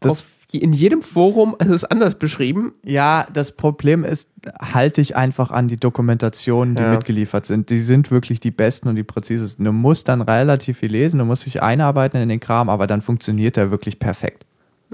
Das- 0.00 0.12
auf, 0.12 0.26
in 0.52 0.72
jedem 0.72 1.02
Forum 1.02 1.56
ist 1.58 1.70
es 1.70 1.84
anders 1.84 2.14
beschrieben. 2.18 2.72
Ja, 2.84 3.26
das 3.32 3.52
Problem 3.52 4.04
ist, 4.04 4.30
halte 4.60 5.00
dich 5.00 5.16
einfach 5.16 5.50
an 5.50 5.68
die 5.68 5.76
Dokumentationen, 5.76 6.76
die 6.76 6.82
Ja. 6.82 6.90
mitgeliefert 6.92 7.46
sind. 7.46 7.68
Die 7.70 7.80
sind 7.80 8.10
wirklich 8.10 8.38
die 8.40 8.52
besten 8.52 8.88
und 8.88 8.96
die 8.96 9.02
präzisesten. 9.02 9.64
Du 9.64 9.72
musst 9.72 10.08
dann 10.08 10.22
relativ 10.22 10.78
viel 10.78 10.92
lesen, 10.92 11.18
du 11.18 11.24
musst 11.24 11.46
dich 11.46 11.62
einarbeiten 11.62 12.20
in 12.22 12.28
den 12.28 12.40
Kram, 12.40 12.68
aber 12.68 12.86
dann 12.86 13.02
funktioniert 13.02 13.56
der 13.56 13.70
wirklich 13.70 13.98
perfekt. 13.98 14.46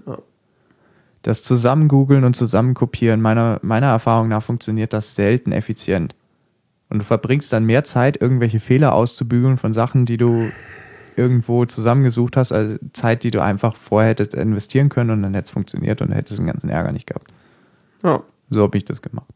Ja. 0.07 0.19
Das 1.23 1.45
Zusammengoogeln 1.45 2.25
und 2.25 2.35
Zusammenkopieren, 2.35 3.21
meiner, 3.21 3.61
meiner 3.63 3.89
Erfahrung 3.89 4.29
nach, 4.29 4.43
funktioniert 4.43 4.93
das 4.93 5.15
selten 5.15 5.53
effizient. 5.53 6.15
Und 6.91 6.99
du 6.99 7.05
verbringst 7.05 7.53
dann 7.53 7.65
mehr 7.65 7.85
Zeit, 7.85 8.21
irgendwelche 8.21 8.59
Fehler 8.59 8.93
auszubügeln 8.95 9.57
von 9.57 9.73
Sachen, 9.73 10.05
die 10.05 10.17
du 10.17 10.51
irgendwo 11.17 11.65
zusammengesucht 11.65 12.37
hast, 12.37 12.53
als 12.53 12.79
Zeit, 12.93 13.23
die 13.25 13.31
du 13.31 13.43
einfach 13.43 13.77
vorher 13.77 14.11
hättest 14.11 14.35
investieren 14.35 14.89
können 14.89 15.11
und 15.11 15.23
dann 15.23 15.35
hätte 15.35 15.47
es 15.47 15.51
funktioniert 15.51 16.01
und 16.01 16.09
dann 16.09 16.17
hättest 16.17 16.39
du 16.39 16.43
den 16.43 16.47
ganzen 16.51 16.71
Ärger 16.71 16.93
nicht 16.93 17.07
gehabt. 17.07 17.33
Ja. 18.03 18.23
So 18.51 18.63
habe 18.63 18.77
ich 18.77 18.85
das 18.85 19.03
gemacht. 19.03 19.27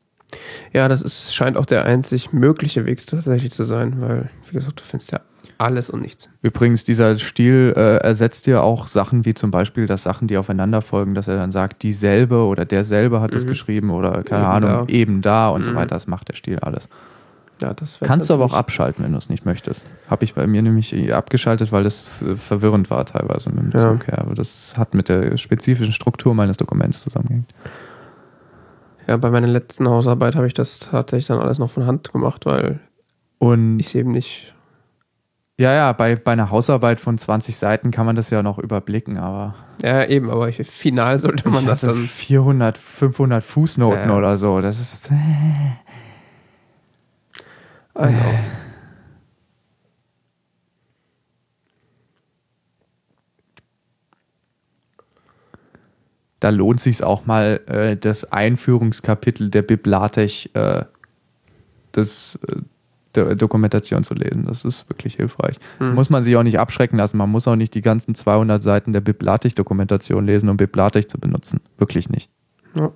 Ja, 0.72 0.88
das 0.88 1.02
ist, 1.02 1.34
scheint 1.34 1.56
auch 1.56 1.66
der 1.66 1.84
einzig 1.84 2.32
mögliche 2.32 2.84
Weg 2.84 3.06
tatsächlich 3.06 3.52
zu 3.52 3.64
sein, 3.64 4.00
weil, 4.00 4.28
wie 4.50 4.54
gesagt, 4.56 4.80
du 4.80 4.84
findest 4.84 5.12
ja 5.12 5.20
alles 5.58 5.88
und 5.88 6.02
nichts. 6.02 6.28
Übrigens, 6.42 6.82
dieser 6.84 7.16
Stil 7.16 7.72
äh, 7.76 7.98
ersetzt 7.98 8.46
dir 8.46 8.62
auch 8.62 8.88
Sachen 8.88 9.24
wie 9.24 9.32
zum 9.34 9.52
Beispiel, 9.52 9.86
dass 9.86 10.02
Sachen, 10.02 10.26
die 10.26 10.36
aufeinander 10.36 10.82
folgen, 10.82 11.14
dass 11.14 11.28
er 11.28 11.36
dann 11.36 11.52
sagt, 11.52 11.82
dieselbe 11.84 12.38
oder 12.44 12.64
derselbe 12.64 13.20
hat 13.20 13.34
es 13.34 13.44
Mhm. 13.44 13.48
geschrieben 13.50 13.90
oder 13.90 14.24
keine 14.24 14.42
Eben 14.42 14.50
Ahnung, 14.50 14.86
da. 14.88 14.92
eben 14.92 15.22
da 15.22 15.48
und 15.50 15.64
so 15.64 15.70
Mhm. 15.70 15.76
weiter. 15.76 15.94
Das 15.94 16.08
macht 16.08 16.28
der 16.28 16.34
Stil 16.34 16.58
alles. 16.58 16.88
Ja, 17.62 17.74
Kannst 18.02 18.28
du 18.28 18.34
aber 18.34 18.44
auch 18.44 18.52
abschalten, 18.52 19.02
wenn 19.02 19.12
du 19.12 19.18
es 19.18 19.30
nicht 19.30 19.46
möchtest. 19.46 19.86
Habe 20.10 20.24
ich 20.24 20.34
bei 20.34 20.46
mir 20.46 20.60
nämlich 20.60 20.92
eh 20.94 21.12
abgeschaltet, 21.12 21.72
weil 21.72 21.84
das 21.84 22.20
äh, 22.20 22.36
verwirrend 22.36 22.90
war 22.90 23.04
teilweise 23.06 23.50
mit 23.50 23.72
dem 23.72 23.80
Ja. 23.80 23.92
Zug 23.92 24.06
her. 24.08 24.18
Aber 24.18 24.34
das 24.34 24.76
hat 24.76 24.92
mit 24.92 25.08
der 25.08 25.38
spezifischen 25.38 25.94
Struktur 25.94 26.34
meines 26.34 26.58
Dokuments 26.58 27.00
zusammengehängt. 27.00 27.54
Ja, 29.06 29.16
bei 29.16 29.30
meiner 29.30 29.46
letzten 29.46 29.88
Hausarbeit 29.88 30.34
habe 30.36 30.46
ich 30.46 30.54
das 30.54 30.80
tatsächlich 30.80 31.28
dann 31.28 31.38
alles 31.38 31.58
noch 31.58 31.70
von 31.70 31.86
Hand 31.86 32.12
gemacht, 32.12 32.44
weil 32.44 32.80
Und 33.38 33.78
ich 33.78 33.86
es 33.86 33.94
eben 33.94 34.10
nicht. 34.10 34.54
ja, 35.58 35.72
ja, 35.72 35.92
bei, 35.92 36.16
bei 36.16 36.32
einer 36.32 36.50
Hausarbeit 36.50 37.00
von 37.00 37.16
20 37.16 37.56
Seiten 37.56 37.90
kann 37.90 38.04
man 38.04 38.16
das 38.16 38.28
ja 38.30 38.42
noch 38.42 38.58
überblicken, 38.58 39.16
aber 39.16 39.54
Ja, 39.82 40.04
eben, 40.04 40.28
aber 40.28 40.48
ich, 40.50 40.56
final 40.68 41.20
sollte 41.20 41.48
man 41.48 41.64
das 41.64 41.82
dann. 41.82 41.94
400, 41.94 42.76
500 42.76 43.42
Fußnoten 43.44 44.08
Ja. 44.10 44.16
oder 44.16 44.36
so. 44.36 44.60
Das 44.60 44.78
ist. 44.80 45.08
Genau. 47.96 48.34
Da 56.40 56.50
lohnt 56.50 56.80
sich 56.80 57.02
auch 57.02 57.24
mal 57.26 57.60
äh, 57.66 57.96
das 57.96 58.30
Einführungskapitel 58.30 59.48
der 59.50 59.62
Biblatech 59.62 60.50
äh, 60.52 60.84
des, 61.94 62.38
äh, 62.46 62.56
der 63.14 63.34
Dokumentation 63.34 64.04
zu 64.04 64.12
lesen. 64.14 64.44
Das 64.44 64.64
ist 64.64 64.88
wirklich 64.90 65.14
hilfreich. 65.14 65.56
Hm. 65.78 65.94
Muss 65.94 66.10
man 66.10 66.22
sich 66.22 66.36
auch 66.36 66.42
nicht 66.42 66.58
abschrecken 66.58 66.98
lassen. 66.98 67.16
Man 67.16 67.30
muss 67.30 67.48
auch 67.48 67.56
nicht 67.56 67.74
die 67.74 67.80
ganzen 67.80 68.14
200 68.14 68.62
Seiten 68.62 68.92
der 68.92 69.00
Biblatech-Dokumentation 69.00 70.26
lesen, 70.26 70.50
um 70.50 70.58
Biblatech 70.58 71.08
zu 71.08 71.18
benutzen. 71.18 71.62
Wirklich 71.78 72.10
nicht. 72.10 72.28
Ja. 72.78 72.92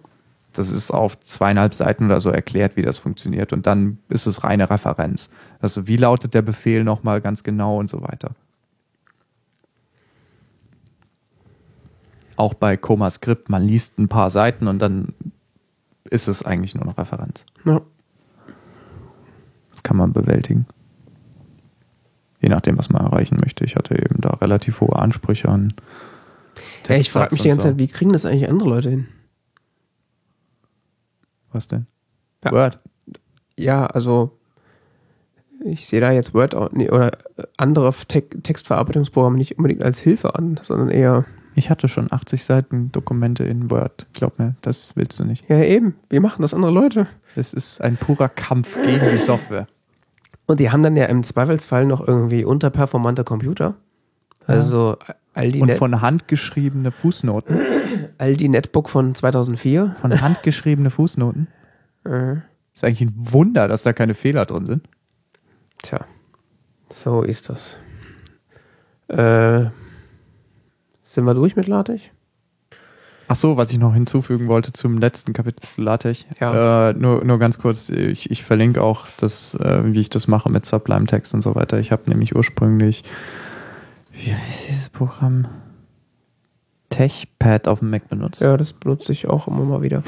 Das 0.53 0.71
ist 0.71 0.91
auf 0.91 1.21
zweieinhalb 1.21 1.75
Seiten 1.75 2.07
oder 2.07 2.21
so 2.21 2.31
erklärt, 2.31 2.77
wie 2.77 2.83
das 2.83 2.99
funktioniert. 2.99 3.53
Und 3.53 3.67
dann 3.67 3.99
ist 4.09 4.27
es 4.27 4.43
reine 4.43 4.69
Referenz. 4.69 5.31
Also 5.61 5.87
wie 5.87 5.97
lautet 5.97 6.35
der 6.35 6.43
Befehl 6.43 6.83
nochmal 6.83 7.21
ganz 7.21 7.45
genau 7.45 7.79
und 7.79 7.89
so 7.89 8.03
weiter. 8.03 8.33
Auch 12.37 12.55
bei 12.55 12.77
ComaScript, 12.77 13.49
man 13.49 13.63
liest 13.63 13.99
ein 13.99 14.09
paar 14.09 14.31
Seiten 14.31 14.67
und 14.67 14.81
dann 14.81 15.15
ist 16.05 16.27
es 16.27 16.43
eigentlich 16.43 16.75
nur 16.75 16.85
noch 16.85 16.99
Referenz. 16.99 17.45
Ja. 17.65 17.81
Das 19.71 19.83
kann 19.83 19.97
man 19.97 20.13
bewältigen. 20.13 20.67
Je 22.41 22.49
nachdem, 22.49 22.79
was 22.79 22.89
man 22.89 23.05
erreichen 23.05 23.39
möchte. 23.41 23.65
Ich 23.65 23.77
hatte 23.77 23.95
eben 23.95 24.21
da 24.21 24.31
relativ 24.31 24.81
hohe 24.81 24.97
Ansprüche 24.97 25.49
an. 25.49 25.75
Ja, 26.89 26.97
ich 26.97 27.11
frage 27.11 27.35
mich 27.35 27.43
die 27.43 27.49
ganze 27.49 27.69
Zeit, 27.69 27.79
wie 27.79 27.87
kriegen 27.87 28.13
das 28.13 28.25
eigentlich 28.25 28.49
andere 28.49 28.69
Leute 28.69 28.91
hin? 28.91 29.09
Was 31.53 31.69
denn? 31.69 31.87
Ja. 32.45 32.53
Word. 32.53 32.79
Ja, 33.57 33.87
also 33.87 34.39
ich 35.65 35.87
sehe 35.87 36.01
da 36.01 36.11
jetzt 36.11 36.33
Word 36.33 36.55
oder 36.55 37.13
äh, 37.37 37.43
andere 37.57 37.93
Te 38.09 38.23
Textverarbeitungsprogramme 38.23 39.37
nicht 39.37 39.59
unbedingt 39.59 39.83
als 39.83 40.01
Hilfe 40.01 40.35
an, 40.35 40.59
sondern 40.63 40.89
eher, 40.89 41.27
Ich 41.55 41.69
hatte 41.69 41.89
schon 41.89 42.11
80 42.11 42.45
Seiten 42.45 42.93
Dokumente 42.93 43.45
in 43.45 43.71
Word. 43.71 44.07
Glaub 44.15 44.39
mir, 44.39 44.55
das 44.63 44.93
willst 44.97 45.19
du 45.19 45.25
nicht. 45.25 45.49
ja 45.49 45.63
eben, 45.63 45.97
wie 46.09 46.21
machen 46.21 46.43
das 46.43 46.55
andere 46.55 46.73
Leute? 46.73 47.07
Es 47.37 47.53
ist 47.53 47.81
ein 47.81 47.97
purer 47.97 48.29
Kampf 48.29 48.81
gegen 48.83 49.11
die 49.11 49.19
Software. 49.19 49.67
Und 50.47 50.59
die 50.59 50.71
haben 50.71 50.83
dann 50.83 50.97
ja 50.97 51.05
im 51.07 51.23
Zweifelsfall 51.23 51.87
noch 51.87 52.07
irgendwie 52.07 52.45
unterperformante 52.45 53.23
Computer. 53.23 53.75
Also 54.47 54.97
all 55.35 55.53
die, 55.53 55.61
Und 55.61 55.73
von 55.75 56.01
Hand 56.01 56.27
geschriebene 56.27 56.91
Fußnoten. 56.91 57.61
All 58.21 58.37
die 58.37 58.49
Netbook 58.49 58.91
von 58.91 59.15
2004. 59.15 59.97
Von 60.01 60.21
Hand 60.21 60.43
geschriebene 60.43 60.91
Fußnoten. 60.91 61.49
Äh, 62.05 62.37
Ist 62.75 62.85
eigentlich 62.85 63.01
ein 63.03 63.15
Wunder, 63.17 63.67
dass 63.67 63.83
da 63.83 63.93
keine 63.93 64.15
Fehler 64.15 64.45
drin 64.45 64.67
sind. 64.67 64.89
tja, 65.83 66.05
so 66.93 67.23
ist 67.23 67.49
das. 67.49 67.77
Äh, 69.09 69.71
sind 71.03 71.25
wir 71.25 71.35
durch 71.35 71.57
mit 71.57 71.67
LaTeX? 71.67 72.03
Ach 73.29 73.37
so, 73.37 73.57
was 73.57 73.71
ich 73.71 73.79
noch 73.79 73.95
hinzufügen 73.95 74.49
wollte 74.49 74.73
zum 74.73 74.99
letzten 74.99 75.33
Kapitel 75.33 75.61
zu 75.67 75.81
LaTeX. 75.81 76.27
Ja. 76.41 76.91
Äh, 76.91 76.93
nur, 76.95 77.25
nur 77.25 77.39
ganz 77.39 77.59
kurz, 77.59 77.89
ich, 77.89 78.31
ich 78.31 78.45
verlinke 78.45 78.83
auch 78.83 79.07
das, 79.19 79.55
äh, 79.55 79.83
wie 79.85 80.01
ich 80.01 80.11
das 80.11 80.29
mache 80.29 80.51
mit 80.51 80.67
Sublime 80.67 81.07
Text 81.07 81.33
und 81.33 81.43
so 81.43 81.55
weiter. 81.55 81.79
Ich 81.79 81.91
habe 81.91 82.11
nämlich 82.11 82.37
ursprünglich, 82.37 83.03
wie 84.13 84.35
heißt 84.35 84.69
dieses 84.69 84.89
Programm? 84.91 85.47
TechPad 86.91 87.69
auf 87.69 87.79
dem 87.79 87.91
Mac 87.91 88.09
benutzt. 88.09 88.43
Ja, 88.43 88.57
das 88.57 88.73
benutze 88.73 89.13
ich 89.13 89.29
auch 89.29 89.49
immer 89.49 89.65
mal 89.65 89.83
wieder. 89.83 90.03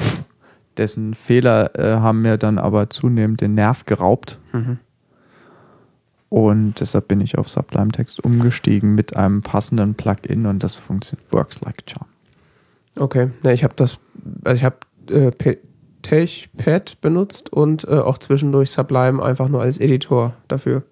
Dessen 0.77 1.13
Fehler 1.13 1.77
äh, 1.77 1.99
haben 1.99 2.21
mir 2.21 2.37
dann 2.37 2.57
aber 2.57 2.89
zunehmend 2.89 3.41
den 3.41 3.55
Nerv 3.55 3.85
geraubt. 3.85 4.39
Mhm. 4.51 4.79
Und 6.29 6.79
deshalb 6.79 7.07
bin 7.07 7.21
ich 7.21 7.37
auf 7.37 7.47
Sublime 7.47 7.91
Text 7.91 8.23
umgestiegen 8.23 8.95
mit 8.95 9.15
einem 9.15 9.43
passenden 9.43 9.93
Plugin 9.93 10.47
und 10.47 10.63
das 10.63 10.73
funktioniert, 10.73 11.31
works 11.31 11.61
like 11.61 11.83
a 11.85 11.91
charm. 11.91 12.07
Okay, 12.95 13.29
ja, 13.43 13.51
ich 13.51 13.63
habe 13.63 13.73
das, 13.75 13.99
also 14.43 14.55
ich 14.55 14.63
habe 14.63 14.77
äh, 15.09 15.31
TechPad 16.01 17.01
benutzt 17.01 17.53
und 17.53 17.87
äh, 17.87 17.99
auch 17.99 18.17
zwischendurch 18.17 18.71
Sublime 18.71 19.21
einfach 19.23 19.47
nur 19.47 19.61
als 19.61 19.79
Editor 19.79 20.33
dafür. 20.47 20.83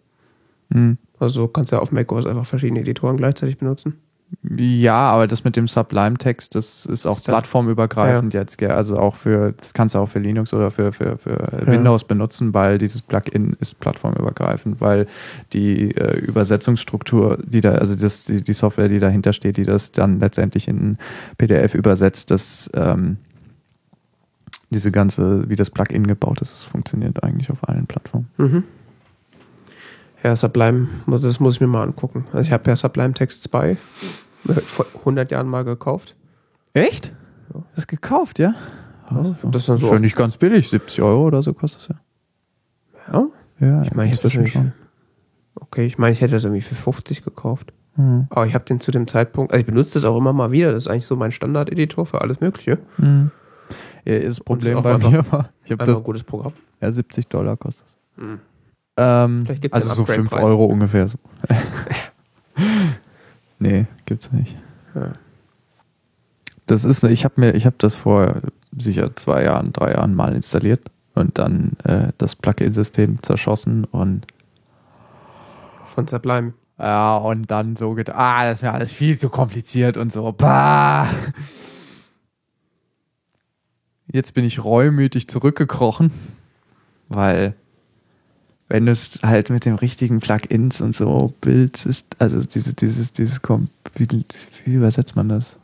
Hm. 0.71 0.99
Also 1.19 1.47
kannst 1.47 1.71
ja 1.71 1.79
auf 1.79 1.91
macOS 1.91 2.25
einfach 2.25 2.45
verschiedene 2.45 2.81
Editoren 2.81 3.17
gleichzeitig 3.17 3.57
benutzen. 3.57 3.97
Ja, 4.43 5.09
aber 5.09 5.27
das 5.27 5.43
mit 5.43 5.55
dem 5.55 5.67
Sublime-Text, 5.67 6.55
das 6.55 6.85
ist 6.85 7.05
auch 7.05 7.17
Ist 7.17 7.25
plattformübergreifend 7.25 8.33
jetzt, 8.33 8.57
gell? 8.57 8.71
Also 8.71 8.97
auch 8.97 9.15
für, 9.15 9.53
das 9.53 9.73
kannst 9.73 9.95
du 9.95 9.99
auch 9.99 10.09
für 10.09 10.19
Linux 10.19 10.53
oder 10.53 10.71
für, 10.71 10.93
für, 10.93 11.17
für 11.17 11.63
Windows 11.65 12.05
benutzen, 12.05 12.53
weil 12.53 12.77
dieses 12.77 13.01
Plugin 13.01 13.55
ist 13.59 13.79
plattformübergreifend, 13.79 14.79
weil 14.79 15.07
die 15.53 15.95
äh, 15.95 16.17
Übersetzungsstruktur, 16.19 17.39
die 17.43 17.61
da, 17.61 17.73
also 17.73 17.95
das, 17.95 18.23
die, 18.23 18.41
die 18.41 18.53
Software, 18.53 18.87
die 18.87 18.99
dahinter 18.99 19.33
steht, 19.33 19.57
die 19.57 19.65
das 19.65 19.91
dann 19.91 20.19
letztendlich 20.19 20.67
in 20.67 20.97
PDF 21.37 21.75
übersetzt, 21.75 22.31
das 22.31 22.69
ähm, 22.73 23.17
diese 24.69 24.91
ganze, 24.91 25.49
wie 25.49 25.55
das 25.55 25.69
Plugin 25.69 26.07
gebaut 26.07 26.41
ist, 26.41 26.53
das 26.53 26.63
funktioniert 26.63 27.21
eigentlich 27.23 27.51
auf 27.51 27.67
allen 27.67 27.85
Plattformen. 27.85 28.27
Mhm. 28.37 28.63
Ja, 30.23 30.35
Sublime, 30.35 30.87
das 31.07 31.39
muss 31.39 31.55
ich 31.55 31.61
mir 31.61 31.67
mal 31.67 31.83
angucken. 31.83 32.25
Also 32.31 32.41
ich 32.43 32.51
habe 32.51 32.69
ja 32.69 32.75
Sublime 32.75 33.13
Text 33.13 33.43
2 33.43 33.71
äh, 33.71 33.77
vor 34.65 34.85
100 34.99 35.31
Jahren 35.31 35.47
mal 35.47 35.63
gekauft. 35.63 36.15
Echt? 36.73 37.11
Ja. 37.53 37.63
Das 37.75 37.87
gekauft, 37.87 38.37
ja? 38.39 38.53
Hab 39.05 39.51
das 39.51 39.65
dann 39.65 39.77
so 39.77 39.87
Schon 39.87 39.95
auf- 39.97 40.01
nicht 40.01 40.15
ganz 40.15 40.37
billig, 40.37 40.69
70 40.69 41.01
Euro 41.01 41.25
oder 41.27 41.41
so 41.43 41.53
kostet 41.53 41.81
es 41.81 41.87
ja. 41.89 41.95
Ja, 43.13 43.27
Ja, 43.67 43.81
ich 43.83 43.93
meine, 43.93 44.09
ich 44.09 44.17
hätte 44.17 44.23
das 44.23 44.35
irgendwie, 44.35 44.71
okay, 45.55 45.85
ich 45.85 45.97
meine, 45.97 46.13
ich 46.13 46.21
hätte 46.21 46.33
das 46.33 46.43
irgendwie 46.45 46.61
für 46.61 46.75
50 46.75 47.23
gekauft. 47.23 47.73
Mhm. 47.97 48.27
Aber 48.29 48.45
ich 48.47 48.53
habe 48.53 48.63
den 48.63 48.79
zu 48.79 48.91
dem 48.91 49.07
Zeitpunkt, 49.07 49.51
also 49.51 49.59
ich 49.59 49.65
benutze 49.65 49.95
das 49.95 50.05
auch 50.05 50.15
immer 50.17 50.31
mal 50.31 50.51
wieder, 50.51 50.71
das 50.71 50.83
ist 50.85 50.87
eigentlich 50.87 51.07
so 51.07 51.17
mein 51.17 51.31
Standard-Editor 51.33 52.05
für 52.05 52.21
alles 52.21 52.39
Mögliche. 52.39 52.77
Mhm. 52.97 53.31
Ja, 54.05 54.17
das 54.19 54.39
Problem 54.39 54.77
auch 54.77 54.83
bei 54.83 54.93
einfach- 54.95 55.11
mir 55.11 55.29
war, 55.31 55.49
ich 55.65 55.71
habe 55.71 55.83
das, 55.85 55.97
ein 55.97 56.03
gutes 56.03 56.23
Programm. 56.23 56.53
ja, 56.79 56.91
70 56.91 57.27
Dollar 57.27 57.57
kostet 57.57 57.87
es. 57.87 57.97
Mhm. 58.23 58.39
Ähm, 58.97 59.45
ja 59.47 59.55
also 59.71 59.89
einen 59.89 59.95
so 59.95 60.05
5 60.05 60.17
Upgrade-Preis. 60.25 60.43
Euro 60.49 60.65
ungefähr. 60.65 61.07
So. 61.07 61.17
nee, 63.59 63.85
gibt's 64.05 64.31
nicht. 64.31 64.55
Ja. 64.95 65.13
Das 66.67 66.85
ist, 66.85 67.03
ich 67.03 67.25
habe 67.25 67.35
mir, 67.37 67.55
ich 67.55 67.65
habe 67.65 67.75
das 67.79 67.95
vor 67.95 68.41
sicher 68.77 69.15
zwei 69.15 69.43
Jahren, 69.43 69.73
drei 69.73 69.91
Jahren 69.93 70.15
mal 70.15 70.33
installiert 70.33 70.89
und 71.15 71.37
dann 71.37 71.73
äh, 71.83 72.11
das 72.17 72.35
Plugin-System 72.35 73.21
zerschossen 73.21 73.85
und 73.85 74.27
Von 75.85 76.07
Sublime. 76.07 76.53
Ja, 76.79 77.17
und 77.17 77.51
dann 77.51 77.75
so 77.75 77.93
gedacht, 77.93 78.17
ah, 78.17 78.45
das 78.45 78.63
wäre 78.63 78.73
alles 78.73 78.91
viel 78.91 79.17
zu 79.17 79.29
kompliziert 79.29 79.97
und 79.97 80.11
so. 80.11 80.31
Bah. 80.31 81.07
Jetzt 84.07 84.33
bin 84.33 84.43
ich 84.43 84.63
reumütig 84.63 85.27
zurückgekrochen, 85.27 86.11
weil 87.07 87.55
wenn 88.71 88.85
du 88.85 88.93
es 88.93 89.19
halt 89.21 89.49
mit 89.49 89.65
dem 89.65 89.75
richtigen 89.75 90.21
Plugins 90.21 90.79
und 90.79 90.95
so 90.95 91.33
Builds 91.41 91.85
ist, 91.85 92.15
also 92.19 92.39
dieses, 92.39 92.73
dieses, 92.77 93.11
dieses, 93.11 93.41
wie, 93.95 94.07
wie 94.65 94.73
übersetzt 94.73 95.17
man 95.17 95.27
das? 95.27 95.57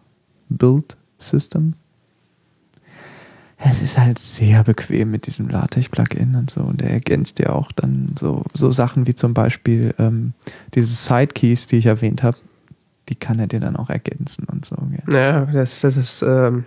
Build 0.49 0.97
System? 1.17 1.73
Es 3.57 3.81
ist 3.81 3.97
halt 3.97 4.19
sehr 4.19 4.63
bequem 4.65 5.09
mit 5.09 5.25
diesem 5.25 5.47
LaTeX-Plugin 5.47 6.35
und 6.35 6.49
so. 6.51 6.61
Und 6.61 6.81
er 6.81 6.91
ergänzt 6.91 7.39
ja 7.39 7.53
auch 7.53 7.71
dann 7.71 8.13
so, 8.19 8.43
so 8.53 8.71
Sachen 8.71 9.07
wie 9.07 9.15
zum 9.15 9.33
Beispiel 9.33 9.95
ähm, 9.97 10.33
diese 10.75 10.93
Sidekeys, 10.93 11.65
die 11.65 11.77
ich 11.77 11.85
erwähnt 11.85 12.23
habe, 12.23 12.37
die 13.09 13.15
kann 13.15 13.39
er 13.39 13.47
dir 13.47 13.61
dann 13.61 13.77
auch 13.77 13.89
ergänzen 13.89 14.45
und 14.51 14.65
so. 14.65 14.75
Gell? 14.75 15.01
Naja, 15.07 15.45
das, 15.45 15.79
das 15.79 15.95
ist 15.95 16.21
ähm, 16.23 16.65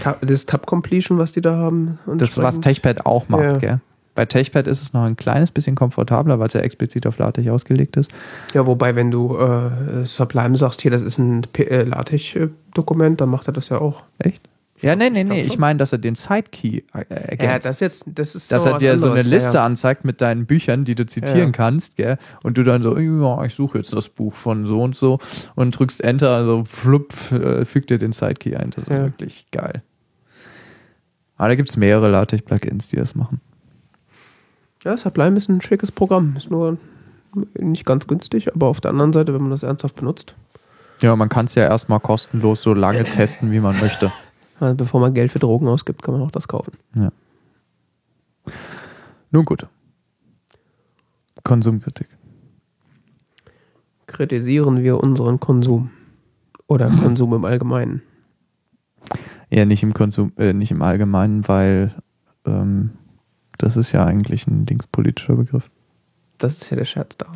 Tab, 0.00 0.26
das 0.26 0.44
Tab 0.44 0.66
Completion, 0.66 1.18
was 1.18 1.32
die 1.32 1.40
da 1.40 1.56
haben. 1.56 1.98
Das, 2.16 2.36
was. 2.36 2.60
TechPad 2.60 3.06
auch 3.06 3.28
macht, 3.28 3.42
Ja. 3.42 3.56
gell? 3.58 3.80
Bei 4.14 4.26
TechPad 4.26 4.66
ist 4.66 4.82
es 4.82 4.92
noch 4.92 5.02
ein 5.04 5.16
kleines 5.16 5.50
bisschen 5.50 5.76
komfortabler, 5.76 6.38
weil 6.38 6.48
es 6.48 6.52
ja 6.54 6.60
explizit 6.60 7.06
auf 7.06 7.18
LaTeX 7.18 7.48
ausgelegt 7.48 7.96
ist. 7.96 8.10
Ja, 8.54 8.66
wobei, 8.66 8.96
wenn 8.96 9.10
du 9.10 9.36
äh, 9.38 10.04
Sublime 10.04 10.56
sagst, 10.56 10.82
hier, 10.82 10.90
das 10.90 11.02
ist 11.02 11.18
ein 11.18 11.46
äh, 11.56 11.84
LaTeX-Dokument, 11.84 13.20
dann 13.20 13.28
macht 13.28 13.46
er 13.48 13.52
das 13.52 13.68
ja 13.68 13.78
auch. 13.80 14.02
Echt? 14.18 14.42
Ja, 14.82 14.96
nee, 14.96 15.10
nee, 15.10 15.20
Ich 15.20 15.26
nee. 15.28 15.40
Ich 15.42 15.58
meine, 15.58 15.78
dass 15.78 15.92
er 15.92 15.98
den 15.98 16.14
Sidekey 16.14 16.84
äh, 16.94 17.04
ergänzt. 17.14 17.42
Ja, 17.42 17.58
das 17.58 17.80
jetzt, 17.80 18.04
das 18.06 18.34
ist 18.34 18.50
dass 18.50 18.64
er 18.64 18.78
dir 18.78 18.98
so 18.98 19.10
eine 19.10 19.22
Liste 19.22 19.58
ja, 19.58 19.64
anzeigt 19.66 20.04
mit 20.06 20.20
deinen 20.22 20.46
Büchern, 20.46 20.84
die 20.84 20.94
du 20.94 21.04
zitieren 21.04 21.38
Ja, 21.38 21.50
kannst, 21.52 21.96
gell? 21.96 22.16
Und 22.42 22.56
du 22.56 22.64
dann 22.64 22.82
so, 22.82 22.96
ja, 22.98 23.44
ich 23.44 23.54
suche 23.54 23.78
jetzt 23.78 23.92
das 23.92 24.08
Buch 24.08 24.32
von 24.34 24.64
so 24.64 24.82
und 24.82 24.96
so 24.96 25.18
und 25.54 25.78
drückst 25.78 26.02
Enter, 26.02 26.30
also 26.30 26.64
flupp, 26.64 27.12
äh, 27.30 27.64
fügt 27.66 27.90
dir 27.90 27.98
den 27.98 28.12
Sidekey 28.12 28.56
ein. 28.56 28.70
Das 28.70 28.84
ist 28.84 28.90
Ja. 28.90 29.02
wirklich 29.02 29.46
geil. 29.50 29.82
Aber 31.36 31.48
da 31.48 31.54
gibt 31.54 31.68
es 31.68 31.76
mehrere 31.76 32.08
LaTeX-Plugins, 32.10 32.88
die 32.88 32.96
das 32.96 33.14
machen. 33.14 33.40
Ja, 34.84 34.96
Sublime 34.96 35.36
ist 35.36 35.48
ein 35.48 35.60
schickes 35.60 35.92
Programm. 35.92 36.34
Ist 36.36 36.50
nur 36.50 36.78
nicht 37.58 37.84
ganz 37.84 38.06
günstig, 38.06 38.54
aber 38.54 38.66
auf 38.66 38.80
der 38.80 38.90
anderen 38.90 39.12
Seite, 39.12 39.34
wenn 39.34 39.42
man 39.42 39.50
das 39.50 39.62
ernsthaft 39.62 39.96
benutzt, 39.96 40.34
Ja, 41.02 41.14
man 41.16 41.28
kann 41.28 41.46
es 41.46 41.54
ja 41.54 41.64
erstmal 41.64 42.00
kostenlos 42.00 42.62
so 42.62 42.74
lange 42.74 43.04
testen, 43.04 43.52
wie 43.52 43.60
man 43.60 43.78
möchte. 43.80 44.10
also 44.58 44.74
bevor 44.74 45.00
man 45.00 45.14
Geld 45.14 45.30
für 45.32 45.38
Drogen 45.38 45.68
ausgibt, 45.68 46.02
kann 46.02 46.14
man 46.14 46.22
auch 46.22 46.30
das 46.30 46.48
kaufen. 46.48 46.72
Nun 49.30 49.44
gut. 49.44 49.66
Konsumkritik. 51.44 52.08
Kritisieren 54.06 54.82
wir 54.82 54.98
unseren 54.98 55.38
Konsum. 55.38 55.90
Oder 56.66 56.88
Konsum 56.90 57.32
im 57.34 57.44
Allgemeinen. 57.44 58.02
Ja, 59.50 59.64
nicht 59.64 59.82
im 59.82 59.92
Konsum, 59.94 60.32
äh, 60.36 60.52
nicht 60.52 60.70
im 60.70 60.82
Allgemeinen, 60.82 61.46
weil 61.48 61.94
ähm, 62.44 62.90
das 63.62 63.76
ist 63.76 63.92
ja 63.92 64.06
eigentlich 64.06 64.46
ein 64.46 64.64
linkspolitischer 64.64 65.36
Begriff. 65.36 65.70
Das 66.38 66.62
ist 66.62 66.70
ja 66.70 66.76
der 66.76 66.86
Scherz 66.86 67.18
da. 67.18 67.26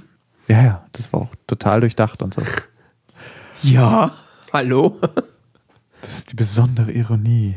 Ja, 0.49 0.63
ja, 0.63 0.87
das 0.93 1.13
war 1.13 1.21
auch 1.21 1.35
total 1.47 1.81
durchdacht 1.81 2.23
und 2.23 2.35
so. 2.35 2.43
Ja. 3.63 4.13
Hallo? 4.53 5.01
Das 6.03 6.19
ist 6.19 6.33
die 6.33 6.37
besondere 6.37 6.93
Ironie. 6.93 7.55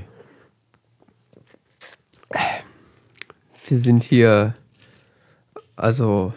Wir 3.68 3.78
sind 3.78 4.06
hier. 4.06 4.56
Also. 5.76 6.34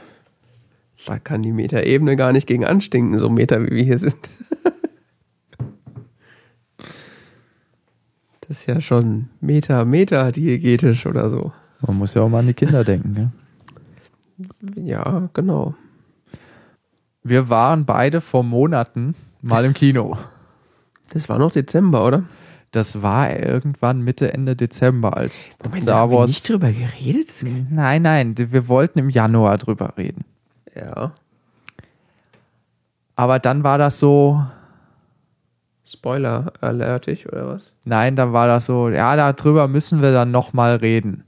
Da 1.06 1.20
kann 1.20 1.42
die 1.42 1.52
Metaebene 1.52 2.16
gar 2.16 2.32
nicht 2.32 2.48
gegen 2.48 2.64
anstinken, 2.64 3.16
so 3.20 3.30
Meter 3.30 3.62
wie 3.62 3.70
wir 3.70 3.84
hier 3.84 3.98
sind. 3.98 4.18
Das 8.48 8.62
ist 8.62 8.66
ja 8.66 8.80
schon 8.80 9.28
Meter, 9.40 9.84
Meter 9.84 10.32
diegetisch 10.32 11.06
oder 11.06 11.30
so. 11.30 11.52
Man 11.86 11.96
muss 11.96 12.14
ja 12.14 12.22
auch 12.22 12.28
mal 12.28 12.40
an 12.40 12.48
die 12.48 12.54
Kinder 12.54 12.84
denken. 12.84 13.14
Gell? 13.14 14.86
Ja, 14.86 15.28
genau. 15.32 15.74
Wir 17.22 17.48
waren 17.50 17.84
beide 17.84 18.20
vor 18.20 18.42
Monaten 18.42 19.14
mal 19.42 19.64
im 19.64 19.74
Kino. 19.74 20.16
Das 21.12 21.28
war 21.28 21.38
noch 21.38 21.52
Dezember, 21.52 22.04
oder? 22.06 22.24
Das 22.70 23.02
war 23.02 23.36
irgendwann 23.36 24.00
Mitte, 24.00 24.32
Ende 24.32 24.54
Dezember, 24.54 25.16
als 25.16 25.52
Moment, 25.64 25.82
Star 25.82 25.96
haben 25.96 26.12
wir 26.12 26.18
Wars. 26.18 26.30
nicht 26.30 26.48
drüber 26.48 26.70
geredet? 26.70 27.32
Nein, 27.68 28.02
nein, 28.02 28.34
wir 28.36 28.68
wollten 28.68 29.00
im 29.00 29.10
Januar 29.10 29.58
drüber 29.58 29.94
reden. 29.98 30.24
Ja. 30.74 31.12
Aber 33.16 33.38
dann 33.40 33.64
war 33.64 33.76
das 33.76 33.98
so, 33.98 34.42
Spoiler 35.84 36.52
alertig 36.60 37.26
oder 37.26 37.48
was? 37.48 37.72
nein, 37.84 38.14
dann 38.14 38.32
war 38.32 38.46
das 38.46 38.66
so, 38.66 38.88
ja, 38.88 39.16
darüber 39.16 39.66
müssen 39.66 40.00
wir 40.00 40.12
dann 40.12 40.30
nochmal 40.30 40.76
reden. 40.76 41.24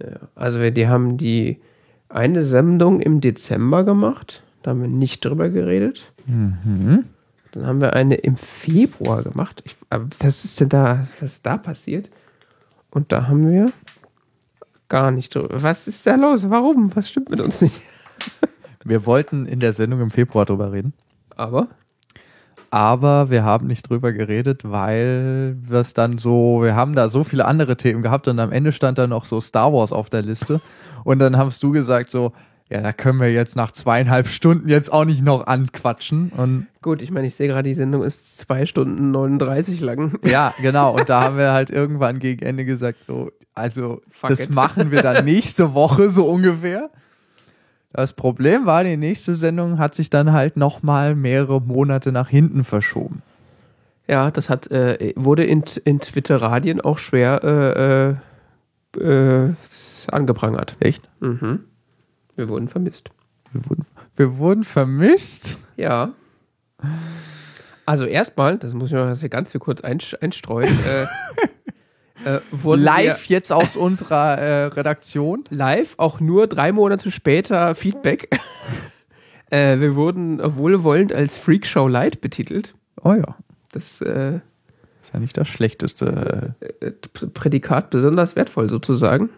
Ja. 0.00 0.28
Also 0.34 0.60
wir, 0.60 0.70
die 0.70 0.88
haben 0.88 1.16
die 1.16 1.60
eine 2.08 2.44
Sendung 2.44 3.00
im 3.00 3.20
Dezember 3.20 3.84
gemacht. 3.84 4.42
Da 4.62 4.70
haben 4.70 4.82
wir 4.82 4.88
nicht 4.88 5.24
drüber 5.24 5.48
geredet. 5.48 6.12
Mhm. 6.26 7.04
Dann 7.52 7.66
haben 7.66 7.80
wir 7.80 7.94
eine 7.94 8.16
im 8.16 8.36
Februar 8.36 9.22
gemacht. 9.22 9.62
Ich, 9.64 9.76
aber 9.88 10.08
was 10.18 10.44
ist 10.44 10.60
denn 10.60 10.68
da, 10.68 11.06
was 11.20 11.34
ist 11.34 11.46
da 11.46 11.56
passiert? 11.56 12.10
Und 12.90 13.12
da 13.12 13.28
haben 13.28 13.50
wir 13.50 13.72
gar 14.88 15.10
nicht 15.10 15.34
drüber. 15.34 15.62
Was 15.62 15.88
ist 15.88 16.06
da 16.06 16.16
los? 16.16 16.48
Warum? 16.50 16.94
Was 16.94 17.08
stimmt 17.08 17.30
mit 17.30 17.40
uns 17.40 17.60
nicht? 17.60 17.80
Wir 18.84 19.04
wollten 19.06 19.46
in 19.46 19.60
der 19.60 19.72
Sendung 19.72 20.00
im 20.00 20.10
Februar 20.10 20.44
drüber 20.44 20.72
reden. 20.72 20.92
Aber 21.34 21.68
Aber 22.76 23.30
wir 23.30 23.42
haben 23.42 23.68
nicht 23.68 23.88
drüber 23.88 24.12
geredet, 24.12 24.60
weil 24.70 25.56
wir 25.62 25.80
es 25.80 25.94
dann 25.94 26.18
so, 26.18 26.60
wir 26.62 26.76
haben 26.76 26.94
da 26.94 27.08
so 27.08 27.24
viele 27.24 27.46
andere 27.46 27.78
Themen 27.78 28.02
gehabt 28.02 28.28
und 28.28 28.38
am 28.38 28.52
Ende 28.52 28.70
stand 28.70 28.98
da 28.98 29.06
noch 29.06 29.24
so 29.24 29.40
Star 29.40 29.72
Wars 29.72 29.92
auf 29.92 30.10
der 30.10 30.20
Liste. 30.20 30.60
Und 31.02 31.18
dann 31.20 31.38
hast 31.38 31.62
du 31.62 31.70
gesagt 31.70 32.10
so, 32.10 32.34
ja, 32.68 32.82
da 32.82 32.92
können 32.92 33.18
wir 33.18 33.32
jetzt 33.32 33.56
nach 33.56 33.70
zweieinhalb 33.70 34.28
Stunden 34.28 34.68
jetzt 34.68 34.92
auch 34.92 35.06
nicht 35.06 35.22
noch 35.22 35.46
anquatschen. 35.46 36.28
Und 36.36 36.66
gut, 36.82 37.00
ich 37.00 37.10
meine, 37.10 37.26
ich 37.26 37.34
sehe 37.34 37.48
gerade, 37.48 37.66
die 37.66 37.74
Sendung 37.74 38.02
ist 38.02 38.36
zwei 38.36 38.66
Stunden 38.66 39.10
39 39.10 39.80
lang. 39.80 40.18
ja, 40.24 40.52
genau. 40.60 40.94
Und 40.96 41.08
da 41.08 41.22
haben 41.22 41.38
wir 41.38 41.52
halt 41.52 41.70
irgendwann 41.70 42.18
gegen 42.18 42.44
Ende 42.44 42.66
gesagt 42.66 43.04
so, 43.06 43.30
also 43.54 44.02
Fuck 44.10 44.28
das 44.28 44.40
it. 44.40 44.54
machen 44.54 44.90
wir 44.90 45.00
dann 45.00 45.24
nächste 45.24 45.72
Woche 45.72 46.10
so 46.10 46.26
ungefähr. 46.26 46.90
Das 47.96 48.12
Problem 48.12 48.66
war, 48.66 48.84
die 48.84 48.98
nächste 48.98 49.34
Sendung 49.34 49.78
hat 49.78 49.94
sich 49.94 50.10
dann 50.10 50.32
halt 50.32 50.58
noch 50.58 50.82
mal 50.82 51.14
mehrere 51.14 51.62
Monate 51.62 52.12
nach 52.12 52.28
hinten 52.28 52.62
verschoben. 52.62 53.22
Ja, 54.06 54.30
das 54.30 54.50
hat, 54.50 54.70
äh, 54.70 55.14
wurde 55.16 55.44
in, 55.44 55.64
in 55.84 55.98
Twitter-Radien 55.98 56.82
auch 56.82 56.98
schwer 56.98 57.42
äh, 57.42 59.00
äh, 59.00 59.46
äh, 59.46 59.54
angeprangert. 60.08 60.76
Echt? 60.78 61.08
Mhm. 61.20 61.60
Wir 62.34 62.50
wurden 62.50 62.68
vermisst. 62.68 63.10
Wir 63.52 63.64
wurden, 63.70 63.86
wir 64.14 64.36
wurden 64.36 64.64
vermisst. 64.64 65.56
Ja. 65.78 66.12
Also 67.86 68.04
erstmal, 68.04 68.58
das 68.58 68.74
muss 68.74 68.88
ich 68.88 68.94
noch 68.94 69.16
hier 69.16 69.28
ganz 69.30 69.52
viel 69.52 69.60
kurz 69.60 69.80
einstreuen, 69.80 70.78
äh, 72.24 72.36
äh, 72.36 72.76
Live 72.76 73.26
jetzt 73.26 73.52
aus 73.52 73.76
unserer 73.76 74.38
äh, 74.38 74.64
Redaktion. 74.66 75.44
live, 75.50 75.94
auch 75.98 76.20
nur 76.20 76.46
drei 76.46 76.72
Monate 76.72 77.10
später 77.10 77.74
Feedback. 77.74 78.28
äh, 79.50 79.78
wir 79.78 79.94
wurden 79.96 80.40
wohlwollend 80.56 81.12
als 81.12 81.36
Freakshow 81.36 81.88
Light 81.88 82.20
betitelt. 82.20 82.74
Oh 83.02 83.12
ja. 83.12 83.36
Das 83.72 84.00
äh, 84.00 84.40
Ist 85.02 85.12
ja 85.12 85.20
nicht 85.20 85.36
das 85.36 85.48
Schlechteste. 85.48 86.54
äh, 86.80 86.92
Prädikat 87.34 87.90
besonders 87.90 88.36
wertvoll 88.36 88.70
sozusagen. 88.70 89.30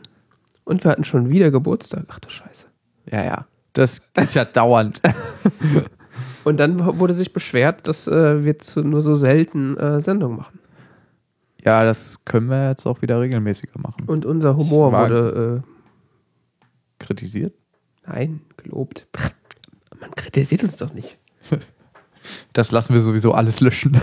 Und 0.65 0.85
wir 0.85 0.91
hatten 0.91 1.05
schon 1.05 1.31
wieder 1.31 1.51
Geburtstag. 1.51 2.05
Ach 2.09 2.19
du 2.21 2.29
Scheiße. 2.29 2.67
Ja, 3.11 3.25
ja. 3.25 3.47
Das 3.73 4.01
ist 4.17 4.35
ja 4.35 4.45
dauernd. 4.45 5.01
Und 6.45 6.59
dann 6.59 6.99
wurde 6.99 7.15
sich 7.15 7.33
beschwert, 7.33 7.87
dass 7.87 8.07
äh, 8.07 8.45
wir 8.45 8.59
zu, 8.59 8.81
nur 8.83 9.03
so 9.03 9.15
selten 9.15 9.77
äh, 9.77 10.01
Sendungen 10.01 10.37
machen. 10.37 10.58
Ja, 11.69 11.85
das 11.85 12.24
können 12.24 12.49
wir 12.49 12.70
jetzt 12.70 12.86
auch 12.86 13.03
wieder 13.03 13.20
regelmäßiger 13.20 13.78
machen. 13.78 14.05
Und 14.07 14.24
unser 14.24 14.57
Humor 14.57 14.90
wurde, 14.90 15.62
Kritisiert? 16.99 17.53
äh, 18.07 18.11
nein, 18.11 18.40
gelobt. 18.57 19.07
Man 20.01 20.11
kritisiert 20.15 20.65
uns 20.65 20.78
doch 20.78 20.95
nicht. 20.95 21.19
Das 22.53 22.73
lassen 22.73 22.93
wir 22.93 23.01
sowieso 23.01 23.32
alles 23.32 23.61
löschen. 23.61 23.99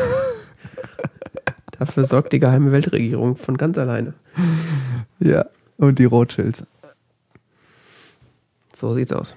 Dafür 1.80 2.06
sorgt 2.06 2.34
die 2.34 2.40
geheime 2.40 2.72
Weltregierung 2.72 3.36
von 3.36 3.56
ganz 3.58 3.78
alleine. 3.78 4.14
ja. 5.20 5.46
Und 5.78 6.00
die 6.00 6.06
Rothschilds. 6.06 6.64
So 8.74 8.94
sieht's 8.94 9.12
aus. 9.12 9.36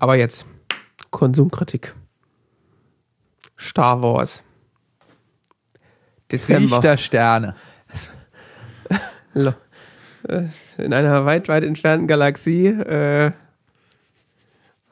Aber 0.00 0.16
jetzt 0.16 0.44
Konsumkritik. 1.10 1.94
Star 3.58 4.02
Wars. 4.02 4.42
Dezember. 6.32 6.76
Krieg 6.76 6.82
der 6.82 6.96
Sterne. 6.96 7.54
Lo- 9.34 9.54
äh, 10.28 10.44
In 10.78 10.92
einer 10.92 11.24
weit, 11.26 11.48
weit 11.48 11.62
entfernten 11.64 12.06
Galaxie. 12.08 12.66
Äh, 12.66 13.32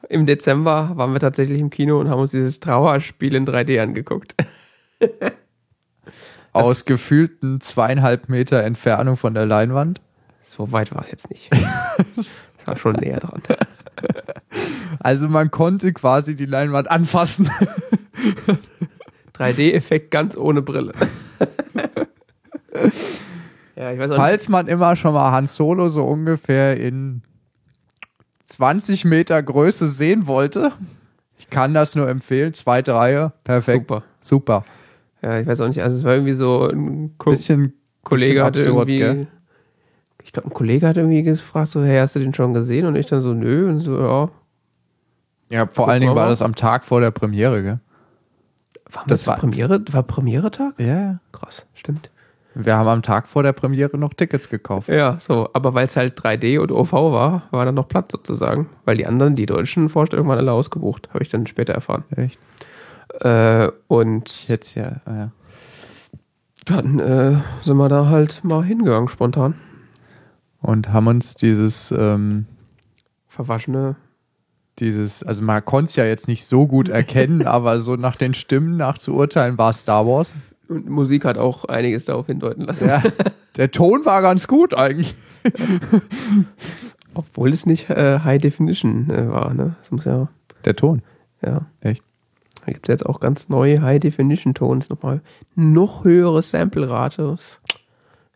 Im 0.09 0.25
Dezember 0.25 0.91
waren 0.95 1.13
wir 1.13 1.19
tatsächlich 1.19 1.59
im 1.59 1.69
Kino 1.69 1.99
und 1.99 2.09
haben 2.09 2.21
uns 2.21 2.31
dieses 2.31 2.59
Trauerspiel 2.59 3.35
in 3.35 3.45
3D 3.45 3.81
angeguckt. 3.81 4.35
Aus 6.53 6.85
gefühlten 6.85 7.59
zweieinhalb 7.59 8.29
Meter 8.29 8.63
Entfernung 8.63 9.17
von 9.17 9.33
der 9.33 9.45
Leinwand. 9.45 9.99
So 10.41 10.71
weit 10.71 10.93
war 10.95 11.01
es 11.03 11.11
jetzt 11.11 11.29
nicht. 11.29 11.49
Es 12.17 12.67
war 12.67 12.77
schon 12.77 12.95
näher 12.95 13.19
dran. 13.19 13.43
Also 14.99 15.27
man 15.29 15.51
konnte 15.51 15.93
quasi 15.93 16.35
die 16.35 16.45
Leinwand 16.47 16.89
anfassen. 16.89 17.47
3D-Effekt 19.37 20.11
ganz 20.11 20.37
ohne 20.37 20.61
Brille. 20.61 20.93
ja, 23.75 23.91
ich 23.91 23.99
weiß 23.99 24.11
auch 24.11 24.15
nicht. 24.15 24.15
Falls 24.15 24.49
man 24.49 24.67
immer 24.67 24.95
schon 24.95 25.13
mal 25.13 25.31
Han 25.31 25.47
Solo 25.47 25.89
so 25.89 26.05
ungefähr 26.05 26.77
in 26.77 27.21
20 28.45 29.05
Meter 29.05 29.41
Größe 29.41 29.87
sehen 29.87 30.27
wollte, 30.27 30.71
ich 31.37 31.49
kann 31.49 31.73
das 31.73 31.95
nur 31.95 32.07
empfehlen. 32.07 32.53
Zweite 32.53 32.93
Reihe, 32.95 33.33
perfekt. 33.43 33.87
Super. 33.87 34.03
Super. 34.21 34.65
Ja, 35.21 35.39
ich 35.39 35.47
weiß 35.47 35.61
auch 35.61 35.67
nicht. 35.67 35.81
Also, 35.81 35.97
es 35.97 36.03
war 36.03 36.13
irgendwie 36.13 36.33
so 36.33 36.69
ein 36.69 37.17
Ko 37.17 37.31
Bisschen 37.31 37.73
Kollege 38.03 38.43
hatte 38.43 38.59
absurd, 38.59 38.89
irgendwie. 38.89 38.99
gell? 38.99 39.27
Ich 40.23 40.31
glaube, 40.31 40.49
ein 40.49 40.53
Kollege 40.53 40.87
hat 40.87 40.97
irgendwie 40.97 41.23
gefragt, 41.23 41.69
so, 41.69 41.83
hey, 41.83 41.99
hast 41.99 42.15
du 42.15 42.19
den 42.19 42.33
schon 42.33 42.53
gesehen? 42.53 42.85
Und 42.85 42.95
ich 42.95 43.05
dann 43.05 43.21
so, 43.21 43.33
nö. 43.33 43.67
Und 43.67 43.81
so, 43.81 43.99
ja. 43.99 44.29
Ja, 45.49 45.67
vor 45.67 45.85
Guck 45.85 45.89
allen 45.89 46.01
Dingen 46.01 46.15
war 46.15 46.29
das 46.29 46.41
am 46.41 46.55
Tag 46.55 46.83
vor 46.83 47.01
der 47.01 47.11
Premiere, 47.11 47.61
gell? 47.61 47.79
War 48.95 49.03
Das 49.07 49.27
war- 49.27 49.37
Premiere? 49.37 49.81
War 49.91 50.03
Premiere-Tag? 50.03 50.73
Ja. 50.79 51.19
Krass, 51.31 51.65
stimmt. 51.73 52.09
Wir 52.57 52.77
haben 52.77 52.87
am 52.87 53.01
Tag 53.03 53.27
vor 53.27 53.43
der 53.43 53.51
Premiere 53.51 53.97
noch 53.97 54.13
Tickets 54.13 54.47
gekauft. 54.49 54.87
Ja, 54.87 55.19
so. 55.19 55.49
Aber 55.53 55.73
weil 55.73 55.87
es 55.87 55.97
halt 55.97 56.17
3D 56.17 56.57
und 56.59 56.71
OV 56.71 56.93
war, 56.93 57.43
war 57.51 57.65
dann 57.65 57.75
noch 57.75 57.87
Platz 57.89 58.13
sozusagen. 58.13 58.69
Weil 58.85 58.95
die 58.95 59.05
anderen, 59.05 59.35
die 59.35 59.45
deutschen 59.45 59.89
Vorstellungen 59.89 60.29
waren 60.29 60.37
alle 60.39 60.53
ausgebucht. 60.53 61.09
Habe 61.13 61.21
ich 61.23 61.29
dann 61.29 61.47
später 61.47 61.73
erfahren. 61.73 62.05
Echt? 62.15 62.39
Äh, 63.19 63.69
und 63.87 64.47
Jetzt 64.47 64.75
ja. 64.75 65.01
ah, 65.05 65.13
ja. 65.15 65.31
dann 66.65 66.99
äh, 66.99 67.35
sind 67.61 67.75
wir 67.77 67.89
da 67.89 68.05
halt 68.07 68.41
mal 68.45 68.63
hingegangen, 68.63 69.09
spontan. 69.09 69.55
Und 70.61 70.93
haben 70.93 71.07
uns 71.07 71.35
dieses, 71.35 71.91
ähm, 71.91 72.45
Verwaschene. 73.27 73.97
Dieses, 74.79 75.23
also 75.23 75.41
man 75.41 75.63
konnte 75.63 75.85
es 75.85 75.95
ja 75.95 76.05
jetzt 76.05 76.27
nicht 76.27 76.45
so 76.45 76.67
gut 76.67 76.89
erkennen, 76.89 77.45
aber 77.47 77.79
so 77.81 77.95
nach 77.95 78.15
den 78.15 78.33
Stimmen 78.33 78.77
nach 78.77 78.97
zu 78.97 79.13
urteilen 79.13 79.57
war 79.57 79.73
Star 79.73 80.05
Wars. 80.05 80.35
Und 80.67 80.89
Musik 80.89 81.25
hat 81.25 81.37
auch 81.37 81.65
einiges 81.65 82.05
darauf 82.05 82.25
hindeuten 82.25 82.63
lassen. 82.63 82.89
Ja, 82.89 83.03
der 83.57 83.71
Ton 83.71 84.05
war 84.05 84.21
ganz 84.21 84.47
gut 84.47 84.73
eigentlich. 84.73 85.15
Obwohl 87.13 87.53
es 87.53 87.65
nicht 87.65 87.89
äh, 87.89 88.19
High 88.19 88.41
Definition 88.41 89.09
äh, 89.09 89.29
war, 89.29 89.53
ne? 89.53 89.75
Das 89.79 89.91
muss 89.91 90.05
ja, 90.05 90.27
Der 90.65 90.75
Ton. 90.75 91.01
ja. 91.45 91.61
Echt? 91.81 92.03
Da 92.65 92.71
gibt 92.71 92.89
es 92.89 92.93
jetzt 92.93 93.05
auch 93.05 93.19
ganz 93.19 93.47
neue 93.47 93.81
High 93.83 93.99
Definition 93.99 94.55
Tones, 94.55 94.89
nochmal 94.89 95.21
noch 95.53 96.03
höhere 96.03 96.41
Sample-Rate. 96.41 97.37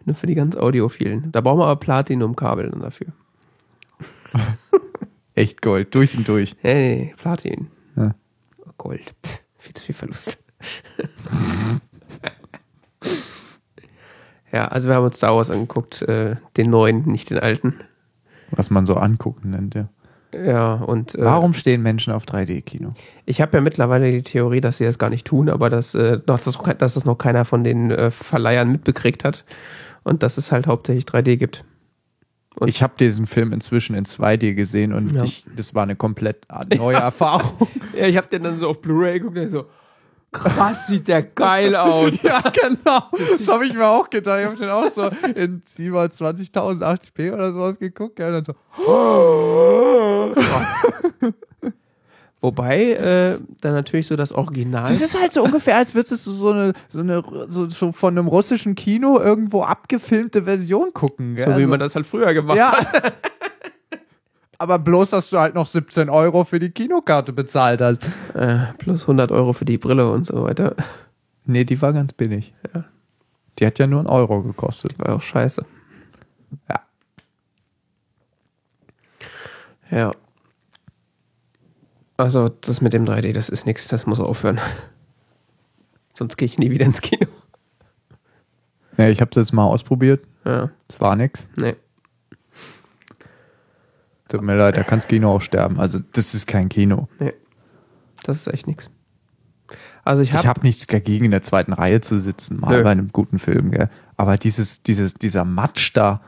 Nur 0.05 0.15
für 0.15 0.27
die 0.27 0.35
ganz 0.35 0.55
Audiophilen. 0.55 1.31
Da 1.31 1.41
brauchen 1.41 1.59
wir 1.59 1.65
aber 1.65 1.79
Platinum-Kabel 1.79 2.69
dann 2.69 2.81
dafür. 2.81 3.07
Echt 5.35 5.61
Gold. 5.61 5.93
Durch 5.95 6.17
und 6.17 6.27
durch. 6.27 6.55
Nee, 6.63 7.13
Platin. 7.17 7.67
Ja. 7.95 8.15
Gold. 8.77 9.13
Pff, 9.25 9.39
viel 9.57 9.73
zu 9.73 9.83
viel 9.83 9.95
Verlust. 9.95 10.43
ja, 14.51 14.67
also 14.67 14.87
wir 14.87 14.95
haben 14.95 15.05
uns 15.05 15.17
Star 15.17 15.35
Wars 15.35 15.49
angeguckt, 15.49 16.01
äh, 16.03 16.35
den 16.57 16.69
neuen, 16.69 17.03
nicht 17.03 17.29
den 17.29 17.39
alten. 17.39 17.75
Was 18.51 18.69
man 18.69 18.85
so 18.85 18.95
angucken 18.95 19.51
nennt, 19.51 19.75
ja. 19.75 19.89
Ja, 20.33 20.73
und 20.73 21.15
äh, 21.15 21.25
Warum 21.25 21.53
stehen 21.53 21.81
Menschen 21.81 22.13
auf 22.13 22.25
3D-Kino? 22.25 22.93
Ich 23.25 23.41
habe 23.41 23.57
ja 23.57 23.61
mittlerweile 23.61 24.11
die 24.11 24.21
Theorie, 24.21 24.61
dass 24.61 24.77
sie 24.77 24.85
das 24.85 24.99
gar 24.99 25.09
nicht 25.09 25.25
tun, 25.25 25.49
aber 25.49 25.69
dass, 25.69 25.95
äh, 25.95 26.19
dass, 26.23 26.43
das, 26.43 26.59
dass 26.77 26.93
das 26.93 27.05
noch 27.05 27.17
keiner 27.17 27.45
von 27.45 27.63
den 27.63 27.89
äh, 27.89 28.11
Verleihern 28.11 28.71
mitbekriegt 28.71 29.23
hat 29.23 29.43
und 30.03 30.21
dass 30.21 30.37
es 30.37 30.51
halt 30.51 30.67
hauptsächlich 30.67 31.05
3D 31.05 31.37
gibt. 31.37 31.65
Und- 32.59 32.67
ich 32.69 32.83
habe 32.83 32.93
diesen 32.99 33.25
Film 33.25 33.51
inzwischen 33.53 33.95
in 33.95 34.05
2D 34.05 34.53
gesehen 34.55 34.93
und 34.93 35.11
Ja. 35.11 35.23
ich, 35.23 35.45
das 35.55 35.73
war 35.75 35.83
eine 35.83 35.95
komplett 35.95 36.45
neue 36.77 36.97
Erfahrung. 36.97 37.67
Ja, 37.97 38.05
ich 38.07 38.17
habe 38.17 38.27
den 38.27 38.43
dann 38.43 38.57
so 38.59 38.69
auf 38.69 38.81
Blu-ray 38.81 39.19
geguckt 39.19 39.37
und 39.37 39.47
so, 39.47 39.65
krass, 40.31 40.87
sieht 40.87 41.07
der 41.07 41.23
geil 41.23 41.75
aus. 41.75 42.21
ja, 42.23 42.41
genau. 42.41 43.01
Das 43.31 43.47
habe 43.47 43.65
ich 43.65 43.73
mir 43.73 43.87
auch 43.87 44.09
gedacht. 44.09 44.39
Ich 44.39 44.45
habe 44.45 44.57
den 44.57 44.69
auch 44.69 44.87
so 44.91 45.09
in 45.35 45.63
27.080p 45.63 47.33
oder 47.33 47.51
sowas 47.51 47.79
geguckt. 47.79 48.19
Ja, 48.19 48.27
und 48.27 48.33
dann 48.33 48.45
so, 48.45 48.53
Wobei 52.41 52.91
äh, 52.93 53.39
dann 53.61 53.73
natürlich 53.73 54.07
so 54.07 54.15
das 54.15 54.31
Original. 54.31 54.87
Das 54.87 55.01
ist 55.01 55.19
halt 55.19 55.33
so 55.33 55.43
ungefähr, 55.43 55.75
als 55.77 55.93
würdest 55.93 56.25
du 56.25 56.31
so 56.31 56.51
eine, 56.51 56.73
so 56.87 56.99
eine 57.01 57.21
so, 57.49 57.69
so 57.69 57.91
von 57.91 58.17
einem 58.17 58.27
russischen 58.27 58.75
Kino 58.75 59.19
irgendwo 59.19 59.63
abgefilmte 59.63 60.43
Version 60.43 60.93
gucken. 60.93 61.35
Gell? 61.35 61.45
so 61.45 61.51
wie 61.51 61.55
Also- 61.55 61.69
man 61.69 61.79
das 61.81 61.95
halt 61.95 62.05
früher 62.05 62.33
gemacht 62.33 62.57
Ja. 62.57 62.71
hat. 62.71 63.13
Aber 64.57 64.77
bloß, 64.79 65.09
dass 65.11 65.29
du 65.29 65.39
halt 65.39 65.55
noch 65.55 65.67
17 65.67 66.09
Euro 66.09 66.43
für 66.43 66.59
die 66.59 66.69
Kinokarte 66.69 67.31
bezahlt 67.33 67.81
hast. 67.81 67.99
Äh, 68.33 68.73
plus 68.77 69.03
100 69.03 69.31
Euro 69.31 69.53
für 69.53 69.63
die 69.65 69.77
Brille 69.77 70.09
und 70.11 70.25
so 70.25 70.43
weiter. 70.43 70.75
Nee, 71.45 71.63
die 71.63 71.81
war 71.81 71.93
ganz 71.93 72.11
billig. 72.13 72.53
Ja. 72.73 72.83
Die 73.57 73.65
hat 73.65 73.79
ja 73.79 73.87
nur 73.87 73.99
einen 73.99 74.07
Euro 74.09 74.43
gekostet. 74.43 74.97
War 74.99 75.15
auch 75.15 75.21
scheiße. 75.21 75.65
Ja. 76.69 76.79
Ja. 79.91 80.13
Also, 82.19 82.49
das 82.49 82.81
mit 82.81 82.91
dem 82.91 83.05
3D, 83.05 83.31
das 83.31 83.47
ist 83.47 83.65
nichts, 83.65 83.87
das 83.87 84.05
muss 84.05 84.19
aufhören. 84.19 84.59
Sonst 86.13 86.35
gehe 86.35 86.45
ich 86.47 86.59
nie 86.59 86.69
wieder 86.69 86.85
ins 86.85 86.99
Kino. 86.99 87.27
Ja, 88.97 89.07
ich 89.07 89.21
habe 89.21 89.31
es 89.31 89.37
jetzt 89.37 89.53
mal 89.53 89.63
ausprobiert. 89.63 90.25
Ja, 90.43 90.69
Es 90.89 90.99
war 90.99 91.15
nix. 91.15 91.47
nee. 91.55 91.75
Tut 94.27 94.41
mir 94.41 94.55
leid, 94.57 94.75
da 94.75 94.83
kann 94.83 94.99
das 94.99 95.07
Kino 95.07 95.33
auch 95.33 95.39
sterben. 95.41 95.79
Also, 95.79 95.99
das 96.11 96.35
ist 96.35 96.45
kein 96.45 96.67
Kino. 96.67 97.07
Nee. 97.19 97.33
Das 98.23 98.35
ist 98.37 98.47
echt 98.53 98.67
nichts. 98.67 98.91
Also 100.03 100.21
ich 100.21 100.33
habe 100.33 100.45
habe 100.47 100.61
nichts 100.61 100.85
dagegen, 100.87 101.23
in 101.23 101.31
der 101.31 101.41
zweiten 101.41 101.71
Reihe 101.71 102.01
zu 102.01 102.19
sitzen, 102.19 102.59
mal 102.59 102.77
Nö. 102.77 102.83
bei 102.83 102.91
einem 102.91 103.09
guten 103.13 103.39
Film, 103.39 103.71
gell? 103.71 103.89
Aber 104.17 104.37
dieses, 104.37 104.83
dieses, 104.83 105.13
dieser 105.13 105.45
Matsch 105.45 105.91
da, 105.95 106.21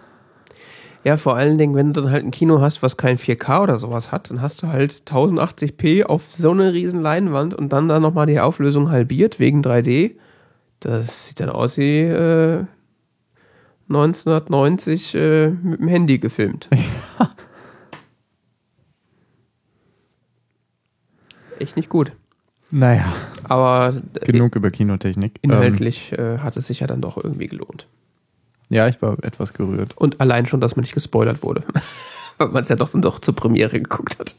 ja 1.04 1.18
vor 1.18 1.36
allen 1.36 1.58
Dingen, 1.58 1.76
wenn 1.76 1.94
du 1.94 2.02
dann 2.02 2.12
halt 2.12 2.24
ein 2.24 2.32
Kino 2.32 2.62
hast, 2.62 2.82
was 2.84 2.98
kein 2.98 3.18
4K 3.18 3.64
oder 3.64 3.78
sowas 3.78 4.12
hat, 4.12 4.30
dann 4.30 4.42
hast 4.42 4.62
du 4.64 4.68
halt 4.68 4.92
1080p 4.94 6.04
auf 6.04 6.34
so 6.34 6.52
eine 6.52 6.74
riesen 6.74 7.02
Leinwand 7.02 7.54
und 7.54 7.74
dann 7.74 7.88
da 7.88 8.00
nochmal 8.00 8.26
die 8.28 8.40
Auflösung 8.40 8.90
halbiert 8.92 9.40
wegen 9.40 9.62
3D. 9.62 10.16
Das 10.80 11.28
sieht 11.28 11.40
dann 11.40 11.50
aus 11.50 11.78
wie 11.78 12.00
äh, 12.02 12.66
1990 13.90 15.16
äh, 15.16 15.50
mit 15.50 15.80
dem 15.80 15.88
Handy 15.88 16.20
gefilmt. 16.20 16.70
Echt 21.60 21.76
nicht 21.76 21.90
gut. 21.90 22.14
naja, 22.72 23.14
Aber 23.44 24.02
äh, 24.20 24.26
genug 24.26 24.56
über 24.56 24.72
Kinotechnik. 24.72 25.38
inhaltlich 25.42 26.12
äh, 26.14 26.40
hat 26.40 26.58
es 26.58 26.66
sich 26.68 26.80
ja 26.80 26.88
dann 26.88 27.02
doch 27.02 27.24
irgendwie 27.24 27.48
gelohnt. 27.48 27.88
Ja, 28.72 28.88
ich 28.88 29.02
war 29.02 29.22
etwas 29.22 29.54
gerührt. 29.54 29.98
Und 29.98 30.22
allein 30.22 30.46
schon, 30.48 30.62
dass 30.62 30.78
man 30.78 30.82
nicht 30.84 30.94
gespoilert 30.94 31.44
wurde. 31.44 31.64
Weil 32.38 32.48
man 32.48 32.64
es 32.64 32.70
ja 32.70 32.78
doch 32.78 32.90
dann 32.90 33.02
doch 33.02 33.20
zur 33.20 33.36
Premiere 33.36 33.80
geguckt 33.80 34.18
hat. 34.18 34.34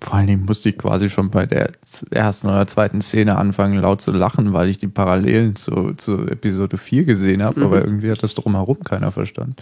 Vor 0.00 0.14
allen 0.14 0.26
Dingen 0.26 0.44
musste 0.46 0.70
ich 0.70 0.78
quasi 0.78 1.10
schon 1.10 1.30
bei 1.30 1.44
der 1.44 1.72
ersten 2.10 2.48
oder 2.48 2.66
zweiten 2.66 3.02
Szene 3.02 3.36
anfangen, 3.36 3.78
laut 3.78 4.00
zu 4.00 4.12
lachen, 4.12 4.54
weil 4.54 4.68
ich 4.68 4.78
die 4.78 4.88
Parallelen 4.88 5.56
zu, 5.56 5.92
zu 5.94 6.26
Episode 6.26 6.78
4 6.78 7.04
gesehen 7.04 7.42
habe. 7.42 7.62
Aber 7.64 7.84
irgendwie 7.84 8.10
hat 8.10 8.22
das 8.22 8.34
drumherum 8.34 8.82
keiner 8.82 9.12
verstanden. 9.12 9.56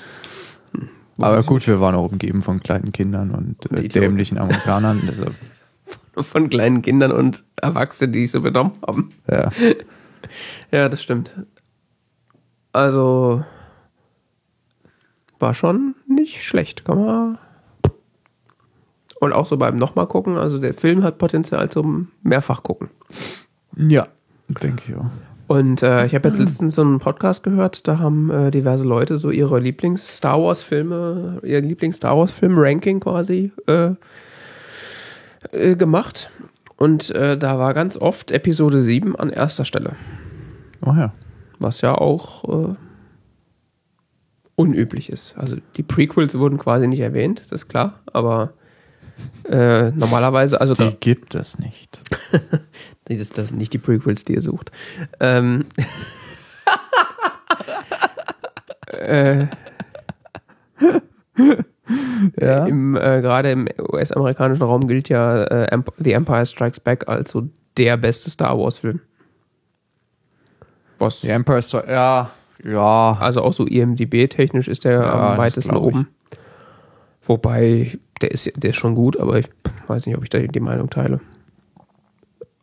Aber 1.19 1.43
gut, 1.43 1.66
wir 1.66 1.81
waren 1.81 1.97
auch 1.97 2.12
umgeben 2.12 2.41
von 2.41 2.61
kleinen 2.61 2.93
Kindern 2.93 3.33
und 3.33 3.73
äh, 3.73 3.89
dämlichen 3.89 4.39
Amerikanern. 4.39 5.03
Deshalb, 5.09 5.35
Von 6.15 6.51
kleinen 6.51 6.83
Kindern 6.83 7.11
und 7.11 7.43
Erwachsenen, 7.57 8.12
die 8.12 8.20
sich 8.20 8.31
so 8.31 8.43
benommen 8.43 8.73
haben. 8.87 9.11
ja. 9.28 9.51
Ja, 10.73 10.89
das 10.89 11.03
stimmt. 11.03 11.31
Also 12.77 13.43
war 15.39 15.55
schon 15.55 15.94
nicht 16.07 16.44
schlecht, 16.44 16.85
kann 16.85 17.03
man. 17.03 17.39
Und 19.19 19.32
auch 19.32 19.47
so 19.47 19.57
beim 19.57 19.78
nochmal 19.78 20.07
gucken, 20.07 20.36
also 20.36 20.59
der 20.59 20.74
Film 20.74 21.03
hat 21.03 21.16
Potenzial 21.16 21.70
zum 21.70 22.09
mehrfach 22.23 22.62
gucken. 22.62 22.90
ja, 23.77 24.09
denke 24.48 24.82
ich 24.89 24.94
auch. 24.94 25.07
Und 25.47 25.82
äh, 25.82 26.05
ich 26.05 26.15
habe 26.15 26.28
jetzt 26.28 26.39
letztens 26.39 26.74
so 26.74 26.82
einen 26.82 26.98
Podcast 26.98 27.43
gehört, 27.44 27.89
da 27.89 27.98
haben 27.98 28.31
äh, 28.31 28.51
diverse 28.51 28.85
Leute 28.86 29.16
so 29.16 29.31
ihre 29.31 29.59
Lieblings-Star 29.59 30.43
Wars-Filme, 30.43 31.40
ihr 31.44 31.62
Lieblings-Star 31.62 32.15
Wars-Film-Ranking 32.15 33.01
quasi 33.01 33.53
äh, 33.69 33.93
äh, 35.53 35.77
gemacht. 35.77 36.31
Und 36.77 37.09
äh, 37.11 37.39
da 37.39 37.59
war 37.59 37.73
ganz 37.73 37.97
oft 37.97 38.32
Episode 38.32 38.82
7 38.82 39.16
an 39.16 39.31
erster 39.31 39.65
Stelle. 39.65 39.94
Oh 40.85 40.93
ja. 40.93 41.15
Was 41.59 41.81
ja 41.81 41.95
auch 41.95 42.69
äh, 42.70 42.74
unüblich 44.57 45.11
ist. 45.11 45.37
Also 45.37 45.57
die 45.77 45.83
Prequels 45.83 46.39
wurden 46.39 46.59
quasi 46.59 46.87
nicht 46.87 47.01
erwähnt, 47.01 47.41
das 47.41 47.53
ist 47.62 47.69
klar, 47.69 48.01
aber 48.12 48.53
äh, 49.49 49.91
normalerweise, 49.93 50.61
also 50.61 50.74
Die 50.74 50.95
gibt 50.99 51.35
es 51.35 51.59
nicht. 51.59 52.01
das 53.05 53.19
ist 53.19 53.39
das 53.39 53.49
sind 53.49 53.59
nicht 53.59 53.73
die 53.73 53.78
Prequels, 53.78 54.24
die 54.24 54.35
ihr 54.35 54.43
sucht. 54.43 54.70
Ähm, 55.20 55.66
äh, 58.93 59.47
Ja. 62.41 62.66
im, 62.66 62.97
äh, 62.97 63.20
Gerade 63.20 63.53
im 63.53 63.69
US-amerikanischen 63.78 64.62
Raum 64.62 64.89
gilt 64.89 65.09
ja 65.09 65.45
äh, 65.45 65.78
The 65.99 66.12
Empire 66.12 66.45
Strikes 66.47 66.81
Back 66.81 67.09
als 67.09 67.31
so 67.31 67.49
der 67.77 67.97
beste 67.97 68.31
Star 68.31 68.59
Wars-Film. 68.59 69.01
Was 70.98 71.20
Die 71.20 71.28
Empire 71.28 71.62
Strikes, 71.62 71.90
ja, 71.90 72.31
ja. 72.64 73.16
Also 73.20 73.43
auch 73.43 73.52
so 73.52 73.66
IMDB-technisch 73.66 74.68
ist 74.68 74.85
der 74.85 74.93
Ja, 74.93 75.32
am 75.32 75.39
weitesten 75.39 75.77
oben. 75.77 76.09
Wobei, 77.23 77.98
der 78.20 78.31
ist, 78.31 78.51
der 78.56 78.70
ist 78.70 78.77
schon 78.77 78.94
gut, 78.94 79.18
aber 79.18 79.39
ich 79.39 79.48
weiß 79.89 80.06
nicht, 80.06 80.16
ob 80.16 80.23
ich 80.23 80.31
da 80.31 80.39
die 80.39 80.60
Meinung 80.60 80.89
teile. 80.90 81.20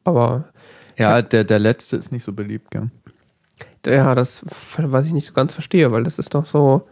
Aber 0.03 0.45
Ja, 0.97 1.21
der, 1.21 1.43
der 1.43 1.59
letzte 1.59 1.97
ist 1.97 2.11
nicht 2.11 2.23
so 2.23 2.33
beliebt, 2.33 2.71
gell? 2.71 2.89
ja, 3.85 4.15
das 4.15 4.45
was 4.77 5.05
ich 5.05 5.11
nicht 5.13 5.27
so 5.27 5.33
ganz 5.33 5.53
verstehe, 5.53 5.91
weil 5.91 6.03
das 6.03 6.17
ist 6.17 6.33
doch 6.33 6.45
so, 6.45 6.87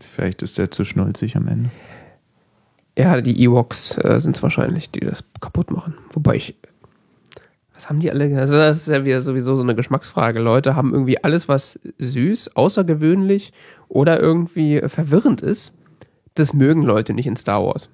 Vielleicht 0.00 0.42
ist 0.42 0.58
der 0.58 0.70
zu 0.70 0.84
schnulzig 0.84 1.36
am 1.36 1.48
Ende. 1.48 1.70
ja, 2.98 3.20
die 3.20 3.42
Ewoks 3.42 3.98
äh, 3.98 4.20
sind 4.20 4.36
es 4.36 4.42
wahrscheinlich, 4.42 4.90
die 4.90 5.00
das 5.00 5.24
kaputt 5.40 5.70
machen. 5.70 5.94
Wobei 6.12 6.36
ich, 6.36 6.54
was 7.76 7.90
haben 7.90 8.00
die 8.00 8.10
alle, 8.10 8.36
also 8.38 8.56
das 8.56 8.78
ist 8.78 8.88
ja 8.88 9.04
wieder 9.04 9.20
sowieso 9.20 9.54
so 9.54 9.62
eine 9.62 9.74
Geschmacksfrage. 9.74 10.40
Leute 10.40 10.74
haben 10.74 10.92
irgendwie 10.92 11.22
alles, 11.22 11.46
was 11.46 11.78
süß, 11.98 12.56
außergewöhnlich 12.56 13.52
oder 13.88 14.18
irgendwie 14.18 14.80
verwirrend 14.86 15.42
ist, 15.42 15.74
das 16.34 16.54
mögen 16.54 16.82
Leute 16.82 17.12
nicht 17.12 17.26
in 17.26 17.36
Star 17.36 17.62
Wars. 17.64 17.90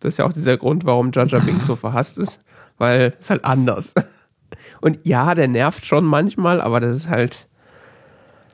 Das 0.00 0.14
ist 0.14 0.18
ja 0.18 0.24
auch 0.24 0.32
dieser 0.32 0.56
Grund, 0.56 0.86
warum 0.86 1.10
Jar 1.12 1.26
Jar 1.26 1.42
Binks 1.42 1.66
so 1.66 1.76
verhasst 1.76 2.18
ist, 2.18 2.42
weil 2.78 3.14
es 3.20 3.28
halt 3.28 3.44
anders. 3.44 3.94
Und 4.80 4.98
ja, 5.06 5.34
der 5.34 5.48
nervt 5.48 5.84
schon 5.84 6.04
manchmal, 6.04 6.60
aber 6.60 6.80
das 6.80 6.96
ist 6.96 7.08
halt, 7.08 7.48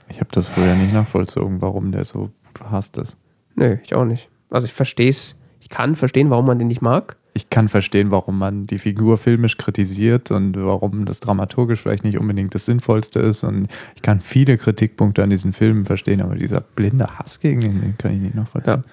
Ich 0.08 0.18
habe 0.20 0.30
das 0.32 0.48
vorher 0.48 0.74
nicht 0.74 0.92
nachvollzogen, 0.92 1.62
warum 1.62 1.92
der 1.92 2.04
so 2.04 2.30
verhasst 2.54 2.96
ist. 2.96 3.16
nö, 3.54 3.76
ich 3.84 3.94
auch 3.94 4.04
nicht. 4.04 4.28
Also 4.50 4.66
ich 4.66 4.72
verstehe 4.72 5.10
es, 5.10 5.36
ich 5.60 5.68
kann 5.68 5.94
verstehen, 5.94 6.30
warum 6.30 6.46
man 6.46 6.58
den 6.58 6.68
nicht 6.68 6.82
mag, 6.82 7.16
ich 7.36 7.50
kann 7.50 7.68
verstehen, 7.68 8.12
warum 8.12 8.38
man 8.38 8.62
die 8.62 8.78
Figur 8.78 9.18
filmisch 9.18 9.58
kritisiert 9.58 10.30
und 10.30 10.56
warum 10.56 11.04
das 11.04 11.18
dramaturgisch 11.18 11.80
vielleicht 11.82 12.04
nicht 12.04 12.16
unbedingt 12.16 12.54
das 12.54 12.64
Sinnvollste 12.64 13.18
ist. 13.18 13.42
Und 13.42 13.68
ich 13.96 14.02
kann 14.02 14.20
viele 14.20 14.56
Kritikpunkte 14.56 15.22
an 15.22 15.30
diesen 15.30 15.52
Filmen 15.52 15.84
verstehen, 15.84 16.20
aber 16.20 16.36
dieser 16.36 16.60
blinde 16.60 17.18
Hass 17.18 17.40
gegen 17.40 17.60
den, 17.60 17.80
den 17.80 17.98
kann 17.98 18.14
ich 18.14 18.20
nicht 18.20 18.36
nachvollziehen. 18.36 18.84
Ja. 18.86 18.90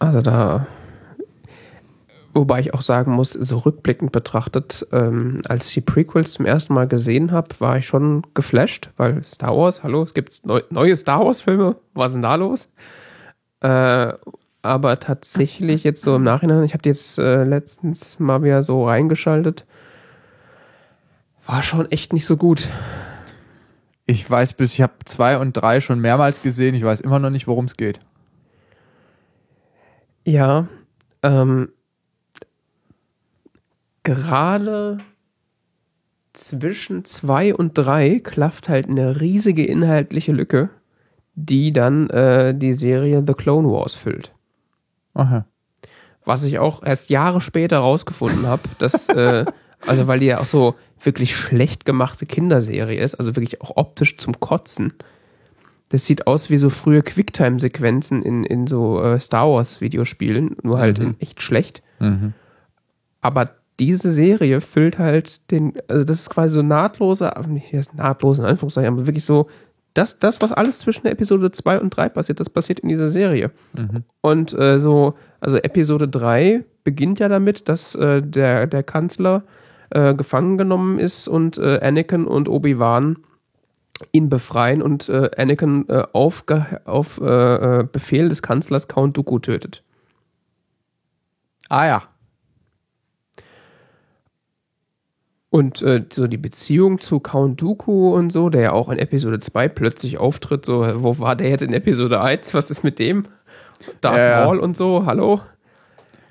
Also 0.00 0.20
da, 0.20 0.66
wobei 2.34 2.58
ich 2.58 2.74
auch 2.74 2.82
sagen 2.82 3.12
muss, 3.12 3.34
so 3.34 3.58
rückblickend 3.58 4.10
betrachtet, 4.10 4.84
ähm, 4.90 5.40
als 5.48 5.68
ich 5.68 5.74
die 5.74 5.80
Prequels 5.82 6.32
zum 6.32 6.46
ersten 6.46 6.74
Mal 6.74 6.88
gesehen 6.88 7.30
habe, 7.30 7.48
war 7.60 7.78
ich 7.78 7.86
schon 7.86 8.26
geflasht, 8.34 8.90
weil 8.96 9.22
Star 9.24 9.56
Wars, 9.56 9.84
hallo, 9.84 10.02
es 10.02 10.12
gibt 10.12 10.44
neu, 10.44 10.60
neue 10.70 10.96
Star 10.96 11.24
Wars-Filme, 11.24 11.76
was 11.94 12.08
ist 12.08 12.14
denn 12.14 12.22
da 12.22 12.34
los? 12.34 12.72
Äh, 13.60 14.14
aber 14.62 14.98
tatsächlich 14.98 15.84
jetzt 15.84 16.02
so 16.02 16.16
im 16.16 16.22
Nachhinein, 16.22 16.64
ich 16.64 16.74
habe 16.74 16.88
jetzt 16.88 17.18
äh, 17.18 17.44
letztens 17.44 18.18
mal 18.18 18.42
wieder 18.42 18.62
so 18.62 18.86
reingeschaltet, 18.86 19.66
war 21.46 21.62
schon 21.62 21.90
echt 21.90 22.12
nicht 22.12 22.26
so 22.26 22.36
gut. 22.36 22.68
Ich 24.06 24.28
weiß 24.28 24.54
bis, 24.54 24.74
ich 24.74 24.82
habe 24.82 24.94
zwei 25.04 25.38
und 25.38 25.52
drei 25.54 25.80
schon 25.80 26.00
mehrmals 26.00 26.42
gesehen, 26.42 26.74
ich 26.74 26.82
weiß 26.82 27.00
immer 27.00 27.18
noch 27.18 27.30
nicht, 27.30 27.46
worum 27.46 27.64
es 27.66 27.76
geht. 27.76 28.00
Ja, 30.24 30.68
ähm, 31.22 31.70
gerade 34.02 34.98
zwischen 36.32 37.04
zwei 37.04 37.54
und 37.54 37.74
drei 37.74 38.20
klafft 38.20 38.68
halt 38.68 38.88
eine 38.88 39.20
riesige 39.20 39.64
inhaltliche 39.64 40.32
Lücke, 40.32 40.70
die 41.34 41.72
dann 41.72 42.10
äh, 42.10 42.54
die 42.54 42.74
Serie 42.74 43.24
The 43.26 43.34
Clone 43.34 43.68
Wars 43.68 43.94
füllt. 43.94 44.32
Aha. 45.14 45.44
Was 46.24 46.44
ich 46.44 46.58
auch 46.58 46.82
erst 46.82 47.10
Jahre 47.10 47.40
später 47.40 47.78
rausgefunden 47.78 48.46
habe, 48.46 48.62
dass, 48.78 49.08
äh, 49.10 49.44
also 49.86 50.06
weil 50.06 50.20
die 50.20 50.26
ja 50.26 50.38
auch 50.40 50.46
so 50.46 50.74
wirklich 51.02 51.34
schlecht 51.34 51.84
gemachte 51.84 52.26
Kinderserie 52.26 53.00
ist, 53.00 53.14
also 53.14 53.34
wirklich 53.36 53.62
auch 53.62 53.72
optisch 53.76 54.16
zum 54.18 54.38
Kotzen. 54.38 54.92
Das 55.88 56.04
sieht 56.06 56.26
aus 56.26 56.50
wie 56.50 56.58
so 56.58 56.70
frühe 56.70 57.02
Quicktime-Sequenzen 57.02 58.22
in, 58.22 58.44
in 58.44 58.66
so 58.66 59.02
äh, 59.02 59.18
Star 59.18 59.48
Wars-Videospielen, 59.50 60.56
nur 60.62 60.78
halt 60.78 60.98
Mhm. 60.98 61.04
in 61.06 61.20
echt 61.20 61.42
schlecht. 61.42 61.82
Mhm. 61.98 62.34
Aber 63.22 63.50
diese 63.80 64.10
Serie 64.12 64.60
füllt 64.60 64.98
halt 64.98 65.50
den, 65.50 65.72
also 65.88 66.04
das 66.04 66.20
ist 66.20 66.30
quasi 66.30 66.54
so 66.54 66.62
nahtloser, 66.62 67.34
nicht 67.48 67.72
jetzt 67.72 67.94
nahtlos 67.94 68.38
in 68.38 68.44
Anführungszeichen, 68.44 68.92
aber 68.92 69.06
wirklich 69.06 69.24
so, 69.24 69.48
das, 69.94 70.18
das, 70.18 70.40
was 70.40 70.52
alles 70.52 70.78
zwischen 70.78 71.06
Episode 71.06 71.50
2 71.50 71.80
und 71.80 71.90
3 71.90 72.08
passiert, 72.10 72.40
das 72.40 72.50
passiert 72.50 72.80
in 72.80 72.88
dieser 72.88 73.08
Serie. 73.08 73.50
Mhm. 73.76 74.04
Und 74.20 74.52
äh, 74.58 74.78
so, 74.78 75.14
also 75.40 75.56
Episode 75.56 76.08
3 76.08 76.64
beginnt 76.84 77.18
ja 77.18 77.28
damit, 77.28 77.68
dass 77.68 77.94
äh, 77.94 78.22
der, 78.22 78.66
der 78.66 78.82
Kanzler 78.82 79.42
äh, 79.90 80.14
gefangen 80.14 80.58
genommen 80.58 80.98
ist 80.98 81.28
und 81.28 81.58
äh, 81.58 81.80
Anakin 81.80 82.26
und 82.26 82.48
Obi-Wan 82.48 83.16
ihn 84.12 84.28
befreien 84.28 84.82
und 84.82 85.08
äh, 85.08 85.30
Anakin 85.36 85.88
äh, 85.88 86.04
auf, 86.12 86.44
auf 86.84 87.20
äh, 87.20 87.80
äh, 87.80 87.84
Befehl 87.84 88.28
des 88.28 88.42
Kanzlers 88.42 88.88
Count 88.88 89.16
Dooku 89.16 89.38
tötet. 89.38 89.82
Ah 91.68 91.86
ja. 91.86 92.02
Und 95.50 95.82
äh, 95.82 96.04
so 96.12 96.28
die 96.28 96.38
Beziehung 96.38 97.00
zu 97.00 97.18
Count 97.18 97.60
Dooku 97.60 98.14
und 98.14 98.30
so, 98.30 98.50
der 98.50 98.62
ja 98.62 98.72
auch 98.72 98.88
in 98.88 98.98
Episode 98.98 99.40
2 99.40 99.68
plötzlich 99.68 100.18
auftritt, 100.18 100.64
so, 100.64 100.86
wo 101.02 101.18
war 101.18 101.34
der 101.34 101.50
jetzt 101.50 101.62
in 101.62 101.72
Episode 101.72 102.20
1? 102.20 102.54
Was 102.54 102.70
ist 102.70 102.84
mit 102.84 103.00
dem? 103.00 103.24
Darth 104.00 104.16
ja. 104.16 104.44
Maul 104.44 104.58
und 104.60 104.76
so, 104.76 105.06
hallo? 105.06 105.40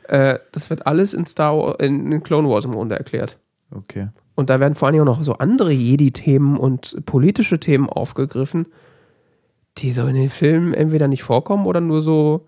Äh, 0.07 0.39
das 0.53 0.69
wird 0.69 0.87
alles 0.87 1.13
in 1.13 1.25
Star 1.25 1.57
Wars, 1.57 1.75
in, 1.79 2.11
in 2.11 2.23
Clone 2.23 2.49
Wars 2.49 2.63
im 2.63 2.71
Grunde 2.71 2.97
erklärt. 2.97 3.37
Okay. 3.71 4.07
Und 4.35 4.49
da 4.49 4.61
werden 4.61 4.75
vor 4.75 4.87
allem 4.87 5.01
auch 5.01 5.05
noch 5.05 5.23
so 5.23 5.33
andere 5.33 5.71
Jedi-Themen 5.71 6.55
und 6.57 7.05
politische 7.05 7.59
Themen 7.59 7.89
aufgegriffen, 7.89 8.67
die 9.77 9.91
so 9.91 10.07
in 10.07 10.15
den 10.15 10.29
Filmen 10.29 10.73
entweder 10.73 11.09
nicht 11.09 11.23
vorkommen 11.23 11.65
oder 11.65 11.81
nur 11.81 12.01
so. 12.01 12.47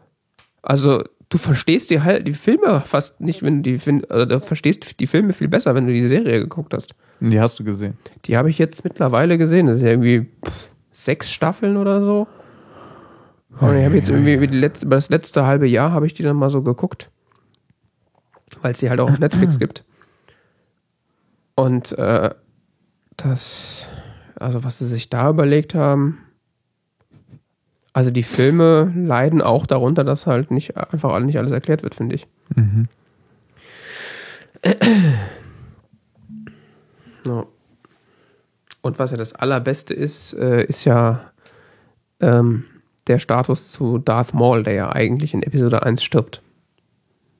Also, 0.61 1.03
du 1.31 1.37
verstehst 1.39 1.89
die 1.89 2.01
halt 2.01 2.27
die 2.27 2.33
Filme 2.33 2.81
fast 2.85 3.19
nicht, 3.19 3.41
wenn 3.41 3.63
du 3.63 3.71
die 3.71 3.79
fin- 3.79 4.05
also, 4.09 4.25
du 4.25 4.39
verstehst 4.39 4.99
die 4.99 5.07
Filme 5.07 5.33
viel 5.33 5.47
besser, 5.47 5.73
wenn 5.73 5.87
du 5.87 5.93
die 5.93 6.07
Serie 6.07 6.39
geguckt 6.39 6.73
hast. 6.75 6.93
Die 7.19 7.39
hast 7.39 7.59
du 7.59 7.63
gesehen. 7.63 7.97
Die 8.25 8.37
habe 8.37 8.49
ich 8.51 8.59
jetzt 8.59 8.83
mittlerweile 8.83 9.37
gesehen. 9.39 9.65
Das 9.67 9.77
ist 9.77 9.83
ja 9.83 9.89
irgendwie 9.89 10.27
pff, 10.45 10.71
sechs 10.91 11.31
Staffeln 11.31 11.77
oder 11.77 12.03
so. 12.03 12.27
Und 13.59 13.77
ich 13.77 13.85
habe 13.85 13.95
jetzt 13.95 14.09
irgendwie 14.09 14.33
über, 14.35 14.47
letzte, 14.47 14.85
über 14.85 14.95
das 14.95 15.09
letzte 15.09 15.45
halbe 15.45 15.67
Jahr 15.67 15.91
habe 15.91 16.05
ich 16.05 16.13
die 16.13 16.23
dann 16.23 16.35
mal 16.35 16.49
so 16.49 16.61
geguckt. 16.61 17.09
Weil 18.61 18.71
es 18.73 18.79
die 18.79 18.89
halt 18.89 18.99
auch 18.99 19.09
auf 19.09 19.19
Netflix 19.19 19.57
gibt. 19.59 19.83
Und 21.55 21.91
äh, 21.97 22.31
das, 23.17 23.87
also 24.39 24.63
was 24.63 24.79
sie 24.79 24.87
sich 24.87 25.09
da 25.09 25.29
überlegt 25.29 25.75
haben, 25.75 26.19
also 27.93 28.11
die 28.11 28.23
Filme 28.23 28.93
leiden 28.95 29.41
auch 29.41 29.65
darunter, 29.65 30.03
dass 30.03 30.27
halt 30.27 30.51
nicht 30.51 30.77
einfach 30.77 31.19
nicht 31.19 31.37
alles 31.37 31.51
erklärt 31.51 31.83
wird, 31.83 31.95
finde 31.95 32.15
ich. 32.15 32.27
Mhm. 32.55 32.87
Ja. 37.25 37.45
Und 38.81 38.97
was 38.99 39.11
ja 39.11 39.17
das 39.17 39.33
Allerbeste 39.33 39.93
ist, 39.93 40.33
äh, 40.33 40.65
ist 40.65 40.85
ja 40.85 41.31
ähm, 42.19 42.65
der 43.07 43.19
Status 43.19 43.71
zu 43.71 43.97
Darth 43.99 44.33
Maul, 44.33 44.63
der 44.63 44.73
ja 44.73 44.91
eigentlich 44.91 45.33
in 45.33 45.43
Episode 45.43 45.83
1 45.83 46.03
stirbt. 46.03 46.41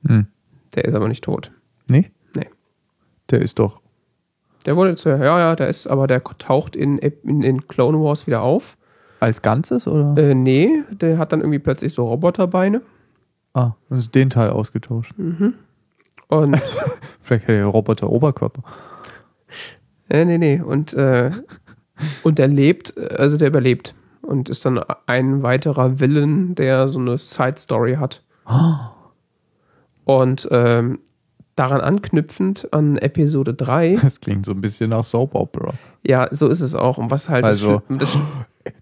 Hm. 0.06 0.28
Der 0.76 0.86
ist 0.86 0.94
aber 0.94 1.08
nicht 1.08 1.24
tot. 1.24 1.52
Nee? 1.90 2.12
Nee. 2.36 2.50
Der 3.30 3.42
ist 3.42 3.60
doch. 3.60 3.82
Der 4.66 4.76
wurde 4.76 4.96
zu, 4.96 5.10
ja, 5.10 5.40
ja, 5.40 5.56
der 5.56 5.68
ist, 5.68 5.88
aber 5.88 6.06
der 6.06 6.24
taucht 6.24 6.76
in, 6.76 7.00
in, 7.00 7.42
in 7.42 7.68
Clone 7.68 8.00
Wars 8.00 8.28
wieder 8.28 8.44
auf. 8.44 8.78
Als 9.22 9.42
Ganzes 9.42 9.88
oder? 9.88 10.22
Äh, 10.22 10.36
nee, 10.36 10.84
der 10.92 11.18
hat 11.18 11.32
dann 11.32 11.40
irgendwie 11.40 11.60
plötzlich 11.60 11.94
so 11.94 12.06
Roboterbeine. 12.10 12.82
ah, 13.54 13.72
das 13.90 14.00
ist 14.00 14.16
den 14.16 14.30
Teil 14.30 14.50
ausgetauscht. 14.50 15.14
Und, 16.28 16.58
Vielleicht 17.22 17.44
hat 17.44 17.56
der 17.56 17.66
Roboter 17.68 18.10
Oberkörper. 18.10 18.64
äh, 20.10 20.26
nee, 20.26 20.38
nee, 20.38 20.62
und, 20.62 20.94
äh, 20.94 21.32
und 22.24 22.38
der 22.38 22.48
lebt, 22.48 22.98
also 22.98 23.36
der 23.38 23.48
überlebt. 23.50 23.94
Und 24.22 24.48
ist 24.50 24.66
dann 24.66 24.80
ein 25.08 25.44
weiterer 25.44 26.00
Villain, 26.00 26.56
der 26.56 26.88
so 26.88 27.00
eine 27.00 27.18
Side-Story 27.18 27.96
hat. 27.96 28.24
Und 30.06 30.48
ähm, 30.52 31.00
daran 31.56 31.82
anknüpfend 31.82 32.72
an 32.74 32.98
Episode 32.98 33.54
3, 33.54 33.98
Das 34.02 34.22
klingt 34.22 34.46
so 34.46 34.52
ein 34.54 34.62
bisschen 34.62 34.90
nach 34.92 35.04
Soap 35.04 35.36
Opera. 35.36 35.74
ja, 36.04 36.28
so 36.32 36.48
ist 36.48 36.62
es 36.62 36.76
auch. 36.76 36.98
Und 36.98 37.12
was 37.12 37.30
halt 37.30 37.44
Also- 37.44 37.82
das, 37.90 38.18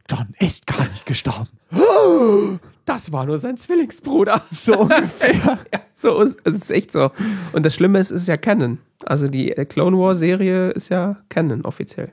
John 0.09 0.27
ist 0.39 0.67
gar 0.67 0.87
nicht 0.89 1.05
gestorben. 1.05 1.49
das 2.85 3.11
war 3.11 3.25
nur 3.25 3.39
sein 3.39 3.57
Zwillingsbruder. 3.57 4.41
So 4.51 4.79
ungefähr. 4.79 5.59
ja, 5.73 5.81
so 5.93 6.21
ist 6.21 6.39
es 6.43 6.55
ist 6.55 6.71
echt 6.71 6.91
so. 6.91 7.11
Und 7.53 7.65
das 7.65 7.75
Schlimme 7.75 7.99
ist, 7.99 8.11
es 8.11 8.23
ist 8.23 8.27
ja 8.27 8.37
Canon. 8.37 8.79
Also 9.05 9.27
die 9.27 9.51
äh, 9.51 9.65
Clone 9.65 9.97
War 9.97 10.15
Serie 10.15 10.71
ist 10.71 10.89
ja 10.89 11.17
Canon 11.29 11.63
offiziell. 11.65 12.11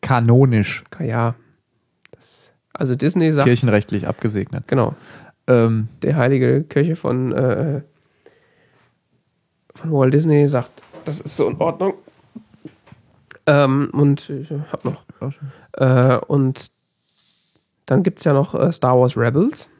Kanonisch. 0.00 0.84
Ja. 1.00 1.34
Das, 2.12 2.52
also 2.72 2.94
Disney 2.94 3.30
sagt, 3.30 3.46
Kirchenrechtlich 3.46 4.06
abgesegnet. 4.06 4.68
genau, 4.68 4.94
Ähm, 5.46 5.88
der 6.02 6.16
heilige 6.16 6.62
Kirche 6.64 6.96
von, 6.96 7.32
äh, 7.32 7.82
von 9.74 9.92
Walt 9.92 10.14
Disney 10.14 10.46
sagt, 10.48 10.82
das 11.04 11.20
ist 11.20 11.36
so 11.36 11.48
in 11.48 11.56
Ordnung. 11.56 11.94
Ähm, 13.46 13.90
und 13.92 14.30
ich 14.30 14.50
hab 14.72 14.84
noch. 14.84 15.04
Äh, 15.72 16.16
und 16.26 16.70
dann 17.86 18.02
gibt 18.02 18.18
es 18.18 18.24
ja 18.24 18.32
noch 18.32 18.54
äh, 18.54 18.72
Star 18.72 18.98
Wars 18.98 19.16
Rebels, 19.16 19.70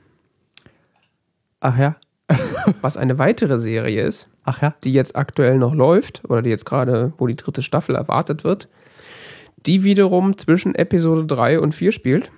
ach 1.61 1.79
ja. 1.79 1.97
was 2.81 2.97
eine 2.97 3.19
weitere 3.19 3.59
Serie 3.59 4.03
ist, 4.07 4.29
Ach 4.45 4.63
ja. 4.63 4.75
die 4.83 4.93
jetzt 4.93 5.15
aktuell 5.15 5.59
noch 5.59 5.75
läuft, 5.75 6.23
oder 6.29 6.41
die 6.41 6.51
jetzt 6.51 6.65
gerade, 6.65 7.13
wo 7.19 7.27
die 7.27 7.37
dritte 7.37 7.63
Staffel 7.63 7.95
erwartet 7.95 8.45
wird, 8.45 8.69
die 9.67 9.85
wiederum 9.85 10.39
zwischen 10.39 10.75
Episode 10.75 11.27
3 11.27 11.61
und 11.61 11.75
4 11.75 11.93
spielt, 11.93 12.31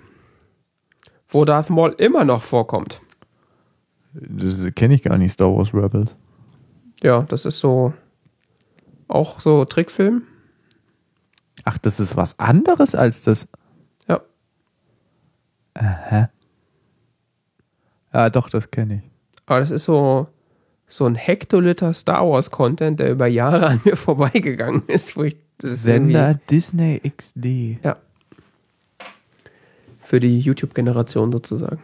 wo 1.29 1.45
Darth 1.45 1.69
Maul 1.69 1.95
immer 1.97 2.25
noch 2.25 2.43
vorkommt. 2.43 3.01
Das 4.13 4.67
kenne 4.75 4.95
ich 4.95 5.03
gar 5.03 5.17
nicht, 5.17 5.31
Star 5.31 5.55
Wars 5.55 5.73
Rebels. 5.73 6.17
Ja, 7.01 7.21
das 7.23 7.45
ist 7.45 7.59
so 7.59 7.93
auch 9.07 9.39
so 9.39 9.65
Trickfilm. 9.65 10.23
Ach, 11.63 11.77
das 11.77 11.99
ist 11.99 12.15
was 12.15 12.37
anderes 12.39 12.95
als 12.95 13.23
das. 13.23 13.47
Aha. 15.77 16.29
Ja, 18.13 18.29
doch, 18.29 18.49
das 18.49 18.71
kenne 18.71 18.95
ich. 18.95 19.11
Aber 19.45 19.59
das 19.59 19.71
ist 19.71 19.85
so, 19.85 20.27
so 20.87 21.05
ein 21.05 21.15
Hektoliter 21.15 21.93
Star 21.93 22.27
Wars 22.27 22.51
Content, 22.51 22.99
der 22.99 23.11
über 23.11 23.27
Jahre 23.27 23.67
an 23.67 23.81
mir 23.85 23.95
vorbeigegangen 23.95 24.83
ist, 24.87 25.15
wo 25.15 25.23
ich 25.23 25.37
das 25.59 25.83
Sender 25.83 26.35
Disney 26.49 26.99
XD. 26.99 27.83
Ja. 27.83 27.97
Für 30.01 30.19
die 30.19 30.39
YouTube-Generation 30.39 31.31
sozusagen. 31.31 31.81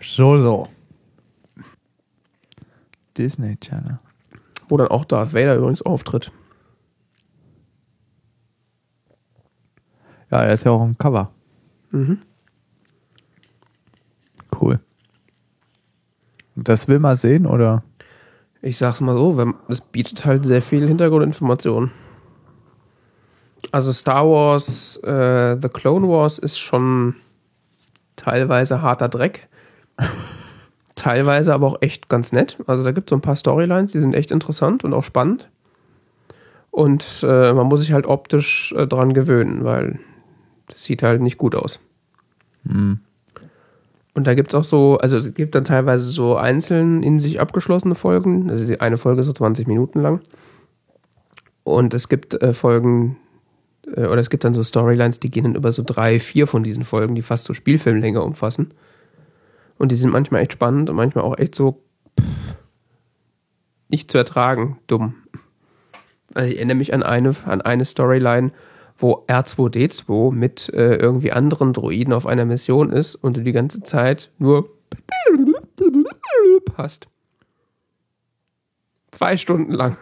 Solo. 0.00 0.68
Disney 3.16 3.56
Channel. 3.56 3.98
Wo 4.68 4.76
dann 4.76 4.88
auch 4.88 5.04
Darth 5.04 5.32
Vader 5.32 5.56
übrigens 5.56 5.82
auftritt. 5.82 6.30
Ja, 10.30 10.42
er 10.42 10.52
ist 10.52 10.64
ja 10.64 10.72
auch 10.72 10.84
im 10.84 10.98
Cover. 10.98 11.33
Mhm. 11.94 12.18
Cool. 14.60 14.80
Das 16.56 16.88
will 16.88 16.98
man 16.98 17.16
sehen, 17.16 17.46
oder? 17.46 17.84
Ich 18.62 18.78
sag's 18.78 19.00
mal 19.00 19.14
so, 19.14 19.54
es 19.68 19.80
bietet 19.80 20.24
halt 20.24 20.44
sehr 20.44 20.62
viel 20.62 20.88
Hintergrundinformationen. 20.88 21.92
Also 23.70 23.92
Star 23.92 24.26
Wars, 24.28 24.96
äh, 25.04 25.56
The 25.60 25.68
Clone 25.68 26.08
Wars 26.08 26.38
ist 26.38 26.58
schon 26.58 27.16
teilweise 28.16 28.82
harter 28.82 29.08
Dreck. 29.08 29.48
teilweise 30.96 31.54
aber 31.54 31.66
auch 31.68 31.76
echt 31.80 32.08
ganz 32.08 32.32
nett. 32.32 32.58
Also 32.66 32.82
da 32.82 32.92
gibt 32.92 33.08
es 33.08 33.10
so 33.10 33.16
ein 33.16 33.22
paar 33.22 33.36
Storylines, 33.36 33.92
die 33.92 34.00
sind 34.00 34.14
echt 34.14 34.30
interessant 34.30 34.84
und 34.84 34.94
auch 34.94 35.04
spannend. 35.04 35.48
Und 36.70 37.24
äh, 37.26 37.52
man 37.52 37.68
muss 37.68 37.80
sich 37.80 37.92
halt 37.92 38.06
optisch 38.06 38.72
äh, 38.76 38.86
dran 38.86 39.14
gewöhnen, 39.14 39.64
weil 39.64 40.00
das 40.68 40.84
sieht 40.84 41.02
halt 41.02 41.20
nicht 41.20 41.38
gut 41.38 41.54
aus. 41.54 41.80
Hm. 42.66 43.00
Und 44.14 44.26
da 44.28 44.34
gibt 44.34 44.50
es 44.50 44.54
auch 44.54 44.64
so, 44.64 44.96
also 44.98 45.18
es 45.18 45.34
gibt 45.34 45.54
dann 45.56 45.64
teilweise 45.64 46.04
so 46.04 46.36
einzeln 46.36 47.02
in 47.02 47.18
sich 47.18 47.40
abgeschlossene 47.40 47.96
Folgen. 47.96 48.48
Also 48.48 48.72
eine 48.78 48.96
Folge 48.96 49.22
ist 49.22 49.26
so 49.26 49.32
20 49.32 49.66
Minuten 49.66 50.00
lang. 50.00 50.20
Und 51.64 51.94
es 51.94 52.08
gibt 52.08 52.40
äh, 52.40 52.54
Folgen, 52.54 53.16
äh, 53.86 54.06
oder 54.06 54.18
es 54.18 54.30
gibt 54.30 54.44
dann 54.44 54.54
so 54.54 54.62
Storylines, 54.62 55.18
die 55.18 55.30
gehen 55.30 55.44
dann 55.44 55.56
über 55.56 55.72
so 55.72 55.82
drei, 55.84 56.20
vier 56.20 56.46
von 56.46 56.62
diesen 56.62 56.84
Folgen, 56.84 57.16
die 57.16 57.22
fast 57.22 57.44
so 57.44 57.54
Spielfilmlänge 57.54 58.22
umfassen. 58.22 58.72
Und 59.78 59.90
die 59.90 59.96
sind 59.96 60.12
manchmal 60.12 60.42
echt 60.42 60.52
spannend 60.52 60.88
und 60.88 60.96
manchmal 60.96 61.24
auch 61.24 61.36
echt 61.36 61.56
so 61.56 61.82
pff, 62.20 62.56
nicht 63.88 64.10
zu 64.10 64.18
ertragen, 64.18 64.78
dumm. 64.86 65.14
Also 66.34 66.50
ich 66.50 66.56
erinnere 66.56 66.76
mich 66.76 66.94
an 66.94 67.02
eine, 67.02 67.34
an 67.46 67.62
eine 67.62 67.84
Storyline, 67.84 68.52
wo 69.04 69.22
R2D2 69.26 70.32
mit 70.32 70.70
äh, 70.70 70.96
irgendwie 70.96 71.30
anderen 71.30 71.74
Droiden 71.74 72.14
auf 72.14 72.24
einer 72.24 72.46
Mission 72.46 72.90
ist 72.90 73.14
und 73.14 73.36
du 73.36 73.42
die 73.42 73.52
ganze 73.52 73.82
Zeit 73.82 74.30
nur 74.38 74.70
hast. 76.78 77.06
Zwei 79.10 79.36
Stunden 79.36 79.72
lang. 79.72 79.98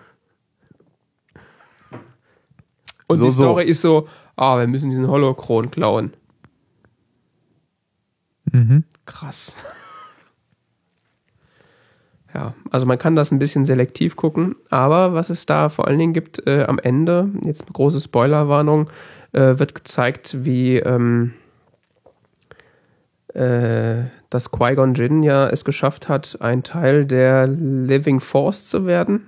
Und 3.09 3.19
So, 3.19 3.25
die 3.25 3.31
so. 3.33 3.43
Story 3.43 3.65
ist 3.65 3.81
so, 3.81 4.07
ah, 4.37 4.61
wir 4.61 4.69
müssen 4.69 4.89
diesen 4.89 5.09
Holocron 5.09 5.73
klauen. 5.73 6.13
Mhm. 8.53 8.85
Krass. 9.05 9.57
Ja, 12.35 12.55
also 12.71 12.87
man 12.87 12.99
kann 12.99 13.15
das 13.15 13.31
ein 13.31 13.39
bisschen 13.39 13.67
selektiv 13.67 14.17
gucken, 14.17 14.57
aber 14.71 15.13
was 15.13 15.29
es 15.29 15.45
da 15.45 15.69
vor 15.69 15.87
allen 15.87 15.99
Dingen 15.99 16.15
gibt, 16.15 16.47
äh, 16.47 16.65
am 16.65 16.79
Ende, 16.79 17.31
jetzt 17.45 17.63
eine 17.63 17.73
große 17.73 18.01
Spoilerwarnung, 18.01 18.89
äh, 19.33 19.59
wird 19.59 19.75
gezeigt, 19.75 20.45
wie 20.45 20.79
ähm, 20.79 21.35
äh, 23.35 24.05
dass 24.31 24.51
Qui-Gon 24.51 24.95
Jinn 24.95 25.23
ja 25.23 25.49
es 25.49 25.65
geschafft 25.65 26.09
hat, 26.09 26.39
ein 26.41 26.63
Teil 26.63 27.05
der 27.05 27.47
Living 27.47 28.21
Force 28.21 28.69
zu 28.69 28.87
werden, 28.87 29.27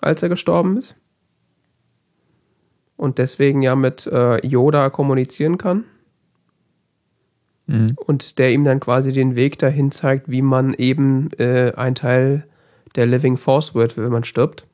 als 0.00 0.22
er 0.22 0.30
gestorben 0.30 0.78
ist. 0.78 0.94
Und 2.96 3.18
deswegen 3.18 3.60
ja 3.60 3.76
mit 3.76 4.06
äh, 4.06 4.44
Yoda 4.46 4.88
kommunizieren 4.88 5.58
kann 5.58 5.84
Mhm. 7.68 7.88
und 7.96 8.38
der 8.38 8.50
ihm 8.50 8.64
dann 8.64 8.80
quasi 8.80 9.12
den 9.12 9.36
Weg 9.36 9.58
dahin 9.58 9.90
zeigt, 9.90 10.30
wie 10.30 10.40
man 10.40 10.72
eben 10.72 11.30
äh, 11.38 11.72
ein 11.76 11.94
Teil 11.94 12.46
der 12.96 13.06
Living 13.06 13.36
Force 13.36 13.74
wird, 13.74 13.98
wenn 13.98 14.10
man 14.10 14.24
stirbt. 14.24 14.66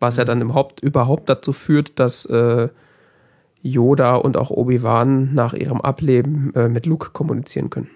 Was 0.00 0.16
ja 0.16 0.24
dann 0.24 0.40
überhaupt, 0.40 0.80
überhaupt 0.80 1.28
dazu 1.28 1.52
führt, 1.52 1.98
dass 1.98 2.24
äh, 2.24 2.68
Yoda 3.60 4.16
und 4.16 4.38
auch 4.38 4.50
Obi-Wan 4.50 5.34
nach 5.34 5.52
ihrem 5.52 5.80
Ableben 5.82 6.54
äh, 6.54 6.68
mit 6.68 6.86
Luke 6.86 7.10
kommunizieren 7.10 7.68
können. 7.68 7.90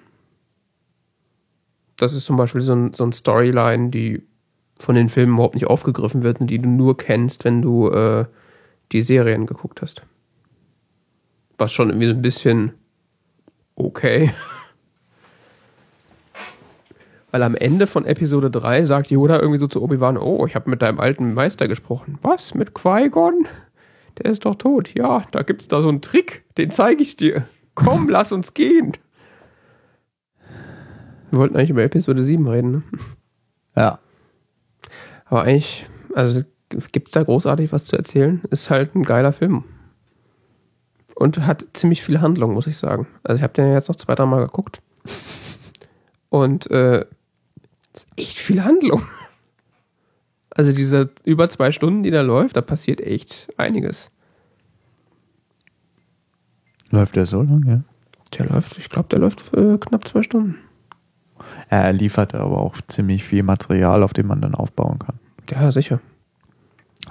Das 1.97 2.13
ist 2.13 2.27
zum 2.27 2.37
Beispiel 2.37 2.61
so 2.61 2.75
ein, 2.75 2.93
so 2.93 3.05
ein 3.05 3.13
Storyline, 3.13 3.89
die 3.89 4.23
von 4.79 4.95
den 4.97 5.09
Filmen 5.09 5.35
überhaupt 5.35 5.55
nicht 5.55 5.67
aufgegriffen 5.67 6.23
wird 6.23 6.41
und 6.41 6.49
die 6.49 6.59
du 6.59 6.69
nur 6.69 6.97
kennst, 6.97 7.45
wenn 7.45 7.63
du 7.63 7.89
äh, 7.89 8.27
die 8.93 9.03
Serien 9.03 9.47
geguckt 9.47 9.81
hast. 9.81 10.03
Was 11.57 11.73
schon 11.73 11.89
irgendwie 11.89 12.09
so 12.09 12.15
ein 12.15 12.23
bisschen 12.23 12.73
okay. 13.85 14.33
Weil 17.31 17.43
am 17.43 17.55
Ende 17.55 17.87
von 17.87 18.07
Episode 18.07 18.51
3 18.51 18.85
sagt 18.85 19.11
Yoda 19.11 19.39
irgendwie 19.39 19.61
so 19.61 19.69
zu 19.69 19.83
Obi-Wan, 19.83 20.17
oh, 20.17 20.47
ich 20.47 20.55
habe 20.55 20.69
mit 20.69 20.83
deinem 20.83 20.99
alten 20.99 21.35
Meister 21.35 21.69
gesprochen. 21.69 22.19
Was? 22.23 22.55
Mit 22.55 22.75
Qui-Gon? 22.75 23.47
Der 24.19 24.31
ist 24.31 24.45
doch 24.45 24.57
tot. 24.57 24.93
Ja, 24.95 25.25
da 25.31 25.43
gibt's 25.43 25.69
da 25.69 25.81
so 25.81 25.89
einen 25.89 26.03
Trick, 26.03 26.45
den 26.59 26.71
zeige 26.71 27.03
ich 27.03 27.17
dir. 27.17 27.47
Komm, 27.77 28.09
lass 28.09 28.33
uns 28.33 28.53
gehen. 28.53 28.93
Wir 31.31 31.39
wollten 31.39 31.57
eigentlich 31.57 31.71
über 31.71 31.85
Episode 31.85 32.25
7 32.25 32.47
reden, 32.49 32.71
ne? 32.71 32.83
Ja. 33.77 34.01
Aber 35.27 35.43
eigentlich, 35.43 35.87
also 36.15 36.43
gibt's 36.91 37.13
da 37.13 37.23
großartig 37.23 37.73
was 37.73 37.85
zu 37.85 37.97
erzählen? 37.97 38.43
Ist 38.51 38.71
halt 38.71 38.97
ein 38.97 39.05
geiler 39.05 39.33
Film. 39.33 39.65
Und 41.21 41.47
hat 41.47 41.67
ziemlich 41.75 42.03
viel 42.03 42.23
Handlung, 42.23 42.55
muss 42.55 42.67
ich 42.67 42.79
sagen. 42.79 43.07
Also 43.25 43.37
ich 43.37 43.43
habe 43.43 43.53
den 43.53 43.67
ja 43.67 43.75
jetzt 43.75 43.89
noch 43.89 43.97
zwei, 43.97 44.15
drei 44.15 44.25
Mal 44.25 44.41
geguckt. 44.41 44.81
Und 46.31 46.71
äh, 46.71 47.05
ist 47.95 48.07
echt 48.17 48.39
viel 48.39 48.65
Handlung. 48.65 49.03
Also 50.49 50.73
diese 50.73 51.11
über 51.25 51.51
zwei 51.51 51.73
Stunden, 51.73 52.03
die 52.03 52.11
da 52.11 52.23
läuft, 52.23 52.57
da 52.57 52.63
passiert 52.63 53.03
echt 53.03 53.53
einiges. 53.59 54.11
Läuft 56.91 57.17
der 57.17 57.27
so 57.27 57.43
lang, 57.43 57.67
ja? 57.67 57.83
Der 58.39 58.47
läuft, 58.47 58.79
ich 58.79 58.89
glaube, 58.89 59.11
der 59.11 59.19
läuft 59.19 59.53
äh, 59.53 59.77
knapp 59.77 60.09
zwei 60.09 60.23
Stunden. 60.23 60.57
Er 61.69 61.93
liefert 61.93 62.35
aber 62.35 62.57
auch 62.57 62.77
ziemlich 62.89 63.25
viel 63.25 63.43
Material, 63.43 64.03
auf 64.03 64.15
dem 64.15 64.27
man 64.27 64.41
dann 64.41 64.55
aufbauen 64.55 64.99
kann. 64.99 65.19
Ja, 65.51 65.71
sicher. 65.71 66.01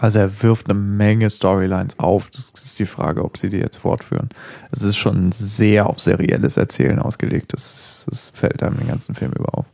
Also 0.01 0.19
er 0.19 0.41
wirft 0.43 0.69
eine 0.69 0.80
Menge 0.80 1.30
Storylines 1.30 1.99
auf. 1.99 2.30
Das 2.31 2.51
ist 2.51 2.80
die 2.80 2.85
Frage, 2.85 3.23
ob 3.23 3.38
sie 3.38 3.49
die 3.49 3.57
jetzt 3.57 3.77
fortführen. 3.77 4.30
Es 4.71 4.81
ist 4.81 4.95
schon 4.95 5.34
sehr 5.34 5.88
auf 5.88 5.99
serielles 5.99 6.55
Erzählen 6.55 6.99
ausgelegt. 6.99 7.51
Das, 7.51 8.05
das 8.09 8.30
fällt 8.30 8.63
einem 8.63 8.77
den 8.77 8.88
ganzen 8.88 9.13
Film 9.13 9.34
über 9.34 9.57
auf. 9.57 9.65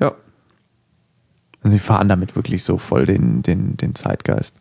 Ja. 0.00 0.12
Also 1.62 1.76
sie 1.76 1.78
fahren 1.78 2.08
damit 2.08 2.34
wirklich 2.34 2.64
so 2.64 2.78
voll 2.78 3.06
den, 3.06 3.42
den, 3.42 3.76
den 3.76 3.94
Zeitgeist. 3.94 4.56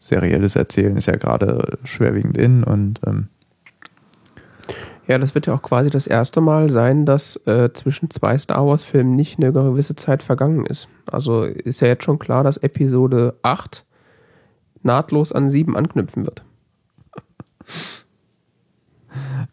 Serielles 0.00 0.56
Erzählen 0.56 0.96
ist 0.96 1.06
ja 1.06 1.14
gerade 1.14 1.78
schwerwiegend 1.84 2.36
in 2.36 2.64
und 2.64 3.00
ähm, 3.06 3.28
Ja, 5.10 5.18
das 5.18 5.34
wird 5.34 5.48
ja 5.48 5.54
auch 5.54 5.62
quasi 5.62 5.90
das 5.90 6.06
erste 6.06 6.40
Mal 6.40 6.70
sein, 6.70 7.04
dass 7.04 7.34
äh, 7.44 7.72
zwischen 7.72 8.10
zwei 8.10 8.38
Star 8.38 8.64
Wars-Filmen 8.64 9.16
nicht 9.16 9.40
eine 9.40 9.52
gewisse 9.52 9.96
Zeit 9.96 10.22
vergangen 10.22 10.66
ist. 10.66 10.86
Also 11.10 11.42
ist 11.42 11.80
ja 11.80 11.88
jetzt 11.88 12.04
schon 12.04 12.20
klar, 12.20 12.44
dass 12.44 12.58
Episode 12.58 13.34
8 13.42 13.84
nahtlos 14.84 15.32
an 15.32 15.50
7 15.50 15.76
anknüpfen 15.76 16.26
wird. 16.26 16.44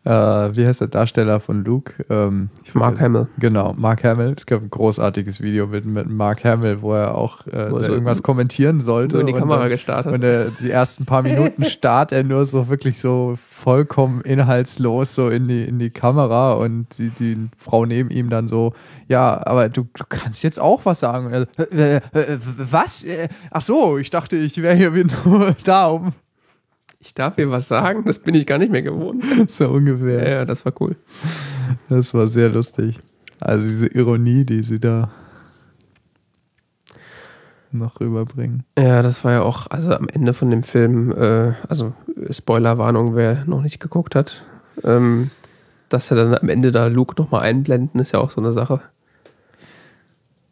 Äh, 0.04 0.10
wie 0.12 0.66
heißt 0.66 0.82
der 0.82 0.88
Darsteller 0.88 1.40
von 1.40 1.64
Luke? 1.64 1.94
Ähm, 2.10 2.50
Mark 2.74 3.00
Hamill. 3.02 3.28
Genau, 3.40 3.74
Mark 3.78 4.04
Hamill. 4.04 4.34
Es 4.38 4.46
gab 4.46 4.62
ein 4.62 4.70
großartiges 4.70 5.42
Video 5.42 5.68
mit, 5.68 5.86
mit 5.86 6.10
Mark 6.10 6.44
Hamill, 6.44 6.82
wo 6.82 6.94
er 6.94 7.16
auch 7.16 7.46
äh, 7.48 7.52
Wo 7.52 7.76
er 7.76 7.80
der 7.80 7.88
so- 7.88 7.94
irgendwas 7.94 8.24
kommentieren 8.24 8.80
sollte. 8.82 9.18
So 9.18 9.20
in 9.22 9.28
die 9.28 9.34
Kamera 9.34 9.62
dann- 9.62 9.70
gestartet. 9.70 10.12
Und 10.14 10.24
er, 10.24 10.52
die 10.52 10.70
ersten 10.72 11.06
paar 11.06 11.22
Minuten 11.22 11.64
starrt 11.66 12.12
er 12.12 12.24
nur 12.24 12.46
so 12.46 12.68
wirklich 12.70 13.00
so 13.00 13.36
vollkommen 13.38 14.22
inhaltslos 14.22 15.16
so 15.16 15.30
in 15.30 15.48
die, 15.48 15.64
in 15.64 15.80
die 15.80 15.90
Kamera 15.90 16.54
und 16.54 16.98
die, 16.98 17.10
die 17.10 17.50
Frau 17.58 17.86
neben 17.86 18.10
ihm 18.10 18.30
dann 18.30 18.48
so, 18.48 18.74
ja, 19.08 19.46
aber 19.46 19.70
du, 19.70 19.88
du 19.94 20.04
kannst 20.08 20.44
jetzt 20.44 20.60
auch 20.60 20.86
was 20.86 21.00
sagen. 21.00 21.28
Und 21.28 21.34
er, 21.34 21.48
so, 21.52 21.64
äh, 21.64 21.96
äh, 21.98 22.00
äh, 22.34 22.38
was? 22.58 23.04
Äh, 23.04 23.28
Ach 23.52 23.62
so, 23.62 23.98
ich 23.98 24.10
dachte, 24.10 24.36
ich 24.38 24.62
wäre 24.62 24.76
hier 24.76 24.92
nur 25.26 25.56
da, 25.64 25.88
um 25.88 26.14
Ich 27.00 27.14
darf 27.14 27.36
hier 27.36 27.52
was 27.52 27.68
sagen, 27.68 28.04
das 28.06 28.20
bin 28.20 28.36
ich 28.36 28.46
gar 28.46 28.58
nicht 28.58 28.72
mehr 28.72 28.82
gewohnt. 28.82 29.24
so 29.50 29.70
ungefähr. 29.70 30.28
ja, 30.28 30.46
das 30.46 30.66
war 30.66 30.74
cool. 30.80 30.96
Das 31.90 32.14
war 32.14 32.28
sehr 32.28 32.50
lustig. 32.50 33.00
Also 33.40 33.68
diese 33.68 33.88
Ironie, 33.88 34.46
die 34.46 34.64
sie 34.64 34.80
da 34.80 35.12
noch 37.72 38.00
rüberbringen. 38.00 38.64
Ja, 38.78 39.02
das 39.02 39.24
war 39.24 39.32
ja 39.34 39.42
auch, 39.42 39.68
also 39.68 39.94
am 39.94 40.08
Ende 40.08 40.34
von 40.34 40.50
dem 40.50 40.64
Film, 40.64 41.12
äh, 41.12 41.54
also 41.68 41.94
Spoilerwarnung, 42.32 43.16
wer 43.16 43.46
noch 43.46 43.62
nicht 43.62 43.80
geguckt 43.80 44.16
hat, 44.16 44.46
ähm, 44.84 45.30
dass 45.90 46.10
er 46.12 46.18
dann 46.18 46.36
am 46.36 46.50
Ende 46.50 46.72
da 46.72 46.88
Luke 46.88 47.16
nochmal 47.22 47.44
einblenden, 47.44 48.02
ist 48.02 48.14
ja 48.14 48.20
auch 48.20 48.32
so 48.32 48.42
eine 48.42 48.54
Sache. 48.54 48.82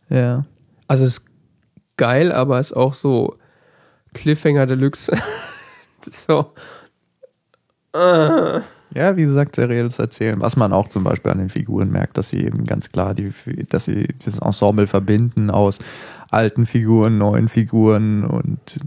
Ja. 0.09 0.45
Also 0.87 1.05
ist 1.05 1.25
geil, 1.97 2.31
aber 2.31 2.59
ist 2.59 2.73
auch 2.73 2.93
so 2.93 3.37
Cliffhanger 4.13 4.67
Deluxe. 4.67 5.17
so. 6.11 6.53
Äh, 7.93 8.61
Ja, 8.93 9.17
wie 9.17 9.23
gesagt, 9.23 9.55
serielles 9.55 9.99
Erzählen. 9.99 10.39
Was 10.39 10.55
man 10.55 10.71
auch 10.71 10.87
zum 10.87 11.03
Beispiel 11.03 11.31
an 11.31 11.39
den 11.39 11.49
Figuren 11.49 11.91
merkt, 11.91 12.17
dass 12.17 12.29
sie 12.29 12.45
eben 12.45 12.65
ganz 12.65 12.89
klar, 12.91 13.13
die, 13.13 13.31
dass 13.69 13.85
sie 13.85 14.07
dieses 14.07 14.39
Ensemble 14.39 14.87
verbinden 14.87 15.49
aus 15.49 15.79
alten 16.31 16.65
Figuren, 16.65 17.17
neuen 17.17 17.49
Figuren 17.49 18.23
und 18.23 18.77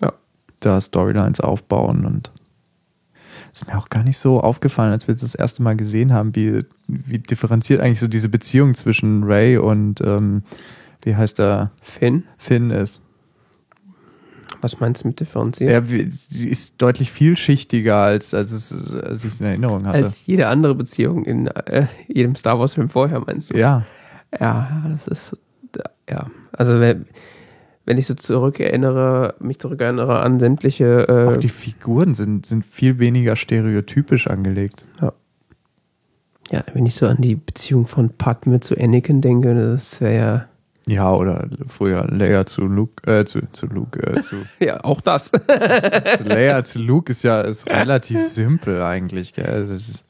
ja, 0.00 0.12
da 0.60 0.80
Storylines 0.80 1.40
aufbauen 1.40 2.04
und 2.04 2.32
ist 3.52 3.66
mir 3.66 3.78
auch 3.78 3.90
gar 3.90 4.02
nicht 4.02 4.18
so 4.18 4.40
aufgefallen, 4.40 4.92
als 4.92 5.06
wir 5.06 5.14
das 5.14 5.34
erste 5.34 5.62
Mal 5.62 5.76
gesehen 5.76 6.12
haben, 6.12 6.34
wie, 6.34 6.64
wie 6.88 7.18
differenziert 7.18 7.80
eigentlich 7.80 8.00
so 8.00 8.08
diese 8.08 8.28
Beziehung 8.28 8.74
zwischen 8.74 9.24
Ray 9.24 9.58
und 9.58 10.00
ähm, 10.00 10.42
wie 11.02 11.14
heißt 11.14 11.38
er? 11.38 11.70
Finn? 11.80 12.24
Finn 12.38 12.70
ist. 12.70 13.02
Was 14.62 14.80
meinst 14.80 15.02
du 15.02 15.08
mit 15.08 15.20
differenziert? 15.20 15.70
Ja, 15.70 15.90
wie, 15.90 16.08
sie 16.08 16.48
ist 16.48 16.80
deutlich 16.80 17.10
vielschichtiger, 17.10 17.96
als, 17.96 18.32
als, 18.32 18.52
es, 18.52 18.72
als 18.72 19.24
ich 19.24 19.32
es 19.32 19.40
in 19.40 19.46
Erinnerung 19.48 19.86
hatte. 19.86 20.04
Als 20.04 20.24
jede 20.24 20.46
andere 20.46 20.76
Beziehung 20.76 21.24
in 21.24 21.48
äh, 21.48 21.88
jedem 22.06 22.36
Star 22.36 22.58
Wars-Film 22.58 22.88
vorher, 22.88 23.20
meinst 23.20 23.52
du? 23.52 23.58
Ja. 23.58 23.84
Ja, 24.40 24.82
das 24.88 25.08
ist, 25.08 25.36
ja. 26.08 26.30
Also, 26.52 26.80
wenn, 26.80 27.06
wenn 27.84 27.98
ich 27.98 28.06
so 28.06 28.14
zurückerinnere, 28.14 29.34
mich 29.40 29.58
zurückerinnere 29.58 30.20
an 30.20 30.38
sämtliche. 30.38 31.08
Äh, 31.08 31.34
Auch 31.34 31.36
die 31.36 31.48
Figuren 31.48 32.14
sind, 32.14 32.46
sind 32.46 32.64
viel 32.64 32.98
weniger 32.98 33.36
stereotypisch 33.36 34.28
angelegt. 34.28 34.84
Ja. 35.00 35.12
Ja, 36.50 36.64
wenn 36.74 36.86
ich 36.86 36.94
so 36.94 37.06
an 37.06 37.18
die 37.20 37.34
Beziehung 37.34 37.86
von 37.86 38.10
Padme 38.10 38.60
zu 38.60 38.76
Anakin 38.76 39.20
denke, 39.20 39.54
das 39.54 40.00
wäre 40.00 40.16
ja. 40.16 40.48
Ja, 40.86 41.12
oder 41.12 41.48
früher 41.68 42.06
Leia 42.08 42.44
zu 42.44 42.62
Luke, 42.62 43.06
äh, 43.10 43.24
zu, 43.24 43.40
zu 43.52 43.66
Luke, 43.66 44.00
äh, 44.00 44.20
zu. 44.22 44.36
ja, 44.64 44.82
auch 44.82 45.00
das. 45.00 45.30
zu 45.30 46.24
Leia 46.24 46.64
zu 46.64 46.80
Luke 46.80 47.10
ist 47.10 47.22
ja 47.22 47.40
ist 47.42 47.68
relativ 47.70 48.22
simpel 48.24 48.82
eigentlich, 48.82 49.32
gell? 49.34 49.60
Das 49.62 49.70
ist, 49.70 50.04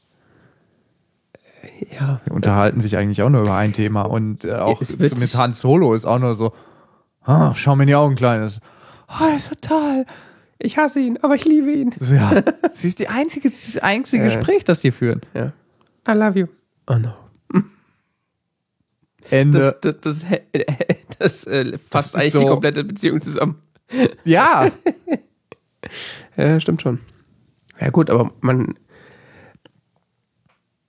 ja. 1.99 2.21
Unterhalten 2.29 2.81
sich 2.81 2.97
eigentlich 2.97 3.21
auch 3.21 3.29
nur 3.29 3.41
über 3.41 3.55
ein 3.55 3.73
Thema 3.73 4.03
und 4.03 4.45
äh, 4.45 4.53
auch 4.53 4.81
so 4.81 4.97
mit 4.97 5.35
Han 5.35 5.53
Solo 5.53 5.93
ist 5.93 6.05
auch 6.05 6.19
nur 6.19 6.33
so, 6.33 6.53
ah, 7.23 7.53
schau 7.53 7.75
mir 7.75 7.83
in 7.83 7.87
die 7.87 7.95
Augen, 7.95 8.15
Kleines. 8.15 8.59
Oh, 9.09 9.35
ist 9.35 9.49
total. 9.49 10.05
Ich 10.57 10.77
hasse 10.77 10.99
ihn, 10.99 11.19
aber 11.21 11.35
ich 11.35 11.45
liebe 11.45 11.71
ihn. 11.71 11.93
Ja. 11.99 12.41
Sie 12.71 12.87
ist 12.87 12.99
die 12.99 13.09
einzige, 13.09 13.49
das 13.49 13.77
einzige 13.77 14.23
äh, 14.23 14.25
Gespräch, 14.27 14.63
das 14.63 14.79
die 14.79 14.91
führen. 14.91 15.21
Ja. 15.33 15.47
I 16.07 16.17
love 16.17 16.39
you. 16.39 16.47
Oh 16.87 16.95
no. 16.95 17.13
Ende. 19.29 19.59
Das, 19.59 19.79
das, 19.81 19.95
das, 20.01 20.25
das 21.19 21.43
äh, 21.45 21.77
fasst 21.77 22.15
eigentlich 22.15 22.33
so 22.33 22.39
die 22.39 22.47
komplette 22.47 22.83
Beziehung 22.83 23.21
zusammen. 23.21 23.55
Ja. 24.23 24.71
ja, 26.37 26.59
stimmt 26.59 26.81
schon. 26.81 26.99
Ja, 27.79 27.89
gut, 27.89 28.09
aber 28.09 28.31
man. 28.41 28.75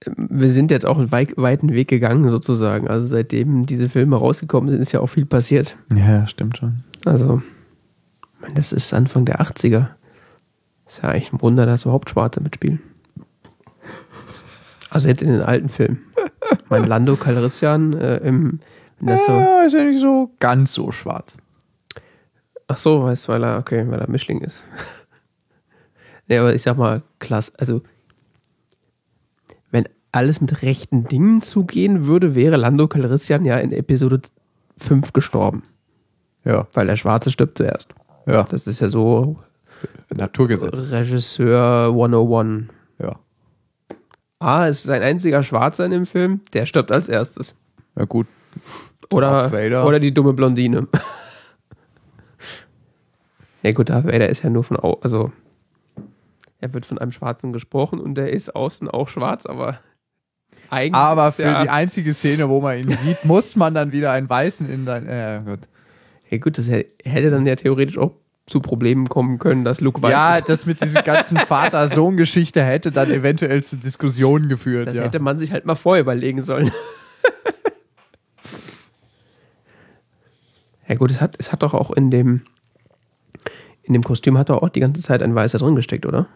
Wir 0.06 0.50
sind 0.50 0.70
jetzt 0.70 0.84
auch 0.84 0.98
einen 0.98 1.12
weit, 1.12 1.32
weiten 1.38 1.72
Weg 1.72 1.88
gegangen, 1.88 2.28
sozusagen. 2.28 2.88
Also, 2.88 3.06
seitdem 3.06 3.64
diese 3.64 3.88
Filme 3.88 4.16
rausgekommen 4.16 4.70
sind, 4.70 4.82
ist 4.82 4.92
ja 4.92 5.00
auch 5.00 5.06
viel 5.06 5.24
passiert. 5.24 5.76
Ja, 5.94 6.26
stimmt 6.26 6.58
schon. 6.58 6.84
Also, 7.06 7.40
man, 8.40 8.54
das 8.54 8.72
ist 8.72 8.92
Anfang 8.92 9.24
der 9.24 9.40
80er. 9.40 9.88
Ist 10.86 11.02
ja 11.02 11.08
eigentlich 11.08 11.32
ein 11.32 11.40
Wunder, 11.40 11.64
dass 11.64 11.84
überhaupt 11.84 12.10
Schwarze 12.10 12.42
mitspielen. 12.42 12.80
Also 14.94 15.08
jetzt 15.08 15.22
in 15.22 15.28
den 15.28 15.42
alten 15.42 15.68
Filmen. 15.68 16.06
mein 16.68 16.84
Lando 16.84 17.16
Calrissian 17.16 17.92
äh, 17.94 18.16
im. 18.18 18.60
Ja, 19.00 19.18
so 19.18 19.66
ist 19.66 19.74
ja 19.74 19.84
nicht 19.84 20.00
so 20.00 20.30
ganz 20.40 20.72
so 20.72 20.92
schwarz. 20.92 21.34
Ach 22.68 22.76
so, 22.76 23.02
weißt 23.02 23.28
weil 23.28 23.44
er, 23.44 23.58
okay, 23.58 23.84
weil 23.88 24.00
er 24.00 24.08
Mischling 24.08 24.40
ist. 24.40 24.64
ja, 26.28 26.40
aber 26.40 26.54
ich 26.54 26.62
sag 26.62 26.78
mal, 26.78 27.02
klasse, 27.18 27.52
also 27.58 27.82
wenn 29.70 29.88
alles 30.12 30.40
mit 30.40 30.62
rechten 30.62 31.04
Dingen 31.04 31.42
zugehen 31.42 32.06
würde, 32.06 32.34
wäre 32.34 32.56
Lando 32.56 32.86
Calrissian 32.86 33.44
ja 33.44 33.56
in 33.56 33.72
Episode 33.72 34.22
5 34.78 35.12
gestorben. 35.12 35.64
Ja. 36.44 36.68
Weil 36.72 36.86
der 36.86 36.96
Schwarze 36.96 37.30
stirbt 37.30 37.58
zuerst. 37.58 37.94
Ja. 38.26 38.44
Das 38.44 38.66
ist 38.66 38.80
ja 38.80 38.88
so 38.88 39.38
Naturgesetz. 40.14 40.78
Regisseur 40.78 41.88
101. 41.88 42.68
Ja. 42.98 43.18
A 44.38 44.66
ist 44.66 44.82
sein 44.82 45.02
einziger 45.02 45.42
Schwarzer 45.42 45.84
in 45.84 45.90
dem 45.90 46.06
Film, 46.06 46.40
der 46.52 46.66
stirbt 46.66 46.92
als 46.92 47.08
erstes. 47.08 47.56
Ja, 47.96 48.04
gut. 48.04 48.26
Oder, 49.10 49.46
oder 49.84 50.00
die 50.00 50.12
dumme 50.12 50.32
Blondine. 50.32 50.88
ja, 53.62 53.72
gut, 53.72 53.90
Darth 53.90 54.06
Vader 54.06 54.28
ist 54.28 54.42
ja 54.42 54.50
nur 54.50 54.64
von, 54.64 54.78
also, 55.02 55.32
er 56.60 56.72
wird 56.72 56.86
von 56.86 56.98
einem 56.98 57.12
Schwarzen 57.12 57.52
gesprochen 57.52 58.00
und 58.00 58.14
der 58.14 58.32
ist 58.32 58.54
außen 58.54 58.88
auch 58.88 59.08
schwarz, 59.08 59.46
aber 59.46 59.80
eigentlich. 60.70 60.94
Aber 60.94 61.32
für 61.32 61.42
ja 61.42 61.62
die 61.62 61.70
einzige 61.70 62.14
Szene, 62.14 62.48
wo 62.48 62.60
man 62.60 62.78
ihn 62.78 62.90
sieht, 62.96 63.24
muss 63.24 63.56
man 63.56 63.74
dann 63.74 63.92
wieder 63.92 64.10
einen 64.12 64.28
Weißen 64.28 64.68
in 64.68 64.86
dein, 64.86 65.08
ja, 65.08 65.38
gut. 65.38 65.60
Ja, 66.30 66.38
gut, 66.38 66.58
das 66.58 66.68
hätte 66.68 67.30
dann 67.30 67.46
ja 67.46 67.54
theoretisch 67.54 67.98
auch 67.98 68.12
zu 68.46 68.60
Problemen 68.60 69.08
kommen 69.08 69.38
können, 69.38 69.64
dass 69.64 69.80
Luke 69.80 70.02
weiß. 70.02 70.12
Ja, 70.12 70.40
das 70.40 70.66
mit 70.66 70.82
dieser 70.82 71.02
ganzen 71.02 71.38
Vater-Sohn-Geschichte 71.38 72.62
hätte 72.62 72.92
dann 72.92 73.10
eventuell 73.10 73.64
zu 73.64 73.76
Diskussionen 73.76 74.48
geführt. 74.48 74.88
Das 74.88 74.96
ja. 74.96 75.04
hätte 75.04 75.18
man 75.18 75.38
sich 75.38 75.52
halt 75.52 75.64
mal 75.64 75.76
vorher 75.76 76.02
überlegen 76.02 76.42
sollen. 76.42 76.70
ja 80.88 80.94
gut, 80.96 81.10
es 81.10 81.22
hat, 81.22 81.36
es 81.38 81.52
hat 81.52 81.62
doch 81.62 81.72
auch 81.72 81.90
in 81.90 82.10
dem 82.10 82.42
in 83.84 83.92
dem 83.92 84.02
Kostüm 84.02 84.36
hat 84.38 84.48
doch 84.48 84.62
auch 84.62 84.70
die 84.70 84.80
ganze 84.80 85.02
Zeit 85.02 85.22
ein 85.22 85.34
Weißer 85.34 85.58
drin 85.58 85.76
gesteckt, 85.76 86.06
oder? 86.06 86.26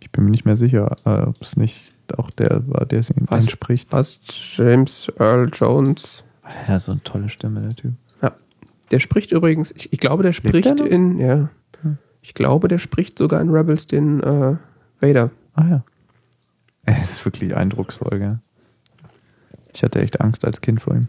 Ich 0.00 0.12
bin 0.12 0.24
mir 0.24 0.30
nicht 0.30 0.44
mehr 0.44 0.56
sicher, 0.56 0.94
äh, 1.04 1.22
ob 1.22 1.40
es 1.40 1.56
nicht 1.56 1.92
auch 2.16 2.30
der 2.30 2.62
war, 2.68 2.86
der 2.86 3.00
es 3.00 3.10
ihm 3.10 3.26
anspricht. 3.28 3.90
Was 3.90 4.20
James 4.56 5.10
Earl 5.18 5.50
Jones? 5.52 6.24
Hat 6.44 6.82
so 6.82 6.92
eine 6.92 7.02
tolle 7.02 7.28
Stimme, 7.28 7.62
der 7.62 7.74
Typ. 7.74 7.92
Ja. 8.22 8.34
Der 8.90 9.00
spricht 9.00 9.32
übrigens, 9.32 9.72
ich, 9.72 9.92
ich 9.92 9.98
glaube, 9.98 10.22
der 10.22 10.32
spricht 10.32 10.80
in, 10.80 11.18
ja, 11.18 11.48
ich 12.22 12.34
glaube, 12.34 12.68
der 12.68 12.78
spricht 12.78 13.18
sogar 13.18 13.40
in 13.40 13.50
Rebels 13.50 13.86
den 13.86 14.20
äh, 14.22 14.56
Vader. 15.00 15.30
Ah 15.54 15.66
ja. 15.68 15.84
Er 16.84 17.00
ist 17.02 17.24
wirklich 17.24 17.54
eindrucksvoll, 17.54 18.18
gell? 18.18 18.38
Ich 19.74 19.82
hatte 19.82 20.00
echt 20.00 20.20
Angst 20.20 20.44
als 20.44 20.60
Kind 20.60 20.80
vor 20.80 20.94
ihm. 20.94 21.08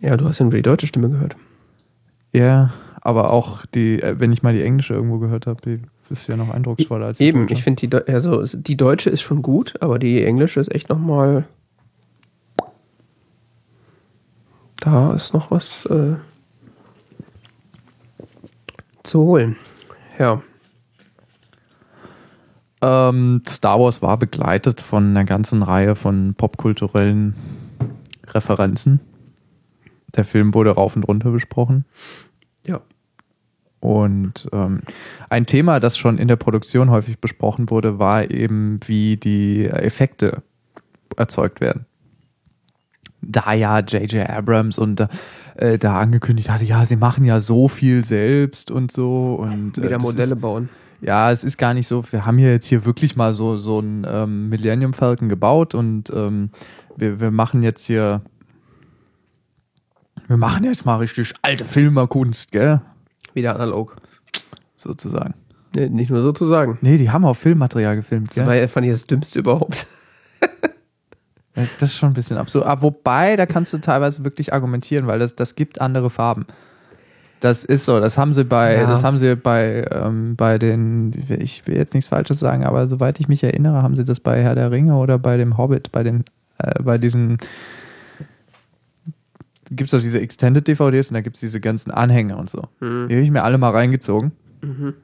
Ja, 0.00 0.16
du 0.16 0.26
hast 0.26 0.38
ja 0.38 0.44
nur 0.44 0.54
die 0.54 0.62
deutsche 0.62 0.86
Stimme 0.86 1.10
gehört. 1.10 1.36
Ja, 2.32 2.72
aber 3.00 3.30
auch 3.30 3.64
die, 3.66 4.00
äh, 4.02 4.18
wenn 4.18 4.32
ich 4.32 4.42
mal 4.42 4.54
die 4.54 4.62
englische 4.62 4.94
irgendwo 4.94 5.18
gehört 5.18 5.46
habe, 5.46 5.80
ist 6.10 6.26
ja 6.26 6.36
noch 6.36 6.50
eindrucksvoller 6.50 7.06
als 7.06 7.18
die 7.18 7.24
Eben, 7.24 7.40
deutsche. 7.40 7.54
ich 7.54 7.62
finde 7.62 7.86
die, 7.86 8.12
also 8.12 8.44
die 8.44 8.76
deutsche 8.76 9.10
ist 9.10 9.20
schon 9.20 9.42
gut, 9.42 9.74
aber 9.80 9.98
die 9.98 10.24
englische 10.24 10.60
ist 10.60 10.74
echt 10.74 10.88
nochmal. 10.88 11.46
Da 14.80 15.12
ist 15.14 15.34
noch 15.34 15.50
was 15.50 15.84
äh, 15.86 16.14
zu 19.02 19.20
holen. 19.20 19.56
Ja. 20.18 20.42
Ähm, 22.80 23.42
Star 23.48 23.80
Wars 23.80 24.02
war 24.02 24.18
begleitet 24.18 24.80
von 24.80 25.08
einer 25.10 25.24
ganzen 25.24 25.62
Reihe 25.62 25.96
von 25.96 26.34
popkulturellen 26.34 27.34
Referenzen. 28.26 29.00
Der 30.14 30.24
Film 30.24 30.54
wurde 30.54 30.70
rauf 30.70 30.96
und 30.96 31.04
runter 31.04 31.30
besprochen. 31.30 31.84
Ja. 32.66 32.80
Und 33.80 34.48
ähm, 34.52 34.82
ein 35.28 35.46
Thema, 35.46 35.80
das 35.80 35.96
schon 35.96 36.18
in 36.18 36.28
der 36.28 36.36
Produktion 36.36 36.90
häufig 36.90 37.18
besprochen 37.18 37.70
wurde, 37.70 37.98
war 37.98 38.30
eben, 38.30 38.80
wie 38.86 39.16
die 39.16 39.66
Effekte 39.66 40.42
erzeugt 41.16 41.60
werden. 41.60 41.86
Da 43.20 43.52
ja 43.52 43.80
J.J. 43.80 44.28
Abrams 44.28 44.78
und 44.78 45.06
äh, 45.58 45.78
da 45.78 45.98
angekündigt 45.98 46.50
hatte, 46.50 46.64
ja, 46.64 46.84
sie 46.86 46.96
machen 46.96 47.24
ja 47.24 47.40
so 47.40 47.68
viel 47.68 48.04
selbst 48.04 48.70
und 48.70 48.90
so 48.90 49.34
und 49.34 49.78
äh, 49.78 49.82
wieder 49.84 49.98
Modelle 49.98 50.34
ist, 50.34 50.40
bauen 50.40 50.68
ja, 51.00 51.30
es 51.30 51.44
ist 51.44 51.58
gar 51.58 51.74
nicht 51.74 51.86
so, 51.86 52.02
wir 52.10 52.26
haben 52.26 52.38
hier 52.38 52.50
jetzt 52.50 52.66
hier 52.66 52.84
wirklich 52.84 53.16
mal 53.16 53.34
so, 53.34 53.58
so 53.58 53.80
ein 53.80 54.06
ähm, 54.08 54.48
Millennium 54.48 54.92
Falcon 54.94 55.28
gebaut 55.28 55.74
und 55.74 56.10
ähm, 56.10 56.50
wir, 56.96 57.20
wir 57.20 57.30
machen 57.30 57.62
jetzt 57.62 57.84
hier, 57.84 58.22
wir 60.26 60.36
machen 60.36 60.64
jetzt 60.64 60.84
mal 60.84 60.96
richtig 60.96 61.34
alte 61.42 61.64
Filmerkunst, 61.64 62.50
gell? 62.50 62.80
Wieder 63.34 63.54
analog. 63.54 63.96
Sozusagen. 64.74 65.34
Nee, 65.74 65.88
nicht 65.88 66.10
nur 66.10 66.22
sozusagen. 66.22 66.78
Nee, 66.80 66.96
die 66.96 67.10
haben 67.10 67.24
auch 67.24 67.34
Filmmaterial 67.34 67.96
gefilmt, 67.96 68.30
gell? 68.30 68.42
Das 68.42 68.48
war 68.48 68.56
ja, 68.56 68.66
fand 68.66 68.86
ich 68.86 68.92
das 68.92 69.06
Dümmste 69.06 69.38
überhaupt. 69.38 69.86
das 71.78 71.90
ist 71.90 71.96
schon 71.96 72.10
ein 72.10 72.14
bisschen 72.14 72.36
absurd. 72.36 72.66
Aber 72.66 72.82
wobei, 72.82 73.36
da 73.36 73.46
kannst 73.46 73.72
du 73.72 73.78
teilweise 73.78 74.24
wirklich 74.24 74.52
argumentieren, 74.52 75.06
weil 75.06 75.18
das, 75.18 75.36
das 75.36 75.54
gibt 75.54 75.80
andere 75.80 76.10
Farben. 76.10 76.46
Das 77.40 77.64
ist 77.64 77.84
so, 77.84 78.00
das 78.00 78.18
haben 78.18 78.34
sie 78.34 78.44
bei, 78.44 78.78
ja. 78.78 78.86
das 78.86 79.04
haben 79.04 79.18
sie 79.18 79.36
bei, 79.36 79.86
ähm, 79.92 80.34
bei 80.34 80.58
den, 80.58 81.12
ich 81.28 81.66
will 81.66 81.76
jetzt 81.76 81.94
nichts 81.94 82.08
Falsches 82.08 82.40
sagen, 82.40 82.64
aber 82.64 82.88
soweit 82.88 83.20
ich 83.20 83.28
mich 83.28 83.44
erinnere, 83.44 83.82
haben 83.82 83.94
sie 83.94 84.04
das 84.04 84.18
bei 84.18 84.42
Herr 84.42 84.56
der 84.56 84.72
Ringe 84.72 84.96
oder 84.96 85.18
bei 85.18 85.36
dem 85.36 85.56
Hobbit, 85.56 85.92
bei 85.92 86.02
den, 86.02 86.24
äh, 86.58 86.82
bei 86.82 86.98
diesen, 86.98 87.38
gibt 89.70 89.88
es 89.88 89.94
auch 89.94 90.00
diese 90.00 90.20
Extended 90.20 90.66
DVDs 90.66 91.10
und 91.10 91.14
da 91.14 91.20
gibt 91.20 91.36
es 91.36 91.40
diese 91.40 91.60
ganzen 91.60 91.92
Anhänge 91.92 92.36
und 92.36 92.50
so. 92.50 92.62
Mhm. 92.80 93.06
Die 93.08 93.14
habe 93.14 93.22
ich 93.22 93.30
mir 93.30 93.44
alle 93.44 93.58
mal 93.58 93.70
reingezogen. 93.70 94.32
Mhm. 94.60 94.94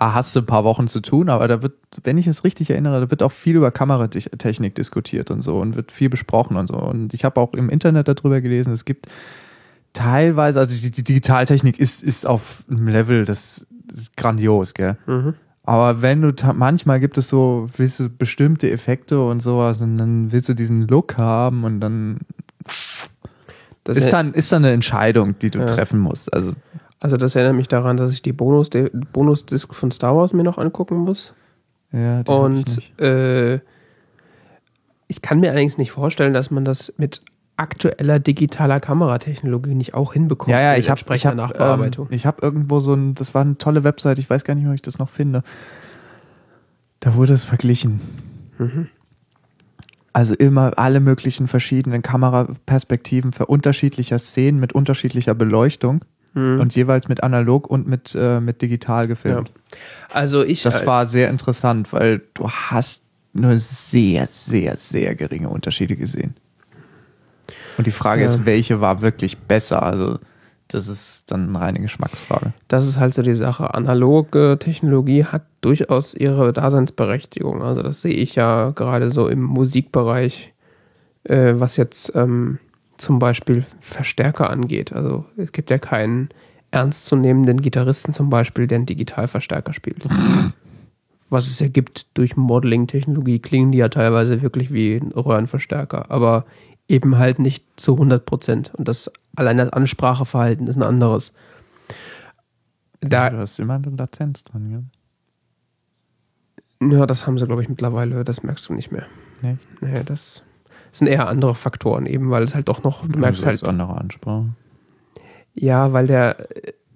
Ah, 0.00 0.14
hast 0.14 0.34
du 0.34 0.40
ein 0.40 0.46
paar 0.46 0.64
Wochen 0.64 0.88
zu 0.88 1.00
tun, 1.00 1.28
aber 1.28 1.46
da 1.46 1.62
wird, 1.62 1.74
wenn 2.02 2.18
ich 2.18 2.26
es 2.26 2.42
richtig 2.42 2.70
erinnere, 2.70 3.00
da 3.02 3.10
wird 3.10 3.22
auch 3.22 3.30
viel 3.32 3.54
über 3.56 3.70
Kameratechnik 3.70 4.74
diskutiert 4.74 5.30
und 5.30 5.42
so 5.42 5.60
und 5.60 5.76
wird 5.76 5.92
viel 5.92 6.08
besprochen 6.08 6.56
und 6.56 6.68
so. 6.68 6.74
Und 6.74 7.14
ich 7.14 7.24
habe 7.24 7.38
auch 7.40 7.52
im 7.52 7.68
Internet 7.68 8.08
darüber 8.08 8.40
gelesen, 8.40 8.72
es 8.72 8.84
gibt 8.84 9.06
teilweise, 9.92 10.58
also 10.58 10.74
die, 10.74 10.90
die 10.90 11.04
Digitaltechnik 11.04 11.78
ist, 11.78 12.02
ist 12.02 12.26
auf 12.26 12.64
einem 12.70 12.88
Level, 12.88 13.24
das 13.24 13.66
ist 13.92 14.16
grandios, 14.16 14.74
gell? 14.74 14.96
Mhm. 15.06 15.34
Aber 15.64 16.00
wenn 16.02 16.22
du 16.22 16.32
manchmal 16.54 16.98
gibt 16.98 17.18
es 17.18 17.28
so, 17.28 17.68
willst 17.76 18.00
du 18.00 18.08
bestimmte 18.08 18.70
Effekte 18.70 19.20
und 19.20 19.40
sowas 19.40 19.82
und 19.82 19.98
dann 19.98 20.32
willst 20.32 20.48
du 20.48 20.54
diesen 20.54 20.88
Look 20.88 21.16
haben 21.18 21.64
und 21.64 21.80
dann 21.80 22.20
Das 23.84 23.96
ist 23.96 24.12
dann, 24.12 24.32
ist 24.32 24.50
dann 24.52 24.64
eine 24.64 24.72
Entscheidung, 24.74 25.38
die 25.38 25.50
du 25.50 25.58
Ja. 25.60 25.66
treffen 25.66 26.00
musst. 26.00 26.32
Also 26.32 26.52
also 27.00 27.16
das 27.16 27.34
erinnert 27.34 27.56
mich 27.56 27.68
daran, 27.68 27.96
dass 27.96 28.12
ich 28.12 28.20
die 28.22 28.32
Bonus 28.32 28.68
Bonusdisk 29.12 29.74
von 29.74 29.90
Star 29.90 30.14
Wars 30.14 30.32
mir 30.34 30.44
noch 30.44 30.58
angucken 30.58 30.98
muss. 30.98 31.34
ja, 31.92 32.22
die 32.22 32.30
ich 32.30 32.38
Und 32.38 32.76
nicht. 32.76 33.00
äh, 33.00 33.60
ich 35.08 35.22
kann 35.22 35.40
mir 35.40 35.50
allerdings 35.50 35.78
nicht 35.78 35.90
vorstellen, 35.90 36.34
dass 36.34 36.50
man 36.50 36.64
das 36.64 36.92
mit 36.98 37.22
aktueller 37.56 38.18
digitaler 38.20 38.80
Kameratechnologie 38.80 39.74
nicht 39.74 39.94
auch 39.94 40.12
hinbekommt. 40.12 40.50
ja, 40.50 40.60
ja, 40.60 40.76
ich 40.76 40.88
habe 40.88 41.00
ich 41.14 41.26
hab, 41.26 41.34
Nachbearbeitung. 41.34 42.06
ähm, 42.08 42.14
ich 42.14 42.26
hab 42.26 42.42
irgendwo 42.42 42.80
so 42.80 42.94
ein, 42.94 43.14
das 43.14 43.34
war 43.34 43.42
eine 43.42 43.58
tolle 43.58 43.82
Website, 43.82 44.18
ich 44.18 44.30
weiß 44.30 44.44
gar 44.44 44.54
nicht, 44.54 44.66
ob 44.66 44.74
ich 44.74 44.82
das 44.82 44.98
noch 44.98 45.08
finde. 45.08 45.42
Da 47.00 47.14
wurde 47.14 47.32
es 47.32 47.44
verglichen. 47.44 48.00
Mhm. 48.58 48.88
Also 50.12 50.34
immer 50.34 50.78
alle 50.78 51.00
möglichen 51.00 51.46
verschiedenen 51.46 52.02
Kameraperspektiven 52.02 53.32
für 53.32 53.46
unterschiedliche 53.46 54.18
Szenen 54.18 54.58
mit 54.60 54.72
unterschiedlicher 54.72 55.34
Beleuchtung 55.34 56.04
Mhm. 56.34 56.60
und 56.60 56.74
jeweils 56.74 57.08
mit 57.08 57.22
analog 57.22 57.66
und 57.68 57.88
mit, 57.88 58.14
äh, 58.14 58.40
mit 58.40 58.62
digital 58.62 59.08
gefilmt. 59.08 59.50
also 60.12 60.44
ich 60.44 60.62
Das 60.62 60.82
äh, 60.82 60.86
war 60.86 61.06
sehr 61.06 61.28
interessant, 61.28 61.92
weil 61.92 62.22
du 62.34 62.48
hast 62.48 63.02
nur 63.32 63.56
sehr, 63.58 64.26
sehr, 64.26 64.76
sehr 64.76 65.14
geringe 65.14 65.48
Unterschiede 65.48 65.96
gesehen. 65.96 66.34
Und 67.78 67.86
die 67.86 67.92
Frage 67.92 68.22
Ja. 68.22 68.28
ist, 68.28 68.44
welche 68.46 68.80
war 68.80 69.02
wirklich 69.02 69.38
besser? 69.38 69.82
Also 69.82 70.18
das 70.68 70.86
ist 70.86 71.30
dann 71.32 71.48
eine 71.48 71.60
reine 71.60 71.80
Geschmacksfrage. 71.80 72.52
das 72.68 72.86
ist 72.86 72.98
halt 73.00 73.12
so 73.14 73.22
die 73.22 73.34
Sache. 73.34 73.74
Analoge 73.74 74.56
Technologie 74.60 75.24
hat 75.24 75.42
durchaus 75.62 76.14
ihre 76.14 76.52
Daseinsberechtigung. 76.52 77.62
Also 77.62 77.82
das 77.82 78.02
sehe 78.02 78.14
ich 78.14 78.36
ja 78.36 78.70
gerade 78.70 79.10
so 79.10 79.26
im 79.28 79.42
Musikbereich, 79.42 80.52
äh, 81.24 81.54
was 81.56 81.76
jetzt 81.76 82.12
ähm, 82.14 82.58
zum 83.00 83.18
Beispiel 83.18 83.64
Verstärker 83.80 84.50
angeht. 84.50 84.92
Also 84.92 85.24
es 85.36 85.52
gibt 85.52 85.70
ja 85.70 85.78
keinen 85.78 86.28
ernstzunehmenden 86.70 87.62
Gitarristen 87.62 88.12
zum 88.12 88.30
Beispiel, 88.30 88.66
der 88.66 88.76
einen 88.76 88.86
Digitalverstärker 88.86 89.72
spielt. 89.72 90.06
Was 91.28 91.46
es 91.46 91.58
ja 91.60 91.68
gibt 91.68 92.06
durch 92.14 92.36
Modeling-Technologie, 92.36 93.38
klingen 93.38 93.72
die 93.72 93.78
ja 93.78 93.88
teilweise 93.88 94.42
wirklich 94.42 94.72
wie 94.72 95.00
Röhrenverstärker, 95.14 96.10
aber 96.10 96.44
eben 96.88 97.18
halt 97.18 97.38
nicht 97.38 97.64
zu 97.76 97.92
100 97.94 98.26
Prozent. 98.26 98.72
Und 98.74 98.88
das 98.88 99.10
allein 99.36 99.58
das 99.58 99.72
Anspracheverhalten 99.72 100.66
ist 100.66 100.76
ein 100.76 100.82
anderes. 100.82 101.32
Da, 103.00 103.30
du 103.30 103.38
hast 103.38 103.58
immer 103.58 103.74
eine 103.74 103.90
Latenz 103.90 104.44
dran, 104.44 104.70
ja? 104.70 104.82
Ja, 106.82 107.06
das 107.06 107.26
haben 107.26 107.38
sie, 107.38 107.46
glaube 107.46 107.62
ich, 107.62 107.68
mittlerweile, 107.68 108.24
das 108.24 108.42
merkst 108.42 108.68
du 108.68 108.74
nicht 108.74 108.90
mehr. 108.90 109.06
Echt? 109.42 109.82
Nee, 109.82 110.02
das 110.04 110.42
sind 110.92 111.06
eher 111.08 111.28
andere 111.28 111.54
Faktoren, 111.54 112.06
eben 112.06 112.30
weil 112.30 112.42
es 112.42 112.54
halt 112.54 112.68
doch 112.68 112.82
noch, 112.82 113.06
du 113.06 113.18
merkst 113.18 113.44
halt, 113.46 113.62
andere 113.64 113.96
Ansprache. 113.96 114.46
ja, 115.54 115.92
weil 115.92 116.06
der, 116.06 116.36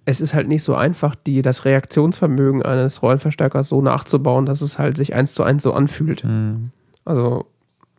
es 0.04 0.20
ist 0.20 0.34
halt 0.34 0.48
nicht 0.48 0.62
so 0.62 0.74
einfach, 0.74 1.14
die, 1.14 1.42
das 1.42 1.64
Reaktionsvermögen 1.64 2.62
eines 2.62 3.02
Rollenverstärkers 3.02 3.68
so 3.68 3.80
nachzubauen, 3.82 4.46
dass 4.46 4.60
es 4.60 4.78
halt 4.78 4.96
sich 4.96 5.14
eins 5.14 5.34
zu 5.34 5.42
eins 5.44 5.62
so 5.62 5.72
anfühlt. 5.72 6.22
Hm. 6.22 6.70
Also, 7.04 7.46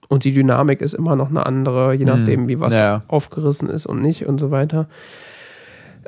und 0.07 0.23
die 0.23 0.34
Dynamik 0.34 0.81
ist 0.81 0.93
immer 0.93 1.15
noch 1.15 1.30
eine 1.30 1.45
andere, 1.45 1.93
je 1.93 2.05
Hm. 2.05 2.19
nachdem, 2.19 2.47
wie 2.47 2.59
was 2.59 2.73
Ja. 2.73 3.03
aufgerissen 3.07 3.69
ist 3.69 3.85
und 3.85 4.01
nicht 4.01 4.26
und 4.27 4.39
so 4.39 4.51
weiter. 4.51 4.88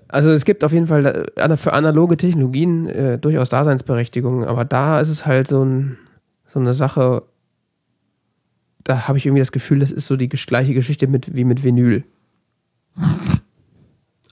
Also 0.10 0.32
es 0.32 0.46
gibt 0.46 0.64
auf 0.64 0.72
jeden 0.72 0.88
Fall 0.88 1.30
äh, 1.36 1.58
für 1.58 1.74
analoge 1.74 2.16
Technologien 2.16 2.88
äh, 2.88 3.18
durchaus 3.18 3.50
Daseinsberechtigungen, 3.50 4.48
aber 4.48 4.64
da 4.66 5.00
ist 5.02 5.10
es 5.10 5.26
halt 5.26 5.48
so, 5.48 5.64
ein, 5.64 5.98
so 6.46 6.60
eine 6.60 6.74
Sache, 6.74 7.24
da 8.88 9.08
habe 9.10 9.18
ich 9.18 9.26
irgendwie 9.26 9.42
das 9.42 9.52
Gefühl, 9.52 9.80
das 9.80 9.92
ist 9.92 10.06
so 10.06 10.16
die 10.16 10.30
gleiche 10.30 10.74
Geschichte 10.74 11.08
mit, 11.08 11.36
wie 11.36 11.44
mit 11.44 11.62
Vinyl. 11.62 12.06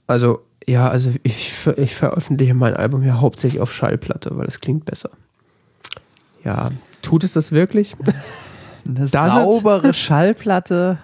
Also, 0.06 0.40
ja, 0.66 0.88
also 0.88 1.10
ich, 1.24 1.66
ich 1.76 1.94
veröffentliche 1.94 2.54
mein 2.54 2.74
Album 2.74 3.02
ja 3.02 3.20
hauptsächlich 3.20 3.60
auf 3.60 3.70
Schallplatte, 3.72 4.30
weil 4.38 4.46
es 4.46 4.60
klingt 4.60 4.86
besser. 4.86 5.10
Ja, 6.42 6.70
tut 7.02 7.22
es 7.22 7.34
das 7.34 7.52
wirklich? 7.52 7.96
Eine 8.86 9.06
Das 9.10 9.10
saubere 9.10 9.92
Schallplatte, 9.92 10.98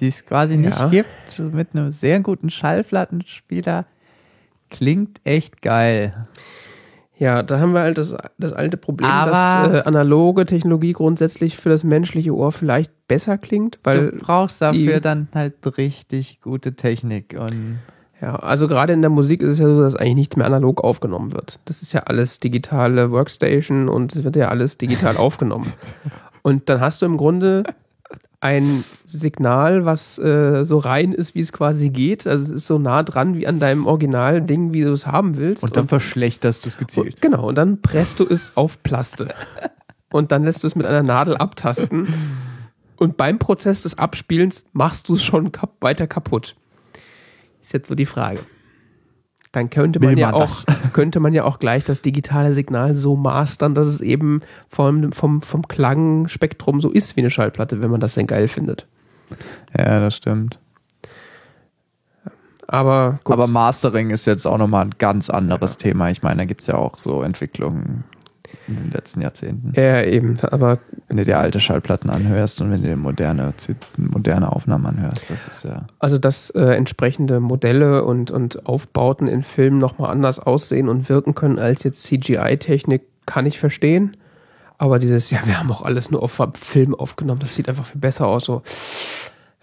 die 0.00 0.08
es 0.08 0.26
quasi 0.26 0.58
nicht 0.58 0.78
Ja. 0.78 0.88
gibt, 0.88 1.38
mit 1.38 1.68
einem 1.74 1.90
sehr 1.90 2.20
guten 2.20 2.50
Schallplattenspieler, 2.50 3.86
klingt 4.68 5.20
echt 5.24 5.62
geil. 5.62 6.28
Ja, 7.20 7.42
da 7.42 7.60
haben 7.60 7.74
wir 7.74 7.80
halt 7.80 7.98
das, 7.98 8.14
das 8.38 8.54
alte 8.54 8.78
Problem, 8.78 9.10
Aber- 9.10 9.30
dass 9.30 9.74
äh, 9.74 9.82
analoge 9.86 10.46
Technologie 10.46 10.94
grundsätzlich 10.94 11.58
für 11.58 11.68
das 11.68 11.84
menschliche 11.84 12.34
Ohr 12.34 12.50
vielleicht 12.50 12.90
besser 13.08 13.36
klingt, 13.36 13.78
weil 13.84 14.10
du 14.12 14.16
brauchst 14.16 14.62
dafür 14.62 15.00
dann 15.00 15.28
halt 15.34 15.54
richtig 15.76 16.40
gute 16.40 16.72
Technik 16.72 17.36
und 17.38 17.78
Ja, 18.22 18.36
also 18.36 18.68
gerade 18.68 18.94
in 18.94 19.02
der 19.02 19.10
Musik 19.10 19.42
ist 19.42 19.50
es 19.50 19.58
ja 19.58 19.66
so, 19.66 19.82
dass 19.82 19.96
eigentlich 19.96 20.14
nichts 20.14 20.36
mehr 20.36 20.46
analog 20.46 20.82
aufgenommen 20.82 21.34
wird. 21.34 21.58
Das 21.66 21.82
ist 21.82 21.92
ja 21.92 22.04
alles 22.04 22.40
digitale 22.40 23.10
Workstation 23.10 23.90
und 23.90 24.14
es 24.16 24.24
wird 24.24 24.36
ja 24.36 24.48
alles 24.48 24.78
digital 24.78 25.16
aufgenommen. 25.18 25.74
Und 26.40 26.70
dann 26.70 26.80
hast 26.80 27.02
du 27.02 27.06
im 27.06 27.18
Grunde 27.18 27.64
ein 28.40 28.84
Signal, 29.04 29.84
was 29.84 30.18
äh, 30.18 30.64
so 30.64 30.78
rein 30.78 31.12
ist, 31.12 31.34
wie 31.34 31.40
es 31.40 31.52
quasi 31.52 31.90
geht. 31.90 32.26
Also 32.26 32.44
es 32.44 32.50
ist 32.50 32.66
so 32.66 32.78
nah 32.78 33.02
dran 33.02 33.36
wie 33.36 33.46
an 33.46 33.58
deinem 33.58 33.86
Original-Ding, 33.86 34.72
wie 34.72 34.82
du 34.82 34.92
es 34.92 35.06
haben 35.06 35.36
willst. 35.36 35.62
und 35.62 35.76
dann 35.76 35.88
verschlechterst 35.88 36.64
du 36.64 36.68
es 36.68 36.78
gezielt. 36.78 37.14
Und, 37.14 37.22
genau, 37.22 37.48
und 37.48 37.56
dann 37.56 37.82
presst 37.82 38.18
du 38.20 38.24
es 38.24 38.56
auf 38.56 38.82
Plaste. 38.82 39.34
Und 40.12 40.32
dann 40.32 40.42
lässt 40.42 40.64
du 40.64 40.66
es 40.66 40.74
mit 40.74 40.86
einer 40.86 41.04
Nadel 41.04 41.36
abtasten. 41.36 42.08
Und 42.96 43.16
beim 43.16 43.38
Prozess 43.38 43.82
des 43.82 43.96
Abspielens 43.96 44.66
machst 44.72 45.08
du 45.08 45.14
es 45.14 45.22
schon 45.22 45.52
kap 45.52 45.76
weiter 45.80 46.08
kaputt. 46.08 46.56
Ist 47.62 47.72
jetzt 47.72 47.88
so 47.88 47.94
die 47.94 48.06
Frage. 48.06 48.40
Dann 49.52 49.68
könnte 49.68 49.98
man 49.98 50.16
ja 50.16 50.32
auch, 50.32 50.50
könnte 50.92 51.18
man 51.18 51.34
ja 51.34 51.44
auch 51.44 51.58
gleich 51.58 51.84
das 51.84 52.02
digitale 52.02 52.54
Signal 52.54 52.94
so 52.94 53.16
mastern, 53.16 53.74
dass 53.74 53.88
es 53.88 54.00
eben 54.00 54.42
vom, 54.68 55.12
vom, 55.12 55.42
vom 55.42 55.66
Klangspektrum 55.66 56.80
so 56.80 56.90
ist 56.90 57.16
wie 57.16 57.20
eine 57.20 57.30
Schallplatte, 57.30 57.82
wenn 57.82 57.90
man 57.90 58.00
das 58.00 58.14
denn 58.14 58.28
geil 58.28 58.46
findet. 58.46 58.86
Ja, 59.76 60.00
das 60.00 60.16
stimmt. 60.16 60.60
Aber 62.68 63.18
gut. 63.24 63.32
Aber 63.32 63.48
Mastering 63.48 64.10
ist 64.10 64.26
jetzt 64.26 64.46
auch 64.46 64.58
nochmal 64.58 64.86
ein 64.86 64.94
ganz 64.98 65.28
anderes 65.28 65.76
Thema. 65.76 66.10
Ich 66.10 66.22
meine, 66.22 66.36
da 66.36 66.44
gibt 66.44 66.60
es 66.60 66.68
ja 66.68 66.76
auch 66.76 66.98
so 66.98 67.22
Entwicklungen 67.22 68.04
in 68.68 68.76
den 68.76 68.90
letzten 68.90 69.20
Jahrzehnten. 69.20 69.72
ja, 69.74 70.02
eben. 70.02 70.38
Aber 70.42 70.78
Wenn 71.08 71.16
du 71.16 71.24
dir 71.24 71.38
alte 71.38 71.60
Schallplatten 71.60 72.10
anhörst 72.10 72.60
und 72.60 72.70
wenn 72.70 72.82
du 72.82 72.88
dir 72.88 72.96
moderne, 72.96 73.52
moderne 73.96 74.52
Aufnahmen 74.52 74.86
anhörst, 74.86 75.30
das 75.30 75.46
ist 75.48 75.64
ja. 75.64 75.86
Also, 75.98 76.18
dass 76.18 76.50
äh, 76.50 76.60
entsprechende 76.60 77.40
Modelle 77.40 78.04
und, 78.04 78.30
und 78.30 78.66
Aufbauten 78.66 79.28
in 79.28 79.42
Filmen 79.42 79.78
nochmal 79.78 80.10
anders 80.10 80.38
aussehen 80.38 80.88
und 80.88 81.08
wirken 81.08 81.34
können 81.34 81.58
als 81.58 81.82
jetzt 81.84 82.04
CGI-Technik, 82.04 83.02
kann 83.26 83.46
ich 83.46 83.58
verstehen. 83.58 84.16
Aber 84.78 84.98
dieses, 84.98 85.30
ja, 85.30 85.40
wir 85.44 85.58
haben 85.58 85.70
auch 85.70 85.82
alles 85.82 86.10
nur 86.10 86.22
auf 86.22 86.40
Film 86.54 86.94
aufgenommen, 86.94 87.40
das 87.40 87.54
sieht 87.54 87.68
einfach 87.68 87.84
viel 87.84 88.00
besser 88.00 88.26
aus. 88.26 88.46
So, 88.46 88.62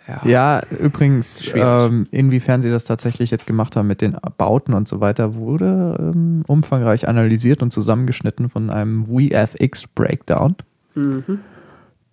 ja. 0.08 0.22
Ja, 0.26 0.62
übrigens, 0.80 1.52
ähm, 1.54 2.08
inwiefern 2.12 2.62
sie 2.62 2.70
das 2.70 2.86
tatsächlich 2.86 3.30
jetzt 3.32 3.46
gemacht 3.48 3.76
haben 3.76 3.88
mit 3.88 4.02
den 4.02 4.16
Bauten 4.38 4.74
und 4.74 4.88
so 4.88 5.00
weiter, 5.02 5.36
wurde 5.36 5.98
ähm, 6.00 6.44
umfangreich 6.48 7.08
analysiert 7.08 7.62
und 7.62 7.72
zusammengeschnitten 7.72 8.50
von 8.50 8.70
einem 8.70 9.06
VFX 9.08 9.88
Breakdown, 9.88 10.56
Mhm. 10.96 11.40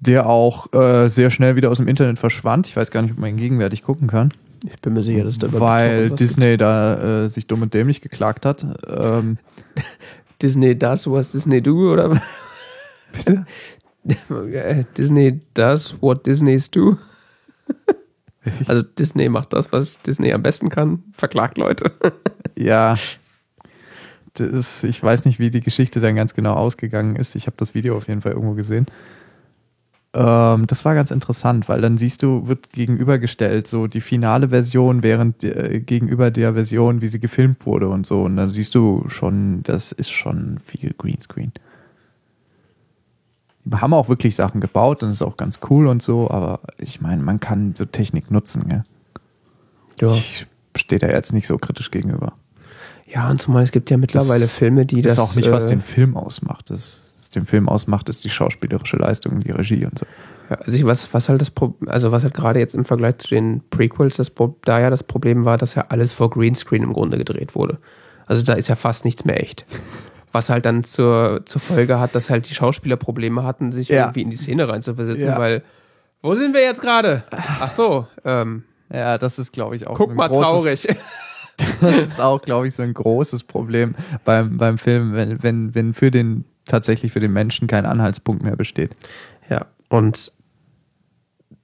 der 0.00 0.26
auch 0.26 0.72
äh, 0.72 1.08
sehr 1.08 1.30
schnell 1.30 1.56
wieder 1.56 1.70
aus 1.70 1.78
dem 1.78 1.88
Internet 1.88 2.18
verschwand. 2.18 2.66
Ich 2.66 2.76
weiß 2.76 2.90
gar 2.90 3.02
nicht, 3.02 3.12
ob 3.12 3.18
man 3.18 3.30
ihn 3.30 3.36
gegenwärtig 3.36 3.82
gucken 3.84 4.08
kann, 4.08 4.32
Ich 4.66 4.80
bin 4.82 4.92
mir 4.94 5.02
sicher, 5.02 5.24
dass 5.24 5.38
da 5.38 5.48
weil 5.52 6.10
was 6.10 6.18
Disney 6.18 6.56
da 6.56 7.24
äh, 7.24 7.28
sich 7.28 7.46
dumm 7.46 7.62
und 7.62 7.72
dämlich 7.74 8.00
geklagt 8.00 8.44
hat. 8.44 8.66
Ähm, 8.88 9.38
gibt. 9.74 9.86
Disney 10.42 10.76
does, 10.78 11.10
was 11.10 11.30
Disney 11.30 11.62
do, 11.62 11.92
oder? 11.92 12.20
Bitte? 13.12 13.46
Disney 14.98 15.40
does 15.54 15.94
what 16.00 16.26
Disneys 16.26 16.70
do. 16.70 16.96
Also 18.66 18.82
Disney 18.82 19.28
macht 19.28 19.52
das, 19.52 19.72
was 19.72 20.02
Disney 20.02 20.32
am 20.32 20.42
besten 20.42 20.68
kann, 20.68 21.02
verklagt 21.12 21.58
Leute. 21.58 21.92
Ja. 22.56 22.94
Das, 24.34 24.84
ich 24.84 25.02
weiß 25.02 25.24
nicht, 25.24 25.40
wie 25.40 25.50
die 25.50 25.60
Geschichte 25.60 25.98
dann 25.98 26.14
ganz 26.14 26.34
genau 26.34 26.54
ausgegangen 26.54 27.16
ist. 27.16 27.34
Ich 27.34 27.46
habe 27.48 27.56
das 27.56 27.74
Video 27.74 27.96
auf 27.96 28.06
jeden 28.06 28.20
Fall 28.20 28.30
irgendwo 28.32 28.54
gesehen. 28.54 28.86
Ähm, 30.12 30.66
das 30.68 30.84
war 30.84 30.94
ganz 30.94 31.10
interessant, 31.10 31.68
weil 31.68 31.80
dann 31.80 31.98
siehst 31.98 32.22
du, 32.22 32.46
wird 32.46 32.70
gegenübergestellt, 32.70 33.66
so 33.66 33.88
die 33.88 34.00
finale 34.00 34.50
Version 34.50 35.02
während 35.02 35.42
äh, 35.42 35.80
gegenüber 35.80 36.30
der 36.30 36.54
Version, 36.54 37.00
wie 37.00 37.08
sie 37.08 37.18
gefilmt 37.18 37.66
wurde 37.66 37.88
und 37.88 38.06
so. 38.06 38.22
Und 38.22 38.36
dann 38.36 38.50
siehst 38.50 38.76
du 38.76 39.04
schon, 39.08 39.64
das 39.64 39.90
ist 39.90 40.10
schon 40.10 40.60
viel 40.60 40.94
Greenscreen. 40.96 41.52
Die 43.64 43.76
haben 43.76 43.94
auch 43.94 44.08
wirklich 44.08 44.34
Sachen 44.34 44.60
gebaut 44.60 45.02
und 45.02 45.10
ist 45.10 45.22
auch 45.22 45.36
ganz 45.36 45.60
cool 45.70 45.86
und 45.86 46.02
so, 46.02 46.30
aber 46.30 46.60
ich 46.78 47.00
meine, 47.00 47.22
man 47.22 47.40
kann 47.40 47.74
so 47.74 47.84
Technik 47.84 48.30
nutzen, 48.30 48.68
gell? 48.68 48.84
Ja. 50.00 50.12
Ich 50.14 50.46
stehe 50.76 50.98
da 50.98 51.08
jetzt 51.08 51.32
nicht 51.32 51.46
so 51.46 51.56
kritisch 51.56 51.90
gegenüber. 51.90 52.34
Ja, 53.06 53.30
und 53.30 53.40
zumal 53.40 53.62
es 53.62 53.70
gibt 53.70 53.90
ja 53.90 53.96
mittlerweile 53.96 54.40
Das 54.42 54.52
Filme, 54.52 54.86
die 54.86 55.00
Das 55.00 55.16
das. 55.16 55.24
ist 55.24 55.30
auch 55.30 55.36
nicht, 55.36 55.50
was 55.50 55.64
äh, 55.64 55.68
den 55.68 55.80
Film 55.82 56.16
ausmacht. 56.16 56.70
Das, 56.70 57.16
was 57.20 57.30
den 57.30 57.44
Film 57.44 57.68
ausmacht, 57.68 58.08
ist 58.08 58.24
die 58.24 58.30
schauspielerische 58.30 58.96
Leistung, 58.96 59.38
die 59.38 59.50
Regie 59.50 59.84
und 59.86 59.98
so. 59.98 60.06
Ja, 60.50 60.56
also 60.56 60.76
ich, 60.76 60.84
was, 60.84 61.14
was 61.14 61.28
halt 61.28 61.40
das 61.40 61.50
Pro 61.50 61.74
also 61.86 62.12
was 62.12 62.22
halt 62.22 62.34
gerade 62.34 62.58
jetzt 62.58 62.74
im 62.74 62.84
Vergleich 62.84 63.18
zu 63.18 63.28
den 63.28 63.62
Prequels 63.70 64.16
das 64.16 64.30
Pro 64.30 64.56
da 64.64 64.80
ja 64.80 64.90
das 64.90 65.02
Problem 65.02 65.44
war, 65.44 65.56
dass 65.56 65.74
ja 65.74 65.86
alles 65.88 66.12
vor 66.12 66.28
Greenscreen 66.30 66.82
im 66.82 66.92
Grunde 66.92 67.16
gedreht 67.16 67.54
wurde. 67.54 67.78
Also 68.26 68.42
da 68.42 68.54
ist 68.54 68.68
ja 68.68 68.76
fast 68.76 69.04
nichts 69.04 69.24
mehr 69.24 69.42
echt. 69.42 69.64
Was 70.34 70.50
halt 70.50 70.66
dann 70.66 70.82
zur, 70.82 71.42
zur 71.46 71.60
Folge 71.60 72.00
hat, 72.00 72.14
dass 72.14 72.28
halt 72.28 72.48
die 72.50 72.54
Schauspieler 72.54 72.96
Probleme 72.96 73.44
hatten, 73.44 73.70
sich 73.70 73.88
Ja. 73.88 74.02
irgendwie 74.02 74.22
in 74.22 74.30
die 74.30 74.36
Szene 74.36 74.68
reinzuversetzen, 74.68 75.28
Ja. 75.28 75.38
weil 75.38 75.62
wo 76.22 76.34
sind 76.34 76.54
wir 76.54 76.62
jetzt 76.62 76.80
gerade? 76.80 77.22
Ach 77.30 77.70
so, 77.70 78.06
ähm, 78.24 78.64
Ja, 78.92 79.16
das 79.16 79.38
ist, 79.38 79.52
glaube 79.52 79.76
ich, 79.76 79.86
auch 79.86 79.96
guck 79.96 80.10
ein 80.10 80.16
mal 80.16 80.28
großes, 80.28 80.42
traurig. 80.82 80.88
Das 81.80 81.96
ist 81.98 82.20
auch, 82.20 82.42
glaube 82.42 82.66
ich, 82.66 82.74
so 82.74 82.82
ein 82.82 82.92
großes 82.94 83.44
Problem 83.44 83.94
beim, 84.24 84.56
beim 84.56 84.76
Film, 84.76 85.12
wenn, 85.14 85.40
wenn, 85.44 85.72
wenn 85.74 85.94
für 85.94 86.10
den, 86.10 86.44
tatsächlich 86.66 87.12
für 87.12 87.20
den 87.20 87.32
Menschen 87.32 87.68
kein 87.68 87.86
Anhaltspunkt 87.86 88.42
mehr 88.42 88.56
besteht. 88.56 88.90
Ja, 89.48 89.66
und 89.88 90.32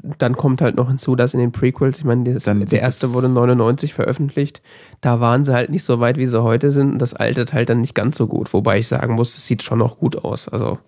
dann 0.02 0.36
kommt 0.36 0.62
halt 0.62 0.76
noch 0.76 0.88
hinzu, 0.88 1.14
dass 1.16 1.34
in 1.34 1.40
den 1.40 1.52
Prequels, 1.52 1.98
ich 1.98 2.04
meine, 2.04 2.34
das, 2.34 2.44
der 2.44 2.80
erste 2.80 3.12
wurde 3.12 3.28
99 3.28 3.92
veröffentlicht, 3.94 4.62
da 5.00 5.20
waren 5.20 5.44
sie 5.44 5.52
halt 5.52 5.70
nicht 5.70 5.84
so 5.84 6.00
weit, 6.00 6.16
wie 6.16 6.26
sie 6.26 6.42
heute 6.42 6.70
sind 6.70 6.92
und 6.92 6.98
das 6.98 7.14
altert 7.14 7.52
halt 7.52 7.68
dann 7.68 7.80
nicht 7.80 7.94
ganz 7.94 8.16
so 8.16 8.26
gut, 8.26 8.52
wobei 8.54 8.78
ich 8.78 8.88
sagen 8.88 9.14
muss, 9.14 9.36
es 9.36 9.46
sieht 9.46 9.62
schon 9.62 9.78
noch 9.78 9.98
gut 9.98 10.16
aus, 10.24 10.48
also 10.48 10.78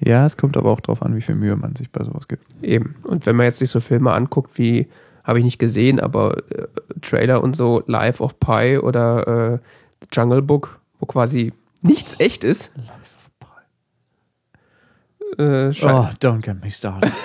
Ja, 0.00 0.26
es 0.26 0.36
kommt 0.36 0.56
aber 0.56 0.70
auch 0.70 0.80
darauf 0.80 1.02
an, 1.02 1.14
wie 1.14 1.20
viel 1.20 1.36
Mühe 1.36 1.54
man 1.56 1.76
sich 1.76 1.90
bei 1.90 2.02
sowas 2.04 2.26
gibt. 2.26 2.44
eben. 2.62 2.96
Und 3.04 3.26
wenn 3.26 3.36
man 3.36 3.46
jetzt 3.46 3.58
sich 3.60 3.70
so 3.70 3.78
Filme 3.80 4.12
anguckt, 4.12 4.58
wie, 4.58 4.88
habe 5.22 5.38
ich 5.38 5.44
nicht 5.44 5.58
gesehen, 5.60 6.00
aber 6.00 6.38
äh, 6.50 6.66
Trailer 7.00 7.42
und 7.44 7.54
so, 7.54 7.82
Life 7.86 8.20
of 8.22 8.40
Pi 8.40 8.78
oder 8.78 9.52
äh, 9.54 9.58
Jungle 10.12 10.42
Book, 10.42 10.80
wo 10.98 11.06
quasi 11.06 11.52
nichts 11.80 12.18
echt 12.18 12.42
ist. 12.42 12.72
Äh, 15.38 15.72
scheint, 15.72 16.16
Oh, 16.22 16.26
don't 16.26 16.40
get 16.42 16.60
me 16.62 16.70
started. 16.70 17.12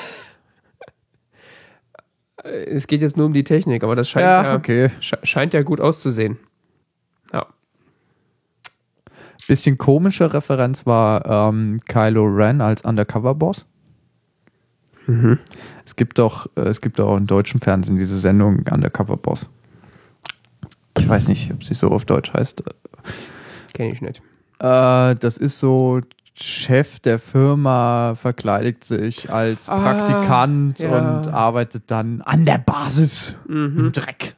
Es 2.48 2.88
geht 2.88 3.02
jetzt 3.02 3.18
nur 3.18 3.26
um 3.26 3.34
die 3.34 3.44
Technik, 3.44 3.84
aber 3.84 3.96
das 3.96 4.10
scheint 4.10 4.24
ja, 4.26 4.44
ja, 4.44 4.56
okay. 4.56 4.92
sche- 5.02 5.26
scheint 5.26 5.54
ja 5.54 5.62
gut 5.64 5.80
auszusehen. 5.82 6.38
Ja. 7.34 7.46
Bisschen 9.48 9.78
komische 9.78 10.34
Referenz 10.34 10.86
war 10.86 11.50
ähm, 11.50 11.80
Kylo 11.88 12.26
Ren 12.26 12.60
als 12.62 12.84
Undercover-Boss. 12.84 13.66
Mhm. 15.08 15.40
Es 15.86 15.96
gibt 15.96 16.20
doch, 16.20 16.50
äh, 16.58 16.62
es 16.62 16.82
gibt 16.82 17.00
auch 17.00 17.16
im 17.16 17.28
deutschen 17.28 17.62
Fernsehen 17.62 17.98
diese 17.98 18.20
Sendung 18.20 18.66
Undercover-Boss. 18.70 19.50
Ich 20.98 21.08
weiß 21.08 21.30
nicht, 21.30 21.52
ob 21.54 21.64
sie 21.64 21.76
so 21.76 21.90
auf 21.92 22.04
Deutsch 22.06 22.34
heißt. 22.34 22.64
Kenn 23.74 23.92
ich 23.92 24.02
nicht. 24.02 24.22
Äh, 24.60 25.16
das 25.16 25.38
ist 25.38 25.60
so, 25.60 26.02
Chef 26.40 27.00
der 27.00 27.18
Firma 27.20 28.14
verkleidet 28.16 28.84
sich 28.84 29.32
als 29.32 29.70
Ah, 29.70 29.78
Praktikant 29.80 30.80
ja. 30.80 30.90
und 30.90 31.28
arbeitet 31.30 31.84
dann 31.88 32.22
an 32.22 32.46
der 32.46 32.60
Basis 32.60 33.36
im 33.50 33.92
Dreck. 33.92 34.36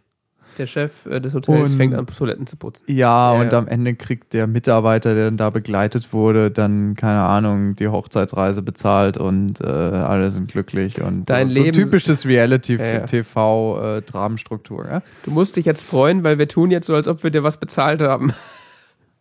Der 0.58 0.68
Chef 0.68 1.06
äh, 1.06 1.22
des 1.22 1.34
Hotels 1.34 1.72
Und- 1.72 1.78
fängt 1.78 1.96
an, 1.96 2.06
Toiletten 2.06 2.46
zu 2.46 2.58
putzen. 2.58 2.84
Ja, 2.88 3.34
Ja, 3.34 3.40
und 3.40 3.54
am 3.54 3.66
Ende 3.68 3.96
kriegt 3.96 4.34
der 4.34 4.46
Mitarbeiter, 4.46 5.16
der 5.16 5.26
dann 5.26 5.38
da 5.38 5.50
begleitet 5.52 6.12
wurde, 6.12 6.52
dann, 6.52 6.96
keine 6.96 7.22
Ahnung, 7.22 7.78
die 7.78 7.88
Hochzeitsreise 7.88 8.62
bezahlt 8.62 9.16
und 9.18 9.62
äh, 9.62 9.66
alle 9.68 10.32
sind 10.32 10.52
glücklich. 10.52 11.02
Und 11.02 11.30
Dein 11.30 11.50
so, 11.50 11.62
Leben- 11.64 11.78
typisches 11.78 12.26
Ja, 12.26 12.30
ja. 12.32 12.36
Reality-TV-Dramenstruktur. 12.40 14.88
Ja? 14.90 15.02
Du 15.24 15.32
musst 15.32 15.58
dich 15.58 15.66
jetzt 15.66 15.82
freuen, 15.82 16.24
weil 16.24 16.38
wir 16.38 16.48
tun 16.48 16.72
jetzt 16.72 16.88
so, 16.88 16.96
als 16.96 17.08
ob 17.08 17.24
wir 17.24 17.32
dir 17.32 17.44
was 17.44 17.58
bezahlt 17.58 18.02
haben. 18.02 18.34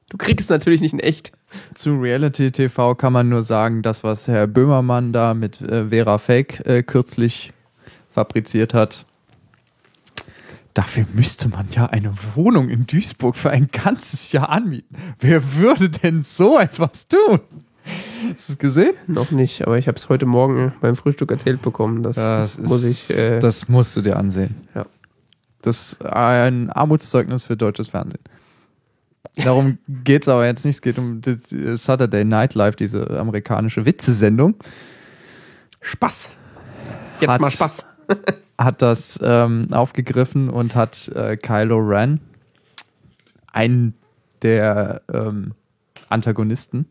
Du 0.08 0.16
kriegst 0.16 0.46
es 0.46 0.50
natürlich 0.50 0.80
nicht 0.80 0.94
in 0.94 1.00
echt. 1.00 1.32
Zu 1.74 1.98
Reality-TV 1.98 2.94
kann 2.94 3.12
man 3.12 3.28
nur 3.28 3.42
sagen, 3.42 3.82
das, 3.82 4.02
was 4.04 4.28
Herr 4.28 4.46
Böhmermann 4.46 5.12
da 5.12 5.34
mit 5.34 5.60
äh, 5.60 5.88
Vera 5.88 6.18
Fake 6.18 6.66
äh, 6.66 6.82
kürzlich 6.82 7.52
fabriziert 8.10 8.74
hat. 8.74 9.06
Dafür 10.74 11.06
müsste 11.12 11.48
man 11.48 11.66
ja 11.72 11.86
eine 11.86 12.12
Wohnung 12.34 12.68
in 12.68 12.86
Duisburg 12.86 13.36
für 13.36 13.50
ein 13.50 13.68
ganzes 13.72 14.32
Jahr 14.32 14.48
anmieten. 14.48 14.96
Wer 15.18 15.56
würde 15.56 15.90
denn 15.90 16.22
so 16.22 16.58
etwas 16.58 17.08
tun? 17.08 17.40
Hast 18.32 18.48
du 18.48 18.52
es 18.52 18.58
gesehen? 18.58 18.94
Noch 19.06 19.30
nicht, 19.30 19.66
aber 19.66 19.78
ich 19.78 19.88
habe 19.88 19.96
es 19.96 20.08
heute 20.08 20.26
Morgen 20.26 20.72
beim 20.80 20.94
Frühstück 20.94 21.30
erzählt 21.30 21.62
bekommen. 21.62 22.02
Das, 22.02 22.16
Das 22.16 22.58
muss 22.58 22.84
ich. 22.84 23.10
Äh, 23.10 23.40
das 23.40 23.68
musst 23.68 23.96
du 23.96 24.02
dir 24.02 24.16
ansehen. 24.16 24.56
Ja. 24.74 24.86
Das 25.62 25.92
ist 25.92 26.04
ein 26.04 26.70
Armutszeugnis 26.70 27.42
für 27.42 27.56
deutsches 27.56 27.88
Fernsehen. 27.88 28.22
Darum 29.36 29.78
geht 29.88 30.22
es 30.22 30.28
aber 30.28 30.46
jetzt 30.46 30.64
nicht. 30.64 30.76
Es 30.76 30.82
geht 30.82 30.98
um 30.98 31.20
Saturday 31.74 32.24
Night 32.24 32.54
Live, 32.54 32.76
diese 32.76 33.08
amerikanische 33.18 33.84
Witzesendung. 33.86 34.54
Spaß. 35.80 36.32
Jetzt 37.20 37.30
Hat- 37.30 37.40
mal 37.40 37.50
Spaß. 37.50 37.86
Hat 38.58 38.82
das 38.82 39.18
ähm, 39.22 39.68
aufgegriffen 39.72 40.50
und 40.50 40.74
hat 40.74 41.06
äh, 41.14 41.36
Kylo 41.36 41.78
Ren, 41.78 42.20
einen 43.52 43.94
der 44.42 45.02
ähm, 45.12 45.52
Antagonisten, 46.08 46.86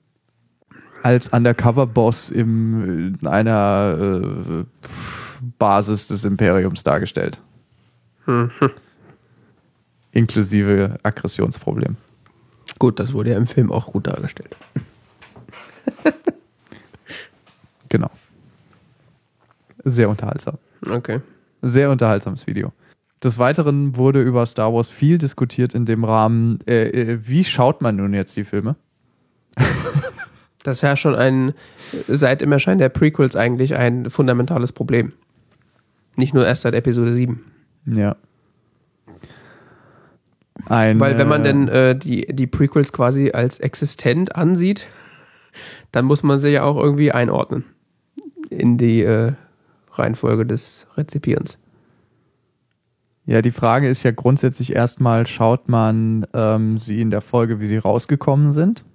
als 1.04 1.28
Undercover-Boss 1.28 2.30
in 2.30 3.18
einer 3.26 3.98
äh, 4.00 4.64
Basis 5.60 6.08
des 6.08 6.24
Imperiums 6.24 6.84
dargestellt. 6.84 7.42
Mhm. 8.26 8.50
Inklusive 10.12 10.98
Aggressionsproblem. 11.04 11.98
Gut, 12.80 13.00
das 13.00 13.14
wurde 13.14 13.32
ja 13.32 13.38
im 13.38 13.48
Film 13.48 13.72
auch 13.72 13.88
gut 13.88 14.08
dargestellt. 14.08 14.56
Genau. 17.90 18.10
Sehr 19.84 20.10
unterhaltsam. 20.10 20.58
Okay. 20.90 21.22
Sehr 21.62 21.90
unterhaltsames 21.90 22.48
Video. 22.48 22.74
Des 23.24 23.40
Weiteren 23.40 23.96
wurde 23.96 24.22
über 24.22 24.46
Star 24.46 24.74
Wars 24.74 24.90
viel 24.90 25.18
diskutiert 25.18 25.74
in 25.74 25.86
dem 25.86 26.04
Rahmen, 26.04 26.60
äh, 26.68 26.90
äh, 26.90 27.20
wie 27.24 27.44
schaut 27.44 27.82
man 27.82 27.96
nun 27.96 28.14
jetzt 28.14 28.36
die 28.38 28.44
Filme? 28.44 28.76
Das 30.64 30.80
ist 30.80 30.82
ja 30.82 30.98
schon 30.98 31.16
ein, 31.16 31.54
seit 32.10 32.42
dem 32.42 32.52
Erscheinen 32.52 32.80
der 32.80 32.90
Prequels 32.90 33.38
eigentlich 33.38 33.76
ein 33.76 34.10
fundamentales 34.10 34.74
Problem. 34.74 35.14
Nicht 36.18 36.34
nur 36.34 36.46
erst 36.46 36.64
seit 36.64 36.74
Episode 36.74 37.14
7. 37.14 37.42
Ja. 37.86 38.18
Ein, 40.70 41.00
Weil 41.00 41.18
wenn 41.18 41.28
man 41.28 41.42
äh, 41.42 41.44
denn 41.46 41.68
äh, 41.68 41.96
die, 41.96 42.28
die 42.28 42.48
Prequels 42.48 42.92
quasi 42.92 43.32
als 43.32 43.60
existent 43.60 44.36
ansieht, 44.36 44.88
dann 45.92 46.06
muss 46.06 46.24
man 46.24 46.40
sie 46.40 46.50
ja 46.50 46.64
auch 46.64 46.78
irgendwie 46.78 47.12
einordnen 47.12 47.64
in 48.50 48.78
die 48.78 49.02
äh, 49.02 49.34
Reihenfolge 49.94 50.46
des 50.46 50.88
Rezipierens. 50.96 51.58
Ja, 53.26 53.42
die 53.42 53.52
Frage 53.52 53.90
ist 53.90 54.04
ja 54.04 54.12
grundsätzlich 54.12 54.74
erstmal, 54.74 55.28
schaut 55.28 55.68
man 55.68 56.26
ähm, 56.34 56.80
sie 56.80 57.02
in 57.02 57.12
der 57.12 57.22
Folge, 57.22 57.60
wie 57.60 57.68
sie 57.68 57.78
rausgekommen 57.78 58.54
sind? 58.54 58.86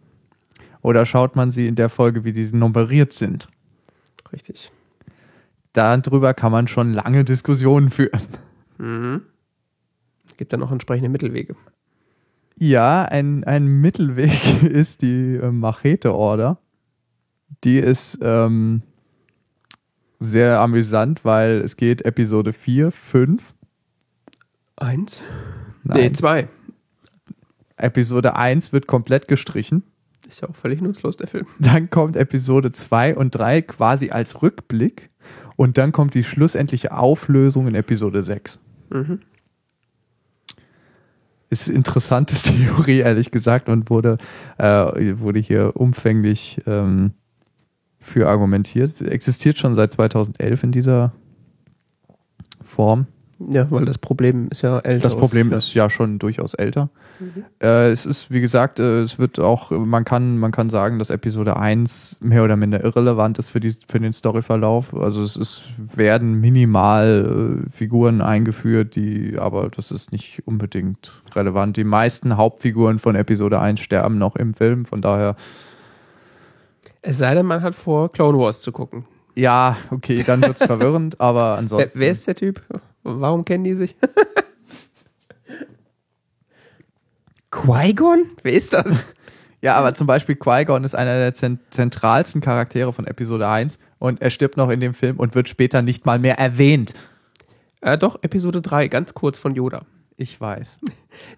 Oder 0.81 1.07
schaut 1.07 1.36
man 1.36 1.51
sie 1.51 1.69
in 1.69 1.74
der 1.74 1.89
Folge, 1.89 2.24
wie 2.24 2.32
sie 2.32 2.57
nummeriert 2.57 3.12
sind? 3.12 3.49
Richtig. 4.32 4.73
Darüber 5.74 6.35
kann 6.35 6.53
man 6.53 6.66
schon 6.66 6.93
lange 6.93 7.24
Diskussionen 7.24 7.90
führen. 7.90 8.20
Mhm. 8.78 9.23
Gibt 10.36 10.52
dann 10.52 10.62
auch 10.62 10.72
entsprechende 10.72 11.09
Mittelwege. 11.09 11.56
Ja, 12.56 13.04
ein, 13.04 13.44
ein 13.44 13.66
Mittelweg 13.66 14.62
ist 14.62 15.02
die 15.02 15.36
äh, 15.36 15.50
Machete-Order. 15.50 16.59
Die 17.64 17.78
ist 17.78 18.18
ähm, 18.22 18.82
sehr 20.18 20.60
amüsant, 20.60 21.24
weil 21.24 21.60
es 21.60 21.76
geht 21.76 22.02
Episode 22.02 22.52
4, 22.52 22.90
5. 22.90 23.54
Eins? 24.76 25.22
Nein. 25.84 25.98
Nee, 25.98 26.12
zwei. 26.12 26.48
Episode 27.76 28.36
1 28.36 28.72
wird 28.72 28.86
komplett 28.86 29.28
gestrichen. 29.28 29.82
Ist 30.26 30.40
ja 30.40 30.48
auch 30.48 30.54
völlig 30.54 30.80
nutzlos, 30.80 31.16
der 31.16 31.26
Film. 31.26 31.46
Dann 31.59 31.90
kommt 31.90 32.16
Episode 32.16 32.72
2 32.72 33.16
und 33.16 33.30
3 33.32 33.62
quasi 33.62 34.10
als 34.10 34.42
Rückblick. 34.42 35.10
Und 35.56 35.78
dann 35.78 35.92
kommt 35.92 36.14
die 36.14 36.24
schlussendliche 36.24 36.96
Auflösung 36.96 37.66
in 37.66 37.74
Episode 37.74 38.22
6. 38.22 38.59
Mhm. 38.90 39.20
Ist 41.52 41.68
eine 41.68 41.76
interessante 41.76 42.34
Theorie, 42.42 43.00
ehrlich 43.00 43.30
gesagt, 43.30 43.68
und 43.68 43.90
wurde, 43.90 44.16
äh, 44.56 45.18
wurde 45.18 45.38
hier 45.38 45.72
umfänglich 45.74 46.62
ähm, 46.66 47.12
für 47.98 48.26
argumentiert. 48.26 48.98
Existiert 49.02 49.58
schon 49.58 49.74
seit 49.74 49.90
2011 49.92 50.62
in 50.62 50.72
dieser 50.72 51.12
Form. 52.64 53.06
Ja, 53.51 53.70
weil 53.70 53.85
das 53.85 53.98
Problem 53.98 54.48
ist 54.51 54.62
ja 54.62 54.78
älter. 54.78 55.02
Das 55.02 55.16
Problem 55.16 55.52
aus- 55.52 55.64
ist 55.69 55.74
ja 55.74 55.89
schon 55.90 56.19
durchaus 56.19 56.55
älter. 56.55 56.90
Äh, 57.62 57.90
es 57.93 58.05
ist, 58.05 58.31
wie 58.32 58.40
gesagt, 58.40 58.81
äh, 58.81 59.02
es 59.02 59.19
wird 59.19 59.39
auch, 59.39 59.70
man 59.70 60.05
kann, 60.05 60.39
man 60.39 60.51
kann 60.51 60.70
sagen, 60.70 60.98
dass 60.98 61.10
Episode 61.10 61.56
1 61.56 62.19
mehr 62.20 62.43
oder 62.43 62.56
minder 62.56 62.82
irrelevant 62.82 63.39
ist 63.39 63.48
für, 63.48 63.60
die, 63.60 63.74
für 63.89 64.01
den 64.01 64.12
Storyverlauf. 64.12 64.93
Also 64.94 65.23
es 65.23 65.36
ist, 65.36 65.62
werden 65.97 66.40
minimal 66.40 67.62
äh, 67.66 67.70
Figuren 67.70 68.20
eingeführt, 68.20 68.97
die, 68.97 69.36
aber 69.39 69.69
das 69.69 69.90
ist 69.93 70.10
nicht 70.12 70.43
unbedingt 70.47 71.23
relevant. 71.35 71.77
Die 71.77 71.85
meisten 71.85 72.36
Hauptfiguren 72.36 72.98
von 72.98 73.14
Episode 73.14 73.60
1 73.60 73.78
sterben 73.81 74.19
noch 74.19 74.35
im 74.36 74.52
Film, 74.55 74.85
von 74.85 75.01
daher, 75.01 75.36
Es 77.02 77.19
sei 77.19 77.35
denn, 77.35 77.47
man 77.47 77.62
hat 77.62 77.74
vor, 77.74 78.10
Clone 78.12 78.39
Wars 78.39 78.62
zu 78.62 78.73
gucken. 78.73 79.05
ja, 79.35 79.77
okay, 79.90 80.23
dann 80.27 80.43
wird 80.43 80.60
es 80.60 80.66
verwirrend, 80.66 81.20
aber 81.20 81.52
Wer, 81.52 81.59
ansonsten. 81.59 81.98
wer 82.01 82.12
ist 82.12 82.27
der 82.27 82.35
Typ? 82.35 82.62
Warum 83.02 83.44
kennen 83.44 83.64
die 83.64 83.74
sich? 83.74 83.96
Qui-Gon? 87.50 88.30
Wer 88.42 88.52
ist 88.52 88.72
das? 88.72 89.04
Ja, 89.60 89.76
aber 89.76 89.94
zum 89.94 90.06
Beispiel 90.06 90.34
Qui-Gon 90.36 90.84
ist 90.84 90.94
einer 90.94 91.18
der 91.18 91.34
zent 91.34 91.60
zentralsten 91.70 92.40
Charaktere 92.40 92.92
von 92.92 93.06
Episode 93.06 93.48
1 93.48 93.78
und 93.98 94.20
er 94.20 94.30
stirbt 94.30 94.56
noch 94.56 94.70
in 94.70 94.80
dem 94.80 94.94
Film 94.94 95.18
und 95.18 95.34
wird 95.34 95.48
später 95.48 95.82
nicht 95.82 96.04
mal 96.06 96.18
mehr 96.18 96.38
erwähnt. 96.38 96.94
Äh, 97.80 97.98
doch, 97.98 98.18
Episode 98.22 98.60
3, 98.62 98.88
ganz 98.88 99.14
kurz 99.14 99.38
von 99.38 99.54
Yoda. 99.54 99.82
Ich 100.16 100.40
weiß. 100.40 100.78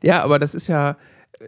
Ja, 0.02 0.22
aber 0.22 0.38
das 0.38 0.54
ist 0.54 0.68
ja, 0.68 0.96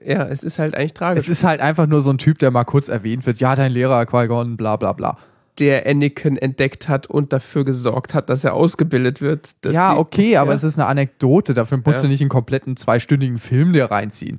ja, 0.04 0.26
es 0.26 0.42
ist 0.42 0.58
halt 0.58 0.74
eigentlich 0.74 0.94
tragisch. 0.94 1.22
Es 1.22 1.28
ist 1.28 1.44
halt 1.44 1.60
einfach 1.60 1.86
nur 1.86 2.00
so 2.00 2.10
ein 2.10 2.18
Typ, 2.18 2.40
der 2.40 2.50
mal 2.50 2.64
kurz 2.64 2.88
erwähnt 2.88 3.24
wird. 3.24 3.38
Ja, 3.38 3.54
dein 3.54 3.70
Lehrer 3.70 4.04
Qui-Gon, 4.04 4.56
bla 4.56 4.74
bla 4.74 4.92
bla. 4.92 5.16
Der 5.58 5.86
Anakin 5.86 6.36
entdeckt 6.36 6.88
hat 6.88 7.06
und 7.06 7.32
dafür 7.32 7.64
gesorgt 7.64 8.12
hat, 8.14 8.28
dass 8.30 8.44
er 8.44 8.54
ausgebildet 8.54 9.20
wird. 9.20 9.54
Ja, 9.64 9.94
die- 9.94 10.00
okay, 10.00 10.36
aber 10.36 10.50
Ja. 10.50 10.56
es 10.56 10.64
ist 10.64 10.78
eine 10.78 10.86
Anekdote. 10.86 11.54
Dafür 11.54 11.78
musst 11.78 11.98
Ja. 11.98 12.02
du 12.02 12.08
nicht 12.08 12.20
einen 12.20 12.28
kompletten 12.30 12.76
zweistündigen 12.76 13.38
Film 13.38 13.72
dir 13.72 13.86
reinziehen. 13.86 14.38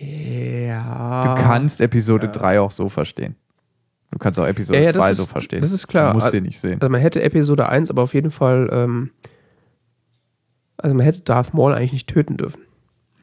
Ja. 0.00 1.20
Du 1.36 1.42
kannst 1.42 1.80
Episode 1.80 2.26
Ja. 2.26 2.32
3 2.32 2.60
auch 2.60 2.70
so 2.70 2.88
verstehen. 2.88 3.36
Du 4.10 4.18
kannst 4.18 4.38
auch 4.38 4.46
Episode 4.46 4.78
Ja, 4.78 4.84
ja, 4.84 4.92
das 4.92 5.00
2 5.00 5.10
ist- 5.12 5.16
so 5.18 5.26
verstehen. 5.26 5.62
das 5.62 5.72
ist 5.72 5.86
klar. 5.88 6.08
Du 6.10 6.14
musst 6.14 6.26
Also- 6.26 6.36
den 6.36 6.44
nicht 6.44 6.58
sehen. 6.58 6.78
Also 6.80 6.90
man 6.90 7.00
hätte 7.00 7.22
Episode 7.22 7.68
1 7.68 7.88
aber 7.90 8.02
auf 8.02 8.14
jeden 8.14 8.30
Fall, 8.30 8.68
ähm, 8.72 9.10
also 10.76 10.94
man 10.94 11.04
hätte 11.04 11.22
Darth 11.22 11.54
Maul 11.54 11.72
eigentlich 11.72 11.92
nicht 11.92 12.08
töten 12.08 12.36
dürfen. 12.36 12.62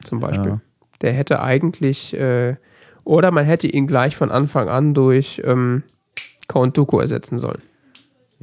Zum 0.02 0.18
Beispiel. 0.20 0.50
Ja. 0.52 0.60
Der 1.02 1.12
hätte 1.12 1.40
eigentlich, 1.42 2.14
äh, 2.18 2.56
oder 3.04 3.30
man 3.30 3.44
hätte 3.44 3.66
ihn 3.68 3.86
gleich 3.86 4.16
von 4.16 4.30
Anfang 4.30 4.68
an 4.68 4.94
durch 4.94 5.40
ähm, 5.44 5.82
Count 6.50 6.76
Dooku 6.76 6.98
ersetzen 6.98 7.38
sollen. 7.38 7.62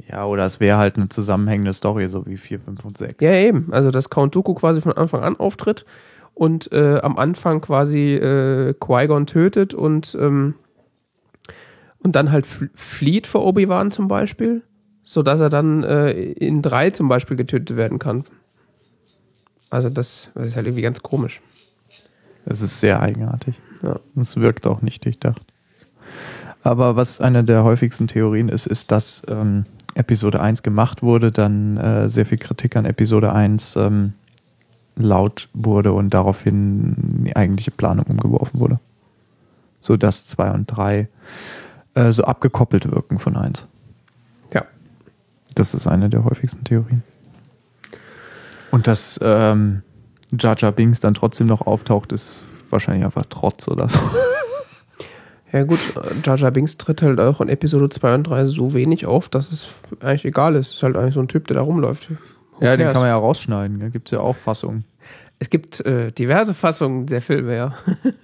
Ja, 0.08 0.24
oder 0.24 0.44
es 0.46 0.60
wäre 0.60 0.78
halt 0.78 0.96
eine 0.96 1.08
zusammenhängende 1.10 1.74
Story, 1.74 2.08
so 2.08 2.24
wie 2.26 2.36
4, 2.38 2.60
5 2.60 2.84
und 2.84 2.96
6. 2.98 3.16
Ja, 3.22 3.32
eben. 3.32 3.68
Also 3.72 3.90
dass 3.90 4.08
Count 4.08 4.34
Dooku 4.34 4.54
quasi 4.54 4.80
von 4.80 4.92
Anfang 4.92 5.22
an 5.22 5.36
auftritt 5.36 5.84
und 6.34 6.72
äh, 6.72 7.00
am 7.02 7.18
Anfang 7.18 7.60
quasi 7.60 8.14
äh, 8.14 8.72
Qui-Gon 8.74 9.26
tötet 9.26 9.74
und, 9.74 10.16
ähm, 10.18 10.54
und 11.98 12.16
dann 12.16 12.30
halt 12.32 12.46
fl- 12.46 12.70
flieht 12.74 13.26
vor 13.26 13.44
Obi-Wan 13.44 13.90
zum 13.90 14.08
Beispiel, 14.08 14.62
sodass 15.04 15.40
er 15.40 15.50
dann 15.50 15.82
äh, 15.84 16.12
in 16.12 16.62
drei 16.62 16.90
zum 16.90 17.08
Beispiel 17.08 17.36
getötet 17.36 17.76
werden 17.76 17.98
kann. 17.98 18.24
Also 19.68 19.90
das, 19.90 20.30
das 20.34 20.46
ist 20.46 20.56
halt 20.56 20.66
irgendwie 20.66 20.82
ganz 20.82 21.02
komisch. 21.02 21.42
Es 22.46 22.62
ist 22.62 22.80
sehr 22.80 23.00
eigenartig. 23.00 23.60
Ja. 23.82 23.98
Es 24.16 24.38
wirkt 24.38 24.66
auch 24.66 24.80
nicht 24.80 25.04
durchdacht. 25.04 25.42
Aber 26.62 26.96
was 26.96 27.20
eine 27.20 27.44
der 27.44 27.64
häufigsten 27.64 28.08
Theorien 28.08 28.48
ist, 28.48 28.66
ist, 28.66 28.90
dass 28.90 29.22
ähm, 29.28 29.64
Episode 29.94 30.40
1 30.40 30.62
gemacht 30.62 31.02
wurde, 31.02 31.30
dann 31.30 31.76
äh, 31.76 32.10
sehr 32.10 32.26
viel 32.26 32.38
Kritik 32.38 32.76
an 32.76 32.84
Episode 32.84 33.32
1 33.32 33.76
ähm, 33.76 34.14
laut 34.96 35.48
wurde 35.54 35.92
und 35.92 36.14
daraufhin 36.14 37.24
die 37.24 37.36
eigentliche 37.36 37.70
Planung 37.70 38.06
umgeworfen 38.06 38.60
wurde. 38.60 38.80
Sodass 39.80 40.26
2 40.26 40.50
und 40.52 40.66
3 40.66 41.08
äh, 41.94 42.12
so 42.12 42.24
abgekoppelt 42.24 42.90
wirken 42.90 43.18
von 43.18 43.36
1. 43.36 43.66
Ja. 44.52 44.64
Das 45.54 45.74
ist 45.74 45.86
eine 45.86 46.10
der 46.10 46.24
häufigsten 46.24 46.64
Theorien. 46.64 47.02
Und 48.70 48.86
dass 48.86 49.18
ähm, 49.22 49.82
Jar 50.38 50.56
Jar 50.58 50.72
Binks 50.72 51.00
dann 51.00 51.14
trotzdem 51.14 51.46
noch 51.46 51.66
auftaucht, 51.66 52.12
ist 52.12 52.36
wahrscheinlich 52.70 53.04
einfach 53.04 53.24
Trotz 53.30 53.68
oder 53.68 53.88
so. 53.88 53.98
Ja 55.52 55.64
gut, 55.64 55.78
Jar 56.24 56.36
Jar 56.36 56.50
Binks 56.50 56.76
tritt 56.76 57.00
halt 57.00 57.18
auch 57.20 57.40
in 57.40 57.48
Episode 57.48 57.88
2 57.88 58.14
und 58.16 58.24
3 58.24 58.46
so 58.46 58.74
wenig 58.74 59.06
auf, 59.06 59.28
dass 59.28 59.50
es 59.50 59.74
eigentlich 60.00 60.26
egal 60.26 60.54
ist. 60.54 60.68
Es 60.68 60.74
ist 60.74 60.82
halt 60.82 60.96
eigentlich 60.96 61.14
so 61.14 61.20
ein 61.20 61.28
Typ, 61.28 61.46
der 61.46 61.56
da 61.56 61.62
rumläuft. 61.62 62.10
Who 62.10 62.64
Ja, 62.64 62.76
den 62.76 62.88
kann 62.88 63.00
man 63.00 63.08
ja 63.08 63.16
rausschneiden. 63.16 63.80
Da 63.80 63.88
gibt 63.88 64.08
es 64.08 64.12
ja 64.12 64.20
auch 64.20 64.36
Fassungen. 64.36 64.84
Es 65.38 65.48
gibt 65.48 65.80
äh, 65.86 66.12
diverse 66.12 66.52
Fassungen 66.52 67.06
der 67.06 67.22
Filme, 67.22 67.56
ja. 67.56 67.74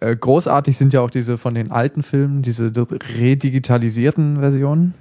Äh, 0.00 0.14
großartig 0.14 0.76
sind 0.76 0.92
ja 0.92 1.00
auch 1.00 1.10
diese 1.10 1.38
von 1.38 1.54
den 1.54 1.72
alten 1.72 2.04
Filmen, 2.04 2.42
diese 2.42 2.70
redigitalisierten 3.18 4.38
Versionen. 4.38 4.94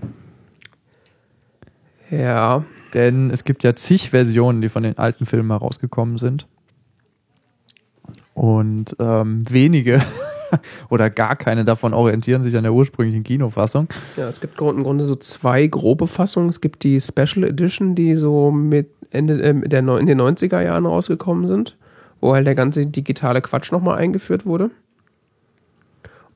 Ja, 2.09 2.65
Denn 2.93 3.29
es 3.29 3.43
gibt 3.43 3.63
ja 3.63 3.75
zig 3.75 4.09
Versionen, 4.09 4.61
die 4.61 4.69
von 4.69 4.83
den 4.83 4.97
alten 4.97 5.25
Filmen 5.25 5.51
herausgekommen 5.51 6.17
sind. 6.17 6.47
Und 8.33 8.95
ähm, 8.99 9.43
wenige 9.49 10.01
oder 10.89 11.09
gar 11.09 11.35
keine 11.35 11.65
davon 11.65 11.93
orientieren 11.93 12.43
sich 12.43 12.55
an 12.55 12.63
der 12.63 12.73
ursprünglichen 12.73 13.23
Kinofassung. 13.23 13.87
Ja, 14.15 14.29
es 14.29 14.41
gibt 14.41 14.59
im 14.59 14.83
Grunde 14.83 15.05
so 15.05 15.15
zwei 15.15 15.67
grobe 15.67 16.07
Fassungen. 16.07 16.49
Es 16.49 16.61
gibt 16.61 16.83
die 16.83 16.99
Special 17.01 17.43
Edition, 17.43 17.95
die 17.95 18.15
so 18.15 18.51
mit 18.51 18.89
Ende 19.11 19.41
äh, 19.41 19.67
der, 19.67 19.79
in 19.79 20.05
den 20.05 20.21
90er 20.21 20.61
Jahren 20.61 20.85
rausgekommen 20.85 21.47
sind, 21.47 21.77
wo 22.21 22.33
halt 22.33 22.47
der 22.47 22.55
ganze 22.55 22.85
digitale 22.85 23.41
Quatsch 23.41 23.71
nochmal 23.71 23.97
eingeführt 23.97 24.45
wurde. 24.45 24.71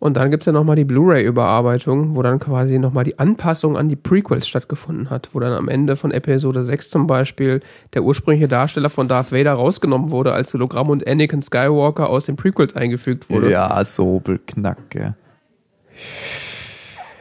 Und 0.02 0.18
dann 0.18 0.32
gibt 0.32 0.42
es 0.42 0.48
ja 0.48 0.52
nochmal 0.52 0.76
die 0.76 0.84
Blu-ray-Überarbeitung, 0.84 2.16
wo 2.16 2.24
dann 2.24 2.40
quasi 2.40 2.80
nochmal 2.80 3.04
die 3.04 3.20
Anpassung 3.20 3.78
an 3.78 3.88
die 3.88 3.96
Prequels 3.96 4.48
stattgefunden 4.48 5.12
hat, 5.12 5.30
wo 5.34 5.40
dann 5.40 5.54
am 5.54 5.70
Ende 5.70 5.96
von 5.96 6.10
Episode 6.10 6.64
6 6.64 6.90
zum 6.90 7.06
Beispiel 7.06 7.62
der 7.94 8.02
ursprüngliche 8.02 8.48
Darsteller 8.48 8.90
von 8.90 9.08
Darth 9.08 9.32
Vader 9.32 9.54
rausgenommen 9.54 10.10
wurde 10.10 10.34
als 10.34 10.56
Hologramm 10.56 10.90
und 10.90 11.06
Anakin 11.08 11.44
Skywalker 11.44 12.10
aus 12.10 12.26
den 12.26 12.36
Prequels 12.36 12.76
eingefügt 12.76 13.30
wurde. 13.30 13.52
Ja, 13.52 13.86
so 13.86 14.20
beknacke. 14.20 15.14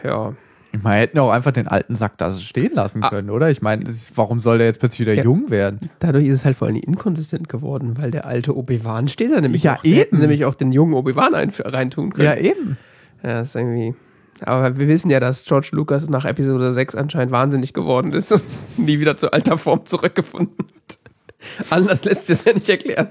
ja. 0.02 0.32
Ich 0.72 0.82
meine, 0.82 1.00
hätten 1.02 1.18
auch 1.18 1.30
einfach 1.30 1.50
den 1.50 1.66
alten 1.66 1.96
Sack 1.96 2.16
da 2.18 2.32
stehen 2.34 2.72
lassen 2.74 3.02
Ah. 3.02 3.10
können, 3.10 3.30
oder? 3.30 3.50
Ich 3.50 3.60
meine, 3.60 3.84
das 3.84 4.12
warum 4.14 4.38
soll 4.38 4.58
der 4.58 4.68
jetzt 4.68 4.78
plötzlich 4.78 5.00
wieder 5.00 5.14
Ja. 5.14 5.24
jung 5.24 5.50
werden? 5.50 5.90
Dadurch 5.98 6.26
ist 6.26 6.34
es 6.40 6.44
halt 6.44 6.56
vor 6.56 6.68
allem 6.68 6.76
inkonsistent 6.76 7.48
geworden, 7.48 7.94
weil 7.98 8.10
der 8.12 8.24
alte 8.26 8.56
Obi-Wan 8.56 9.08
steht 9.08 9.32
da 9.32 9.40
nämlich 9.40 9.64
Ja, 9.64 9.72
noch. 9.74 9.82
Da 9.82 9.88
Hätten 9.88 10.00
eben. 10.00 10.16
sie 10.16 10.22
nämlich 10.22 10.44
auch 10.44 10.54
den 10.54 10.70
jungen 10.72 10.94
Obi-Wan 10.94 11.34
ein- 11.34 11.52
reintun 11.58 12.12
können. 12.12 12.38
eben. 12.44 12.76
Ja, 13.22 13.40
ist 13.40 13.56
irgendwie. 13.56 13.94
Aber 14.42 14.78
wir 14.78 14.86
wissen 14.88 15.10
ja, 15.10 15.18
dass 15.20 15.44
George 15.44 15.70
Lucas 15.72 16.08
nach 16.08 16.24
Episode 16.24 16.72
6 16.72 16.94
anscheinend 16.94 17.32
wahnsinnig 17.32 17.74
geworden 17.74 18.12
ist 18.12 18.30
und 18.32 18.42
nie 18.78 19.00
wieder 19.00 19.16
zu 19.16 19.32
alter 19.32 19.58
Form 19.58 19.84
zurückgefunden 19.84 20.54
hat. 20.58 20.98
Anders 21.70 22.04
lässt 22.04 22.26
sich 22.28 22.36
das 22.38 22.44
ja 22.44 22.52
nicht 22.54 22.68
erklären. 22.68 23.08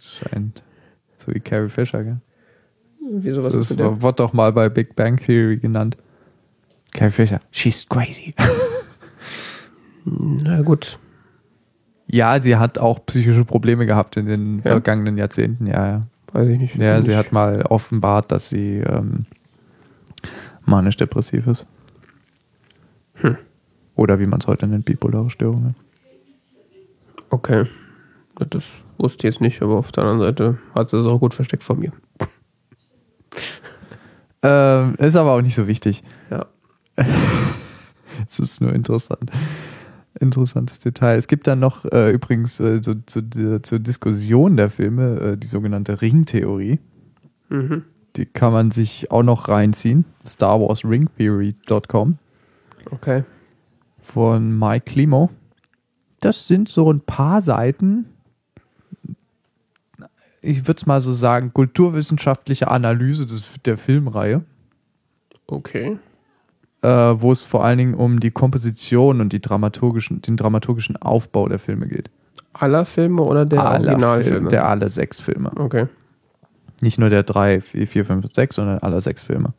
Scheint. 0.00 0.62
So 1.18 1.32
wie 1.34 1.40
Carrie 1.40 1.68
Fisher, 1.68 2.02
gell? 2.02 2.16
Wieso, 3.14 3.38
was 3.44 3.48
das 3.54 3.56
ist 3.66 3.70
mit 3.70 3.80
der? 3.80 4.00
wird 4.02 4.18
doch 4.18 4.32
mal 4.32 4.52
bei 4.52 4.68
Big 4.68 4.96
Bang 4.96 5.18
Theory 5.18 5.58
genannt. 5.58 5.96
Carrie 6.94 7.10
Fisher. 7.10 7.40
She's 7.50 7.88
crazy. 7.88 8.34
Na 10.04 10.62
gut. 10.62 10.98
Ja, 12.06 12.40
sie 12.42 12.56
hat 12.56 12.78
auch 12.78 13.04
psychische 13.06 13.44
Probleme 13.44 13.86
gehabt 13.86 14.16
in 14.16 14.26
den 14.26 14.56
Ja? 14.58 14.72
vergangenen 14.72 15.16
Jahrzehnten, 15.16 15.66
ja, 15.66 15.86
ja. 15.86 16.06
Weiß 16.32 16.48
ich 16.48 16.58
nicht. 16.58 16.76
Ja, 16.76 17.00
sie 17.02 17.08
Nicht- 17.08 17.16
hat 17.18 17.32
mal 17.32 17.62
offenbart, 17.62 18.32
dass 18.32 18.48
sie 18.48 18.78
ähm, 18.78 19.26
manisch-depressiv 20.64 21.46
ist. 21.46 21.66
Hm. 23.14 23.36
Oder 23.94 24.18
wie 24.18 24.26
man 24.26 24.40
es 24.40 24.46
heute 24.46 24.66
nennt, 24.66 24.84
bipolare 24.86 25.30
Störungen. 25.30 25.76
Okay. 27.30 27.66
Das 28.50 28.72
wusste 28.98 29.26
ich 29.28 29.34
jetzt 29.34 29.40
nicht, 29.42 29.62
aber 29.62 29.76
auf 29.76 29.92
der 29.92 30.04
anderen 30.04 30.20
Seite 30.20 30.58
hat 30.74 30.88
sie 30.88 30.98
es 30.98 31.06
auch 31.06 31.20
gut 31.20 31.34
versteckt 31.34 31.62
von 31.62 31.78
mir. 31.78 31.92
Ähm, 34.42 34.94
ist 34.96 35.16
aber 35.16 35.32
auch 35.32 35.42
nicht 35.42 35.54
so 35.54 35.66
wichtig. 35.68 36.02
Ja. 36.30 36.46
Es 38.28 38.38
ist 38.38 38.60
nur 38.60 38.72
interessant. 38.74 39.30
Interessantes 40.20 40.80
Detail. 40.80 41.16
Es 41.16 41.26
gibt 41.28 41.46
dann 41.46 41.58
noch 41.60 41.84
äh, 41.86 42.10
übrigens 42.12 42.60
äh, 42.60 42.80
so, 42.82 42.94
zu, 43.06 43.22
der- 43.22 43.62
zur 43.62 43.78
Diskussion 43.78 44.56
der 44.56 44.68
Filme 44.70 45.18
äh, 45.20 45.36
die 45.36 45.46
sogenannte 45.46 46.00
Ringtheorie. 46.02 46.78
Mhm. 47.48 47.84
Die 48.16 48.26
kann 48.26 48.52
man 48.52 48.70
sich 48.70 49.10
auch 49.10 49.22
noch 49.22 49.48
reinziehen. 49.48 50.04
Star 50.26 50.60
Wars 50.60 50.84
Ring 50.84 51.08
Theory.com 51.16 52.18
Okay. 52.90 53.24
von 53.98 54.58
Mike 54.58 54.84
Klimo. 54.92 55.30
Das 56.20 56.46
sind 56.46 56.68
so 56.68 56.92
ein 56.92 57.00
paar 57.00 57.40
Seiten, 57.40 58.04
ich 60.42 60.66
würde 60.66 60.78
es 60.78 60.86
mal 60.86 61.00
so 61.00 61.12
sagen, 61.12 61.52
kulturwissenschaftliche 61.54 62.68
Analyse 62.68 63.26
des, 63.26 63.50
der 63.64 63.76
Filmreihe. 63.76 64.42
Okay. 65.46 65.98
Äh, 66.82 66.88
wo 66.88 67.32
es 67.32 67.42
vor 67.42 67.64
allen 67.64 67.78
Dingen 67.78 67.94
um 67.94 68.20
die 68.20 68.30
Komposition 68.30 69.20
und 69.20 69.32
die 69.32 69.40
dramaturgischen, 69.40 70.20
den 70.22 70.36
dramaturgischen 70.36 70.96
Aufbau 70.96 71.48
der 71.48 71.58
Filme 71.58 71.86
geht. 71.86 72.10
Aller 72.52 72.84
Filme 72.84 73.22
oder 73.22 73.46
der 73.46 73.64
Aller 73.64 73.88
Originalfilme? 73.90 74.38
Film- 74.40 74.48
Der 74.50 74.68
alle 74.68 74.88
sechs 74.88 75.20
Filme. 75.20 75.50
okay. 75.56 75.86
Nicht 76.80 76.98
nur 76.98 77.10
der 77.10 77.22
drei, 77.22 77.60
vier, 77.60 77.86
vier, 77.86 78.04
fünf, 78.04 78.26
sechs, 78.34 78.56
sondern 78.56 78.78
aller 78.80 79.00
sechs 79.00 79.22
Filme. 79.22 79.54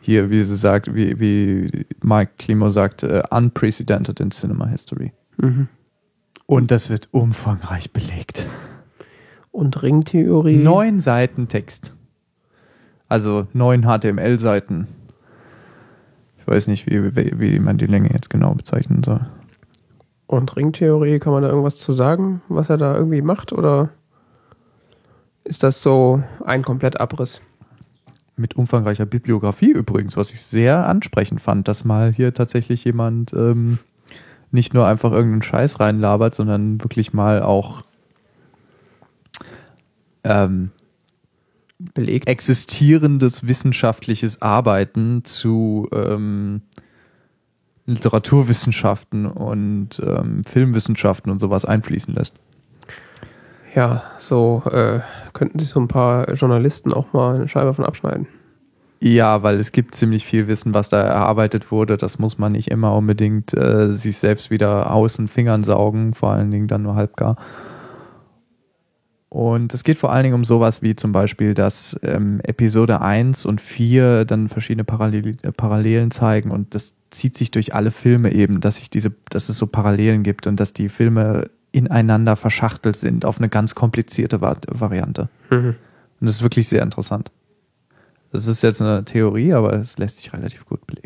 Hier, 0.00 0.30
wie 0.30 0.42
sie 0.42 0.56
sagt, 0.56 0.92
wie, 0.94 1.20
wie 1.20 1.86
Mike 2.02 2.32
Klimo 2.38 2.70
sagt, 2.70 3.04
äh, 3.04 3.22
unprecedented 3.30 4.18
in 4.18 4.30
Cinema 4.32 4.66
History. 4.66 5.12
Mhm. 5.36 5.68
Und 6.46 6.70
das 6.72 6.90
wird 6.90 7.08
umfangreich 7.12 7.92
belegt. 7.92 8.46
Und 9.52 9.80
Ringtheorie? 9.82 10.56
Neun 10.56 10.98
Seiten 10.98 11.46
Text. 11.46 11.92
Also 13.08 13.46
neun 13.52 13.82
HTML-Seiten. 13.84 14.88
Weiß 16.48 16.66
nicht, 16.66 16.86
wie, 16.86 17.14
wie, 17.14 17.38
wie 17.38 17.58
man 17.58 17.76
die 17.76 17.86
Länge 17.86 18.10
jetzt 18.10 18.30
genau 18.30 18.54
bezeichnen 18.54 19.02
soll. 19.04 19.20
Und 20.26 20.56
Ringtheorie, 20.56 21.18
kann 21.18 21.32
man 21.32 21.42
da 21.42 21.50
irgendwas 21.50 21.76
zu 21.76 21.92
sagen, 21.92 22.40
was 22.48 22.70
er 22.70 22.78
da 22.78 22.96
irgendwie 22.96 23.20
macht? 23.20 23.52
Oder 23.52 23.90
ist 25.44 25.62
das 25.62 25.82
so 25.82 26.22
ein 26.44 26.62
Komplettabriss? 26.62 27.42
Mit 28.36 28.56
umfangreicher 28.56 29.04
Bibliografie 29.04 29.72
übrigens, 29.72 30.16
was 30.16 30.30
ich 30.30 30.40
sehr 30.40 30.86
ansprechend 30.86 31.40
fand, 31.42 31.68
dass 31.68 31.84
mal 31.84 32.12
hier 32.12 32.32
tatsächlich 32.32 32.82
jemand 32.84 33.34
ähm, 33.34 33.78
nicht 34.50 34.72
nur 34.72 34.86
einfach 34.86 35.12
irgendeinen 35.12 35.42
Scheiß 35.42 35.80
reinlabert, 35.80 36.34
sondern 36.34 36.82
wirklich 36.82 37.12
mal 37.12 37.42
auch 37.42 37.82
ähm, 40.24 40.70
Belegt? 41.78 42.26
existierendes 42.28 43.46
wissenschaftliches 43.46 44.42
Arbeiten 44.42 45.24
zu 45.24 45.88
ähm, 45.92 46.62
Literaturwissenschaften 47.86 49.26
und 49.26 50.00
ähm, 50.04 50.42
Filmwissenschaften 50.44 51.30
und 51.30 51.38
sowas 51.38 51.64
einfließen 51.64 52.14
lässt. 52.14 52.38
Ja, 53.74 54.02
so 54.16 54.62
äh, 54.70 55.00
könnten 55.32 55.58
sich 55.58 55.68
so 55.68 55.80
ein 55.80 55.88
paar 55.88 56.32
Journalisten 56.32 56.92
auch 56.92 57.12
mal 57.12 57.36
eine 57.36 57.48
Scheibe 57.48 57.74
von 57.74 57.84
abschneiden. 57.84 58.26
Ja, 59.00 59.44
weil 59.44 59.58
es 59.58 59.70
gibt 59.70 59.94
ziemlich 59.94 60.24
viel 60.24 60.48
Wissen, 60.48 60.74
was 60.74 60.88
da 60.88 61.00
erarbeitet 61.00 61.70
wurde. 61.70 61.96
Das 61.96 62.18
muss 62.18 62.38
man 62.38 62.52
nicht 62.52 62.68
immer 62.68 62.96
unbedingt 62.96 63.54
äh, 63.54 63.92
sich 63.92 64.16
selbst 64.18 64.50
wieder 64.50 64.92
aus 64.92 65.16
den 65.16 65.28
Fingern 65.28 65.62
saugen, 65.62 66.14
vor 66.14 66.30
allen 66.30 66.50
Dingen 66.50 66.66
dann 66.66 66.82
nur 66.82 66.96
halbgar. 66.96 67.36
Und 69.30 69.74
es 69.74 69.84
geht 69.84 69.98
vor 69.98 70.10
allen 70.10 70.24
Dingen 70.24 70.34
um 70.34 70.44
sowas 70.44 70.80
wie 70.80 70.96
zum 70.96 71.12
Beispiel, 71.12 71.52
dass 71.52 71.98
ähm, 72.02 72.40
Episode 72.44 73.02
1 73.02 73.44
und 73.44 73.60
4 73.60 74.24
dann 74.24 74.48
verschiedene 74.48 74.84
Parallel 74.84 75.36
äh, 75.42 75.52
Parallelen 75.52 76.10
zeigen 76.10 76.50
und 76.50 76.74
das 76.74 76.94
zieht 77.10 77.36
sich 77.36 77.50
durch 77.50 77.74
alle 77.74 77.90
Filme 77.90 78.32
eben, 78.32 78.60
dass 78.60 78.76
sich 78.76 78.90
diese, 78.90 79.12
dass 79.30 79.48
es 79.48 79.58
so 79.58 79.66
Parallelen 79.66 80.22
gibt 80.22 80.46
und 80.46 80.58
dass 80.58 80.72
die 80.72 80.88
Filme 80.88 81.50
ineinander 81.72 82.36
verschachtelt 82.36 82.96
sind 82.96 83.24
auf 83.24 83.38
eine 83.38 83.48
ganz 83.48 83.74
komplizierte 83.74 84.40
Va 84.40 84.56
Variante. 84.68 85.28
Mhm. 85.50 85.76
Und 86.20 86.26
das 86.26 86.36
ist 86.36 86.42
wirklich 86.42 86.68
sehr 86.68 86.82
interessant. 86.82 87.30
Das 88.32 88.46
ist 88.46 88.62
jetzt 88.62 88.82
eine 88.82 89.04
Theorie, 89.04 89.52
aber 89.52 89.74
es 89.74 89.98
lässt 89.98 90.16
sich 90.16 90.32
relativ 90.32 90.64
gut 90.66 90.86
belegen. 90.86 90.97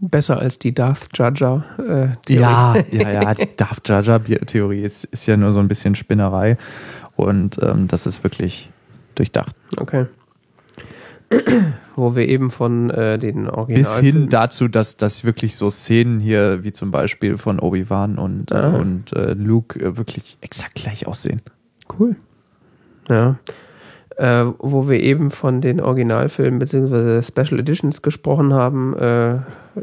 Besser 0.00 0.38
als 0.38 0.58
die 0.58 0.72
Darth 0.74 1.08
Jar 1.14 1.64
äh, 1.78 2.08
Theorie. 2.24 2.40
Ja, 2.40 2.76
ja, 2.90 3.10
ja. 3.22 3.34
Die 3.34 3.48
Darth 3.56 3.88
Jar 3.88 4.02
Jar 4.02 4.22
Theorie 4.24 4.82
ist, 4.82 5.04
ist 5.04 5.26
ja 5.26 5.36
nur 5.36 5.52
so 5.52 5.58
ein 5.58 5.68
bisschen 5.68 5.94
Spinnerei. 5.94 6.56
Und 7.16 7.58
ähm, 7.62 7.88
das 7.88 8.06
ist 8.06 8.22
wirklich 8.22 8.70
durchdacht. 9.16 9.54
Okay. 9.76 10.06
Wo 11.96 12.14
wir 12.14 12.28
eben 12.28 12.50
von 12.50 12.90
äh, 12.90 13.18
den 13.18 13.50
Original 13.50 13.82
Bis 13.82 13.96
hin 13.98 14.28
dazu, 14.28 14.68
dass, 14.68 14.96
dass 14.96 15.24
wirklich 15.24 15.56
so 15.56 15.68
Szenen 15.68 16.20
hier, 16.20 16.62
wie 16.62 16.72
zum 16.72 16.90
Beispiel 16.92 17.36
von 17.36 17.58
Obi-Wan 17.58 18.18
und, 18.18 18.52
Ah. 18.52 18.76
und 18.76 19.12
äh, 19.14 19.32
Luke, 19.34 19.78
äh, 19.80 19.96
wirklich 19.96 20.38
exakt 20.40 20.76
gleich 20.76 21.06
aussehen. 21.08 21.42
Cool. 21.98 22.14
Ja. 23.10 23.36
Äh, 24.18 24.46
wo 24.58 24.88
wir 24.88 25.00
eben 25.00 25.30
von 25.30 25.60
den 25.60 25.80
Originalfilmen 25.80 26.58
bzw. 26.58 27.22
Special 27.22 27.60
Editions 27.60 28.02
gesprochen 28.02 28.52
haben, 28.52 28.96
äh, 28.96 29.38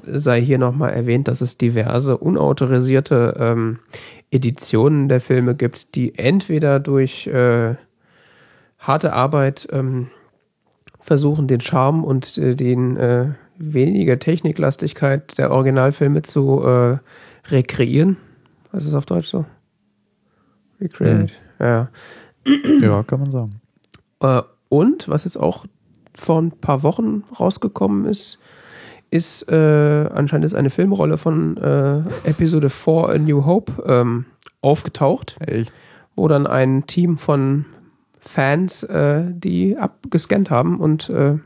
sei 0.08 0.42
hier 0.42 0.58
nochmal 0.58 0.92
erwähnt, 0.92 1.30
dass 1.30 1.40
es 1.40 1.58
diverse 1.58 2.18
unautorisierte 2.18 3.38
ähm, 3.40 3.80
Editionen 4.32 5.08
der 5.08 5.22
Filme 5.22 5.56
gibt, 5.56 5.96
die 5.96 6.20
entweder 6.20 6.82
durch 6.82 7.28
äh, 7.28 7.76
harte 8.78 9.14
Arbeit 9.14 9.70
ähm, 9.72 10.08
versuchen, 11.00 11.48
den 11.48 11.62
Charme 11.62 12.04
und 12.04 12.38
äh, 12.38 12.56
den 12.56 12.98
äh, 12.98 13.28
weniger 13.58 14.20
Techniklastigkeit 14.20 15.38
der 15.38 15.50
Originalfilme 15.50 16.24
zu 16.24 16.62
äh, 16.62 16.98
rekreieren. 17.50 18.18
Was 18.74 18.86
ist 18.86 18.96
auf 18.96 19.06
Deutsch 19.06 19.28
so? 19.28 19.46
Recreate. 20.82 21.32
Ja. 21.58 21.88
Ja, 22.82 23.04
kann 23.04 23.22
man 23.22 23.32
sagen. 23.32 23.62
Äh, 24.20 24.42
und 24.70 25.08
was 25.08 25.26
jetzt 25.26 25.38
auch 25.38 25.66
vor 26.16 26.42
ein 26.42 26.52
paar 26.52 26.84
Wochen 26.84 27.24
rausgekommen 27.40 28.06
ist, 28.06 28.40
ist 29.12 29.50
äh, 29.50 30.10
anscheinend 30.14 30.46
ist 30.46 30.56
eine 30.56 30.70
Filmrolle 30.70 31.18
von 31.18 31.58
äh, 31.58 32.00
Episode 32.28 32.70
4 32.70 33.10
A 33.10 33.18
New 33.18 33.46
Hope 33.46 33.84
ähm, 33.86 34.26
aufgetaucht, 34.62 35.38
Echt? 35.40 35.72
wo 36.16 36.28
dann 36.28 36.48
ein 36.48 36.88
Team 36.88 37.18
von 37.18 37.66
Fans 38.20 38.84
äh, 38.84 39.24
die 39.30 39.78
abgescannt 39.78 40.50
haben 40.50 40.80
und 40.80 41.10
äh, 41.10 41.38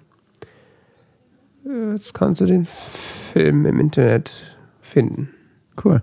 äh, 1.66 1.94
jetzt 1.94 2.14
kannst 2.14 2.42
du 2.42 2.46
den 2.46 2.66
Film 2.66 3.66
im 3.66 3.80
Internet 3.80 4.56
finden. 4.82 5.30
Cool. 5.84 6.02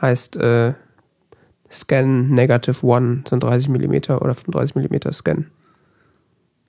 Heißt 0.00 0.36
äh, 0.36 0.74
Scan 1.70 2.28
Negative 2.30 2.86
One, 2.86 3.24
so 3.28 3.36
ein 3.36 3.40
30 3.40 3.68
mm 3.68 4.12
oder 4.12 4.34
35 4.34 4.76
mm 4.76 5.12
Scan. 5.12 5.46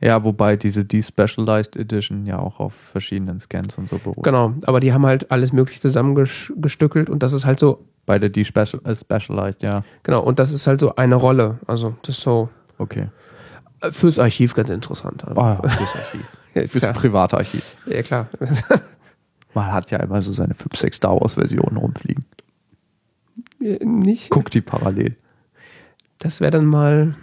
Ja, 0.01 0.23
wobei 0.23 0.55
diese 0.55 0.85
Despecialized 0.85 1.75
Edition 1.75 2.25
ja 2.25 2.39
auch 2.39 2.59
auf 2.61 2.73
verschiedenen 2.73 3.39
Scans 3.39 3.77
und 3.77 3.89
so 3.89 3.97
beruht. 3.97 4.23
Genau, 4.23 4.53
aber 4.65 4.79
die 4.79 4.93
haben 4.93 5.05
halt 5.05 5.29
alles 5.29 5.51
mögliche 5.51 5.81
zusammengestückelt 5.81 7.09
und 7.09 7.21
das 7.21 7.33
ist 7.33 7.45
halt 7.45 7.59
so, 7.59 7.83
Bei 8.05 8.17
der 8.17 8.29
Despecialized, 8.29 9.61
ja. 9.61 9.83
genau, 10.03 10.21
und 10.23 10.39
das 10.39 10.51
ist 10.53 10.67
halt 10.67 10.79
so 10.79 10.95
eine 10.95 11.15
Rolle. 11.15 11.59
Also 11.67 11.95
das 12.03 12.15
ist 12.17 12.23
so 12.23 12.49
Okay. 12.77 13.09
äh, 13.81 13.91
fürs 13.91 14.19
Archiv 14.19 14.53
ganz 14.55 14.69
interessant. 14.69 15.25
Also, 15.27 15.41
Ah, 15.41 15.55
fürs 15.67 15.95
Archiv. 15.95 16.35
Fürs 16.71 16.81
ja, 16.83 16.93
Privatarchiv. 16.93 17.63
ja, 17.85 18.01
klar. 18.01 18.27
Man 19.53 19.71
hat 19.71 19.91
ja 19.91 19.99
immer 19.99 20.21
so 20.21 20.31
seine 20.33 20.53
5, 20.55 20.75
6 20.75 20.97
Star 20.97 21.19
Wars 21.19 21.35
Versionen 21.35 21.77
rumfliegen. 21.77 22.25
Nicht. 23.59 24.29
Guck 24.29 24.49
die 24.51 24.61
parallel. 24.61 25.15
Das 26.19 26.39
wäre 26.41 26.51
dann 26.51 26.65
mal 26.65 27.15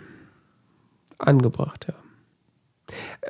angebracht, 1.18 1.86
ja. 1.88 1.94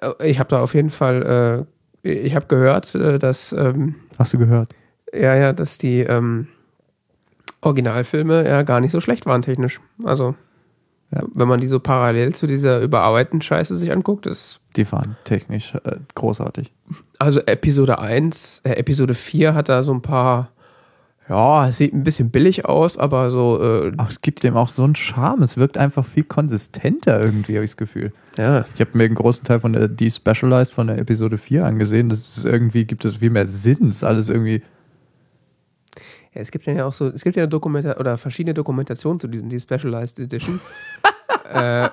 Äh, 0.01 0.31
Ich 0.31 0.39
habe 0.39 0.48
da 0.48 0.60
auf 0.60 0.74
jeden 0.74 0.90
Fall, 0.90 1.66
äh, 2.05 2.09
ich 2.09 2.35
habe 2.35 2.47
gehört, 2.47 2.94
äh, 2.94 3.18
dass, 3.18 3.52
ähm, 3.52 3.94
Hast 4.18 4.32
du 4.32 4.39
gehört? 4.39 4.74
ja, 5.12 5.35
ja, 5.35 5.52
dass 5.52 5.78
die 5.78 6.01
ähm, 6.01 6.48
Originalfilme 7.60 8.47
ja 8.48 8.62
gar 8.62 8.81
nicht 8.81 8.93
so 8.93 9.01
schlecht 9.01 9.27
waren 9.27 9.43
technisch. 9.43 9.81
Also, 10.05 10.35
Ja. 11.14 11.23
wenn 11.35 11.48
man 11.48 11.60
die 11.60 11.66
so 11.68 11.78
parallel 11.81 12.35
zu 12.35 12.47
dieser 12.47 12.81
überarbeiteten 12.81 13.40
Scheiße 13.40 13.77
sich 13.77 13.93
anguckt, 13.93 14.27
ist 14.27 14.60
Die 14.77 14.90
waren 14.93 15.16
technisch 15.24 15.73
äh, 15.85 15.97
großartig. 16.14 16.73
Also 17.18 17.40
Episode 17.47 17.98
1, 17.98 18.60
äh, 18.64 18.73
Episode 18.73 19.14
4 19.14 19.55
hat 19.55 19.68
da 19.68 19.82
so 19.85 19.93
ein 19.94 20.02
paar, 20.02 20.51
ja, 21.28 21.73
sieht 21.73 21.93
ein 21.93 22.05
bisschen 22.05 22.31
billig 22.31 22.66
aus, 22.66 22.97
aber 22.98 23.31
so, 23.31 23.61
äh, 23.61 23.93
Aber 23.97 24.09
es 24.09 24.20
gibt 24.20 24.44
dem 24.44 24.57
auch 24.57 24.69
so 24.69 24.85
einen 24.85 24.94
Charme. 24.94 25.43
Es 25.43 25.57
wirkt 25.57 25.77
einfach 25.77 26.05
viel 26.05 26.23
konsistenter 26.24 27.20
irgendwie, 27.20 27.55
habe 27.57 27.65
ich 27.65 27.73
das 27.73 27.77
Gefühl. 27.77 28.12
ja, 28.39 28.65
Ich 28.74 28.81
habe 28.81 28.90
mir 28.94 29.05
einen 29.05 29.16
großen 29.16 29.44
Teil 29.44 29.59
von 29.61 29.73
der 29.73 29.89
Despecialized 29.89 30.73
von 30.73 30.86
der 30.86 30.98
Episode 30.98 31.36
4 31.36 31.65
angesehen. 31.65 32.09
Das 32.09 32.36
ist 32.36 32.44
irgendwie, 32.44 32.85
gibt 32.85 33.05
es 33.05 33.16
viel 33.16 33.31
mehr 33.31 33.47
Sinn. 33.47 33.89
Es 33.89 33.97
ist 33.97 34.05
alles 34.05 34.28
irgendwie. 34.28 34.62
ja, 36.32 36.40
es 36.40 36.51
gibt 36.53 36.66
ja 36.66 36.85
auch 36.86 36.93
so, 36.93 37.09
es 37.09 37.24
gibt 37.24 37.35
ja 37.36 37.47
Dokumenta 37.48 37.97
oder 37.97 38.16
verschiedene 38.19 38.55
Dokumentationen 38.55 39.19
zu 39.19 39.27
diesen, 39.27 39.48
die 39.48 39.59
Specialized 39.59 40.20
Edition, 40.20 40.61
äh, 41.53 41.89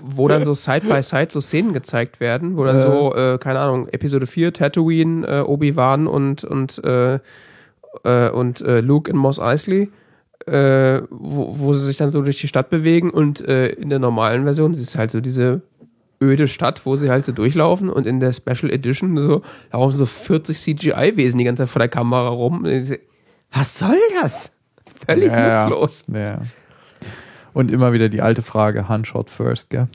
wo 0.00 0.28
dann 0.28 0.44
so 0.44 0.54
Side 0.54 0.86
by 0.86 1.02
Side 1.02 1.28
so 1.30 1.40
Szenen 1.40 1.72
gezeigt 1.72 2.20
werden, 2.20 2.56
wo 2.56 2.64
dann 2.64 2.76
Äh. 2.76 2.80
so, 2.80 3.14
äh, 3.16 3.38
keine 3.38 3.58
Ahnung, 3.58 3.88
Episode 3.88 4.26
4, 4.26 4.52
Tatooine, 4.52 5.26
äh, 5.26 5.40
Obi-Wan 5.40 6.06
und, 6.06 6.44
und, 6.44 6.80
äh, 8.04 8.30
und 8.30 8.60
äh, 8.60 8.80
Luke 8.80 9.10
in 9.10 9.16
Mos 9.16 9.38
Eisley, 9.38 9.90
äh, 10.46 11.02
wo, 11.10 11.58
wo 11.58 11.72
sie 11.72 11.84
sich 11.84 11.96
dann 11.96 12.10
so 12.10 12.22
durch 12.22 12.40
die 12.40 12.48
Stadt 12.48 12.70
bewegen 12.70 13.10
und 13.10 13.40
äh, 13.40 13.68
in 13.68 13.90
der 13.90 13.98
normalen 13.98 14.44
Version 14.44 14.72
ist 14.72 14.96
halt 14.96 15.10
so 15.10 15.20
diese 15.20 15.62
öde 16.22 16.48
Stadt, 16.48 16.86
wo 16.86 16.96
sie 16.96 17.10
halt 17.10 17.24
so 17.24 17.32
durchlaufen 17.32 17.90
und 17.90 18.06
in 18.06 18.20
der 18.20 18.32
Special 18.32 18.70
Edition 18.70 19.16
so 19.16 19.42
laufen 19.72 19.96
so 19.96 20.06
40 20.06 20.58
CGI-Wesen 20.58 21.38
die 21.38 21.44
ganze 21.44 21.64
Zeit 21.64 21.70
vor 21.70 21.80
der 21.80 21.88
Kamera 21.88 22.28
rum. 22.28 22.64
Was 23.52 23.78
soll 23.78 23.98
das? 24.20 24.52
Völlig 25.06 25.30
ja. 25.30 25.66
nutzlos. 25.66 26.04
Ja. 26.12 26.42
Und 27.52 27.70
immer 27.70 27.92
wieder 27.92 28.08
die 28.08 28.22
alte 28.22 28.42
Frage: 28.42 28.88
Handshot 28.88 29.30
first, 29.30 29.70
gell? 29.70 29.88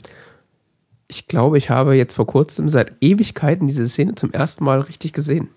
Ich 1.08 1.26
glaube, 1.26 1.58
ich 1.58 1.70
habe 1.70 1.96
jetzt 1.96 2.14
vor 2.14 2.26
kurzem 2.26 2.68
seit 2.68 2.92
Ewigkeiten 3.00 3.66
diese 3.66 3.88
Szene 3.88 4.14
zum 4.14 4.32
ersten 4.32 4.64
Mal 4.64 4.80
richtig 4.80 5.12
gesehen. 5.12 5.48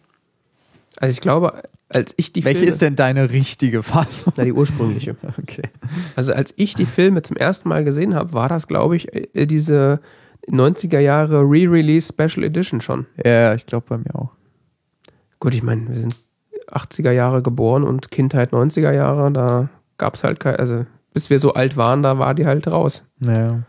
Also 0.98 1.14
ich 1.14 1.22
glaube, 1.22 1.64
als 1.90 2.14
ich 2.18 2.34
die 2.34 2.44
Welche 2.44 2.60
Filme, 2.60 2.70
ist 2.70 2.82
denn 2.82 2.95
deine 2.95 3.30
richtige 3.30 3.84
Fassung? 3.84 4.34
Na, 4.38 4.44
die 4.44 4.53
ursprüngliche. 4.53 5.15
Okay. 5.41 5.70
Also 6.15 6.34
als 6.34 6.53
ich 6.57 6.76
die 6.76 6.86
Filme 6.86 7.22
zum 7.22 7.38
ersten 7.38 7.70
Mal 7.70 7.84
gesehen 7.84 8.15
habe, 8.15 8.34
war 8.34 8.49
das, 8.49 8.68
glaube 8.68 8.95
ich, 8.95 9.14
äh, 9.14 9.45
diese 9.45 9.99
90er 10.49 10.99
Jahre 10.99 11.41
Re-Release 11.41 12.14
Special 12.14 12.45
Edition 12.45 12.82
schon. 12.82 13.06
Ja, 13.24 13.53
ich 13.53 13.65
glaube 13.65 13.86
bei 13.90 13.98
mir 13.98 14.15
auch. 14.15 14.32
Gut, 15.40 15.53
ich 15.53 15.64
meine, 15.64 15.90
wir 15.90 15.98
sind 15.98 16.15
80er 16.72 17.11
Jahre 17.11 17.41
geboren 17.41 17.84
und 17.84 18.11
Kindheit 18.11 18.52
90er 18.52 18.91
Jahre, 18.91 19.32
da 19.32 19.70
gab 19.98 20.15
es 20.15 20.24
halt 20.24 20.40
keine, 20.40 20.60
also 20.60 20.86
bis 21.14 21.30
wir 21.30 21.40
so 21.40 21.53
alt 21.53 21.78
waren, 21.78 22.03
da 22.03 22.18
war 22.18 22.34
die 22.34 22.45
halt 22.45 22.68
raus. 22.68 23.03
Ja. 23.20 23.64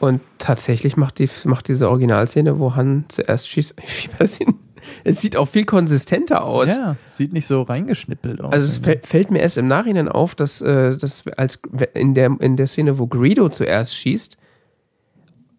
Und 0.00 0.20
tatsächlich 0.38 0.96
macht, 0.96 1.18
die, 1.18 1.28
macht 1.44 1.68
diese 1.68 1.88
Originalszene, 1.90 2.58
wo 2.58 2.74
Han 2.76 3.04
zuerst 3.08 3.48
schießt, 3.48 3.74
Fiebersinn. 3.84 4.54
Es 5.04 5.20
sieht 5.20 5.36
auch 5.36 5.46
viel 5.48 5.64
konsistenter 5.64 6.44
aus. 6.44 6.68
Ja, 6.68 6.96
sieht 7.12 7.32
nicht 7.32 7.46
so 7.46 7.62
reingeschnippelt 7.62 8.40
aus. 8.40 8.52
Also 8.52 8.66
es 8.66 8.78
fällt, 8.78 9.06
fällt 9.06 9.30
mir 9.30 9.40
erst 9.40 9.58
im 9.58 9.68
Nachhinein 9.68 10.08
auf, 10.08 10.34
dass, 10.34 10.60
äh, 10.60 10.96
dass 10.96 11.26
als 11.36 11.60
in 11.94 12.14
der, 12.14 12.36
in 12.40 12.56
der 12.56 12.66
Szene, 12.66 12.98
wo 12.98 13.06
Greedo 13.06 13.48
zuerst 13.48 13.96
schießt, 13.96 14.36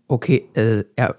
okay, 0.07 0.49
äh, 0.53 0.83
er, 0.95 1.15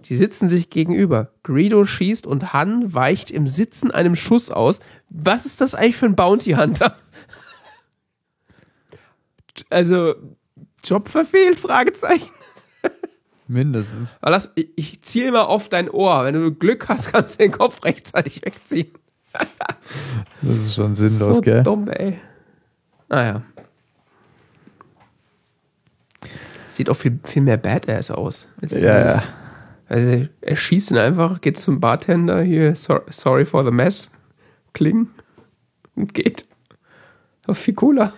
die 0.00 0.16
sitzen 0.16 0.48
sich 0.48 0.70
gegenüber. 0.70 1.32
Greedo 1.42 1.84
schießt 1.84 2.26
und 2.26 2.52
Han 2.52 2.92
weicht 2.94 3.30
im 3.30 3.46
Sitzen 3.46 3.90
einem 3.90 4.16
Schuss 4.16 4.50
aus. 4.50 4.80
Was 5.08 5.46
ist 5.46 5.60
das 5.60 5.74
eigentlich 5.74 5.96
für 5.96 6.06
ein 6.06 6.16
Bounty 6.16 6.52
Hunter? 6.52 6.96
Also, 9.68 10.14
Job 10.82 11.08
verfehlt? 11.08 11.60
Fragezeichen. 11.60 12.30
Mindestens. 13.52 14.16
Aber 14.20 14.30
lass, 14.32 14.50
ich, 14.54 14.68
ich 14.76 15.02
ziele 15.02 15.32
mal 15.32 15.42
auf 15.42 15.68
dein 15.68 15.90
Ohr. 15.90 16.24
Wenn 16.24 16.34
du 16.34 16.52
Glück 16.52 16.88
hast, 16.88 17.12
kannst 17.12 17.34
du 17.34 17.44
den 17.44 17.52
Kopf 17.52 17.84
rechtzeitig 17.84 18.44
wegziehen. 18.44 18.90
Das 20.42 20.56
ist 20.56 20.74
schon 20.74 20.94
sinnlos, 20.94 21.36
so 21.36 21.40
gell? 21.40 21.62
dumm, 21.62 21.88
ey. 21.88 22.18
Naja. 23.08 23.42
Sieht 26.68 26.90
auch 26.90 26.96
viel, 26.96 27.18
viel 27.24 27.42
mehr 27.42 27.56
Badass 27.56 28.10
aus. 28.10 28.48
als 28.60 28.72
Ja, 28.80 29.02
dieses- 29.04 29.28
Also 29.88 30.26
er 30.40 30.56
schießt 30.56 30.90
ihn 30.90 30.98
einfach, 30.98 31.40
geht 31.40 31.58
zum 31.58 31.80
Bartender, 31.80 32.42
hier, 32.42 32.74
so, 32.76 33.00
sorry 33.08 33.44
for 33.46 33.64
the 33.64 33.70
mess, 33.70 34.10
kling 34.72 35.08
und 35.94 36.12
geht. 36.14 36.42
Auch 37.46 37.56
viel 37.56 37.74
cooler. 37.74 38.12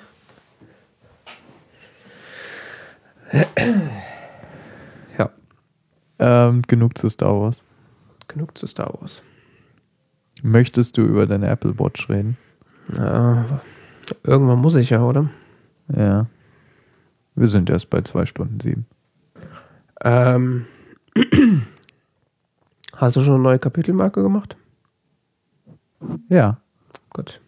Ähm, 6.19 6.63
genug 6.63 6.97
zu 6.99 7.09
Star 7.09 7.41
Wars. 7.41 7.63
genug 8.29 8.57
zu 8.57 8.67
Star 8.67 8.93
Wars. 9.01 9.23
Möchtest 10.43 10.97
du 10.97 11.03
über 11.03 11.27
deine 11.27 11.49
Apple 11.49 11.79
Watch 11.79 12.09
reden? 12.09 12.37
Ja, 12.97 13.61
irgendwann 14.23 14.59
muss 14.59 14.75
ich 14.75 14.91
ja, 14.91 15.03
oder? 15.03 15.31
Ja. 15.89 16.27
Wir 17.35 17.49
sind 17.49 17.71
erst 17.71 17.91
bei 17.91 18.03
zwei 18.03 18.27
Stunden 18.27 18.61
sieben. 18.61 18.87
Ähm, 20.03 20.67
hast 22.97 23.17
du 23.17 23.21
schon 23.23 23.35
eine 23.35 23.43
neue 23.43 23.59
Kapitelmarke 23.59 24.23
gemacht? 24.23 24.57
Ja. 26.29 26.59
Gut. 27.11 27.41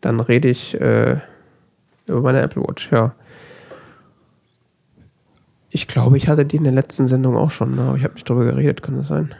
Dann 0.00 0.20
rede 0.20 0.48
ich 0.48 0.80
äh, 0.80 1.20
über 2.06 2.20
meine 2.22 2.40
Apple 2.40 2.62
Watch, 2.62 2.90
ja. 2.90 3.14
Ich 5.70 5.86
glaube, 5.86 6.16
ich 6.16 6.28
hatte 6.28 6.44
die 6.44 6.56
in 6.56 6.64
der 6.64 6.72
letzten 6.72 7.06
Sendung 7.06 7.36
auch 7.36 7.50
schon, 7.50 7.76
ne? 7.76 7.82
aber 7.82 7.96
ich 7.96 8.04
habe 8.04 8.14
nicht 8.14 8.28
drüber 8.28 8.44
geredet, 8.44 8.82
kann 8.82 8.96
das 8.96 9.08
sein? 9.08 9.34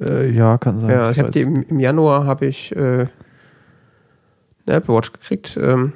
Äh, 0.00 0.30
ja, 0.30 0.58
kann 0.58 0.80
sein. 0.80 0.90
ja, 0.90 1.10
ich 1.10 1.18
habe 1.18 1.28
weiß. 1.28 1.34
die 1.34 1.40
im, 1.42 1.62
im 1.64 1.80
Januar 1.80 2.24
habe 2.24 2.46
ich 2.46 2.74
äh, 2.74 3.06
eine 4.66 4.76
Apple 4.76 4.94
Watch 4.94 5.12
gekriegt. 5.12 5.58
Ähm, 5.60 5.92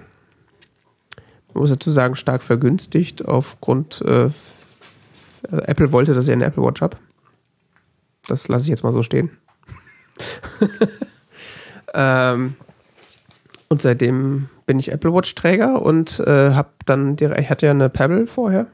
man 1.55 1.63
muss 1.63 1.71
dazu 1.71 1.91
sagen, 1.91 2.15
stark 2.15 2.43
vergünstigt 2.43 3.27
aufgrund 3.27 4.03
äh, 4.03 4.31
also 5.51 5.63
Apple 5.65 5.93
wollte, 5.93 6.15
dass 6.15 6.27
ich 6.27 6.33
eine 6.33 6.45
Apple 6.45 6.63
Watch 6.63 6.81
habe. 6.81 6.97
Das 8.29 8.49
lasse 8.49 8.65
ich 8.65 8.69
jetzt 8.69 8.85
mal 8.85 8.93
so 8.93 9.03
stehen. 9.03 9.31
ähm, 11.95 12.55
und 13.69 13.83
seitdem 13.83 14.49
bin 14.67 14.79
ich 14.79 14.93
Apple 14.93 15.13
Watch 15.13 15.35
Träger 15.35 15.83
und 15.83 16.21
äh, 16.21 16.53
habe 16.53 16.71
dann 16.87 17.17
direkt, 17.17 17.41
ich 17.41 17.51
hatte 17.51 17.67
ja 17.67 17.73
eine 17.73 17.89
Pebble 17.89 18.27
vorher 18.27 18.67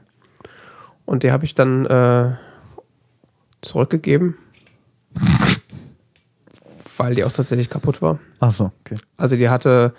und 1.09 1.23
die 1.23 1.31
habe 1.31 1.43
ich 1.43 1.55
dann 1.55 1.85
äh, 1.87 2.31
zurückgegeben, 3.61 4.35
weil 6.97 7.15
die 7.15 7.23
auch 7.23 7.31
tatsächlich 7.31 7.69
kaputt 7.69 8.01
war. 8.01 8.19
Ach 8.39 8.51
so, 8.51 8.71
okay. 8.85 8.97
Also 9.17 9.35
die 9.35 9.49
hatte, 9.49 9.93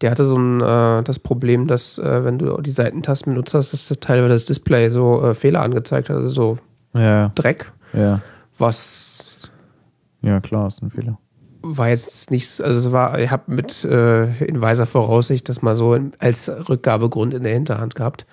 die 0.00 0.08
hatte 0.08 0.24
so 0.24 0.36
ein 0.36 0.60
äh, 0.60 1.02
das 1.02 1.18
Problem, 1.18 1.66
dass 1.66 1.98
äh, 1.98 2.24
wenn 2.24 2.38
du 2.38 2.60
die 2.60 2.70
Seitentasten 2.70 3.32
benutzt 3.32 3.54
hast, 3.54 3.72
dass 3.72 3.88
das 3.88 3.98
teilweise 3.98 4.34
das 4.34 4.44
Display 4.46 4.88
so 4.90 5.22
äh, 5.24 5.34
Fehler 5.34 5.62
angezeigt 5.62 6.08
hat, 6.10 6.16
also 6.16 6.28
so 6.28 6.58
Ja, 6.94 7.30
Dreck, 7.34 7.72
ja. 7.92 8.20
was 8.58 9.50
Ja, 10.22 10.40
klar, 10.40 10.68
ist 10.68 10.80
ein 10.82 10.90
Fehler. 10.90 11.18
war 11.62 11.88
jetzt 11.88 12.30
nichts, 12.30 12.60
also 12.60 12.78
es 12.78 12.92
war, 12.92 13.18
ich 13.18 13.30
habe 13.30 13.52
mit 13.52 13.84
äh, 13.84 14.44
in 14.44 14.60
weiser 14.60 14.86
Voraussicht 14.86 15.48
das 15.48 15.60
mal 15.62 15.74
so 15.74 15.94
in, 15.94 16.12
als 16.20 16.48
Rückgabegrund 16.68 17.34
in 17.34 17.42
der 17.42 17.52
Hinterhand 17.54 17.94
gehabt. 17.96 18.26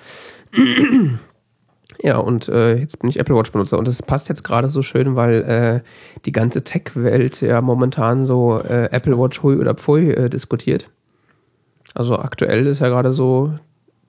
Ja, 2.01 2.17
und 2.17 2.47
äh, 2.47 2.75
jetzt 2.75 2.99
bin 2.99 3.09
ich 3.09 3.19
Apple 3.19 3.35
Watch 3.35 3.51
Benutzer 3.51 3.77
und 3.77 3.87
das 3.87 4.01
passt 4.01 4.29
jetzt 4.29 4.43
gerade 4.43 4.69
so 4.69 4.81
schön, 4.81 5.15
weil 5.15 5.41
äh, 5.41 5.81
die 6.25 6.31
ganze 6.31 6.63
Tech-Welt 6.63 7.41
ja 7.41 7.61
momentan 7.61 8.25
so 8.25 8.59
äh, 8.59 8.89
Apple 8.91 9.17
Watch 9.17 9.43
Hui 9.43 9.57
oder 9.57 9.75
Pfui 9.75 10.11
äh, 10.11 10.29
diskutiert. 10.29 10.89
Also 11.95 12.17
aktuell 12.19 12.67
ist 12.67 12.79
ja 12.79 12.87
gerade 12.87 13.11
so, 13.13 13.53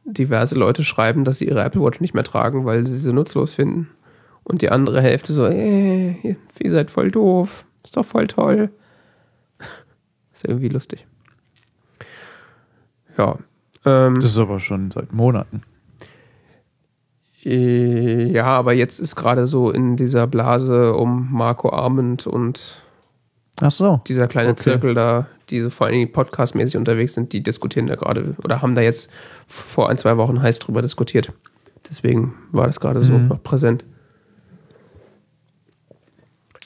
diverse 0.05 0.55
Leute 0.55 0.85
schreiben, 0.85 1.25
dass 1.25 1.39
sie 1.39 1.49
ihre 1.49 1.63
Apple 1.63 1.83
Watch 1.83 2.01
nicht 2.01 2.15
mehr 2.15 2.25
tragen, 2.25 2.65
weil 2.65 2.87
sie 2.87 2.97
sie 2.97 3.13
nutzlos 3.13 3.53
finden. 3.53 3.89
Und 4.45 4.63
die 4.63 4.71
andere 4.71 5.01
Hälfte 5.01 5.33
so, 5.33 5.47
äh, 5.47 6.13
ihr 6.23 6.37
ihr 6.59 6.71
seid 6.71 6.91
voll 6.91 7.11
doof, 7.11 7.65
ist 7.85 7.97
doch 7.97 8.05
voll 8.05 8.27
toll. 8.27 8.71
Ist 10.35 10.47
irgendwie 10.47 10.69
lustig. 10.69 11.07
Ja. 13.19 13.37
Ähm, 13.85 14.15
Das 14.17 14.25
ist 14.25 14.39
aber 14.39 14.61
schon 14.61 14.91
seit 14.91 15.13
Monaten. 15.13 15.63
Äh, 17.45 18.31
ja, 18.33 18.45
aber 18.47 18.73
jetzt 18.73 18.99
ist 19.01 19.17
gerade 19.17 19.47
so 19.47 19.71
in 19.71 19.97
dieser 19.97 20.27
Blase 20.27 20.95
um 20.95 21.29
Marco 21.33 21.71
Arment 21.73 22.27
und 22.27 22.83
Ach 23.61 23.71
so. 23.71 24.01
dieser 24.07 24.27
kleine 24.29 24.51
Okay. 24.51 24.61
Zirkel 24.63 24.95
da, 24.95 25.27
die 25.51 25.61
so 25.61 25.71
vor 25.71 25.87
allen 25.87 25.95
Dingen 25.97 26.13
podcastmäßig 26.13 26.77
unterwegs 26.77 27.15
sind, 27.15 27.33
die 27.33 27.43
diskutieren 27.43 27.87
da 27.87 27.95
gerade 27.97 28.35
oder 28.45 28.63
haben 28.63 28.75
da 28.75 28.81
jetzt 28.83 29.11
vor 29.47 29.89
ein, 29.91 29.99
zwei 29.99 30.17
Wochen 30.17 30.41
heiß 30.43 30.59
drüber 30.61 30.83
diskutiert. 30.83 31.33
Deswegen 31.89 32.35
war 32.53 32.67
das 32.67 32.79
gerade 32.81 33.05
so 33.05 33.15
Mhm. 33.15 33.29
noch 33.29 33.43
präsent. 33.43 33.85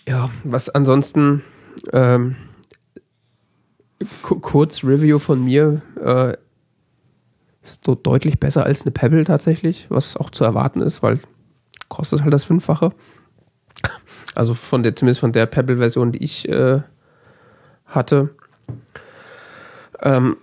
Ja, 0.07 0.29
was 0.45 0.69
ansonsten 0.69 1.43
ähm, 1.93 2.37
ku- 4.23 4.39
kurz 4.39 4.85
Review 4.85 5.19
von 5.19 5.43
mir 5.45 5.81
äh, 6.03 6.35
ist 7.65 7.85
so 7.85 7.95
deutlich 7.95 8.39
besser 8.39 8.65
als 8.65 8.83
eine 8.83 8.91
Pebble 8.91 9.25
tatsächlich, 9.25 9.87
was 9.89 10.17
auch 10.17 10.31
zu 10.31 10.45
erwarten 10.45 10.81
ist, 10.81 11.03
weil 11.03 11.19
kostet 11.89 12.23
halt 12.23 12.33
das 12.33 12.45
Fünffache. 12.45 12.91
Also 14.35 14.55
von 14.55 14.83
der, 14.83 14.95
zumindest 14.95 15.21
von 15.21 15.33
der 15.33 15.47
Pebble-Version, 15.47 16.13
die 16.13 16.23
ich 16.23 16.49
äh, 16.49 16.81
hatte. 17.87 18.31
Ähm, 20.01 20.37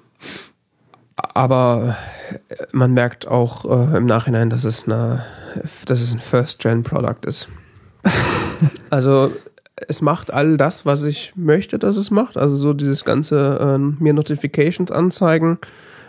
aber 1.16 1.96
man 2.72 2.94
merkt 2.94 3.28
auch 3.28 3.66
äh, 3.66 3.98
im 3.98 4.06
Nachhinein, 4.06 4.50
dass 4.50 4.64
es, 4.64 4.86
eine, 4.86 5.24
dass 5.86 6.02
es 6.02 6.14
ein 6.14 6.20
First-Gen-Product 6.20 7.26
ist. 7.26 7.50
also 8.90 9.32
es 9.76 10.02
macht 10.02 10.32
all 10.32 10.58
das, 10.58 10.86
was 10.86 11.04
ich 11.04 11.34
möchte, 11.36 11.80
dass 11.80 11.98
es 11.98 12.12
macht. 12.12 12.38
Also 12.38 12.56
so 12.56 12.74
dieses 12.74 13.06
ganze 13.06 13.60
äh, 13.60 13.78
mir 13.78 14.14
Notifications 14.14 14.92
anzeigen, 14.92 15.60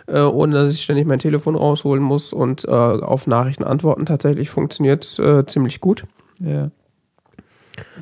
äh, 0.07 0.19
ohne 0.21 0.55
dass 0.55 0.73
ich 0.73 0.81
ständig 0.83 1.05
mein 1.07 1.19
Telefon 1.19 1.55
rausholen 1.55 2.03
muss 2.03 2.33
und 2.33 2.65
äh, 2.65 2.71
auf 2.71 3.27
Nachrichten 3.27 3.63
antworten 3.63 4.05
tatsächlich 4.05 4.49
funktioniert 4.49 5.17
äh, 5.19 5.45
ziemlich 5.45 5.79
gut. 5.81 6.03
Ja. 6.39 6.69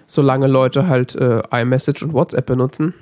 Solange 0.08 0.48
Leute 0.48 0.88
halt 0.88 1.16
äh, 1.16 1.42
iMessage 1.52 2.04
und 2.04 2.14
WhatsApp 2.14 2.46
benutzen, 2.46 2.94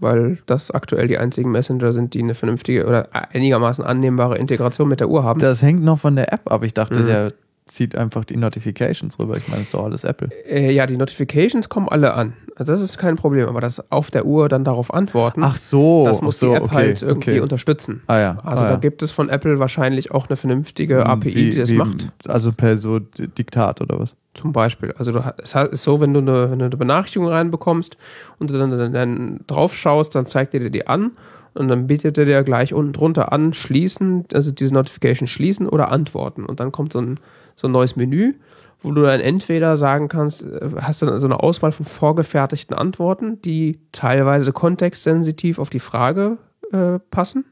weil 0.00 0.38
das 0.46 0.70
aktuell 0.70 1.08
die 1.08 1.18
einzigen 1.18 1.50
Messenger 1.50 1.92
sind, 1.92 2.14
die 2.14 2.22
eine 2.22 2.34
vernünftige 2.34 2.86
oder 2.86 3.08
einigermaßen 3.12 3.84
annehmbare 3.84 4.36
Integration 4.38 4.88
mit 4.88 5.00
der 5.00 5.08
Uhr 5.08 5.24
haben. 5.24 5.40
Das 5.40 5.62
hängt 5.62 5.82
noch 5.82 5.98
von 5.98 6.14
der 6.16 6.32
App 6.32 6.50
ab. 6.52 6.62
Ich 6.64 6.74
dachte, 6.74 7.00
Mhm. 7.00 7.06
der 7.06 7.32
zieht 7.68 7.96
einfach 7.96 8.24
die 8.24 8.36
Notifications 8.36 9.18
rüber. 9.18 9.36
Ich 9.36 9.48
meine, 9.48 9.62
ist 9.62 9.72
doch 9.74 9.84
alles 9.84 10.04
Apple. 10.04 10.28
Äh, 10.46 10.72
ja, 10.72 10.86
die 10.86 10.96
Notifications 10.96 11.68
kommen 11.68 11.88
alle 11.88 12.14
an. 12.14 12.32
Also 12.56 12.72
das 12.72 12.80
ist 12.80 12.98
kein 12.98 13.16
Problem, 13.16 13.48
aber 13.48 13.60
das 13.60 13.90
auf 13.92 14.10
der 14.10 14.26
Uhr 14.26 14.48
dann 14.48 14.64
darauf 14.64 14.92
antworten, 14.92 15.44
so. 15.54 16.04
das 16.04 16.20
muss 16.22 16.36
ach 16.36 16.40
so, 16.40 16.50
die 16.50 16.56
App 16.56 16.62
okay, 16.64 16.74
halt 16.74 17.02
irgendwie 17.02 17.30
okay. 17.30 17.40
unterstützen. 17.40 18.02
Ah 18.08 18.18
ja. 18.18 18.38
Also 18.42 18.64
ah, 18.64 18.66
da 18.66 18.72
ja. 18.74 18.76
gibt 18.78 19.02
es 19.02 19.12
von 19.12 19.28
Apple 19.28 19.60
wahrscheinlich 19.60 20.10
auch 20.10 20.28
eine 20.28 20.36
vernünftige 20.36 21.04
Hm, 21.04 21.06
API, 21.06 21.34
wie- 21.34 21.50
die 21.50 21.56
das 21.56 21.70
wie- 21.70 21.76
macht. 21.76 22.08
Also 22.26 22.52
per 22.52 22.76
so 22.76 22.98
Diktat 22.98 23.80
oder 23.80 24.00
was? 24.00 24.16
Zum 24.34 24.52
Beispiel. 24.52 24.92
Also 24.98 25.12
du, 25.12 25.22
es 25.38 25.54
ist 25.54 25.82
so, 25.82 26.00
wenn 26.00 26.12
du 26.14 26.20
eine, 26.20 26.50
wenn 26.50 26.58
du 26.58 26.64
eine 26.64 26.76
Benachrichtigung 26.76 27.28
reinbekommst 27.28 27.96
und 28.38 28.50
du 28.50 28.58
dann, 28.58 28.70
dann, 28.70 28.92
dann 28.92 29.40
drauf 29.46 29.74
schaust, 29.76 30.14
dann 30.14 30.26
zeigt 30.26 30.54
er 30.54 30.60
dir 30.60 30.70
die 30.70 30.86
an 30.86 31.12
und 31.54 31.68
dann 31.68 31.86
bietet 31.86 32.18
er 32.18 32.24
dir 32.24 32.42
gleich 32.44 32.72
unten 32.72 32.92
drunter 32.92 33.32
an, 33.32 33.52
schließen, 33.52 34.24
also 34.32 34.50
diese 34.52 34.74
Notification 34.74 35.26
schließen 35.26 35.68
oder 35.68 35.90
antworten. 35.90 36.44
Und 36.44 36.60
dann 36.60 36.70
kommt 36.72 36.92
so 36.92 37.00
ein, 37.00 37.18
so 37.58 37.66
ein 37.68 37.72
neues 37.72 37.96
Menü, 37.96 38.34
wo 38.82 38.92
du 38.92 39.02
dann 39.02 39.20
entweder 39.20 39.76
sagen 39.76 40.08
kannst, 40.08 40.42
äh, 40.42 40.70
hast 40.80 41.02
dann 41.02 41.18
so 41.18 41.26
eine 41.26 41.40
Auswahl 41.42 41.72
von 41.72 41.84
vorgefertigten 41.84 42.76
Antworten, 42.76 43.42
die 43.42 43.80
teilweise 43.92 44.52
kontextsensitiv 44.52 45.58
auf 45.58 45.68
die 45.68 45.80
Frage 45.80 46.38
äh, 46.72 47.00
passen, 47.10 47.44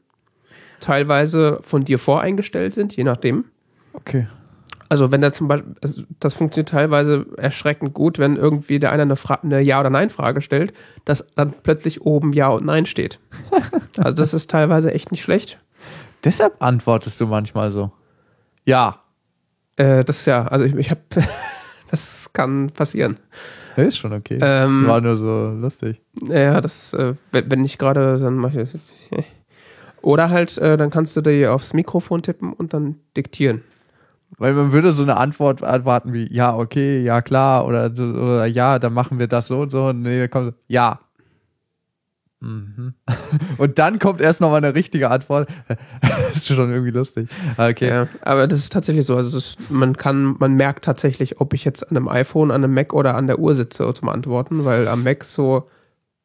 teilweise 0.79 1.59
von 1.61 1.83
dir 1.83 1.99
voreingestellt 1.99 2.73
sind, 2.73 2.95
je 2.95 3.03
nachdem. 3.03 3.45
Okay. 3.93 4.27
Also 4.89 5.11
wenn 5.11 5.19
da 5.19 5.33
zum 5.33 5.49
Beispiel, 5.49 5.75
also 5.81 6.03
das 6.19 6.33
funktioniert 6.33 6.69
teilweise 6.69 7.25
erschreckend 7.35 7.93
gut, 7.93 8.19
wenn 8.19 8.37
irgendwie 8.37 8.79
der 8.79 8.93
einer 8.93 9.01
eine, 9.03 9.17
Fra 9.17 9.39
eine 9.43 9.59
Ja- 9.59 9.81
oder 9.81 9.89
Nein-Frage 9.89 10.39
stellt, 10.39 10.71
dass 11.03 11.27
dann 11.35 11.53
plötzlich 11.61 12.03
oben 12.03 12.31
Ja 12.31 12.47
und 12.47 12.65
Nein 12.65 12.85
steht. 12.85 13.19
also 13.97 14.13
das 14.13 14.33
ist 14.33 14.49
teilweise 14.49 14.93
echt 14.93 15.11
nicht 15.11 15.23
schlecht. 15.23 15.59
Deshalb 16.23 16.55
antwortest 16.59 17.19
du 17.19 17.27
manchmal 17.27 17.73
so. 17.73 17.91
Ja. 18.63 19.01
Äh, 19.77 20.03
das 20.03 20.19
ist 20.19 20.25
ja, 20.25 20.45
also 20.47 20.65
ich, 20.65 20.75
ich 20.75 20.89
habe, 20.89 21.01
das 21.91 22.31
kann 22.33 22.69
passieren. 22.71 23.17
Ja, 23.77 23.83
Ist 23.83 23.97
schon 23.97 24.11
okay. 24.13 24.39
Ähm, 24.41 24.79
das 24.81 24.87
war 24.87 25.01
nur 25.01 25.15
so 25.17 25.49
lustig. 25.49 26.01
Ja, 26.27 26.59
das, 26.61 26.93
äh, 26.93 27.13
wenn 27.31 27.61
nicht 27.61 27.77
gerade, 27.77 28.19
dann 28.19 28.35
mache 28.35 28.63
ich 28.63 28.71
das. 28.71 28.81
Oder 30.01 30.29
halt, 30.29 30.57
äh, 30.57 30.77
dann 30.77 30.89
kannst 30.89 31.15
du 31.15 31.21
dir 31.21 31.53
aufs 31.53 31.73
Mikrofon 31.73 32.21
tippen 32.23 32.53
und 32.53 32.73
dann 32.73 32.95
diktieren. 33.15 33.61
Weil 34.37 34.53
man 34.53 34.71
würde 34.71 34.91
so 34.91 35.03
eine 35.03 35.17
Antwort 35.17 35.61
erwarten 35.61 36.13
wie, 36.13 36.31
ja, 36.33 36.55
okay, 36.55 37.01
ja, 37.01 37.21
klar, 37.21 37.65
oder, 37.65 37.95
so, 37.95 38.03
oder 38.03 38.45
ja, 38.45 38.77
dann 38.77 38.93
machen 38.93 39.19
wir 39.19 39.27
das 39.27 39.47
so 39.47 39.61
und 39.61 39.69
so. 39.69 39.85
Und 39.87 40.01
nee, 40.01 40.19
da 40.19 40.27
kommt 40.27 40.47
so, 40.47 40.53
ja. 40.67 40.99
Mhm. 42.39 42.93
Und 43.57 43.79
dann 43.79 43.97
kommt 43.99 44.21
erst 44.21 44.41
noch 44.41 44.51
mal 44.51 44.57
eine 44.57 44.75
richtige 44.75 45.09
Antwort. 45.09 45.49
das 46.01 46.37
ist 46.37 46.47
schon 46.47 46.69
irgendwie 46.71 46.91
lustig. 46.91 47.29
Okay. 47.57 47.89
Ja, 47.89 48.07
aber 48.21 48.47
das 48.47 48.59
ist 48.59 48.71
tatsächlich 48.73 49.05
so. 49.05 49.15
Also 49.15 49.35
das, 49.37 49.57
man 49.69 49.97
kann, 49.97 50.35
man 50.39 50.53
merkt 50.53 50.85
tatsächlich, 50.85 51.41
ob 51.41 51.53
ich 51.53 51.65
jetzt 51.65 51.83
an 51.89 51.97
einem 51.97 52.07
iPhone, 52.07 52.51
an 52.51 52.63
einem 52.63 52.73
Mac 52.73 52.93
oder 52.93 53.15
an 53.15 53.27
der 53.27 53.39
Uhr 53.39 53.55
sitze 53.55 53.91
zum 53.93 54.09
Antworten, 54.09 54.65
weil 54.65 54.87
am 54.87 55.03
Mac 55.03 55.23
so, 55.23 55.67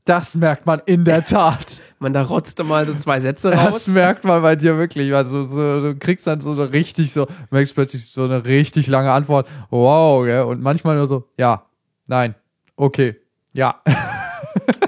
Das 0.04 0.34
merkt 0.34 0.66
man 0.66 0.82
in 0.84 1.04
der 1.04 1.24
Tat. 1.24 1.80
man 1.98 2.12
da 2.12 2.22
rotzte 2.22 2.62
mal 2.64 2.86
so 2.86 2.94
zwei 2.94 3.20
Sätze 3.20 3.50
Das 3.52 3.72
raus. 3.72 3.86
merkt 3.86 4.24
man 4.24 4.42
bei 4.42 4.54
dir 4.56 4.76
wirklich. 4.76 5.14
Also, 5.14 5.46
so, 5.46 5.80
du 5.80 5.96
kriegst 5.96 6.26
dann 6.26 6.40
so 6.42 6.52
eine 6.52 6.72
richtig 6.72 7.12
so, 7.12 7.26
merkst 7.50 7.74
plötzlich 7.74 8.06
so 8.10 8.24
eine 8.24 8.44
richtig 8.44 8.86
lange 8.86 9.12
Antwort. 9.12 9.48
Wow, 9.70 10.24
gell? 10.24 10.42
Und 10.42 10.60
manchmal 10.60 10.96
nur 10.96 11.06
so, 11.06 11.28
ja, 11.38 11.64
nein, 12.06 12.34
okay, 12.76 13.16
ja. 13.54 13.80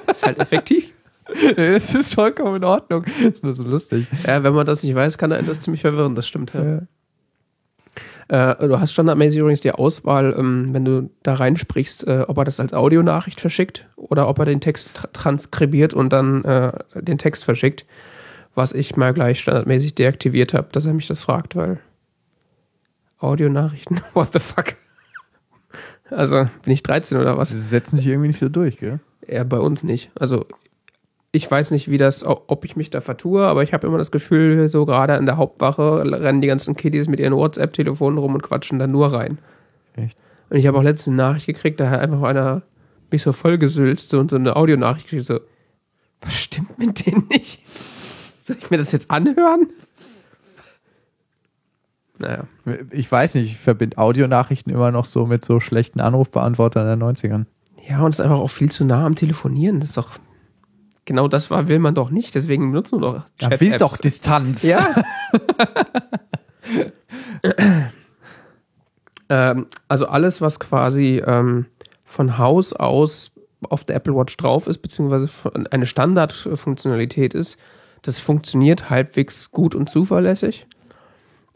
ist 0.09 0.27
halt 0.27 0.39
effektiv. 0.41 0.93
Es 1.57 1.95
ist 1.95 2.15
vollkommen 2.15 2.57
in 2.57 2.65
Ordnung. 2.65 3.05
Ist 3.21 3.43
nur 3.43 3.55
so 3.55 3.63
lustig. 3.63 4.07
Ja, 4.27 4.43
wenn 4.43 4.55
man 4.55 4.67
das 4.67 4.83
nicht 4.83 4.95
weiß, 4.95 5.19
kann 5.19 5.33
einen 5.33 5.47
das 5.47 5.63
ziemlich 5.63 5.83
verwirren, 5.83 6.15
das 6.15 6.27
stimmt. 6.27 6.53
Ja. 6.55 6.83
Äh, 8.29 8.69
du 8.69 8.81
hast 8.81 8.93
standardmäßig 8.93 9.41
übrigens 9.41 9.61
die 9.61 9.73
Auswahl, 9.73 10.35
ähm, 10.39 10.69
wenn 10.73 10.85
du 10.85 11.11
da 11.23 11.35
reinsprichst, 11.35 12.07
äh, 12.07 12.25
ob 12.27 12.39
er 12.39 12.45
das 12.45 12.59
als 12.59 12.73
Audionachricht 12.73 13.41
verschickt 13.41 13.87
oder 13.97 14.29
ob 14.29 14.39
er 14.39 14.47
den 14.47 14.61
Text 14.61 14.97
tra 14.97 15.09
transkribiert 15.09 15.93
und 15.93 16.13
dann 16.13 16.45
äh, 16.45 16.73
den 16.95 17.19
Text 17.19 17.45
verschickt. 17.45 17.85
Was 18.55 18.73
ich 18.73 18.97
mal 18.97 19.13
gleich 19.13 19.41
standardmäßig 19.41 19.97
deaktiviert 19.97 20.55
habe, 20.55 20.69
dass 20.71 20.87
er 20.87 20.95
mich 20.95 21.09
das 21.09 21.21
fragt, 21.21 21.57
weil 21.57 21.81
Audionachrichten, 23.19 24.01
what 24.15 24.33
the 24.33 24.39
fuck? 24.39 24.77
Also, 26.11 26.49
bin 26.63 26.73
ich 26.73 26.83
13 26.83 27.19
oder 27.19 27.37
was? 27.37 27.51
Sie 27.51 27.61
setzen 27.61 27.97
sich 27.97 28.07
irgendwie 28.07 28.29
nicht 28.29 28.39
so 28.39 28.49
durch, 28.49 28.79
gell? 28.79 29.01
Eher 29.27 29.45
bei 29.45 29.59
uns 29.59 29.83
nicht. 29.83 30.11
Also 30.15 30.47
ich 31.35 31.51
weiß 31.51 31.73
nicht, 31.73 31.91
wie 31.91 31.99
das, 31.99 32.25
ob 32.25 32.65
ich 32.65 32.77
mich 32.77 32.91
da 32.91 33.01
vertue, 33.01 33.45
aber 33.45 33.65
ich 33.65 33.73
habe 33.73 33.87
immer 33.87 33.99
das 33.99 34.13
Gefühl, 34.13 34.69
so 34.69 34.87
gerade 34.87 35.15
in 35.17 35.27
der 35.27 35.37
Hauptwache 35.37 36.05
rennen 36.05 36.41
die 36.41 36.47
ganzen 36.47 36.77
Kiddies 36.77 37.09
mit 37.09 37.19
ihren 37.19 37.35
WhatsApp-Telefonen 37.35 38.19
rum 38.19 38.35
und 38.35 38.43
quatschen 38.43 38.79
da 38.79 38.87
nur 38.87 39.13
rein. 39.13 39.39
Echt? 39.97 40.17
Und 40.51 40.59
ich 40.59 40.67
habe 40.69 40.79
auch 40.79 40.83
letztens 40.83 41.09
eine 41.09 41.17
Nachricht 41.17 41.47
gekriegt, 41.47 41.81
da 41.81 41.91
hat 41.91 42.01
einfach 42.01 42.23
einer 42.23 42.63
mich 43.11 43.23
so 43.23 43.33
vollgesülzt 43.33 44.11
so, 44.11 44.21
und 44.21 44.31
so 44.31 44.37
eine 44.37 44.55
Audionachricht 44.55 45.09
geschickt, 45.09 45.27
so, 45.27 45.41
was 46.21 46.35
stimmt 46.35 46.79
mit 46.79 47.05
denen 47.05 47.27
nicht? 47.29 47.61
Soll 48.41 48.57
ich 48.61 48.71
mir 48.71 48.79
das 48.79 48.93
jetzt 48.93 49.11
anhören? 49.11 49.73
Naja. 52.19 52.45
Ich 52.93 53.11
weiß 53.11 53.35
nicht, 53.35 53.51
ich 53.51 53.59
verbinde 53.59 53.99
Audionachrichten 53.99 54.73
immer 54.73 54.93
noch 54.93 55.05
so 55.05 55.27
mit 55.27 55.45
so 55.45 55.59
schlechten 55.59 56.01
Anrufbeantwortern 56.01 56.89
in 56.89 57.01
den 57.01 57.09
90ern. 57.09 57.47
Ja, 57.89 58.03
und 58.03 58.15
es 58.15 58.21
ist 58.21 58.25
einfach 58.25 58.39
auch 58.39 58.51
viel 58.51 58.71
zu 58.71 58.85
nah 58.85 59.05
am 59.05 59.17
Telefonieren. 59.17 59.81
Das 59.81 59.91
ist 59.91 59.99
doch, 59.99 60.13
genau 61.05 61.29
das 61.29 61.51
war, 61.51 61.69
will 61.69 61.79
man 61.79 61.95
doch 61.95 62.11
nicht, 62.11 62.35
deswegen 62.35 62.71
benutzen 62.71 62.97
wir 62.97 63.01
doch 63.01 63.13
Man 63.13 63.25
Chat-Apps. 63.39 63.61
will 63.61 63.79
doch 63.79 63.97
Distanz. 63.97 64.63
Ja. 64.63 65.05
ähm, 69.29 69.67
also 69.89 70.07
alles, 70.07 70.41
was 70.41 70.61
quasi 70.61 71.23
ähm, 71.25 71.67
von 72.05 72.39
Haus 72.39 72.73
aus 72.73 73.33
auf 73.63 73.85
der 73.85 73.97
Apple 73.97 74.15
Watch 74.15 74.37
drauf 74.37 74.67
ist, 74.67 74.79
beziehungsweise 74.79 75.29
eine 75.71 75.87
Standardfunktionalität 75.87 77.35
ist, 77.35 77.59
das 78.03 78.19
funktioniert 78.19 78.91
halbwegs 78.91 79.51
gut 79.51 79.75
und 79.75 79.89
zuverlässig. 79.89 80.67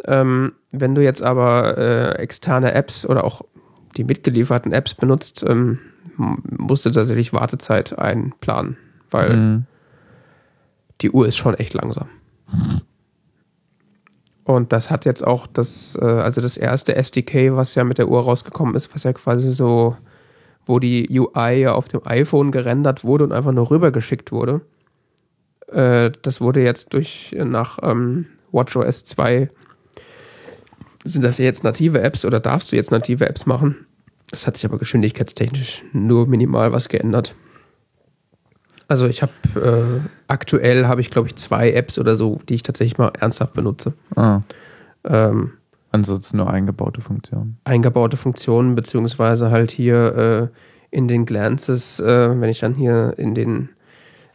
Ähm, 0.04 0.52
wenn 0.70 0.94
du 0.94 1.02
jetzt 1.02 1.22
aber 1.22 1.76
äh, 1.76 2.12
externe 2.18 2.72
Apps 2.72 3.04
oder 3.04 3.24
auch 3.24 3.42
die 3.96 4.04
mitgelieferten 4.04 4.72
Apps 4.72 4.94
benutzt, 4.94 5.44
ähm, 5.46 5.78
musst 6.16 6.86
du 6.86 6.90
tatsächlich 6.90 7.32
Wartezeit 7.32 7.98
einplanen, 7.98 8.76
weil 9.10 9.36
Mhm. 9.36 9.66
die 11.00 11.10
Uhr 11.10 11.26
ist 11.26 11.36
schon 11.36 11.54
echt 11.54 11.74
langsam. 11.74 12.08
Und 14.44 14.72
das 14.72 14.90
hat 14.90 15.04
jetzt 15.04 15.26
auch 15.26 15.46
das, 15.46 15.96
äh, 16.00 16.04
also 16.04 16.40
das 16.40 16.56
erste 16.56 16.96
SDK, 16.96 17.54
was 17.54 17.74
ja 17.74 17.84
mit 17.84 17.98
der 17.98 18.08
Uhr 18.08 18.22
rausgekommen 18.22 18.74
ist, 18.74 18.94
was 18.94 19.02
ja 19.04 19.12
quasi 19.12 19.52
so, 19.52 19.96
wo 20.64 20.78
die 20.78 21.06
UI 21.18 21.60
ja 21.60 21.74
auf 21.74 21.88
dem 21.88 22.00
iPhone 22.04 22.50
gerendert 22.50 23.04
wurde 23.04 23.24
und 23.24 23.32
einfach 23.32 23.52
nur 23.52 23.70
rübergeschickt 23.70 24.32
wurde. 24.32 24.62
Äh, 25.68 26.12
das 26.22 26.40
wurde 26.40 26.62
jetzt 26.62 26.94
durch, 26.94 27.36
nach 27.38 27.78
ähm, 27.82 28.26
WatchOS 28.52 29.04
2 29.04 29.50
sind 31.04 31.22
das 31.22 31.38
jetzt 31.38 31.64
native 31.64 32.00
Apps 32.00 32.24
oder 32.24 32.40
darfst 32.40 32.72
du 32.72 32.76
jetzt 32.76 32.90
native 32.90 33.28
Apps 33.28 33.46
machen? 33.46 33.86
Das 34.30 34.46
hat 34.46 34.56
sich 34.56 34.64
aber 34.66 34.78
geschwindigkeitstechnisch 34.78 35.84
nur 35.92 36.26
minimal 36.26 36.72
was 36.72 36.88
geändert. 36.88 37.34
Also 38.88 39.06
ich 39.06 39.22
habe 39.22 39.32
äh, 39.54 40.08
aktuell 40.28 40.86
habe 40.86 41.00
ich 41.00 41.10
glaube 41.10 41.28
ich 41.28 41.36
zwei 41.36 41.72
Apps 41.72 41.98
oder 41.98 42.16
so, 42.16 42.40
die 42.48 42.54
ich 42.54 42.62
tatsächlich 42.62 42.98
mal 42.98 43.12
ernsthaft 43.20 43.52
benutze. 43.54 43.92
Ah, 44.16 44.40
Ähm, 45.04 45.52
ansonsten 45.92 46.38
nur 46.38 46.50
eingebaute 46.50 47.00
Funktionen. 47.00 47.58
eingebaute 47.64 48.16
Funktionen 48.16 48.74
beziehungsweise 48.74 49.50
halt 49.50 49.70
hier 49.70 50.50
äh, 50.52 50.96
in 50.96 51.06
den 51.06 51.26
Glances, 51.26 52.00
äh, 52.00 52.40
wenn 52.40 52.48
ich 52.48 52.60
dann 52.60 52.74
hier 52.74 53.14
in 53.18 53.34
den 53.34 53.68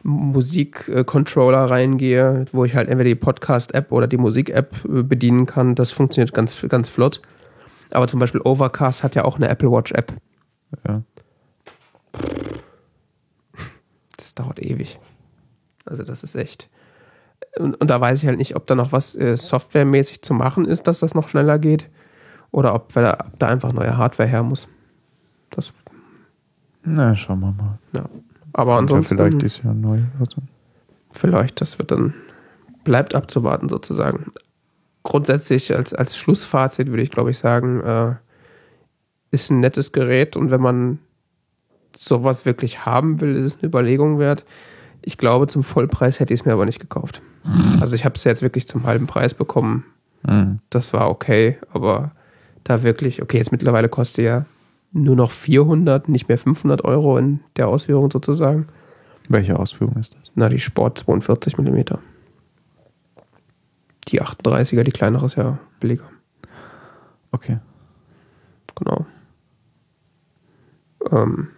Musik-Controller 0.04 1.70
reingehe, 1.70 2.44
wo 2.52 2.64
ich 2.64 2.74
halt 2.76 2.88
entweder 2.88 3.08
die 3.08 3.14
Podcast-App 3.14 3.90
oder 3.90 4.06
die 4.06 4.18
Musik-App 4.18 4.84
äh, 4.84 5.02
bedienen 5.02 5.46
kann, 5.46 5.74
das 5.74 5.90
funktioniert 5.92 6.32
ganz, 6.34 6.64
ganz 6.68 6.88
flott. 6.88 7.20
Aber 7.90 8.06
zum 8.06 8.20
Beispiel 8.20 8.40
Overcast 8.44 9.02
hat 9.02 9.14
ja 9.14 9.24
auch 9.24 9.36
eine 9.36 9.48
Apple 9.48 9.70
Watch-App. 9.70 10.12
Ja. 10.86 11.02
Das 14.34 14.44
dauert 14.44 14.60
ewig. 14.60 14.98
Also 15.84 16.02
das 16.02 16.22
ist 16.24 16.34
echt. 16.34 16.68
Und, 17.58 17.74
und 17.80 17.88
da 17.88 18.00
weiß 18.00 18.22
ich 18.22 18.28
halt 18.28 18.38
nicht, 18.38 18.56
ob 18.56 18.66
da 18.66 18.74
noch 18.74 18.92
was 18.92 19.14
äh, 19.14 19.36
softwaremäßig 19.36 20.22
zu 20.22 20.34
machen 20.34 20.64
ist, 20.64 20.86
dass 20.86 21.00
das 21.00 21.14
noch 21.14 21.28
schneller 21.28 21.58
geht. 21.58 21.88
Oder 22.50 22.74
ob, 22.74 22.92
da, 22.92 23.18
ob 23.26 23.38
da 23.38 23.48
einfach 23.48 23.72
neue 23.72 23.96
Hardware 23.96 24.28
her 24.28 24.42
muss. 24.42 24.68
Das, 25.50 25.72
Na, 26.82 27.14
schauen 27.14 27.40
wir 27.40 27.52
mal. 27.52 27.78
ja. 27.94 28.08
Aber 28.52 28.76
Kommt 28.76 28.90
ja 28.90 28.96
ansonsten, 28.96 29.16
vielleicht 29.16 29.42
dieses 29.42 29.62
Jahr 29.62 29.74
neu. 29.74 30.00
Also. 30.20 30.40
vielleicht, 31.12 31.60
das 31.60 31.78
wird 31.78 31.90
dann, 31.90 32.14
bleibt 32.84 33.14
abzuwarten 33.14 33.68
sozusagen. 33.68 34.32
Grundsätzlich 35.02 35.74
als, 35.74 35.92
als 35.92 36.16
Schlussfazit 36.16 36.88
würde 36.88 37.02
ich 37.02 37.10
glaube 37.10 37.30
ich 37.30 37.38
sagen, 37.38 37.80
äh, 37.80 38.14
ist 39.30 39.50
ein 39.50 39.60
nettes 39.60 39.90
Gerät 39.92 40.36
und 40.36 40.50
wenn 40.50 40.60
man 40.60 41.00
sowas 41.96 42.44
wirklich 42.44 42.84
haben 42.84 43.20
will, 43.20 43.36
ist 43.36 43.44
es 43.44 43.56
eine 43.56 43.68
Überlegung 43.68 44.18
wert. 44.18 44.44
Ich 45.02 45.18
glaube, 45.18 45.46
zum 45.46 45.62
Vollpreis 45.62 46.20
hätte 46.20 46.32
ich 46.32 46.40
es 46.40 46.46
mir 46.46 46.52
aber 46.52 46.64
nicht 46.64 46.80
gekauft. 46.80 47.22
Also 47.80 47.94
ich 47.94 48.04
habe 48.06 48.14
es 48.14 48.24
jetzt 48.24 48.40
wirklich 48.40 48.66
zum 48.66 48.84
halben 48.84 49.06
Preis 49.06 49.34
bekommen. 49.34 49.84
Mhm. 50.26 50.60
Das 50.70 50.94
war 50.94 51.10
okay, 51.10 51.58
aber 51.72 52.12
da 52.64 52.82
wirklich, 52.82 53.20
okay, 53.20 53.36
jetzt 53.36 53.52
mittlerweile 53.52 53.90
kostet 53.90 54.24
ja 54.24 54.46
nur 54.92 55.16
noch 55.16 55.30
400, 55.30 56.08
nicht 56.08 56.28
mehr 56.28 56.38
500 56.38 56.84
Euro 56.84 57.18
in 57.18 57.40
der 57.56 57.68
Ausführung 57.68 58.10
sozusagen. 58.10 58.68
Welche 59.28 59.58
Ausführung 59.58 59.96
ist 59.96 60.14
das? 60.14 60.30
Na, 60.34 60.48
die 60.48 60.58
Sport 60.58 60.98
42 60.98 61.58
mm. 61.58 61.80
Die 64.08 64.22
38er, 64.22 64.82
die 64.82 64.92
kleinere 64.92 65.26
ist 65.26 65.36
ja 65.36 65.58
billiger. 65.80 66.08
Okay. 67.32 67.58
Genau. 68.76 69.06
Ähm, 71.10 71.48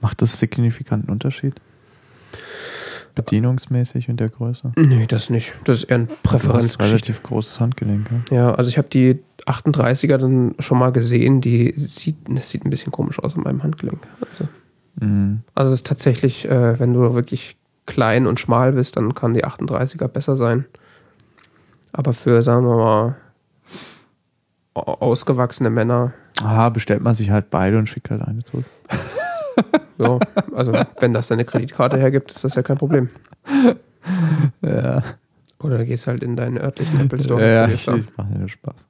Macht 0.00 0.22
das 0.22 0.38
signifikanten 0.38 1.10
Unterschied? 1.10 1.54
Bedienungsmäßig 3.14 4.08
und 4.08 4.20
der 4.20 4.28
Größe? 4.28 4.72
nee, 4.76 5.06
das 5.06 5.28
nicht. 5.30 5.54
Das 5.64 5.78
ist 5.78 5.84
eher 5.84 5.98
ein 5.98 6.08
hast 6.08 6.22
Präferenzgeschichte. 6.22 6.84
relativ 7.08 7.22
großes 7.24 7.58
Handgelenk. 7.60 8.08
Ja? 8.30 8.36
Ja, 8.36 8.54
also 8.54 8.68
ich 8.68 8.78
habe 8.78 8.88
die 8.88 9.18
38er 9.46 10.18
dann 10.18 10.54
schon 10.60 10.78
mal 10.78 10.92
gesehen. 10.92 11.40
Die 11.40 11.72
sieht, 11.76 12.16
das 12.28 12.50
sieht 12.50 12.64
ein 12.64 12.70
bisschen 12.70 12.92
komisch 12.92 13.18
aus 13.18 13.34
an 13.34 13.42
meinem 13.42 13.62
Handgelenk. 13.62 14.06
Also, 14.30 14.48
Mhm. 15.00 15.42
also 15.54 15.70
es 15.72 15.80
ist 15.80 15.86
tatsächlich, 15.86 16.44
äh, 16.48 16.78
wenn 16.78 16.92
du 16.92 17.14
wirklich 17.14 17.56
klein 17.86 18.26
und 18.26 18.38
schmal 18.40 18.72
bist, 18.72 18.96
dann 18.96 19.14
kann 19.14 19.32
die 19.34 19.44
38er 19.44 20.06
besser 20.08 20.36
sein. 20.36 20.64
Aber 21.92 22.12
für, 22.12 22.42
sagen 22.42 22.66
wir 22.66 22.76
mal, 22.76 23.16
au- 24.74 24.80
ausgewachsene 25.00 25.70
Männer, 25.70 26.12
Ah, 26.40 26.68
bestellt 26.68 27.02
man 27.02 27.14
sich 27.16 27.30
halt 27.30 27.50
beide 27.50 27.78
und 27.78 27.88
schickt 27.88 28.10
halt 28.10 28.22
eine 28.22 28.44
zurück. 28.44 28.64
ja, 29.98 30.18
also 30.54 30.72
wenn 31.00 31.12
das 31.12 31.28
deine 31.28 31.44
Kreditkarte 31.44 31.96
hergibt, 31.96 32.30
ist 32.30 32.44
das 32.44 32.54
ja 32.54 32.62
kein 32.62 32.78
Problem. 32.78 33.10
Ja, 34.62 35.02
Oder 35.62 35.84
gehst 35.84 36.06
halt 36.06 36.22
in 36.22 36.34
deinen 36.34 36.56
örtlichen 36.56 37.00
Apple 37.00 37.20
Store. 37.20 37.42
ja 37.42 37.64
und 37.64 37.72
ich, 37.72 37.84
probierst 37.84 38.08
ich 38.08 38.16
mache 38.16 38.32
nur 38.32 38.48
Spaß. 38.48 38.86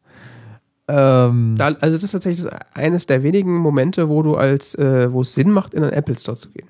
Ähm, 0.89 1.55
da. 1.57 1.67
Also 1.81 1.97
das 1.97 2.05
ist 2.05 2.13
tatsächlich 2.13 2.47
eines 2.75 3.07
der 3.07 3.23
wenigen 3.23 3.57
Momente, 3.57 4.09
wo 4.09 4.23
du 4.23 4.37
als, 4.37 4.75
äh, 4.77 5.13
wo 5.13 5.23
es 5.23 5.35
Sinn 5.35 5.51
macht, 5.51 5.75
in 5.75 5.83
einen 5.83 5.93
Apple 5.93 6.17
Store 6.17 6.37
zu 6.37 6.51
gehen. 6.51 6.69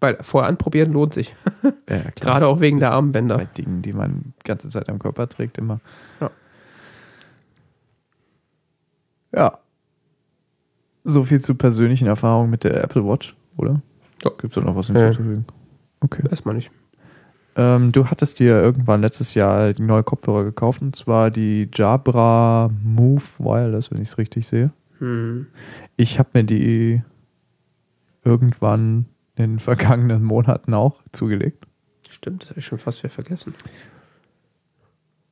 Weil 0.00 0.16
vorher 0.22 0.48
anprobieren 0.48 0.92
lohnt 0.92 1.12
sich. 1.12 1.34
ja, 1.88 1.98
klar. 1.98 2.12
Gerade 2.14 2.46
auch 2.46 2.60
wegen 2.60 2.78
der 2.78 2.92
Armbänder. 2.92 3.36
bei 3.36 3.44
Dingen, 3.44 3.82
die 3.82 3.92
man 3.92 4.32
die 4.42 4.48
ganze 4.48 4.68
Zeit 4.68 4.88
am 4.88 4.98
Körper 4.98 5.28
trägt, 5.28 5.58
immer. 5.58 5.80
Ja. 6.20 6.30
Ja. 9.32 9.58
So 11.04 11.22
viel 11.22 11.40
zu 11.40 11.54
persönlichen 11.54 12.06
Erfahrungen 12.06 12.50
mit 12.50 12.64
der 12.64 12.82
Apple 12.82 13.04
Watch, 13.06 13.36
oder? 13.56 13.82
Ja. 14.22 14.30
Gibt 14.30 14.48
es 14.48 14.54
da 14.54 14.60
noch 14.60 14.76
was 14.76 14.88
hinzuzufügen? 14.88 15.46
Okay. 16.00 16.22
Erstmal 16.30 16.54
nicht. 16.54 16.70
Ähm, 17.56 17.92
du 17.92 18.06
hattest 18.06 18.38
dir 18.38 18.60
irgendwann 18.60 19.00
letztes 19.00 19.34
Jahr 19.34 19.72
neue 19.78 20.02
Kopfhörer 20.02 20.44
gekauft, 20.44 20.82
und 20.82 20.94
zwar 20.94 21.30
die 21.30 21.68
Jabra 21.72 22.70
Move 22.82 23.22
Wireless, 23.38 23.90
wenn 23.90 24.00
ich 24.00 24.08
es 24.08 24.18
richtig 24.18 24.46
sehe. 24.46 24.72
Hm. 24.98 25.46
Ich 25.96 26.18
habe 26.18 26.30
mir 26.34 26.44
die 26.44 27.02
irgendwann 28.24 29.06
in 29.36 29.52
den 29.52 29.58
vergangenen 29.58 30.22
Monaten 30.22 30.74
auch 30.74 31.02
zugelegt. 31.12 31.66
Stimmt, 32.08 32.42
das 32.42 32.50
habe 32.50 32.60
ich 32.60 32.66
schon 32.66 32.78
fast 32.78 33.02
wieder 33.02 33.10
vergessen. 33.10 33.54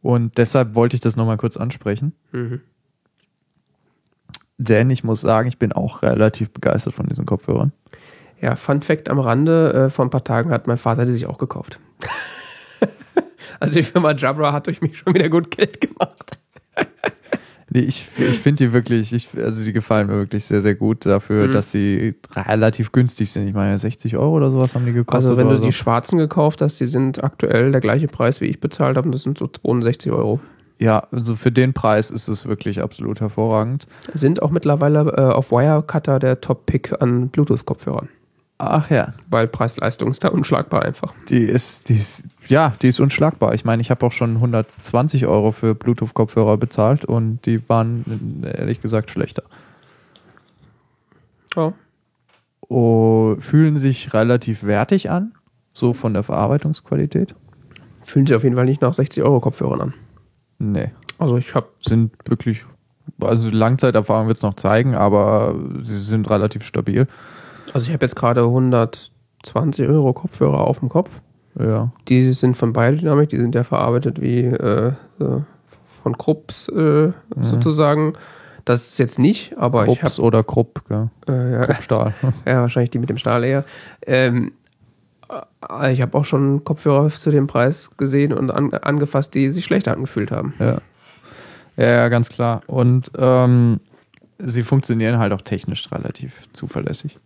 Und 0.01 0.39
deshalb 0.39 0.74
wollte 0.74 0.95
ich 0.95 1.01
das 1.01 1.16
nochmal 1.16 1.36
kurz 1.36 1.57
ansprechen. 1.57 2.12
Mhm. 2.32 2.61
Denn 4.59 4.90
ich 4.90 5.05
muss 5.05 5.20
sagen, 5.20 5.48
ich 5.48 5.59
bin 5.59 5.72
auch 5.72 6.02
relativ 6.02 6.51
begeistert 6.51 6.94
von 6.94 7.06
diesen 7.06 7.24
Kopfhörern. 7.26 7.72
Ja, 8.40 8.56
Fun 8.56 8.82
Fact 8.82 9.09
am 9.09 9.18
Rande, 9.18 9.72
äh, 9.72 9.90
vor 9.90 10.05
ein 10.05 10.10
paar 10.10 10.24
Tagen 10.24 10.51
hat 10.51 10.66
mein 10.66 10.78
Vater 10.78 11.05
die 11.06 11.12
sich 11.12 11.26
auch 11.26 11.39
gekauft. 11.39 11.78
also 13.60 13.74
die 13.74 13.82
Firma 13.82 14.12
Jabra 14.14 14.52
hat 14.52 14.66
durch 14.66 14.80
mich 14.80 14.98
schon 14.98 15.14
wieder 15.14 15.28
gut 15.28 15.51
Geld 15.51 15.80
gemacht. 15.80 16.39
Nee, 17.70 17.80
ich 17.80 18.06
ich 18.16 18.39
finde 18.39 18.64
die 18.64 18.72
wirklich, 18.72 19.12
ich, 19.12 19.28
also 19.36 19.62
die 19.62 19.74
gefallen 19.74 20.06
mir 20.06 20.14
wirklich 20.14 20.43
sehr, 20.43 20.62
sehr 20.62 20.74
gut 20.74 21.05
dafür, 21.05 21.48
Mhm. 21.48 21.52
dass 21.52 21.70
sie 21.70 22.14
relativ 22.35 22.93
günstig 22.93 23.30
sind. 23.30 23.47
Ich 23.47 23.52
meine, 23.52 23.78
60 23.78 24.16
Euro 24.16 24.36
oder 24.36 24.51
sowas 24.51 24.74
haben 24.74 24.86
die 24.86 24.94
gekostet. 24.94 25.32
Also 25.32 25.36
wenn 25.36 25.48
du 25.48 25.56
oder 25.56 25.60
die 25.60 25.66
so. 25.66 25.72
schwarzen 25.72 26.16
gekauft 26.16 26.62
hast, 26.62 26.80
die 26.80 26.86
sind 26.86 27.22
aktuell 27.22 27.70
der 27.70 27.82
gleiche 27.82 28.09
Preis, 28.09 28.40
wie 28.40 28.47
ich 28.47 28.59
bezahlt 28.59 28.97
habe, 28.97 29.06
und 29.06 29.12
das 29.12 29.20
sind 29.22 29.36
so 29.36 29.47
62 29.48 30.10
Euro. 30.10 30.40
Ja, 30.78 31.06
also 31.10 31.34
für 31.34 31.50
den 31.50 31.72
Preis 31.72 32.10
ist 32.10 32.28
es 32.28 32.46
wirklich 32.46 32.80
absolut 32.80 33.20
hervorragend. 33.20 33.86
Sind 34.14 34.42
auch 34.42 34.50
mittlerweile 34.50 35.00
äh, 35.16 35.34
auf 35.34 35.50
Wirecutter 35.50 36.18
der 36.20 36.40
Top-Pick 36.40 37.02
an 37.02 37.28
Bluetooth-Kopfhörern. 37.28 38.09
Ach 38.60 38.90
ja, 38.90 39.14
Weil 39.30 39.46
Preis-Leistung 39.46 40.10
ist 40.10 40.24
da 40.24 40.28
unschlagbar 40.28 40.84
einfach. 40.84 41.14
die 41.28 41.44
ist, 41.44 41.88
die 41.88 41.94
ist, 41.94 42.24
ja, 42.48 42.74
die 42.82 42.88
ist 42.88 42.98
unschlagbar. 42.98 43.55
Ich 43.55 43.64
meine, 43.64 43.80
ich 43.80 43.90
habe 43.90 44.05
auch 44.05 44.10
schon 44.10 44.34
120 44.34 45.26
Euro 45.26 45.52
für 45.52 45.76
Bluetooth-Kopfhörer 45.76 46.57
bezahlt 46.57 47.05
und 47.05 47.47
die 47.47 47.68
waren 47.68 48.42
ehrlich 48.44 48.81
gesagt 48.81 49.10
schlechter. 49.10 49.44
Ja. 51.55 51.73
Oh, 52.68 53.36
fühlen 53.39 53.76
sich 53.76 54.12
relativ 54.12 54.65
wertig 54.65 55.08
an, 55.08 55.32
so 55.73 55.92
von 55.92 56.12
der 56.12 56.24
Verarbeitungsqualität. 56.24 57.34
Fühlen 58.02 58.26
sich 58.26 58.36
auf 58.36 58.42
jeden 58.44 58.57
Fall 58.57 58.65
nicht 58.65 58.82
nach 58.82 58.92
60 58.92 59.23
Euro 59.23 59.40
Kopfhörern 59.40 59.81
an. 59.81 59.94
Nee, 60.59 60.91
Also 61.19 61.37
ich 61.37 61.55
habe 61.55 61.69
sind 61.81 62.12
wirklich, 62.25 62.65
also 63.20 63.49
Langzeiterfahrung 63.49 64.27
wird 64.27 64.39
es 64.39 64.43
noch 64.43 64.55
zeigen, 64.55 64.95
aber 64.95 65.55
sie 65.83 65.99
sind 65.99 66.28
relativ 66.31 66.65
stabil. 66.65 67.07
also 67.73 67.87
ich 67.89 67.93
habe 67.95 68.05
jetzt 68.05 68.17
gerade 68.17 68.43
120 68.43 69.87
Euro 69.89 70.12
Kopfhörer 70.12 70.61
auf 70.67 70.81
dem 70.81 70.89
Kopf. 70.89 71.20
Ja. 71.59 71.93
Die 72.09 72.33
sind 72.33 72.57
von 72.57 72.73
Biodynamic, 72.73 73.31
die 73.31 73.37
sind 73.39 73.55
ja 73.55 73.65
verarbeitet 73.65 74.20
wie 74.20 74.45
äh, 74.45 74.93
von 76.03 76.17
Krupps 76.19 76.69
äh, 76.69 77.12
sozusagen. 77.41 78.12
Das 78.65 78.91
ist 78.91 78.99
jetzt 78.99 79.19
nicht, 79.19 79.57
aber 79.57 79.87
ich 79.87 79.99
Krupps 79.99 80.20
oder 80.20 80.45
Krupp, 80.45 80.85
gell? 80.89 81.09
habe 81.27 81.33
äh, 81.33 81.53
ja, 81.53 81.65
Kruppstahl. 81.67 82.15
ja 82.47 82.61
wahrscheinlich 82.61 82.91
die 82.91 82.99
mit 82.99 83.09
dem 83.09 83.17
Stahl 83.17 83.43
eher. 83.45 83.65
Ähm, 84.07 84.49
äh, 84.49 84.51
ich 85.90 86.00
habe 86.00 86.16
auch 86.16 86.24
schon 86.24 86.65
Kopfhörer 86.65 87.08
zu 87.08 87.31
dem 87.31 87.47
Preis 87.47 87.90
gesehen 87.97 88.32
und 88.32 88.50
an, 88.50 88.73
angefasst, 88.73 89.34
die 89.34 89.50
sich 89.50 89.65
schlechter 89.65 89.92
angefühlt 89.92 90.31
haben. 90.31 90.55
ja. 90.58 90.81
ja, 91.76 92.08
ganz 92.08 92.28
klar. 92.28 92.62
Und 92.66 93.10
ähm, 93.18 93.81
sie 94.39 94.62
funktionieren 94.62 95.18
halt 95.18 95.32
auch 95.32 95.42
technisch 95.42 95.90
relativ 95.92 96.48
zuverlässig. 96.52 97.18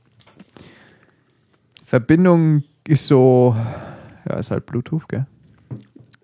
Verbindung 1.85 2.65
ist 2.87 3.07
so, 3.07 3.55
ja, 4.29 4.37
ist 4.37 4.51
halt 4.51 4.67
Bluetooth, 4.67 5.09
gell? 5.09 5.27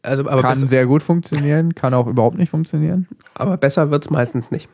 Also, 0.02 0.28
aber, 0.28 0.42
kann 0.42 0.56
sehr 0.66 0.86
gut 0.86 1.02
funktionieren, 1.02 1.74
kann 1.74 1.92
auch 1.92 2.06
überhaupt 2.06 2.38
nicht 2.38 2.50
funktionieren. 2.50 3.06
aber 3.34 3.56
besser 3.56 3.90
wird 3.90 4.04
es 4.04 4.10
meistens 4.10 4.50
nicht. 4.50 4.68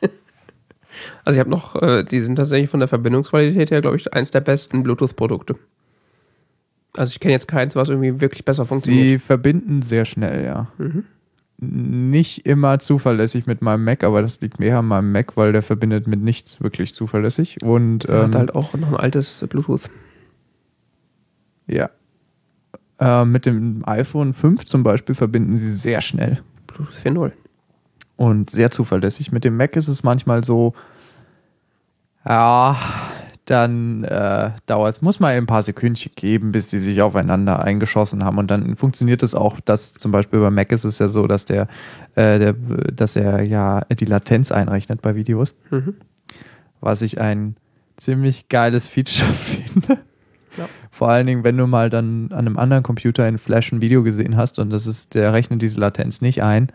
also 1.24 1.36
ich 1.36 1.40
habe 1.40 1.50
noch, 1.50 1.74
äh, 1.82 2.04
die 2.04 2.20
sind 2.20 2.36
tatsächlich 2.36 2.70
von 2.70 2.80
der 2.80 2.88
Verbindungsqualität 2.88 3.70
her, 3.70 3.80
glaube 3.80 3.96
ich, 3.96 4.12
eins 4.12 4.30
der 4.30 4.40
besten 4.40 4.82
Bluetooth-Produkte. 4.82 5.56
Also 6.96 7.12
ich 7.12 7.20
kenne 7.20 7.32
jetzt 7.32 7.48
keins, 7.48 7.76
was 7.76 7.88
irgendwie 7.88 8.20
wirklich 8.20 8.44
besser 8.44 8.64
funktioniert. 8.64 9.08
Sie 9.08 9.18
verbinden 9.18 9.82
sehr 9.82 10.04
schnell, 10.04 10.44
ja. 10.44 10.68
Mhm. 10.78 11.04
Nicht 11.60 12.46
immer 12.46 12.78
zuverlässig 12.78 13.46
mit 13.46 13.62
meinem 13.62 13.84
Mac, 13.84 14.04
aber 14.04 14.22
das 14.22 14.40
liegt 14.40 14.60
mehr 14.60 14.78
an 14.78 14.86
meinem 14.86 15.10
Mac, 15.12 15.36
weil 15.36 15.52
der 15.52 15.62
verbindet 15.62 16.06
mit 16.06 16.20
nichts 16.20 16.62
wirklich 16.62 16.94
zuverlässig. 16.94 17.62
Und 17.62 18.08
ähm, 18.08 18.26
hat 18.26 18.34
halt 18.36 18.54
auch 18.54 18.74
noch 18.74 18.88
ein 18.88 18.96
altes 18.96 19.44
Bluetooth. 19.48 19.90
ja. 21.66 21.90
Äh, 23.00 23.24
mit 23.24 23.46
dem 23.46 23.82
iPhone 23.86 24.32
5 24.32 24.64
zum 24.64 24.82
Beispiel 24.82 25.14
verbinden 25.14 25.56
sie 25.56 25.70
sehr 25.70 26.00
schnell 26.00 26.42
Bluetooth 26.66 26.94
4.0. 26.96 27.32
und 28.16 28.50
sehr 28.50 28.72
zuverlässig. 28.72 29.30
Mit 29.30 29.44
dem 29.44 29.56
Mac 29.56 29.76
ist 29.76 29.86
es 29.86 30.02
manchmal 30.02 30.42
so, 30.42 30.74
ja, 32.24 32.76
dann 33.50 34.04
äh, 34.04 34.50
dauert 34.66 34.96
es, 34.96 35.02
muss 35.02 35.20
man 35.20 35.30
ein 35.32 35.46
paar 35.46 35.62
Sekündchen 35.62 36.12
geben, 36.14 36.52
bis 36.52 36.68
die 36.68 36.78
sich 36.78 37.00
aufeinander 37.00 37.62
eingeschossen 37.64 38.22
haben. 38.24 38.36
Und 38.36 38.50
dann 38.50 38.76
funktioniert 38.76 39.22
es 39.22 39.34
auch, 39.34 39.58
dass 39.60 39.94
zum 39.94 40.12
Beispiel 40.12 40.40
bei 40.40 40.50
Mac 40.50 40.70
ist 40.70 40.84
es 40.84 40.98
ja 40.98 41.08
so, 41.08 41.26
dass 41.26 41.46
der, 41.46 41.62
äh, 42.14 42.38
der 42.38 42.52
dass 42.52 43.16
er 43.16 43.42
ja 43.42 43.84
die 43.86 44.04
Latenz 44.04 44.52
einrechnet 44.52 45.00
bei 45.00 45.14
Videos, 45.14 45.54
Mhm. 45.70 45.94
was 46.80 47.00
ich 47.00 47.20
ein 47.20 47.56
ziemlich 47.96 48.48
geiles 48.50 48.86
Feature 48.86 49.32
finde. 49.32 49.98
Ja. 50.58 50.68
Vor 50.90 51.08
allen 51.08 51.26
Dingen, 51.26 51.42
wenn 51.44 51.56
du 51.56 51.66
mal 51.66 51.88
dann 51.88 52.26
an 52.32 52.40
einem 52.46 52.58
anderen 52.58 52.82
Computer 52.82 53.26
in 53.28 53.38
Flash 53.38 53.72
ein 53.72 53.80
Video 53.80 54.02
gesehen 54.02 54.36
hast 54.36 54.58
und 54.58 54.70
das 54.70 54.86
ist, 54.86 55.14
der 55.14 55.32
rechnet 55.32 55.62
diese 55.62 55.80
Latenz 55.80 56.20
nicht 56.20 56.42
ein, 56.42 56.68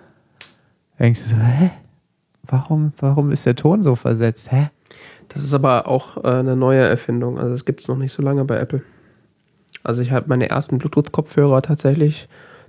denkst 0.99 1.23
du 1.23 1.29
so, 1.29 1.35
hä? 1.35 1.69
Warum, 2.45 2.93
warum 2.99 3.31
ist 3.31 3.45
der 3.45 3.55
Ton 3.55 3.83
so 3.83 3.95
versetzt? 3.95 4.51
Hä? 4.51 4.69
Das 5.29 5.43
ist 5.43 5.53
aber 5.53 5.87
auch 5.87 6.17
äh, 6.23 6.27
eine 6.27 6.55
neue 6.55 6.81
Erfindung. 6.81 7.37
Also 7.39 7.51
das 7.51 7.65
gibt 7.65 7.81
es 7.81 7.87
noch 7.87 7.97
nicht 7.97 8.11
so 8.13 8.21
lange 8.21 8.45
bei 8.45 8.57
Apple. 8.57 8.81
Also 9.83 10.01
ich 10.01 10.11
habe 10.11 10.25
meine 10.29 10.49
ersten 10.49 10.77
Bluetooth-Kopfhörer 10.77 11.61
tatsächlich 11.61 12.27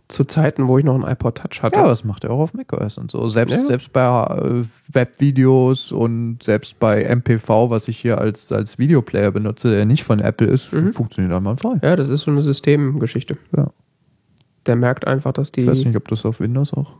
zu 0.08 0.24
Zeiten, 0.24 0.68
wo 0.68 0.76
ich 0.78 0.84
noch 0.84 0.94
einen 0.94 1.04
iPod 1.10 1.36
Touch 1.36 1.62
hatte. 1.62 1.78
Ja, 1.78 1.86
das 1.86 2.04
macht 2.04 2.24
er 2.24 2.30
auch 2.30 2.40
auf 2.40 2.52
macOS 2.54 2.98
und 2.98 3.10
so. 3.10 3.26
Selbst, 3.30 3.56
Ja. 3.56 3.64
selbst 3.66 3.92
bei 3.92 4.02
äh, 4.02 4.64
Webvideos 4.92 5.92
und 5.92 6.42
selbst 6.42 6.78
bei 6.78 7.02
MPV, 7.04 7.70
was 7.70 7.88
ich 7.88 7.98
hier 7.98 8.18
als, 8.18 8.52
als 8.52 8.78
Videoplayer 8.78 9.30
benutze, 9.30 9.70
der 9.70 9.86
nicht 9.86 10.04
von 10.04 10.20
Apple 10.20 10.46
ist, 10.46 10.72
Mhm. 10.74 10.92
funktioniert 10.92 11.32
einmal 11.34 11.56
frei. 11.56 11.78
Ja, 11.82 11.96
das 11.96 12.08
ist 12.10 12.22
so 12.22 12.30
eine 12.30 12.42
Systemgeschichte. 12.42 13.38
Ja. 13.56 13.70
Der 14.66 14.76
merkt 14.76 15.06
einfach, 15.06 15.32
dass 15.32 15.52
die. 15.52 15.62
Ich 15.62 15.66
weiß 15.68 15.84
nicht, 15.84 15.96
ob 15.96 16.08
das 16.08 16.24
auf 16.26 16.40
Windows 16.40 16.72
auch. 16.74 16.92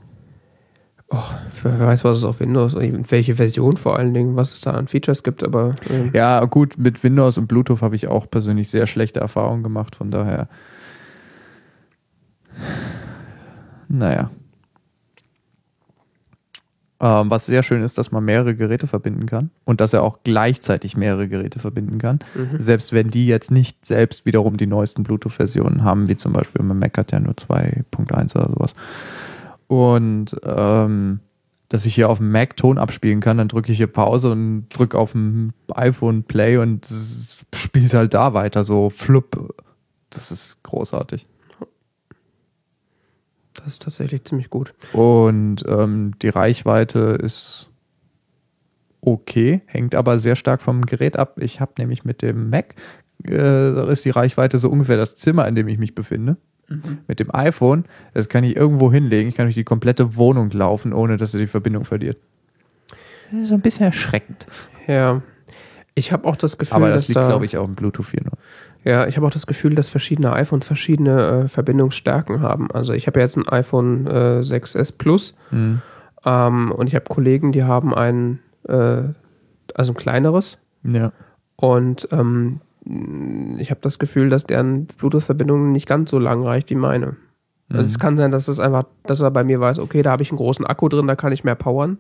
Och, 1.08 1.34
wer 1.62 1.78
weiß, 1.80 2.04
was 2.04 2.18
es 2.18 2.24
auf 2.24 2.40
Windows, 2.40 2.74
welche 2.74 3.36
Version 3.36 3.76
vor 3.76 3.98
allen 3.98 4.14
Dingen, 4.14 4.36
was 4.36 4.54
es 4.54 4.62
da 4.62 4.72
an 4.72 4.88
Features 4.88 5.22
gibt, 5.22 5.42
aber. 5.42 5.72
Äh. 5.88 6.16
Ja, 6.16 6.44
gut, 6.46 6.78
mit 6.78 7.04
Windows 7.04 7.36
und 7.38 7.46
Bluetooth 7.46 7.82
habe 7.82 7.94
ich 7.94 8.08
auch 8.08 8.28
persönlich 8.30 8.70
sehr 8.70 8.86
schlechte 8.86 9.20
Erfahrungen 9.20 9.62
gemacht, 9.62 9.96
von 9.96 10.10
daher. 10.10 10.48
Naja. 13.88 14.30
Ähm, 17.00 17.28
was 17.28 17.44
sehr 17.44 17.62
schön 17.62 17.82
ist, 17.82 17.98
dass 17.98 18.12
man 18.12 18.24
mehrere 18.24 18.54
Geräte 18.54 18.86
verbinden 18.86 19.26
kann 19.26 19.50
und 19.64 19.80
dass 19.80 19.92
er 19.92 20.02
auch 20.02 20.20
gleichzeitig 20.24 20.96
mehrere 20.96 21.28
Geräte 21.28 21.58
verbinden 21.58 21.98
kann. 21.98 22.20
Mhm. 22.34 22.62
Selbst 22.62 22.92
wenn 22.92 23.10
die 23.10 23.26
jetzt 23.26 23.50
nicht 23.50 23.84
selbst 23.84 24.24
wiederum 24.24 24.56
die 24.56 24.66
neuesten 24.66 25.02
Bluetooth-Versionen 25.02 25.84
haben, 25.84 26.08
wie 26.08 26.16
zum 26.16 26.32
Beispiel 26.32 26.62
mein 26.64 26.78
Mac 26.78 26.96
hat 26.96 27.12
ja 27.12 27.20
nur 27.20 27.34
2.1 27.34 28.36
oder 28.36 28.48
sowas. 28.48 28.74
Und 29.74 30.36
ähm, 30.44 31.18
dass 31.68 31.84
ich 31.84 31.96
hier 31.96 32.08
auf 32.08 32.18
dem 32.18 32.30
Mac 32.30 32.56
Ton 32.56 32.78
abspielen 32.78 33.18
kann, 33.18 33.38
dann 33.38 33.48
drücke 33.48 33.72
ich 33.72 33.78
hier 33.78 33.88
Pause 33.88 34.30
und 34.30 34.68
drücke 34.68 34.96
auf 34.96 35.10
dem 35.10 35.52
iPhone 35.74 36.22
Play 36.22 36.58
und 36.58 36.86
spielt 37.52 37.92
halt 37.92 38.14
da 38.14 38.34
weiter, 38.34 38.62
so 38.62 38.88
flupp. 38.88 39.52
Das 40.10 40.30
ist 40.30 40.62
großartig. 40.62 41.26
Das 43.54 43.66
ist 43.66 43.82
tatsächlich 43.82 44.22
ziemlich 44.22 44.48
gut. 44.48 44.74
Und 44.92 45.64
ähm, 45.66 46.12
die 46.22 46.28
Reichweite 46.28 47.18
ist 47.20 47.68
okay, 49.00 49.62
hängt 49.66 49.96
aber 49.96 50.20
sehr 50.20 50.36
stark 50.36 50.62
vom 50.62 50.86
Gerät 50.86 51.18
ab. 51.18 51.40
Ich 51.40 51.60
habe 51.60 51.72
nämlich 51.78 52.04
mit 52.04 52.22
dem 52.22 52.48
Mac, 52.48 52.76
äh, 53.24 53.32
da 53.32 53.88
ist 53.88 54.04
die 54.04 54.10
Reichweite 54.10 54.58
so 54.58 54.70
ungefähr 54.70 54.96
das 54.96 55.16
Zimmer, 55.16 55.48
in 55.48 55.56
dem 55.56 55.66
ich 55.66 55.78
mich 55.78 55.96
befinde. 55.96 56.36
Mhm. 56.68 56.98
Mit 57.06 57.20
dem 57.20 57.34
iPhone, 57.34 57.84
das 58.14 58.28
kann 58.28 58.44
ich 58.44 58.56
irgendwo 58.56 58.90
hinlegen. 58.92 59.28
Ich 59.28 59.34
kann 59.34 59.46
durch 59.46 59.54
die 59.54 59.64
komplette 59.64 60.16
Wohnung 60.16 60.50
laufen, 60.50 60.92
ohne 60.92 61.16
dass 61.16 61.34
er 61.34 61.40
die 61.40 61.46
Verbindung 61.46 61.84
verliert. 61.84 62.16
Das 63.30 63.42
ist 63.42 63.48
so 63.48 63.54
ein 63.54 63.60
bisschen 63.60 63.86
erschreckend. 63.86 64.46
Ja. 64.86 65.22
Ich 65.94 66.12
habe 66.12 66.26
auch 66.26 66.36
das 66.36 66.58
Gefühl, 66.58 66.76
aber 66.76 66.88
das 66.88 67.08
liegt, 67.08 67.16
da, 67.16 67.26
glaube 67.26 67.44
ich, 67.44 67.56
auch 67.56 67.64
im 67.64 67.74
Bluetooth 67.74 68.10
hier 68.10 68.22
nur. 68.24 68.38
Ja, 68.84 69.06
ich 69.06 69.16
habe 69.16 69.26
auch 69.26 69.30
das 69.32 69.46
Gefühl, 69.46 69.74
dass 69.74 69.88
verschiedene 69.88 70.32
iPhones 70.32 70.66
verschiedene 70.66 71.44
äh, 71.44 71.48
Verbindungsstärken 71.48 72.40
haben. 72.40 72.70
Also 72.70 72.92
ich 72.92 73.06
habe 73.06 73.20
jetzt 73.20 73.36
ein 73.36 73.48
iPhone 73.48 74.06
äh, 74.06 74.40
6S 74.40 74.92
Plus 74.96 75.36
mhm. 75.50 75.80
ähm, 76.24 76.72
und 76.72 76.88
ich 76.88 76.94
habe 76.94 77.06
Kollegen, 77.06 77.52
die 77.52 77.64
haben 77.64 77.94
ein, 77.94 78.40
äh, 78.68 79.02
also 79.74 79.92
ein 79.92 79.96
kleineres. 79.96 80.58
Ja. 80.82 81.12
Und 81.56 82.08
ähm, 82.12 82.60
ich 82.86 83.70
habe 83.70 83.80
das 83.80 83.98
Gefühl, 83.98 84.28
dass 84.28 84.44
deren 84.44 84.86
Bluetooth-Verbindung 84.86 85.72
nicht 85.72 85.86
ganz 85.86 86.10
so 86.10 86.18
lang 86.18 86.42
reicht 86.42 86.70
wie 86.70 86.74
meine. 86.74 87.16
Also 87.70 87.82
mhm. 87.82 87.88
es 87.88 87.98
kann 87.98 88.16
sein, 88.16 88.30
dass 88.30 88.46
das 88.46 88.60
einfach, 88.60 88.84
dass 89.04 89.20
er 89.20 89.30
bei 89.30 89.42
mir 89.42 89.60
weiß, 89.60 89.78
okay, 89.78 90.02
da 90.02 90.10
habe 90.10 90.22
ich 90.22 90.30
einen 90.30 90.38
großen 90.38 90.66
Akku 90.66 90.88
drin, 90.88 91.06
da 91.06 91.16
kann 91.16 91.32
ich 91.32 91.44
mehr 91.44 91.54
powern. 91.54 91.98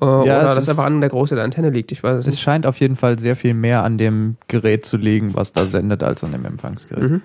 Äh, 0.00 0.04
ja, 0.04 0.42
oder 0.42 0.54
dass 0.54 0.68
einfach 0.68 0.84
an 0.84 1.00
der 1.00 1.10
Größe 1.10 1.34
der 1.34 1.44
Antenne 1.44 1.70
liegt. 1.70 1.90
Ich 1.90 2.02
weiß 2.02 2.18
es, 2.18 2.26
es 2.26 2.34
nicht. 2.34 2.42
scheint 2.42 2.66
auf 2.66 2.78
jeden 2.78 2.96
Fall 2.96 3.18
sehr 3.18 3.34
viel 3.34 3.54
mehr 3.54 3.82
an 3.82 3.98
dem 3.98 4.36
Gerät 4.46 4.84
zu 4.84 4.96
liegen, 4.96 5.34
was 5.34 5.52
da 5.52 5.66
sendet, 5.66 6.02
als 6.02 6.22
an 6.22 6.32
dem 6.32 6.44
Empfangsgerät. 6.44 7.10
Mhm. 7.10 7.22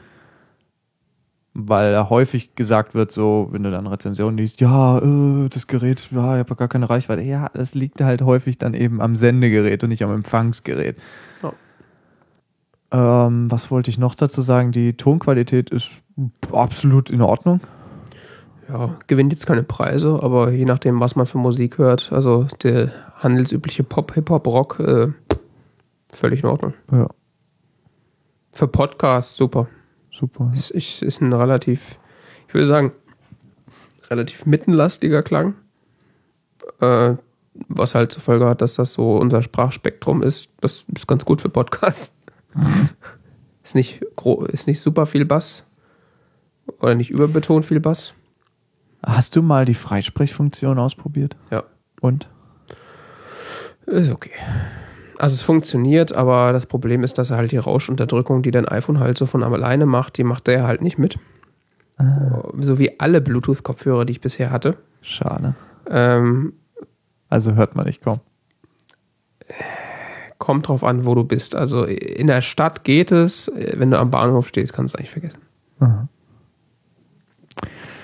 Weil 1.53 2.09
häufig 2.09 2.55
gesagt 2.55 2.95
wird, 2.95 3.11
so, 3.11 3.49
wenn 3.51 3.63
du 3.63 3.71
dann 3.71 3.85
Rezensionen 3.85 4.37
liest, 4.37 4.61
ja, 4.61 4.99
äh, 4.99 5.49
das 5.49 5.67
Gerät, 5.67 6.07
ja, 6.11 6.35
ich 6.35 6.39
habe 6.39 6.55
gar 6.55 6.69
keine 6.69 6.89
Reichweite. 6.89 7.21
Ja, 7.21 7.51
das 7.53 7.75
liegt 7.75 8.01
halt 8.01 8.21
häufig 8.21 8.57
dann 8.57 8.73
eben 8.73 9.01
am 9.01 9.17
Sendegerät 9.17 9.83
und 9.83 9.89
nicht 9.89 10.03
am 10.03 10.13
Empfangsgerät. 10.13 10.95
Ähm, 12.91 13.49
was 13.49 13.71
wollte 13.71 13.89
ich 13.89 13.97
noch 13.97 14.15
dazu 14.15 14.41
sagen? 14.41 14.71
Die 14.71 14.93
Tonqualität 14.93 15.69
ist 15.69 15.91
absolut 16.51 17.09
in 17.09 17.21
Ordnung 17.21 17.61
ja, 18.71 18.95
gewinnt 19.07 19.31
jetzt 19.31 19.45
keine 19.45 19.63
Preise, 19.63 20.19
aber 20.21 20.51
je 20.51 20.65
nachdem, 20.65 20.99
was 20.99 21.15
man 21.15 21.25
für 21.25 21.37
Musik 21.37 21.77
hört, 21.77 22.11
also 22.11 22.47
der 22.63 22.91
handelsübliche 23.15 23.83
Pop, 23.83 24.13
Hip-Hop, 24.13 24.47
Rock, 24.47 24.79
äh, 24.79 25.09
völlig 26.09 26.43
in 26.43 26.49
Ordnung. 26.49 26.73
Ja. 26.91 27.07
Für 28.51 28.67
Podcasts 28.67 29.35
super. 29.35 29.67
Super. 30.09 30.51
Ist, 30.53 30.71
ist 30.71 31.21
ein 31.21 31.31
relativ, 31.33 31.97
ich 32.47 32.53
würde 32.53 32.67
sagen, 32.67 32.91
relativ 34.09 34.45
mittenlastiger 34.45 35.23
Klang. 35.23 35.55
Äh, 36.79 37.15
was 37.67 37.95
halt 37.95 38.11
zur 38.11 38.21
Folge 38.21 38.45
hat, 38.47 38.61
dass 38.61 38.75
das 38.75 38.93
so 38.93 39.17
unser 39.17 39.41
Sprachspektrum 39.41 40.23
ist. 40.23 40.49
Das 40.61 40.85
ist 40.93 41.07
ganz 41.07 41.25
gut 41.25 41.41
für 41.41 41.49
Podcasts. 41.49 42.20
Mhm. 42.53 42.89
Ist 43.63 43.75
nicht, 43.75 44.01
ist 44.47 44.65
nicht 44.65 44.81
super 44.81 45.05
viel 45.05 45.23
Bass. 45.23 45.65
Oder 46.79 46.95
nicht 46.95 47.11
überbetont 47.11 47.63
viel 47.63 47.79
Bass. 47.79 48.13
Hast 49.03 49.35
du 49.35 49.43
mal 49.43 49.65
die 49.65 49.75
Freisprechfunktion 49.75 50.79
ausprobiert? 50.79 51.37
Ja. 51.51 51.63
Und? 52.01 52.27
Ist 53.85 54.11
okay. 54.11 54.31
Also 55.17 55.35
es 55.35 55.41
funktioniert, 55.43 56.13
aber 56.13 56.51
das 56.51 56.65
Problem 56.65 57.03
ist, 57.03 57.19
dass 57.19 57.29
er 57.29 57.37
halt 57.37 57.51
die 57.51 57.57
Rauschunterdrückung, 57.57 58.41
die 58.41 58.51
dein 58.51 58.67
iPhone 58.67 58.99
halt 58.99 59.17
so 59.17 59.27
von 59.27 59.43
alleine 59.43 59.85
macht, 59.85 60.17
die 60.17 60.23
macht 60.23 60.47
er 60.47 60.65
halt 60.65 60.81
nicht 60.81 60.97
mit. 60.97 61.19
Ah. 61.97 62.49
So 62.57 62.79
wie 62.79 62.99
alle 62.99 63.21
Bluetooth-Kopfhörer, 63.21 64.05
die 64.05 64.13
ich 64.13 64.21
bisher 64.21 64.49
hatte. 64.49 64.77
Schade. 65.01 65.55
Ähm, 65.87 66.53
also 67.29 67.53
hört 67.53 67.75
man 67.75 67.85
nicht 67.85 68.01
kaum. 68.01 68.19
Kommt 70.41 70.67
drauf 70.67 70.83
an, 70.83 71.05
wo 71.05 71.13
du 71.13 71.23
bist. 71.23 71.55
Also 71.55 71.85
in 71.85 72.25
der 72.25 72.41
Stadt 72.41 72.83
geht 72.83 73.11
es, 73.11 73.51
wenn 73.55 73.91
du 73.91 73.99
am 73.99 74.09
Bahnhof 74.09 74.47
stehst, 74.47 74.73
kannst 74.73 74.95
du 74.95 74.97
es 74.97 74.99
eigentlich 74.99 75.11
vergessen. 75.11 75.41
Aha. 75.79 76.07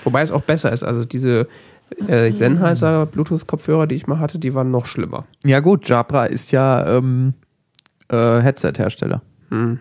Wobei 0.04 0.22
es 0.22 0.30
auch 0.30 0.42
besser 0.42 0.70
ist. 0.70 0.84
Also 0.84 1.04
diese 1.04 1.48
äh, 2.06 2.30
Sennheiser 2.30 3.06
Bluetooth-Kopfhörer, 3.06 3.88
die 3.88 3.96
ich 3.96 4.06
mal 4.06 4.20
hatte, 4.20 4.38
die 4.38 4.54
waren 4.54 4.70
noch 4.70 4.86
schlimmer. 4.86 5.24
Ja 5.44 5.58
gut, 5.58 5.88
Jabra 5.88 6.26
ist 6.26 6.52
ja 6.52 6.86
ähm, 6.86 7.34
äh, 8.06 8.38
Headset-Hersteller. 8.38 9.20
Hm. 9.48 9.80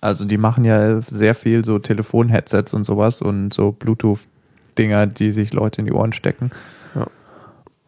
Also 0.00 0.24
die 0.24 0.38
machen 0.38 0.64
ja 0.64 1.00
sehr 1.00 1.34
viel 1.34 1.64
so 1.64 1.80
Telefon-Headsets 1.80 2.74
und 2.74 2.84
sowas 2.84 3.20
und 3.20 3.52
so 3.52 3.72
Bluetooth-Dinger, 3.72 5.08
die 5.08 5.32
sich 5.32 5.52
Leute 5.52 5.80
in 5.80 5.86
die 5.86 5.92
Ohren 5.92 6.12
stecken. 6.12 6.50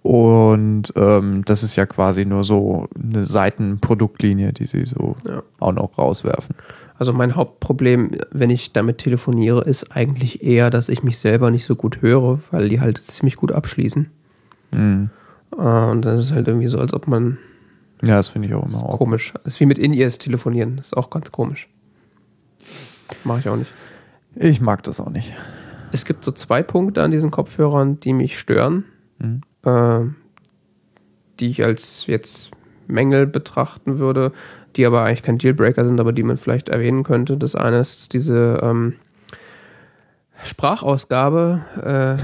Und 0.02 0.92
ähm, 0.96 1.42
das 1.44 1.62
ist 1.62 1.76
ja 1.76 1.84
quasi 1.84 2.24
nur 2.24 2.42
so 2.44 2.88
eine 2.94 3.26
Seitenproduktlinie, 3.26 4.52
die 4.52 4.66
sie 4.66 4.86
so 4.86 5.16
ja. 5.28 5.42
auch 5.58 5.72
noch 5.72 5.98
rauswerfen. 5.98 6.54
Also 6.98 7.12
mein 7.12 7.34
Hauptproblem, 7.34 8.12
wenn 8.30 8.50
ich 8.50 8.72
damit 8.72 8.98
telefoniere, 8.98 9.62
ist 9.62 9.94
eigentlich 9.96 10.42
eher, 10.42 10.70
dass 10.70 10.88
ich 10.88 11.02
mich 11.02 11.18
selber 11.18 11.50
nicht 11.50 11.64
so 11.64 11.74
gut 11.74 12.02
höre, 12.02 12.40
weil 12.50 12.68
die 12.68 12.80
halt 12.80 12.98
ziemlich 12.98 13.36
gut 13.36 13.52
abschließen. 13.52 14.10
Mhm. 14.72 15.10
Und 15.50 16.02
das 16.02 16.20
ist 16.20 16.32
halt 16.32 16.46
irgendwie 16.48 16.68
so, 16.68 16.78
als 16.78 16.92
ob 16.92 17.06
man. 17.06 17.38
Ja, 18.02 18.16
das 18.16 18.28
finde 18.28 18.48
ich 18.48 18.54
auch 18.54 18.66
immer 18.66 18.84
auch. 18.84 18.98
komisch. 18.98 19.32
Das 19.44 19.54
ist 19.54 19.60
wie 19.60 19.66
mit 19.66 19.78
In-Ears 19.78 20.18
telefonieren. 20.18 20.76
Das 20.76 20.86
ist 20.86 20.96
auch 20.96 21.10
ganz 21.10 21.32
komisch. 21.32 21.68
Mache 23.24 23.40
ich 23.40 23.48
auch 23.48 23.56
nicht. 23.56 23.72
Ich 24.36 24.60
mag 24.60 24.82
das 24.84 25.00
auch 25.00 25.10
nicht. 25.10 25.32
Es 25.92 26.04
gibt 26.04 26.24
so 26.24 26.32
zwei 26.32 26.62
Punkte 26.62 27.02
an 27.02 27.10
diesen 27.10 27.30
Kopfhörern, 27.30 27.98
die 28.00 28.12
mich 28.12 28.38
stören, 28.38 28.84
mhm. 29.18 29.42
Äh, 29.64 30.00
die 31.38 31.50
ich 31.50 31.64
als 31.64 32.06
jetzt 32.06 32.50
Mängel 32.86 33.26
betrachten 33.26 33.98
würde 33.98 34.32
die 34.76 34.86
aber 34.86 35.02
eigentlich 35.02 35.22
kein 35.22 35.38
Dealbreaker 35.38 35.84
sind, 35.84 36.00
aber 36.00 36.12
die 36.12 36.22
man 36.22 36.36
vielleicht 36.36 36.68
erwähnen 36.68 37.02
könnte. 37.02 37.36
Das 37.36 37.54
eine 37.54 37.80
ist 37.80 38.12
diese 38.12 38.60
ähm, 38.62 38.94
Sprachausgabe, 40.44 42.18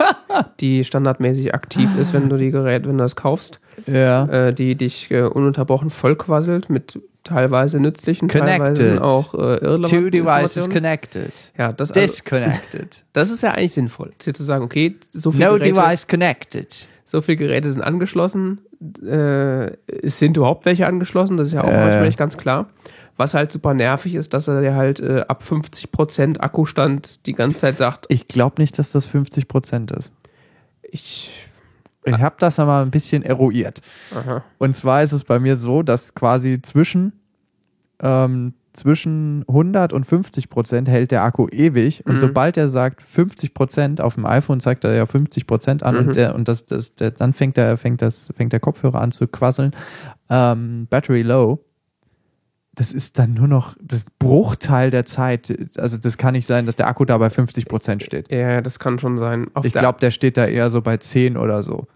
äh, 0.00 0.04
die 0.60 0.84
standardmäßig 0.84 1.54
aktiv 1.54 1.88
ist, 1.98 2.12
wenn 2.12 2.28
du 2.28 2.36
die 2.36 2.50
Gerät, 2.50 2.86
wenn 2.86 2.98
du 2.98 3.04
das 3.04 3.16
kaufst. 3.16 3.60
Ja. 3.86 4.26
Äh, 4.26 4.52
die 4.52 4.74
dich 4.74 5.10
äh, 5.10 5.22
ununterbrochen 5.22 5.90
vollquasselt 5.90 6.70
mit 6.70 7.00
teilweise 7.24 7.80
nützlichen, 7.80 8.28
connected. 8.28 8.76
teilweise 8.76 9.04
auch 9.04 9.34
äh, 9.34 9.56
irrelevanten 9.56 10.04
Two 10.04 10.10
devices 10.10 10.70
connected. 10.70 11.32
Ja, 11.58 11.72
das 11.72 11.90
Disconnected. 11.92 12.80
Also, 12.80 13.00
das 13.12 13.30
ist 13.30 13.42
ja 13.42 13.52
eigentlich 13.52 13.72
sinnvoll. 13.72 14.12
Zu 14.18 14.32
sagen, 14.42 14.64
okay, 14.64 14.96
so 15.10 15.32
viel 15.32 15.44
No 15.44 15.54
Geräte, 15.54 15.74
device 15.74 16.06
connected. 16.06 16.88
So 17.04 17.22
viele 17.22 17.36
Geräte 17.36 17.70
sind 17.70 17.82
angeschlossen, 17.82 18.60
äh, 19.02 19.66
es 19.86 20.18
sind 20.18 20.36
überhaupt 20.36 20.66
welche 20.66 20.86
angeschlossen, 20.86 21.36
das 21.36 21.48
ist 21.48 21.54
ja 21.54 21.62
auch 21.62 21.70
äh. 21.70 21.76
manchmal 21.76 22.06
nicht 22.06 22.18
ganz 22.18 22.36
klar. 22.36 22.68
Was 23.16 23.32
halt 23.32 23.52
super 23.52 23.74
nervig 23.74 24.16
ist, 24.16 24.34
dass 24.34 24.48
er 24.48 24.60
dir 24.60 24.74
halt 24.74 24.98
äh, 24.98 25.24
ab 25.28 25.42
50% 25.42 26.40
Akkustand 26.40 27.26
die 27.26 27.32
ganze 27.32 27.60
Zeit 27.60 27.78
sagt. 27.78 28.06
Ich 28.08 28.26
glaube 28.26 28.60
nicht, 28.60 28.76
dass 28.78 28.90
das 28.90 29.08
50% 29.08 29.96
ist. 29.96 30.12
Ich, 30.82 31.30
ich 32.04 32.20
habe 32.20 32.36
das 32.38 32.58
aber 32.58 32.80
ein 32.80 32.90
bisschen 32.90 33.22
eruiert. 33.22 33.80
Aha. 34.14 34.44
Und 34.58 34.74
zwar 34.74 35.02
ist 35.02 35.12
es 35.12 35.24
bei 35.24 35.38
mir 35.38 35.56
so, 35.56 35.82
dass 35.82 36.14
quasi 36.14 36.60
zwischen 36.62 37.12
ähm, 38.00 38.54
zwischen 38.74 39.44
100 39.48 39.92
und 39.92 40.04
50 40.04 40.50
Prozent 40.50 40.88
hält 40.88 41.12
der 41.12 41.22
Akku 41.22 41.48
ewig. 41.48 42.04
Und 42.06 42.14
mhm. 42.14 42.18
sobald 42.18 42.56
er 42.56 42.68
sagt 42.68 43.02
50 43.02 43.54
Prozent, 43.54 44.00
auf 44.00 44.16
dem 44.16 44.26
iPhone 44.26 44.60
zeigt 44.60 44.84
er 44.84 44.94
ja 44.94 45.06
50 45.06 45.46
Prozent 45.46 45.82
an 45.82 45.94
mhm. 45.94 46.00
und, 46.00 46.16
der, 46.16 46.34
und 46.34 46.48
das, 46.48 46.66
das, 46.66 46.94
der, 46.96 47.12
dann 47.12 47.32
fängt 47.32 47.56
der, 47.56 47.76
fängt, 47.76 48.02
das, 48.02 48.32
fängt 48.36 48.52
der 48.52 48.60
Kopfhörer 48.60 49.00
an 49.00 49.12
zu 49.12 49.28
quasseln. 49.28 49.72
Ähm, 50.28 50.86
Battery 50.90 51.22
Low. 51.22 51.64
Das 52.76 52.92
ist 52.92 53.18
dann 53.20 53.34
nur 53.34 53.46
noch 53.46 53.76
das 53.80 54.04
Bruchteil 54.18 54.90
der 54.90 55.04
Zeit. 55.06 55.54
Also, 55.78 55.96
das 55.96 56.18
kann 56.18 56.32
nicht 56.32 56.46
sein, 56.46 56.66
dass 56.66 56.74
der 56.76 56.88
Akku 56.88 57.04
da 57.04 57.16
bei 57.18 57.30
50 57.30 57.66
Prozent 57.66 58.02
steht. 58.02 58.32
Ja, 58.32 58.60
das 58.62 58.78
kann 58.80 58.98
schon 58.98 59.16
sein. 59.16 59.46
Auf 59.54 59.64
ich 59.64 59.72
glaube, 59.72 60.00
der 60.00 60.10
steht 60.10 60.36
da 60.36 60.46
eher 60.46 60.70
so 60.70 60.82
bei 60.82 60.96
10 60.96 61.36
oder 61.36 61.62
so. 61.62 61.86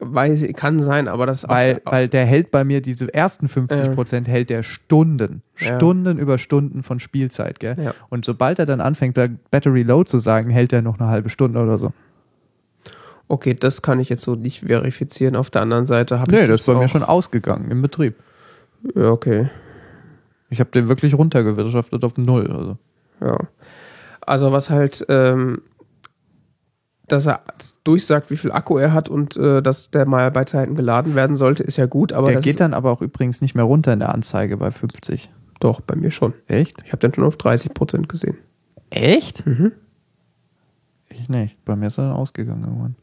Weiß, 0.00 0.46
kann 0.54 0.80
sein, 0.80 1.08
aber 1.08 1.26
das 1.26 1.48
Weil, 1.48 1.74
der- 1.74 1.82
weil 1.92 2.08
der 2.08 2.24
hält 2.24 2.52
bei 2.52 2.62
mir 2.62 2.80
diese 2.80 3.12
ersten 3.12 3.48
50 3.48 3.94
Prozent 3.94 4.28
hält 4.28 4.48
der 4.48 4.62
Stunden. 4.62 5.42
Ja. 5.58 5.74
Stunden 5.76 6.18
über 6.18 6.38
Stunden 6.38 6.84
von 6.84 7.00
Spielzeit, 7.00 7.58
gell? 7.58 7.74
Ja. 7.82 7.94
Und 8.08 8.24
sobald 8.24 8.60
er 8.60 8.66
dann 8.66 8.80
anfängt, 8.80 9.18
Battery 9.50 9.82
Low 9.82 10.04
zu 10.04 10.20
sagen, 10.20 10.50
hält 10.50 10.72
er 10.72 10.82
noch 10.82 11.00
eine 11.00 11.08
halbe 11.08 11.30
Stunde 11.30 11.60
oder 11.60 11.78
so. 11.78 11.92
Okay, 13.26 13.54
das 13.54 13.82
kann 13.82 13.98
ich 13.98 14.08
jetzt 14.08 14.22
so 14.22 14.36
nicht 14.36 14.60
verifizieren. 14.60 15.34
Auf 15.34 15.50
der 15.50 15.62
anderen 15.62 15.86
Seite 15.86 16.20
habe 16.20 16.30
Nee, 16.30 16.42
ich 16.42 16.46
das 16.48 16.60
ist 16.60 16.66
bei 16.66 16.74
mir 16.74 16.86
schon 16.88 17.02
ausgegangen 17.02 17.68
im 17.70 17.82
Betrieb. 17.82 18.14
Ja, 18.94 19.10
okay. 19.10 19.48
Ich 20.50 20.60
habe 20.60 20.70
den 20.70 20.88
wirklich 20.88 21.14
runtergewirtschaftet 21.14 22.04
auf 22.04 22.16
null. 22.16 22.50
Also. 22.50 22.78
Ja. 23.20 23.38
Also 24.20 24.52
was 24.52 24.70
halt, 24.70 25.04
ähm, 25.08 25.62
dass 27.06 27.26
er 27.26 27.40
durchsagt, 27.84 28.30
wie 28.30 28.36
viel 28.36 28.52
Akku 28.52 28.78
er 28.78 28.92
hat 28.92 29.08
und 29.08 29.36
äh, 29.36 29.62
dass 29.62 29.90
der 29.90 30.06
mal 30.06 30.30
bei 30.30 30.44
Zeiten 30.44 30.74
geladen 30.74 31.14
werden 31.14 31.36
sollte, 31.36 31.62
ist 31.62 31.76
ja 31.76 31.86
gut, 31.86 32.12
aber 32.12 32.28
der 32.28 32.40
geht 32.40 32.60
dann 32.60 32.74
aber 32.74 32.90
auch 32.90 33.02
übrigens 33.02 33.40
nicht 33.40 33.54
mehr 33.54 33.64
runter 33.64 33.92
in 33.92 34.00
der 34.00 34.14
Anzeige 34.14 34.56
bei 34.58 34.70
50. 34.70 35.30
doch 35.60 35.80
bei 35.80 35.96
mir 35.96 36.10
schon. 36.10 36.34
Echt? 36.46 36.82
Ich 36.84 36.92
habe 36.92 36.98
den 36.98 37.14
schon 37.14 37.24
auf 37.24 37.36
30 37.36 37.74
Prozent 37.74 38.08
gesehen. 38.08 38.36
Echt? 38.90 39.46
Mhm. 39.46 39.72
Ich 41.10 41.28
nicht. 41.28 41.64
Bei 41.64 41.76
mir 41.76 41.88
ist 41.88 41.98
er 41.98 42.04
dann 42.08 42.16
ausgegangen 42.16 42.64
irgendwann. 42.64 42.96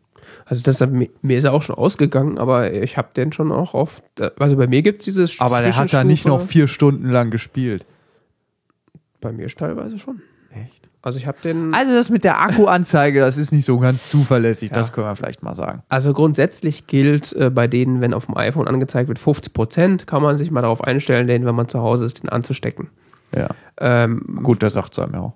Also 0.45 0.63
das, 0.63 0.85
mir 0.87 1.09
mir 1.21 1.37
ist 1.37 1.43
er 1.43 1.53
auch 1.53 1.61
schon 1.61 1.75
ausgegangen, 1.75 2.37
aber 2.37 2.73
ich 2.73 2.97
habe 2.97 3.09
den 3.15 3.31
schon 3.31 3.51
auch 3.51 3.73
auf, 3.73 4.01
also 4.39 4.57
bei 4.57 4.67
mir 4.67 4.81
gibt 4.81 4.99
es 4.99 5.05
dieses 5.05 5.39
Aber 5.39 5.61
der 5.61 5.75
hat 5.75 5.93
da 5.93 6.03
nicht 6.03 6.25
noch 6.25 6.41
vier 6.41 6.67
Stunden 6.67 7.09
lang 7.09 7.31
gespielt. 7.31 7.85
Bei 9.21 9.31
mir 9.31 9.47
teilweise 9.47 9.97
schon. 9.97 10.21
Echt? 10.51 10.89
Also 11.01 11.19
ich 11.19 11.27
habe 11.27 11.37
den, 11.43 11.73
Also 11.73 11.93
das 11.93 12.09
mit 12.09 12.23
der 12.23 12.41
Akkuanzeige, 12.41 13.19
das 13.19 13.37
ist 13.37 13.51
nicht 13.51 13.65
so 13.65 13.77
ganz 13.77 14.09
zuverlässig. 14.09 14.71
Ja. 14.71 14.75
Das 14.75 14.91
können 14.91 15.05
wir 15.05 15.15
vielleicht 15.15 15.43
mal 15.43 15.53
sagen. 15.53 15.83
Also 15.87 16.13
grundsätzlich 16.13 16.87
gilt 16.87 17.31
äh, 17.33 17.51
bei 17.51 17.67
denen, 17.67 18.01
wenn 18.01 18.13
auf 18.13 18.25
dem 18.25 18.35
iPhone 18.37 18.67
angezeigt 18.67 19.07
wird 19.07 19.19
50 19.19 19.53
Prozent, 19.53 20.07
kann 20.07 20.23
man 20.23 20.37
sich 20.37 20.49
mal 20.49 20.61
darauf 20.61 20.83
einstellen, 20.83 21.27
den, 21.27 21.45
wenn 21.45 21.53
man 21.53 21.67
zu 21.67 21.79
Hause 21.81 22.05
ist, 22.05 22.23
den 22.23 22.29
anzustecken. 22.29 22.89
Ja. 23.35 23.49
Ähm, 23.79 24.39
Gut, 24.41 24.63
das 24.63 24.73
sagt 24.73 24.93
es 24.93 24.99
einem 24.99 25.13
ja 25.13 25.19
auch. 25.19 25.33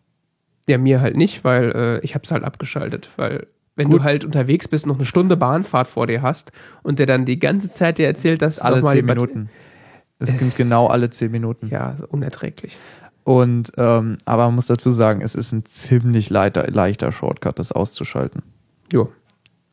ja, 0.68 0.78
mir 0.80 1.02
halt 1.02 1.18
nicht, 1.18 1.44
weil 1.44 1.72
äh, 1.72 2.00
ich 2.00 2.16
habe 2.16 2.24
es 2.24 2.32
halt 2.32 2.44
abgeschaltet, 2.44 3.10
weil 3.18 3.46
wenn 3.76 3.90
Gut. 3.90 4.00
du 4.00 4.04
halt 4.04 4.26
unterwegs 4.26 4.68
bist, 4.68 4.86
noch 4.86 4.96
eine 4.96 5.06
Stunde 5.06 5.38
Bahnfahrt 5.38 5.88
vor 5.88 6.08
dir 6.08 6.22
hast 6.22 6.52
und 6.84 7.00
der 7.00 7.06
dann 7.06 7.26
die 7.26 7.40
ganze 7.40 7.72
Zeit 7.72 7.98
dir 7.98 8.08
erzählt, 8.08 8.42
dass 8.42 8.60
Alle 8.60 8.84
zehn 8.84 9.06
Minuten. 9.06 9.50
Das 10.20 10.30
sind 10.32 10.58
genau 10.58 10.88
alle 10.88 11.10
zehn 11.10 11.32
Minuten. 11.32 11.68
Ja, 11.68 11.96
unerträglich. 12.10 12.78
Und 13.24 13.72
ähm, 13.78 14.18
aber 14.26 14.46
man 14.48 14.56
muss 14.56 14.68
dazu 14.68 14.92
sagen, 14.92 15.22
es 15.22 15.36
ist 15.36 15.52
ein 15.52 15.64
ziemlich 15.66 16.30
leichter, 16.30 16.70
leichter 16.70 17.12
Shortcut, 17.12 17.58
das 17.58 17.72
auszuschalten. 17.72 18.42
Jo. 18.92 19.12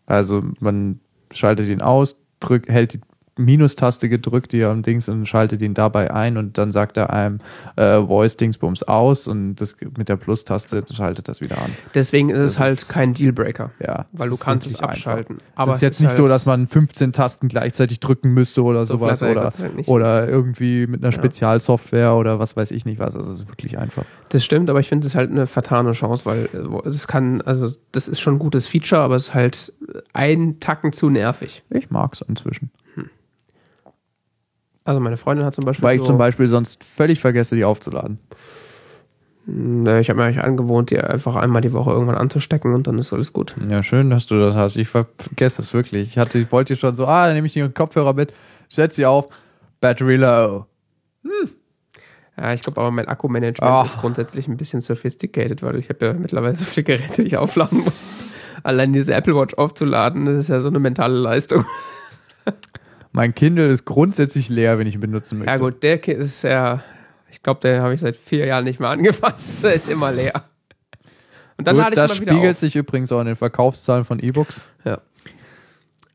Also 0.06 0.44
man 0.60 1.00
schaltet 1.32 1.68
ihn 1.68 1.80
aus, 1.80 2.22
drückt, 2.38 2.68
hält 2.68 2.94
die 2.94 3.00
Minustaste 3.36 4.08
gedrückt, 4.08 4.52
die 4.52 4.64
am 4.64 4.82
Dings 4.82 5.08
und 5.08 5.26
schaltet 5.26 5.60
ihn 5.60 5.74
dabei 5.74 6.10
ein 6.12 6.36
und 6.38 6.56
dann 6.58 6.72
sagt 6.72 6.96
er 6.96 7.10
einem 7.10 7.40
äh, 7.76 8.00
Voice 8.02 8.36
Dingsbums 8.36 8.82
aus 8.84 9.26
und 9.28 9.56
das 9.56 9.76
mit 9.96 10.08
der 10.08 10.16
Plus-Taste 10.16 10.82
schaltet 10.94 11.28
das 11.28 11.40
wieder 11.40 11.58
an. 11.58 11.70
Deswegen 11.94 12.30
ist 12.30 12.38
es 12.38 12.52
Das 12.52 12.60
halt 12.60 12.78
ist- 12.78 12.88
kein 12.92 13.12
Dealbreaker. 13.14 13.70
Ja, 13.78 14.06
Weil 14.12 14.30
du 14.30 14.36
kannst 14.36 14.66
es 14.66 14.80
abschalten. 14.80 15.36
Einfach. 15.36 15.52
Aber 15.56 15.70
es 15.72 15.76
ist 15.76 15.82
jetzt 15.82 15.96
ist 15.96 16.00
nicht 16.00 16.12
so, 16.12 16.22
halt- 16.22 16.30
dass 16.32 16.46
man 16.46 16.66
15 16.66 17.12
Tasten 17.12 17.48
gleichzeitig 17.48 18.00
drücken 18.00 18.32
müsste 18.32 18.62
oder 18.62 18.86
So 18.86 18.94
sowas 18.94 19.22
oder, 19.22 19.52
nicht. 19.74 19.88
oder 19.88 20.26
irgendwie 20.28 20.86
mit 20.86 21.02
einer 21.02 21.12
Ja. 21.12 21.18
Spezialsoftware 21.18 22.14
oder 22.14 22.38
was 22.38 22.56
weiß 22.56 22.70
ich 22.70 22.86
nicht 22.86 22.98
was. 22.98 23.14
Also 23.16 23.30
es 23.30 23.36
ist 23.42 23.48
wirklich 23.48 23.78
einfach. 23.78 24.04
Das 24.30 24.44
stimmt, 24.44 24.70
aber 24.70 24.80
ich 24.80 24.88
finde 24.88 25.06
es 25.06 25.14
halt 25.14 25.30
eine 25.30 25.46
vertane 25.46 25.92
Chance, 25.92 26.24
weil 26.24 26.48
äh, 26.54 26.88
es 26.88 27.06
kann, 27.06 27.42
also 27.42 27.70
das 27.92 28.08
ist 28.08 28.20
schon 28.20 28.36
ein 28.36 28.38
gutes 28.38 28.66
Feature, 28.66 29.02
aber 29.02 29.16
es 29.16 29.28
ist 29.28 29.34
halt 29.34 29.72
ein 30.14 30.58
Tacken 30.60 30.92
zu 30.92 31.10
nervig. 31.10 31.62
Ich 31.70 31.90
mag 31.90 32.14
es 32.14 32.22
inzwischen. 32.26 32.70
Also 34.86 35.00
meine 35.00 35.16
Freundin 35.16 35.44
hat 35.44 35.54
zum 35.54 35.64
Beispiel 35.64 35.84
Weil 35.84 35.96
so, 35.98 36.04
ich 36.04 36.06
zum 36.06 36.16
Beispiel 36.16 36.48
sonst 36.48 36.84
völlig 36.84 37.20
vergesse, 37.20 37.56
die 37.56 37.64
aufzuladen. 37.64 38.20
Ich 39.48 40.08
habe 40.08 40.14
mir 40.14 40.24
eigentlich 40.24 40.42
angewohnt, 40.42 40.90
die 40.90 40.98
einfach 40.98 41.36
einmal 41.36 41.60
die 41.60 41.72
Woche 41.72 41.90
irgendwann 41.90 42.16
anzustecken 42.16 42.72
und 42.72 42.86
dann 42.86 42.98
ist 42.98 43.12
alles 43.12 43.32
gut. 43.32 43.54
Ja, 43.68 43.82
schön, 43.82 44.10
dass 44.10 44.26
du 44.26 44.38
das 44.38 44.54
hast. 44.54 44.76
Ich 44.76 44.88
vergesse 44.88 45.58
das 45.58 45.74
wirklich. 45.74 46.08
Ich 46.08 46.18
hatte, 46.18 46.38
ich 46.38 46.50
wollte 46.52 46.76
schon 46.76 46.96
so, 46.96 47.06
ah, 47.06 47.26
dann 47.26 47.34
nehme 47.34 47.46
ich 47.46 47.52
den 47.52 47.74
Kopfhörer 47.74 48.14
mit, 48.14 48.32
setz 48.68 48.96
sie 48.96 49.06
auf, 49.06 49.28
Battery 49.80 50.16
low. 50.16 50.66
Ja, 52.36 52.52
ich 52.52 52.62
glaube 52.62 52.80
aber 52.80 52.90
mein 52.90 53.08
Akkumanagement 53.08 53.72
Ach. 53.72 53.86
ist 53.86 53.98
grundsätzlich 53.98 54.46
ein 54.46 54.56
bisschen 54.56 54.80
sophisticated, 54.80 55.62
weil 55.62 55.76
ich 55.76 55.88
habe 55.88 56.06
ja 56.06 56.12
mittlerweile 56.12 56.54
so 56.54 56.64
viele 56.64 56.84
Geräte, 56.84 57.22
die 57.22 57.28
ich 57.28 57.36
aufladen 57.36 57.82
muss. 57.84 58.06
Allein 58.62 58.92
diese 58.92 59.14
Apple 59.14 59.34
Watch 59.34 59.54
aufzuladen, 59.54 60.26
das 60.26 60.36
ist 60.36 60.48
ja 60.48 60.60
so 60.60 60.68
eine 60.68 60.78
mentale 60.78 61.16
Leistung. 61.18 61.64
Mein 63.16 63.34
Kindle 63.34 63.68
ist 63.68 63.86
grundsätzlich 63.86 64.50
leer, 64.50 64.78
wenn 64.78 64.86
ich 64.86 64.94
ihn 64.94 65.00
benutzen 65.00 65.38
möchte. 65.38 65.50
Ja 65.50 65.56
gut, 65.58 65.82
der 65.82 65.96
Ki- 65.96 66.12
ist 66.12 66.42
ja, 66.42 66.82
ich 67.30 67.42
glaube, 67.42 67.60
den 67.60 67.80
habe 67.80 67.94
ich 67.94 68.00
seit 68.00 68.14
vier 68.14 68.44
Jahren 68.44 68.64
nicht 68.64 68.78
mehr 68.78 68.90
angefasst. 68.90 69.56
Der 69.64 69.72
ist 69.72 69.88
immer 69.88 70.12
leer. 70.12 70.44
Und 71.56 71.66
dann 71.66 71.76
Gut, 71.76 71.84
lade 71.84 71.94
ich 71.94 71.96
das 71.96 72.10
mal 72.10 72.20
wieder 72.20 72.32
spiegelt 72.34 72.54
auf. 72.56 72.60
sich 72.60 72.76
übrigens 72.76 73.10
auch 73.12 73.20
in 73.20 73.26
den 73.26 73.34
Verkaufszahlen 73.36 74.04
von 74.04 74.18
E-Books. 74.22 74.60
Ja. 74.84 74.98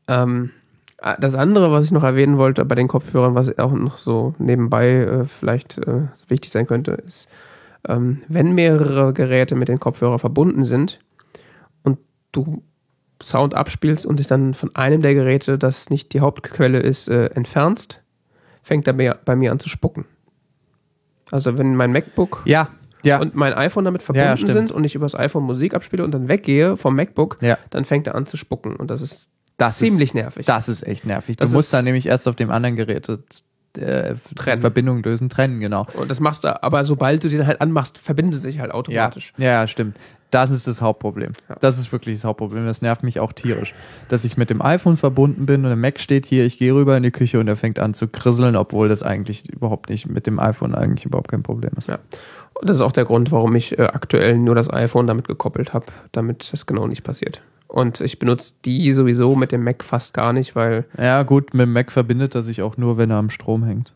Ähm, 0.06 0.50
ah, 0.98 1.16
das 1.18 1.34
andere, 1.34 1.72
was 1.72 1.86
ich 1.86 1.90
noch 1.90 2.04
erwähnen 2.04 2.38
wollte 2.38 2.64
bei 2.64 2.76
den 2.76 2.86
Kopfhörern, 2.86 3.34
was 3.34 3.58
auch 3.58 3.72
noch 3.72 3.98
so 3.98 4.36
nebenbei 4.38 4.90
äh, 4.92 5.24
vielleicht 5.24 5.78
äh, 5.78 6.02
wichtig 6.28 6.52
sein 6.52 6.68
könnte, 6.68 6.92
ist, 6.92 7.28
ähm, 7.88 8.22
wenn 8.28 8.52
mehrere 8.54 9.12
Geräte 9.12 9.56
mit 9.56 9.66
den 9.66 9.80
Kopfhörern 9.80 10.20
verbunden 10.20 10.62
sind 10.62 11.00
und 11.82 11.98
du 12.30 12.62
Sound 13.22 13.54
abspielst 13.54 14.04
und 14.06 14.18
dich 14.18 14.26
dann 14.26 14.54
von 14.54 14.74
einem 14.74 15.02
der 15.02 15.14
Geräte, 15.14 15.58
das 15.58 15.90
nicht 15.90 16.12
die 16.12 16.20
Hauptquelle 16.20 16.80
ist, 16.80 17.08
äh, 17.08 17.26
entfernst, 17.26 18.02
fängt 18.62 18.86
er 18.88 18.92
bei 19.14 19.36
mir 19.36 19.52
an 19.52 19.58
zu 19.58 19.68
spucken. 19.68 20.04
Also 21.30 21.56
wenn 21.58 21.74
mein 21.76 21.92
MacBook 21.92 22.42
Ja, 22.44 22.68
ja. 23.02 23.20
und 23.20 23.34
mein 23.34 23.54
iPhone 23.54 23.84
damit 23.84 24.02
verbunden 24.02 24.26
Ja, 24.28 24.34
ja, 24.34 24.52
sind 24.52 24.70
und 24.70 24.84
ich 24.84 24.94
übers 24.94 25.14
iPhone 25.14 25.44
Musik 25.44 25.74
abspiele 25.74 26.04
und 26.04 26.12
dann 26.12 26.28
weggehe 26.28 26.76
vom 26.76 26.94
MacBook, 26.94 27.38
ja. 27.40 27.58
dann 27.70 27.84
fängt 27.84 28.06
er 28.06 28.14
an 28.14 28.26
zu 28.26 28.36
spucken. 28.36 28.76
Und 28.76 28.90
das 28.90 29.00
ist 29.00 29.30
Das 29.56 29.78
ziemlich 29.78 30.12
nervig. 30.14 30.44
Das 30.46 30.68
ist 30.68 30.86
echt 30.86 31.06
nervig. 31.06 31.36
Das 31.36 31.50
du 31.50 31.56
musst 31.56 31.66
ist- 31.68 31.72
dann 31.72 31.84
nämlich 31.84 32.06
erst 32.06 32.28
auf 32.28 32.36
dem 32.36 32.50
anderen 32.50 32.76
Gerät 32.76 33.08
äh, 33.78 34.14
Trennen. 34.36 34.60
Verbindung 34.60 35.02
lösen, 35.02 35.30
trennen, 35.30 35.58
genau. 35.60 35.86
Und 35.94 36.10
das 36.10 36.20
machst 36.20 36.44
du, 36.44 36.62
aber 36.62 36.84
sobald 36.84 37.24
du 37.24 37.28
den 37.30 37.46
halt 37.46 37.62
anmachst, 37.62 37.96
verbindet 37.96 38.34
es 38.34 38.42
sich 38.42 38.58
halt 38.58 38.68
Ja, 38.68 38.74
automatisch. 38.74 39.32
ja, 39.38 39.66
stimmt. 39.66 39.96
Das 40.32 40.50
ist 40.50 40.66
das 40.66 40.80
Hauptproblem. 40.82 41.32
Das 41.60 41.78
ist 41.78 41.92
wirklich 41.92 42.16
das 42.18 42.24
Hauptproblem. 42.24 42.64
Das 42.66 42.80
nervt 42.82 43.02
mich 43.04 43.20
auch 43.20 43.32
tierisch. 43.32 43.74
Dass 44.08 44.24
ich 44.24 44.36
mit 44.38 44.48
dem 44.50 44.62
iPhone 44.62 44.96
verbunden 44.96 45.44
bin 45.46 45.62
und 45.62 45.68
der 45.68 45.76
Mac 45.76 46.00
steht 46.00 46.24
hier, 46.26 46.44
ich 46.46 46.56
gehe 46.58 46.74
rüber 46.74 46.96
in 46.96 47.02
die 47.02 47.10
Küche 47.10 47.38
und 47.38 47.46
er 47.48 47.56
fängt 47.56 47.78
an 47.78 47.92
zu 47.92 48.08
krisseln, 48.08 48.56
obwohl 48.56 48.88
das 48.88 49.02
eigentlich 49.02 49.48
überhaupt 49.52 49.90
nicht 49.90 50.08
mit 50.08 50.26
dem 50.26 50.40
iPhone 50.40 50.74
eigentlich 50.74 51.04
überhaupt 51.04 51.30
kein 51.30 51.42
Problem 51.42 51.72
ist. 51.76 51.88
Ja. 51.88 51.98
Und 52.54 52.68
das 52.68 52.78
ist 52.78 52.82
auch 52.82 52.92
der 52.92 53.04
Grund, 53.04 53.30
warum 53.30 53.54
ich 53.54 53.78
äh, 53.78 53.82
aktuell 53.82 54.38
nur 54.38 54.54
das 54.54 54.72
iPhone 54.72 55.06
damit 55.06 55.28
gekoppelt 55.28 55.74
habe, 55.74 55.86
damit 56.12 56.50
das 56.52 56.64
genau 56.66 56.86
nicht 56.86 57.02
passiert. 57.04 57.42
Und 57.68 58.00
ich 58.00 58.18
benutze 58.18 58.54
die 58.64 58.92
sowieso 58.94 59.36
mit 59.36 59.52
dem 59.52 59.62
Mac 59.64 59.84
fast 59.84 60.14
gar 60.14 60.32
nicht, 60.32 60.56
weil 60.56 60.86
Ja, 60.96 61.24
gut, 61.24 61.52
mit 61.52 61.62
dem 61.66 61.72
Mac 61.74 61.92
verbindet 61.92 62.34
er 62.34 62.42
sich 62.42 62.62
auch 62.62 62.78
nur, 62.78 62.96
wenn 62.96 63.10
er 63.10 63.16
am 63.18 63.28
Strom 63.30 63.64
hängt. 63.64 63.92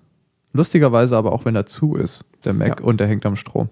Lustigerweise 0.53 1.17
aber 1.17 1.33
auch, 1.33 1.47
wenn 1.47 1.57
er 1.57 1.65
zu 1.67 1.97
ist, 1.97 2.25
der 2.45 2.53
Mac, 2.53 2.81
Ja. 2.81 2.85
und 2.87 3.01
er 3.01 3.07
hängt 3.07 3.25
am 3.25 3.37
Strom. 3.37 3.71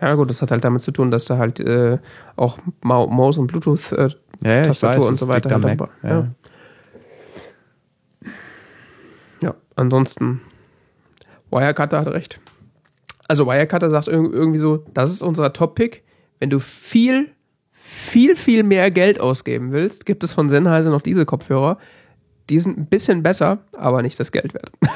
Ja 0.00 0.14
gut, 0.14 0.30
das 0.30 0.40
hat 0.42 0.50
halt 0.50 0.64
damit 0.64 0.82
zu 0.82 0.90
tun, 0.92 1.10
dass 1.10 1.26
da 1.26 1.38
halt 1.38 1.60
äh, 1.60 1.98
auch 2.36 2.58
Mau- 2.82 3.06
Maus 3.08 3.38
und 3.38 3.46
Bluetooth 3.48 3.92
äh, 3.92 4.08
Ja, 4.44 4.62
Tastatur 4.62 5.06
und 5.08 5.18
so 5.18 5.28
weiter 5.28 5.50
halt 5.50 5.62
Mac. 5.62 5.78
dabei. 5.78 5.90
Ja. 6.02 6.10
Ja. 6.20 6.26
Ja, 9.42 9.54
ansonsten, 9.76 10.40
Wirecutter 11.50 12.00
hat 12.00 12.08
recht. 12.08 12.40
Also 13.28 13.46
Wirecutter 13.46 13.90
sagt 13.90 14.08
irg- 14.08 14.32
irgendwie 14.32 14.58
so, 14.58 14.84
das 14.92 15.10
ist 15.10 15.22
unser 15.22 15.52
Top-Pick. 15.52 16.02
Wenn 16.38 16.50
du 16.50 16.58
viel, 16.58 17.30
viel, 17.72 18.36
viel 18.36 18.62
mehr 18.62 18.90
Geld 18.90 19.20
ausgeben 19.20 19.72
willst, 19.72 20.04
gibt 20.06 20.24
es 20.24 20.32
von 20.32 20.48
Sennheiser 20.48 20.90
noch 20.90 21.02
diese 21.02 21.26
Kopfhörer. 21.26 21.78
Die 22.48 22.58
sind 22.58 22.76
ein 22.78 22.86
bisschen 22.86 23.22
besser, 23.22 23.58
aber 23.76 24.02
nicht 24.02 24.18
das 24.18 24.32
Geld 24.32 24.54
wert. 24.54 24.72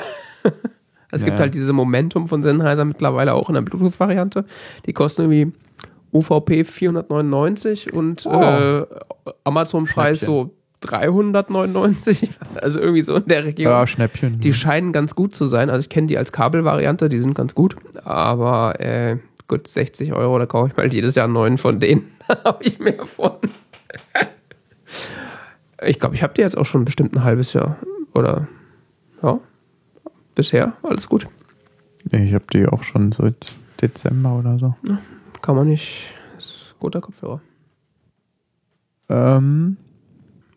es 1.14 1.22
Ja. 1.22 1.28
gibt 1.28 1.40
halt 1.40 1.54
diese 1.54 1.72
Momentum 1.72 2.28
von 2.28 2.42
Sennheiser 2.42 2.84
mittlerweile 2.84 3.34
auch 3.34 3.48
in 3.48 3.54
der 3.54 3.62
Bluetooth-Variante. 3.62 4.44
Die 4.86 4.92
kosten 4.92 5.22
irgendwie 5.30 5.52
UVP 6.12 6.64
499 6.64 7.92
und 7.92 8.24
Oh. 8.26 8.40
äh, 8.40 8.86
Amazon-Preis 9.44 10.20
so 10.20 10.50
399. 10.80 12.30
Also 12.62 12.78
irgendwie 12.78 13.02
so 13.02 13.16
in 13.16 13.26
der 13.26 13.44
Region. 13.44 13.72
Ja, 13.72 13.86
Schnäppchen. 13.86 14.38
Die 14.40 14.54
scheinen 14.54 14.92
ganz 14.92 15.14
gut 15.14 15.34
zu 15.34 15.46
sein. 15.46 15.70
Also 15.70 15.80
ich 15.80 15.88
kenne 15.88 16.06
die 16.06 16.16
als 16.18 16.30
Kabelvariante, 16.30 17.08
die 17.08 17.18
sind 17.18 17.34
ganz 17.34 17.54
gut. 17.54 17.74
Aber 18.04 18.78
äh, 18.80 19.16
gut, 19.48 19.66
60 19.66 20.12
Euro, 20.12 20.38
da 20.38 20.46
kaufe 20.46 20.68
ich 20.70 20.76
mal 20.76 20.92
jedes 20.92 21.14
Jahr 21.16 21.26
neuen 21.28 21.58
von 21.58 21.80
denen. 21.80 22.10
Da 22.28 22.38
habe 22.44 22.64
ich 22.64 22.78
mehr 22.78 23.04
von. 23.04 23.32
ich 25.84 25.98
glaube, 26.00 26.14
ich 26.14 26.22
habe 26.22 26.32
die 26.34 26.40
jetzt 26.40 26.56
auch 26.56 26.64
schon 26.64 26.84
bestimmt 26.86 27.14
ein 27.14 27.22
halbes 27.24 27.52
Jahr. 27.52 27.76
Oder 28.14 28.46
ja, 29.22 29.38
bisher 30.34 30.74
alles 30.82 31.08
gut. 31.08 31.28
ich 32.12 32.34
habe 32.34 32.44
die 32.52 32.66
auch 32.66 32.82
schon 32.82 33.12
seit 33.12 33.52
Dezember 33.80 34.38
oder 34.38 34.58
so. 34.58 34.74
Kann 35.42 35.56
man 35.56 35.68
nicht. 35.68 36.12
Ist 36.38 36.74
ein 36.74 36.80
guter 36.80 37.00
Kopfhörer. 37.00 37.40
Ähm, 39.08 39.76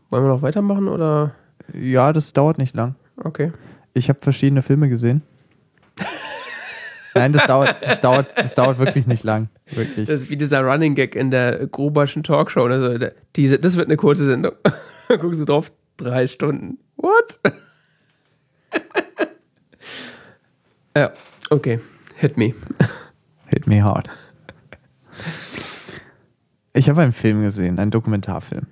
Wollen 0.10 0.24
wir 0.24 0.30
noch 0.30 0.42
weitermachen 0.42 0.88
oder? 0.88 1.36
Ja, 1.74 2.14
das 2.14 2.34
dauert 2.34 2.58
nicht 2.58 2.76
lang. 2.76 2.96
Okay. 3.18 3.52
Ich 3.94 4.10
habe 4.10 4.20
verschiedene 4.22 4.62
Filme 4.62 4.90
gesehen. 4.90 5.22
Nein, 7.14 7.34
das 7.34 7.48
dauert, 7.48 7.76
das 7.82 8.00
dauert, 8.00 8.28
das 8.38 8.54
dauert 8.54 8.78
wirklich 8.78 9.08
nicht 9.08 9.24
lang. 9.24 9.50
Wirklich. 9.72 10.08
Das 10.08 10.22
ist 10.22 10.30
wie 10.30 10.38
dieser 10.38 10.62
Running 10.62 10.94
Gag 10.94 11.16
in 11.16 11.32
der 11.32 11.66
Gruberschen 11.68 12.24
Talkshow. 12.24 12.66
Also 12.66 13.08
diese, 13.36 13.58
das 13.58 13.76
wird 13.76 13.88
eine 13.88 13.98
kurze 13.98 14.26
Sendung. 14.26 14.54
Gucken 15.08 15.34
Sie 15.34 15.46
drauf, 15.46 15.72
drei 15.98 16.28
Stunden. 16.28 16.78
What? 16.96 17.40
Ja, 20.98 21.12
okay. 21.50 21.80
Hit 22.16 22.38
me. 22.38 22.54
Hit 23.48 23.68
me 23.68 23.84
hard. 23.84 24.10
Ich 26.74 26.90
habe 26.90 27.02
einen 27.02 27.12
Film 27.12 27.42
gesehen, 27.42 27.80
einen 27.80 27.92
Dokumentarfilm. 27.92 28.68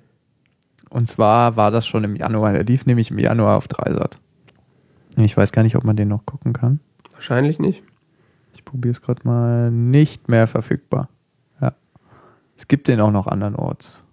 Und 0.89 1.07
zwar 1.07 1.57
war 1.57 1.71
das 1.71 1.87
schon 1.87 2.03
im 2.03 2.15
Januar. 2.15 2.53
Der 2.53 2.63
lief 2.63 2.85
nämlich 2.85 3.11
im 3.11 3.19
Januar 3.19 3.57
auf 3.57 3.67
Dreisat. 3.67 4.19
Ich 5.17 5.35
weiß 5.35 5.51
gar 5.51 5.63
nicht, 5.63 5.75
ob 5.75 5.83
man 5.83 5.95
den 5.95 6.07
noch 6.07 6.25
gucken 6.25 6.53
kann. 6.53 6.79
Wahrscheinlich 7.11 7.59
nicht. 7.59 7.83
Ich 8.53 8.63
probiere 8.63 8.91
es 8.91 9.01
gerade 9.01 9.21
mal. 9.25 9.71
Nicht 9.71 10.29
mehr 10.29 10.47
verfügbar. 10.47 11.09
Ja. 11.61 11.73
Es 12.57 12.67
gibt 12.67 12.87
den 12.87 12.99
auch 12.99 13.11
noch 13.11 13.27
andernorts. 13.27 14.03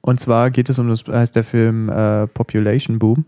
Und 0.00 0.20
zwar 0.20 0.50
geht 0.50 0.68
es 0.68 0.78
um 0.78 0.88
das, 0.88 1.04
heißt 1.06 1.36
der 1.36 1.44
Film 1.44 1.88
äh, 1.88 2.26
Population 2.28 2.98
Boom. 2.98 3.24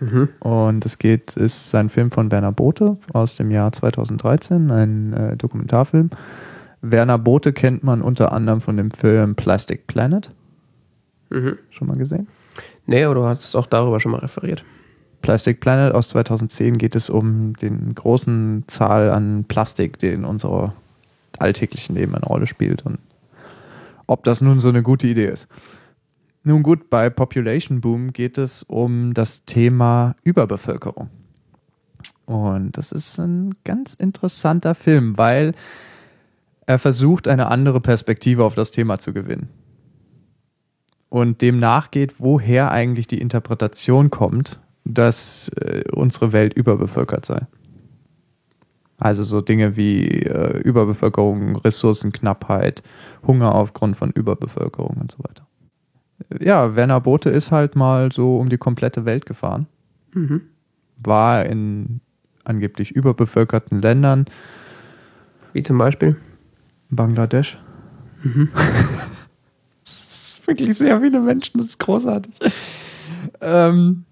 Mhm. 0.00 0.28
Und 0.40 0.86
es 0.86 0.98
geht, 0.98 1.36
ist 1.36 1.74
ein 1.74 1.88
Film 1.88 2.10
von 2.10 2.30
Werner 2.30 2.52
Bothe 2.52 2.96
aus 3.12 3.36
dem 3.36 3.50
Jahr 3.50 3.70
2013, 3.70 4.70
ein 4.70 5.12
äh, 5.12 5.36
Dokumentarfilm. 5.36 6.10
Werner 6.82 7.18
Bothe 7.18 7.52
kennt 7.52 7.84
man 7.84 8.00
unter 8.00 8.32
anderem 8.32 8.60
von 8.60 8.76
dem 8.76 8.90
Film 8.90 9.34
Plastic 9.34 9.86
Planet. 9.86 10.30
Mhm. 11.28 11.58
Schon 11.68 11.88
mal 11.88 11.96
gesehen? 11.96 12.28
Nee, 12.86 13.04
aber 13.04 13.14
du 13.14 13.24
hast 13.24 13.54
auch 13.54 13.66
darüber 13.66 14.00
schon 14.00 14.12
mal 14.12 14.20
referiert. 14.20 14.64
Plastic 15.22 15.60
Planet 15.60 15.94
aus 15.94 16.08
2010 16.08 16.78
geht 16.78 16.96
es 16.96 17.10
um 17.10 17.54
den 17.54 17.94
großen 17.94 18.64
Zahl 18.66 19.10
an 19.10 19.44
Plastik, 19.44 19.98
die 19.98 20.08
in 20.08 20.24
unserer 20.24 20.74
alltäglichen 21.38 21.94
Leben 21.94 22.14
eine 22.14 22.24
Rolle 22.24 22.46
spielt 22.46 22.84
und 22.86 22.98
ob 24.06 24.24
das 24.24 24.40
nun 24.40 24.58
so 24.58 24.70
eine 24.70 24.82
gute 24.82 25.06
Idee 25.06 25.26
ist. 25.26 25.46
Nun 26.42 26.62
gut, 26.62 26.88
bei 26.88 27.10
Population 27.10 27.80
Boom 27.80 28.12
geht 28.12 28.38
es 28.38 28.62
um 28.62 29.12
das 29.12 29.44
Thema 29.44 30.16
Überbevölkerung. 30.22 31.10
Und 32.24 32.78
das 32.78 32.92
ist 32.92 33.18
ein 33.18 33.56
ganz 33.64 33.94
interessanter 33.94 34.74
Film, 34.74 35.18
weil 35.18 35.52
er 36.64 36.78
versucht, 36.78 37.28
eine 37.28 37.48
andere 37.48 37.80
Perspektive 37.80 38.44
auf 38.44 38.54
das 38.54 38.70
Thema 38.70 38.98
zu 38.98 39.12
gewinnen. 39.12 39.48
Und 41.08 41.42
dem 41.42 41.58
nachgeht, 41.58 42.20
woher 42.20 42.70
eigentlich 42.70 43.08
die 43.08 43.20
Interpretation 43.20 44.10
kommt, 44.10 44.60
dass 44.84 45.48
äh, 45.56 45.82
unsere 45.92 46.32
Welt 46.32 46.54
überbevölkert 46.54 47.26
sei. 47.26 47.46
Also 48.96 49.24
so 49.24 49.40
Dinge 49.40 49.76
wie 49.76 50.06
äh, 50.22 50.58
Überbevölkerung, 50.58 51.56
Ressourcenknappheit, 51.56 52.82
Hunger 53.26 53.54
aufgrund 53.54 53.96
von 53.96 54.10
Überbevölkerung 54.12 54.98
und 55.00 55.10
so 55.10 55.18
weiter. 55.18 55.49
Ja, 56.40 56.76
Werner 56.76 57.00
Bothe 57.00 57.30
ist 57.30 57.50
halt 57.50 57.76
mal 57.76 58.12
so 58.12 58.38
um 58.38 58.48
die 58.48 58.58
komplette 58.58 59.04
Welt 59.04 59.26
gefahren. 59.26 59.66
Mhm. 60.12 60.42
War 61.02 61.44
in 61.46 62.00
angeblich 62.44 62.90
überbevölkerten 62.92 63.80
Ländern, 63.80 64.26
Wie 65.52 65.62
zum 65.62 65.78
Beispiel? 65.78 66.16
Bangladesch. 66.90 67.58
das 69.82 70.36
ist 70.36 70.46
wirklich 70.46 70.76
sehr 70.76 71.00
viele 71.00 71.20
Menschen, 71.20 71.58
das 71.58 71.68
ist 71.68 71.78
großartig. 71.78 72.34
ähm, 73.40 74.04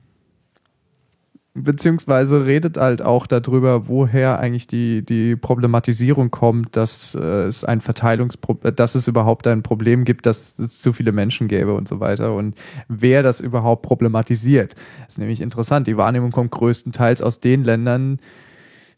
beziehungsweise 1.55 2.47
redet 2.47 2.77
halt 2.77 3.03
auch 3.03 3.27
darüber, 3.27 3.89
woher 3.89 4.39
eigentlich 4.39 4.67
die, 4.67 5.05
die 5.05 5.37
Problematisierung 5.37 6.31
kommt, 6.31 6.77
dass 6.77 7.15
äh, 7.15 7.47
es 7.47 7.65
ein 7.65 7.81
Verteilungspro 7.81 8.55
dass 8.55 8.95
es 8.95 9.09
überhaupt 9.09 9.47
ein 9.47 9.63
Problem 9.63 10.05
gibt, 10.05 10.27
dass 10.27 10.59
es 10.59 10.81
zu 10.81 10.93
viele 10.93 11.13
Menschen 11.13 11.49
gäbe 11.49 11.75
und 11.75 11.89
so 11.89 12.01
weiter 12.01 12.35
und 12.35 12.57
wer 12.89 13.23
das 13.23 13.41
überhaupt 13.41 13.83
problematisiert. 13.83 14.75
Das 15.01 15.15
ist 15.15 15.19
nämlich 15.19 15.41
interessant. 15.41 15.87
Die 15.87 15.97
Wahrnehmung 15.97 16.31
kommt 16.31 16.51
größtenteils 16.51 17.23
aus 17.23 17.41
den 17.41 17.65
Ländern, 17.65 18.21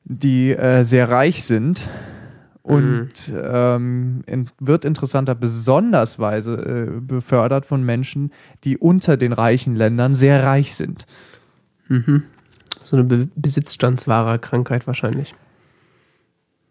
die 0.04 0.50
äh, 0.50 0.84
sehr 0.84 1.10
reich 1.10 1.44
sind 1.44 1.88
und 2.62 3.12
ähm, 3.34 4.22
in, 4.26 4.50
wird 4.58 4.84
interessanter 4.84 5.34
besondersweise 5.34 6.54
äh, 6.56 7.00
befördert 7.00 7.64
von 7.66 7.82
Menschen, 7.82 8.32
die 8.64 8.76
unter 8.76 9.16
den 9.16 9.32
reichen 9.32 9.74
Ländern 9.74 10.14
sehr 10.14 10.44
reich 10.44 10.74
sind. 10.74 11.06
Mhm. 11.88 12.24
So 12.90 12.96
eine 12.96 13.04
Be 13.04 13.28
Besitzstandswahrer 13.36 14.38
Krankheit 14.38 14.88
wahrscheinlich. 14.88 15.36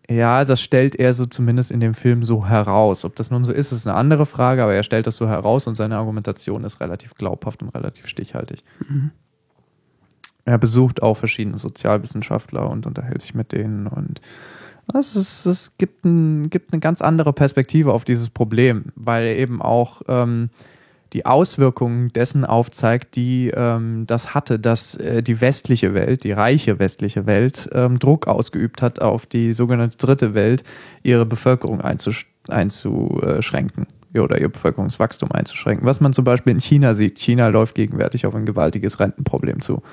Ja, 0.09 0.43
das 0.43 0.59
stellt 0.59 0.97
er 0.97 1.13
so 1.13 1.25
zumindest 1.25 1.71
in 1.71 1.79
dem 1.79 1.93
Film 1.93 2.25
so 2.25 2.45
heraus. 2.45 3.05
Ob 3.05 3.15
das 3.15 3.31
nun 3.31 3.45
so 3.45 3.53
ist, 3.53 3.71
ist 3.71 3.87
eine 3.87 3.95
andere 3.95 4.25
Frage, 4.25 4.61
aber 4.61 4.73
er 4.73 4.83
stellt 4.83 5.07
das 5.07 5.15
so 5.15 5.29
heraus 5.29 5.65
und 5.65 5.75
seine 5.75 5.95
Argumentation 5.95 6.65
ist 6.65 6.81
relativ 6.81 7.15
glaubhaft 7.15 7.63
und 7.63 7.69
relativ 7.69 8.07
stichhaltig. 8.07 8.65
Er 10.43 10.57
besucht 10.57 11.01
auch 11.01 11.15
verschiedene 11.15 11.57
Sozialwissenschaftler 11.57 12.69
und 12.69 12.85
unterhält 12.85 13.21
sich 13.21 13.33
mit 13.33 13.53
denen 13.53 13.87
und 13.87 14.19
es, 14.93 15.15
ist, 15.15 15.45
es 15.45 15.77
gibt, 15.77 16.03
ein, 16.03 16.49
gibt 16.49 16.73
eine 16.73 16.81
ganz 16.81 17.01
andere 17.01 17.31
Perspektive 17.31 17.93
auf 17.93 18.03
dieses 18.03 18.29
Problem, 18.29 18.87
weil 18.95 19.25
er 19.25 19.37
eben 19.37 19.61
auch 19.61 20.01
ähm, 20.09 20.49
die 21.13 21.25
Auswirkungen 21.25 22.09
dessen 22.13 22.45
aufzeigt, 22.45 23.15
die 23.15 23.51
ähm, 23.53 24.05
das 24.05 24.33
hatte, 24.33 24.59
dass 24.59 24.95
äh, 24.95 25.23
die 25.23 25.41
westliche 25.41 25.93
Welt, 25.93 26.23
die 26.23 26.31
reiche 26.31 26.79
westliche 26.79 27.25
Welt, 27.25 27.69
ähm, 27.73 27.99
Druck 27.99 28.27
ausgeübt 28.27 28.81
hat 28.81 29.01
auf 29.01 29.25
die 29.25 29.53
sogenannte 29.53 29.97
dritte 29.97 30.33
Welt, 30.33 30.63
ihre 31.03 31.25
Bevölkerung 31.25 31.81
einzusch 31.81 32.27
einzuschränken 32.47 33.87
oder 34.15 34.41
ihr 34.41 34.49
Bevölkerungswachstum 34.49 35.31
einzuschränken. 35.31 35.85
Was 35.85 35.99
man 35.99 36.13
zum 36.13 36.25
Beispiel 36.25 36.51
in 36.53 36.59
China 36.59 36.95
sieht. 36.95 37.19
China 37.19 37.47
läuft 37.49 37.75
gegenwärtig 37.75 38.25
auf 38.25 38.33
ein 38.33 38.45
gewaltiges 38.45 38.99
Rentenproblem 38.99 39.61
zu. 39.61 39.83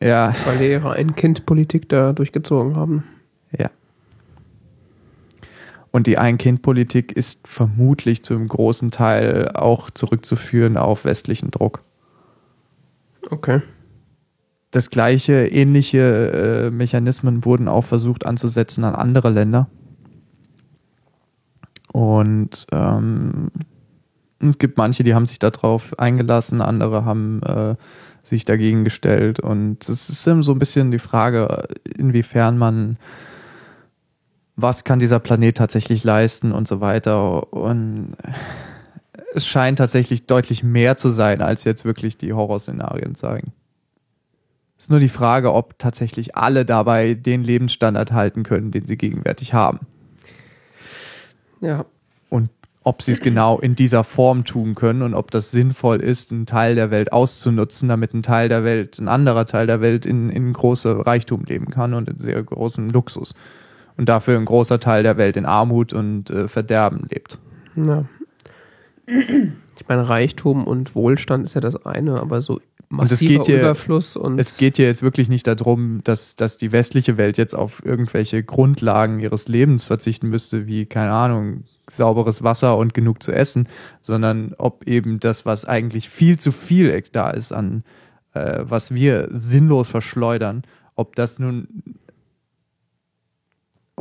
Ja, 0.00 0.34
Weil 0.44 0.58
die 0.58 0.70
ihre 0.70 0.92
Ein-Kind-Politik 0.92 1.88
da 1.88 2.12
durchgezogen 2.12 2.76
haben. 2.76 3.04
Ja. 3.56 3.70
Und 5.92 6.06
die 6.06 6.18
Ein-Kind-Politik 6.18 7.12
ist 7.12 7.46
vermutlich 7.46 8.24
zum 8.24 8.48
großen 8.48 8.90
Teil 8.90 9.50
auch 9.54 9.90
zurückzuführen 9.90 10.78
auf 10.78 11.04
westlichen 11.04 11.50
Druck. 11.50 11.82
Okay. 13.30 13.60
Das 14.70 14.88
gleiche, 14.88 15.46
ähnliche 15.46 16.00
äh, 16.32 16.70
Mechanismen 16.70 17.44
wurden 17.44 17.68
auch 17.68 17.84
versucht 17.84 18.24
anzusetzen 18.24 18.84
an 18.84 18.94
andere 18.94 19.28
Länder. 19.28 19.68
Und 21.92 22.66
ähm, 22.72 23.50
es 24.40 24.56
gibt 24.56 24.78
manche, 24.78 25.04
die 25.04 25.14
haben 25.14 25.26
sich 25.26 25.38
darauf 25.38 25.98
eingelassen, 25.98 26.62
andere 26.62 27.04
haben 27.04 27.42
äh, 27.42 27.76
sich 28.22 28.46
dagegen 28.46 28.82
gestellt. 28.82 29.40
Und 29.40 29.86
es 29.90 30.08
ist 30.08 30.26
eben 30.26 30.42
so 30.42 30.52
ein 30.52 30.58
bisschen 30.58 30.90
die 30.90 30.98
Frage, 30.98 31.68
inwiefern 31.84 32.56
man, 32.56 32.96
was 34.56 34.84
kann 34.84 34.98
dieser 34.98 35.18
Planet 35.18 35.56
tatsächlich 35.56 36.04
leisten 36.04 36.52
und 36.52 36.68
so 36.68 36.80
weiter. 36.80 37.52
Und 37.52 38.16
es 39.34 39.46
scheint 39.46 39.78
tatsächlich 39.78 40.26
deutlich 40.26 40.62
mehr 40.62 40.96
zu 40.96 41.08
sein, 41.08 41.40
als 41.40 41.64
jetzt 41.64 41.84
wirklich 41.84 42.18
die 42.18 42.32
Horrorszenarien 42.32 43.14
zeigen. 43.14 43.52
Es 44.76 44.86
ist 44.86 44.90
nur 44.90 45.00
die 45.00 45.08
Frage, 45.08 45.52
ob 45.52 45.78
tatsächlich 45.78 46.36
alle 46.36 46.64
dabei 46.64 47.14
den 47.14 47.44
Lebensstandard 47.44 48.12
halten 48.12 48.42
können, 48.42 48.72
den 48.72 48.84
sie 48.84 48.96
gegenwärtig 48.96 49.54
haben. 49.54 49.80
Ja. 51.60 51.86
Und 52.30 52.50
ob 52.82 53.00
sie 53.02 53.12
es 53.12 53.20
genau 53.20 53.60
in 53.60 53.76
dieser 53.76 54.02
Form 54.02 54.44
tun 54.44 54.74
können 54.74 55.02
und 55.02 55.14
ob 55.14 55.30
das 55.30 55.52
sinnvoll 55.52 56.00
ist, 56.00 56.32
einen 56.32 56.46
Teil 56.46 56.74
der 56.74 56.90
Welt 56.90 57.12
auszunutzen, 57.12 57.88
damit 57.88 58.12
ein 58.12 58.24
Teil 58.24 58.48
der 58.48 58.64
Welt, 58.64 58.98
ein 58.98 59.06
anderer 59.06 59.46
Teil 59.46 59.68
der 59.68 59.80
Welt 59.80 60.04
in, 60.04 60.30
in 60.30 60.52
große 60.52 61.06
Reichtum 61.06 61.44
leben 61.44 61.70
kann 61.70 61.94
und 61.94 62.08
in 62.08 62.18
sehr 62.18 62.42
großem 62.42 62.88
Luxus. 62.88 63.34
Und 63.96 64.08
dafür 64.08 64.38
ein 64.38 64.44
großer 64.44 64.80
Teil 64.80 65.02
der 65.02 65.16
Welt 65.16 65.36
in 65.36 65.44
Armut 65.46 65.92
und 65.92 66.30
äh, 66.30 66.48
Verderben 66.48 67.06
lebt. 67.10 67.38
ja. 67.76 68.04
Ich 69.06 69.88
meine, 69.88 70.08
Reichtum 70.08 70.66
und 70.66 70.94
Wohlstand 70.94 71.44
ist 71.44 71.54
ja 71.54 71.60
das 71.60 71.84
eine, 71.84 72.20
aber 72.20 72.40
so 72.40 72.60
massiver 72.88 73.38
geht 73.38 73.46
hier- 73.46 73.60
Überfluss 73.60 74.16
und 74.16 74.38
Es 74.38 74.56
geht 74.56 74.76
hier 74.76 74.86
jetzt 74.86 75.02
wirklich 75.02 75.28
nicht 75.28 75.46
darum, 75.46 76.00
dass, 76.04 76.36
dass 76.36 76.56
die 76.56 76.72
westliche 76.72 77.16
Welt 77.16 77.36
jetzt 77.36 77.54
auf 77.54 77.84
irgendwelche 77.84 78.42
Grundlagen 78.42 79.18
ihres 79.18 79.48
Lebens 79.48 79.84
verzichten 79.84 80.28
müsste, 80.28 80.66
wie, 80.66 80.86
keine 80.86 81.12
Ahnung, 81.12 81.64
sauberes 81.90 82.42
Wasser 82.44 82.76
und 82.78 82.94
genug 82.94 83.22
zu 83.22 83.32
essen, 83.32 83.68
sondern 84.00 84.54
ob 84.56 84.86
eben 84.86 85.18
das, 85.18 85.44
was 85.46 85.64
eigentlich 85.64 86.08
viel 86.08 86.38
zu 86.38 86.52
viel 86.52 87.02
da 87.12 87.30
ist 87.30 87.52
an, 87.52 87.82
äh, 88.34 88.60
was 88.62 88.94
wir 88.94 89.28
sinnlos 89.32 89.88
verschleudern, 89.88 90.62
ob 90.94 91.16
das 91.16 91.38
nun, 91.38 91.66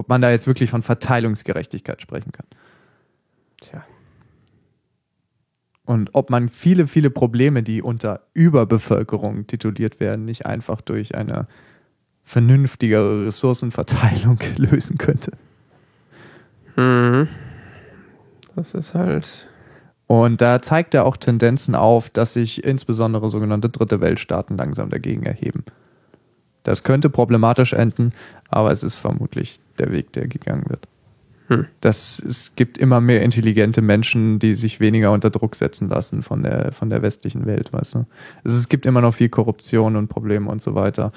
ob 0.02 0.10
man 0.10 0.20
da 0.20 0.32
jetzt 0.32 0.48
wirklich 0.48 0.72
von 0.72 0.82
Verteilungsgerechtigkeit 0.82 2.02
sprechen 2.02 2.32
kann. 2.32 2.48
Tja. 3.62 3.86
Und 5.86 6.10
ob 6.14 6.32
man 6.32 6.50
viele, 6.50 6.88
viele 6.88 7.12
Probleme, 7.12 7.62
die 7.62 7.84
unter 7.84 8.22
Überbevölkerung 8.34 9.46
tituliert 9.46 10.00
werden, 10.00 10.26
nicht 10.26 10.48
einfach 10.48 10.82
durch 10.82 11.14
eine 11.14 11.48
vernünftigere 12.24 13.28
Ressourcenverteilung 13.28 14.40
lösen 14.58 14.98
könnte. 14.98 15.34
Mhm. 16.78 17.28
Das 18.56 18.74
ist 18.74 18.96
halt. 18.96 19.48
Und 20.08 20.42
da 20.42 20.64
zeigt 20.64 20.96
er 20.96 21.06
auch 21.06 21.16
Tendenzen 21.16 21.76
auf, 21.76 22.10
dass 22.10 22.34
sich 22.34 22.64
insbesondere 22.64 23.30
sogenannte 23.30 23.70
dritte 23.70 24.02
Weltstaaten 24.02 24.58
langsam 24.58 24.90
dagegen 24.90 25.24
erheben. 25.24 25.64
Das 26.64 26.84
könnte 26.84 27.10
problematisch 27.10 27.74
enden, 27.74 28.14
aber 28.50 28.72
es 28.72 28.84
ist 28.84 28.98
vermutlich 28.98 29.60
der 29.80 29.92
Weg, 29.92 30.14
der 30.14 30.28
gegangen 30.28 30.66
wird. 30.68 30.88
Hm. 31.48 31.66
Das, 31.82 32.20
es 32.20 32.56
gibt 32.56 32.78
immer 32.78 33.02
mehr 33.02 33.24
intelligente 33.24 33.82
Menschen, 33.82 34.40
die 34.40 34.56
sich 34.56 34.80
weniger 34.80 35.12
unter 35.12 35.30
Druck 35.30 35.56
setzen 35.56 35.90
lassen 35.90 36.24
von 36.24 36.44
der, 36.44 36.72
von 36.72 36.90
der 36.90 37.02
westlichen 37.02 37.46
Welt, 37.46 37.74
weißt 37.74 37.96
du. 37.96 38.06
Es, 38.44 38.54
es 38.54 38.70
gibt 38.70 38.86
immer 38.86 39.02
noch 39.02 39.14
viel 39.14 39.30
Korruption 39.30 39.96
und 39.96 40.08
Probleme 40.08 40.50
und 40.50 40.62
so 40.62 40.76
weiter. 40.76 41.12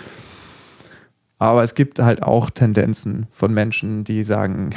Aber 1.39 1.63
es 1.63 1.75
gibt 1.75 1.99
halt 1.99 2.23
auch 2.23 2.51
Tendenzen 2.51 3.27
von 3.31 3.53
Menschen, 3.53 4.03
die 4.05 4.25
sagen, 4.25 4.71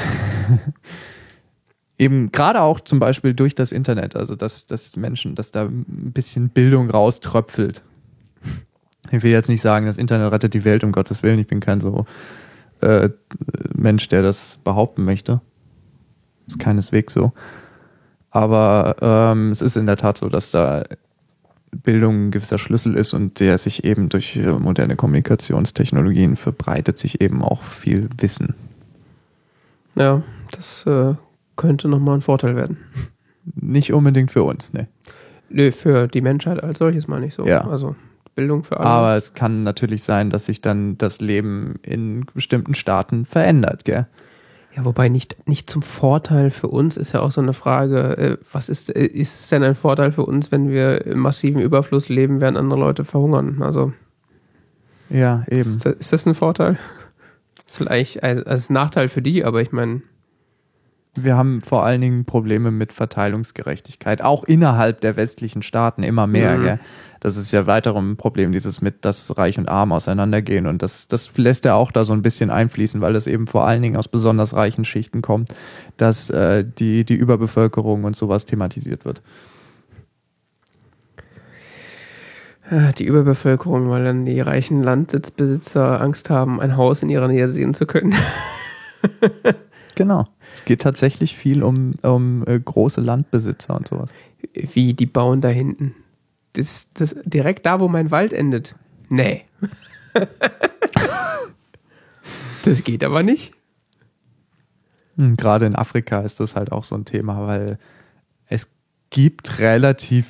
eben 1.98 2.32
gerade 2.32 2.62
auch 2.62 2.80
zum 2.80 3.00
Beispiel 3.00 3.34
durch 3.34 3.56
das 3.56 3.72
Internet, 3.72 4.16
also 4.16 4.36
dass, 4.36 4.66
dass 4.66 4.96
Menschen, 4.96 5.34
dass 5.34 5.52
da 5.52 5.64
ein 5.64 6.12
bisschen 6.14 6.50
Bildung 6.50 6.90
rauströpfelt. 6.90 7.84
Ich 9.12 9.24
will 9.24 9.32
jetzt 9.32 9.50
nicht 9.50 9.62
sagen, 9.62 9.86
das 9.86 9.98
Internet 9.98 10.32
rettet 10.32 10.54
die 10.54 10.66
Welt, 10.66 10.84
um 10.84 10.92
Gottes 10.92 11.24
Willen. 11.24 11.40
Ich 11.40 11.48
bin 11.48 11.60
kein 11.60 11.82
so 11.82 12.06
äh, 12.82 13.10
Mensch, 13.76 14.08
der 14.08 14.22
das 14.22 14.60
behaupten 14.64 15.04
möchte. 15.04 15.42
Ist 16.48 16.60
keineswegs 16.60 17.14
so. 17.14 17.34
Aber 18.32 18.96
ähm, 19.02 19.52
es 19.52 19.62
ist 19.62 19.78
in 19.78 19.86
der 19.86 19.98
Tat 19.98 20.18
so, 20.18 20.30
dass 20.30 20.52
da 20.52 20.84
Bildung 21.72 22.28
ein 22.28 22.32
gewisser 22.32 22.58
Schlüssel 22.58 22.96
ist 22.96 23.14
und 23.14 23.40
der 23.40 23.58
sich 23.58 23.84
eben 23.84 24.10
durch 24.10 24.38
äh, 24.38 24.52
moderne 24.52 24.96
Kommunikationstechnologien 24.96 26.36
verbreitet 26.36 26.98
sich 26.98 27.22
eben 27.22 27.42
auch 27.42 27.64
viel 27.64 28.10
Wissen. 28.18 28.56
Ja, 29.96 30.24
das 30.52 30.86
äh, 30.86 31.16
könnte 31.56 31.88
nochmal 31.88 32.16
ein 32.16 32.22
Vorteil 32.22 32.56
werden. 32.56 32.78
Nicht 33.56 33.94
unbedingt 33.94 34.32
für 34.32 34.44
uns, 34.44 34.74
ne. 34.74 34.88
Nö, 35.50 35.72
für 35.72 36.08
die 36.08 36.22
Menschheit 36.22 36.62
als 36.62 36.80
solches 36.80 37.08
mal 37.08 37.22
nicht 37.22 37.34
so. 37.34 37.46
Ja. 37.46 37.62
Also 37.62 37.96
Bildung 38.38 38.64
für 38.64 38.80
alle. 38.80 38.88
Aber 38.90 39.16
es 39.18 39.34
kann 39.34 39.64
natürlich 39.64 40.04
sein, 40.04 40.30
dass 40.30 40.46
sich 40.46 40.62
dann 40.62 40.98
das 40.98 41.20
Leben 41.20 41.76
in 41.84 42.26
bestimmten 42.34 42.74
Staaten 42.76 43.26
verändert, 43.26 43.84
gell? 43.84 44.08
Ja, 44.76 44.86
wobei 44.86 45.10
nicht, 45.10 45.36
nicht 45.48 45.70
zum 45.70 45.82
Vorteil 45.82 46.52
für 46.52 46.68
uns 46.68 46.98
ist 46.98 47.12
ja 47.14 47.22
auch 47.22 47.32
so 47.32 47.42
eine 47.42 47.54
Frage, 47.54 48.18
äh, 48.18 48.38
was 48.54 48.70
ist, 48.70 48.96
äh, 48.96 49.06
ist 49.06 49.42
es 49.42 49.50
denn 49.50 49.64
ein 49.64 49.74
Vorteil 49.76 50.12
für 50.12 50.24
uns, 50.24 50.52
wenn 50.52 50.70
wir 50.70 51.06
im 51.06 51.20
massiven 51.20 51.60
Überfluss 51.62 52.10
leben, 52.10 52.40
während 52.42 52.58
andere 52.58 52.80
Leute 52.80 53.04
verhungern? 53.04 53.62
Also 53.64 53.92
Ja, 55.10 55.44
eben. 55.50 55.60
ist, 55.60 55.84
das- 55.86 55.94
ist 55.96 56.14
das 56.14 56.26
ein 56.28 56.36
Vorteil? 56.36 56.78
Das 57.56 57.66
ist 57.74 57.78
vielleicht 57.78 58.22
ein, 58.24 58.44
als 58.46 58.70
Nachteil 58.70 59.10
für 59.10 59.22
die, 59.24 59.44
aber 59.44 59.62
ich 59.62 59.72
meine, 59.72 60.02
Wir 61.20 61.36
haben 61.36 61.62
vor 61.62 61.84
allen 61.84 62.02
Dingen 62.02 62.26
Probleme 62.26 62.70
mit 62.70 62.94
Verteilungsgerechtigkeit, 62.94 64.22
auch 64.22 64.44
innerhalb 64.44 65.02
der 65.02 65.16
westlichen 65.18 65.64
Staaten 65.64 66.04
immer 66.04 66.28
mehr. 66.28 66.56
Mhm. 66.58 66.64
Gell? 66.64 66.80
Das 67.20 67.38
ist 67.38 67.52
ja 67.52 67.68
weiterem 67.68 68.18
Problem, 68.18 68.52
dieses 68.52 68.82
mit, 68.82 69.06
dass 69.06 69.38
Reich 69.38 69.58
und 69.58 69.70
Arm 69.70 69.92
auseinandergehen. 69.92 70.68
Und 70.68 70.82
das, 70.82 71.08
das 71.08 71.36
lässt 71.38 71.66
er 71.66 71.76
auch 71.76 71.92
da 71.92 72.06
so 72.06 72.14
ein 72.14 72.22
bisschen 72.22 72.50
einfließen, 72.50 73.02
weil 73.02 73.16
es 73.16 73.28
eben 73.28 73.48
vor 73.48 73.68
allen 73.68 73.82
Dingen 73.82 73.98
aus 73.98 74.08
besonders 74.08 74.56
reichen 74.56 74.86
Schichten 74.86 75.22
kommt, 75.22 75.50
dass 75.98 76.30
äh, 76.30 76.64
die, 76.66 77.06
die 77.06 77.16
Überbevölkerung 77.16 78.04
und 78.04 78.16
sowas 78.16 78.46
thematisiert 78.46 79.06
wird. 79.06 79.22
äh, 82.70 82.94
die 82.94 83.06
Überbevölkerung, 83.06 83.90
weil 83.90 84.04
dann 84.04 84.26
die 84.26 84.40
reichen 84.40 84.84
Landsitzbesitzer 84.84 86.02
Angst 86.02 86.30
haben, 86.30 86.60
ein 86.60 86.76
Haus 86.78 87.02
in 87.02 87.10
ihrer 87.10 87.28
Nähe 87.28 87.50
sehen 87.50 87.74
zu 87.74 87.86
können. 87.86 88.14
Genau. 89.96 90.28
Es 90.54 90.64
geht 90.64 90.84
tatsächlich 90.84 91.36
viel 91.36 91.64
um, 91.64 91.96
um 92.04 92.44
äh, 92.46 92.60
große 92.60 93.02
Landbesitzer 93.02 93.76
und 93.76 93.88
sowas. 93.88 94.12
Wie, 94.54 94.94
die 94.94 95.08
bauen 95.08 95.42
da 95.42 95.48
hinten. 95.48 95.96
Das, 96.54 96.88
das, 96.94 97.16
direkt 97.24 97.66
da, 97.66 97.80
wo 97.80 97.88
mein 97.88 98.12
Wald 98.12 98.34
endet. 98.34 98.76
Nee. 99.10 99.46
das 102.66 102.84
geht 102.84 103.04
aber 103.04 103.24
nicht. 103.24 103.54
Hm, 105.18 105.38
Gerade 105.38 105.66
in 105.66 105.76
Afrika 105.76 106.22
ist 106.22 106.40
das 106.40 106.56
halt 106.56 106.72
auch 106.72 106.84
so 106.84 106.96
ein 106.96 107.06
Thema, 107.06 107.46
weil 107.48 107.78
es 108.48 108.70
gibt 109.10 109.60
relativ 109.60 110.28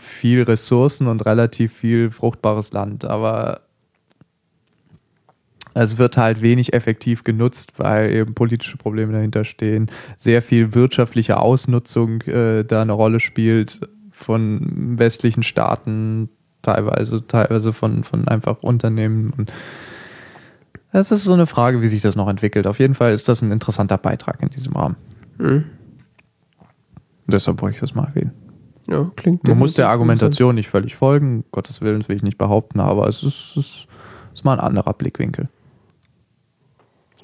viel 0.00 0.42
Ressourcen 0.42 1.08
und 1.08 1.24
relativ 1.26 1.72
viel 1.72 2.10
fruchtbares 2.10 2.72
Land, 2.72 3.04
aber 3.04 3.62
es 5.74 5.98
wird 5.98 6.16
halt 6.16 6.40
wenig 6.40 6.72
effektiv 6.72 7.24
genutzt, 7.24 7.72
weil 7.78 8.12
eben 8.12 8.34
politische 8.34 8.76
Probleme 8.76 9.12
dahinter 9.12 9.44
stehen. 9.44 9.90
Sehr 10.16 10.40
viel 10.40 10.72
wirtschaftliche 10.74 11.38
Ausnutzung 11.38 12.22
äh, 12.22 12.64
da 12.64 12.82
eine 12.82 12.92
Rolle 12.92 13.18
spielt 13.18 13.80
von 14.24 14.98
westlichen 14.98 15.42
Staaten, 15.42 16.28
teilweise, 16.62 17.26
teilweise 17.26 17.72
von, 17.72 18.04
von 18.04 18.26
einfach 18.28 18.62
Unternehmen 18.62 19.32
und 19.36 19.52
das 20.92 21.10
ist 21.10 21.24
so 21.24 21.32
eine 21.32 21.46
Frage, 21.46 21.82
wie 21.82 21.88
sich 21.88 22.02
das 22.02 22.14
noch 22.14 22.28
entwickelt. 22.28 22.68
Auf 22.68 22.78
jeden 22.78 22.94
Fall 22.94 23.12
ist 23.12 23.28
das 23.28 23.42
ein 23.42 23.50
interessanter 23.50 23.98
Beitrag 23.98 24.40
in 24.42 24.50
diesem 24.50 24.74
Rahmen. 24.74 24.94
Hm. 25.38 25.64
Deshalb 27.26 27.60
wollte 27.62 27.74
ich 27.74 27.80
das 27.80 27.96
mal 27.96 28.06
erwähnen. 28.06 28.30
Ja, 28.88 29.10
klingt 29.16 29.42
Man 29.42 29.58
muss 29.58 29.74
der 29.74 29.88
Argumentation 29.88 30.54
nicht 30.54 30.68
völlig 30.68 30.94
folgen, 30.94 31.44
Gottes 31.50 31.80
Willen 31.80 32.06
will 32.06 32.16
ich 32.16 32.22
nicht 32.22 32.38
behaupten, 32.38 32.80
aber 32.80 33.08
es 33.08 33.24
ist, 33.24 33.56
es 33.56 33.86
ist 34.34 34.44
mal 34.44 34.52
ein 34.52 34.60
anderer 34.60 34.92
Blickwinkel. 34.92 35.48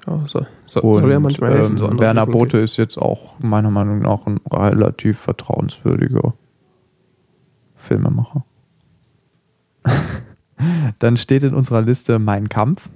Ja, 0.07 0.21
so, 0.27 0.47
so, 0.65 0.81
Und 0.81 1.09
ja 1.09 1.21
manchmal 1.21 1.53
helfen. 1.53 1.73
ähm, 1.73 1.79
So 1.79 1.85
andere 1.85 2.01
Werner. 2.01 2.27
Bote 2.27 2.59
ist 2.59 2.77
jetzt 2.77 2.97
auch 2.97 3.39
meiner 3.39 3.71
Meinung 3.71 4.01
nach 4.01 4.27
ein 4.27 4.41
relativ 4.51 5.19
vertrauenswürdiger 5.19 6.35
Filmemacher. 7.81 8.45
Dann 10.99 11.17
steht 11.17 11.43
in 11.43 11.55
unserer 11.55 11.83
Liste 11.83 12.19
Mein 12.19 12.49
Kampf. 12.49 12.91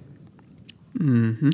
Mhm. 0.94 1.50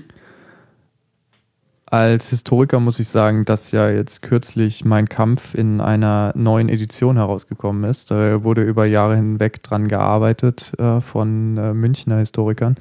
Als 1.87 2.31
Historiker 2.31 2.79
muss 2.79 3.01
ich 3.01 3.09
sagen, 3.09 3.45
dass 3.45 3.73
ja 3.73 3.91
jetzt 3.91 4.23
kürzlich 4.23 4.85
Mein 4.85 5.09
Kampf 5.09 5.55
in 5.55 5.81
einer 5.81 6.33
neuen 6.37 6.69
Edition 6.69 7.17
herausgekommen 7.17 7.83
ist. 7.83 8.13
Da 8.13 8.45
wurde 8.45 8.63
über 8.63 8.87
Jahre 8.87 9.17
hinweg 9.17 9.61
dran 9.65 9.89
gearbeitet 9.89 10.73
äh, 10.79 11.01
von 11.01 11.57
äh, 11.57 11.75
Münchner 11.75 12.19
Historikern. 12.19 12.77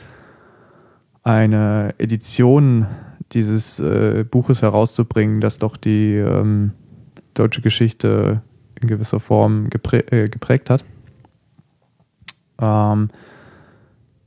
Eine 1.24 1.96
Edition 1.98 2.86
dieses 3.32 3.80
äh, 3.80 4.26
Buches 4.30 4.62
herauszubringen, 4.62 5.42
das 5.42 5.58
doch 5.58 5.76
die 5.76 6.14
ähm, 6.14 6.74
deutsche 7.34 7.62
Geschichte 7.62 8.44
in 8.82 8.88
gewisser 8.88 9.20
Form 9.20 9.70
geprä 9.70 10.00
äh, 10.12 10.30
geprägt 10.30 10.70
hat. 10.70 10.86
Ähm, 12.60 13.10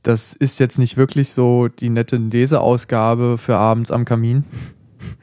das 0.03 0.33
ist 0.33 0.59
jetzt 0.59 0.77
nicht 0.77 0.97
wirklich 0.97 1.31
so 1.31 1.69
die 1.69 1.89
nette 1.89 2.17
Leseausgabe 2.17 3.37
für 3.37 3.57
abends 3.57 3.91
am 3.91 4.05
Kamin, 4.05 4.43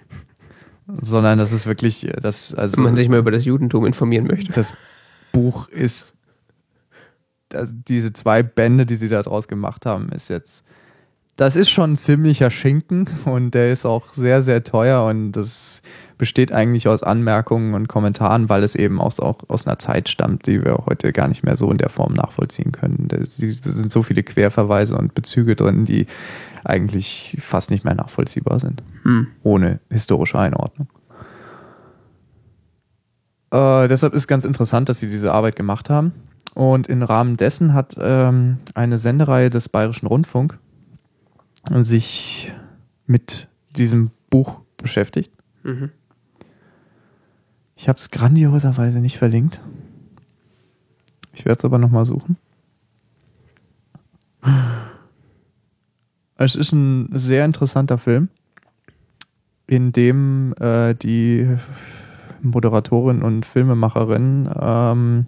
sondern 1.00 1.38
das 1.38 1.52
ist 1.52 1.66
wirklich 1.66 2.06
äh, 2.08 2.20
das. 2.20 2.54
Also 2.54 2.76
Wenn 2.76 2.84
man 2.84 2.96
sich 2.96 3.08
mal 3.08 3.18
über 3.18 3.30
das 3.30 3.44
Judentum 3.44 3.84
informieren 3.86 4.26
möchte. 4.26 4.52
das 4.52 4.72
Buch 5.32 5.68
ist, 5.68 6.16
also 7.52 7.72
diese 7.88 8.12
zwei 8.12 8.42
Bände, 8.42 8.86
die 8.86 8.96
sie 8.96 9.08
da 9.08 9.22
draus 9.22 9.48
gemacht 9.48 9.86
haben, 9.86 10.10
ist 10.10 10.28
jetzt, 10.28 10.64
das 11.36 11.56
ist 11.56 11.70
schon 11.70 11.92
ein 11.92 11.96
ziemlicher 11.96 12.50
Schinken 12.50 13.08
und 13.26 13.52
der 13.52 13.72
ist 13.72 13.84
auch 13.84 14.12
sehr, 14.12 14.42
sehr 14.42 14.64
teuer 14.64 15.06
und 15.06 15.32
das 15.32 15.82
besteht 16.20 16.52
eigentlich 16.52 16.86
aus 16.86 17.02
Anmerkungen 17.02 17.72
und 17.72 17.88
Kommentaren, 17.88 18.50
weil 18.50 18.62
es 18.62 18.74
eben 18.74 19.00
aus, 19.00 19.20
auch 19.20 19.38
aus 19.48 19.66
einer 19.66 19.78
Zeit 19.78 20.10
stammt, 20.10 20.46
die 20.46 20.62
wir 20.62 20.84
heute 20.84 21.14
gar 21.14 21.28
nicht 21.28 21.44
mehr 21.44 21.56
so 21.56 21.70
in 21.72 21.78
der 21.78 21.88
Form 21.88 22.12
nachvollziehen 22.12 22.72
können. 22.72 23.08
Da 23.08 23.16
sind 23.24 23.90
so 23.90 24.02
viele 24.02 24.22
Querverweise 24.22 24.98
und 24.98 25.14
Bezüge 25.14 25.56
drin, 25.56 25.86
die 25.86 26.06
eigentlich 26.62 27.38
fast 27.40 27.70
nicht 27.70 27.86
mehr 27.86 27.94
nachvollziehbar 27.94 28.60
sind 28.60 28.82
Hm. 29.04 29.28
ohne 29.42 29.80
historische 29.88 30.38
Einordnung. 30.38 30.88
Äh, 33.50 33.88
deshalb 33.88 34.12
ist 34.12 34.28
ganz 34.28 34.44
interessant, 34.44 34.90
dass 34.90 34.98
sie 34.98 35.08
diese 35.08 35.32
Arbeit 35.32 35.56
gemacht 35.56 35.88
haben. 35.88 36.12
Und 36.52 36.86
im 36.88 37.02
Rahmen 37.02 37.38
dessen 37.38 37.72
hat 37.72 37.96
ähm, 37.98 38.58
eine 38.74 38.98
Sendereihe 38.98 39.48
des 39.48 39.70
Bayerischen 39.70 40.06
Rundfunk 40.06 40.58
sich 41.78 42.52
mit 43.06 43.48
diesem 43.74 44.10
Buch 44.28 44.60
beschäftigt. 44.76 45.32
Mhm. 45.62 45.92
Ich 47.80 47.88
habe 47.88 47.98
es 47.98 48.10
grandioserweise 48.10 49.00
nicht 49.00 49.16
verlinkt. 49.16 49.58
Ich 51.32 51.46
werde 51.46 51.60
es 51.60 51.64
aber 51.64 51.78
nochmal 51.78 52.04
suchen. 52.04 52.36
Es 56.36 56.56
ist 56.56 56.72
ein 56.72 57.08
sehr 57.14 57.46
interessanter 57.46 57.96
Film, 57.96 58.28
in 59.66 59.92
dem 59.92 60.54
äh, 60.60 60.94
die 60.94 61.48
Moderatorin 62.42 63.22
und 63.22 63.46
Filmemacherin, 63.46 64.50
ähm, 64.60 65.24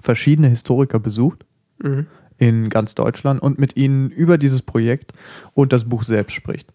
verschiedene 0.00 0.46
Historiker 0.46 1.00
besucht 1.00 1.44
Mhm. 1.82 2.06
in 2.38 2.68
ganz 2.68 2.94
Deutschland 2.94 3.42
und 3.42 3.58
mit 3.58 3.76
ihnen 3.76 4.10
über 4.10 4.38
dieses 4.38 4.62
Projekt 4.62 5.14
und 5.52 5.72
das 5.72 5.82
Buch 5.88 6.04
selbst 6.04 6.34
spricht. 6.34 6.72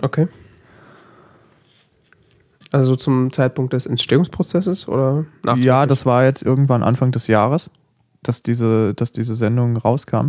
Okay. 0.00 0.28
Also 2.72 2.94
zum 2.94 3.32
Zeitpunkt 3.32 3.72
des 3.72 3.86
Entstehungsprozesses 3.86 4.86
oder 4.88 5.24
nachträglich? 5.42 5.64
Ja, 5.66 5.86
das 5.86 6.06
war 6.06 6.24
jetzt 6.24 6.42
irgendwann 6.42 6.82
Anfang 6.82 7.10
des 7.10 7.26
Jahres, 7.26 7.70
dass 8.22 8.42
diese, 8.42 8.94
dass 8.94 9.12
diese 9.12 9.34
Sendung 9.34 9.76
rauskam. 9.76 10.28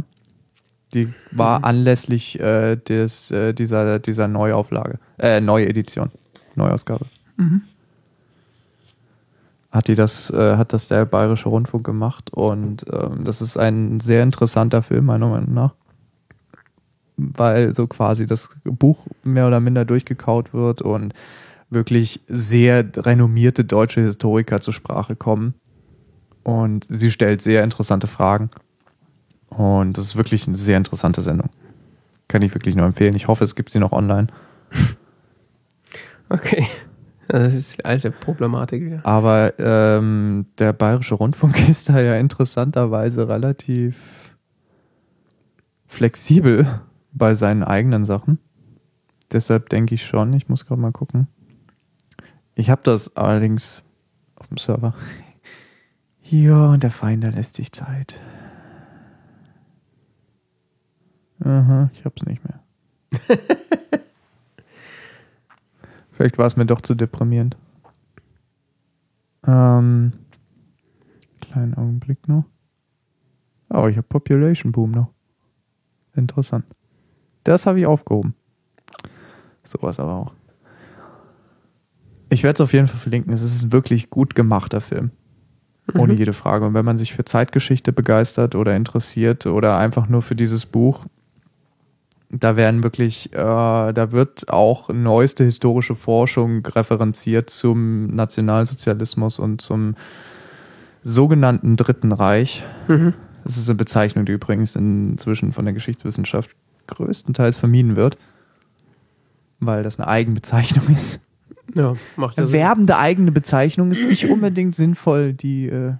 Die 0.93 1.13
war 1.31 1.59
Mhm. 1.59 1.65
anlässlich 1.65 2.39
äh, 2.39 2.75
des, 2.75 3.31
äh, 3.31 3.53
dieser, 3.53 3.99
dieser 3.99 4.27
Neuauflage, 4.27 4.99
äh, 5.19 5.39
Neuedition, 5.39 6.09
Neuausgabe. 6.55 7.05
Mhm. 7.37 7.61
Hat 9.71 9.87
die 9.87 9.95
das, 9.95 10.29
äh, 10.31 10.57
hat 10.57 10.73
das 10.73 10.89
der 10.89 11.05
Bayerische 11.05 11.47
Rundfunk 11.47 11.85
gemacht 11.85 12.33
und 12.33 12.85
ähm, 12.91 13.23
das 13.23 13.41
ist 13.41 13.55
ein 13.55 14.01
sehr 14.01 14.21
interessanter 14.23 14.81
Film, 14.81 15.05
meiner 15.05 15.29
Meinung 15.29 15.53
nach. 15.53 15.73
Weil 17.15 17.71
so 17.71 17.87
quasi 17.87 18.25
das 18.25 18.49
Buch 18.65 19.05
mehr 19.23 19.47
oder 19.47 19.59
minder 19.59 19.85
durchgekaut 19.85 20.53
wird 20.53 20.81
und 20.81 21.13
wirklich 21.71 22.19
sehr 22.27 22.85
renommierte 22.95 23.63
deutsche 23.63 24.01
Historiker 24.01 24.61
zur 24.61 24.73
Sprache 24.73 25.15
kommen. 25.15 25.53
Und 26.43 26.85
sie 26.85 27.11
stellt 27.11 27.41
sehr 27.41 27.63
interessante 27.63 28.07
Fragen. 28.07 28.49
Und 29.49 29.97
das 29.97 30.05
ist 30.05 30.15
wirklich 30.15 30.47
eine 30.47 30.55
sehr 30.55 30.77
interessante 30.77 31.21
Sendung. 31.21 31.49
Kann 32.27 32.41
ich 32.41 32.53
wirklich 32.53 32.75
nur 32.75 32.85
empfehlen. 32.85 33.15
Ich 33.15 33.27
hoffe, 33.27 33.43
es 33.43 33.55
gibt 33.55 33.69
sie 33.69 33.79
noch 33.79 33.91
online. 33.91 34.27
Okay. 36.29 36.65
Das 37.27 37.53
ist 37.53 37.77
die 37.77 37.85
alte 37.85 38.09
Problematik 38.09 38.83
wieder. 38.83 39.05
Aber 39.05 39.53
ähm, 39.59 40.45
der 40.59 40.71
Bayerische 40.71 41.15
Rundfunk 41.15 41.67
ist 41.69 41.89
da 41.89 41.99
ja 41.99 42.15
interessanterweise 42.15 43.27
relativ 43.27 44.35
flexibel 45.87 46.65
bei 47.11 47.35
seinen 47.35 47.63
eigenen 47.63 48.05
Sachen. 48.05 48.39
Deshalb 49.31 49.67
denke 49.69 49.95
ich 49.95 50.05
schon, 50.05 50.31
ich 50.31 50.47
muss 50.47 50.65
gerade 50.65 50.81
mal 50.81 50.91
gucken. 50.91 51.27
Ich 52.55 52.69
habe 52.69 52.81
das 52.83 53.15
allerdings 53.15 53.83
auf 54.35 54.47
dem 54.47 54.57
Server. 54.57 54.93
Ja, 56.23 56.67
und 56.67 56.83
der 56.83 56.91
Finder 56.91 57.31
lässt 57.31 57.55
sich 57.55 57.71
Zeit. 57.71 58.19
Aha, 61.43 61.89
ich 61.93 62.05
hab's 62.05 62.23
nicht 62.23 62.41
mehr. 62.43 62.59
Vielleicht 66.11 66.37
war 66.37 66.45
es 66.45 66.55
mir 66.55 66.65
doch 66.65 66.81
zu 66.81 66.93
deprimierend. 66.93 67.57
Ähm, 69.47 70.13
kleinen 71.39 71.73
Augenblick 71.73 72.27
noch. 72.27 72.45
Oh, 73.69 73.87
ich 73.87 73.97
habe 73.97 74.07
Population 74.07 74.71
Boom 74.71 74.91
noch. 74.91 75.11
Interessant. 76.15 76.65
Das 77.43 77.65
habe 77.65 77.79
ich 77.79 77.87
aufgehoben. 77.87 78.35
Sowas 79.63 79.99
aber 79.99 80.13
auch. 80.13 80.33
Ich 82.31 82.43
werde 82.43 82.55
es 82.55 82.61
auf 82.61 82.73
jeden 82.73 82.87
Fall 82.87 82.99
verlinken. 82.99 83.33
Es 83.33 83.41
ist 83.41 83.61
ein 83.63 83.71
wirklich 83.71 84.09
gut 84.09 84.35
gemachter 84.35 84.81
Film. 84.81 85.11
Ohne 85.95 86.13
Mhm. 86.13 86.19
jede 86.19 86.33
Frage. 86.33 86.65
Und 86.65 86.73
wenn 86.73 86.85
man 86.85 86.97
sich 86.97 87.13
für 87.13 87.25
Zeitgeschichte 87.25 87.91
begeistert 87.91 88.55
oder 88.55 88.75
interessiert 88.75 89.45
oder 89.45 89.77
einfach 89.77 90.07
nur 90.07 90.21
für 90.21 90.35
dieses 90.35 90.65
Buch, 90.65 91.05
da 92.29 92.55
werden 92.55 92.83
wirklich, 92.83 93.33
äh, 93.33 93.35
da 93.35 94.11
wird 94.13 94.47
auch 94.49 94.87
neueste 94.89 95.43
historische 95.43 95.95
Forschung 95.95 96.65
referenziert 96.65 97.49
zum 97.49 98.07
Nationalsozialismus 98.15 99.37
und 99.37 99.59
zum 99.61 99.95
sogenannten 101.03 101.75
Dritten 101.75 102.13
Reich. 102.13 102.63
Mhm. 102.87 103.13
Das 103.43 103.57
ist 103.57 103.67
eine 103.67 103.75
Bezeichnung, 103.75 104.25
die 104.25 104.31
übrigens 104.31 104.77
inzwischen 104.77 105.51
von 105.51 105.65
der 105.65 105.73
Geschichtswissenschaft 105.73 106.51
größtenteils 106.87 107.57
vermieden 107.57 107.97
wird, 107.97 108.17
weil 109.59 109.83
das 109.83 109.99
eine 109.99 110.07
Eigenbezeichnung 110.07 110.87
ist. 110.95 111.19
Ja, 111.75 111.95
macht 112.15 112.37
ja 112.37 112.43
Eine 112.43 112.47
Sinn. 112.49 112.59
werbende 112.59 112.97
eigene 112.97 113.31
Bezeichnung 113.31 113.91
ist 113.91 114.07
nicht 114.09 114.29
unbedingt 114.29 114.75
sinnvoll, 114.75 115.33
die 115.33 115.67
äh, 115.67 115.93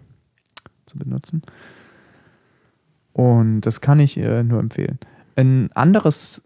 zu 0.86 0.98
benutzen. 0.98 1.42
Und 3.14 3.62
das 3.62 3.82
kann 3.82 4.00
ich 4.00 4.18
äh, 4.18 4.44
nur 4.44 4.60
empfehlen. 4.60 5.00
Ein 5.36 5.70
anderes, 5.74 6.42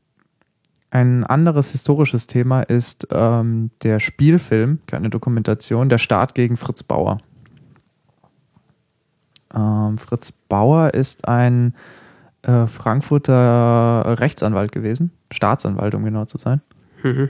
ein 0.92 1.24
anderes 1.24 1.72
historisches 1.72 2.28
Thema 2.28 2.62
ist 2.62 3.08
ähm, 3.12 3.72
der 3.84 4.00
Spielfilm, 4.00 4.80
keine 4.88 5.10
Dokumentation, 5.10 5.90
der 5.90 5.98
Staat 5.98 6.36
gegen 6.36 6.58
Fritz 6.58 6.84
Bauer. 6.84 7.20
Ähm, 9.54 9.98
Fritz 9.98 10.32
Bauer 10.32 10.94
ist 10.94 11.28
ein 11.28 11.76
äh, 12.42 12.68
Frankfurter 12.68 14.16
Rechtsanwalt 14.20 14.72
gewesen, 14.72 15.12
Staatsanwalt, 15.32 15.96
um 15.96 16.04
genau 16.04 16.26
zu 16.26 16.38
sein 16.38 16.62
Mhm. 17.04 17.30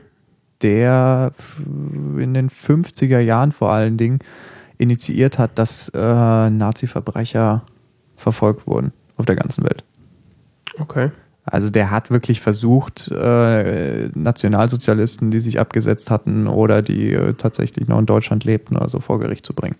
Der 0.62 1.34
in 2.18 2.34
den 2.34 2.50
50er 2.50 3.20
Jahren 3.20 3.52
vor 3.52 3.72
allen 3.72 3.98
Dingen 3.98 4.20
initiiert 4.78 5.40
hat, 5.40 5.58
dass 5.58 5.90
äh, 5.90 6.50
Nazi-Verbrecher 6.50 7.64
verfolgt 8.16 8.68
wurden 8.68 8.92
auf 9.18 9.26
der 9.26 9.36
ganzen 9.36 9.64
Welt. 9.64 9.84
Okay. 10.80 11.12
Also 11.46 11.70
der 11.70 11.92
hat 11.92 12.10
wirklich 12.10 12.42
versucht, 12.42 13.10
äh, 13.12 14.10
Nationalsozialisten, 14.16 15.30
die 15.30 15.40
sich 15.40 15.60
abgesetzt 15.60 16.10
hatten 16.10 16.48
oder 16.48 16.82
die 16.82 17.14
äh, 17.14 17.34
tatsächlich 17.34 17.88
noch 17.88 18.00
in 18.00 18.08
Deutschland 18.08 18.44
lebten 18.44 18.76
oder 18.76 18.90
so 18.90 19.00
vor 19.00 19.20
Gericht 19.20 19.46
zu 19.46 19.54
bringen. 19.54 19.76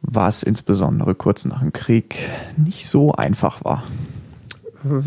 Was 0.00 0.42
insbesondere 0.42 1.14
kurz 1.14 1.44
nach 1.44 1.60
dem 1.60 1.72
Krieg 1.72 2.18
nicht 2.56 2.88
so 2.88 3.12
einfach 3.12 3.64
war. 3.64 3.84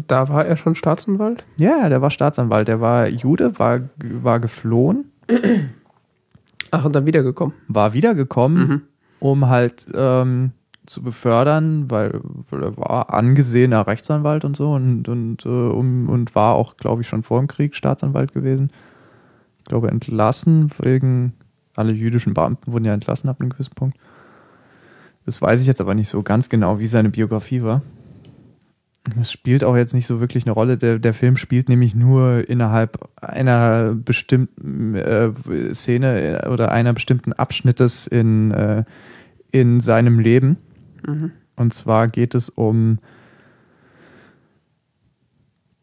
Da 0.07 0.29
war 0.29 0.45
er 0.45 0.57
schon 0.57 0.75
Staatsanwalt? 0.75 1.43
Ja, 1.59 1.89
der 1.89 2.01
war 2.01 2.09
Staatsanwalt, 2.11 2.67
der 2.67 2.81
war 2.81 3.07
Jude, 3.07 3.57
war, 3.59 3.79
war 3.97 4.39
geflohen 4.39 5.05
Ach, 6.71 6.85
und 6.85 6.93
dann 6.95 7.05
wiedergekommen. 7.05 7.53
war 7.67 7.93
wiedergekommen, 7.93 8.67
Mhm. 8.67 8.81
um 9.19 9.47
halt 9.49 9.87
ähm, 9.93 10.51
zu 10.85 11.03
befördern, 11.03 11.89
weil, 11.89 12.19
weil 12.49 12.63
er 12.63 12.77
war 12.77 13.13
angesehener 13.13 13.85
Rechtsanwalt 13.87 14.45
und 14.45 14.55
so 14.55 14.73
und, 14.73 15.07
und, 15.07 15.45
äh, 15.45 15.49
um, 15.49 16.09
und 16.09 16.35
war 16.35 16.55
auch, 16.55 16.77
glaube 16.77 17.01
ich, 17.01 17.07
schon 17.07 17.21
vor 17.23 17.39
dem 17.39 17.47
Krieg 17.47 17.75
Staatsanwalt 17.75 18.33
gewesen. 18.33 18.71
Ich 19.59 19.65
glaube, 19.65 19.89
entlassen 19.89 20.69
wegen, 20.79 21.33
alle 21.75 21.91
jüdischen 21.91 22.33
Beamten 22.33 22.71
wurden 22.71 22.85
ja 22.85 22.93
entlassen 22.93 23.29
ab 23.29 23.37
einem 23.39 23.49
gewissen 23.51 23.75
Punkt. 23.75 23.97
Das 25.25 25.41
weiß 25.41 25.61
ich 25.61 25.67
jetzt 25.67 25.79
aber 25.81 25.93
nicht 25.93 26.09
so 26.09 26.23
ganz 26.23 26.49
genau, 26.49 26.79
wie 26.79 26.87
seine 26.87 27.09
Biografie 27.09 27.61
war. 27.61 27.81
Das 29.03 29.31
spielt 29.31 29.63
auch 29.63 29.75
jetzt 29.75 29.93
nicht 29.93 30.07
so 30.07 30.19
wirklich 30.19 30.45
eine 30.45 30.51
Rolle. 30.51 30.77
Der, 30.77 30.99
der 30.99 31.13
Film 31.13 31.35
spielt 31.37 31.69
nämlich 31.69 31.95
nur 31.95 32.47
innerhalb 32.49 33.09
einer 33.21 33.95
bestimmten 33.95 34.95
äh, 34.95 35.31
Szene 35.73 36.47
oder 36.51 36.71
einer 36.71 36.93
bestimmten 36.93 37.33
Abschnittes 37.33 38.07
in, 38.07 38.51
äh, 38.51 38.83
in 39.51 39.79
seinem 39.79 40.19
Leben. 40.19 40.57
Mhm. 41.07 41.31
Und 41.55 41.73
zwar 41.73 42.07
geht 42.07 42.35
es 42.35 42.49
um 42.49 42.99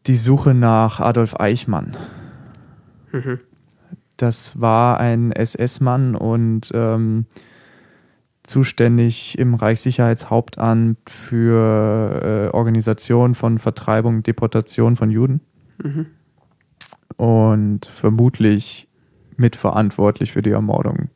die 0.05 0.15
Suche 0.15 0.53
nach 0.53 0.99
Adolf 0.99 1.39
Eichmann. 1.39 1.97
Mhm. 3.11 3.39
Das 4.15 4.59
war 4.59 4.99
ein 4.99 5.31
SS-Mann 5.31 6.15
und 6.15 6.71
ähm, 6.73 7.25
zuständig 8.47 9.37
im 9.37 9.53
Reichssicherheitshauptamt 9.53 11.09
für 11.09 12.49
äh, 12.51 12.55
Organisation 12.55 13.35
von 13.35 13.59
Vertreibung 13.59 14.17
und 14.17 14.27
Deportation 14.27 14.95
von 14.95 15.11
Juden 15.11 15.41
Mhm. 15.83 16.07
und 17.17 17.85
vermutlich 17.85 18.87
mitverantwortlich 19.35 20.31
für 20.31 20.41
die 20.41 20.49
Ermordung 20.49 21.09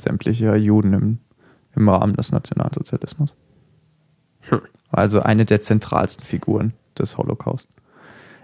sämtlicher 0.00 0.56
Juden 0.56 0.92
im, 0.92 1.18
im 1.74 1.88
Rahmen 1.88 2.14
des 2.14 2.32
Nationalsozialismus. 2.32 3.34
Hm. 4.40 4.60
Also 4.90 5.20
eine 5.20 5.46
der 5.46 5.62
zentralsten 5.62 6.24
Figuren 6.24 6.74
des 6.98 7.16
Holocaust. 7.16 7.68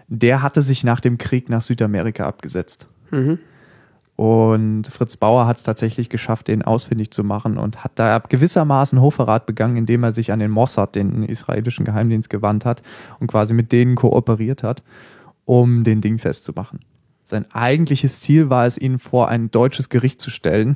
Der 0.07 0.41
hatte 0.41 0.63
sich 0.63 0.85
nach 0.85 1.01
dem 1.01 1.19
Krieg 1.19 1.51
nach 1.51 1.61
Südamerika 1.61 2.27
abgesetzt. 2.27 2.89
Mhm. 3.11 3.39
Und 4.19 4.89
Fritz 4.89 5.17
Bauer 5.17 5.47
hat 5.47 5.59
es 5.59 5.63
tatsächlich 5.63 6.09
geschafft, 6.09 6.49
den 6.49 6.63
ausfindig 6.63 7.13
zu 7.13 7.23
machen 7.23 7.57
und 7.57 7.85
hat 7.85 7.93
da 7.95 8.19
gewissermaßen 8.19 9.01
Hochverrat 9.01 9.47
begangen, 9.47 9.77
indem 9.77 10.03
er 10.03 10.11
sich 10.11 10.33
an 10.33 10.41
den 10.41 10.51
Mossad, 10.51 10.97
den 10.97 11.23
israelischen 11.23 11.85
Geheimdienst, 11.85 12.29
gewandt 12.29 12.65
hat 12.65 12.83
und 13.21 13.29
quasi 13.29 13.55
mit 13.55 13.71
denen 13.71 13.95
kooperiert 13.95 14.65
hat, 14.65 14.83
um 15.45 15.85
den 15.85 16.01
Ding 16.01 16.19
festzumachen. 16.19 16.81
Sein 17.23 17.47
eigentliches 17.53 18.21
Ziel 18.21 18.51
war 18.51 18.67
es, 18.67 18.77
ihn 18.77 18.99
vor 18.99 19.29
ein 19.29 19.53
deutsches 19.53 19.89
Gericht 19.89 20.21
zu 20.21 20.31
stellen. 20.31 20.75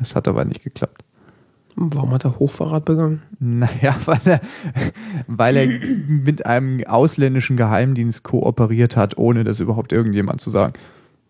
Das 0.00 0.16
hat 0.16 0.26
aber 0.26 0.44
nicht 0.44 0.64
geklappt. 0.64 1.04
Warum 1.76 2.10
hat 2.10 2.24
er 2.24 2.36
Hochverrat 2.40 2.84
begangen? 2.84 3.22
Naja, 3.38 3.94
weil 4.06 4.20
er, 4.24 4.40
weil 5.28 5.56
er 5.56 5.68
mit 6.08 6.44
einem 6.44 6.84
ausländischen 6.84 7.56
Geheimdienst 7.56 8.24
kooperiert 8.24 8.96
hat, 8.96 9.16
ohne 9.18 9.44
das 9.44 9.60
überhaupt 9.60 9.92
irgendjemand 9.92 10.40
zu 10.40 10.50
sagen. 10.50 10.72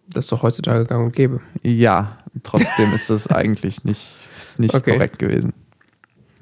Das 0.08 0.24
ist 0.26 0.32
doch 0.32 0.42
heutzutage 0.42 0.84
gang 0.84 1.04
und 1.06 1.12
gäbe. 1.14 1.40
Ja, 1.62 2.18
trotzdem 2.42 2.92
ist 2.92 3.10
das 3.10 3.26
eigentlich 3.26 3.84
nicht, 3.84 4.58
nicht 4.58 4.74
Okay. 4.74 4.92
korrekt 4.92 5.18
gewesen. 5.18 5.52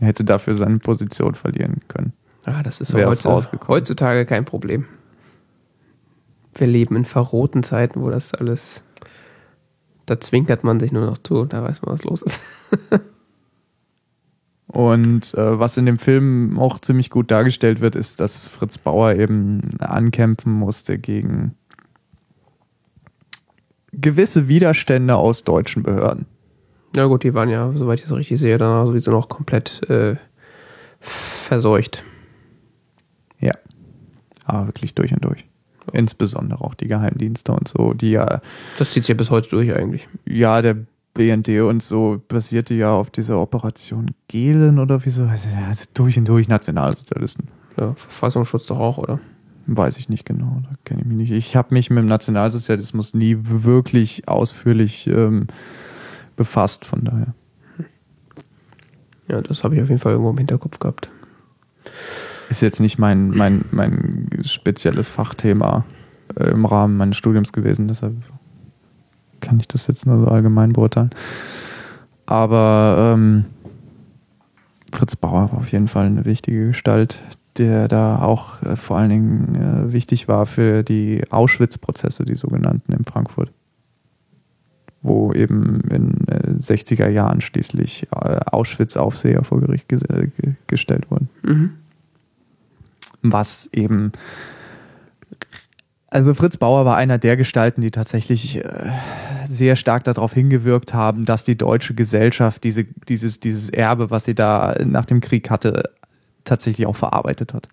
Er 0.01 0.09
hätte 0.09 0.25
dafür 0.25 0.55
seine 0.55 0.79
Position 0.79 1.35
verlieren 1.35 1.81
können. 1.89 2.13
Ah, 2.45 2.63
das 2.63 2.81
ist 2.81 2.93
heute, 2.95 3.41
heutzutage 3.69 4.27
kein 4.27 4.45
Problem. 4.45 4.85
Wir 6.55 6.67
leben 6.67 6.95
in 6.97 7.05
verroten 7.05 7.63
Zeiten, 7.63 8.03
wo 8.03 8.11
das 8.11 8.35
alles. 8.35 8.83
Da 10.07 10.21
zwinkert 10.21 10.63
man 10.63 10.79
sich 10.79 10.93
nur 10.93 11.07
noch 11.07 11.19
zu, 11.19 11.47
da 11.47 11.63
weiß 11.63 11.81
man, 11.83 11.95
was 11.95 12.05
los 12.05 12.23
ist. 12.23 12.43
Und 14.67 15.35
äh, 15.35 15.59
was 15.59 15.77
in 15.77 15.87
dem 15.87 15.99
Film 15.99 16.59
auch 16.59 16.81
ziemlich 16.81 17.09
gut 17.11 17.31
dargestellt 17.31 17.81
wird, 17.81 17.97
ist, 17.97 18.19
dass 18.21 18.49
Fritz 18.49 18.77
Bauer 18.77 19.13
eben 19.15 19.71
ankämpfen 19.79 20.53
musste 20.53 20.99
gegen 20.99 21.55
gewisse 24.01 24.49
Widerstände 24.49 25.17
aus 25.17 25.45
deutschen 25.45 25.83
Behörden. 25.83 26.27
Ja, 26.97 27.07
gut, 27.07 27.25
die 27.25 27.35
waren 27.35 27.49
ja, 27.49 27.73
soweit 27.73 27.99
ich 27.99 28.05
das 28.05 28.15
richtig 28.17 28.39
sehe, 28.39 28.57
dann 28.59 28.87
sowieso 28.87 29.11
noch 29.11 29.29
komplett 29.29 29.83
äh, 29.91 30.17
verseucht. 31.01 32.05
Ja. 33.41 33.53
Aber 34.45 34.69
wirklich 34.69 34.95
durch 34.95 35.13
und 35.13 35.25
durch. 35.25 35.45
Insbesondere 35.93 36.63
auch 36.63 36.75
die 36.75 36.87
Geheimdienste 36.87 37.53
und 37.53 37.69
so, 37.69 37.93
die 37.93 38.13
ja, 38.13 38.41
Das 38.79 38.91
zieht 38.91 39.05
sich 39.05 39.09
ja 39.09 39.15
bis 39.15 39.31
heute 39.31 39.51
durch 39.51 39.75
eigentlich. 39.75 40.09
ja, 40.25 40.63
der 40.63 40.77
BND 41.15 41.49
und 41.61 41.83
so 41.83 42.23
basierte 42.29 42.75
ja 42.75 42.93
auf 42.93 43.11
dieser 43.11 43.39
Operation 43.39 44.11
Gehlen 44.29 44.79
oder 44.79 45.05
wieso, 45.05 45.25
also, 45.25 45.49
also 45.69 45.85
durch 45.95 46.19
und 46.19 46.29
durch 46.29 46.49
Nationalsozialisten. 46.49 47.49
Ja, 47.79 47.93
Verfassungsschutz 47.95 48.67
doch 48.67 48.79
auch, 48.79 48.99
oder? 48.99 49.21
Weiß 49.67 49.97
ich 49.97 50.09
nicht 50.09 50.27
genau, 50.27 50.61
da 50.63 50.71
kenne 50.85 51.01
ich 51.01 51.07
mich 51.07 51.17
nicht. 51.17 51.31
Ich 51.31 51.57
habe 51.57 51.73
mich 51.73 51.89
mit 51.89 51.99
dem 51.99 52.07
Nationalsozialismus 52.07 53.15
nie 53.15 53.39
wirklich 53.43 54.29
ausführlich 54.29 55.07
ähm, 55.07 55.47
befasst, 56.37 56.85
von 56.85 57.05
daher. 57.05 57.35
Ja, 59.29 59.41
das 59.41 59.65
habe 59.65 59.77
ich 59.77 59.83
auf 59.83 59.89
jeden 59.89 60.01
Fall 60.01 60.13
irgendwo 60.13 60.31
im 60.31 60.39
Hinterkopf 60.39 60.79
gehabt. 60.79 61.09
Ist 62.51 62.61
jetzt 62.61 62.81
nicht 62.81 62.99
mein, 62.99 63.31
mein, 63.31 63.65
mein 63.71 64.29
spezielles 64.43 65.09
Fachthema 65.09 65.87
äh, 66.37 66.51
im 66.51 66.67
Rahmen 66.67 66.99
meines 66.99 67.17
Studiums 67.17 67.53
gewesen, 67.53 67.89
deshalb 67.89 68.15
kann 69.41 69.59
ich 69.61 69.69
das 69.69 69.87
jetzt 69.87 70.07
nur 70.07 70.19
so 70.19 70.29
allgemein 70.29 70.75
beurteilen. 70.75 71.11
Aber 72.27 73.15
ähm, 73.15 73.47
Fritz 74.93 75.17
Bauer 75.17 75.53
war 75.53 75.59
auf 75.59 75.73
jeden 75.73 75.89
Fall 75.89 76.07
eine 76.07 76.25
wichtige 76.25 76.69
Gestalt, 76.69 77.23
der 77.59 77.89
da 77.89 78.21
auch 78.21 78.63
äh, 78.63 78.77
vor 78.77 78.99
allen 78.99 79.11
Dingen 79.11 79.55
äh, 79.55 79.93
wichtig 79.93 80.29
war 80.29 80.47
für 80.47 80.83
die 80.83 81.23
Auschwitz-Prozesse, 81.31 82.25
die 82.25 82.35
sogenannten 82.35 82.93
in 82.93 83.05
Frankfurt. 83.05 83.53
Wo 85.03 85.33
eben 85.33 85.81
in 85.91 86.27
äh, 86.29 86.51
60er 86.61 87.09
Jahren 87.09 87.41
schließlich 87.41 88.09
äh, 88.11 88.41
Auschwitz-Aufseher 88.47 89.45
vor 89.45 89.61
Gericht 89.61 89.89
ges 89.89 90.03
äh, 90.03 90.29
ge 90.37 90.55
gestellt 90.67 91.11
wurden 91.11 91.29
Mhm. 91.43 91.71
was 93.23 93.69
eben. 93.73 94.13
Also 96.09 96.33
Fritz 96.33 96.57
Bauer 96.57 96.85
war 96.85 96.97
einer 96.97 97.19
der 97.19 97.37
Gestalten, 97.37 97.81
die 97.81 97.91
tatsächlich 97.91 98.65
äh, 98.65 98.91
sehr 99.47 99.75
stark 99.75 100.05
darauf 100.05 100.33
hingewirkt 100.33 100.95
haben, 100.95 101.25
dass 101.25 101.45
die 101.45 101.59
deutsche 101.59 101.95
Gesellschaft 101.95 102.63
diese, 102.63 102.85
dieses, 102.85 103.41
dieses 103.41 103.69
Erbe, 103.69 104.11
was 104.11 104.25
sie 104.25 104.35
da 104.35 104.77
nach 104.85 105.07
dem 105.07 105.21
Krieg 105.21 105.51
hatte, 105.51 105.91
tatsächlich 106.45 106.87
auch 106.87 106.97
verarbeitet 106.97 107.55
hat. 107.55 107.69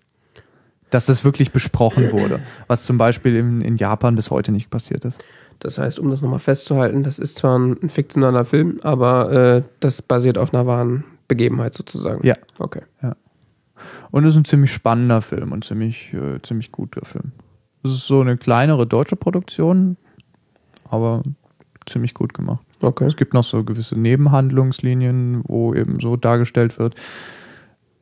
Dass 0.90 1.06
das 1.06 1.24
wirklich 1.24 1.52
besprochen 1.52 2.12
wurde, 2.12 2.40
was 2.66 2.84
zum 2.84 2.98
Beispiel 2.98 3.36
in, 3.36 3.62
in 3.62 3.76
Japan 3.76 4.14
bis 4.14 4.30
heute 4.30 4.52
nicht 4.52 4.70
passiert 4.70 5.04
ist. 5.04 5.24
Das 5.58 5.78
heißt, 5.78 5.98
um 5.98 6.10
das 6.10 6.20
nochmal 6.20 6.40
festzuhalten, 6.40 7.02
das 7.02 7.18
ist 7.18 7.38
zwar 7.38 7.58
ein, 7.58 7.78
ein 7.82 7.88
fiktionaler 7.88 8.44
Film, 8.44 8.80
aber 8.82 9.32
äh, 9.32 9.62
das 9.80 10.02
basiert 10.02 10.36
auf 10.36 10.52
einer 10.52 10.66
wahren 10.66 11.04
Begebenheit 11.28 11.72
sozusagen. 11.72 12.26
Ja. 12.26 12.36
Okay. 12.58 12.82
Und 14.10 14.24
es 14.24 14.34
ist 14.34 14.40
ein 14.40 14.44
ziemlich 14.44 14.72
spannender 14.72 15.22
Film 15.22 15.52
und 15.52 15.64
ziemlich, 15.64 16.12
äh, 16.12 16.40
ziemlich 16.42 16.72
guter 16.72 17.04
Film. 17.04 17.32
Es 17.82 17.90
ist 17.90 18.06
so 18.06 18.20
eine 18.20 18.36
kleinere 18.36 18.86
deutsche 18.86 19.16
Produktion, 19.16 19.96
aber 20.88 21.22
ziemlich 21.86 22.14
gut 22.14 22.34
gemacht. 22.34 22.64
Okay. 22.80 23.04
Es 23.06 23.16
gibt 23.16 23.34
noch 23.34 23.44
so 23.44 23.64
gewisse 23.64 23.98
Nebenhandlungslinien, 23.98 25.42
wo 25.44 25.74
eben 25.74 26.00
so 26.00 26.16
dargestellt 26.16 26.78
wird 26.78 26.96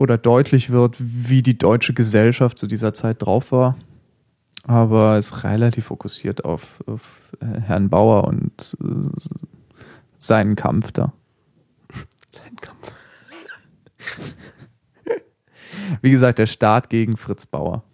oder 0.00 0.16
deutlich 0.16 0.70
wird, 0.70 0.96
wie 0.98 1.42
die 1.42 1.58
deutsche 1.58 1.92
Gesellschaft 1.92 2.58
zu 2.58 2.66
dieser 2.66 2.94
Zeit 2.94 3.22
drauf 3.22 3.52
war. 3.52 3.76
Aber 4.64 5.18
es 5.18 5.26
ist 5.26 5.44
relativ 5.44 5.86
fokussiert 5.86 6.44
auf, 6.44 6.82
auf 6.86 7.30
äh, 7.40 7.60
Herrn 7.60 7.90
Bauer 7.90 8.24
und 8.24 8.76
äh, 8.80 8.84
seinen 10.18 10.56
Kampf 10.56 10.92
da. 10.92 11.12
Sein 12.32 12.56
Kampf. 12.56 12.92
Wie 16.00 16.10
gesagt, 16.10 16.38
der 16.38 16.46
Start 16.46 16.88
gegen 16.88 17.18
Fritz 17.18 17.44
Bauer. 17.44 17.84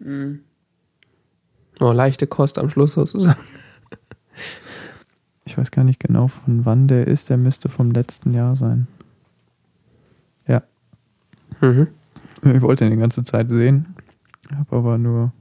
Oh, 1.80 1.90
leichte 1.90 2.28
Kost 2.28 2.58
am 2.58 2.70
Schluss 2.70 2.92
sozusagen. 2.92 3.40
Ich 5.44 5.58
weiß 5.58 5.72
gar 5.72 5.84
nicht 5.84 5.98
genau, 5.98 6.28
von 6.28 6.64
wann 6.64 6.86
der 6.86 7.08
ist. 7.08 7.30
Der 7.30 7.36
müsste 7.36 7.68
vom 7.68 7.90
letzten 7.90 8.32
Jahr 8.32 8.54
sein. 8.54 8.86
Mhm. 11.60 11.88
Ich 12.42 12.60
wollte 12.62 12.84
ihn 12.84 12.90
die 12.90 12.96
ganze 12.96 13.24
Zeit 13.24 13.48
sehen, 13.48 13.94
habe 14.54 14.76
aber 14.76 14.98
nur, 14.98 15.32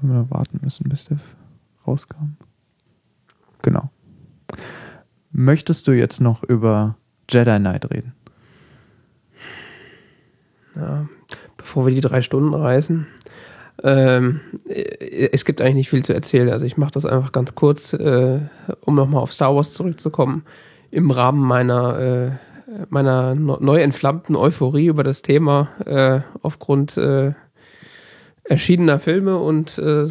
nur 0.00 0.30
warten 0.30 0.60
müssen, 0.62 0.88
bis 0.88 1.04
der 1.04 1.18
rauskam. 1.86 2.36
Genau. 3.62 3.90
Möchtest 5.30 5.86
du 5.86 5.92
jetzt 5.92 6.20
noch 6.20 6.42
über 6.42 6.96
Jedi 7.30 7.58
Knight 7.58 7.90
reden? 7.90 8.12
Ja. 10.74 11.08
Bevor 11.56 11.86
wir 11.86 11.94
die 11.94 12.00
drei 12.00 12.22
Stunden 12.22 12.54
reißen. 12.54 13.06
Ähm, 13.82 14.40
äh, 14.68 15.28
es 15.32 15.44
gibt 15.44 15.60
eigentlich 15.60 15.74
nicht 15.74 15.90
viel 15.90 16.04
zu 16.04 16.14
erzählen. 16.14 16.48
Also 16.50 16.64
ich 16.66 16.76
mache 16.76 16.92
das 16.92 17.04
einfach 17.04 17.32
ganz 17.32 17.54
kurz, 17.54 17.92
äh, 17.92 18.40
um 18.80 18.94
nochmal 18.94 19.22
auf 19.22 19.32
Star 19.32 19.54
Wars 19.54 19.74
zurückzukommen. 19.74 20.44
Im 20.90 21.10
Rahmen 21.10 21.42
meiner, 21.42 21.98
äh, 21.98 22.30
meiner 22.88 23.34
neu 23.34 23.80
entflammten 23.80 24.36
Euphorie 24.36 24.86
über 24.86 25.04
das 25.04 25.22
Thema 25.22 25.68
äh, 25.84 26.20
aufgrund 26.42 26.96
äh, 26.96 27.32
erschienener 28.44 28.98
Filme 28.98 29.38
und 29.38 29.78
äh, 29.78 30.08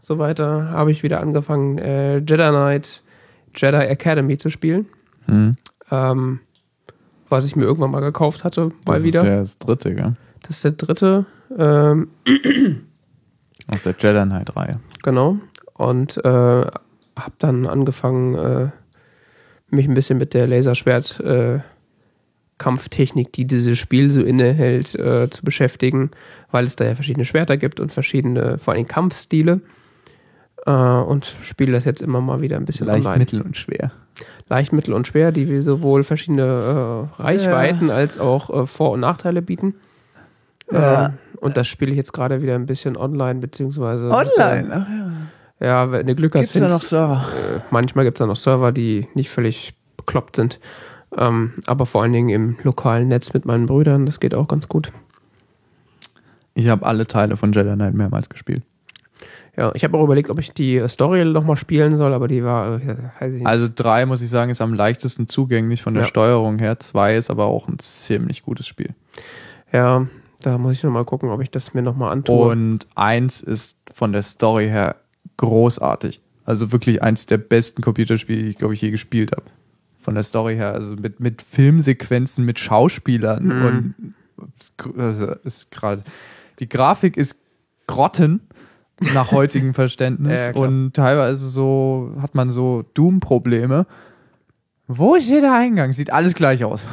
so 0.00 0.18
weiter 0.18 0.70
habe 0.70 0.90
ich 0.90 1.02
wieder 1.02 1.20
angefangen, 1.20 1.78
äh, 1.78 2.18
Jedi 2.18 2.48
Knight, 2.48 3.02
Jedi 3.54 3.76
Academy 3.76 4.36
zu 4.38 4.50
spielen. 4.50 4.86
Hm. 5.26 5.56
Ähm, 5.90 6.40
was 7.28 7.44
ich 7.44 7.56
mir 7.56 7.64
irgendwann 7.64 7.90
mal 7.90 8.00
gekauft 8.00 8.44
hatte, 8.44 8.72
mal 8.86 8.94
das 8.94 9.04
wieder. 9.04 9.20
ist 9.20 9.26
ja 9.26 9.36
das 9.38 9.58
dritte, 9.58 9.94
gell? 9.94 10.16
Das 10.42 10.56
ist 10.56 10.64
der 10.64 10.72
dritte. 10.72 11.26
Ähm, 11.56 12.08
Aus 13.70 13.82
der 13.82 13.94
Jedi 13.98 14.22
Knight 14.24 14.56
Reihe. 14.56 14.80
Genau. 15.02 15.38
Und 15.74 16.16
äh, 16.24 16.28
habe 16.28 17.34
dann 17.38 17.66
angefangen, 17.66 18.34
äh, 18.34 18.68
mich 19.70 19.86
ein 19.86 19.94
bisschen 19.94 20.18
mit 20.18 20.32
der 20.32 20.46
Laserschwert 20.46 21.20
äh, 21.20 21.60
Kampftechnik, 22.58 23.32
die 23.32 23.46
dieses 23.46 23.78
Spiel 23.78 24.10
so 24.10 24.22
innehält, 24.22 24.94
äh, 24.94 25.30
zu 25.30 25.44
beschäftigen, 25.44 26.10
weil 26.50 26.64
es 26.64 26.76
da 26.76 26.84
ja 26.84 26.94
verschiedene 26.94 27.24
Schwerter 27.24 27.56
gibt 27.56 27.80
und 27.80 27.92
verschiedene, 27.92 28.58
vor 28.58 28.74
allem 28.74 28.86
Kampfstile. 28.86 29.60
Äh, 30.66 30.70
und 30.70 31.34
spiele 31.42 31.72
das 31.72 31.84
jetzt 31.84 32.02
immer 32.02 32.20
mal 32.20 32.40
wieder 32.40 32.56
ein 32.56 32.64
bisschen 32.64 32.86
Leicht, 32.86 33.06
online. 33.06 33.20
mittel 33.20 33.40
und 33.42 33.56
schwer. 33.56 33.92
Leicht, 34.48 34.72
mittel 34.72 34.92
und 34.92 35.06
schwer, 35.06 35.32
die 35.32 35.48
wir 35.48 35.62
sowohl 35.62 36.04
verschiedene 36.04 37.08
äh, 37.18 37.22
Reichweiten 37.22 37.90
als 37.90 38.18
auch 38.18 38.50
äh, 38.50 38.66
Vor- 38.66 38.92
und 38.92 39.00
Nachteile 39.00 39.40
bieten. 39.42 39.74
Ja. 40.70 41.06
Ähm, 41.06 41.12
und 41.40 41.56
das 41.56 41.68
spiele 41.68 41.92
ich 41.92 41.96
jetzt 41.96 42.12
gerade 42.12 42.42
wieder 42.42 42.54
ein 42.54 42.66
bisschen 42.66 42.96
online, 42.96 43.40
beziehungsweise. 43.40 44.10
Online? 44.10 44.86
Äh, 45.60 45.66
ja, 45.66 45.90
wenn 45.90 46.06
du 46.06 46.14
Glück 46.14 46.34
hast, 46.34 46.52
Gibt's 46.52 46.60
da 46.60 46.68
noch 46.68 46.82
Server? 46.82 47.26
äh, 47.34 47.60
manchmal 47.70 48.04
gibt 48.04 48.16
es 48.16 48.18
da 48.18 48.26
noch 48.26 48.36
Server, 48.36 48.72
die 48.72 49.08
nicht 49.14 49.30
völlig 49.30 49.74
bekloppt 49.96 50.36
sind. 50.36 50.60
Ähm, 51.16 51.52
aber 51.66 51.86
vor 51.86 52.02
allen 52.02 52.12
Dingen 52.12 52.28
im 52.28 52.56
lokalen 52.62 53.08
Netz 53.08 53.32
mit 53.32 53.44
meinen 53.46 53.66
Brüdern, 53.66 54.06
das 54.06 54.20
geht 54.20 54.34
auch 54.34 54.48
ganz 54.48 54.68
gut. 54.68 54.92
Ich 56.54 56.68
habe 56.68 56.84
alle 56.86 57.06
Teile 57.06 57.36
von 57.36 57.52
Jedi 57.52 57.72
Knight 57.74 57.94
mehrmals 57.94 58.28
gespielt. 58.28 58.62
Ja, 59.56 59.72
ich 59.74 59.82
habe 59.82 59.96
auch 59.98 60.04
überlegt, 60.04 60.30
ob 60.30 60.38
ich 60.38 60.52
die 60.52 60.80
Story 60.88 61.24
nochmal 61.24 61.56
spielen 61.56 61.96
soll, 61.96 62.14
aber 62.14 62.28
die 62.28 62.44
war, 62.44 62.80
äh. 62.80 62.96
Also 63.44 63.66
drei, 63.74 64.06
muss 64.06 64.22
ich 64.22 64.30
sagen, 64.30 64.50
ist 64.50 64.60
am 64.60 64.72
leichtesten 64.74 65.26
zugänglich 65.26 65.82
von 65.82 65.94
der 65.94 66.04
Ja. 66.04 66.08
Steuerung 66.08 66.58
her. 66.58 66.78
Zwei 66.78 67.16
ist 67.16 67.28
aber 67.30 67.46
auch 67.46 67.66
ein 67.68 67.78
ziemlich 67.78 68.42
gutes 68.44 68.66
Spiel. 68.66 68.90
ja, 69.72 70.06
da 70.42 70.56
muss 70.58 70.72
ich 70.74 70.84
nochmal 70.84 71.04
gucken, 71.04 71.30
ob 71.30 71.40
ich 71.42 71.50
das 71.50 71.74
mir 71.74 71.82
nochmal 71.82 72.12
antue. 72.12 72.48
Und 72.50 72.86
eins 72.94 73.40
ist 73.40 73.78
von 73.92 74.12
der 74.12 74.22
Story 74.22 74.66
her 74.68 74.94
großartig. 75.36 76.20
Also 76.44 76.70
wirklich 76.70 77.02
eins 77.02 77.26
der 77.26 77.38
besten 77.38 77.82
Computerspiele, 77.82 78.42
die 78.44 78.48
ich 78.50 78.56
glaube 78.56 78.74
ich 78.74 78.80
je 78.80 78.90
gespielt 78.92 79.32
habe. 79.32 79.42
Von 80.08 80.14
der 80.14 80.24
Story 80.24 80.56
her, 80.56 80.72
also 80.72 80.94
mit, 80.94 81.20
mit 81.20 81.42
Filmsequenzen, 81.42 82.46
mit 82.46 82.58
Schauspielern 82.58 83.44
Mhm. 83.44 83.94
und 84.38 84.98
also 84.98 85.32
ist 85.44 85.70
gerade 85.70 86.02
die 86.60 86.68
Grafik 86.68 87.18
ist 87.18 87.36
grotten, 87.86 88.40
nach 89.12 89.32
heutigem 89.32 89.74
Verständnis. 89.82 90.40
Ja, 90.40 90.54
und 90.54 90.94
teilweise 90.94 91.46
so 91.46 92.14
hat 92.22 92.34
man 92.34 92.50
so 92.50 92.84
Doom-Probleme. 92.94 93.86
Wo 94.86 95.14
ist 95.14 95.26
hier 95.26 95.42
der 95.42 95.54
Eingang? 95.54 95.92
Sieht 95.92 96.10
alles 96.10 96.32
gleich 96.34 96.64
aus. 96.64 96.86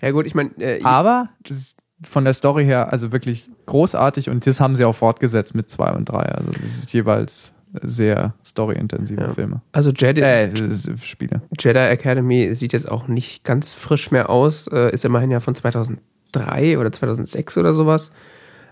Ja 0.00 0.12
gut, 0.12 0.24
ich 0.24 0.34
meine, 0.34 0.50
äh, 0.58 0.82
Aber 0.82 1.28
das 1.42 1.56
ist 1.58 1.78
von 2.08 2.24
der 2.24 2.32
Story 2.32 2.64
her 2.64 2.90
also 2.90 3.12
wirklich 3.12 3.50
großartig 3.66 4.30
und 4.30 4.46
das 4.46 4.60
haben 4.60 4.76
sie 4.76 4.84
auch 4.86 4.94
fortgesetzt 4.94 5.54
mit 5.54 5.68
zwei 5.68 5.92
und 5.92 6.06
drei. 6.08 6.22
Also 6.24 6.52
das 6.52 6.78
ist 6.78 6.92
jeweils 6.94 7.51
sehr 7.80 8.34
storyintensive 8.44 9.20
Ja. 9.20 9.28
Filme. 9.30 9.62
also 9.72 9.90
Jedi, 9.90 10.20
Äh, 10.20 10.52
ist 10.52 11.06
Spiele. 11.06 11.40
Jedi 11.58 11.78
Academy 11.78 12.54
sieht 12.54 12.72
jetzt 12.72 12.90
auch 12.90 13.08
nicht 13.08 13.44
ganz 13.44 13.74
frisch 13.74 14.10
mehr 14.10 14.28
aus, 14.30 14.66
äh, 14.66 14.92
ist 14.92 15.04
immerhin 15.04 15.30
ja 15.30 15.40
von 15.40 15.54
2003 15.54 16.78
oder 16.78 16.92
2006 16.92 17.58
oder 17.58 17.72
sowas. 17.72 18.12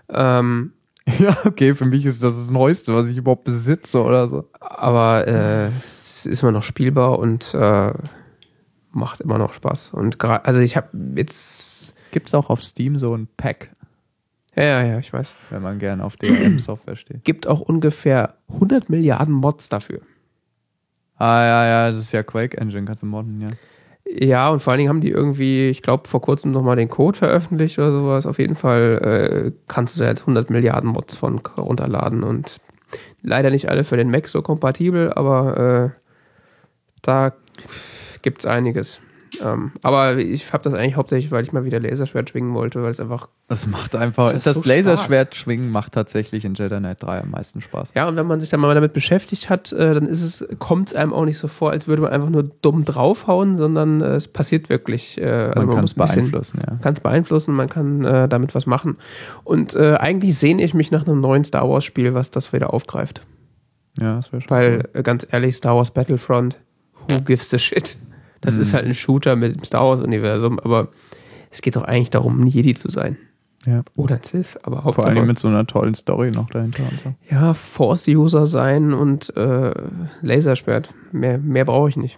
Ähm, 0.09 0.73
Ja, 1.19 1.35
okay, 1.45 1.73
für 1.73 1.85
mich 1.85 2.05
ist 2.05 2.23
das 2.23 2.35
das 2.35 2.51
Neueste, 2.51 2.93
was 2.93 3.07
ich 3.07 3.17
überhaupt 3.17 3.43
besitze 3.43 4.03
oder 4.03 4.27
so. 4.27 4.47
aber 4.59 5.27
äh, 5.27 5.69
es 5.87 6.27
ist 6.27 6.43
immer 6.43 6.51
noch 6.51 6.61
spielbar 6.61 7.17
und 7.17 7.55
äh, 7.55 7.91
macht 8.91 9.19
immer 9.21 9.39
noch 9.39 9.53
Spaß. 9.53 9.91
Und 9.95 10.19
gerade, 10.19 10.45
also 10.45 10.59
ich 10.59 10.77
habe 10.77 10.89
jetzt, 11.15 11.95
Gibt 12.11 12.27
es 12.27 12.35
auch 12.35 12.49
auf 12.51 12.61
Steam 12.63 12.99
so 12.99 13.15
ein 13.15 13.27
Pack, 13.35 13.71
ja, 14.55 14.63
ja, 14.63 14.83
ja, 14.83 14.99
ich 14.99 15.11
weiß, 15.11 15.33
wenn 15.49 15.61
man 15.61 15.79
gern 15.79 16.01
auf 16.01 16.17
DRM-Software 16.17 16.95
steht. 16.95 17.23
gibt 17.23 17.47
auch 17.47 17.61
ungefähr 17.61 18.35
100 18.49 18.89
Milliarden 18.89 19.33
Mods 19.33 19.69
dafür. 19.69 20.01
Ah, 21.17 21.43
ja, 21.45 21.65
ja, 21.65 21.91
das 21.91 21.99
ist 21.99 22.11
ja 22.11 22.23
Quake 22.23 22.57
Engine, 22.57 22.85
kannst 22.85 23.03
du 23.03 23.07
modden, 23.07 23.39
ja. 23.39 23.49
Ja, 24.13 24.49
und 24.49 24.59
vor 24.59 24.71
allen 24.71 24.79
Dingen 24.79 24.89
haben 24.89 25.01
die 25.01 25.11
irgendwie, 25.11 25.69
ich 25.69 25.83
glaube, 25.83 26.07
vor 26.07 26.21
kurzem 26.21 26.51
nochmal 26.51 26.75
den 26.75 26.89
Code 26.89 27.17
veröffentlicht 27.17 27.79
oder 27.79 27.91
sowas. 27.91 28.25
Auf 28.25 28.39
jeden 28.39 28.55
Fall 28.55 29.51
äh, 29.51 29.51
kannst 29.67 29.95
du 29.95 30.01
da 30.01 30.07
jetzt 30.07 30.21
100 30.21 30.49
Milliarden 30.49 30.89
Mods 30.89 31.15
von 31.15 31.39
runterladen 31.39 32.23
und 32.23 32.59
leider 33.21 33.51
nicht 33.51 33.69
alle 33.69 33.83
für 33.83 33.97
den 33.97 34.09
Mac 34.11 34.27
so 34.27 34.41
kompatibel, 34.41 35.13
aber 35.13 35.93
äh, 35.93 36.01
da 37.01 37.33
gibt's 38.21 38.45
einiges. 38.45 38.99
Ähm, 39.41 39.71
aber 39.81 40.17
ich 40.17 40.51
habe 40.51 40.63
das 40.63 40.73
eigentlich 40.73 40.95
hauptsächlich, 40.95 41.31
weil 41.31 41.43
ich 41.43 41.53
mal 41.53 41.63
wieder 41.63 41.79
Laserschwert 41.79 42.29
schwingen 42.29 42.53
wollte, 42.53 42.83
weil 42.83 42.91
es 42.91 42.99
einfach. 42.99 43.29
Das 43.47 43.67
macht 43.67 43.95
einfach, 43.95 44.31
Das 44.33 44.43
das, 44.43 44.55
so 44.55 44.61
Laserschwert-Schwingen 44.63 45.71
macht 45.71 45.93
tatsächlich 45.93 46.43
in 46.45 46.53
Jedi 46.53 46.77
Knight 46.77 47.03
3 47.03 47.21
am 47.21 47.31
meisten 47.31 47.61
Spaß. 47.61 47.91
Ja, 47.95 48.07
und 48.07 48.15
wenn 48.15 48.27
man 48.27 48.39
sich 48.39 48.49
dann 48.49 48.59
mal 48.59 48.73
damit 48.73 48.93
beschäftigt 48.93 49.49
hat, 49.49 49.71
äh, 49.71 49.93
dann 49.93 50.07
ist 50.07 50.21
es, 50.21 50.47
kommt 50.59 50.89
es 50.89 50.95
einem 50.95 51.13
auch 51.13 51.25
nicht 51.25 51.37
so 51.37 51.47
vor, 51.47 51.71
als 51.71 51.87
würde 51.87 52.01
man 52.01 52.11
einfach 52.11 52.29
nur 52.29 52.43
dumm 52.43 52.85
draufhauen, 52.85 53.55
sondern 53.55 54.01
äh, 54.01 54.15
es 54.15 54.27
passiert 54.27 54.69
wirklich. 54.69 55.19
Äh, 55.19 55.25
also 55.25 55.67
man 55.67 55.75
kann 55.75 55.85
es 55.85 55.93
beeinflussen, 55.93 56.59
ja. 56.65 56.73
Man 56.73 56.81
kann 56.81 56.93
es 56.93 56.99
beeinflussen, 56.99 57.53
man 57.53 57.69
kann 57.69 58.03
äh, 58.03 58.27
damit 58.27 58.53
was 58.55 58.65
machen. 58.65 58.97
Und 59.43 59.75
äh, 59.75 59.95
eigentlich 59.95 60.37
sehne 60.37 60.63
ich 60.63 60.73
mich 60.73 60.91
nach 60.91 61.05
einem 61.05 61.21
neuen 61.21 61.43
Star 61.43 61.69
Wars 61.69 61.85
Spiel, 61.85 62.13
was 62.13 62.31
das 62.31 62.53
wieder 62.53 62.73
aufgreift. 62.73 63.21
Ja, 63.99 64.17
das 64.17 64.31
wäre 64.31 64.41
schon. 64.41 64.49
Weil, 64.49 64.89
äh, 64.93 65.03
ganz 65.03 65.25
ehrlich, 65.29 65.55
Star 65.55 65.75
Wars 65.75 65.91
Battlefront, 65.91 66.59
who 67.09 67.21
gives 67.21 67.53
a 67.53 67.59
shit? 67.59 67.97
Das 68.41 68.55
Mhm. 68.55 68.61
ist 68.61 68.73
halt 68.73 68.85
ein 68.85 68.93
Shooter 68.93 69.35
mit 69.35 69.55
dem 69.55 69.63
Star 69.63 69.85
Wars 69.87 70.01
Universum, 70.01 70.59
aber 70.59 70.89
es 71.51 71.61
geht 71.61 71.75
doch 71.75 71.83
eigentlich 71.83 72.09
darum, 72.09 72.41
ein 72.41 72.47
Jedi 72.47 72.73
zu 72.73 72.89
sein. 72.89 73.17
Ja. 73.67 73.83
Oder 73.95 74.15
ein 74.15 74.23
Sith, 74.23 74.57
aber 74.63 74.77
Vor 74.77 74.85
Hauptsache, 74.85 75.07
allem 75.09 75.27
mit 75.27 75.37
so 75.37 75.47
einer 75.47 75.67
tollen 75.67 75.93
Story 75.93 76.31
noch 76.31 76.49
dahinter 76.49 76.81
und 76.83 76.99
so. 77.03 77.13
ja, 77.29 77.53
Force-User 77.53 78.47
sein 78.47 78.91
und 78.93 79.35
äh, 79.37 79.71
Laserschwert. 80.21 80.89
Mehr, 81.11 81.37
mehr 81.37 81.65
brauche 81.65 81.89
ich 81.89 81.97
nicht. 81.97 82.17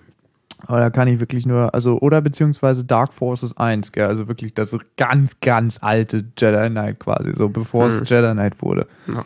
Aber 0.65 0.79
da 0.79 0.89
kann 0.89 1.09
ich 1.09 1.19
wirklich 1.19 1.45
nur, 1.45 1.73
also, 1.73 1.99
oder 1.99 2.21
beziehungsweise 2.21 2.85
Dark 2.85 3.13
Forces 3.13 3.57
1, 3.57 3.91
gell, 3.91 4.05
also 4.07 4.29
wirklich 4.29 4.53
das 4.53 4.73
ganz, 4.95 5.41
ganz 5.41 5.79
alte 5.81 6.23
Jedi 6.39 6.69
Knight 6.69 6.99
quasi, 6.99 7.33
so 7.35 7.49
bevor 7.49 7.87
es 7.87 7.99
Hm. 7.99 8.05
Jedi 8.05 8.31
Knight 8.31 8.61
wurde. 8.61 8.87
Ja. 9.07 9.25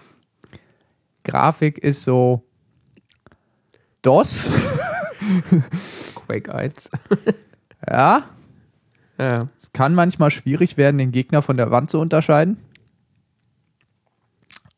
Grafik 1.23 1.77
ist 1.77 2.03
so 2.03 2.41
DOS, 4.01 4.49
Quake 6.27 6.53
1. 6.53 6.91
ja. 7.89 8.23
ja, 9.17 9.39
Es 9.59 9.71
kann 9.71 9.95
manchmal 9.95 10.31
schwierig 10.31 10.77
werden, 10.77 10.97
den 10.97 11.11
Gegner 11.11 11.41
von 11.41 11.57
der 11.57 11.71
Wand 11.71 11.89
zu 11.89 11.99
unterscheiden. 11.99 12.57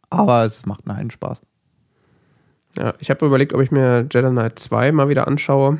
Aber 0.09 0.45
es 0.45 0.65
macht 0.65 0.87
einen 0.89 1.11
Spaß. 1.11 1.41
Ja, 2.77 2.93
ich 2.99 3.09
habe 3.09 3.25
überlegt, 3.25 3.53
ob 3.53 3.61
ich 3.61 3.71
mir 3.71 4.07
Jedi 4.11 4.29
Knight 4.29 4.59
2 4.59 4.91
mal 4.91 5.09
wieder 5.09 5.27
anschaue. 5.27 5.79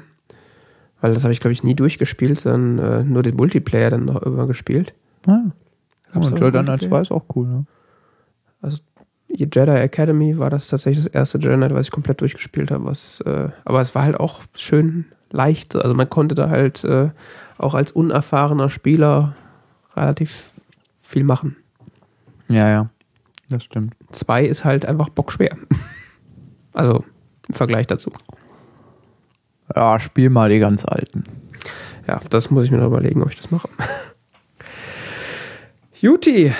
Weil 1.01 1.13
das 1.13 1.23
habe 1.23 1.31
ich, 1.31 1.39
glaube 1.39 1.53
ich, 1.53 1.63
nie 1.63 1.75
durchgespielt, 1.75 2.39
sondern 2.39 3.01
äh, 3.01 3.03
nur 3.03 3.23
den 3.23 3.35
Multiplayer 3.35 3.89
dann 3.89 4.05
noch 4.05 4.21
immer 4.21 4.47
gespielt. 4.47 4.93
Ja. 5.25 5.51
Gab's 6.11 6.27
und 6.27 6.39
da 6.39 6.45
Jedi 6.45 6.63
Knight 6.63 6.81
2 6.81 7.01
ist 7.01 7.11
auch 7.11 7.25
cool, 7.35 7.47
ne? 7.47 7.65
Jedi 9.27 9.59
Academy 9.59 10.37
war 10.37 10.49
das 10.49 10.67
tatsächlich 10.67 11.05
das 11.05 11.13
erste 11.13 11.37
Jedi 11.37 11.55
Knight, 11.55 11.73
was 11.73 11.85
ich 11.85 11.91
komplett 11.91 12.19
durchgespielt 12.19 12.71
habe. 12.71 12.85
Was, 12.85 13.21
äh, 13.21 13.49
aber 13.63 13.79
es 13.79 13.93
war 13.95 14.03
halt 14.03 14.19
auch 14.19 14.41
schön 14.55 15.05
leicht. 15.31 15.75
Also 15.75 15.95
man 15.95 16.09
konnte 16.09 16.35
da 16.35 16.49
halt 16.49 16.83
äh, 16.83 17.09
auch 17.57 17.73
als 17.73 17.91
unerfahrener 17.91 18.69
Spieler 18.69 19.35
relativ 19.95 20.51
viel 21.01 21.23
machen. 21.23 21.55
Ja, 22.47 22.69
ja. 22.69 22.89
Das 23.49 23.63
stimmt. 23.63 23.95
2 24.11 24.45
ist 24.45 24.63
halt 24.65 24.85
einfach 24.85 25.09
bockschwer. 25.09 25.55
Also 26.71 27.03
im 27.47 27.55
Vergleich 27.55 27.87
dazu. 27.87 28.11
Ja, 29.75 29.99
spiel 29.99 30.29
mal 30.29 30.49
die 30.49 30.59
ganz 30.59 30.85
alten. 30.85 31.23
Ja, 32.07 32.21
das 32.29 32.51
muss 32.51 32.63
ich 32.65 32.71
mir 32.71 32.77
noch 32.77 32.85
überlegen, 32.87 33.23
ob 33.23 33.29
ich 33.31 33.37
das 33.37 33.49
mache. 33.49 33.67
Juti, 35.99 36.53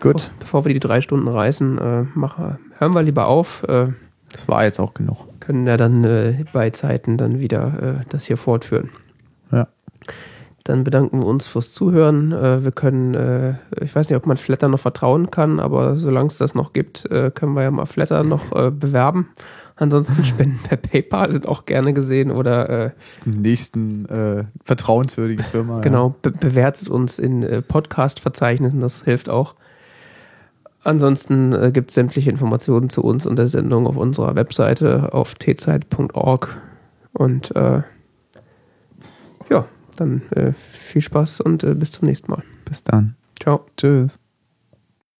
Gut. 0.00 0.32
bevor 0.40 0.64
wir 0.64 0.74
die 0.74 0.80
drei 0.80 1.00
Stunden 1.00 1.28
reißen, 1.28 1.78
äh, 1.78 2.02
mache, 2.14 2.58
hören 2.78 2.94
wir 2.94 3.02
lieber 3.02 3.26
auf. 3.26 3.62
Äh, 3.62 3.92
Das 4.32 4.48
war 4.48 4.64
jetzt 4.64 4.80
auch 4.80 4.92
genug. 4.92 5.18
Können 5.44 5.66
ja 5.66 5.76
dann 5.76 6.04
äh, 6.04 6.44
bei 6.52 6.70
Zeiten 6.70 7.16
dann 7.16 7.40
wieder 7.40 7.98
äh, 8.00 8.04
das 8.08 8.24
hier 8.24 8.36
fortführen. 8.36 8.90
Ja. 9.52 9.68
Dann 10.64 10.82
bedanken 10.82 11.20
wir 11.20 11.26
uns 11.26 11.46
fürs 11.46 11.72
Zuhören. 11.72 12.32
Äh, 12.32 12.64
wir 12.64 12.72
können, 12.72 13.14
äh, 13.14 13.54
ich 13.82 13.94
weiß 13.94 14.08
nicht, 14.08 14.16
ob 14.16 14.26
man 14.26 14.38
Flatter 14.38 14.68
noch 14.68 14.80
vertrauen 14.80 15.30
kann, 15.30 15.60
aber 15.60 15.96
solange 15.96 16.28
es 16.28 16.38
das 16.38 16.54
noch 16.54 16.72
gibt, 16.72 17.04
äh, 17.10 17.30
können 17.30 17.54
wir 17.54 17.62
ja 17.62 17.70
mal 17.70 17.86
Flatter 17.86 18.24
noch 18.24 18.50
äh, 18.52 18.70
bewerben. 18.70 19.28
Ansonsten 19.76 20.24
Spenden 20.24 20.58
per 20.62 20.78
PayPal 20.78 21.32
sind 21.32 21.46
auch 21.46 21.66
gerne 21.66 21.92
gesehen 21.92 22.30
oder 22.30 22.68
äh, 22.68 22.90
Nächsten 23.26 24.06
äh, 24.06 24.44
vertrauenswürdigen 24.62 25.44
Firma. 25.44 25.80
Genau, 25.80 26.14
be 26.22 26.30
bewertet 26.30 26.88
uns 26.88 27.18
in 27.18 27.42
äh, 27.42 27.60
Podcast-Verzeichnissen, 27.60 28.80
das 28.80 29.04
hilft 29.04 29.28
auch. 29.28 29.54
Ansonsten 30.84 31.52
äh, 31.54 31.72
gibt 31.72 31.88
es 31.88 31.94
sämtliche 31.94 32.30
Informationen 32.30 32.90
zu 32.90 33.02
uns 33.02 33.26
und 33.26 33.36
der 33.36 33.48
Sendung 33.48 33.86
auf 33.86 33.96
unserer 33.96 34.36
Webseite 34.36 35.12
auf 35.12 35.34
tzeit.org. 35.34 36.60
Und 37.12 37.56
äh, 37.56 37.82
ja, 39.50 39.64
dann 39.96 40.22
äh, 40.30 40.52
viel 40.52 41.00
Spaß 41.00 41.40
und 41.40 41.64
äh, 41.64 41.74
bis 41.74 41.92
zum 41.92 42.06
nächsten 42.06 42.30
Mal. 42.30 42.42
Bis 42.66 42.84
dann. 42.84 43.16
Ciao. 43.40 43.64
Tschüss. 43.76 44.18